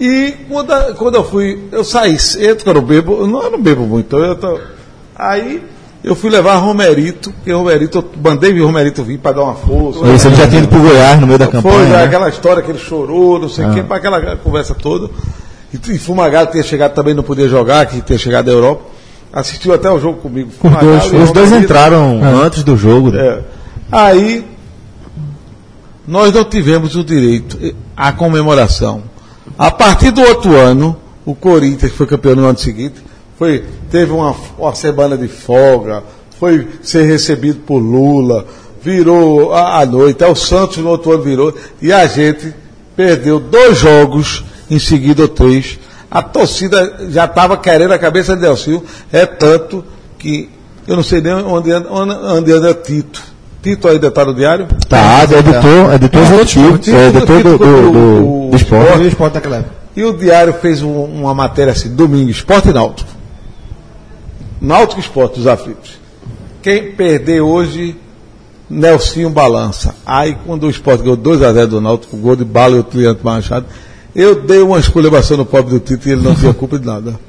E 0.00 0.34
quando, 0.48 0.94
quando 0.96 1.14
eu 1.14 1.24
fui, 1.24 1.58
eu 1.70 1.84
saí 1.84 2.18
cedo, 2.18 2.62
que 2.64 2.68
eu 2.68 2.74
não 2.74 2.82
bebo, 2.82 3.12
eu 3.20 3.26
não, 3.26 3.42
eu 3.44 3.50
não 3.52 3.62
bebo 3.62 3.82
muito, 3.86 4.16
eu 4.16 4.34
tô, 4.34 4.58
aí 5.16 5.62
eu 6.02 6.16
fui 6.16 6.28
levar 6.30 6.56
Romerito, 6.56 7.30
porque 7.30 7.52
Romerito, 7.52 7.98
eu 7.98 8.04
mandei 8.22 8.60
o 8.60 8.66
Romerito 8.66 9.04
vir 9.04 9.18
para 9.18 9.36
dar 9.36 9.42
uma 9.44 9.54
força. 9.54 10.00
Isso 10.08 10.26
ele 10.26 10.34
já 10.36 10.48
tinha 10.48 10.58
ido 10.58 10.68
pro 10.68 10.80
Goiás 10.80 11.20
no 11.20 11.26
meio 11.28 11.38
da 11.38 11.46
Foi 11.46 11.62
campanha. 11.62 11.84
né? 11.88 12.04
aquela 12.04 12.28
história 12.28 12.62
que 12.62 12.70
ele 12.72 12.78
chorou, 12.78 13.38
não 13.38 13.48
sei 13.48 13.64
o 13.66 13.72
quê, 13.72 13.82
para 13.84 13.96
aquela 13.96 14.36
conversa 14.36 14.74
toda. 14.74 15.08
E, 15.72 15.92
e 15.92 15.98
Fumagalli 15.98 16.48
tinha 16.50 16.62
chegado 16.64 16.92
também, 16.92 17.14
não 17.14 17.22
podia 17.22 17.48
jogar, 17.48 17.86
que 17.86 18.00
tinha 18.02 18.18
chegado 18.18 18.46
da 18.46 18.52
Europa. 18.52 18.82
Assistiu 19.32 19.72
até 19.72 19.88
o 19.90 19.98
jogo 19.98 20.18
comigo. 20.20 20.50
Fumagalli 20.60 20.90
e 21.12 21.16
Os 21.16 21.30
dois 21.32 21.48
Romerito. 21.50 21.56
entraram 21.72 22.20
antes 22.44 22.62
do 22.64 22.76
jogo. 22.76 23.10
né? 23.12 23.26
É. 23.26 23.38
Aí, 23.90 24.44
nós 26.06 26.32
não 26.32 26.44
tivemos 26.44 26.96
o 26.96 27.04
direito 27.04 27.58
à 27.96 28.12
comemoração. 28.12 29.02
A 29.58 29.70
partir 29.70 30.10
do 30.10 30.20
outro 30.22 30.54
ano, 30.56 30.96
o 31.24 31.34
Corinthians, 31.34 31.92
que 31.92 31.98
foi 31.98 32.06
campeão 32.06 32.36
no 32.36 32.46
ano 32.46 32.58
seguinte, 32.58 33.02
foi, 33.38 33.64
teve 33.90 34.12
uma, 34.12 34.34
uma 34.58 34.74
semana 34.74 35.16
de 35.16 35.28
folga, 35.28 36.02
foi 36.38 36.68
ser 36.82 37.04
recebido 37.04 37.60
por 37.60 37.78
Lula, 37.78 38.46
virou 38.82 39.54
a, 39.54 39.84
noite, 39.86 40.22
aí 40.22 40.30
o 40.30 40.34
Santos 40.34 40.78
no 40.78 40.90
outro 40.90 41.12
ano 41.12 41.22
virou, 41.22 41.54
e 41.80 41.92
a 41.92 42.06
gente 42.06 42.54
perdeu 42.94 43.40
dois 43.40 43.78
jogos 43.78 44.44
em 44.70 44.78
seguida 44.78 45.22
ou 45.22 45.28
três. 45.28 45.78
A 46.10 46.22
torcida 46.22 47.08
já 47.08 47.24
estava 47.24 47.56
querendo 47.56 47.92
a 47.92 47.98
cabeça 47.98 48.34
de 48.34 48.42
Delcio, 48.42 48.84
é 49.10 49.24
tanto 49.24 49.84
que 50.18 50.50
eu 50.86 50.96
não 50.96 51.02
sei 51.02 51.20
nem 51.20 51.32
onde 51.32 51.72
anda, 51.72 51.90
onde 51.90 52.52
anda 52.52 52.74
Tito. 52.74 53.33
Tito 53.64 53.88
ainda 53.88 54.08
está 54.08 54.24
no 54.26 54.34
diário? 54.34 54.66
Tá, 54.88 55.20
é 55.22 55.38
editor, 55.38 55.94
editor 55.94 56.22
executivo, 56.22 56.78
é 56.96 57.08
editor 57.08 57.42
do, 57.42 57.58
do, 57.58 57.58
do, 57.58 58.46
o- 58.46 58.50
do 58.50 58.56
esporte. 58.56 58.98
O 58.98 59.06
esporte 59.08 59.32
daquela 59.34 59.56
época. 59.56 59.74
E 59.96 60.04
o 60.04 60.12
diário 60.12 60.52
fez 60.52 60.82
um- 60.82 61.04
uma 61.04 61.32
matéria 61.34 61.72
assim, 61.72 61.88
domingo, 61.94 62.30
esporte 62.30 62.70
náutico. 62.72 63.08
Náutico 64.60 65.00
Esporte 65.00 65.36
dos 65.36 65.46
aflitos. 65.46 65.98
Quem 66.62 66.92
perder 66.92 67.40
hoje, 67.40 67.96
Nelsinho 68.68 69.28
balança. 69.30 69.94
Aí 70.06 70.36
quando 70.46 70.64
o 70.66 70.70
Esporte 70.70 71.02
ganhou 71.02 71.16
2x0 71.16 71.66
do 71.66 71.80
Náutico, 71.80 72.16
gol 72.18 72.36
de 72.36 72.44
bala 72.44 72.76
e 72.76 72.80
o 72.80 72.84
Cliente 72.84 73.20
Machado, 73.22 73.66
eu 74.14 74.34
dei 74.42 74.60
uma 74.60 74.78
esculhambação 74.78 75.36
no 75.38 75.44
pobre 75.46 75.70
do 75.72 75.80
Tito 75.80 76.06
e 76.08 76.12
ele 76.12 76.22
não 76.22 76.34
tinha 76.34 76.52
culpa 76.54 76.78
de 76.78 76.86
nada. 76.86 77.18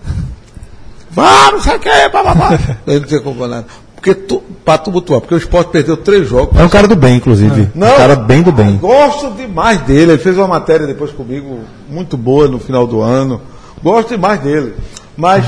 Sei 1.62 1.76
o 1.76 1.80
que, 1.80 2.10
bababá. 2.10 2.60
Ele 2.86 3.00
não 3.00 3.08
tinha 3.08 3.22
culpa 3.22 3.46
de 3.46 3.50
nada. 3.52 3.66
Porque 4.06 4.14
tu, 4.14 4.44
pra 4.64 4.78
tumultuar, 4.78 5.20
porque 5.20 5.34
o 5.34 5.38
Esporte 5.38 5.72
perdeu 5.72 5.98
três 5.98 6.30
jogos. 6.30 6.60
É 6.60 6.64
um 6.64 6.70
cara 6.70 6.88
do 6.88 6.96
bem, 6.96 7.16
inclusive. 7.16 7.70
Não. 7.74 7.88
Um 7.88 7.98
cara 7.98 8.16
bem 8.16 8.44
do 8.44 8.52
bem. 8.52 8.78
Gosto 8.78 9.32
demais 9.32 9.82
dele. 9.82 10.12
Ele 10.12 10.20
fez 10.20 10.38
uma 10.38 10.46
matéria 10.46 10.86
depois 10.86 11.10
comigo 11.10 11.62
muito 11.90 12.16
boa 12.16 12.48
no 12.48 12.60
final 12.60 12.86
do 12.86 13.02
ano. 13.02 13.42
Gosto 13.82 14.10
demais 14.10 14.40
dele. 14.42 14.76
Mas, 15.18 15.44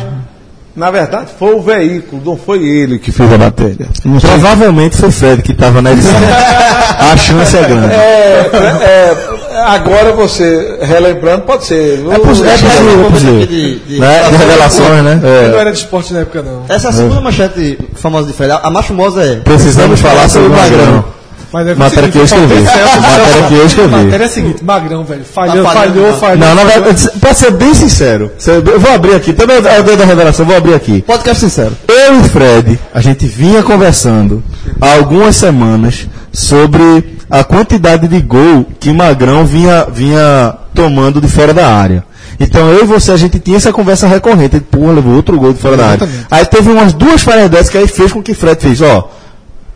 na 0.76 0.90
verdade, 0.90 1.34
foi 1.38 1.54
o 1.54 1.62
veículo, 1.62 2.20
não 2.26 2.36
foi 2.36 2.66
ele 2.68 2.98
que 2.98 3.12
fez 3.12 3.32
a 3.32 3.38
matéria. 3.38 3.88
Não. 4.04 4.20
Provavelmente 4.20 4.98
foi 4.98 5.12
Fred 5.12 5.44
que 5.44 5.52
estava 5.52 5.80
na 5.80 5.92
edição. 5.92 6.20
A 6.98 7.16
chance 7.16 7.56
é 7.56 7.62
grande. 7.62 7.94
É, 7.94 8.50
é, 8.82 9.37
agora 9.66 10.14
você 10.14 10.78
relembrando, 10.82 11.42
pode 11.44 11.66
ser. 11.66 12.00
É 12.12 12.20
possível, 12.20 12.52
é 12.52 12.58
possível, 12.58 13.06
é 13.06 13.10
possível. 13.10 13.40
De- 13.48 13.80
de- 13.80 14.00
Né? 14.00 14.30
De 14.30 14.36
revelações, 14.38 15.04
né? 15.04 15.20
Eu 15.24 15.52
não 15.54 15.60
era 15.60 15.72
de 15.72 15.78
esporte 15.78 16.14
na 16.14 16.20
época, 16.20 16.42
não. 16.42 16.64
Essa 16.70 16.88
é 16.88 16.90
a 16.90 16.94
segunda 16.94 17.22
manchete 17.22 17.80
famosa 17.96 18.28
de 18.28 18.34
Fred. 18.34 18.52
A 18.62 18.70
mais 18.70 18.86
famosa 18.86 19.24
é. 19.24 19.36
Precisamos 19.38 20.00
falar 20.00 20.30
sobre 20.30 20.48
o 20.50 20.52
Magrão. 20.52 21.06
Mas 21.50 21.66
é 21.66 21.76
Matéria 21.76 22.10
que 22.10 22.18
eu 22.18 22.26
escrevi. 22.26 22.56
Celso, 22.56 23.00
Matéria 23.02 23.48
que 23.48 23.54
eu 23.54 23.66
escrevi. 23.66 23.96
Matéria 23.96 24.24
é 24.24 24.26
a 24.26 24.30
seguinte, 24.30 24.64
Magrão, 24.66 25.06
velho. 25.06 25.24
Falhou, 25.24 25.64
Tá 25.64 25.70
falhando, 25.72 25.94
falhou, 25.94 26.12
tá. 26.12 26.18
falhou. 26.20 26.38
Não, 26.40 26.56
na 26.56 26.64
verdade, 26.66 27.10
pra 27.22 27.34
ser 27.34 27.52
bem 27.52 27.74
sincero, 27.74 28.32
eu 28.46 28.80
vou 28.82 28.92
abrir 28.92 29.16
aqui, 29.16 29.32
também 29.32 29.56
é 29.56 29.80
o 29.80 29.84
dedo 29.84 29.98
da 29.98 30.04
revelação, 30.06 30.46
vou 30.46 30.58
abrir 30.58 30.74
aqui. 30.74 31.02
Podcast 31.04 31.40
sincero. 31.40 31.72
Eu 31.88 32.20
e 32.20 32.24
Fred, 32.28 32.78
a 32.94 33.00
gente 33.00 33.26
vinha 33.26 33.64
conversando 33.64 34.44
há 34.82 34.96
algumas 34.96 35.38
semanas 35.38 36.06
sobre 36.38 37.18
a 37.32 37.44
quantidade 37.44 38.08
de 38.08 38.22
gol 38.22 38.64
que 38.80 38.94
Magrão 38.94 39.44
vinha, 39.44 39.88
vinha 39.92 40.56
tomando 40.72 41.20
de 41.20 41.28
fora 41.28 41.52
da 41.52 41.68
área. 41.68 42.06
Então 42.40 42.70
eu 42.70 42.84
e 42.84 42.86
você, 42.86 43.12
a 43.12 43.18
gente 43.18 43.40
tinha 43.40 43.58
essa 43.58 43.74
conversa 43.74 44.06
recorrente. 44.06 44.60
Pô, 44.60 44.92
levou 44.92 45.16
outro 45.16 45.40
gol 45.40 45.52
de 45.52 45.60
fora 45.60 45.76
da 45.76 45.88
área. 45.88 46.04
Exatamente. 46.04 46.28
Aí 46.30 46.46
teve 46.46 46.70
umas 46.70 46.94
duas 46.94 47.24
falhas 47.24 47.50
dessas 47.50 47.70
que 47.70 47.78
aí 47.80 47.88
fez 47.88 48.14
com 48.14 48.22
que 48.22 48.36
Fred 48.36 48.62
fez, 48.62 48.84
ó, 48.84 49.10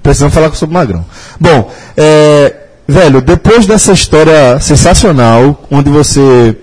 precisamos 0.03 0.35
falar 0.35 0.53
sobre 0.53 0.75
Magrão. 0.75 1.03
Bom, 1.39 1.71
é, 1.97 2.53
velho, 2.87 3.21
depois 3.21 3.65
dessa 3.65 3.93
história 3.93 4.59
sensacional, 4.59 5.63
onde 5.71 5.89
você 5.89 6.55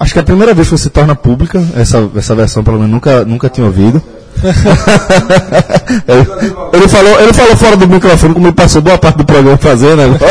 Acho 0.00 0.12
que 0.12 0.20
é 0.20 0.22
a 0.22 0.24
primeira 0.24 0.54
vez 0.54 0.68
que 0.68 0.78
você 0.78 0.88
torna 0.88 1.16
pública 1.16 1.60
essa, 1.76 2.08
essa 2.16 2.34
versão, 2.34 2.62
pelo 2.62 2.76
menos 2.76 2.92
nunca, 2.92 3.24
nunca 3.24 3.48
tinha 3.48 3.66
ouvido. 3.66 4.00
ele, 6.72 6.88
falou, 6.88 7.20
ele 7.20 7.32
falou 7.32 7.56
fora 7.56 7.76
do 7.76 7.88
microfone, 7.88 8.34
como 8.34 8.46
ele 8.46 8.54
passou 8.54 8.82
boa 8.82 8.98
parte 8.98 9.18
do 9.18 9.24
programa 9.24 9.58
fazendo 9.58 10.02
agora. 10.02 10.18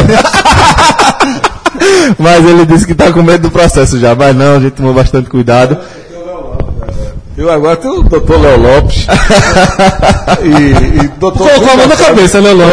Mas 2.18 2.46
ele 2.46 2.66
disse 2.66 2.86
que 2.86 2.94
está 2.94 3.12
com 3.12 3.22
medo 3.22 3.44
do 3.44 3.52
processo 3.52 4.00
já. 4.00 4.16
Mas 4.16 4.36
não, 4.36 4.56
a 4.56 4.60
gente 4.60 4.74
tomou 4.74 4.94
bastante 4.94 5.30
cuidado. 5.30 5.78
Eu 7.38 7.52
agora 7.52 7.76
tenho 7.76 8.00
o 8.00 8.04
doutor 8.04 8.42
Léo 8.42 8.60
Lopes. 8.60 9.06
e, 10.42 11.04
e 11.04 11.08
doutor 11.20 11.48
Colocou 11.48 11.72
a 11.72 11.78
mão 11.78 11.88
na 11.88 11.96
cabeça, 11.96 12.42
né, 12.42 12.52
Lolo? 12.52 12.72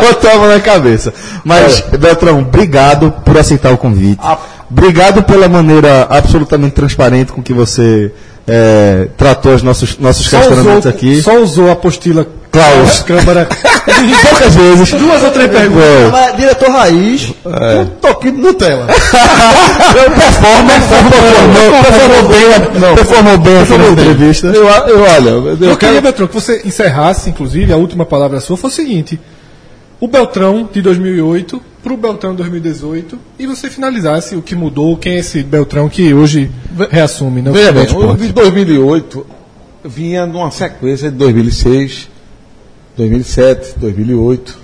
Botou 0.00 0.30
a 0.30 0.34
mão 0.36 0.48
na 0.48 0.60
cabeça. 0.60 1.12
Mas, 1.44 1.80
Beltrão, 1.80 2.38
obrigado 2.38 3.12
por 3.24 3.36
aceitar 3.36 3.72
o 3.72 3.76
convite. 3.76 4.22
Obrigado 4.70 5.22
pela 5.22 5.48
maneira 5.48 6.06
absolutamente 6.08 6.74
transparente 6.74 7.32
com 7.32 7.42
que 7.42 7.52
você 7.52 8.10
eh, 8.52 9.08
tratou 9.16 9.54
os 9.54 9.62
nossos, 9.62 9.96
nossos 9.98 10.26
Só 10.28 10.38
questionamentos 10.38 10.78
usou, 10.86 10.90
aqui. 10.90 11.22
só 11.22 11.36
usou 11.38 11.68
a 11.68 11.72
apostila 11.72 12.26
Klaus. 12.50 13.02
Câmara. 13.02 13.46
Poucas 14.28 14.54
vezes. 14.56 14.90
Duas 14.92 15.22
ou 15.22 15.30
três 15.30 15.50
perguntas. 15.50 15.84
É. 15.84 16.32
Diretor 16.36 16.70
raiz, 16.70 17.32
um 17.44 17.86
toquinho 18.00 18.34
de 18.34 18.40
Nutella. 18.40 18.86
Eu 18.88 20.10
performo, 20.10 20.68
performou, 20.68 21.82
performou 21.82 22.28
bem, 22.28 22.94
performou 22.96 23.38
bem 23.38 23.78
na 23.78 23.88
entrevista. 23.90 24.46
Eu, 24.48 24.66
eu, 24.66 25.00
olha, 25.02 25.30
eu, 25.30 25.46
Eu 25.48 25.56
quero. 25.58 25.76
queria, 25.76 26.00
Beltrão, 26.00 26.26
que 26.26 26.34
você 26.34 26.62
encerrasse, 26.64 27.30
inclusive, 27.30 27.72
a 27.72 27.76
última 27.76 28.04
palavra 28.04 28.40
sua 28.40 28.56
foi 28.56 28.68
o 28.68 28.72
seguinte: 28.72 29.20
o 30.00 30.08
Beltrão 30.08 30.68
de 30.72 30.80
2008 30.82 31.60
para 31.82 31.92
o 31.92 31.96
Beltrão 31.96 32.32
de 32.32 32.38
2018 32.38 33.18
e 33.38 33.46
você 33.46 33.68
finalizasse 33.70 34.34
o 34.36 34.42
que 34.42 34.54
mudou, 34.54 34.96
quem 34.96 35.14
é 35.14 35.18
esse 35.18 35.42
Beltrão 35.42 35.88
que 35.88 36.12
hoje 36.14 36.50
reassume, 36.90 37.42
né? 37.42 37.50
o 37.50 37.52
Veja 37.52 37.72
bem, 37.72 37.86
o 37.94 38.16
de 38.16 38.32
2008 38.32 39.26
vinha 39.84 40.26
numa 40.26 40.50
sequência 40.50 41.10
de 41.10 41.16
2006, 41.16 42.08
2007, 42.96 43.74
2008. 43.78 44.58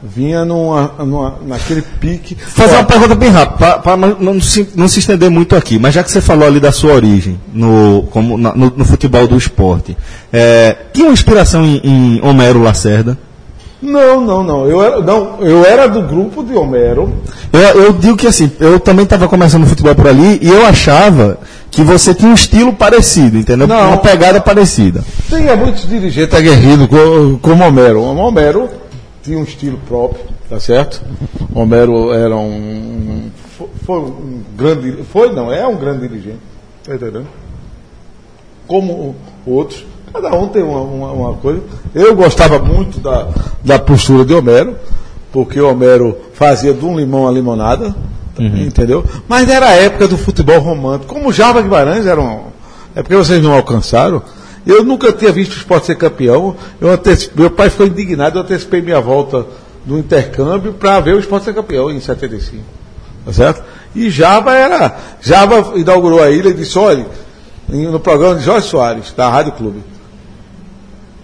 Vinha 0.00 0.44
numa, 0.44 0.92
numa, 1.00 1.38
naquele 1.44 1.82
pique. 1.82 2.36
Fazer 2.36 2.76
uma 2.76 2.84
pergunta 2.84 3.16
bem 3.16 3.30
rápida, 3.30 3.80
para 3.80 3.96
não, 3.96 4.16
não 4.20 4.40
se, 4.40 4.68
não 4.76 4.86
se 4.86 5.00
estender 5.00 5.28
muito 5.28 5.56
aqui, 5.56 5.76
mas 5.76 5.92
já 5.92 6.04
que 6.04 6.10
você 6.12 6.20
falou 6.20 6.46
ali 6.46 6.60
da 6.60 6.70
sua 6.70 6.92
origem 6.92 7.38
no, 7.52 8.06
como 8.12 8.38
na- 8.38 8.54
no, 8.54 8.72
no 8.76 8.84
futebol 8.84 9.26
do 9.26 9.36
esporte, 9.36 9.96
é, 10.32 10.76
tinha 10.92 11.06
uma 11.08 11.12
inspiração 11.12 11.64
em, 11.64 11.80
em 11.82 12.20
Homero 12.22 12.62
Lacerda? 12.62 13.18
Não, 13.80 14.20
não, 14.20 14.42
não. 14.42 14.66
Eu 14.66 14.82
era, 14.82 15.00
não. 15.00 15.40
eu 15.40 15.64
era 15.64 15.88
do 15.88 16.02
grupo 16.02 16.42
de 16.42 16.52
Homero. 16.54 17.12
Eu, 17.52 17.60
eu 17.84 17.92
digo 17.92 18.16
que 18.16 18.26
assim, 18.26 18.50
eu 18.58 18.80
também 18.80 19.04
estava 19.04 19.28
começando 19.28 19.62
o 19.62 19.66
futebol 19.66 19.94
por 19.94 20.08
ali 20.08 20.38
e 20.42 20.48
eu 20.48 20.66
achava 20.66 21.38
que 21.70 21.82
você 21.82 22.12
tinha 22.12 22.30
um 22.30 22.34
estilo 22.34 22.72
parecido, 22.72 23.38
entendeu? 23.38 23.68
Não. 23.68 23.88
Uma 23.88 23.98
pegada 23.98 24.40
parecida. 24.40 25.04
Tinha 25.28 25.54
muitos 25.56 25.88
dirigentes 25.88 26.34
aguerridos 26.34 26.88
co- 26.88 27.38
como 27.40 27.62
Homero. 27.64 28.02
Homero 28.02 28.68
tinha 29.22 29.38
um 29.38 29.44
estilo 29.44 29.78
próprio, 29.86 30.22
tá 30.50 30.58
certo? 30.58 31.00
Homero 31.54 32.12
era 32.12 32.34
um. 32.36 33.30
fo- 33.56 33.68
Foi 33.86 33.98
um 34.00 34.42
grande. 34.56 35.04
Foi, 35.12 35.32
não, 35.32 35.52
é 35.52 35.64
um 35.66 35.76
grande 35.76 36.08
dirigente. 36.08 36.40
Tá 36.84 36.94
entendendo? 36.96 37.26
Como 38.66 39.14
outros. 39.46 39.84
Cada 40.12 40.34
um 40.34 40.48
tem 40.48 40.62
uma, 40.62 40.80
uma, 40.80 41.12
uma 41.12 41.34
coisa. 41.34 41.60
Eu 41.94 42.14
gostava 42.14 42.58
muito 42.58 42.98
da, 43.00 43.28
da 43.64 43.78
postura 43.78 44.24
de 44.24 44.34
Homero, 44.34 44.76
porque 45.32 45.60
Homero 45.60 46.16
fazia 46.34 46.72
de 46.72 46.84
um 46.84 46.96
limão 46.98 47.28
a 47.28 47.30
limonada, 47.30 47.94
entendeu? 48.38 49.04
Mas 49.28 49.48
era 49.48 49.66
a 49.66 49.72
época 49.74 50.06
do 50.08 50.16
futebol 50.16 50.58
romântico. 50.60 51.12
Como 51.14 51.32
Java 51.32 51.60
Guimarães 51.60 52.06
era 52.06 52.20
um. 52.20 52.44
É 52.94 53.02
porque 53.02 53.16
vocês 53.16 53.42
não 53.42 53.52
alcançaram. 53.52 54.22
Eu 54.66 54.84
nunca 54.84 55.12
tinha 55.12 55.32
visto 55.32 55.52
o 55.52 55.56
esporte 55.56 55.86
ser 55.86 55.96
campeão. 55.96 56.54
Eu 56.80 56.90
anteci- 56.90 57.30
meu 57.34 57.50
pai 57.50 57.70
ficou 57.70 57.86
indignado, 57.86 58.38
eu 58.38 58.42
antecipei 58.42 58.80
minha 58.82 59.00
volta 59.00 59.46
do 59.84 59.98
intercâmbio 59.98 60.72
para 60.74 61.00
ver 61.00 61.14
o 61.14 61.18
esporte 61.18 61.44
ser 61.46 61.54
campeão 61.54 61.90
em 61.90 62.00
75. 62.00 62.62
Tá 63.24 63.32
certo? 63.32 63.62
E 63.94 64.10
Java 64.10 64.52
era. 64.54 64.96
Java 65.20 65.72
inaugurou 65.76 66.22
a 66.22 66.30
ilha 66.30 66.48
e 66.50 66.54
disse: 66.54 66.78
olha, 66.78 67.06
no 67.68 67.98
programa 68.00 68.34
de 68.36 68.44
Jorge 68.44 68.66
Soares, 68.68 69.12
da 69.16 69.28
Rádio 69.28 69.52
Clube. 69.52 69.80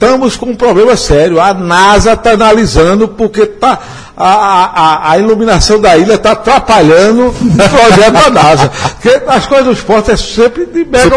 Estamos 0.05 0.37
com 0.37 0.47
um 0.51 0.55
problema 0.55 0.95
sério. 0.97 1.41
A 1.41 1.55
NASA 1.55 2.13
está 2.13 2.33
analisando 2.33 3.09
porque 3.09 3.47
tá, 3.47 3.79
a, 4.15 4.29
a, 4.29 5.11
a- 5.13 5.19
iluminação 5.19 5.81
da 5.81 5.97
ilha 5.97 6.15
está 6.15 6.33
atrapalhando 6.33 7.29
o 7.29 7.33
projeto 7.33 8.13
da 8.13 8.31
NASA. 8.31 8.69
Porque 8.69 9.23
as 9.27 9.47
coisas 9.47 9.67
do 9.67 9.73
esporte 9.73 10.11
é 10.11 10.17
sempre 10.17 10.67
de 10.67 10.85
mega 10.85 11.09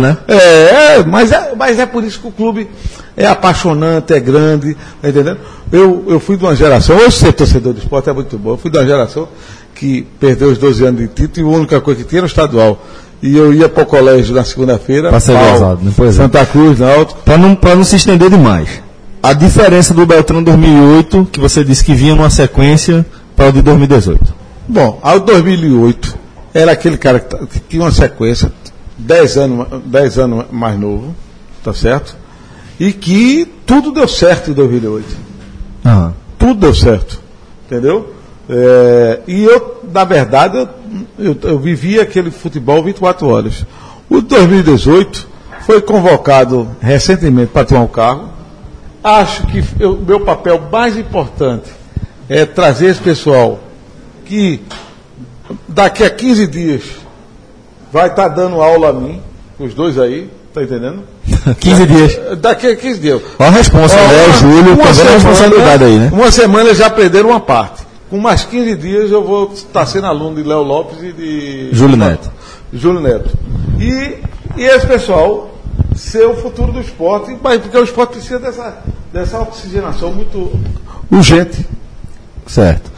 né? 0.00 0.16
É, 0.26 1.04
mas 1.06 1.30
é, 1.30 1.52
mas 1.56 1.78
é 1.78 1.86
por 1.86 2.02
isso 2.02 2.18
que 2.18 2.26
o 2.26 2.32
clube 2.32 2.68
é 3.16 3.24
apaixonante, 3.26 4.12
é 4.12 4.18
grande, 4.18 4.76
tá 5.00 5.08
entendendo? 5.08 5.38
Eu, 5.70 6.04
eu 6.08 6.18
fui 6.18 6.36
de 6.36 6.42
uma 6.44 6.56
geração, 6.56 6.96
hoje 6.96 7.12
ser 7.12 7.32
torcedor 7.32 7.72
de 7.72 7.78
esporte 7.80 8.10
é 8.10 8.12
muito 8.12 8.36
bom, 8.36 8.50
eu 8.54 8.58
fui 8.58 8.68
de 8.70 8.76
uma 8.78 8.84
geração 8.84 9.28
que 9.76 10.02
perdeu 10.18 10.48
os 10.50 10.58
12 10.58 10.84
anos 10.84 11.00
de 11.00 11.06
título 11.08 11.48
e 11.50 11.54
a 11.54 11.56
única 11.58 11.80
coisa 11.80 12.02
que 12.02 12.08
tinha 12.08 12.18
era 12.18 12.26
o 12.26 12.28
estadual. 12.28 12.84
E 13.26 13.34
eu 13.34 13.54
ia 13.54 13.70
para 13.70 13.84
o 13.84 13.86
colégio 13.86 14.34
na 14.34 14.44
segunda-feira, 14.44 15.08
Pra 15.08 15.18
ser 15.18 15.32
gozado, 15.32 15.82
né? 15.82 15.92
Pois 15.96 16.14
é. 16.14 16.22
Santa 16.22 16.44
Cruz, 16.44 16.78
Náutico, 16.78 17.20
Para 17.24 17.38
não, 17.38 17.54
pra 17.54 17.74
não 17.74 17.82
se 17.82 17.96
estender 17.96 18.28
demais. 18.28 18.82
A 19.22 19.32
diferença 19.32 19.94
do 19.94 20.04
Beltrão 20.04 20.42
2008, 20.42 21.28
que 21.32 21.40
você 21.40 21.64
disse 21.64 21.82
que 21.82 21.94
vinha 21.94 22.14
numa 22.14 22.28
sequência, 22.28 23.06
para 23.34 23.48
o 23.48 23.52
de 23.52 23.62
2018. 23.62 24.34
Bom, 24.68 24.98
ao 25.02 25.18
2008, 25.20 26.18
era 26.52 26.72
aquele 26.72 26.98
cara 26.98 27.18
que, 27.18 27.30
tá- 27.34 27.38
tinha 27.66 27.82
uma 27.82 27.90
sequência, 27.90 28.52
10 28.98 29.38
anos, 29.38 29.66
10 29.86 30.18
anos 30.18 30.44
mais 30.50 30.78
novo, 30.78 31.14
tá 31.64 31.72
certo? 31.72 32.14
E 32.78 32.92
que 32.92 33.48
tudo 33.64 33.90
deu 33.90 34.06
certo 34.06 34.50
em 34.50 34.54
2008. 34.54 35.16
Aham. 35.86 36.12
Tudo 36.38 36.54
deu 36.60 36.74
certo. 36.74 37.18
Entendeu? 37.66 38.12
É, 38.50 39.20
e 39.26 39.44
eu, 39.44 39.80
na 39.90 40.04
verdade, 40.04 40.58
eu, 40.58 40.68
eu, 41.18 41.36
eu 41.42 41.58
vivi 41.58 41.98
aquele 42.00 42.30
futebol 42.30 42.82
24 42.82 43.26
horas. 43.28 43.64
O 44.08 44.20
de 44.20 44.28
2018 44.28 45.28
foi 45.66 45.80
convocado 45.80 46.68
recentemente 46.80 47.50
para 47.52 47.64
tomar 47.64 47.80
um 47.82 47.86
cargo. 47.86 48.28
Acho 49.02 49.46
que 49.46 49.62
o 49.84 49.96
meu 49.96 50.20
papel 50.20 50.60
mais 50.72 50.96
importante 50.96 51.70
é 52.28 52.44
trazer 52.46 52.86
esse 52.86 53.00
pessoal 53.00 53.60
que 54.24 54.62
daqui 55.68 56.02
a 56.04 56.10
15 56.10 56.46
dias 56.46 56.82
vai 57.92 58.08
estar 58.08 58.28
dando 58.28 58.60
aula 58.62 58.88
a 58.90 58.92
mim, 58.92 59.20
os 59.58 59.74
dois 59.74 59.98
aí, 59.98 60.30
tá 60.54 60.62
entendendo? 60.62 61.02
15 61.60 61.86
dias. 61.86 62.38
Daqui 62.40 62.66
a 62.68 62.76
15 62.76 62.98
dias. 63.00 63.22
Olha 63.38 63.48
a 63.48 63.52
responsa, 63.52 63.96
né? 63.96 64.24
uma- 64.26 64.32
Júlio, 64.38 64.74
uma 64.74 64.84
tá 64.84 64.92
vendo 64.92 65.08
a 65.08 65.12
responsabilidade 65.12 65.84
aí, 65.84 65.98
né? 65.98 66.10
Uma 66.12 66.30
semana 66.30 66.74
já 66.74 66.88
perderam 66.88 67.28
uma 67.30 67.40
parte. 67.40 67.83
Com 68.14 68.20
mais 68.20 68.44
15 68.44 68.76
dias 68.76 69.10
eu 69.10 69.24
vou 69.24 69.52
estar 69.52 69.84
sendo 69.86 70.06
aluno 70.06 70.36
de 70.36 70.48
Léo 70.48 70.62
Lopes 70.62 71.02
e 71.02 71.12
de. 71.12 71.70
Júlio 71.72 71.96
Neto. 71.96 72.30
Júlio 72.72 73.00
Neto. 73.00 73.36
E, 73.76 74.18
e 74.56 74.62
esse 74.62 74.86
pessoal 74.86 75.58
ser 75.96 76.24
o 76.24 76.36
futuro 76.36 76.70
do 76.70 76.80
esporte, 76.80 77.36
mas 77.42 77.60
porque 77.60 77.76
o 77.76 77.82
esporte 77.82 78.12
precisa 78.12 78.38
dessa, 78.38 78.78
dessa 79.12 79.40
oxigenação 79.40 80.12
muito 80.12 80.48
urgente. 81.10 81.66
Certo. 82.46 82.88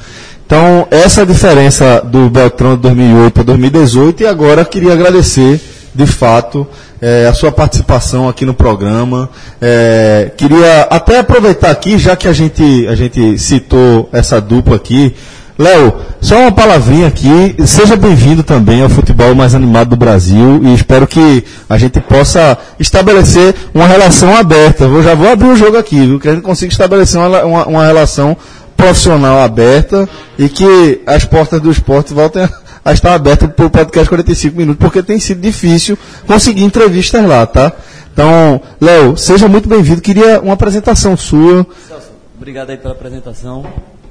Então, 0.44 0.86
essa 0.90 1.20
é 1.20 1.24
a 1.24 1.26
diferença 1.26 2.02
do 2.02 2.28
Beltrão 2.28 2.76
de 2.76 2.82
2008 2.82 3.32
para 3.32 3.42
2018 3.42 4.22
e 4.22 4.26
agora 4.26 4.66
queria 4.66 4.92
agradecer, 4.92 5.58
de 5.96 6.06
fato, 6.06 6.66
eh, 7.00 7.26
a 7.26 7.32
sua 7.32 7.50
participação 7.50 8.28
aqui 8.28 8.44
no 8.44 8.52
programa. 8.52 9.30
Eh, 9.60 10.30
queria 10.36 10.82
até 10.90 11.18
aproveitar 11.18 11.70
aqui, 11.70 11.98
já 11.98 12.14
que 12.14 12.28
a 12.28 12.32
gente, 12.32 12.86
a 12.86 12.94
gente 12.94 13.38
citou 13.38 14.08
essa 14.12 14.40
dupla 14.40 14.76
aqui, 14.76 15.14
Léo, 15.58 15.94
só 16.20 16.38
uma 16.38 16.52
palavrinha 16.52 17.06
aqui. 17.06 17.56
Seja 17.66 17.96
bem-vindo 17.96 18.42
também 18.42 18.82
ao 18.82 18.90
futebol 18.90 19.34
mais 19.34 19.54
animado 19.54 19.88
do 19.88 19.96
Brasil 19.96 20.60
e 20.62 20.74
espero 20.74 21.06
que 21.06 21.42
a 21.66 21.78
gente 21.78 21.98
possa 21.98 22.58
estabelecer 22.78 23.54
uma 23.72 23.86
relação 23.86 24.36
aberta. 24.36 24.84
Eu 24.84 25.02
já 25.02 25.14
vou 25.14 25.30
abrir 25.30 25.48
o 25.48 25.56
jogo 25.56 25.78
aqui, 25.78 25.98
viu? 25.98 26.20
Que 26.20 26.28
a 26.28 26.34
gente 26.34 26.42
consiga 26.42 26.70
estabelecer 26.70 27.18
uma, 27.18 27.42
uma, 27.44 27.66
uma 27.68 27.86
relação 27.86 28.36
profissional 28.76 29.40
aberta 29.40 30.06
e 30.38 30.46
que 30.50 31.00
as 31.06 31.24
portas 31.24 31.58
do 31.58 31.70
esporte 31.70 32.12
voltem 32.12 32.42
a, 32.42 32.50
a 32.86 32.92
estar 32.92 33.14
abertas 33.14 33.50
para 33.50 33.66
o 33.66 33.70
podcast 33.70 34.08
45 34.08 34.56
minutos, 34.56 34.78
porque 34.78 35.02
tem 35.02 35.18
sido 35.18 35.40
difícil 35.40 35.98
conseguir 36.24 36.62
entrevistas 36.62 37.24
lá, 37.26 37.44
tá? 37.44 37.72
Então, 38.12 38.60
Léo, 38.80 39.16
seja 39.16 39.48
muito 39.48 39.68
bem-vindo. 39.68 40.00
Queria 40.00 40.40
uma 40.40 40.54
apresentação 40.54 41.16
sua. 41.16 41.66
Celso, 41.88 42.12
obrigado 42.36 42.70
aí 42.70 42.76
pela 42.76 42.94
apresentação. 42.94 43.66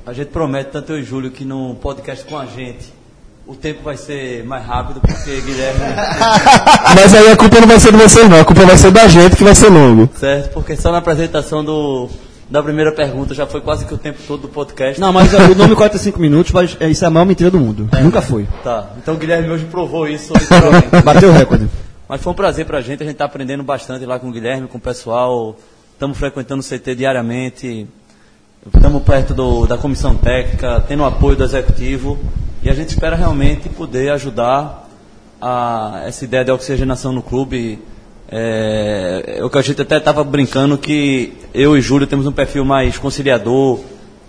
A 0.05 0.11
gente 0.11 0.27
promete, 0.27 0.71
tanto 0.71 0.91
eu 0.91 0.99
e 0.99 1.03
Júlio, 1.03 1.31
que 1.31 1.45
no 1.45 1.75
podcast 1.75 2.25
com 2.25 2.37
a 2.37 2.45
gente 2.45 2.93
o 3.47 3.55
tempo 3.55 3.81
vai 3.81 3.95
ser 3.95 4.43
mais 4.43 4.65
rápido, 4.65 4.99
porque 4.99 5.39
Guilherme. 5.39 5.79
Mas 6.95 7.13
aí 7.13 7.31
a 7.31 7.37
culpa 7.37 7.61
não 7.61 7.67
vai 7.67 7.79
ser 7.79 7.93
de 7.93 7.97
vocês, 7.97 8.27
não. 8.27 8.41
A 8.41 8.45
culpa 8.45 8.65
vai 8.65 8.77
ser 8.77 8.91
da 8.91 9.07
gente 9.07 9.37
que 9.37 9.43
vai 9.43 9.55
ser 9.55 9.69
longo. 9.69 10.09
certo? 10.19 10.51
Porque 10.51 10.75
só 10.75 10.91
na 10.91 10.97
apresentação 10.97 11.63
do, 11.63 12.09
da 12.55 12.63
primeira 12.63 12.91
pergunta 12.91 13.33
já 13.33 13.45
foi 13.45 13.61
quase 13.61 13.85
que 13.85 13.93
o 13.93 13.97
tempo 13.97 14.19
todo 14.27 14.43
do 14.43 14.47
podcast. 14.49 14.99
Não, 14.99 15.11
mas 15.13 15.33
o 15.33 15.55
nome 15.55 15.75
45 15.75 16.19
minutos, 16.19 16.51
mas 16.51 16.75
é- 16.79 16.89
isso 16.89 17.03
é 17.03 17.07
a 17.07 17.11
maior 17.11 17.25
mentira 17.25 17.51
do 17.51 17.59
mundo. 17.59 17.87
Nunca 18.01 18.21
foi. 18.21 18.47
Tá, 18.63 18.89
então 18.97 19.13
o 19.15 19.17
Guilherme 19.17 19.49
hoje 19.49 19.65
provou 19.65 20.07
isso, 20.07 20.33
literalmente. 20.39 20.87
Bateu 21.03 21.29
o 21.29 21.31
recorde. 21.33 21.69
Mas 22.07 22.21
foi 22.21 22.31
um 22.33 22.35
prazer 22.35 22.65
pra 22.65 22.81
gente, 22.81 23.03
a 23.03 23.05
gente 23.05 23.15
tá 23.15 23.25
aprendendo 23.25 23.63
bastante 23.63 24.05
lá 24.05 24.17
com 24.19 24.29
o 24.29 24.31
Guilherme, 24.31 24.67
com 24.67 24.77
o 24.77 24.81
pessoal. 24.81 25.55
Estamos 25.93 26.17
frequentando 26.17 26.61
o 26.61 26.63
CT 26.63 26.95
diariamente, 26.95 27.87
estamos 28.75 29.01
perto 29.03 29.33
do- 29.33 29.65
da 29.65 29.77
comissão 29.77 30.15
técnica, 30.15 30.83
tendo 30.87 31.03
o 31.03 31.05
apoio 31.05 31.35
do 31.35 31.43
executivo. 31.43 32.17
E 32.63 32.69
a 32.69 32.73
gente 32.73 32.89
espera 32.89 33.15
realmente 33.15 33.69
poder 33.69 34.09
ajudar 34.11 34.87
a, 35.41 36.01
essa 36.05 36.23
ideia 36.25 36.43
de 36.45 36.51
oxigenação 36.51 37.11
no 37.11 37.21
clube. 37.21 37.79
É, 38.31 39.39
o 39.43 39.49
que 39.49 39.57
a 39.57 39.61
gente 39.61 39.81
até 39.81 39.97
estava 39.97 40.23
brincando 40.23 40.77
que 40.77 41.33
eu 41.53 41.77
e 41.77 41.81
Júlio 41.81 42.07
temos 42.07 42.25
um 42.25 42.31
perfil 42.31 42.65
mais 42.65 42.97
conciliador, 42.97 43.79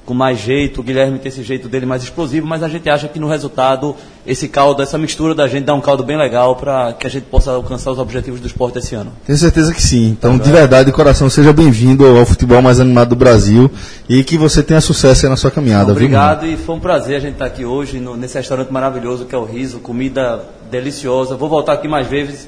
com 0.05 0.15
mais 0.15 0.39
jeito, 0.39 0.81
o 0.81 0.84
Guilherme 0.84 1.18
tem 1.18 1.28
esse 1.31 1.42
jeito 1.42 1.68
dele 1.68 1.84
mais 1.84 2.05
explosivo, 2.05 2.47
mas 2.47 2.62
a 2.62 2.68
gente 2.68 2.89
acha 2.89 3.08
que 3.08 3.18
no 3.18 3.26
resultado 3.26 3.97
esse 4.25 4.47
caldo, 4.47 4.81
essa 4.81 4.97
mistura 4.97 5.34
da 5.34 5.49
gente 5.49 5.65
dá 5.65 5.75
um 5.75 5.81
caldo 5.81 6.05
bem 6.05 6.16
legal 6.16 6.55
para 6.55 6.92
que 6.92 7.08
a 7.08 7.10
gente 7.10 7.25
possa 7.25 7.50
alcançar 7.50 7.91
os 7.91 7.99
objetivos 7.99 8.39
do 8.39 8.47
esporte 8.47 8.78
esse 8.78 8.94
ano. 8.94 9.10
Tenho 9.26 9.36
certeza 9.36 9.75
que 9.75 9.83
sim. 9.83 10.07
Então, 10.10 10.39
de 10.39 10.49
verdade, 10.52 10.86
de 10.91 10.92
coração, 10.94 11.28
seja 11.28 11.52
bem-vindo 11.52 12.07
ao 12.07 12.25
futebol 12.25 12.62
mais 12.62 12.78
animado 12.78 13.08
do 13.08 13.16
Brasil 13.16 13.68
e 14.08 14.23
que 14.23 14.39
você 14.39 14.62
tenha 14.62 14.81
sucesso 14.81 15.26
aí 15.26 15.31
na 15.31 15.36
sua 15.36 15.50
caminhada. 15.50 15.92
viu, 15.92 16.05
irmão? 16.07 16.23
Obrigado 16.23 16.47
e 16.47 16.57
foi 16.57 16.76
um 16.76 16.81
prazer 16.81 17.16
a 17.16 17.20
gente 17.20 17.33
estar 17.33 17.47
aqui 17.47 17.65
hoje 17.65 17.99
no- 17.99 18.16
nesse 18.16 18.36
restaurante 18.39 18.70
maravilhoso 18.73 19.25
que 19.25 19.34
é 19.34 19.39
o 19.39 19.44
Riso, 19.44 19.81
comida 19.81 20.41
deliciosa. 20.70 21.34
Vou 21.34 21.49
voltar 21.49 21.73
aqui 21.73 21.89
mais 21.89 22.07
vezes 22.07 22.47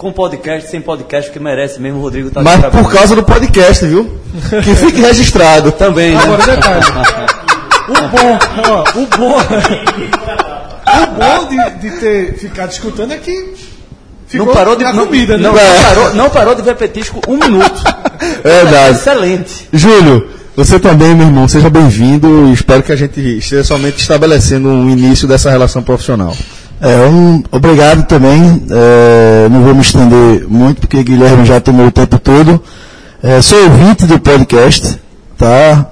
com 0.00 0.10
podcast, 0.10 0.70
sem 0.70 0.80
podcast, 0.80 1.28
porque 1.28 1.38
merece 1.38 1.78
mesmo 1.78 1.98
o 1.98 2.02
Rodrigo 2.02 2.28
estar 2.28 2.42
Mas 2.42 2.58
por 2.72 2.90
causa 2.90 3.14
do 3.14 3.22
podcast, 3.22 3.84
viu? 3.84 4.10
Que 4.64 4.74
fique 4.74 4.98
registrado. 4.98 5.72
também, 5.72 6.14
né? 6.14 6.22
Agora, 6.22 6.42
detalhe. 6.42 6.84
O 7.90 7.92
bom, 7.92 8.38
ó, 8.68 8.84
o 9.00 9.06
bom. 9.18 9.36
O 10.86 11.06
bom 11.18 11.48
de, 11.48 11.70
de 11.80 11.90
ter 11.98 12.34
ficado 12.38 12.70
escutando 12.70 13.12
é 13.12 13.16
que. 13.18 13.54
Ficou 14.28 14.46
Não 14.46 14.54
parou 14.54 14.76
de 14.76 14.84
na 14.84 14.92
não, 14.92 15.06
comida, 15.06 15.36
né? 15.36 15.42
não, 15.42 15.52
não 15.52 15.82
parou, 15.82 16.14
não 16.14 16.30
parou 16.30 16.54
de 16.54 16.62
ver 16.62 16.76
petisco 16.76 17.20
um 17.28 17.36
minuto. 17.36 17.82
É 18.44 18.64
verdade. 18.64 18.96
Excelente. 18.96 19.68
Júlio, 19.72 20.28
você 20.54 20.78
também, 20.78 21.14
meu 21.14 21.26
irmão, 21.26 21.48
seja 21.48 21.68
bem-vindo 21.70 22.48
e 22.48 22.52
espero 22.52 22.82
que 22.82 22.92
a 22.92 22.96
gente 22.96 23.18
esteja 23.38 23.64
somente 23.64 23.98
estabelecendo 23.98 24.68
um 24.68 24.90
início 24.90 25.26
dessa 25.26 25.50
relação 25.50 25.82
profissional. 25.82 26.36
É, 26.80 27.06
um, 27.06 27.42
obrigado 27.52 28.06
também. 28.06 28.62
É, 28.70 29.48
não 29.50 29.62
vou 29.62 29.74
me 29.74 29.82
estender 29.82 30.46
muito, 30.48 30.80
porque 30.80 31.02
Guilherme 31.02 31.44
já 31.44 31.60
tomou 31.60 31.86
o 31.86 31.92
tempo 31.92 32.18
todo. 32.18 32.62
É, 33.22 33.42
sou 33.42 33.62
ouvinte 33.64 34.06
do 34.06 34.18
podcast, 34.18 34.98
tá? 35.36 35.86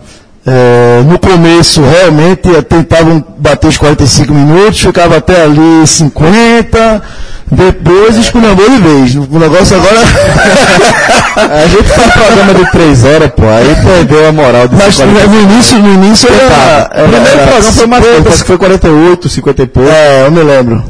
É, 0.50 1.02
no 1.02 1.18
começo, 1.18 1.82
realmente, 1.82 2.48
eu 2.48 2.62
tentava 2.62 3.22
bater 3.36 3.66
os 3.66 3.76
45 3.76 4.32
minutos, 4.32 4.80
ficava 4.80 5.18
até 5.18 5.42
ali 5.42 5.86
50, 5.86 7.02
depois 7.50 8.16
esculhambou 8.16 8.68
de 8.70 8.78
vez. 8.78 9.14
O 9.14 9.38
negócio 9.38 9.76
agora... 9.76 9.98
A 11.38 11.66
gente 11.68 11.84
faz 11.84 12.12
programa 12.12 12.54
de 12.54 12.70
três 12.72 13.04
horas, 13.04 13.30
pô, 13.30 13.44
aí 13.44 13.76
perdeu 13.84 14.28
a 14.28 14.32
moral 14.32 14.68
Mas 14.72 14.98
no 14.98 15.40
início, 15.40 15.78
no 15.78 15.94
início 15.94 16.28
era... 16.28 17.04
O 17.04 17.08
primeiro 17.08 17.38
era- 17.38 17.46
programa 17.62 18.02
foi 18.02 18.32
acho 18.32 18.40
que 18.40 18.46
foi 18.46 18.58
48, 18.58 19.28
50 19.28 19.62
e 19.62 19.66
pouco. 19.66 19.88
É, 19.88 20.26
eu 20.26 20.32
me 20.32 20.42
lembro. 20.42 20.82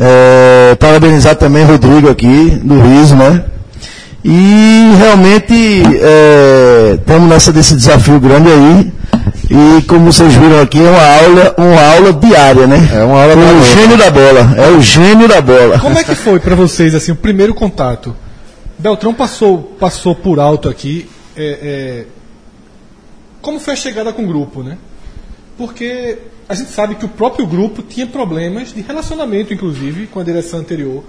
É, 0.00 0.74
parabenizar 0.80 1.36
também 1.36 1.64
o 1.64 1.68
Rodrigo 1.68 2.10
aqui, 2.10 2.58
do 2.64 2.80
Riso, 2.80 3.14
né? 3.14 3.42
E 4.28 4.96
realmente 4.98 5.82
estamos 6.98 7.28
nessa 7.28 7.52
desse 7.52 7.76
desafio 7.76 8.18
grande 8.18 8.48
aí. 8.48 8.92
E 9.48 9.82
como 9.82 10.12
vocês 10.12 10.34
viram 10.34 10.60
aqui, 10.60 10.78
é 10.78 10.90
uma 10.90 11.16
aula, 11.16 11.54
uma 11.56 11.94
aula 11.94 12.12
diária, 12.12 12.66
né? 12.66 12.76
É 12.92 13.04
uma 13.04 13.22
aula 13.22 13.36
o 13.36 13.62
gênio 13.64 13.96
da 13.96 14.10
bola. 14.10 14.54
É 14.56 14.68
o 14.68 14.80
gênio 14.80 15.28
da 15.28 15.40
bola. 15.40 15.78
Como 15.78 15.96
é 15.96 16.02
que 16.02 16.16
foi 16.16 16.40
pra 16.40 16.56
vocês 16.56 16.92
assim 16.92 17.12
o 17.12 17.16
primeiro 17.16 17.54
contato? 17.54 18.16
Beltrão 18.76 19.14
passou 19.14 19.58
passou 19.78 20.16
por 20.16 20.40
alto 20.40 20.68
aqui. 20.68 21.08
é, 21.36 21.58
é, 21.62 22.06
como 23.40 23.60
foi 23.60 23.74
a 23.74 23.76
chegada 23.76 24.12
com 24.12 24.24
o 24.24 24.26
grupo, 24.26 24.64
né? 24.64 24.76
Porque 25.56 26.18
a 26.48 26.54
gente 26.54 26.72
sabe 26.72 26.96
que 26.96 27.04
o 27.04 27.08
próprio 27.08 27.46
grupo 27.46 27.80
tinha 27.80 28.08
problemas 28.08 28.74
de 28.74 28.80
relacionamento, 28.80 29.54
inclusive, 29.54 30.08
com 30.08 30.18
a 30.18 30.24
direção 30.24 30.58
anterior. 30.58 31.04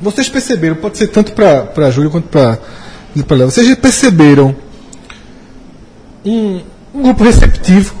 Vocês 0.00 0.28
perceberam, 0.28 0.76
pode 0.76 0.96
ser 0.98 1.08
tanto 1.08 1.32
para 1.32 1.90
Júlio 1.90 2.10
quanto 2.10 2.28
para 2.28 2.58
Léo, 3.36 3.50
vocês 3.50 3.74
perceberam 3.76 4.54
um, 6.24 6.60
um 6.94 7.02
grupo 7.02 7.24
receptivo 7.24 7.94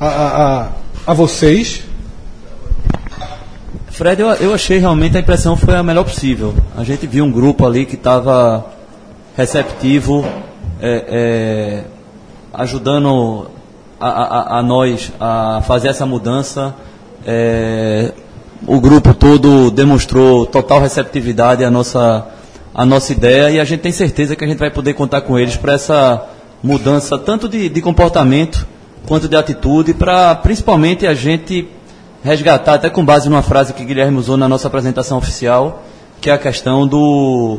a, 0.00 0.06
a, 0.06 0.62
a, 0.64 0.68
a 1.06 1.14
vocês? 1.14 1.82
Fred, 3.90 4.20
eu, 4.20 4.28
eu 4.34 4.54
achei 4.54 4.78
realmente 4.78 5.16
a 5.16 5.20
impressão 5.20 5.56
foi 5.56 5.74
a 5.76 5.82
melhor 5.82 6.04
possível. 6.04 6.54
A 6.76 6.82
gente 6.82 7.06
viu 7.06 7.24
um 7.24 7.30
grupo 7.30 7.64
ali 7.66 7.84
que 7.86 7.94
estava 7.94 8.64
receptivo, 9.36 10.24
é, 10.80 11.04
é, 11.08 11.84
ajudando 12.54 13.48
a, 14.00 14.08
a- 14.08 14.58
a 14.58 14.62
nós 14.62 15.12
a 15.20 15.62
fazer 15.66 15.88
essa 15.88 16.06
mudança. 16.06 16.74
É, 17.26 18.12
o 18.66 18.80
grupo 18.80 19.12
todo 19.12 19.70
demonstrou 19.70 20.46
total 20.46 20.80
receptividade 20.80 21.64
à 21.64 21.70
nossa, 21.70 22.26
à 22.74 22.86
nossa 22.86 23.12
ideia 23.12 23.50
e 23.50 23.60
a 23.60 23.64
gente 23.64 23.80
tem 23.80 23.92
certeza 23.92 24.36
que 24.36 24.44
a 24.44 24.48
gente 24.48 24.58
vai 24.58 24.70
poder 24.70 24.94
contar 24.94 25.22
com 25.22 25.38
eles 25.38 25.56
para 25.56 25.72
essa 25.72 26.28
mudança 26.62 27.18
tanto 27.18 27.48
de, 27.48 27.68
de 27.68 27.82
comportamento 27.82 28.66
quanto 29.06 29.28
de 29.28 29.36
atitude, 29.36 29.94
para 29.94 30.34
principalmente 30.36 31.06
a 31.06 31.14
gente 31.14 31.68
resgatar, 32.22 32.74
até 32.74 32.88
com 32.88 33.04
base 33.04 33.28
numa 33.28 33.42
frase 33.42 33.72
que 33.72 33.84
Guilherme 33.84 34.16
usou 34.16 34.36
na 34.36 34.48
nossa 34.48 34.68
apresentação 34.68 35.18
oficial, 35.18 35.82
que 36.20 36.30
é 36.30 36.32
a 36.32 36.38
questão 36.38 36.86
do 36.86 37.58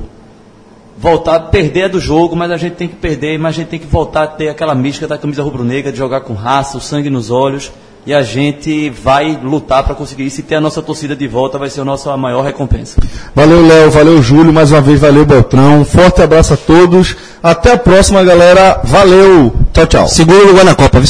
voltar, 0.97 1.39
perder 1.49 1.81
é 1.81 1.89
do 1.89 1.99
jogo, 1.99 2.35
mas 2.35 2.49
a 2.49 2.57
gente 2.57 2.75
tem 2.75 2.87
que 2.87 2.95
perder, 2.95 3.37
mas 3.37 3.55
a 3.55 3.57
gente 3.57 3.67
tem 3.67 3.79
que 3.79 3.85
voltar 3.85 4.23
a 4.23 4.27
ter 4.27 4.47
aquela 4.47 4.73
mística 4.73 5.07
da 5.07 5.17
camisa 5.17 5.43
rubro-negra, 5.43 5.91
de 5.91 5.97
jogar 5.97 6.21
com 6.21 6.33
raça, 6.33 6.77
o 6.77 6.81
sangue 6.81 7.09
nos 7.09 7.29
olhos, 7.29 7.71
e 8.05 8.13
a 8.13 8.21
gente 8.21 8.89
vai 8.89 9.39
lutar 9.41 9.83
para 9.83 9.95
conseguir 9.95 10.25
isso 10.25 10.41
e 10.41 10.43
ter 10.43 10.55
a 10.55 10.61
nossa 10.61 10.81
torcida 10.81 11.15
de 11.15 11.27
volta 11.27 11.57
vai 11.57 11.69
ser 11.69 11.81
a 11.81 11.85
nossa 11.85 12.15
maior 12.17 12.43
recompensa. 12.43 12.99
Valeu, 13.33 13.65
Léo, 13.65 13.91
valeu, 13.91 14.21
Júlio, 14.21 14.51
mais 14.51 14.71
uma 14.71 14.81
vez, 14.81 14.99
valeu, 14.99 15.25
Beltrão. 15.25 15.81
Um 15.81 15.85
forte 15.85 16.21
abraço 16.21 16.53
a 16.53 16.57
todos. 16.57 17.15
Até 17.41 17.73
a 17.73 17.77
próxima, 17.77 18.23
galera. 18.23 18.81
Valeu. 18.83 19.53
Tchau, 19.71 19.87
tchau. 19.87 20.07
Segura 20.07 20.43
o 20.43 20.47
lugar 20.47 20.65
na 20.65 20.75
Copa, 20.75 20.99
viu? 20.99 21.07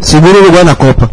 Segura 0.00 0.38
o 0.38 0.44
lugar 0.44 0.64
na 0.64 0.74
Copa. 0.74 1.10